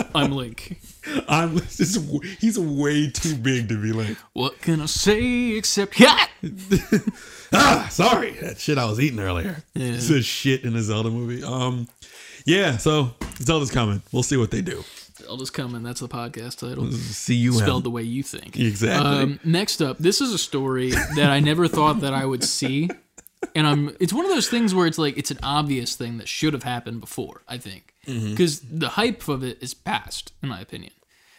I'm 0.14 0.32
Link. 0.32 0.78
I'm 1.28 1.56
is, 1.58 1.98
he's 2.40 2.58
way 2.58 3.10
too 3.10 3.36
big 3.36 3.68
to 3.68 3.80
be 3.80 3.92
Link. 3.92 4.18
What 4.32 4.60
can 4.60 4.80
I 4.80 4.86
say 4.86 5.52
except 5.52 5.98
yeah? 6.00 6.26
ah, 7.52 7.86
sorry, 7.90 8.32
that 8.40 8.58
shit 8.58 8.78
I 8.78 8.86
was 8.86 9.00
eating 9.00 9.20
earlier. 9.20 9.62
Yeah. 9.74 9.92
It's 9.92 10.10
a 10.10 10.22
shit 10.22 10.64
in 10.64 10.74
the 10.74 10.82
Zelda 10.82 11.10
movie. 11.10 11.44
Um, 11.44 11.88
yeah. 12.46 12.76
So 12.78 13.14
Zelda's 13.42 13.70
coming. 13.70 14.02
We'll 14.12 14.22
see 14.22 14.36
what 14.38 14.50
they 14.50 14.62
do. 14.62 14.82
Zelda's 15.18 15.50
coming. 15.50 15.82
That's 15.82 16.00
the 16.00 16.08
podcast 16.08 16.58
title. 16.58 16.90
See 16.92 17.34
you 17.34 17.52
Spelled 17.52 17.84
the 17.84 17.90
way 17.90 18.02
you 18.02 18.22
think. 18.22 18.56
Exactly. 18.58 19.10
Um, 19.10 19.40
next 19.44 19.82
up, 19.82 19.98
this 19.98 20.20
is 20.20 20.32
a 20.32 20.38
story 20.38 20.90
that 20.90 21.30
I 21.30 21.40
never 21.40 21.68
thought 21.68 22.00
that 22.00 22.14
I 22.14 22.24
would 22.24 22.44
see, 22.44 22.88
and 23.54 23.66
I'm. 23.66 23.96
It's 24.00 24.12
one 24.12 24.24
of 24.24 24.30
those 24.30 24.48
things 24.48 24.74
where 24.74 24.86
it's 24.86 24.98
like 24.98 25.16
it's 25.18 25.30
an 25.30 25.38
obvious 25.42 25.96
thing 25.96 26.18
that 26.18 26.28
should 26.28 26.52
have 26.52 26.62
happened 26.62 27.00
before. 27.00 27.42
I 27.48 27.58
think 27.58 27.92
Mm-hmm. 28.06 28.30
because 28.30 28.60
the 28.60 28.90
hype 28.90 29.26
of 29.26 29.42
it 29.42 29.58
is 29.60 29.74
past, 29.74 30.32
in 30.40 30.48
my 30.48 30.60
opinion. 30.60 30.92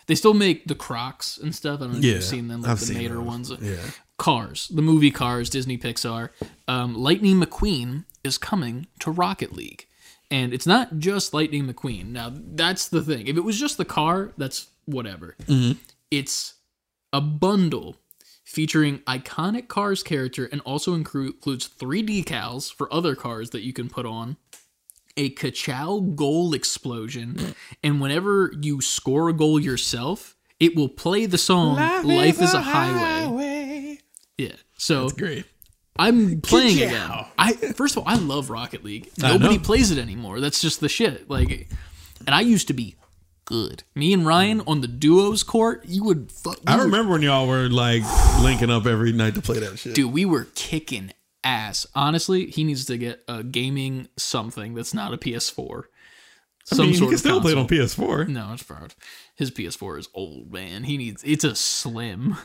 They 0.07 0.15
still 0.15 0.33
make 0.33 0.67
the 0.67 0.75
Crocs 0.75 1.37
and 1.37 1.55
stuff. 1.55 1.79
I 1.79 1.83
don't 1.85 1.93
know 1.93 1.97
if 1.99 2.03
Yeah, 2.03 2.13
you've 2.15 2.23
seen 2.25 2.49
them, 2.49 2.61
like 2.61 2.71
I've 2.71 2.79
the 2.85 2.93
Mater 2.93 3.15
those. 3.15 3.23
ones. 3.25 3.51
Yeah. 3.61 3.77
Cars, 4.17 4.67
the 4.67 4.81
movie 4.81 5.09
Cars, 5.11 5.49
Disney 5.49 5.77
Pixar. 5.77 6.29
Um, 6.67 6.93
Lightning 6.93 7.39
McQueen 7.41 8.03
is 8.23 8.37
coming 8.37 8.87
to 8.99 9.11
Rocket 9.11 9.53
League. 9.53 9.86
And 10.29 10.53
it's 10.53 10.67
not 10.67 10.99
just 10.99 11.33
Lightning 11.33 11.67
McQueen. 11.67 12.07
Now, 12.07 12.33
that's 12.33 12.89
the 12.89 13.01
thing. 13.01 13.27
If 13.27 13.37
it 13.37 13.43
was 13.43 13.59
just 13.59 13.77
the 13.77 13.85
car, 13.85 14.33
that's 14.37 14.67
whatever. 14.85 15.35
Mm-hmm. 15.43 15.79
It's 16.11 16.55
a 17.13 17.21
bundle 17.21 17.95
featuring 18.43 18.99
iconic 18.99 19.67
Cars 19.67 20.03
character 20.03 20.49
and 20.51 20.61
also 20.61 20.93
includes 20.93 21.67
three 21.67 22.05
decals 22.05 22.73
for 22.73 22.91
other 22.93 23.15
cars 23.15 23.51
that 23.51 23.61
you 23.61 23.73
can 23.73 23.89
put 23.89 24.05
on 24.05 24.37
a 25.17 25.31
Kachow 25.31 26.15
goal 26.15 26.53
explosion, 26.53 27.55
and 27.83 27.99
whenever 27.99 28.53
you 28.61 28.81
score 28.81 29.29
a 29.29 29.33
goal 29.33 29.59
yourself, 29.59 30.35
it 30.59 30.75
will 30.75 30.89
play 30.89 31.25
the 31.25 31.37
song 31.37 31.75
"Life, 31.75 32.41
is 32.41 32.53
a 32.53 32.61
Highway." 32.61 33.99
Yeah, 34.37 34.55
so 34.77 35.09
Great. 35.09 35.45
I'm 35.99 36.41
playing 36.41 36.77
Kachow. 36.77 36.87
again. 36.87 37.25
I 37.37 37.53
first 37.53 37.95
of 37.97 38.03
all, 38.03 38.09
I 38.13 38.15
love 38.15 38.49
Rocket 38.49 38.83
League. 38.83 39.09
Nobody 39.17 39.59
plays 39.59 39.91
it 39.91 39.97
anymore. 39.97 40.39
That's 40.39 40.61
just 40.61 40.79
the 40.79 40.89
shit. 40.89 41.29
Like, 41.29 41.69
and 42.25 42.35
I 42.35 42.41
used 42.41 42.67
to 42.67 42.73
be 42.73 42.95
good. 43.45 43.83
Me 43.95 44.11
and 44.13 44.25
Ryan 44.25 44.61
on 44.67 44.81
the 44.81 44.87
duos 44.87 45.43
court, 45.43 45.85
you 45.87 46.03
would. 46.03 46.31
Fu- 46.31 46.49
we 46.51 46.55
I 46.67 46.77
were- 46.77 46.83
remember 46.83 47.13
when 47.13 47.21
y'all 47.21 47.47
were 47.47 47.69
like 47.69 48.03
linking 48.41 48.69
up 48.69 48.85
every 48.85 49.11
night 49.13 49.35
to 49.35 49.41
play 49.41 49.59
that 49.59 49.79
shit. 49.79 49.95
dude, 49.95 50.11
we 50.11 50.25
were 50.25 50.47
kicking 50.55 51.11
ass. 51.43 51.85
Honestly, 51.95 52.47
he 52.47 52.63
needs 52.63 52.85
to 52.85 52.97
get 52.97 53.23
a 53.27 53.43
gaming 53.43 54.07
something 54.17 54.73
that's 54.73 54.93
not 54.93 55.13
a 55.13 55.17
PS4. 55.17 55.83
I 56.69 56.75
Some 56.75 56.85
mean, 56.87 56.89
you 56.93 56.97
sort 56.97 57.07
can 57.09 57.13
of 57.13 57.19
still 57.21 57.41
play 57.41 57.53
it 57.53 57.57
on 57.57 57.67
PS4. 57.67 58.27
No, 58.27 58.51
it's 58.51 58.61
fraud. 58.63 58.93
His 59.35 59.51
PS4 59.51 59.99
is 59.99 60.09
old, 60.13 60.51
man. 60.51 60.83
He 60.83 60.97
needs. 60.97 61.23
It's 61.25 61.45
a 61.45 61.55
slim. 61.55 62.35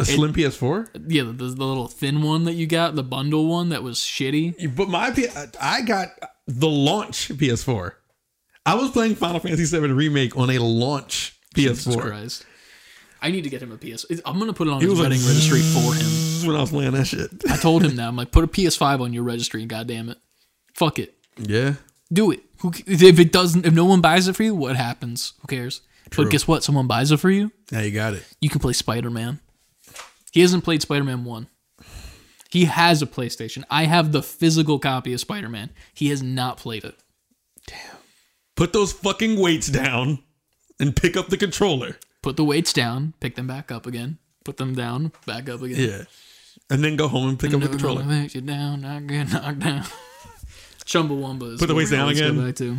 A 0.00 0.04
slim 0.04 0.32
PS4. 0.32 0.88
Yeah, 1.08 1.24
the, 1.24 1.32
the 1.32 1.44
little 1.44 1.88
thin 1.88 2.22
one 2.22 2.44
that 2.44 2.54
you 2.54 2.66
got, 2.66 2.94
the 2.94 3.02
bundle 3.02 3.46
one 3.46 3.68
that 3.70 3.82
was 3.82 3.98
shitty. 3.98 4.74
But 4.74 4.88
my 4.88 5.14
I 5.60 5.82
got 5.82 6.08
the 6.46 6.68
launch 6.68 7.28
PS4. 7.28 7.92
I 8.66 8.74
was 8.74 8.90
playing 8.90 9.14
Final 9.14 9.40
Fantasy 9.40 9.64
VII 9.78 9.92
Remake 9.92 10.36
on 10.36 10.50
a 10.50 10.58
launch 10.58 11.38
Jesus 11.54 11.86
PS4 11.86 12.00
Christ. 12.00 12.46
I 13.22 13.30
need 13.30 13.44
to 13.44 13.50
get 13.50 13.62
him 13.62 13.72
a 13.72 13.76
PS. 13.76 14.06
I'm 14.24 14.38
gonna 14.38 14.52
put 14.52 14.66
it 14.66 14.70
on 14.70 14.78
It 14.78 14.82
his 14.82 14.90
was 14.90 15.00
like 15.00 15.10
wedding 15.10 15.26
registry 15.26 15.60
for 15.60 15.94
him. 15.94 16.46
when 16.46 16.56
I 16.56 16.60
was 16.60 16.70
playing 16.70 16.92
that 16.92 17.06
shit. 17.06 17.30
I 17.50 17.56
told 17.56 17.84
him 17.84 17.96
that. 17.96 18.08
I'm 18.08 18.16
like, 18.16 18.30
put 18.30 18.44
a 18.44 18.46
PS5 18.46 19.00
on 19.00 19.12
your 19.12 19.22
registry. 19.24 19.64
God 19.66 19.86
damn 19.86 20.08
it, 20.08 20.18
fuck 20.74 20.98
it, 20.98 21.14
Yeah. 21.38 21.74
do 22.12 22.30
it. 22.30 22.40
Who, 22.60 22.72
if 22.86 23.18
it 23.18 23.32
doesn't, 23.32 23.66
if 23.66 23.74
no 23.74 23.84
one 23.84 24.00
buys 24.00 24.28
it 24.28 24.36
for 24.36 24.42
you, 24.42 24.54
what 24.54 24.76
happens? 24.76 25.34
Who 25.40 25.46
cares? 25.48 25.80
True. 26.10 26.24
But 26.24 26.30
guess 26.30 26.46
what? 26.48 26.64
Someone 26.64 26.86
buys 26.86 27.10
it 27.12 27.18
for 27.18 27.30
you. 27.30 27.52
Now 27.70 27.80
you 27.80 27.90
got 27.92 28.14
it. 28.14 28.24
You 28.40 28.48
can 28.48 28.60
play 28.60 28.72
Spider 28.72 29.10
Man. 29.10 29.40
He 30.32 30.40
hasn't 30.40 30.64
played 30.64 30.82
Spider 30.82 31.04
Man 31.04 31.24
one. 31.24 31.48
He 32.50 32.64
has 32.64 33.00
a 33.00 33.06
PlayStation. 33.06 33.64
I 33.70 33.84
have 33.84 34.10
the 34.12 34.22
physical 34.22 34.78
copy 34.78 35.12
of 35.12 35.20
Spider 35.20 35.48
Man. 35.48 35.70
He 35.94 36.08
has 36.08 36.22
not 36.22 36.56
played 36.56 36.84
it. 36.84 36.96
Damn. 37.66 37.96
Put 38.56 38.72
those 38.72 38.92
fucking 38.92 39.38
weights 39.38 39.68
down 39.68 40.22
and 40.78 40.94
pick 40.96 41.16
up 41.16 41.28
the 41.28 41.36
controller. 41.36 41.96
Put 42.22 42.36
the 42.36 42.44
weights 42.44 42.72
down, 42.72 43.14
pick 43.20 43.36
them 43.36 43.46
back 43.46 43.70
up 43.70 43.86
again. 43.86 44.18
Put 44.44 44.56
them 44.56 44.74
down, 44.74 45.12
back 45.26 45.48
up 45.48 45.62
again. 45.62 45.78
Yeah. 45.88 46.04
And 46.68 46.84
then 46.84 46.96
go 46.96 47.08
home 47.08 47.28
and 47.30 47.38
pick 47.38 47.54
up 47.54 47.60
the 47.60 47.68
controller. 47.68 48.02
let 48.02 48.34
you 48.34 48.40
down, 48.40 48.82
not 48.82 49.06
get 49.06 49.32
knocked 49.32 49.60
down. 49.60 49.84
Chumbawamba 50.84 51.54
is 51.54 51.60
Put 51.60 51.66
the 51.66 51.74
weights 51.74 51.90
down 51.90 52.00
always 52.00 52.20
go 52.20 52.26
again. 52.26 52.46
back 52.46 52.56
to. 52.56 52.76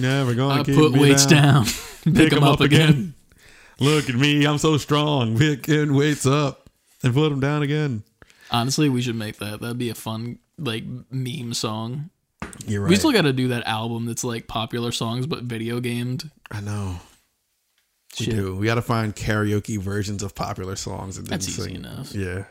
Gonna 0.00 0.48
I 0.48 0.62
keep 0.62 0.74
put 0.74 0.92
weights 0.92 1.26
down, 1.26 1.64
pick, 2.04 2.14
Pick 2.14 2.30
them 2.30 2.44
up, 2.44 2.60
again. 2.60 3.14
Look 3.80 4.08
at 4.08 4.14
me, 4.14 4.46
I'm 4.46 4.58
so 4.58 4.76
strong. 4.76 5.36
Picking 5.38 5.94
weights 5.94 6.26
up 6.26 6.70
and 7.02 7.12
put 7.14 7.30
them 7.30 7.40
down 7.40 7.62
again. 7.62 8.02
Honestly, 8.50 8.88
we 8.88 9.02
should 9.02 9.16
make 9.16 9.38
that. 9.38 9.60
That'd 9.60 9.78
be 9.78 9.90
a 9.90 9.94
fun 9.94 10.38
like 10.58 10.84
meme 11.10 11.54
song. 11.54 12.10
You're 12.66 12.82
right. 12.82 12.90
We 12.90 12.96
still 12.96 13.10
got 13.12 13.22
to 13.22 13.32
do 13.32 13.48
that 13.48 13.66
album 13.66 14.06
that's 14.06 14.22
like 14.22 14.46
popular 14.46 14.92
songs 14.92 15.26
but 15.26 15.42
video 15.44 15.80
gamed. 15.80 16.30
I 16.50 16.60
know. 16.60 17.00
We 18.20 18.26
Shit. 18.26 18.36
do. 18.36 18.54
We 18.54 18.66
got 18.66 18.76
to 18.76 18.82
find 18.82 19.14
karaoke 19.16 19.78
versions 19.78 20.22
of 20.22 20.34
popular 20.36 20.76
songs 20.76 21.18
and 21.18 21.26
then 21.26 21.30
That's 21.32 21.48
easy 21.48 21.62
sing. 21.62 21.74
enough. 21.76 22.14
Yeah. 22.14 22.44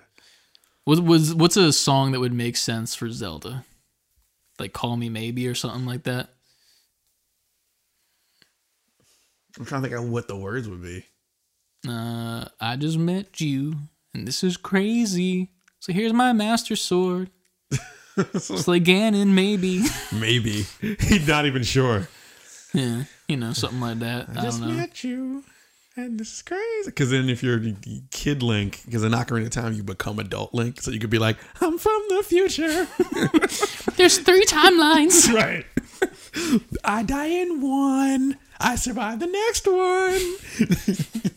What 0.84 1.00
was 1.00 1.34
what's 1.34 1.56
a 1.56 1.72
song 1.72 2.12
that 2.12 2.20
would 2.20 2.34
make 2.34 2.58
sense 2.58 2.96
for 2.96 3.10
Zelda? 3.10 3.64
Like 4.60 4.74
"Call 4.74 4.98
Me 4.98 5.08
Maybe" 5.08 5.48
or 5.48 5.56
something 5.56 5.86
like 5.86 6.04
that. 6.04 6.30
I'm 9.58 9.66
trying 9.66 9.84
to 9.84 9.90
think 9.90 10.00
of 10.02 10.10
what 10.10 10.28
the 10.28 10.36
words 10.36 10.68
would 10.68 10.82
be. 10.82 11.06
Uh, 11.88 12.46
I 12.60 12.76
just 12.78 12.98
met 12.98 13.42
you, 13.42 13.76
and 14.14 14.28
this 14.28 14.44
is 14.44 14.58
crazy. 14.58 15.50
So 15.80 15.92
here's 15.92 16.14
my 16.14 16.32
master 16.32 16.76
sword. 16.76 17.30
it's 18.18 18.68
like 18.68 18.84
Ganon, 18.84 19.30
maybe. 19.30 19.84
Maybe. 20.14 20.66
He's 20.80 21.28
not 21.28 21.46
even 21.46 21.64
sure. 21.64 22.08
Yeah, 22.74 23.04
you 23.28 23.38
know, 23.38 23.54
something 23.54 23.82
like 23.82 24.00
that. 24.00 24.30
I, 24.30 24.42
just 24.44 24.60
don't 24.60 24.70
know. 24.70 24.76
met 24.76 25.04
you. 25.04 25.44
And 25.96 26.20
this 26.20 26.34
is 26.34 26.42
crazy. 26.42 26.86
Because 26.86 27.12
then 27.12 27.30
if 27.30 27.44
you're 27.44 27.60
kid 28.10 28.42
Link, 28.42 28.82
because 28.86 29.04
in 29.04 29.12
Ocarina 29.12 29.46
of 29.46 29.52
Time, 29.52 29.74
you 29.74 29.84
become 29.84 30.18
adult 30.18 30.54
Link. 30.54 30.82
So 30.82 30.90
you 30.90 31.00
could 31.00 31.12
be 31.12 31.20
like, 31.20 31.38
I'm 31.62 31.78
from 31.78 32.02
the 32.10 32.24
future. 32.24 32.88
There's 33.96 34.18
three 34.18 34.46
timelines. 34.46 35.32
right. 35.32 35.66
I 36.84 37.04
die 37.04 37.28
in 37.28 37.62
one. 37.62 38.38
I 38.60 38.76
survive 38.76 39.20
the 39.20 39.28
next 39.28 39.68
one. 39.68 41.34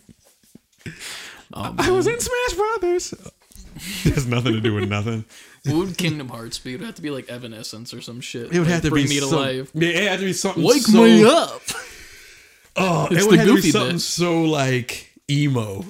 Oh, 1.55 1.75
I 1.79 1.91
was 1.91 2.07
in 2.07 2.19
Smash 2.19 2.55
Brothers. 2.55 3.15
Has 4.05 4.27
nothing 4.27 4.53
to 4.55 4.61
do 4.61 4.75
with 4.75 4.89
nothing. 4.89 5.25
what 5.65 5.77
would 5.77 5.99
Kingdom 5.99 6.29
Hearts 6.29 6.59
be? 6.59 6.73
It 6.75 6.79
would 6.81 6.87
have 6.87 6.95
to 6.97 7.03
be 7.03 7.11
like 7.11 7.29
Evanescence 7.29 7.93
or 7.95 8.01
some 8.01 8.21
shit. 8.21 8.47
It 8.47 8.59
would 8.59 8.61
Like, 8.61 8.69
have 8.69 8.83
to 8.83 8.91
bring 8.91 9.05
be 9.05 9.11
me 9.11 9.21
to 9.21 9.27
life. 9.27 9.71
Yeah, 9.75 9.89
it 9.91 10.09
had 10.09 10.19
to 10.21 10.25
be 10.25 10.33
something. 10.33 10.63
Wake 10.65 10.83
so, 10.83 11.03
me 11.03 11.25
up. 11.25 11.63
Oh, 12.79 13.09
It's 13.11 13.25
it 13.25 13.31
would 13.31 13.39
have 13.39 13.49
to 13.49 13.55
be 13.63 13.71
something 13.71 13.93
bit. 13.97 14.01
so 14.03 14.43
like 14.43 15.11
emo. 15.31 15.85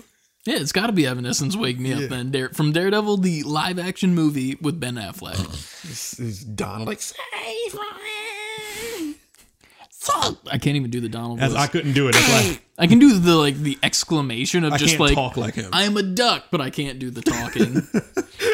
Yeah, 0.44 0.58
it's 0.60 0.70
got 0.70 0.86
to 0.86 0.92
be 0.92 1.04
Evanescence. 1.04 1.56
Wake 1.56 1.80
me 1.80 1.90
Yeah. 1.90 2.04
up. 2.04 2.10
Then 2.10 2.30
Dare, 2.30 2.48
from 2.50 2.70
Daredevil, 2.72 3.16
the 3.16 3.42
live 3.42 3.80
action 3.80 4.14
movie 4.14 4.54
with 4.60 4.78
Ben 4.78 4.94
Affleck. 4.94 5.40
It's, 5.90 6.20
it's 6.20 6.44
Donald 6.44 6.86
like 6.86 7.00
save 7.00 7.74
me. 7.74 7.80
Fuck! 10.06 10.38
I 10.50 10.58
can't 10.58 10.76
even 10.76 10.90
do 10.90 11.00
the 11.00 11.08
Donald. 11.08 11.40
As 11.40 11.52
voice. 11.52 11.60
I 11.62 11.66
couldn't 11.66 11.92
do 11.94 12.08
it. 12.08 12.14
Why 12.14 12.58
I 12.78 12.86
can 12.86 12.98
do 12.98 13.18
the 13.18 13.34
like 13.34 13.56
the 13.56 13.78
exclamation 13.82 14.64
of 14.64 14.72
I 14.72 14.76
just 14.76 14.90
can't 14.96 15.00
like 15.00 15.14
talk 15.14 15.36
like 15.36 15.54
him. 15.54 15.70
I'm 15.72 15.96
a 15.96 16.02
duck, 16.02 16.44
but 16.50 16.60
I 16.60 16.70
can't 16.70 16.98
do 16.98 17.10
the 17.10 17.22
talking. 17.22 17.82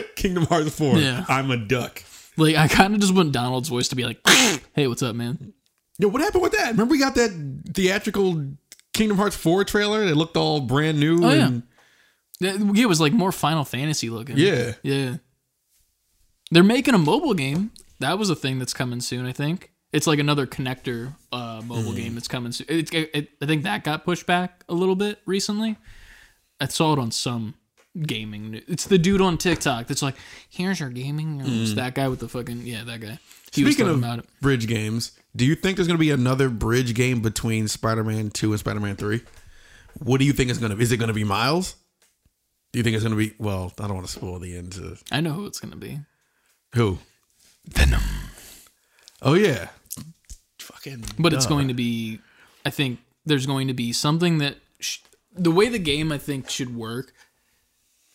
Kingdom 0.17 0.47
Hearts 0.47 0.71
4. 0.79 0.97
Yeah. 0.99 1.25
I'm 1.29 1.51
a 1.51 1.57
duck. 1.57 2.03
like 2.37 2.57
I 2.57 2.69
kind 2.69 2.95
of 2.95 3.01
just 3.01 3.15
want 3.15 3.33
Donald's 3.33 3.69
voice 3.69 3.89
to 3.89 3.97
be 3.97 4.05
like, 4.05 4.21
"Hey, 4.75 4.87
what's 4.87 5.03
up, 5.03 5.15
man?" 5.17 5.53
Yo, 5.99 6.09
what 6.09 6.23
happened 6.23 6.43
with 6.43 6.53
that? 6.53 6.71
Remember 6.71 6.93
we 6.93 6.99
got 6.99 7.15
that 7.17 7.31
theatrical 7.75 8.47
Kingdom 8.95 9.17
Hearts 9.19 9.37
4 9.37 9.65
trailer 9.65 10.07
that 10.07 10.17
looked 10.17 10.37
all 10.37 10.61
brand 10.61 10.99
new 11.01 11.25
Oh, 11.25 11.29
and 11.29 11.63
Yeah, 12.41 12.57
It 12.83 12.89
was 12.89 13.01
like 13.01 13.13
more 13.13 13.33
Final 13.33 13.65
Fantasy 13.65 14.09
looking. 14.11 14.37
yeah. 14.39 14.73
yeah. 14.83 15.17
They're 16.51 16.63
making 16.63 16.95
a 16.95 16.99
mobile 16.99 17.35
game. 17.35 17.73
That 18.01 18.19
was 18.19 18.31
a 18.31 18.35
thing 18.35 18.59
that's 18.59 18.75
coming 18.75 19.01
soon. 19.01 19.27
I 19.27 19.33
think 19.33 19.72
it's 19.93 20.07
like 20.07 20.19
another 20.19 20.47
connector 20.47 21.15
uh, 21.33 21.61
mobile 21.65 21.93
game 21.93 22.15
that's 22.15 22.29
coming 22.29 22.53
soon. 22.53 22.67
It, 22.71 22.93
it, 22.95 23.11
it- 23.15 23.29
I 23.41 23.47
think 23.47 23.63
that 23.65 23.85
got 23.85 24.05
pushed 24.05 24.27
back 24.27 24.65
a 24.69 24.75
little 24.75 24.97
bit 24.97 25.19
recently. 25.27 25.77
I 26.61 26.69
saw 26.69 26.93
it 26.93 26.99
on 26.99 27.11
some 27.11 27.55
gaming. 28.01 28.53
news. 28.53 28.65
It's 28.69 28.85
the 28.87 28.99
dude 28.99 29.21
on 29.21 29.37
TikTok 29.39 29.87
that's 29.89 30.03
like, 30.03 30.15
"Here's 30.49 30.81
your 30.81 30.91
gaming." 30.91 31.39
news." 31.39 31.75
That 31.75 31.95
guy 31.95 32.09
with 32.09 32.21
the 32.21 32.29
fucking 32.29 32.63
yeah, 32.67 32.85
that 32.85 33.01
guy. 33.01 33.19
He 33.53 33.65
Speaking 33.65 33.87
of 33.89 33.99
about 33.99 34.21
it. 34.21 34.27
bridge 34.41 34.67
games, 34.67 35.13
do 35.37 35.45
you 35.45 35.55
think 35.55 35.77
there's 35.77 35.87
going 35.89 35.99
to 35.99 36.01
be 36.01 36.11
another 36.11 36.49
bridge 36.49 36.95
game 36.95 37.21
between 37.21 37.69
Spider-Man 37.69 38.31
2 38.31 38.51
and 38.53 38.59
Spider-Man 38.59 38.97
3? 38.97 39.21
What 39.99 40.21
do 40.21 40.25
you 40.25 40.33
think 40.33 40.51
is 40.51 40.57
going 40.57 40.71
to 40.71 40.77
be? 40.77 40.83
Is 40.85 40.91
it 40.91 40.97
going 40.97 41.09
to 41.09 41.13
be 41.15 41.23
Miles? 41.25 41.75
Do 42.73 42.79
you 42.79 42.83
think 42.83 42.95
it's 42.95 43.05
going 43.05 43.15
to 43.15 43.19
be 43.29 43.35
well, 43.39 43.71
I 43.79 43.87
don't 43.89 43.95
want 43.97 44.07
to 44.07 44.13
spoil 44.13 44.39
the 44.39 44.57
end 44.57 44.73
to 44.73 44.97
I 45.11 45.21
know 45.21 45.33
who 45.33 45.45
it's 45.45 45.61
gonna 45.61 45.77
be. 45.77 45.99
who? 46.75 46.97
Venom. 47.67 48.01
Oh 49.21 49.35
yeah. 49.35 49.69
Fucking 50.85 51.05
but 51.19 51.33
it's 51.33 51.47
going 51.47 51.69
to 51.69 51.75
be 51.75 52.21
i 52.67 52.71
think 52.71 52.99
there's 53.25 53.47
going 53.47 53.69
to 53.69 53.75
be 53.75 53.93
something 53.93 54.39
that 54.39 54.57
sh- 54.81 54.99
the 55.33 55.51
way 55.51 55.69
the 55.69 55.79
game 55.79 56.11
i 56.11 56.19
think 56.19 56.49
should 56.51 56.75
work 56.75 57.13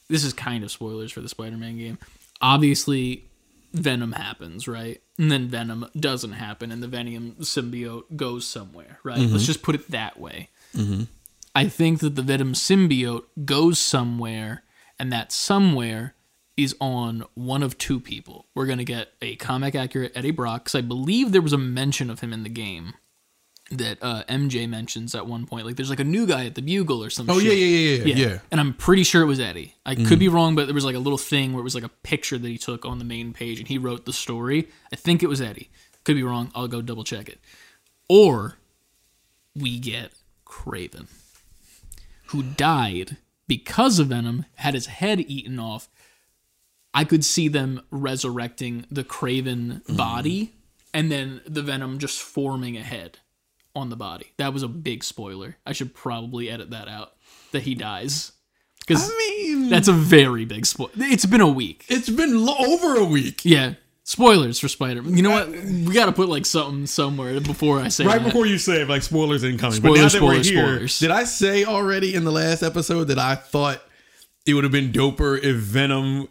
this 0.10 0.24
is 0.24 0.34
kind 0.34 0.64
of 0.64 0.72
spoilers 0.72 1.12
for 1.12 1.22
the 1.22 1.30
spider-man 1.30 1.78
game. 1.78 1.98
Obviously 2.42 3.26
venom 3.74 4.14
happens 4.14 4.68
right? 4.68 5.02
And 5.18 5.32
then 5.32 5.48
venom 5.48 5.88
doesn't 6.00 6.34
happen 6.34 6.72
and 6.72 6.82
the 6.82 6.88
venom 6.88 7.36
symbiote 7.42 8.04
goes 8.16 8.48
somewhere 8.48 9.00
right? 9.04 9.18
Mm-hmm. 9.18 9.34
Let's 9.34 9.46
just 9.46 9.62
put 9.62 9.76
it 9.76 9.92
that 9.92 10.20
way. 10.20 10.50
Mm-hmm. 10.76 11.04
I 11.56 11.68
think 11.68 12.00
that 12.00 12.16
the 12.16 12.22
venom 12.22 12.54
symbiote 12.54 13.24
goes 13.44 13.80
somewhere 13.80 14.64
and 15.00 15.12
that 15.12 15.32
somewhere 15.32 16.14
is 16.58 16.76
on 16.82 17.24
one 17.36 17.62
of 17.64 17.78
two 17.78 18.00
people 18.00 18.48
we're 18.56 18.66
going 18.66 18.78
to 18.80 18.84
get 18.84 19.10
a 19.22 19.36
comic 19.38 19.76
accurate 19.76 20.12
eddie 20.16 20.32
brock 20.32 20.64
because 20.66 20.76
i 20.76 20.82
believe 20.82 21.32
there 21.32 21.42
was 21.42 21.54
a 21.54 21.58
mention 21.58 22.10
of 22.10 22.20
him 22.20 22.34
in 22.34 22.44
the 22.44 22.50
game 22.50 22.94
that 23.70 23.98
uh, 24.02 24.24
MJ 24.30 24.66
mentions 24.70 25.14
at 25.14 25.28
one 25.28 25.46
point. 25.46 25.66
Like, 25.66 25.76
there's 25.76 25.90
like 25.90 26.00
a 26.00 26.06
new 26.06 26.26
guy 26.26 26.46
at 26.46 26.56
the 26.56 26.62
Bugle 26.62 27.04
or 27.04 27.10
some 27.10 27.30
Oh 27.30 27.38
shit. 27.38 27.48
yeah, 27.58 27.66
yeah, 27.66 27.98
yeah, 27.98 28.04
yeah, 28.06 28.30
yeah. 28.30 28.40
And 28.50 28.62
I'm 28.62 28.74
pretty 28.74 29.04
sure 29.04 29.22
it 29.22 29.26
was 29.26 29.42
Eddie. 29.42 29.76
I 29.86 29.96
could 29.96 30.20
be 30.20 30.30
wrong, 30.30 30.56
but 30.56 30.68
there 30.68 30.74
was 30.74 30.86
like 30.86 30.96
a 30.96 31.00
little 31.00 31.18
thing 31.18 31.52
where 31.52 31.60
it 31.60 31.66
was 31.66 31.76
like 31.76 31.84
a 31.84 31.90
picture 31.90 32.38
that 32.38 32.48
he 32.48 32.58
took 32.58 32.86
on 32.86 32.98
the 32.98 33.04
main 33.04 33.34
page 33.34 33.60
and 33.60 33.68
he 33.68 33.78
wrote 33.78 34.06
the 34.06 34.14
story. 34.14 34.70
I 34.94 34.96
think 34.96 35.22
it 35.22 35.28
was 35.28 35.42
Eddie. 35.42 35.70
Could 36.06 36.16
be 36.16 36.24
wrong. 36.24 36.50
I'll 36.56 36.70
go 36.70 36.82
double 36.82 37.04
check 37.04 37.28
it. 37.28 37.42
Or 38.08 38.56
we 39.54 39.80
get 39.80 40.14
Kraven, 40.46 41.08
who 42.28 42.44
died 42.44 43.18
because 43.50 44.00
of 44.00 44.08
Venom, 44.08 44.46
had 44.56 44.76
his 44.76 44.86
head 44.86 45.20
eaten 45.20 45.60
off. 45.60 45.90
I 46.94 47.04
could 47.04 47.24
see 47.24 47.48
them 47.48 47.82
resurrecting 47.92 48.86
the 48.90 49.04
Kraven 49.04 49.82
mm-hmm. 49.84 49.96
body 49.96 50.54
and 50.94 51.12
then 51.12 51.42
the 51.46 51.62
venom 51.62 52.00
just 52.00 52.20
forming 52.22 52.78
a 52.78 52.82
head 52.82 53.20
on 53.76 53.90
the 53.90 53.96
body. 53.96 54.34
That 54.38 54.54
was 54.54 54.64
a 54.64 54.68
big 54.68 55.04
spoiler. 55.04 55.58
I 55.66 55.74
should 55.74 55.94
probably 55.94 56.50
edit 56.50 56.72
that 56.72 56.88
out. 56.88 57.14
That 57.52 57.64
he 57.64 57.76
dies 57.76 58.34
because 58.88 59.10
I 59.10 59.18
mean, 59.18 59.70
that's 59.70 59.88
a 59.88 59.94
very 59.94 60.46
big 60.46 60.66
spoiler. 60.66 60.92
It's 60.96 61.26
been 61.26 61.42
a 61.42 61.48
week. 61.48 61.86
it's 61.90 62.10
been 62.10 62.46
lo- 62.46 62.56
over 62.58 62.96
a 63.00 63.06
week. 63.06 63.44
Yeah. 63.44 63.74
Spoilers 64.04 64.58
for 64.60 64.70
Spider 64.70 65.04
Man. 65.04 65.18
You 65.18 65.24
know 65.24 65.32
what? 65.32 65.50
Uh, 65.50 65.62
we 65.86 65.94
got 65.94 66.06
to 66.06 66.14
put 66.14 66.30
like 66.30 66.46
something 66.46 66.88
somewhere 66.88 67.42
before 67.42 67.80
I 67.80 67.90
say 67.90 68.06
Right 68.06 68.20
that. 68.20 68.24
before 68.24 68.46
you 68.46 68.58
say 68.58 68.82
it, 68.82 68.88
like 68.88 69.04
spoilers 69.04 69.44
incoming. 69.44 69.76
Spoilers, 69.76 70.14
but 70.14 70.22
now 70.22 70.28
that 70.28 70.38
we're 70.38 70.44
here, 70.44 70.66
spoilers. 70.66 71.00
did 71.00 71.12
I 71.12 71.26
say 71.26 71.66
already 71.66 72.16
in 72.16 72.24
the 72.24 72.32
last 72.32 72.64
episode 72.64 73.06
that 73.06 73.20
I 73.20 73.36
thought 73.36 73.82
it 74.46 74.54
would 74.54 74.64
have 74.64 74.72
been 74.72 74.94
doper 74.94 75.38
if 75.38 75.58
Venom 75.58 76.30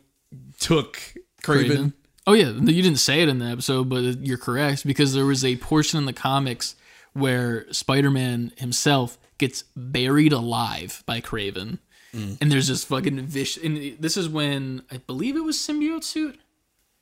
took 0.59 1.15
Kraven? 1.43 1.67
Kraven. 1.67 1.93
Oh 2.27 2.33
yeah, 2.33 2.51
you 2.51 2.83
didn't 2.83 2.97
say 2.97 3.23
it 3.23 3.29
in 3.29 3.39
the 3.39 3.47
episode, 3.47 3.89
but 3.89 4.27
you're 4.27 4.37
correct 4.37 4.85
because 4.85 5.15
there 5.15 5.27
was 5.27 5.45
a 5.45 5.57
portion 5.57 5.99
in 5.99 6.07
the 6.07 6.13
comics 6.13 6.75
where 7.13 7.73
Spider-Man 7.73 8.53
himself 8.57 9.17
gets 9.39 9.63
buried 9.77 10.33
alive 10.33 11.05
by 11.07 11.21
Kraven, 11.21 11.79
mm. 12.13 12.37
and 12.41 12.51
there's 12.51 12.69
this 12.69 12.85
fucking 12.85 13.21
vicious. 13.27 13.63
And 13.63 13.97
this 14.01 14.17
is 14.17 14.29
when 14.29 14.83
I 14.91 14.99
believe 14.99 15.37
it 15.37 15.45
was 15.45 15.57
symbiote 15.57 16.03
suit. 16.03 16.41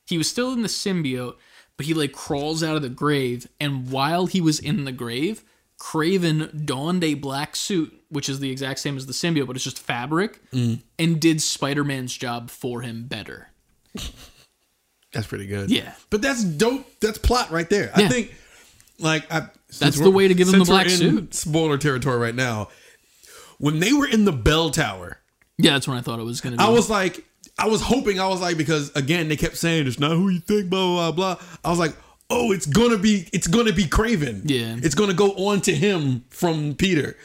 He 0.05 0.17
was 0.17 0.29
still 0.29 0.53
in 0.53 0.61
the 0.61 0.67
symbiote, 0.67 1.35
but 1.75 1.87
he 1.87 1.95
like 1.95 2.11
crawls 2.11 2.61
out 2.61 2.75
of 2.75 2.83
the 2.83 2.89
grave, 2.89 3.47
and 3.59 3.89
while 3.89 4.27
he 4.27 4.41
was 4.41 4.59
in 4.59 4.85
the 4.85 4.91
grave, 4.91 5.43
Kraven 5.79 6.65
donned 6.65 7.03
a 7.03 7.13
black 7.15 7.55
suit, 7.55 7.93
which 8.09 8.29
is 8.29 8.39
the 8.39 8.49
exact 8.49 8.79
same 8.79 8.95
as 8.97 9.05
the 9.05 9.13
symbiote, 9.13 9.47
but 9.47 9.55
it's 9.55 9.65
just 9.65 9.79
fabric, 9.79 10.39
and 10.53 11.19
did 11.19 11.41
Spider-Man's 11.41 12.15
job 12.17 12.49
for 12.49 12.81
him 12.81 13.05
better. 13.07 13.49
That's 15.13 15.27
pretty 15.27 15.47
good. 15.47 15.69
Yeah. 15.71 15.93
but 16.09 16.21
that's 16.21 16.43
dope. 16.43 16.85
That's 16.99 17.17
plot 17.17 17.49
right 17.49 17.69
there. 17.69 17.89
I 17.95 18.09
think, 18.09 18.35
like, 18.99 19.31
I, 19.31 19.47
That's 19.79 19.97
the 19.97 20.11
way 20.11 20.27
to 20.27 20.33
give 20.33 20.49
him 20.49 20.59
the 20.59 20.65
since 20.65 20.69
we're 20.69 20.75
black 20.75 20.85
in 20.87 20.91
suit. 20.91 21.33
Spoiler 21.33 21.77
territory 21.77 22.17
right 22.19 22.35
now. 22.35 22.67
When 23.57 23.79
they 23.79 23.93
were 23.93 24.07
in 24.07 24.25
the 24.25 24.33
bell 24.33 24.71
tower, 24.71 25.19
Yeah, 25.57 25.71
that's 25.71 25.87
when 25.87 25.97
I 25.97 26.01
thought 26.01 26.19
it 26.19 26.23
was 26.25 26.41
gonna 26.41 26.57
be. 26.57 26.63
I 26.63 26.67
was 26.67 26.89
like, 26.89 27.23
I 27.57 27.67
was 27.69 27.81
hoping, 27.81 28.19
I 28.19 28.27
was 28.27 28.41
like, 28.41 28.57
because 28.57 28.93
again, 28.95 29.29
they 29.29 29.37
kept 29.37 29.55
saying 29.55 29.87
it's 29.87 29.99
not 29.99 30.11
who 30.11 30.27
you 30.27 30.41
think, 30.41 30.69
blah 30.69 31.11
blah 31.11 31.35
blah. 31.37 31.45
I 31.63 31.69
was 31.69 31.79
like, 31.79 31.95
oh, 32.29 32.51
it's 32.51 32.65
gonna 32.65 32.97
be, 32.97 33.27
it's 33.33 33.47
gonna 33.47 33.73
be 33.73 33.83
Kraven. 33.85 34.41
Yeah. 34.45 34.75
it's 34.83 34.95
gonna 34.95 35.13
go 35.13 35.31
on 35.31 35.61
to 35.61 35.75
him 35.75 36.25
from 36.29 36.75
Peter. 36.75 37.15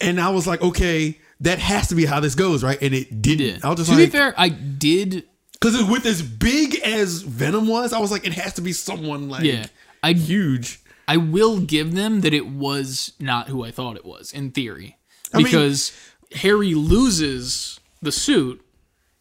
And 0.00 0.20
I 0.20 0.30
was 0.30 0.46
like, 0.46 0.62
okay, 0.62 1.18
that 1.40 1.58
has 1.58 1.88
to 1.88 1.94
be 1.94 2.06
how 2.06 2.20
this 2.20 2.34
goes, 2.34 2.62
right? 2.62 2.80
And 2.80 2.94
it 2.94 3.20
didn't. 3.22 3.46
Yeah. 3.46 3.58
I 3.62 3.68
was 3.70 3.78
just 3.78 3.90
to 3.90 3.96
like, 3.96 4.06
be 4.12 4.18
fair, 4.18 4.34
I 4.36 4.48
did. 4.48 5.24
because 5.52 5.82
with 5.84 6.06
as 6.06 6.22
big 6.22 6.76
as 6.76 7.22
Venom 7.22 7.66
was, 7.68 7.92
I 7.92 7.98
was 7.98 8.10
like, 8.10 8.26
it 8.26 8.32
has 8.34 8.54
to 8.54 8.62
be 8.62 8.72
someone 8.72 9.28
like 9.28 9.44
Yeah, 9.44 9.66
I 10.02 10.12
huge. 10.12 10.80
I 11.06 11.16
will 11.16 11.60
give 11.60 11.94
them 11.94 12.20
that 12.20 12.32
it 12.32 12.46
was 12.46 13.12
not 13.18 13.48
who 13.48 13.64
I 13.64 13.70
thought 13.72 13.96
it 13.96 14.04
was 14.04 14.32
in 14.32 14.52
theory, 14.52 14.96
mean- 15.34 15.44
because 15.44 15.92
Harry 16.36 16.74
loses 16.74 17.80
the 18.00 18.12
suit 18.12 18.64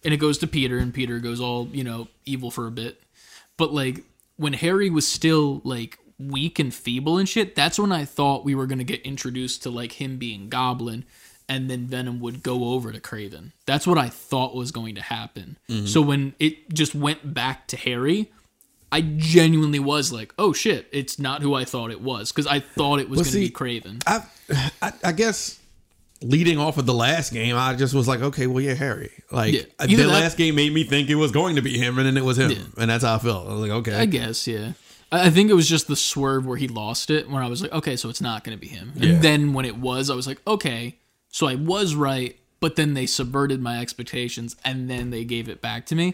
and 0.06 0.14
it 0.14 0.18
goes 0.18 0.38
to 0.38 0.47
Peter, 0.47 0.77
and 0.77 0.93
Peter 0.93 1.19
goes 1.19 1.41
all 1.41 1.68
you 1.73 1.84
know 1.84 2.07
evil 2.26 2.51
for 2.51 2.68
a 2.68 2.72
bit. 2.72 3.01
But 3.57 3.73
like 3.73 4.03
when 4.40 4.53
Harry 4.53 4.90
was 4.90 5.06
still 5.07 5.61
like 5.64 5.99
weak 6.18 6.60
and 6.60 6.74
feeble 6.74 7.18
and 7.18 7.28
shit, 7.28 7.56
that's 7.56 7.78
when 7.78 7.91
I 7.91 8.06
thought 8.06 8.45
we 8.45 8.56
were 8.56 8.66
gonna 8.66 8.84
get 8.86 9.02
introduced 9.02 9.64
to 9.64 9.70
like 9.70 9.94
him 9.94 10.18
being 10.18 10.48
Goblin, 10.49 11.03
and 11.49 11.70
then 11.70 11.86
Venom 11.88 12.20
would 12.22 12.41
go 12.41 12.70
over 12.74 12.91
to 12.91 12.99
Kraven. 12.99 13.52
That's 13.66 13.86
what 13.86 13.98
I 13.98 14.07
thought 14.10 14.56
was 14.56 14.72
going 14.72 14.95
to 14.95 15.02
happen. 15.02 15.57
Mm-hmm. 15.68 15.88
So 15.88 16.02
when 16.02 16.34
it 16.40 16.74
just 16.74 16.95
went 16.95 17.34
back 17.34 17.68
to 17.68 17.78
Harry. 17.78 18.32
I 18.91 19.02
genuinely 19.02 19.78
was 19.78 20.11
like, 20.11 20.34
"Oh 20.40 20.52
shit, 20.52 20.88
it's 20.91 21.20
not 21.20 21.44
who 21.44 21.53
I 21.53 21.64
thought 21.64 21.91
it 21.91 22.02
was," 22.02 22.32
because 22.32 22.48
I 22.48 22.60
thought 22.60 22.99
it 22.99 23.07
was 23.07 23.18
Well, 23.18 23.26
going 23.26 23.34
to 23.34 23.40
be 23.40 23.52
Kraven. 23.52 24.02
I, 24.07 24.72
I, 24.82 24.94
I 25.03 25.11
guess 25.11 25.59
leading 26.22 26.58
off 26.58 26.78
of 26.78 26.86
the 26.86 26.94
last 26.94 27.32
game, 27.32 27.56
I 27.56 27.76
just 27.76 27.94
was 27.94 28.08
like, 28.08 28.22
okay, 28.22 28.46
well, 28.48 28.62
yeah, 28.62 28.74
Harry. 28.74 29.12
Like 29.32 29.54
Yeah. 29.54 29.62
uh, 29.80 29.86
the 29.88 30.06
last 30.08 30.38
game 30.38 30.56
made 30.56 30.74
me 30.74 30.84
think 30.84 31.10
it 31.10 31.16
was 31.16 31.32
going 31.32 31.56
to 31.56 31.62
be 31.62 31.78
him, 31.78 31.98
and 31.98 32.06
then 32.08 32.18
it 32.18 32.26
was 32.26 32.38
him, 32.38 32.52
Yeah. 32.52 32.58
and 32.78 32.90
that's 32.90 33.04
how 33.04 33.16
I 33.16 33.20
felt. 33.20 33.48
I 33.48 33.52
was 33.54 33.62
like, 33.62 33.72
okay, 33.72 33.96
I 33.96 34.06
guess, 34.06 34.48
yeah. 34.48 34.74
I 35.12 35.28
I 35.28 35.30
think 35.32 35.50
it 35.50 35.54
was 35.56 35.68
just 35.68 35.88
the 35.88 35.96
swerve 35.96 36.46
where 36.46 36.58
he 36.58 36.68
lost 36.68 37.10
it, 37.10 37.30
where 37.30 37.41
I 37.41 37.48
was 37.48 37.62
like, 37.64 37.72
"Okay, 37.72 37.96
so 37.96 38.10
it's 38.10 38.22
not 38.22 38.44
going 38.44 38.56
to 38.56 38.62
be 38.62 38.68
him." 38.68 38.91
And 38.96 39.04
Yeah. 39.04 39.20
then 39.20 39.54
when 39.54 39.66
it 39.66 39.78
was, 39.78 40.10
I 40.12 40.16
was 40.16 40.28
like, 40.28 40.40
"Okay, 40.46 40.98
so 41.32 41.48
I 41.48 41.56
was 41.56 41.96
right," 41.96 42.38
but 42.60 42.76
then 42.76 42.94
they 42.94 43.06
subverted 43.08 43.60
my 43.62 43.80
expectations, 43.80 44.56
and 44.64 44.88
then 44.90 45.10
they 45.10 45.24
gave 45.24 45.50
it 45.50 45.62
back 45.62 45.86
to 45.88 45.96
me. 45.96 46.14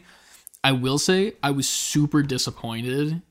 I 0.64 0.72
will 0.72 0.98
say, 0.98 1.34
I 1.44 1.52
was 1.52 1.68
super 1.68 2.24
disappointed 2.24 3.22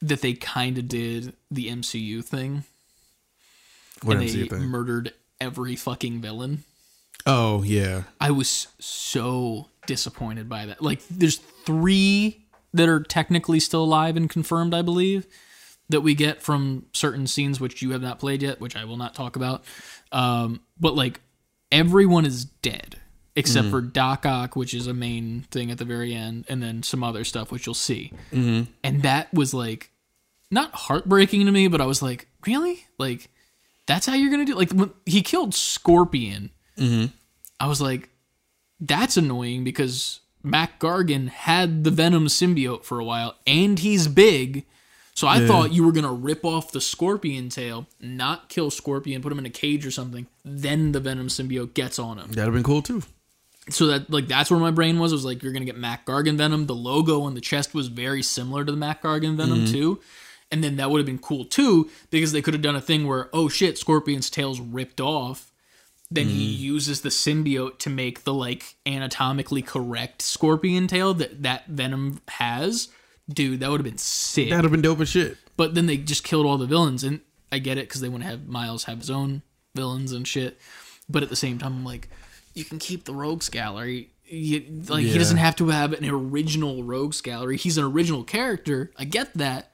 that 0.00 0.20
they 0.20 0.34
kind 0.34 0.78
of 0.78 0.86
did 0.88 1.32
the 1.50 1.68
MCU 1.68 2.22
thing 2.22 2.64
what 4.02 4.18
and 4.18 4.26
MCU 4.28 4.32
they 4.50 4.56
thing? 4.56 4.66
murdered 4.68 5.12
every 5.40 5.76
fucking 5.76 6.20
villain. 6.20 6.64
Oh 7.26 7.62
yeah, 7.62 8.04
I 8.20 8.30
was 8.30 8.68
so 8.78 9.68
disappointed 9.86 10.48
by 10.48 10.66
that. 10.66 10.82
Like, 10.82 11.02
there's 11.08 11.36
three 11.36 12.46
that 12.72 12.88
are 12.88 13.00
technically 13.00 13.60
still 13.60 13.84
alive 13.84 14.16
and 14.16 14.28
confirmed, 14.28 14.74
I 14.74 14.82
believe, 14.82 15.26
that 15.88 16.02
we 16.02 16.14
get 16.14 16.42
from 16.42 16.86
certain 16.92 17.26
scenes 17.26 17.60
which 17.60 17.82
you 17.82 17.92
have 17.92 18.02
not 18.02 18.18
played 18.18 18.42
yet, 18.42 18.60
which 18.60 18.76
I 18.76 18.84
will 18.84 18.96
not 18.96 19.14
talk 19.14 19.36
about. 19.36 19.64
Um, 20.12 20.60
but 20.78 20.94
like, 20.94 21.20
everyone 21.72 22.26
is 22.26 22.44
dead 22.44 22.96
except 23.34 23.68
for 23.68 23.82
Doc 23.82 24.24
Ock, 24.24 24.56
which 24.56 24.72
is 24.72 24.86
a 24.86 24.94
main 24.94 25.42
thing 25.50 25.70
at 25.70 25.76
the 25.76 25.84
very 25.84 26.14
end, 26.14 26.46
and 26.48 26.62
then 26.62 26.82
some 26.82 27.04
other 27.04 27.22
stuff 27.22 27.52
which 27.52 27.66
you'll 27.66 27.74
see. 27.74 28.12
Mm-hmm. 28.32 28.70
And 28.82 29.02
that 29.02 29.32
was 29.34 29.52
like 29.52 29.90
not 30.50 30.72
heartbreaking 30.72 31.44
to 31.44 31.52
me, 31.52 31.68
but 31.68 31.82
I 31.82 31.86
was 31.86 32.00
like, 32.00 32.28
really? 32.46 32.86
Like, 32.98 33.30
that's 33.86 34.06
how 34.06 34.14
you're 34.14 34.30
gonna 34.30 34.44
do? 34.44 34.54
Like, 34.54 34.72
when 34.72 34.92
he 35.04 35.22
killed 35.22 35.54
Scorpion. 35.54 36.50
Mm-hmm. 36.78 37.06
I 37.58 37.66
was 37.66 37.80
like, 37.80 38.10
that's 38.80 39.16
annoying 39.16 39.64
because 39.64 40.20
Mac 40.42 40.78
Gargan 40.78 41.28
had 41.28 41.84
the 41.84 41.90
Venom 41.90 42.26
symbiote 42.26 42.84
for 42.84 43.00
a 43.00 43.04
while 43.04 43.36
and 43.46 43.78
he's 43.78 44.08
big. 44.08 44.64
So 45.14 45.26
I 45.26 45.46
thought 45.46 45.72
you 45.72 45.82
were 45.82 45.92
to 46.04 46.10
rip 46.12 46.44
off 46.44 46.72
the 46.72 46.80
Scorpion 46.80 47.48
tail, 47.48 47.86
not 48.02 48.50
kill 48.50 48.70
Scorpion, 48.70 49.22
put 49.22 49.32
him 49.32 49.38
in 49.38 49.46
a 49.46 49.50
cage 49.50 49.86
or 49.86 49.90
something. 49.90 50.26
Then 50.44 50.92
the 50.92 51.00
Venom 51.00 51.28
symbiote 51.28 51.72
gets 51.72 51.98
on 51.98 52.18
him. 52.18 52.28
that'd 52.28 52.44
have 52.44 52.52
been 52.52 52.62
cool 52.62 52.82
too. 52.82 53.02
So 53.70 53.86
that 53.86 54.10
like 54.10 54.28
that's 54.28 54.50
where 54.50 54.60
my 54.60 54.70
brain 54.70 54.98
was. 54.98 55.12
It 55.12 55.14
was 55.14 55.24
like 55.24 55.42
you're 55.42 55.54
gonna 55.54 55.64
get 55.64 55.78
Mac 55.78 56.04
Gargan 56.04 56.36
Venom. 56.36 56.66
The 56.66 56.74
logo 56.74 57.22
on 57.22 57.34
the 57.34 57.40
chest 57.40 57.74
was 57.74 57.88
very 57.88 58.22
similar 58.22 58.62
to 58.64 58.70
the 58.70 58.76
Mac 58.76 59.02
Gargan 59.02 59.36
Venom 59.36 59.60
mm-hmm. 59.60 59.72
too. 59.72 60.00
And 60.50 60.62
then 60.62 60.76
that 60.76 60.90
would 60.90 60.98
have 60.98 61.06
been 61.06 61.18
cool 61.18 61.44
too, 61.44 61.90
because 62.10 62.32
they 62.32 62.42
could 62.42 62.54
have 62.54 62.62
done 62.62 62.76
a 62.76 62.80
thing 62.80 63.06
where, 63.06 63.28
oh 63.32 63.48
shit, 63.48 63.78
Scorpion's 63.78 64.30
tail's 64.30 64.60
ripped 64.60 65.00
off. 65.00 65.50
Then 66.08 66.28
he 66.28 66.54
mm. 66.54 66.58
uses 66.58 67.00
the 67.00 67.08
symbiote 67.08 67.78
to 67.80 67.90
make 67.90 68.22
the 68.22 68.32
like 68.32 68.76
anatomically 68.86 69.60
correct 69.60 70.22
scorpion 70.22 70.86
tail 70.86 71.14
that 71.14 71.42
that 71.42 71.66
Venom 71.66 72.20
has. 72.28 72.90
Dude, 73.28 73.58
that 73.58 73.70
would 73.70 73.80
have 73.80 73.84
been 73.84 73.98
sick. 73.98 74.50
That'd 74.50 74.64
have 74.64 74.70
been 74.70 74.82
dope 74.82 75.00
as 75.00 75.08
shit. 75.08 75.36
But 75.56 75.74
then 75.74 75.86
they 75.86 75.96
just 75.96 76.22
killed 76.22 76.46
all 76.46 76.58
the 76.58 76.66
villains, 76.66 77.02
and 77.02 77.22
I 77.50 77.58
get 77.58 77.76
it 77.76 77.88
because 77.88 78.00
they 78.00 78.08
want 78.08 78.22
to 78.22 78.28
have 78.28 78.46
Miles 78.46 78.84
have 78.84 78.98
his 78.98 79.10
own 79.10 79.42
villains 79.74 80.12
and 80.12 80.28
shit. 80.28 80.60
But 81.08 81.24
at 81.24 81.28
the 81.28 81.34
same 81.34 81.58
time, 81.58 81.72
I'm 81.72 81.84
like, 81.84 82.08
you 82.54 82.64
can 82.64 82.78
keep 82.78 83.04
the 83.04 83.14
Rogues 83.14 83.48
Gallery. 83.48 84.10
You, 84.26 84.84
like 84.88 85.04
he 85.04 85.18
doesn't 85.18 85.36
have 85.38 85.56
to 85.56 85.68
have 85.68 85.92
an 85.92 86.08
original 86.08 86.84
Rogues 86.84 87.20
Gallery. 87.20 87.56
He's 87.56 87.78
an 87.78 87.84
original 87.84 88.22
character. 88.22 88.92
I 88.96 89.04
get 89.04 89.34
that, 89.34 89.72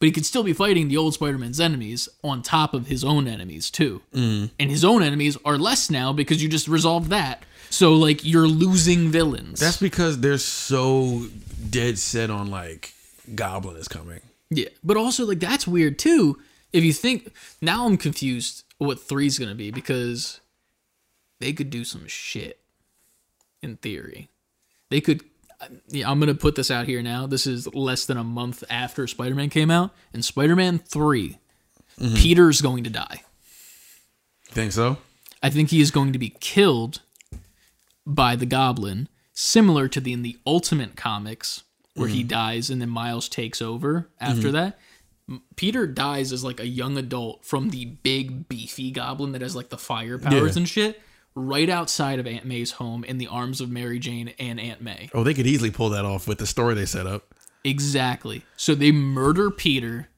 but 0.00 0.06
he 0.06 0.12
could 0.12 0.26
still 0.26 0.42
be 0.42 0.54
fighting 0.54 0.88
the 0.88 0.96
old 0.96 1.14
Spider-Man's 1.14 1.60
enemies 1.60 2.08
on 2.24 2.42
top 2.42 2.72
of 2.74 2.86
his 2.88 3.04
own 3.04 3.28
enemies 3.28 3.70
too. 3.70 4.00
Mm. 4.12 4.50
And 4.58 4.70
his 4.70 4.84
own 4.84 5.02
enemies 5.02 5.36
are 5.44 5.58
less 5.58 5.90
now 5.90 6.12
because 6.12 6.42
you 6.42 6.48
just 6.48 6.66
resolved 6.66 7.10
that. 7.10 7.44
So 7.68 7.94
like 7.94 8.24
you're 8.24 8.48
losing 8.48 9.10
villains. 9.10 9.60
That's 9.60 9.76
because 9.76 10.20
they're 10.20 10.38
so 10.38 11.26
dead 11.68 11.98
set 11.98 12.30
on 12.30 12.50
like 12.50 12.94
Goblin 13.34 13.76
is 13.76 13.86
coming. 13.86 14.20
Yeah, 14.48 14.68
but 14.82 14.96
also 14.96 15.26
like 15.26 15.38
that's 15.38 15.68
weird 15.68 15.98
too. 15.98 16.38
If 16.72 16.82
you 16.82 16.92
think 16.92 17.32
now, 17.60 17.86
I'm 17.86 17.96
confused 17.96 18.64
what 18.78 19.00
three's 19.00 19.38
gonna 19.38 19.54
be 19.54 19.70
because 19.70 20.40
they 21.38 21.52
could 21.52 21.70
do 21.70 21.84
some 21.84 22.06
shit. 22.06 22.58
In 23.62 23.76
theory, 23.76 24.30
they 24.88 25.02
could. 25.02 25.22
Yeah, 25.88 26.10
I'm 26.10 26.18
gonna 26.20 26.34
put 26.34 26.54
this 26.54 26.70
out 26.70 26.86
here 26.86 27.02
now. 27.02 27.26
This 27.26 27.46
is 27.46 27.72
less 27.74 28.06
than 28.06 28.16
a 28.16 28.24
month 28.24 28.64
after 28.70 29.06
Spider-Man 29.06 29.50
came 29.50 29.70
out, 29.70 29.92
and 30.12 30.24
Spider-Man 30.24 30.78
3 30.78 31.38
mm-hmm. 31.98 32.14
Peter's 32.14 32.60
going 32.60 32.84
to 32.84 32.90
die. 32.90 33.22
Think 34.46 34.72
so? 34.72 34.98
I 35.42 35.50
think 35.50 35.70
he 35.70 35.80
is 35.80 35.90
going 35.90 36.12
to 36.12 36.18
be 36.18 36.30
killed 36.40 37.00
by 38.06 38.36
the 38.36 38.46
Goblin, 38.46 39.08
similar 39.32 39.88
to 39.88 40.00
the 40.00 40.12
in 40.12 40.22
the 40.22 40.38
Ultimate 40.46 40.96
comics 40.96 41.62
where 41.94 42.08
he 42.08 42.20
mm-hmm. 42.20 42.28
dies 42.28 42.70
and 42.70 42.80
then 42.80 42.88
Miles 42.88 43.28
takes 43.28 43.60
over 43.60 44.08
after 44.20 44.48
mm-hmm. 44.48 44.52
that. 44.52 44.78
Peter 45.56 45.86
dies 45.86 46.32
as 46.32 46.42
like 46.42 46.58
a 46.58 46.66
young 46.66 46.96
adult 46.96 47.44
from 47.44 47.70
the 47.70 47.84
big 47.84 48.48
beefy 48.48 48.90
Goblin 48.90 49.32
that 49.32 49.42
has 49.42 49.54
like 49.54 49.68
the 49.68 49.78
fire 49.78 50.18
powers 50.18 50.56
Yeah. 50.56 50.60
and 50.60 50.68
shit, 50.68 51.02
right 51.34 51.68
outside 51.68 52.18
of 52.18 52.26
Aunt 52.26 52.44
May's 52.44 52.72
home 52.72 53.04
in 53.04 53.18
the 53.18 53.26
arms 53.26 53.60
of 53.60 53.70
Mary 53.70 53.98
Jane 53.98 54.34
and 54.38 54.58
Aunt 54.58 54.80
May. 54.80 55.10
Oh, 55.14 55.24
they 55.24 55.34
could 55.34 55.46
easily 55.46 55.70
pull 55.70 55.90
that 55.90 56.04
off 56.04 56.26
with 56.26 56.38
the 56.38 56.46
story 56.46 56.74
they 56.74 56.86
set 56.86 57.06
up. 57.06 57.34
Exactly. 57.64 58.42
So 58.56 58.74
they 58.74 58.92
murder 58.92 59.50
Peter. 59.50 60.08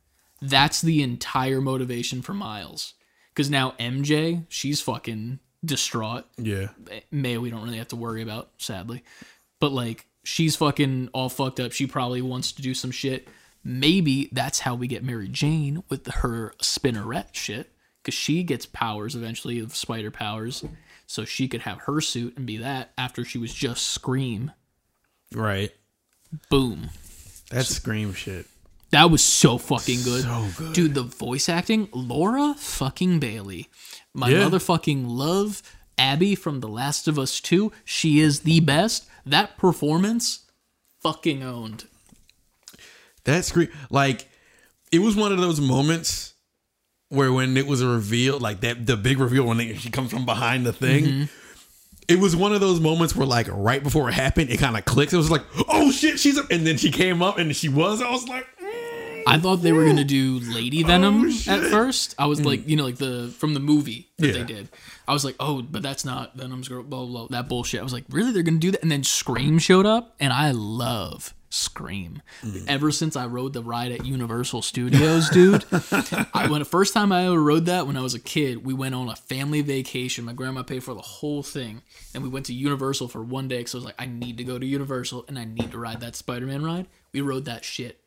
That's 0.40 0.80
the 0.80 1.02
entire 1.02 1.60
motivation 1.60 2.22
for 2.22 2.34
Miles. 2.34 2.94
Because 3.34 3.50
now 3.50 3.74
MJ, 3.78 4.44
she's 4.48 4.80
fucking 4.80 5.38
distraught. 5.64 6.26
Yeah. 6.36 6.68
May 7.10 7.38
we 7.38 7.50
don't 7.50 7.62
really 7.62 7.78
have 7.78 7.88
to 7.88 7.96
worry 7.96 8.22
about, 8.22 8.50
sadly. 8.58 9.02
But 9.60 9.72
like, 9.72 10.06
she's 10.24 10.56
fucking 10.56 11.10
all 11.12 11.28
fucked 11.28 11.60
up. 11.60 11.72
She 11.72 11.86
probably 11.86 12.22
wants 12.22 12.52
to 12.52 12.62
do 12.62 12.74
some 12.74 12.90
shit. 12.90 13.28
Maybe 13.64 14.28
that's 14.32 14.60
how 14.60 14.74
we 14.74 14.86
get 14.86 15.04
Mary 15.04 15.28
Jane 15.28 15.84
with 15.88 16.06
her 16.06 16.54
spinneret 16.60 17.34
shit. 17.34 17.70
Because 18.02 18.14
she 18.14 18.42
gets 18.42 18.66
powers 18.66 19.14
eventually 19.14 19.60
of 19.60 19.76
spider 19.76 20.10
powers. 20.10 20.64
So 21.06 21.24
she 21.24 21.48
could 21.48 21.62
have 21.62 21.82
her 21.82 22.00
suit 22.00 22.36
and 22.36 22.46
be 22.46 22.56
that 22.58 22.92
after 22.96 23.24
she 23.24 23.38
was 23.38 23.52
just 23.52 23.86
Scream. 23.88 24.52
Right. 25.34 25.72
Boom. 26.50 26.90
That's 27.50 27.68
scream 27.68 28.14
shit. 28.14 28.46
That 28.90 29.10
was 29.10 29.22
so 29.22 29.58
fucking 29.58 30.02
good. 30.02 30.22
So 30.22 30.46
good. 30.56 30.72
Dude, 30.74 30.94
the 30.94 31.02
voice 31.02 31.48
acting, 31.48 31.88
Laura 31.92 32.54
fucking 32.56 33.18
Bailey. 33.20 33.68
My 34.14 34.28
Yeah. 34.30 34.48
motherfucking 34.48 35.04
love, 35.06 35.62
Abby 35.98 36.34
from 36.34 36.60
The 36.60 36.68
Last 36.68 37.08
of 37.08 37.18
Us 37.18 37.40
2. 37.40 37.72
She 37.84 38.20
is 38.20 38.40
the 38.40 38.60
best. 38.60 39.06
That 39.24 39.56
performance, 39.56 40.40
fucking 41.00 41.42
owned. 41.42 41.84
That 43.24 43.44
scream 43.44 43.68
like 43.90 44.28
it 44.90 44.98
was 44.98 45.14
one 45.16 45.32
of 45.32 45.38
those 45.38 45.60
moments 45.60 46.31
where 47.12 47.32
when 47.32 47.56
it 47.56 47.66
was 47.66 47.82
a 47.82 47.86
reveal, 47.86 48.38
like 48.38 48.60
that 48.60 48.86
the 48.86 48.96
big 48.96 49.18
reveal 49.18 49.44
when 49.44 49.58
they, 49.58 49.74
she 49.74 49.90
comes 49.90 50.10
from 50.10 50.24
behind 50.24 50.64
the 50.66 50.72
thing. 50.72 51.28
It 52.08 52.18
was 52.18 52.34
one 52.34 52.52
of 52.52 52.60
those 52.60 52.80
moments 52.80 53.14
where, 53.14 53.26
like, 53.26 53.46
right 53.50 53.82
before 53.82 54.08
it 54.08 54.14
happened, 54.14 54.50
it 54.50 54.58
kind 54.58 54.76
of 54.76 54.84
clicks. 54.84 55.12
It 55.12 55.16
was 55.16 55.30
like, 55.30 55.44
"Oh 55.68 55.92
shit, 55.92 56.18
she's 56.18 56.36
up!" 56.36 56.50
And 56.50 56.66
then 56.66 56.76
she 56.76 56.90
came 56.90 57.22
up, 57.22 57.38
and 57.38 57.54
she 57.54 57.68
was. 57.68 58.02
I 58.02 58.10
was 58.10 58.28
like, 58.28 58.44
mm. 58.60 59.22
I 59.26 59.38
thought 59.38 59.56
they 59.56 59.72
were 59.72 59.86
gonna 59.86 60.04
do 60.04 60.40
Lady 60.40 60.82
Venom 60.82 61.24
Oh, 61.24 61.52
at 61.52 61.70
first. 61.70 62.14
I 62.18 62.26
was 62.26 62.44
like, 62.44 62.68
you 62.68 62.76
know, 62.76 62.84
like 62.84 62.96
the 62.96 63.32
from 63.38 63.54
the 63.54 63.60
movie 63.60 64.10
that 64.18 64.32
they 64.32 64.42
did. 64.42 64.68
I 65.06 65.12
was 65.12 65.24
like, 65.24 65.36
oh, 65.38 65.62
but 65.62 65.82
that's 65.82 66.04
not 66.04 66.36
Venom's 66.36 66.68
girl. 66.68 66.82
Blah 66.82 67.06
blah. 67.06 67.26
blah 67.26 67.38
that 67.38 67.48
bullshit. 67.48 67.80
I 67.80 67.84
was 67.84 67.92
like, 67.92 68.04
really? 68.10 68.32
They're 68.32 68.42
gonna 68.42 68.58
do 68.58 68.72
that? 68.72 68.82
And 68.82 68.90
then 68.90 69.04
Scream 69.04 69.58
showed 69.58 69.86
up, 69.86 70.14
and 70.18 70.32
I 70.32 70.50
love 70.50 71.34
Scream. 71.52 72.22
Mm. 72.42 72.64
Ever 72.66 72.90
since 72.90 73.14
I 73.14 73.26
rode 73.26 73.52
the 73.52 73.62
ride 73.62 73.92
at 73.92 74.06
Universal 74.06 74.62
Studios, 74.62 75.28
dude. 75.28 75.64
I, 76.32 76.48
when 76.48 76.60
the 76.60 76.64
first 76.64 76.94
time 76.94 77.12
I 77.12 77.26
ever 77.26 77.42
rode 77.42 77.66
that 77.66 77.86
when 77.86 77.96
I 77.96 78.00
was 78.00 78.14
a 78.14 78.18
kid, 78.18 78.64
we 78.64 78.72
went 78.72 78.94
on 78.94 79.10
a 79.10 79.16
family 79.16 79.60
vacation. 79.60 80.24
My 80.24 80.32
grandma 80.32 80.62
paid 80.62 80.82
for 80.82 80.94
the 80.94 81.02
whole 81.02 81.42
thing, 81.42 81.82
and 82.14 82.22
we 82.22 82.30
went 82.30 82.46
to 82.46 82.54
Universal 82.54 83.08
for 83.08 83.22
one 83.22 83.48
day. 83.48 83.58
Because 83.58 83.74
I 83.74 83.78
was 83.78 83.84
like, 83.84 84.00
I 84.00 84.06
need 84.06 84.38
to 84.38 84.44
go 84.44 84.58
to 84.58 84.64
Universal, 84.64 85.26
and 85.28 85.38
I 85.38 85.44
need 85.44 85.72
to 85.72 85.78
ride 85.78 86.00
that 86.00 86.16
Spider-Man 86.16 86.64
ride. 86.64 86.86
We 87.12 87.20
rode 87.20 87.44
that 87.44 87.64
shit 87.64 87.98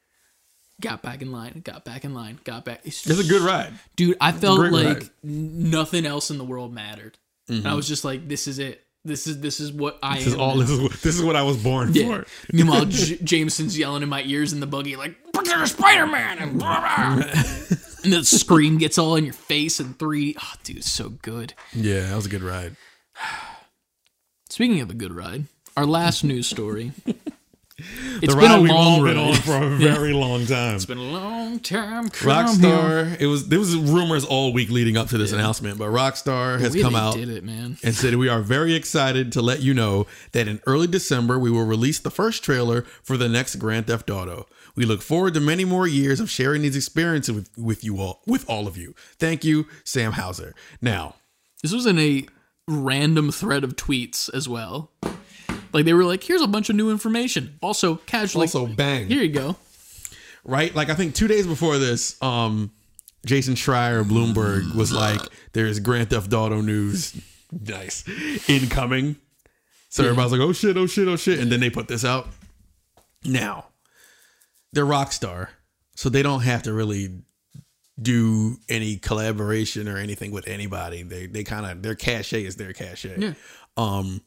got 0.82 1.02
back 1.02 1.22
in 1.22 1.32
line, 1.32 1.62
got 1.64 1.86
back 1.86 2.04
in 2.04 2.14
line, 2.14 2.38
got 2.44 2.66
back. 2.66 2.82
It's 2.84 3.08
"It's 3.08 3.20
a 3.20 3.24
good 3.24 3.44
ride." 3.44 3.74
dude. 3.96 4.18
I 4.20 4.32
felt 4.32 4.60
like 4.60 4.86
ride. 4.86 4.98
Mm-hmm. 5.26 5.70
nothing 5.70 6.06
else 6.06 6.32
in 6.32 6.38
the 6.38 6.44
world 6.44 6.74
mattered. 6.74 7.18
And 7.48 7.68
I 7.68 7.76
was 7.76 7.88
just 7.88 8.04
like, 8.04 8.28
this 8.28 8.48
is 8.48 8.60
it. 8.60 8.85
This 9.06 9.28
is 9.28 9.40
this 9.40 9.60
is 9.60 9.72
what 9.72 10.00
I 10.02 10.18
This 10.18 10.28
is 10.28 10.34
all. 10.36 10.58
This 10.58 10.70
is 10.72 10.82
what, 10.82 10.92
this 10.94 11.16
is 11.16 11.24
what 11.24 11.36
I 11.36 11.44
was 11.44 11.58
born 11.62 11.94
Yeah. 11.94 12.08
for. 12.24 12.26
Meanwhile, 12.52 12.86
J- 12.90 13.18
Jameson's 13.24 13.78
yelling 13.78 14.02
in 14.02 14.10
my 14.10 14.24
ears 14.24 14.52
in 14.52 14.60
the 14.60 14.66
buggy 14.68 14.96
like, 14.96 15.16
"But 15.32 15.46
you're 15.46 15.66
Spider 15.68 16.08
Man!" 16.08 16.40
and 16.40 16.58
blah, 16.60 16.80
blah. 16.80 17.24
and 18.04 18.12
the 18.14 18.24
scream 18.26 18.80
gets 18.80 18.98
all 18.98 19.16
in 19.16 19.24
your 19.24 19.34
face 19.34 19.80
in 19.80 19.94
three. 19.94 20.36
Oh, 20.42 20.54
dude, 20.64 20.84
so 20.84 21.10
good. 21.10 21.54
Yeah, 21.72 22.08
that 22.10 22.16
was 22.16 22.26
a 22.26 22.30
good 22.30 22.42
ride. 22.44 22.76
Speaking 24.50 24.80
of 24.82 24.90
a 24.90 24.94
good 24.96 25.14
ride, 25.14 25.46
our 25.78 25.86
last 25.86 26.24
news 26.24 26.48
story. 26.48 26.92
It's 28.22 28.34
the 28.34 28.40
been 28.40 28.52
a 28.52 28.62
we've 28.62 28.72
long 28.72 29.00
all 29.00 29.04
been 29.04 29.18
on 29.18 29.34
for 29.36 29.58
a 29.58 29.70
very 29.76 30.14
long 30.14 30.46
time. 30.46 30.76
It's 30.76 30.86
been 30.86 30.98
a 30.98 31.02
long 31.04 31.60
time. 31.60 32.10
Rockstar. 32.10 33.20
It 33.20 33.28
was 33.28 33.50
there 33.50 33.60
was 33.60 33.76
rumors 33.76 34.24
all 34.24 34.54
week 34.54 34.70
leading 34.70 34.96
up 34.96 35.10
to 35.10 35.18
this 35.18 35.34
announcement, 35.34 35.78
but 35.78 35.90
Rockstar 35.90 36.58
has 36.62 36.74
way 36.74 36.82
come 36.82 36.96
out 36.96 37.16
Did 37.16 37.30
it, 37.30 37.44
man? 37.44 37.78
and 37.84 37.94
said 37.94 38.16
we 38.16 38.30
are 38.30 38.42
very 38.42 38.74
excited 38.74 39.34
to 39.34 39.42
let 39.42 39.62
you 39.62 39.74
know 39.74 40.08
that 40.32 40.48
in 40.48 40.62
early 40.66 40.88
December 40.88 41.38
we 41.38 41.52
will 41.52 41.66
release 41.66 42.00
the 42.00 42.10
first 42.10 42.44
trailer 42.44 42.84
for 43.04 43.18
the 43.18 43.28
next 43.28 43.58
Grand 43.58 43.88
Theft 43.88 44.10
Auto. 44.10 44.48
We 44.78 44.86
look 44.86 45.02
forward 45.02 45.34
to 45.34 45.42
many 45.42 45.66
more 45.66 45.86
years 45.88 46.22
of 46.22 46.30
sharing 46.30 46.62
these 46.62 46.76
experiences 46.78 47.36
with, 47.36 47.58
with 47.58 47.84
you 47.84 48.00
all, 48.00 48.22
with 48.26 48.50
all 48.50 48.68
of 48.68 48.78
you. 48.78 48.96
Thank 49.20 49.44
you, 49.44 49.68
Sam 49.84 50.14
Houser. 50.14 50.54
Now, 50.82 51.16
This 51.62 51.74
was 51.74 51.86
in 51.86 52.00
a 52.00 52.26
random 52.68 53.32
thread 53.32 53.64
of 53.66 53.76
tweets 53.76 54.34
as 54.34 54.48
well. 54.50 54.92
Like 55.76 55.84
they 55.84 55.92
were 55.94 56.06
like, 56.06 56.24
"Here's 56.24 56.42
a 56.42 56.48
bunch 56.48 56.70
of 56.70 56.78
new 56.78 56.90
information." 56.90 57.60
Also, 57.62 57.96
casually, 57.98 58.44
also 58.44 58.66
bang, 58.66 59.08
here 59.08 59.22
you 59.22 59.28
go. 59.28 59.58
right? 60.46 60.74
Like 60.74 60.90
I 60.90 60.96
think 60.96 61.16
two 61.16 61.28
days 61.28 61.46
before 61.46 61.78
this, 61.78 62.16
um, 62.24 62.72
Jason 63.26 63.56
Schreier 63.56 64.00
of 64.00 64.08
Bloomberg 64.08 64.74
was 64.74 64.94
like, 64.94 65.20
"There's 65.52 65.82
Grand 65.82 66.12
Theft 66.12 66.32
Auto 66.34 66.62
news, 66.62 67.14
nice, 67.52 68.06
incoming." 68.48 69.18
So 69.90 70.04
everybody's 70.04 70.32
like, 70.32 70.40
"Oh 70.40 70.54
shit! 70.54 70.78
Oh 70.78 70.88
shit! 70.88 71.10
Oh 71.10 71.18
shit!" 71.18 71.40
And 71.40 71.52
then 71.52 71.60
they 71.60 71.70
put 71.70 71.90
this 71.90 72.06
out. 72.06 72.30
Now, 73.26 73.66
they're 74.72 74.86
Rockstar, 74.86 75.50
so 75.98 76.08
they 76.08 76.24
don't 76.24 76.44
have 76.44 76.64
to 76.64 76.72
really 76.74 77.20
do 78.02 78.56
any 78.70 78.96
collaboration 78.96 79.90
or 79.90 79.98
anything 79.98 80.32
with 80.32 80.48
anybody. 80.48 81.04
They 81.04 81.28
they 81.28 81.44
kind 81.44 81.66
of 81.66 81.84
their 81.84 81.96
cachet 81.96 82.46
is 82.46 82.56
their 82.56 82.72
cachet. 82.72 83.20
Yeah. 83.20 83.34
Um, 83.76 84.22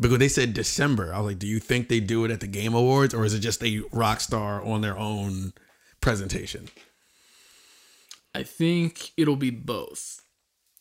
because 0.00 0.18
they 0.18 0.28
said 0.28 0.54
December. 0.54 1.12
I 1.12 1.18
was 1.18 1.32
like, 1.32 1.38
do 1.38 1.46
you 1.46 1.58
think 1.60 1.88
they 1.88 2.00
do 2.00 2.24
it 2.24 2.30
at 2.30 2.40
the 2.40 2.46
Game 2.46 2.74
Awards 2.74 3.12
or 3.14 3.24
is 3.24 3.34
it 3.34 3.40
just 3.40 3.62
a 3.62 3.80
Rockstar 3.90 4.66
on 4.66 4.80
their 4.80 4.96
own 4.98 5.52
presentation? 6.00 6.68
I 8.34 8.42
think 8.42 9.10
it'll 9.16 9.36
be 9.36 9.50
both. 9.50 10.20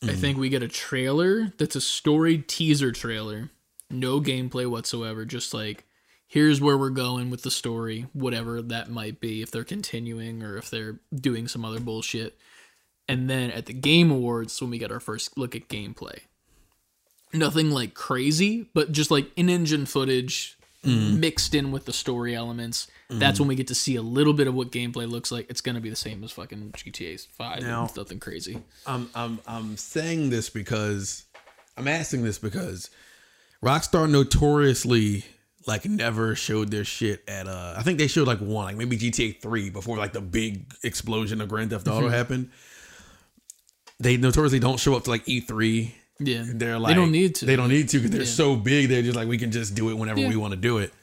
I 0.01 0.05
Mm-hmm. 0.05 0.15
think 0.21 0.37
we 0.37 0.47
get 0.47 0.63
a 0.63 0.69
trailer 0.69 1.51
that's 1.57 1.75
a 1.75 1.81
story 1.81 2.37
teaser 2.37 2.93
trailer, 2.93 3.49
no 3.89 4.21
gameplay 4.21 4.65
whatsoever. 4.65 5.25
Just 5.25 5.53
like 5.53 5.83
here's 6.25 6.61
where 6.61 6.77
we're 6.77 6.89
going 6.89 7.29
with 7.29 7.41
the 7.41 7.51
story, 7.51 8.05
whatever 8.13 8.61
that 8.61 8.89
might 8.89 9.19
be. 9.19 9.41
If 9.41 9.51
they're 9.51 9.65
continuing 9.65 10.41
or 10.41 10.55
if 10.55 10.69
they're 10.69 11.01
doing 11.13 11.49
some 11.49 11.65
other 11.65 11.81
bullshit. 11.81 12.37
And 13.09 13.29
then 13.29 13.51
at 13.51 13.65
the 13.65 13.73
Game 13.73 14.09
Awards, 14.11 14.61
when 14.61 14.69
we 14.69 14.77
get 14.77 14.91
our 14.91 14.99
first 15.01 15.37
look 15.37 15.53
at 15.55 15.67
gameplay. 15.67 16.19
Nothing 17.31 17.71
like 17.71 17.93
crazy, 17.93 18.69
but 18.73 18.91
just 18.91 19.11
like 19.11 19.31
in 19.35 19.49
engine 19.49 19.85
footage 19.85 20.57
mm. 20.83 21.17
mixed 21.17 21.53
in 21.53 21.71
with 21.71 21.85
the 21.85 21.93
story 21.93 22.35
elements. 22.35 22.87
Mm-hmm. 23.09 23.19
That's 23.19 23.39
when 23.39 23.47
we 23.47 23.55
get 23.55 23.67
to 23.67 23.75
see 23.75 23.95
a 23.95 24.01
little 24.01 24.33
bit 24.33 24.47
of 24.47 24.53
what 24.53 24.71
gameplay 24.71 25.09
looks 25.09 25.31
like. 25.31 25.49
It's 25.49 25.61
gonna 25.61 25.81
be 25.81 25.89
the 25.89 25.95
same 25.95 26.23
as 26.23 26.31
fucking 26.31 26.73
GTA 26.75 27.27
Five. 27.27 27.61
Now- 27.61 27.89
nothing 27.95 28.19
crazy. 28.19 28.61
I'm 28.85 29.09
I'm 29.15 29.39
I'm 29.47 29.77
saying 29.77 30.29
this 30.29 30.49
because 30.49 31.25
I'm 31.77 31.87
asking 31.87 32.23
this 32.23 32.39
because 32.39 32.89
Rockstar 33.63 34.09
notoriously 34.09 35.25
like 35.67 35.85
never 35.85 36.35
showed 36.35 36.71
their 36.71 36.85
shit 36.85 37.23
at 37.27 37.47
uh 37.47 37.73
I 37.77 37.83
think 37.83 37.97
they 37.97 38.07
showed 38.07 38.27
like 38.27 38.39
one, 38.39 38.65
like 38.65 38.77
maybe 38.77 38.97
GTA 38.97 39.41
3 39.41 39.69
before 39.69 39.97
like 39.97 40.13
the 40.13 40.21
big 40.21 40.65
explosion 40.83 41.41
of 41.41 41.49
Grand 41.49 41.71
Theft 41.71 41.87
Auto 41.87 42.05
mm-hmm. 42.05 42.13
happened. 42.13 42.49
They 43.99 44.15
notoriously 44.15 44.59
don't 44.59 44.79
show 44.79 44.95
up 44.95 45.03
to 45.03 45.09
like 45.09 45.25
E3 45.25 45.91
Yeah, 46.19 46.43
They're 46.45 46.77
like 46.79 46.89
they 46.89 46.95
don't 46.95 47.11
need 47.11 47.35
to. 47.35 47.45
They 47.45 47.55
don't 47.55 47.69
need 47.69 47.89
to 47.89 47.97
because 47.97 48.11
they're 48.11 48.21
Yeah. 48.21 48.27
so 48.27 48.55
big. 48.55 48.89
They're 48.89 49.01
just 49.01 49.15
like 49.15 49.27
we 49.27 49.37
can 49.37 49.51
just 49.51 49.73
do 49.75 49.89
it 49.89 49.93
whenever 49.97 50.19
Yeah. 50.19 50.29
we 50.29 50.35
want 50.35 50.51
to 50.51 50.59
do 50.59 50.77
it. 50.79 50.93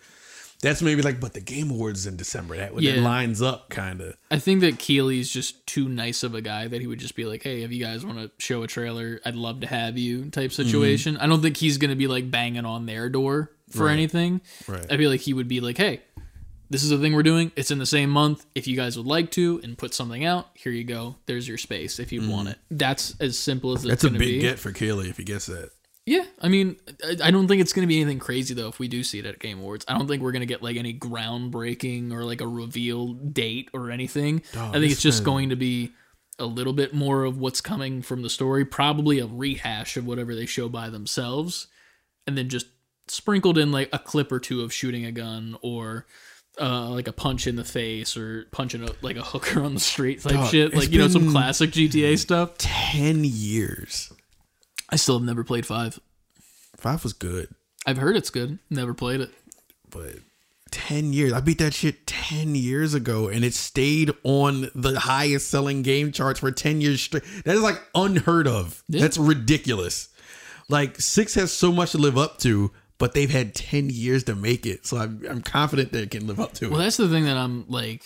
That's 0.62 0.80
maybe 0.80 1.02
like, 1.02 1.20
but 1.20 1.34
the 1.34 1.40
Game 1.40 1.70
Awards 1.70 2.06
in 2.06 2.16
December. 2.16 2.56
That, 2.56 2.80
Yeah. 2.80 2.94
lines 3.02 3.42
up 3.42 3.68
kind 3.68 4.00
of. 4.00 4.16
I 4.30 4.38
think 4.38 4.60
that 4.62 4.78
Keighley's 4.78 5.30
just 5.30 5.66
too 5.66 5.86
nice 5.88 6.22
of 6.22 6.34
a 6.34 6.40
guy 6.40 6.66
that 6.66 6.80
he 6.80 6.86
would 6.86 6.98
just 6.98 7.14
be 7.14 7.26
like, 7.26 7.42
"Hey, 7.42 7.62
if 7.62 7.70
you 7.72 7.82
guys 7.84 8.06
want 8.06 8.18
to 8.18 8.30
show 8.38 8.62
a 8.62 8.66
trailer, 8.66 9.20
I'd 9.24 9.34
love 9.34 9.60
to 9.60 9.66
have 9.66 9.98
you." 9.98 10.30
Type 10.30 10.50
Mm-hmm. 10.50 10.62
situation. 10.62 11.16
I 11.18 11.26
don't 11.26 11.42
think 11.42 11.58
he's 11.58 11.76
gonna 11.78 11.94
be 11.96 12.06
like 12.06 12.30
banging 12.30 12.64
on 12.64 12.86
their 12.86 13.08
door 13.10 13.50
for 13.70 13.88
anything. 13.90 14.40
Right. 14.66 14.86
I 14.90 14.96
feel 14.96 15.10
like 15.10 15.20
he 15.20 15.34
would 15.34 15.48
be 15.48 15.60
like, 15.60 15.76
"Hey, 15.76 16.00
this 16.70 16.82
is 16.82 16.90
the 16.90 16.98
thing 16.98 17.14
we're 17.14 17.22
doing. 17.22 17.52
It's 17.56 17.70
in 17.70 17.78
the 17.78 17.86
same 17.86 18.10
month. 18.10 18.46
If 18.54 18.66
you 18.66 18.76
guys 18.76 18.96
would 18.96 19.06
like 19.06 19.30
to 19.32 19.60
and 19.62 19.76
put 19.78 19.94
something 19.94 20.24
out, 20.24 20.48
here 20.54 20.72
you 20.72 20.84
go. 20.84 21.16
There's 21.26 21.46
your 21.48 21.58
space 21.58 21.98
if 21.98 22.12
you 22.12 22.28
want 22.28 22.48
it." 22.48 22.58
That's 22.70 23.14
as 23.20 23.38
simple 23.38 23.72
as 23.72 23.84
it's 23.84 23.86
Mm. 23.86 23.90
That's 23.90 24.04
a 24.04 24.10
big 24.10 24.18
be. 24.18 24.38
get 24.40 24.58
for 24.58 24.72
Keighley 24.72 25.08
if 25.08 25.16
he 25.16 25.24
gets 25.24 25.46
that. 25.46 25.70
Yeah, 26.08 26.24
I 26.40 26.48
mean, 26.48 26.76
I- 27.20 27.32
don't 27.32 27.48
think 27.48 27.60
it's 27.60 27.72
going 27.72 27.82
to 27.82 27.88
be 27.88 28.00
anything 28.00 28.20
crazy 28.20 28.54
though. 28.54 28.68
If 28.68 28.78
we 28.78 28.86
do 28.86 29.02
see 29.02 29.18
it 29.18 29.26
at 29.26 29.40
Game 29.40 29.58
Awards, 29.58 29.84
I 29.88 29.98
don't 29.98 30.06
think 30.06 30.22
we're 30.22 30.30
going 30.30 30.40
to 30.40 30.46
get 30.46 30.62
like 30.62 30.76
any 30.76 30.94
groundbreaking 30.94 32.12
or 32.12 32.24
like 32.24 32.40
a 32.40 32.46
reveal 32.46 33.12
date 33.14 33.70
or 33.72 33.90
anything. 33.90 34.42
I 34.56 34.72
think 34.72 34.92
it's 34.92 35.02
just 35.02 35.20
man- 35.20 35.24
going 35.24 35.48
to 35.50 35.56
be 35.56 35.92
a 36.38 36.46
little 36.46 36.72
bit 36.72 36.92
more 36.94 37.24
of 37.24 37.38
what's 37.38 37.60
coming 37.60 38.02
from 38.02 38.22
the 38.22 38.30
story, 38.30 38.64
probably 38.64 39.18
a 39.18 39.26
rehash 39.26 39.96
of 39.96 40.06
whatever 40.06 40.34
they 40.34 40.46
show 40.46 40.68
by 40.68 40.90
themselves, 40.90 41.66
and 42.26 42.36
then 42.38 42.48
just 42.48 42.66
sprinkled 43.08 43.56
in 43.58 43.72
like 43.72 43.88
a 43.92 43.98
clip 43.98 44.30
or 44.30 44.38
two 44.38 44.60
of 44.62 44.72
shooting 44.72 45.04
a 45.04 45.12
gun 45.12 45.56
or. 45.62 46.06
Uh, 46.58 46.88
like 46.88 47.06
a 47.06 47.12
punch 47.12 47.46
in 47.46 47.56
the 47.56 47.64
face 47.64 48.16
or 48.16 48.46
punching 48.50 48.82
a, 48.82 48.90
like 49.02 49.16
a 49.16 49.22
hooker 49.22 49.60
on 49.62 49.74
the 49.74 49.80
street 49.80 50.22
type 50.22 50.32
Dog, 50.32 50.50
shit, 50.50 50.74
like 50.74 50.90
you 50.90 50.98
know 50.98 51.08
some 51.08 51.30
classic 51.30 51.70
GTA 51.70 52.18
stuff. 52.18 52.56
Ten 52.56 53.24
years. 53.24 54.10
I 54.88 54.96
still 54.96 55.18
have 55.18 55.26
never 55.26 55.44
played 55.44 55.66
five. 55.66 56.00
Five 56.78 57.02
was 57.02 57.12
good, 57.12 57.48
I've 57.86 57.98
heard 57.98 58.16
it's 58.16 58.30
good, 58.30 58.58
never 58.70 58.94
played 58.94 59.20
it. 59.20 59.30
but 59.90 60.16
10 60.72 61.12
years. 61.12 61.32
I 61.32 61.40
beat 61.40 61.58
that 61.58 61.74
shit 61.74 62.06
10 62.06 62.54
years 62.54 62.92
ago 62.92 63.28
and 63.28 63.44
it 63.44 63.54
stayed 63.54 64.10
on 64.24 64.68
the 64.74 64.98
highest 64.98 65.48
selling 65.48 65.82
game 65.82 66.10
charts 66.12 66.40
for 66.40 66.50
10 66.50 66.80
years 66.80 67.00
straight. 67.00 67.22
That 67.44 67.54
is 67.54 67.62
like 67.62 67.80
unheard 67.94 68.46
of. 68.48 68.82
Yeah. 68.88 69.00
That's 69.02 69.16
ridiculous. 69.16 70.08
Like 70.68 71.00
6 71.00 71.34
has 71.34 71.52
so 71.52 71.70
much 71.72 71.92
to 71.92 71.98
live 71.98 72.18
up 72.18 72.38
to, 72.40 72.72
but 72.98 73.12
they've 73.12 73.30
had 73.30 73.54
10 73.54 73.90
years 73.90 74.24
to 74.24 74.34
make 74.34 74.66
it. 74.66 74.86
So 74.86 74.96
I'm, 74.98 75.22
I'm 75.28 75.42
confident 75.42 75.92
they 75.92 76.06
can 76.06 76.26
live 76.26 76.40
up 76.40 76.52
to 76.54 76.66
it. 76.66 76.70
Well, 76.70 76.80
that's 76.80 76.96
the 76.96 77.08
thing 77.08 77.24
that 77.24 77.36
I'm 77.36 77.68
like 77.68 78.04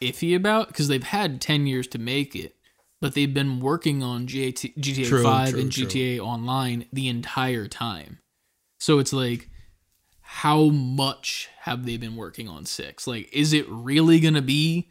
iffy 0.00 0.36
about 0.36 0.68
because 0.68 0.88
they've 0.88 1.02
had 1.02 1.40
10 1.40 1.66
years 1.66 1.86
to 1.88 1.98
make 1.98 2.34
it, 2.34 2.56
but 3.00 3.14
they've 3.14 3.32
been 3.32 3.60
working 3.60 4.02
on 4.02 4.26
GTA, 4.26 4.74
GTA 4.76 5.06
True, 5.06 5.22
5 5.22 5.50
true, 5.50 5.60
and 5.60 5.72
true. 5.72 5.86
GTA 5.86 6.20
Online 6.20 6.86
the 6.92 7.08
entire 7.08 7.66
time. 7.66 8.18
So 8.78 8.98
it's 8.98 9.12
like, 9.12 9.48
how 10.20 10.66
much 10.66 11.48
have 11.60 11.86
they 11.86 11.96
been 11.96 12.16
working 12.16 12.48
on 12.48 12.64
6? 12.64 13.06
Like, 13.06 13.28
is 13.32 13.52
it 13.52 13.66
really 13.68 14.20
going 14.20 14.34
to 14.34 14.42
be, 14.42 14.88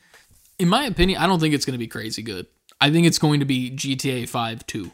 in 0.57 0.68
my 0.68 0.84
opinion, 0.84 1.22
I 1.22 1.27
don't 1.27 1.39
think 1.39 1.53
it's 1.53 1.65
going 1.65 1.76
to 1.76 1.80
be 1.80 1.88
crazy 1.88 2.22
good. 2.22 2.45
I 2.81 2.91
think 2.91 3.07
it's 3.07 3.19
going 3.19 3.39
to 3.39 3.45
be 3.45 3.72
GTA 3.72 4.27
5 4.27 4.68
2. 4.68 4.91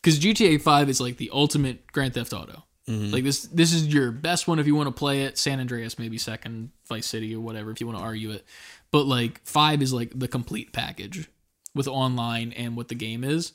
Because 0.00 0.18
GTA 0.18 0.60
5 0.60 0.88
is 0.88 1.00
like 1.00 1.16
the 1.16 1.30
ultimate 1.32 1.90
Grand 1.92 2.14
Theft 2.14 2.32
Auto. 2.32 2.64
Mm-hmm. 2.88 3.12
Like 3.12 3.24
this, 3.24 3.42
this 3.44 3.72
is 3.72 3.86
your 3.86 4.10
best 4.10 4.48
one 4.48 4.58
if 4.58 4.66
you 4.66 4.74
want 4.74 4.88
to 4.88 4.92
play 4.92 5.22
it. 5.22 5.38
San 5.38 5.60
Andreas 5.60 5.98
maybe 5.98 6.18
second, 6.18 6.70
Vice 6.88 7.06
City 7.06 7.34
or 7.34 7.40
whatever 7.40 7.70
if 7.70 7.80
you 7.80 7.86
want 7.86 7.98
to 7.98 8.04
argue 8.04 8.30
it. 8.30 8.44
But 8.90 9.06
like 9.06 9.40
five 9.44 9.82
is 9.82 9.92
like 9.92 10.18
the 10.18 10.28
complete 10.28 10.72
package 10.72 11.28
with 11.74 11.88
online 11.88 12.52
and 12.52 12.76
what 12.76 12.88
the 12.88 12.94
game 12.94 13.24
is. 13.24 13.52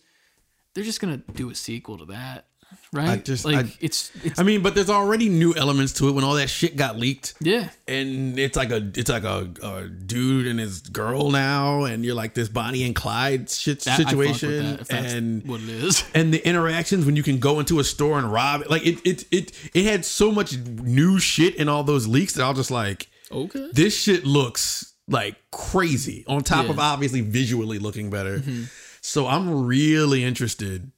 They're 0.74 0.84
just 0.84 1.02
gonna 1.02 1.18
do 1.18 1.50
a 1.50 1.56
sequel 1.56 1.98
to 1.98 2.06
that, 2.06 2.46
right? 2.94 3.10
I 3.10 3.16
just- 3.18 3.46
like 3.46 3.66
I- 3.66 3.74
it's 3.82 4.12
it's 4.24 4.40
I 4.40 4.44
mean, 4.44 4.62
but 4.62 4.76
there's 4.76 4.90
already 4.90 5.30
new 5.30 5.54
elements 5.56 5.94
to 5.94 6.08
it 6.10 6.12
when 6.14 6.24
all 6.24 6.36
that 6.36 6.50
shit 6.50 6.76
got 6.76 6.98
leaked. 6.98 7.34
yeah, 7.40 7.70
and 7.88 8.38
it's 8.40 8.56
like 8.56 8.72
a 8.72 8.92
it's 8.96 9.10
like 9.10 9.24
a, 9.24 9.50
a 9.64 9.88
dude 9.88 10.48
and 10.48 10.60
his 10.60 10.82
girl 10.82 11.32
now, 11.32 11.84
and 11.84 12.04
you're 12.06 12.16
like 12.16 12.34
this 12.34 12.50
Bonnie 12.50 12.84
and 12.84 12.96
Clyde 12.96 13.50
shit 13.50 13.82
that, 13.82 14.00
I 14.00 14.04
fuck 14.04 14.16
with 14.16 14.36
situation, 14.38 14.78
that, 14.78 14.92
and 14.92 15.46
what 15.48 15.62
it 15.62 15.70
is. 15.70 16.04
and 16.14 16.34
the 16.34 16.46
interactions 16.48 17.06
when 17.06 17.16
you 17.16 17.24
can 17.24 17.40
go 17.40 17.60
into 17.60 17.80
a 17.80 17.84
store 17.84 18.18
and 18.20 18.32
rob 18.32 18.62
it, 18.62 18.70
like 18.70 18.86
it 18.86 19.00
it 19.06 19.26
it 19.32 19.52
it 19.74 19.86
had 19.86 20.06
so 20.06 20.32
much 20.32 20.58
new 20.58 21.20
shit 21.20 21.56
in 21.56 21.70
all 21.70 21.84
those 21.84 22.08
leaks 22.08 22.34
that 22.34 22.44
I 22.44 22.50
was 22.50 22.58
just 22.58 22.72
like, 22.72 23.08
Okay. 23.32 23.70
this 23.74 23.98
shit 24.00 24.26
looks 24.26 24.94
like 25.10 25.36
crazy. 25.52 26.24
On 26.28 26.42
top 26.44 26.66
Yeah. 26.66 26.72
of 26.72 26.80
obviously 26.80 27.22
visually 27.22 27.80
looking 27.80 28.10
better, 28.10 28.40
mm-hmm. 28.40 28.64
so 29.02 29.26
I'm 29.28 29.66
really 29.66 30.24
interested 30.24 30.92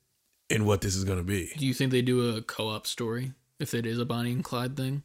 in 0.49 0.65
what 0.65 0.81
this 0.81 0.95
is 0.95 1.03
gonna 1.03 1.23
be. 1.23 1.51
Do 1.57 1.65
you 1.65 1.73
think 1.73 1.91
they 1.91 2.01
do 2.01 2.35
a 2.35 2.41
co-op 2.41 2.87
story 2.87 3.33
if 3.59 3.73
it 3.73 3.85
is 3.85 3.99
a 3.99 4.05
Bonnie 4.05 4.31
and 4.31 4.43
Clyde 4.43 4.75
thing? 4.77 5.03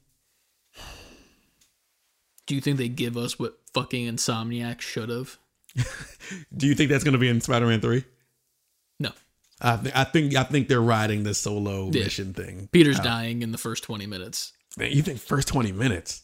Do 2.46 2.54
you 2.54 2.60
think 2.60 2.76
they 2.76 2.88
give 2.88 3.16
us 3.16 3.38
what 3.38 3.58
fucking 3.72 4.06
Insomniac 4.06 4.80
should 4.80 5.08
have? 5.08 5.38
Do 6.56 6.66
you 6.66 6.74
think 6.74 6.90
that's 6.90 7.04
gonna 7.04 7.18
be 7.18 7.28
in 7.28 7.40
Spider-Man 7.40 7.80
Three? 7.80 8.04
No. 9.00 9.10
I, 9.60 9.76
th- 9.76 9.94
I 9.94 10.04
think 10.04 10.36
I 10.36 10.42
think 10.44 10.68
they're 10.68 10.80
riding 10.82 11.22
the 11.22 11.34
solo 11.34 11.90
Yeah. 11.92 12.04
mission 12.04 12.34
thing. 12.34 12.68
Peter's 12.72 13.00
uh, 13.00 13.02
dying 13.02 13.42
in 13.42 13.50
the 13.52 13.58
first 13.58 13.82
20 13.84 14.06
minutes. 14.06 14.52
Man, 14.76 14.90
you 14.92 15.02
think 15.02 15.20
first 15.20 15.48
20 15.48 15.72
minutes? 15.72 16.22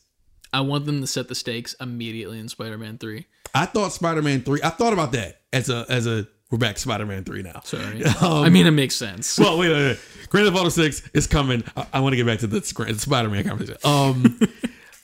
I 0.52 0.60
want 0.62 0.84
them 0.84 1.00
to 1.00 1.06
set 1.06 1.28
the 1.28 1.34
stakes 1.34 1.74
immediately 1.80 2.38
in 2.38 2.48
Spider-Man 2.48 2.98
3. 2.98 3.24
I 3.54 3.66
thought 3.66 3.92
Spider-Man 3.92 4.42
3, 4.42 4.60
I 4.64 4.70
thought 4.70 4.92
about 4.92 5.12
that 5.12 5.40
as 5.52 5.70
a 5.70 5.86
as 5.88 6.06
a 6.06 6.26
we're 6.50 6.58
back 6.58 6.78
Spider-Man 6.78 7.24
3 7.24 7.42
now. 7.42 7.60
Sorry. 7.64 8.04
Um, 8.04 8.44
I 8.44 8.48
mean, 8.50 8.66
it 8.66 8.72
makes 8.72 8.96
sense. 8.96 9.38
Well, 9.38 9.58
wait, 9.58 9.70
wait, 9.70 9.82
wait. 9.82 10.00
Grand 10.28 10.46
Theft 10.46 10.58
Auto 10.58 10.68
6 10.68 11.10
is 11.14 11.26
coming. 11.26 11.64
I, 11.76 11.86
I 11.94 12.00
want 12.00 12.12
to 12.12 12.16
get 12.16 12.26
back 12.26 12.40
to 12.40 12.46
the 12.46 12.62
Spider-Man 12.62 13.44
conversation. 13.44 13.80
Um 13.84 14.38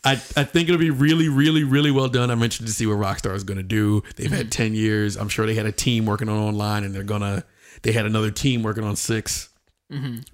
I, 0.04 0.12
I 0.12 0.44
think 0.44 0.68
it'll 0.68 0.78
be 0.78 0.90
really, 0.90 1.28
really, 1.28 1.64
really 1.64 1.90
well 1.90 2.06
done. 2.06 2.30
I'm 2.30 2.40
interested 2.40 2.66
to 2.68 2.72
see 2.72 2.86
what 2.86 2.98
Rockstar 2.98 3.34
is 3.34 3.42
going 3.42 3.56
to 3.56 3.64
do. 3.64 4.04
They've 4.14 4.30
had 4.30 4.52
10 4.52 4.72
years. 4.72 5.16
I'm 5.16 5.28
sure 5.28 5.46
they 5.46 5.54
had 5.54 5.66
a 5.66 5.72
team 5.72 6.06
working 6.06 6.28
on 6.28 6.38
online 6.38 6.84
and 6.84 6.94
they're 6.94 7.02
going 7.02 7.22
to, 7.22 7.42
they 7.82 7.90
had 7.90 8.06
another 8.06 8.30
team 8.30 8.62
working 8.62 8.84
on 8.84 8.94
6 8.94 9.48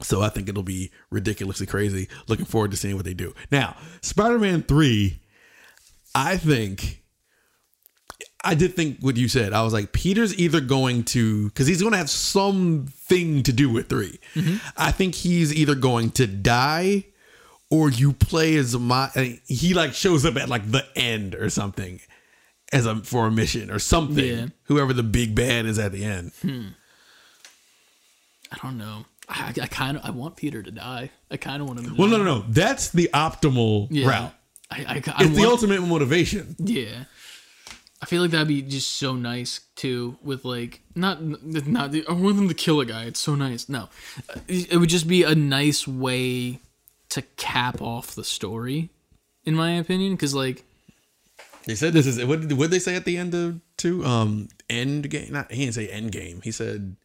So 0.03 0.21
I 0.21 0.29
think 0.29 0.51
it'll 0.51 0.63
be 0.63 0.91
ridiculously 1.11 1.67
crazy. 1.67 2.09
Looking 2.29 2.45
forward 2.45 2.71
to 2.73 2.77
seeing 2.77 2.97
what 2.97 3.07
they 3.07 3.15
do. 3.15 3.35
Now, 3.51 3.77
Spider 4.03 4.39
Man 4.39 4.63
3, 4.63 5.19
I 6.15 6.37
think, 6.37 7.02
I 8.45 8.55
did 8.55 8.75
think 8.75 8.99
what 9.01 9.17
you 9.17 9.29
said. 9.29 9.53
I 9.53 9.63
was 9.63 9.73
like, 9.73 9.93
Peter's 9.93 10.37
either 10.39 10.61
going 10.61 11.05
to, 11.05 11.47
because 11.49 11.67
he's 11.67 11.81
going 11.81 11.93
to 11.93 11.99
have 11.99 12.11
something 12.11 13.43
to 13.45 13.53
do 13.53 13.71
with 13.71 13.89
3. 13.89 14.19
I 14.77 14.91
think 14.93 15.15
he's 15.15 15.55
either 15.55 15.75
going 15.75 16.11
to 16.13 16.27
die 16.27 17.05
or 17.71 17.89
you 17.91 18.13
play 18.13 18.57
as 18.57 18.77
my, 18.77 19.39
he 19.47 19.75
like 19.75 19.95
shows 19.95 20.27
up 20.27 20.37
at 20.37 20.49
like 20.49 20.71
the 20.71 20.85
end 20.97 21.35
or 21.35 21.49
something. 21.51 22.01
As 22.73 22.87
a 22.87 22.97
for 22.97 23.27
a 23.27 23.31
mission 23.31 23.71
or 23.71 23.79
something, 23.79 24.25
Yeah. 24.25 24.47
whoever 24.65 24.95
the 24.95 25.03
big 25.03 25.35
bad 25.35 25.67
is 25.67 25.79
at 25.79 25.93
the 25.93 26.05
end. 26.07 26.33
Hmm. 26.41 26.69
I 28.51 28.57
don't 28.63 28.79
know. 28.79 29.05
I, 29.29 29.53
I 29.63 29.67
kind 29.67 29.97
of 29.97 30.05
I 30.05 30.11
want 30.11 30.37
Peter 30.37 30.63
to 30.63 30.71
die. 30.71 31.11
I 31.31 31.37
kind 31.37 31.61
of 31.63 31.69
want 31.69 31.81
him 31.81 31.87
to 31.87 31.95
Well, 31.97 32.09
die. 32.11 32.17
no, 32.17 32.25
no, 32.25 32.39
no. 32.39 32.45
That's 32.49 32.89
the 32.91 33.11
optimal 33.15 33.89
Yeah. 33.91 34.09
route. 34.09 34.35
I, 34.71 34.77
I, 34.77 34.95
I 34.95 35.25
It's 35.25 35.37
the 35.37 35.45
ultimate 35.45 35.83
motivation. 35.83 36.57
Yeah. 36.59 37.05
I 38.03 38.05
feel 38.05 38.21
like 38.21 38.33
that'd 38.33 38.49
be 38.49 38.63
just 38.63 38.91
so 38.97 39.15
nice 39.15 39.61
too, 39.77 40.19
with 40.25 40.45
like 40.45 40.81
not 40.97 41.23
not 41.23 41.93
the, 41.93 42.05
I 42.09 42.13
want 42.13 42.37
them 42.37 42.49
to 42.49 42.55
kill 42.55 42.81
a 42.81 42.85
guy. 42.85 43.05
It's 43.05 43.21
so 43.21 43.37
nice. 43.37 43.69
No, 43.69 43.89
it 44.49 44.77
would 44.77 44.89
just 44.89 45.07
be 45.07 45.23
a 45.23 45.37
nice 45.37 45.87
way 45.87 46.59
to 47.11 47.23
cap 47.37 47.81
off 47.81 48.15
the 48.17 48.25
story, 48.25 48.91
in 49.45 49.55
my 49.55 49.73
opinion. 49.73 50.15
Because 50.15 50.35
like, 50.35 50.65
They 51.67 51.77
said 51.77 51.93
this 51.93 52.09
is 52.09 52.23
what 52.25 52.53
what 52.55 52.73
they 52.73 52.81
say 52.81 52.97
at 52.97 53.05
the 53.05 53.17
end 53.17 53.35
of 53.35 53.61
two? 53.77 54.05
Um, 54.05 54.49
end 54.69 55.09
game. 55.09 55.29
Not 55.31 55.53
he 55.53 55.61
didn't 55.65 55.77
say 55.77 55.87
end 55.87 56.11
game. 56.11 56.41
He 56.43 56.51
said, 56.51 56.97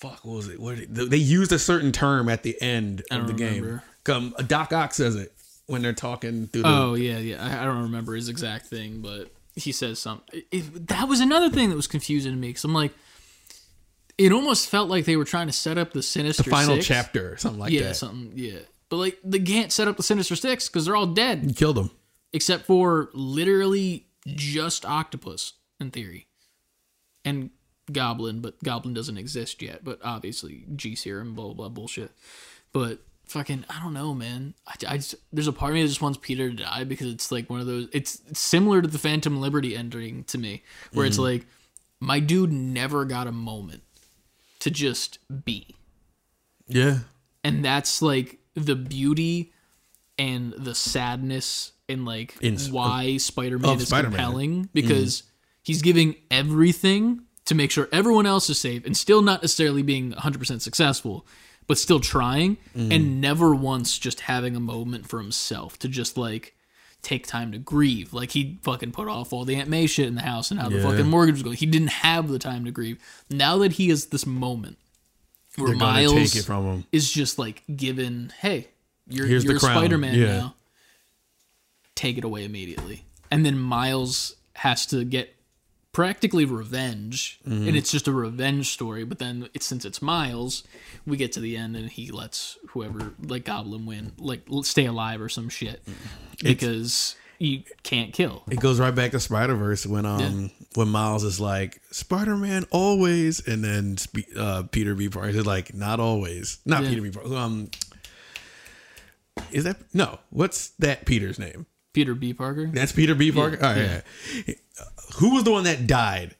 "Fuck." 0.00 0.22
What 0.22 0.36
was 0.36 0.48
it? 0.48 0.60
What 0.60 0.76
did, 0.76 0.94
they 0.94 1.16
used 1.16 1.50
a 1.50 1.58
certain 1.58 1.92
term 1.92 2.28
at 2.28 2.42
the 2.42 2.60
end 2.60 3.04
of 3.10 3.22
the 3.26 3.32
don't 3.32 3.36
game. 3.36 3.62
remember. 3.62 3.84
Come, 4.04 4.34
Doc 4.46 4.72
Ock 4.72 4.92
says 4.94 5.14
it 5.16 5.32
when 5.70 5.82
they're 5.82 5.92
talking 5.92 6.46
through 6.48 6.62
the. 6.62 6.68
oh 6.68 6.94
yeah, 6.94 7.18
yeah, 7.18 7.42
I, 7.42 7.62
I 7.62 7.64
don't 7.64 7.82
remember 7.82 8.14
his 8.14 8.28
exact 8.28 8.66
thing, 8.66 9.00
but 9.00 9.30
he 9.54 9.72
says 9.72 9.98
something. 9.98 10.42
It, 10.50 10.88
that 10.88 11.08
was 11.08 11.20
another 11.20 11.50
thing 11.50 11.70
that 11.70 11.76
was 11.76 11.86
confusing 11.86 12.32
to 12.32 12.38
me. 12.38 12.48
Because 12.48 12.64
I'm 12.64 12.74
like, 12.74 12.92
it 14.18 14.32
almost 14.32 14.68
felt 14.68 14.88
like 14.88 15.04
they 15.04 15.16
were 15.16 15.24
trying 15.24 15.46
to 15.46 15.52
set 15.52 15.78
up 15.78 15.92
the 15.92 16.02
sinister 16.02 16.42
the 16.42 16.50
final 16.50 16.76
Six. 16.76 16.86
chapter, 16.86 17.32
or 17.32 17.36
something 17.36 17.60
like 17.60 17.72
yeah, 17.72 17.80
that. 17.80 17.86
Yeah, 17.86 17.92
something. 17.92 18.32
Yeah, 18.34 18.58
but 18.88 18.96
like 18.96 19.18
they 19.24 19.38
can't 19.40 19.72
set 19.72 19.88
up 19.88 19.96
the 19.96 20.02
Sinister 20.02 20.36
Six 20.36 20.68
because 20.68 20.86
they're 20.86 20.96
all 20.96 21.06
dead. 21.06 21.44
He 21.44 21.52
killed 21.52 21.78
him. 21.78 21.90
except 22.32 22.66
for 22.66 23.10
literally 23.14 24.06
just 24.26 24.84
octopus 24.84 25.54
in 25.80 25.90
theory 25.90 26.26
and 27.24 27.50
goblin 27.90 28.40
but 28.40 28.62
goblin 28.62 28.94
doesn't 28.94 29.16
exist 29.16 29.62
yet 29.62 29.82
but 29.82 29.98
obviously 30.04 30.64
g 30.76 30.94
serum 30.94 31.34
blah 31.34 31.52
blah 31.54 31.68
bullshit 31.68 32.12
but 32.72 33.00
fucking 33.30 33.64
i 33.70 33.80
don't 33.80 33.94
know 33.94 34.12
man. 34.12 34.54
I, 34.66 34.74
I 34.88 34.96
just, 34.96 35.14
there's 35.32 35.46
a 35.46 35.52
part 35.52 35.70
of 35.70 35.74
me 35.76 35.82
that 35.82 35.88
just 35.88 36.02
wants 36.02 36.18
peter 36.20 36.50
to 36.50 36.56
die 36.56 36.84
because 36.84 37.12
it's 37.12 37.30
like 37.30 37.48
one 37.48 37.60
of 37.60 37.66
those 37.66 37.88
it's, 37.92 38.20
it's 38.28 38.40
similar 38.40 38.82
to 38.82 38.88
the 38.88 38.98
phantom 38.98 39.40
liberty 39.40 39.76
ending 39.76 40.24
to 40.24 40.38
me 40.38 40.62
where 40.92 41.06
it's 41.06 41.16
mm-hmm. 41.16 41.24
like 41.24 41.46
my 42.00 42.18
dude 42.18 42.50
never 42.50 43.04
got 43.04 43.26
a 43.26 43.32
moment 43.32 43.82
to 44.60 44.70
just 44.70 45.18
be. 45.44 45.74
Yeah. 46.66 46.98
and 47.42 47.64
that's 47.64 48.00
like 48.00 48.38
the 48.54 48.76
beauty 48.76 49.52
and 50.18 50.52
the 50.52 50.74
sadness 50.74 51.72
and 51.88 52.04
like 52.04 52.36
In- 52.40 52.58
why 52.70 53.16
Spider-Man 53.16 53.70
of 53.70 53.80
is 53.80 53.88
Spider-Man. 53.88 54.12
compelling 54.12 54.68
because 54.72 55.22
mm-hmm. 55.22 55.30
he's 55.62 55.82
giving 55.82 56.14
everything 56.30 57.22
to 57.46 57.54
make 57.56 57.72
sure 57.72 57.88
everyone 57.90 58.26
else 58.26 58.48
is 58.50 58.60
safe 58.60 58.86
and 58.86 58.96
still 58.96 59.22
not 59.22 59.42
necessarily 59.42 59.82
being 59.82 60.12
100% 60.12 60.60
successful 60.60 61.26
but 61.66 61.78
still 61.78 62.00
trying 62.00 62.56
mm-hmm. 62.76 62.92
and 62.92 63.20
never 63.20 63.54
once 63.54 63.98
just 63.98 64.20
having 64.20 64.56
a 64.56 64.60
moment 64.60 65.08
for 65.08 65.18
himself 65.18 65.78
to 65.78 65.88
just 65.88 66.16
like 66.16 66.54
take 67.02 67.26
time 67.26 67.50
to 67.52 67.58
grieve 67.58 68.12
like 68.12 68.32
he 68.32 68.58
fucking 68.62 68.92
put 68.92 69.08
off 69.08 69.32
all 69.32 69.44
the 69.44 69.56
Aunt 69.56 69.68
May 69.68 69.86
shit 69.86 70.06
in 70.06 70.14
the 70.16 70.20
house 70.22 70.50
and 70.50 70.60
how 70.60 70.68
the 70.68 70.82
fucking 70.82 71.06
mortgage 71.06 71.34
was 71.34 71.42
going 71.42 71.56
he 71.56 71.66
didn't 71.66 71.88
have 71.88 72.28
the 72.28 72.38
time 72.38 72.64
to 72.66 72.70
grieve 72.70 72.98
now 73.30 73.56
that 73.58 73.72
he 73.72 73.88
has 73.88 74.06
this 74.06 74.26
moment 74.26 74.76
where 75.56 75.68
They're 75.68 75.76
Miles 75.76 76.12
take 76.12 76.36
it 76.36 76.44
from 76.44 76.64
him. 76.64 76.84
is 76.92 77.10
just 77.10 77.38
like 77.38 77.62
given, 77.74 78.32
hey, 78.40 78.68
you're 79.08 79.26
Here's 79.26 79.44
you're. 79.44 79.58
Spider 79.58 79.98
Man 79.98 80.14
Yeah. 80.14 80.26
now. 80.26 80.54
Take 81.94 82.18
it 82.18 82.24
away 82.24 82.44
immediately. 82.44 83.04
And 83.30 83.44
then 83.44 83.58
Miles 83.58 84.36
has 84.54 84.86
to 84.86 85.04
get 85.04 85.34
practically 85.92 86.44
revenge. 86.44 87.40
Mm-hmm. 87.46 87.68
And 87.68 87.76
it's 87.76 87.90
just 87.90 88.08
a 88.08 88.12
revenge 88.12 88.72
story. 88.72 89.04
But 89.04 89.18
then 89.18 89.48
it's 89.54 89.66
since 89.66 89.84
it's 89.84 90.00
Miles, 90.00 90.62
we 91.06 91.16
get 91.16 91.32
to 91.32 91.40
the 91.40 91.56
end 91.56 91.76
and 91.76 91.90
he 91.90 92.10
lets 92.10 92.58
whoever 92.70 93.14
like 93.22 93.44
Goblin 93.44 93.86
win, 93.86 94.12
like 94.18 94.42
stay 94.62 94.86
alive 94.86 95.20
or 95.20 95.28
some 95.28 95.48
shit. 95.48 95.82
Because 96.42 97.16
you 97.38 97.62
can't 97.82 98.12
kill. 98.12 98.42
It 98.50 98.60
goes 98.60 98.78
right 98.78 98.94
back 98.94 99.12
to 99.12 99.20
Spider 99.20 99.54
Verse 99.54 99.86
when 99.86 100.04
um 100.06 100.50
when 100.74 100.88
Miles 100.88 101.24
is 101.24 101.40
like 101.40 101.80
Spider 101.90 102.36
Man 102.36 102.64
always, 102.70 103.46
and 103.46 103.64
then 103.64 103.96
uh, 104.36 104.64
Peter 104.70 104.94
B. 104.94 105.08
Parker 105.08 105.28
is 105.30 105.46
like 105.46 105.74
not 105.74 106.00
always, 106.00 106.58
not 106.64 106.82
Yeah. 106.84 106.88
Peter 106.90 107.02
B. 107.02 107.10
Parker. 107.10 107.34
Um, 107.34 107.70
is 109.50 109.64
that 109.64 109.78
no? 109.94 110.18
What's 110.30 110.68
that 110.78 111.06
Peter's 111.06 111.38
name? 111.38 111.66
Peter 111.92 112.14
B. 112.14 112.32
Parker. 112.34 112.66
That's 112.66 112.92
Peter 112.92 113.14
B. 113.14 113.32
Parker. 113.32 113.56
Yeah, 113.60 113.68
All 113.68 113.74
right. 113.74 114.02
yeah. 114.46 114.54
Who 115.16 115.34
was 115.34 115.44
the 115.44 115.50
one 115.50 115.64
that 115.64 115.86
died? 115.86 116.36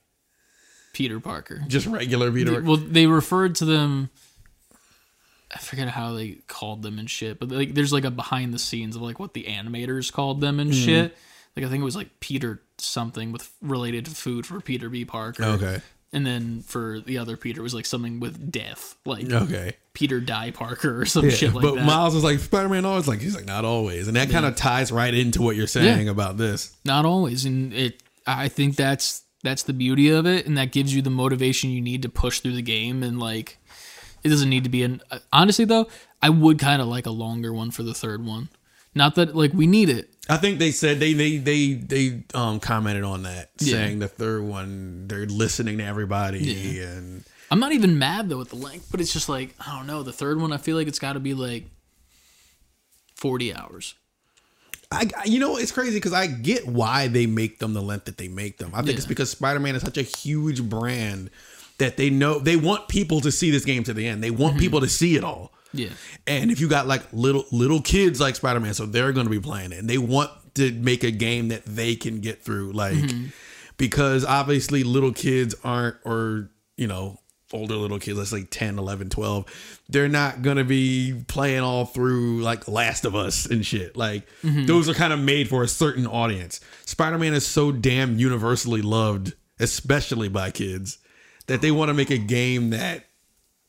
Peter 0.93 1.21
Parker. 1.21 1.63
Just 1.69 1.87
regular 1.87 2.31
Peter. 2.31 2.53
Parker? 2.53 2.67
Well, 2.67 2.77
they 2.77 3.07
referred 3.07 3.55
to 3.57 3.65
them. 3.65 4.11
I 5.53 5.59
forget 5.59 5.89
how 5.89 6.15
they 6.15 6.39
called 6.47 6.83
them 6.83 6.99
and 6.99 7.11
shit, 7.11 7.41
but 7.41 7.49
like, 7.49 7.75
there's 7.75 7.93
like 7.93 8.05
a 8.05 8.11
behind 8.11 8.55
the 8.55 8.59
scenes 8.59 8.95
of 8.95 9.03
like 9.03 9.19
what 9.19 9.35
the 9.35 9.45
animators 9.45 10.13
called 10.13 10.41
them 10.41 10.61
and 10.61 10.71
mm-hmm. 10.71 10.85
shit. 10.85 11.17
Like 11.57 11.67
I 11.67 11.69
think 11.69 11.81
it 11.81 11.85
was 11.85 11.97
like 11.97 12.21
Peter 12.21 12.63
something 12.79 13.33
with 13.33 13.51
related 13.61 14.05
to 14.07 14.11
food 14.13 14.47
for 14.47 14.61
Peter 14.61 14.89
B. 14.89 15.05
Parker. 15.05 15.45
Okay. 15.45 15.81
And 16.13 16.27
then 16.27 16.63
for 16.63 17.01
the 17.01 17.19
other 17.19 17.37
Peter 17.37 17.61
it 17.61 17.63
was 17.63 17.75
like 17.75 17.87
something 17.87 18.21
with 18.21 18.53
death, 18.53 18.97
like 19.05 19.31
Okay. 19.31 19.77
Peter 19.93 20.21
Die 20.21 20.51
Parker 20.53 21.01
or 21.01 21.05
some 21.05 21.25
Yeah, 21.25 21.31
shit 21.31 21.55
like 21.55 21.63
but 21.63 21.75
that. 21.75 21.81
But 21.81 21.87
Miles 21.87 22.15
was 22.15 22.23
like 22.23 22.39
Spider 22.39 22.69
Man 22.69 22.85
always 22.85 23.09
like 23.09 23.21
he's 23.21 23.35
like 23.35 23.47
not 23.47 23.65
always, 23.65 24.07
and 24.07 24.17
that 24.17 24.31
kind 24.31 24.47
of 24.47 24.55
ties 24.55 24.93
right 24.93 25.13
into 25.13 25.43
what 25.43 25.57
you're 25.57 25.67
saying 25.67 26.09
about 26.09 26.37
this. 26.37 26.77
Not 26.85 27.05
always, 27.05 27.45
and 27.45 27.73
it. 27.73 28.03
I 28.39 28.49
think 28.49 28.77
that's 28.77 29.23
that's 29.43 29.63
the 29.63 29.73
beauty 29.73 30.11
of 30.11 30.27
it, 30.27 30.47
and 30.47 30.57
that 30.59 30.73
gives 30.73 30.95
you 30.95 31.03
the 31.03 31.11
motivation 31.11 31.71
you 31.71 31.81
need 31.81 32.03
to 32.03 32.09
push 32.09 32.41
through 32.41 32.55
the 32.55 32.63
game. 32.63 33.03
And 33.03 33.19
like, 33.19 33.59
it 34.23 34.29
doesn't 34.29 34.51
need 34.51 34.65
to 34.65 34.71
be 34.71 34.83
an. 34.83 35.01
Honestly, 35.33 35.65
though, 35.65 35.89
I 36.23 36.29
would 36.31 36.59
kind 36.59 36.83
of 36.83 36.89
like 36.89 37.07
a 37.07 37.11
longer 37.11 37.53
one 37.53 37.71
for 37.71 37.83
the 37.83 37.95
third 37.95 38.25
one. 38.25 38.49
Not 38.95 39.15
that 39.15 39.35
like 39.37 39.53
we 39.53 39.67
need 39.67 39.89
it. 39.89 40.15
I 40.29 40.37
think 40.37 40.59
they 40.59 40.73
said 40.73 41.01
they 41.01 41.13
they 41.13 41.37
they 41.39 41.73
they 41.75 42.25
um 42.35 42.61
commented 42.61 43.05
on 43.05 43.23
that, 43.23 43.51
Yeah. 43.61 43.73
saying 43.73 43.99
the 44.01 44.09
third 44.09 44.43
one 44.43 45.07
they're 45.09 45.27
listening 45.27 45.79
to 45.79 45.85
everybody 45.85 46.41
Yeah. 46.41 46.89
and 46.89 47.25
I'm 47.53 47.59
not 47.61 47.73
even 47.73 47.99
mad 47.99 48.29
though 48.29 48.41
at 48.41 48.49
the 48.49 48.57
length, 48.57 48.89
but 48.91 49.01
it's 49.01 49.13
just 49.13 49.29
like 49.29 49.55
I 49.65 49.77
don't 49.77 49.87
know. 49.87 50.03
The 50.03 50.13
third 50.13 50.41
one, 50.41 50.53
I 50.53 50.57
feel 50.57 50.77
like 50.77 50.87
it's 50.89 50.99
got 50.99 51.13
to 51.15 51.21
be 51.21 51.35
like 51.35 51.65
forty 53.15 53.55
hours. 53.55 53.95
I, 54.93 55.09
you 55.25 55.39
know, 55.39 55.57
it's 55.57 55.71
crazy 55.73 55.95
because 55.97 56.13
I 56.13 56.27
get 56.27 56.67
why 56.67 57.07
they 57.09 57.27
make 57.27 57.59
them 57.61 57.75
the 57.75 57.83
length 57.83 58.07
that 58.07 58.19
they 58.19 58.27
make 58.29 58.59
them. 58.59 58.71
I 58.75 58.79
think 58.79 58.89
Yeah. 58.91 58.95
it's 58.97 59.07
because 59.07 59.31
Spider 59.31 59.61
Man 59.61 59.77
is 59.77 59.83
such 59.83 59.99
a 59.99 60.03
huge 60.03 60.63
brand 60.69 61.31
that 61.79 61.97
they 61.97 62.11
know 62.11 62.39
they 62.41 62.57
want 62.57 62.89
people 62.89 63.21
to 63.21 63.31
see 63.31 63.51
this 63.51 63.65
game 63.65 63.85
to 63.85 63.95
the 63.95 64.07
end. 64.07 64.23
They 64.23 64.31
Mm-hmm. 64.31 64.43
want 64.43 64.59
people 64.59 64.81
to 64.81 64.89
see 64.89 65.15
it 65.17 65.23
all. 65.25 65.53
Yeah, 65.73 65.91
And 66.27 66.51
if 66.51 66.61
you 66.61 66.67
got 66.69 66.89
like 66.89 67.05
little 67.13 67.45
little 67.53 67.81
kids 67.81 68.19
like 68.21 68.35
Spider 68.35 68.59
Man, 68.59 68.75
so 68.75 68.87
they're 68.87 69.13
going 69.13 69.27
to 69.27 69.31
be 69.31 69.39
playing 69.39 69.71
it, 69.71 69.79
and 69.79 69.89
they 69.89 69.99
want 69.99 70.33
to 70.55 70.73
make 70.73 71.05
a 71.05 71.13
game 71.13 71.47
that 71.49 71.65
they 71.65 71.95
can 71.95 72.19
get 72.21 72.43
through, 72.43 72.73
like 72.73 72.97
because 73.77 74.25
obviously 74.25 74.83
little 74.83 75.13
kids 75.13 75.55
aren't, 75.63 75.95
or 76.05 76.51
you 76.77 76.89
know, 76.89 77.20
older 77.53 77.75
little 77.75 77.99
kids, 77.99 78.19
let's 78.19 78.31
say 78.31 78.45
10, 78.45 78.79
11, 78.79 79.11
12, 79.11 79.83
they're 79.89 80.09
not 80.09 80.43
going 80.43 80.57
to 80.57 80.65
be 80.65 81.25
playing 81.29 81.61
all 81.61 81.85
through 81.85 82.41
like 82.43 82.69
Last 82.69 83.05
of 83.05 83.15
Us 83.15 83.47
and 83.47 83.65
shit. 83.65 83.97
Like 83.97 84.27
mm-hmm. 84.43 84.67
those 84.67 84.89
are 84.89 84.95
kind 84.95 85.13
of 85.13 85.19
made 85.21 85.49
for 85.49 85.63
a 85.63 85.69
certain 85.69 86.07
audience. 86.07 86.61
Spider 86.85 87.19
Man 87.19 87.35
is 87.35 87.47
so 87.47 87.73
damn 87.73 88.19
universally 88.19 88.83
loved, 88.83 89.35
especially 89.59 90.29
by 90.29 90.51
kids, 90.51 90.99
that 91.47 91.61
they 91.63 91.71
want 91.71 91.89
to 91.89 91.95
make 91.95 92.11
a 92.11 92.19
game 92.19 92.71
that 92.71 93.07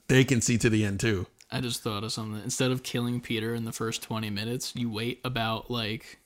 they 0.07 0.23
can 0.23 0.41
see 0.41 0.57
to 0.57 0.69
the 0.69 0.85
end 0.85 0.99
too. 0.99 1.27
I 1.51 1.59
just 1.59 1.83
thought 1.83 2.03
of 2.03 2.13
something. 2.13 2.41
Instead 2.43 2.71
of 2.71 2.83
killing 2.83 3.19
Peter 3.19 3.53
in 3.53 3.65
the 3.65 3.73
first 3.73 4.01
twenty 4.01 4.29
minutes, 4.29 4.73
you 4.75 4.89
wait 4.89 5.19
about 5.25 5.69
like 5.69 6.19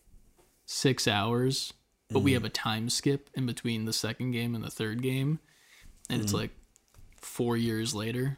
six 0.65 1.07
hours, 1.07 1.73
but 2.11 2.19
we 2.19 2.31
mm-hmm. 2.31 2.35
have 2.35 2.45
a 2.45 2.49
time 2.49 2.89
skip 2.89 3.29
in 3.33 3.45
between 3.45 3.85
the 3.85 3.93
second 3.93 4.31
game 4.31 4.53
and 4.53 4.63
the 4.63 4.69
third 4.69 5.01
game, 5.01 5.39
and 6.09 6.21
it's 6.21 6.31
mm-hmm. 6.31 6.41
like 6.41 6.51
four 7.25 7.57
years 7.57 7.93
later. 7.93 8.37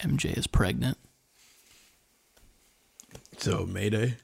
MJ 0.00 0.36
is 0.36 0.46
pregnant. 0.46 0.98
So 3.38 3.64
Mayday. 3.64 4.16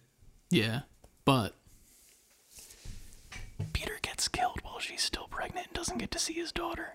Yeah, 0.51 0.81
but 1.25 1.55
Peter 3.73 3.99
gets 4.03 4.29
killed 4.29 4.61
while 4.63 4.79
she's 4.79 5.03
still 5.03 5.27
pregnant 5.31 5.67
and 5.69 5.75
doesn't 5.75 5.99
get 5.99 6.11
to 6.13 6.19
see 6.19 6.35
his 6.35 6.53
daughter. 6.53 6.95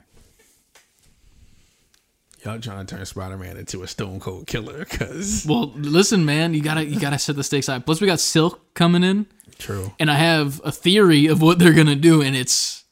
Y'all 2.45 2.59
trying 2.59 2.85
to 2.85 2.95
turn 2.95 3.05
Spider 3.05 3.37
Man 3.37 3.57
into 3.57 3.83
a 3.83 3.87
stone 3.87 4.19
cold 4.19 4.47
killer 4.47 4.85
because 4.89 5.45
Well, 5.47 5.71
listen, 5.75 6.25
man, 6.25 6.53
you 6.53 6.61
gotta 6.61 6.85
you 6.85 6.99
gotta 6.99 7.19
set 7.19 7.35
the 7.35 7.43
stakes 7.43 7.67
high. 7.67 7.79
Plus, 7.79 8.01
we 8.01 8.07
got 8.07 8.19
Silk 8.19 8.73
coming 8.73 9.03
in, 9.03 9.27
true. 9.59 9.91
and 9.99 10.09
I 10.09 10.15
have 10.15 10.59
a 10.63 10.71
theory 10.71 11.27
of 11.27 11.41
what 11.41 11.59
they're 11.59 11.73
gonna 11.73 11.95
do, 11.95 12.21
and 12.21 12.35
it's 12.35 12.83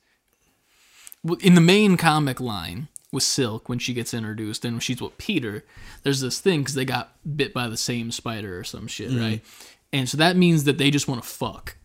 in 1.42 1.56
the 1.56 1.62
main 1.62 1.98
comic 1.98 2.40
line 2.40 2.88
with 3.12 3.24
Silk 3.24 3.70
when 3.70 3.80
she 3.80 3.94
gets 3.94 4.14
introduced, 4.14 4.66
and 4.66 4.82
she's 4.82 5.02
with 5.02 5.18
Peter. 5.18 5.66
There's 6.04 6.22
this 6.22 6.40
thing 6.40 6.62
because 6.62 6.76
they 6.76 6.86
got 6.86 7.16
bit 7.36 7.54
by 7.54 7.68
the 7.68 7.78
same 7.78 8.12
spider 8.12 8.58
or 8.60 8.64
some 8.64 8.88
shit, 8.88 9.12
mm. 9.12 9.20
right? 9.20 9.46
And 9.92 10.08
so 10.08 10.18
that 10.18 10.36
means 10.36 10.66
that 10.66 10.78
they 10.78 10.92
just 10.92 11.08
want 11.08 11.22
to 11.24 11.28
fuck. 11.28 11.76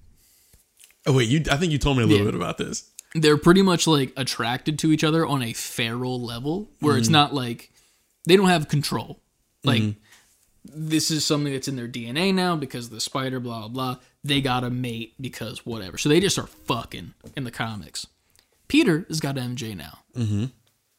Oh 1.07 1.13
wait, 1.13 1.29
you. 1.29 1.43
I 1.51 1.57
think 1.57 1.73
you 1.73 1.79
told 1.79 1.97
me 1.97 2.03
a 2.03 2.07
little 2.07 2.25
Yeah. 2.27 2.33
bit 2.33 2.41
about 2.41 2.59
this. 2.59 2.91
they're 3.17 3.39
pretty 3.39 3.63
much 3.63 3.87
like 3.87 4.13
attracted 4.17 4.77
to 4.81 4.91
each 4.91 5.05
other 5.05 5.25
on 5.25 5.41
a 5.41 5.53
feral 5.53 6.21
level 6.21 6.69
where 6.81 6.97
it's 6.97 7.09
mm. 7.09 7.13
not 7.13 7.33
like 7.33 7.71
they 8.27 8.37
don't 8.37 8.49
have 8.49 8.67
control. 8.69 9.21
Like 9.63 9.83
mm-hmm. 9.83 9.99
this 10.91 11.13
is 11.13 11.25
something 11.25 11.53
that's 11.53 11.69
in 11.69 11.77
their 11.77 11.87
DNA 11.89 12.35
now 12.35 12.57
because 12.57 12.91
the 12.91 13.01
spider, 13.01 13.39
blah 13.41 13.61
blah 13.61 13.69
blah. 13.69 13.97
They 14.25 14.41
got 14.41 14.65
a 14.65 14.71
mate 14.71 15.15
because 15.21 15.65
whatever. 15.65 15.97
So 15.97 16.09
they 16.09 16.19
just 16.19 16.39
are 16.39 16.47
fucking 16.47 17.15
in 17.37 17.45
the 17.45 17.51
comics. 17.51 18.07
Peter 18.67 19.05
has 19.09 19.21
got 19.21 19.37
MJ 19.37 19.77
now. 19.77 20.01
Mm-hmm. 20.17 20.47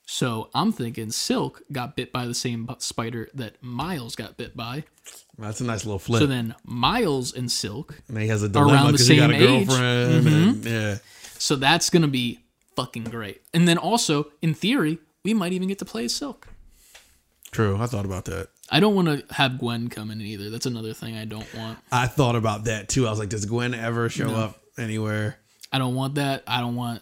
Mm-hmm. 0.06 0.11
So 0.24 0.50
I'm 0.53 0.72
thinking 0.72 1.11
Silk 1.11 1.61
got 1.72 1.95
bit 1.95 2.11
by 2.14 2.25
the 2.27 2.35
same 2.35 2.69
spider 2.80 3.30
that 3.34 3.61
Miles 3.61 4.16
got 4.16 4.38
bit 4.38 4.56
by. 4.56 4.84
That's 5.38 5.61
a 5.61 5.64
nice 5.66 5.84
little 5.85 6.00
flip. 6.00 6.19
So 6.22 6.27
then 6.27 6.56
Miles 6.64 7.34
and 7.34 7.51
Silk 7.51 8.00
and 8.08 8.17
he 8.17 8.27
has 8.27 8.43
a 8.43 8.45
around 8.45 8.51
dilemma 8.53 8.85
the 8.88 8.92
because 8.93 9.08
he 9.08 9.17
got 9.17 9.32
a 9.32 9.34
same 9.34 9.42
age. 9.43 9.67
girlfriend. 9.67 10.27
and- 10.27 10.66
yeah. 10.66 10.98
So 11.38 11.56
that's 11.56 11.90
gonna 11.90 12.08
be 12.08 12.40
fucking 12.75 13.06
great. 13.06 13.42
And 13.53 13.67
then 13.67 13.77
also, 13.77 14.32
in 14.42 14.53
theory, 14.53 15.00
we 15.24 15.34
might 15.34 15.53
even 15.53 15.67
get 15.67 15.80
to 15.80 15.85
play 15.85 16.06
as 16.06 16.16
Silk. 16.16 16.48
True. 17.51 17.77
I 17.77 17.85
thought 17.88 18.06
about 18.06 18.25
that. 18.25 18.50
I 18.69 18.80
don't 18.80 18.95
want 18.95 19.08
to 19.08 19.34
have 19.34 19.59
Gwen 19.59 19.90
come 19.90 20.11
in 20.11 20.19
either. 20.22 20.50
That's 20.50 20.66
another 20.66 20.93
thing 20.93 21.16
I 21.16 21.25
don't 21.25 21.48
want. 21.56 21.77
I 21.92 22.08
thought 22.08 22.35
about 22.35 22.66
that 22.66 22.90
too. 22.90 23.08
I 23.08 23.09
was 23.09 23.19
like, 23.19 23.30
does 23.30 23.45
Gwen 23.45 23.74
ever 23.74 24.09
show 24.09 24.30
up 24.30 24.59
anywhere? 24.77 25.38
I 25.72 25.77
don't 25.77 25.95
want 25.95 26.16
that. 26.16 26.43
I 26.48 26.59
don't 26.61 26.75
want 26.75 27.01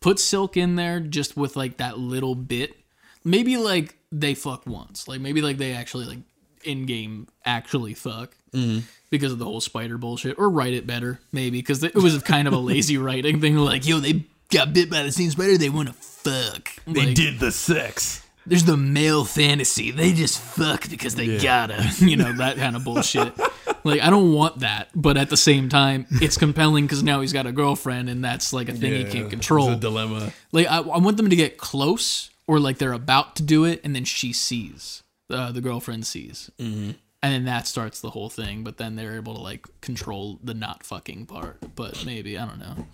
put 0.00 0.18
Silk 0.18 0.56
in 0.56 0.76
there 0.76 1.00
just 1.00 1.36
with 1.36 1.56
like 1.56 1.78
that 1.78 1.98
little 1.98 2.34
bit. 2.34 2.76
Maybe 3.24 3.56
like 3.56 3.96
they 4.10 4.34
fuck 4.34 4.66
once. 4.66 5.08
Like 5.08 5.20
maybe 5.20 5.42
like 5.42 5.58
they 5.58 5.72
actually 5.72 6.06
like 6.06 6.18
in 6.64 6.86
game 6.86 7.28
actually 7.44 7.94
fuck 7.94 8.36
mm-hmm. 8.52 8.80
because 9.10 9.32
of 9.32 9.38
the 9.38 9.44
whole 9.44 9.60
spider 9.60 9.98
bullshit, 9.98 10.38
or 10.38 10.50
write 10.50 10.74
it 10.74 10.86
better 10.86 11.20
maybe 11.32 11.58
because 11.58 11.82
it 11.82 11.94
was 11.94 12.20
kind 12.22 12.48
of 12.48 12.54
a 12.54 12.58
lazy 12.58 12.98
writing 12.98 13.40
thing. 13.40 13.56
Like 13.56 13.86
yo, 13.86 13.98
they 13.98 14.24
got 14.50 14.72
bit 14.72 14.90
by 14.90 15.02
the 15.02 15.12
same 15.12 15.30
spider. 15.30 15.56
They 15.56 15.70
want 15.70 15.88
to 15.88 15.94
fuck. 15.94 16.68
Like, 16.86 17.14
did 17.14 17.40
the 17.40 17.52
sex. 17.52 18.24
There's 18.46 18.64
the 18.64 18.76
male 18.76 19.24
fantasy. 19.24 19.90
They 19.90 20.12
just 20.12 20.40
fuck 20.40 20.88
because 20.88 21.14
they 21.14 21.38
gotta, 21.38 21.90
you 21.98 22.16
know, 22.16 22.32
that 22.32 22.56
kind 22.56 22.76
of 22.76 22.84
bullshit. 22.84 23.32
like, 23.84 24.00
I 24.00 24.10
don't 24.10 24.32
want 24.32 24.60
that, 24.60 24.88
but 24.94 25.16
at 25.16 25.30
the 25.30 25.36
same 25.36 25.68
time, 25.68 26.06
it's 26.10 26.36
compelling 26.36 26.86
because 26.86 27.02
now 27.02 27.20
he's 27.20 27.32
got 27.32 27.46
a 27.46 27.52
girlfriend, 27.52 28.08
and 28.08 28.24
that's 28.24 28.52
like 28.52 28.68
a 28.68 28.72
thing 28.72 28.92
he 28.92 29.10
can't 29.10 29.30
control. 29.30 29.68
It's 29.68 29.78
a 29.78 29.80
dilemma. 29.80 30.32
like, 30.50 30.66
I, 30.66 30.78
I 30.78 30.98
want 30.98 31.16
them 31.16 31.30
to 31.30 31.36
get 31.36 31.58
close, 31.58 32.30
or 32.46 32.58
like 32.58 32.78
they're 32.78 32.92
about 32.92 33.36
to 33.36 33.42
do 33.42 33.64
it, 33.64 33.80
and 33.84 33.94
then 33.94 34.04
she 34.04 34.32
sees, 34.32 35.02
uh, 35.30 35.52
the 35.52 35.60
girlfriend 35.60 36.06
sees, 36.06 36.50
mm-hmm. 36.58 36.92
and 37.22 37.32
then 37.32 37.44
that 37.44 37.66
starts 37.66 38.00
the 38.00 38.10
whole 38.10 38.28
thing. 38.28 38.64
But 38.64 38.78
then 38.78 38.96
they're 38.96 39.16
able 39.16 39.34
to 39.34 39.40
like 39.40 39.66
control 39.80 40.38
the 40.42 40.54
not 40.54 40.84
fucking 40.84 41.26
part. 41.26 41.58
But 41.74 42.04
maybe 42.04 42.38
I 42.38 42.46
don't 42.46 42.58
know. 42.58 42.86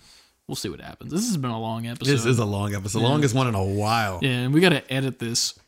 We'll 0.49 0.57
see 0.57 0.71
what 0.71 0.81
happens. 0.81 1.13
This 1.13 1.27
has 1.27 1.37
been 1.37 1.51
a 1.51 1.61
long 1.61 1.87
episode. 1.87 2.11
This 2.11 2.25
is 2.25 2.39
a 2.39 2.45
long 2.47 2.75
episode, 2.75 3.03
longest 3.03 3.35
one 3.35 3.49
in 3.49 3.55
a 3.55 3.63
while. 3.63 4.19
Yeah, 4.23 4.31
and 4.31 4.55
we 4.55 4.61
got 4.63 4.71
to 4.71 4.93
edit 4.93 5.19
this 5.19 5.59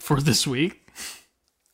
for 0.00 0.20
this 0.20 0.44
week. 0.46 0.84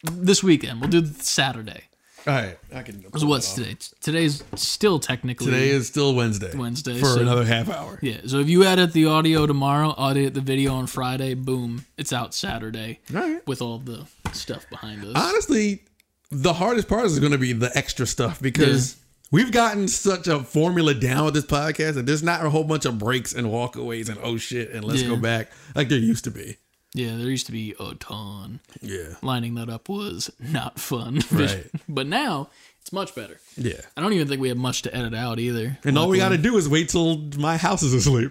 This 0.02 0.42
weekend, 0.44 0.82
we'll 0.82 0.90
do 0.90 1.06
Saturday. 1.06 1.84
All 2.26 2.34
right, 2.34 2.58
I 2.74 2.82
can. 2.82 3.02
So 3.18 3.26
what's 3.26 3.54
today? 3.54 3.76
Today's 4.02 4.44
still 4.56 4.98
technically 4.98 5.46
Today 5.46 5.68
is 5.70 5.86
still 5.86 6.14
Wednesday. 6.14 6.54
Wednesday, 6.54 6.98
for 7.00 7.06
so- 7.06 7.20
another 7.20 7.44
half 7.46 7.70
hour. 7.70 7.98
yeah. 8.02 8.18
So 8.26 8.38
if 8.40 8.48
you 8.50 8.64
edit 8.64 8.92
the 8.92 9.06
audio 9.06 9.46
tomorrow, 9.46 9.92
edit 10.10 10.34
the 10.34 10.40
video 10.42 10.74
on 10.74 10.86
Friday. 10.86 11.32
Boom, 11.34 11.86
it's 11.96 12.12
out 12.12 12.34
Saturday 12.34 13.00
All 13.14 13.20
right. 13.22 13.46
with 13.46 13.62
all 13.62 13.78
the 13.78 14.06
stuff 14.32 14.68
behind 14.68 15.02
us. 15.04 15.12
Honestly, 15.14 15.82
the 16.30 16.52
hardest 16.52 16.88
part 16.88 17.06
is 17.06 17.18
going 17.20 17.32
to 17.32 17.38
be 17.38 17.54
the 17.54 17.70
extra 17.76 18.06
stuff 18.06 18.40
because 18.42 18.96
we've 19.34 19.50
gotten 19.52 19.88
such 19.88 20.28
a 20.28 20.40
formula 20.40 20.94
down 20.94 21.24
with 21.24 21.34
this 21.34 21.44
podcast 21.44 21.94
that 21.94 22.06
there's 22.06 22.22
not 22.22 22.44
a 22.46 22.50
whole 22.50 22.64
bunch 22.64 22.84
of 22.84 22.98
breaks 22.98 23.32
and 23.34 23.48
walkaways 23.48 24.08
and 24.08 24.18
oh 24.22 24.36
shit 24.36 24.70
and 24.70 24.84
let's 24.84 25.02
Yeah. 25.02 25.08
go 25.08 25.16
back 25.16 25.50
like 25.74 25.88
there 25.88 25.98
used 25.98 26.24
to 26.24 26.30
be. 26.30 26.56
yeah, 26.94 27.16
there 27.16 27.28
used 27.30 27.46
to 27.46 27.52
be 27.52 27.74
a 27.80 27.94
ton. 27.96 28.60
Yeah. 28.80 29.16
Lining 29.22 29.54
that 29.56 29.68
up 29.68 29.88
was 29.88 30.30
not 30.38 30.78
fun, 30.78 31.20
Right. 31.32 31.66
but 31.88 32.06
now 32.06 32.48
it's 32.80 32.92
much 32.92 33.14
better. 33.16 33.40
Yeah. 33.56 33.80
I 33.96 34.00
don't 34.00 34.12
even 34.12 34.28
think 34.28 34.40
we 34.40 34.48
have 34.50 34.56
much 34.58 34.82
to 34.82 34.94
edit 34.96 35.14
out 35.14 35.38
either. 35.40 35.78
And 35.84 35.98
all 35.98 36.08
we 36.08 36.18
got 36.18 36.28
to 36.28 36.38
do 36.38 36.56
is 36.56 36.68
wait 36.68 36.88
till 36.90 37.18
my 37.36 37.56
house 37.56 37.82
is 37.82 37.92
asleep. 37.94 38.30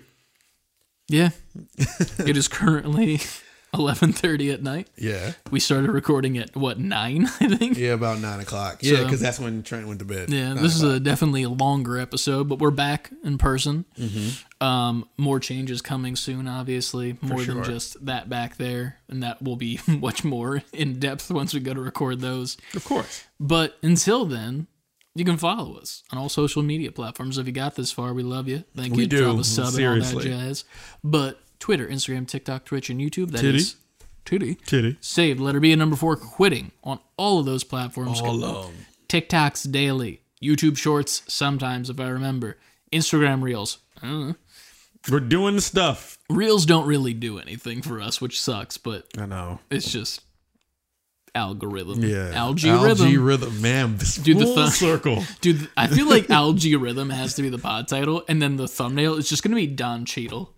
yeah, 1.09 1.31
it 2.25 2.37
is 2.37 2.47
currently 2.47 3.19
eleven 3.73 4.11
thirty 4.13 4.51
at 4.51 4.61
night. 4.61 4.87
Yeah. 4.97 5.33
We 5.51 5.59
started 5.59 5.91
recording 5.91 6.37
at 6.37 6.55
what 6.55 6.79
nine? 6.79 7.25
I 7.39 7.47
think. 7.55 7.77
Yeah, 7.77 7.93
about 7.93 8.19
nine 8.19 8.39
o'clock. 8.39 8.79
Yeah, 8.81 9.03
because 9.03 9.19
that's 9.19 9.39
when 9.39 9.63
Trent 9.63 9.87
went 9.87 9.99
to 9.99 10.05
bed. 10.05 10.29
Yeah, 10.29 10.53
this 10.53 10.75
is 10.75 10.83
a 10.83 10.99
definitely 10.99 11.43
a 11.43 11.49
longer 11.49 11.97
episode, 11.97 12.47
but 12.49 12.59
we're 12.59 12.71
back 12.71 13.11
in 13.23 13.37
person. 13.37 13.85
Mm-hmm. 13.97 14.63
Um, 14.65 15.09
more 15.17 15.39
changes 15.39 15.81
coming 15.81 16.15
soon, 16.15 16.47
obviously. 16.47 17.17
More 17.21 17.37
than 17.37 17.55
sure. 17.57 17.63
just 17.63 18.05
that 18.05 18.29
back 18.29 18.57
there, 18.57 18.99
and 19.09 19.23
that 19.23 19.41
will 19.41 19.57
be 19.57 19.79
much 19.87 20.23
more 20.23 20.61
in 20.71 20.99
depth 20.99 21.29
once 21.31 21.53
we 21.53 21.59
go 21.59 21.73
to 21.73 21.81
record 21.81 22.19
those. 22.21 22.57
of 22.75 22.85
course. 22.85 23.23
But 23.39 23.77
until 23.83 24.25
then, 24.25 24.67
you 25.15 25.25
can 25.25 25.37
follow 25.37 25.75
us 25.75 26.03
on 26.11 26.17
all 26.17 26.29
social 26.29 26.63
media 26.63 26.91
platforms. 26.91 27.37
If 27.37 27.45
you 27.45 27.53
got 27.53 27.75
this 27.75 27.91
far, 27.91 28.13
we 28.13 28.23
love 28.23 28.47
you. 28.47 28.63
Thank 28.75 28.95
We 28.95 29.03
you. 29.03 29.07
do, 29.09 29.23
Drop 29.25 29.39
a 29.39 29.43
sub 29.43 29.67
seriously. 29.73 30.25
and 30.25 30.33
all 30.33 30.39
that 30.39 30.45
jazz. 30.47 30.63
But 31.03 31.39
Twitter, 31.63 31.87
Instagram, 31.87 32.27
TikTok, 32.27 32.65
Twitch, 32.65 32.89
and 32.89 32.99
YouTube. 32.99 33.31
That 33.31 33.39
Titty. 33.39 33.57
is 33.57 33.77
Titty. 34.25 34.55
Titty. 34.65 34.97
Saved. 34.99 35.39
Letter 35.39 35.61
B 35.61 35.71
and 35.71 35.79
number 35.79 35.95
four. 35.95 36.17
Quitting 36.17 36.73
on 36.83 36.99
all 37.15 37.39
of 37.39 37.45
those 37.45 37.63
platforms. 37.63 38.19
All 38.19 38.43
of 38.43 38.65
'em. 38.67 38.75
TikToks 39.07 39.71
daily, 39.71 40.19
YouTube 40.43 40.77
Shorts 40.77 41.23
sometimes 41.29 41.89
if 41.89 42.01
I 42.01 42.09
remember, 42.09 42.57
Instagram 42.91 43.41
Reels. 43.41 43.77
Know. 44.03 44.35
We're 45.09 45.21
doing 45.21 45.61
stuff. 45.61 46.17
Reels 46.29 46.65
don't 46.65 46.85
really 46.85 47.13
do 47.13 47.39
anything 47.39 47.81
for 47.81 48.01
us, 48.01 48.19
which 48.19 48.41
sucks, 48.41 48.77
but 48.77 49.05
I 49.17 49.25
know. 49.25 49.59
it's 49.71 49.89
just 49.89 50.19
algorithm. 51.33 52.03
Yeah. 52.03 52.31
algae, 52.33 52.69
Algae 52.69 52.87
rhythm. 53.17 53.23
rhythm. 53.23 53.61
Man, 53.61 53.97
this 53.97 54.17
Dude, 54.17 54.37
the 54.39 54.45
full 54.45 54.55
th- 54.55 54.69
circle. 54.71 55.23
Dude, 55.41 55.69
I 55.77 55.87
feel 55.87 56.07
like 56.09 56.29
algae 56.29 56.75
rhythm 56.75 57.09
has 57.09 57.35
to 57.35 57.41
be 57.41 57.47
the 57.47 57.57
pod 57.57 57.87
title, 57.87 58.23
and 58.27 58.41
then 58.41 58.57
the 58.57 58.67
thumbnail 58.67 59.15
is 59.15 59.29
just 59.29 59.43
gonna 59.43 59.55
be 59.55 59.67
Don 59.67 60.03
Cheadle. 60.05 60.52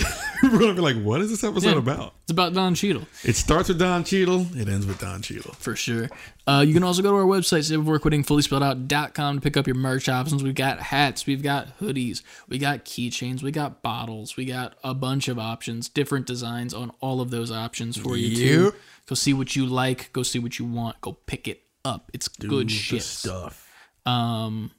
We're 0.42 0.58
gonna 0.58 0.72
be 0.74 0.80
like, 0.80 0.96
what 1.02 1.20
is 1.20 1.28
this 1.30 1.44
episode 1.44 1.72
Yeah. 1.72 1.78
about? 1.78 2.14
It's 2.22 2.32
about 2.32 2.54
Don 2.54 2.74
Cheadle 2.74 3.06
It 3.24 3.36
starts 3.36 3.68
with 3.68 3.78
Don 3.78 4.04
Cheadle. 4.04 4.46
It 4.56 4.68
ends 4.68 4.86
with 4.86 4.98
Don 4.98 5.20
Cheadle. 5.20 5.52
for 5.58 5.76
sure. 5.76 6.08
Uh, 6.46 6.64
you 6.66 6.72
can 6.72 6.82
also 6.82 7.02
go 7.02 7.10
to 7.10 7.16
our 7.16 7.24
website, 7.24 7.60
savebeforequitting, 7.70 8.24
fully 8.26 8.42
spelled 8.42 8.62
out.com 8.62 9.36
to 9.36 9.40
pick 9.42 9.56
up 9.58 9.66
your 9.66 9.76
merch 9.76 10.08
options. 10.08 10.42
We've 10.42 10.54
got 10.54 10.80
hats, 10.80 11.26
we've 11.26 11.42
got 11.42 11.78
hoodies, 11.78 12.22
we 12.48 12.56
got 12.58 12.84
keychains, 12.86 13.42
we 13.42 13.50
got 13.52 13.82
bottles, 13.82 14.36
we 14.36 14.46
got 14.46 14.76
a 14.82 14.94
bunch 14.94 15.28
of 15.28 15.38
options, 15.38 15.88
different 15.90 16.26
designs 16.26 16.72
on 16.72 16.90
all 17.00 17.20
of 17.20 17.30
those 17.30 17.50
options 17.52 17.96
for 17.98 18.16
you 18.16 18.34
too. 18.34 18.74
Go 19.06 19.14
see 19.14 19.34
what 19.34 19.54
you 19.54 19.66
like, 19.66 20.10
go 20.12 20.22
see 20.22 20.38
what 20.38 20.58
you 20.58 20.64
want, 20.64 21.00
go 21.02 21.12
pick 21.26 21.46
it 21.48 21.62
up. 21.84 22.10
It's 22.14 22.28
good 22.28 22.70
shit. 22.70 23.02
stuff. 23.02 23.68
um, 24.06 24.70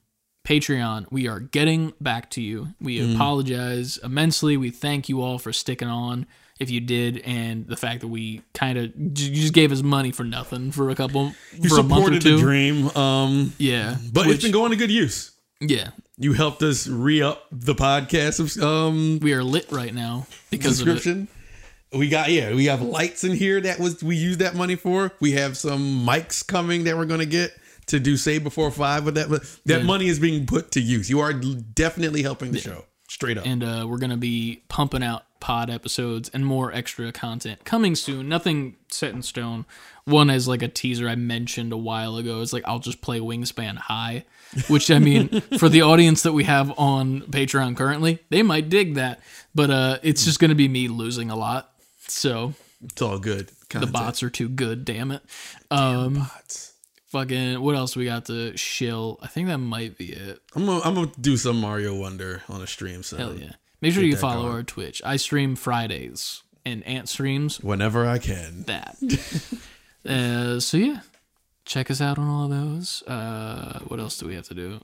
Patreon, 0.44 1.06
we 1.11 1.28
are 1.28 1.40
getting 1.40 1.94
back 2.02 2.30
to 2.32 2.42
you. 2.42 2.70
We 2.82 3.00
Mm. 3.00 3.16
apologize 3.16 3.98
immensely. 4.03 4.58
We 4.58 4.72
thank 4.72 5.08
you 5.08 5.22
all 5.22 5.38
for 5.38 5.53
sticking 5.53 5.88
on 5.88 6.26
if 6.60 6.70
you 6.70 6.80
did, 6.80 7.20
and 7.20 7.68
the 7.68 7.78
fact 7.78 8.02
that 8.02 8.08
we 8.08 8.42
kind 8.53 8.78
of 8.78 8.92
you 8.95 9.10
just 9.36 9.53
gave 9.53 9.72
us 9.72 9.82
money 9.84 10.11
for 10.11 10.24
nothing 10.24 10.72
for 10.72 10.90
a 10.90 10.95
couple 10.95 11.34
You 11.60 11.70
for 11.70 11.80
a 11.80 11.84
month 11.84 11.92
or 11.92 11.95
supported 12.06 12.22
two. 12.22 12.36
the 12.38 12.42
dream. 12.42 12.90
Um, 12.98 13.53
Yeah, 13.58 13.98
but 14.11 14.26
which- 14.28 14.36
it's 14.36 14.44
been 14.44 14.52
going 14.52 14.72
to 14.72 14.78
good 14.78 14.92
use. 14.92 15.32
yeah, 15.60 15.90
You 16.18 16.34
helped 16.34 16.61
us 16.64 16.88
re 16.88 17.22
up 17.22 17.45
the 17.52 17.76
podcast 17.76 18.61
um 18.61 19.20
we 19.22 19.34
are 19.34 19.44
lit 19.44 19.68
right 19.72 19.94
now 19.94 20.26
because 20.50 20.78
subscription. 20.78 21.28
We 21.94 22.08
got 22.10 22.32
yeah, 22.32 22.53
we 22.56 22.66
have 22.66 22.82
lights 22.82 23.24
in 23.24 23.36
here 23.36 23.60
that 23.61 23.80
was 23.80 24.02
we 24.03 24.16
used 24.16 24.40
that 24.40 24.56
money 24.56 24.76
for. 24.76 25.11
We 25.20 25.34
have 25.34 25.58
some 25.58 26.06
mics 26.06 26.45
coming 26.45 26.86
that 26.86 26.95
we're 26.98 27.06
gonna 27.06 27.26
get 27.26 27.52
to 27.92 28.00
do 28.00 28.18
save 28.18 28.44
before 28.44 28.70
five 28.72 29.06
with 29.06 29.16
that. 29.16 29.30
But 29.30 29.44
that 29.66 29.80
Yeah. 29.82 29.86
money 29.86 30.08
is 30.08 30.20
being 30.20 30.45
put 30.45 30.72
to 30.72 30.82
use. 30.82 31.10
You 31.10 31.20
are 31.22 31.32
definitely 31.34 32.24
helping 32.24 32.52
the 32.52 32.60
show 32.60 32.86
straight 33.08 33.38
up. 33.38 33.45
and 33.45 33.64
uh, 33.64 33.86
we're 33.88 33.98
gonna 34.00 34.18
be 34.18 34.64
pumping 34.68 35.03
out 35.03 35.24
pod 35.40 35.70
episodes 35.72 36.30
and 36.34 36.45
more 36.45 36.72
extra 36.72 37.11
content 37.11 37.64
coming 37.66 37.95
soon. 37.95 38.30
Nothing 38.30 38.76
set 38.90 39.14
in 39.14 39.22
stone. 39.24 39.66
One 40.06 40.30
is 40.30 40.48
like 40.48 40.61
a 40.61 40.68
teaser 40.68 41.08
I 41.10 41.16
mentioned 41.16 41.72
a 41.74 41.78
while 41.78 42.16
ago. 42.18 42.42
It's 42.42 42.53
like 42.53 42.64
I'll 42.68 42.80
just 42.80 43.02
play 43.02 43.20
Wingspan 43.20 43.78
High, 43.78 44.26
which 44.68 44.90
I 44.92 45.00
mean 45.00 45.42
for 45.58 45.68
the 45.70 45.82
audience 45.82 46.24
that 46.24 46.34
we 46.34 46.44
have 46.45 46.72
on 46.78 47.22
Patreon 47.22 47.76
currently, 47.76 48.20
they 48.30 48.44
might 48.44 48.70
dig 48.70 48.95
that. 48.95 49.20
But 49.56 49.70
uh, 49.72 49.98
it's 50.03 50.24
just 50.26 50.40
gonna 50.40 50.56
be 50.56 50.68
me 50.68 50.88
losing 50.88 51.30
a 51.32 51.36
lot. 51.36 51.72
So 52.08 52.53
it's 52.84 53.02
all 53.02 53.20
good. 53.20 53.50
the 53.72 53.88
bots 53.88 54.22
are 54.24 54.30
too 54.30 54.48
good. 54.50 54.86
Damn 54.86 55.11
it. 55.11 55.22
Um, 55.72 56.16
Bots. 56.16 56.70
Fucking. 57.12 57.62
What 57.62 57.76
else 57.76 57.96
we 57.96 58.06
got 58.06 58.26
to 58.26 58.56
shill? 58.58 59.20
I 59.22 59.28
think 59.28 59.48
that 59.48 59.58
might 59.60 59.98
be 59.98 60.12
it. 60.12 60.40
I'm 60.56 60.66
gonna, 60.66 60.82
I'm 60.84 60.96
gonna 60.96 61.12
do 61.20 61.38
some 61.38 61.60
Mario 61.60 61.96
Wonder 61.96 62.42
on 62.50 62.62
a 62.62 62.68
stream. 62.68 63.04
So 63.04 63.18
Hell 63.18 63.36
yeah. 63.36 63.54
Make 63.82 63.94
sure 63.94 64.04
you 64.04 64.16
follow 64.16 64.44
going. 64.44 64.54
our 64.54 64.64
Twitch. 64.64 65.02
I 65.04 65.18
stream 65.18 65.56
Fridays 65.56 66.44
and 66.66 66.86
Ant 66.86 67.10
streams 67.10 67.60
whenever 67.62 68.08
I 68.08 68.20
can. 68.20 68.64
that. 68.64 68.96
uh, 70.08 70.60
so 70.60 70.78
yeah, 70.78 71.00
check 71.66 71.90
us 71.92 72.00
out 72.00 72.18
on 72.18 72.28
all 72.28 72.46
of 72.46 72.52
those. 72.52 73.04
Uh, 73.04 73.80
what 73.88 74.00
else 74.00 74.18
do 74.18 74.28
we 74.28 74.36
have 74.36 74.48
to 74.48 74.54
do? 74.54 74.80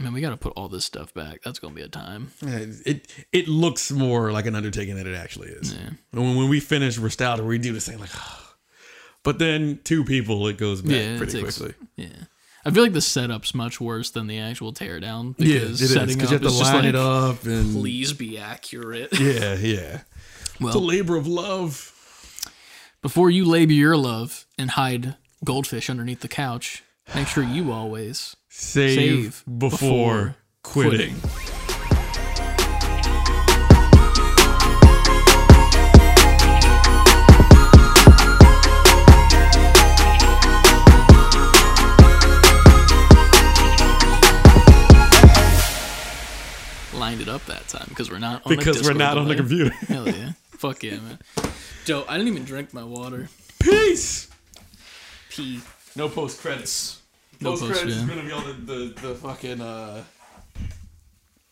Man, 0.00 0.12
we 0.12 0.20
got 0.20 0.30
to 0.30 0.36
put 0.36 0.52
all 0.54 0.68
this 0.68 0.84
stuff 0.84 1.12
back. 1.12 1.42
That's 1.42 1.58
gonna 1.58 1.74
be 1.74 1.82
a 1.82 1.88
time. 1.88 2.30
It 2.42 3.12
it 3.32 3.48
looks 3.48 3.90
more 3.90 4.30
like 4.30 4.46
an 4.46 4.54
undertaking 4.54 4.94
than 4.94 5.08
it 5.08 5.16
actually 5.16 5.48
is. 5.48 5.72
And 5.72 5.98
when, 6.12 6.36
when 6.36 6.48
we 6.48 6.60
finish 6.60 6.98
Restalda, 6.98 7.44
we 7.44 7.58
do 7.58 7.72
this 7.72 7.88
thing 7.88 7.98
like, 7.98 8.10
but 9.28 9.38
then 9.38 9.78
two 9.84 10.04
people, 10.04 10.48
it 10.48 10.56
goes 10.56 10.80
back 10.80 10.92
Yeah, 10.92 11.18
pretty 11.18 11.40
takes- 11.42 11.58
quickly. 11.58 11.74
Yeah, 11.96 12.06
I 12.64 12.70
feel 12.70 12.82
like 12.82 12.94
the 12.94 13.00
setup's 13.02 13.54
much 13.54 13.78
worse 13.78 14.08
than 14.10 14.26
the 14.26 14.38
actual 14.38 14.72
teardown 14.72 15.34
Yeah, 15.36 15.56
it 15.56 15.60
because 15.60 15.82
is 15.82 15.92
setting 15.92 16.14
because 16.16 16.32
up 16.32 16.40
you 16.42 16.46
have 16.46 16.46
is 16.46 16.52
to 16.54 16.58
just 16.60 16.72
line 16.72 16.84
like, 16.84 16.88
it 16.88 16.94
up 16.96 17.44
and 17.44 17.74
please 17.74 18.14
be 18.14 18.38
accurate. 18.38 19.10
yeah, 19.20 19.54
yeah. 19.60 20.00
Well, 20.60 20.68
it's 20.68 20.76
a 20.76 20.78
labor 20.80 21.16
of 21.16 21.26
love. 21.26 21.92
before 23.02 23.30
you 23.30 23.44
labor 23.44 23.72
your 23.74 23.96
love 23.98 24.46
and 24.56 24.70
hide 24.70 25.16
goldfish 25.44 25.90
underneath 25.90 26.20
the 26.20 26.28
couch, 26.28 26.82
make 27.14 27.26
sure 27.28 27.44
you 27.44 27.70
always 27.70 28.34
Save, 28.48 28.94
Save 28.94 29.44
before, 29.58 29.68
before 29.68 30.36
quitting. 30.62 31.16
Lined 47.08 47.22
it 47.22 47.28
up 47.28 47.44
that 47.46 47.66
time 47.68 47.86
because 47.88 48.10
we're 48.10 48.18
not 48.18 48.44
on 48.44 48.52
a 48.52 48.56
Because 48.56 48.76
we're 48.78 48.92
Discord 48.92 48.98
not 48.98 49.16
on 49.16 49.28
the 49.28 49.34
computer. 49.34 49.70
Hell 49.88 50.06
yeah. 50.08 50.32
Fuck 50.50 50.82
yeah, 50.82 50.98
man. 50.98 51.18
Dope. 51.86 52.10
I 52.10 52.18
didn't 52.18 52.28
even 52.28 52.44
drink 52.44 52.74
my 52.74 52.84
water. 52.84 53.30
Peace. 53.60 54.28
Pee. 55.30 55.60
No 55.96 56.08
post 56.08 56.40
credits. 56.40 57.00
No 57.40 57.52
Post 57.52 57.64
credits 57.64 57.82
post, 57.82 57.96
is 57.96 58.02
yeah. 58.02 58.08
gonna 58.08 58.22
be 58.24 58.32
on 58.32 58.44
the, 58.44 58.74
the, 58.74 59.08
the 59.08 59.14
fucking 59.14 59.60
uh. 59.60 60.02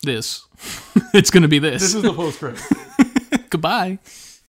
This. 0.03 0.45
it's 1.15 1.31
gonna 1.31 1.49
be 1.49 1.59
this. 1.59 1.81
This 1.81 1.95
is 1.95 2.03
the 2.03 2.13
post 2.13 2.39
credit. 2.39 2.61
Goodbye. 3.51 3.99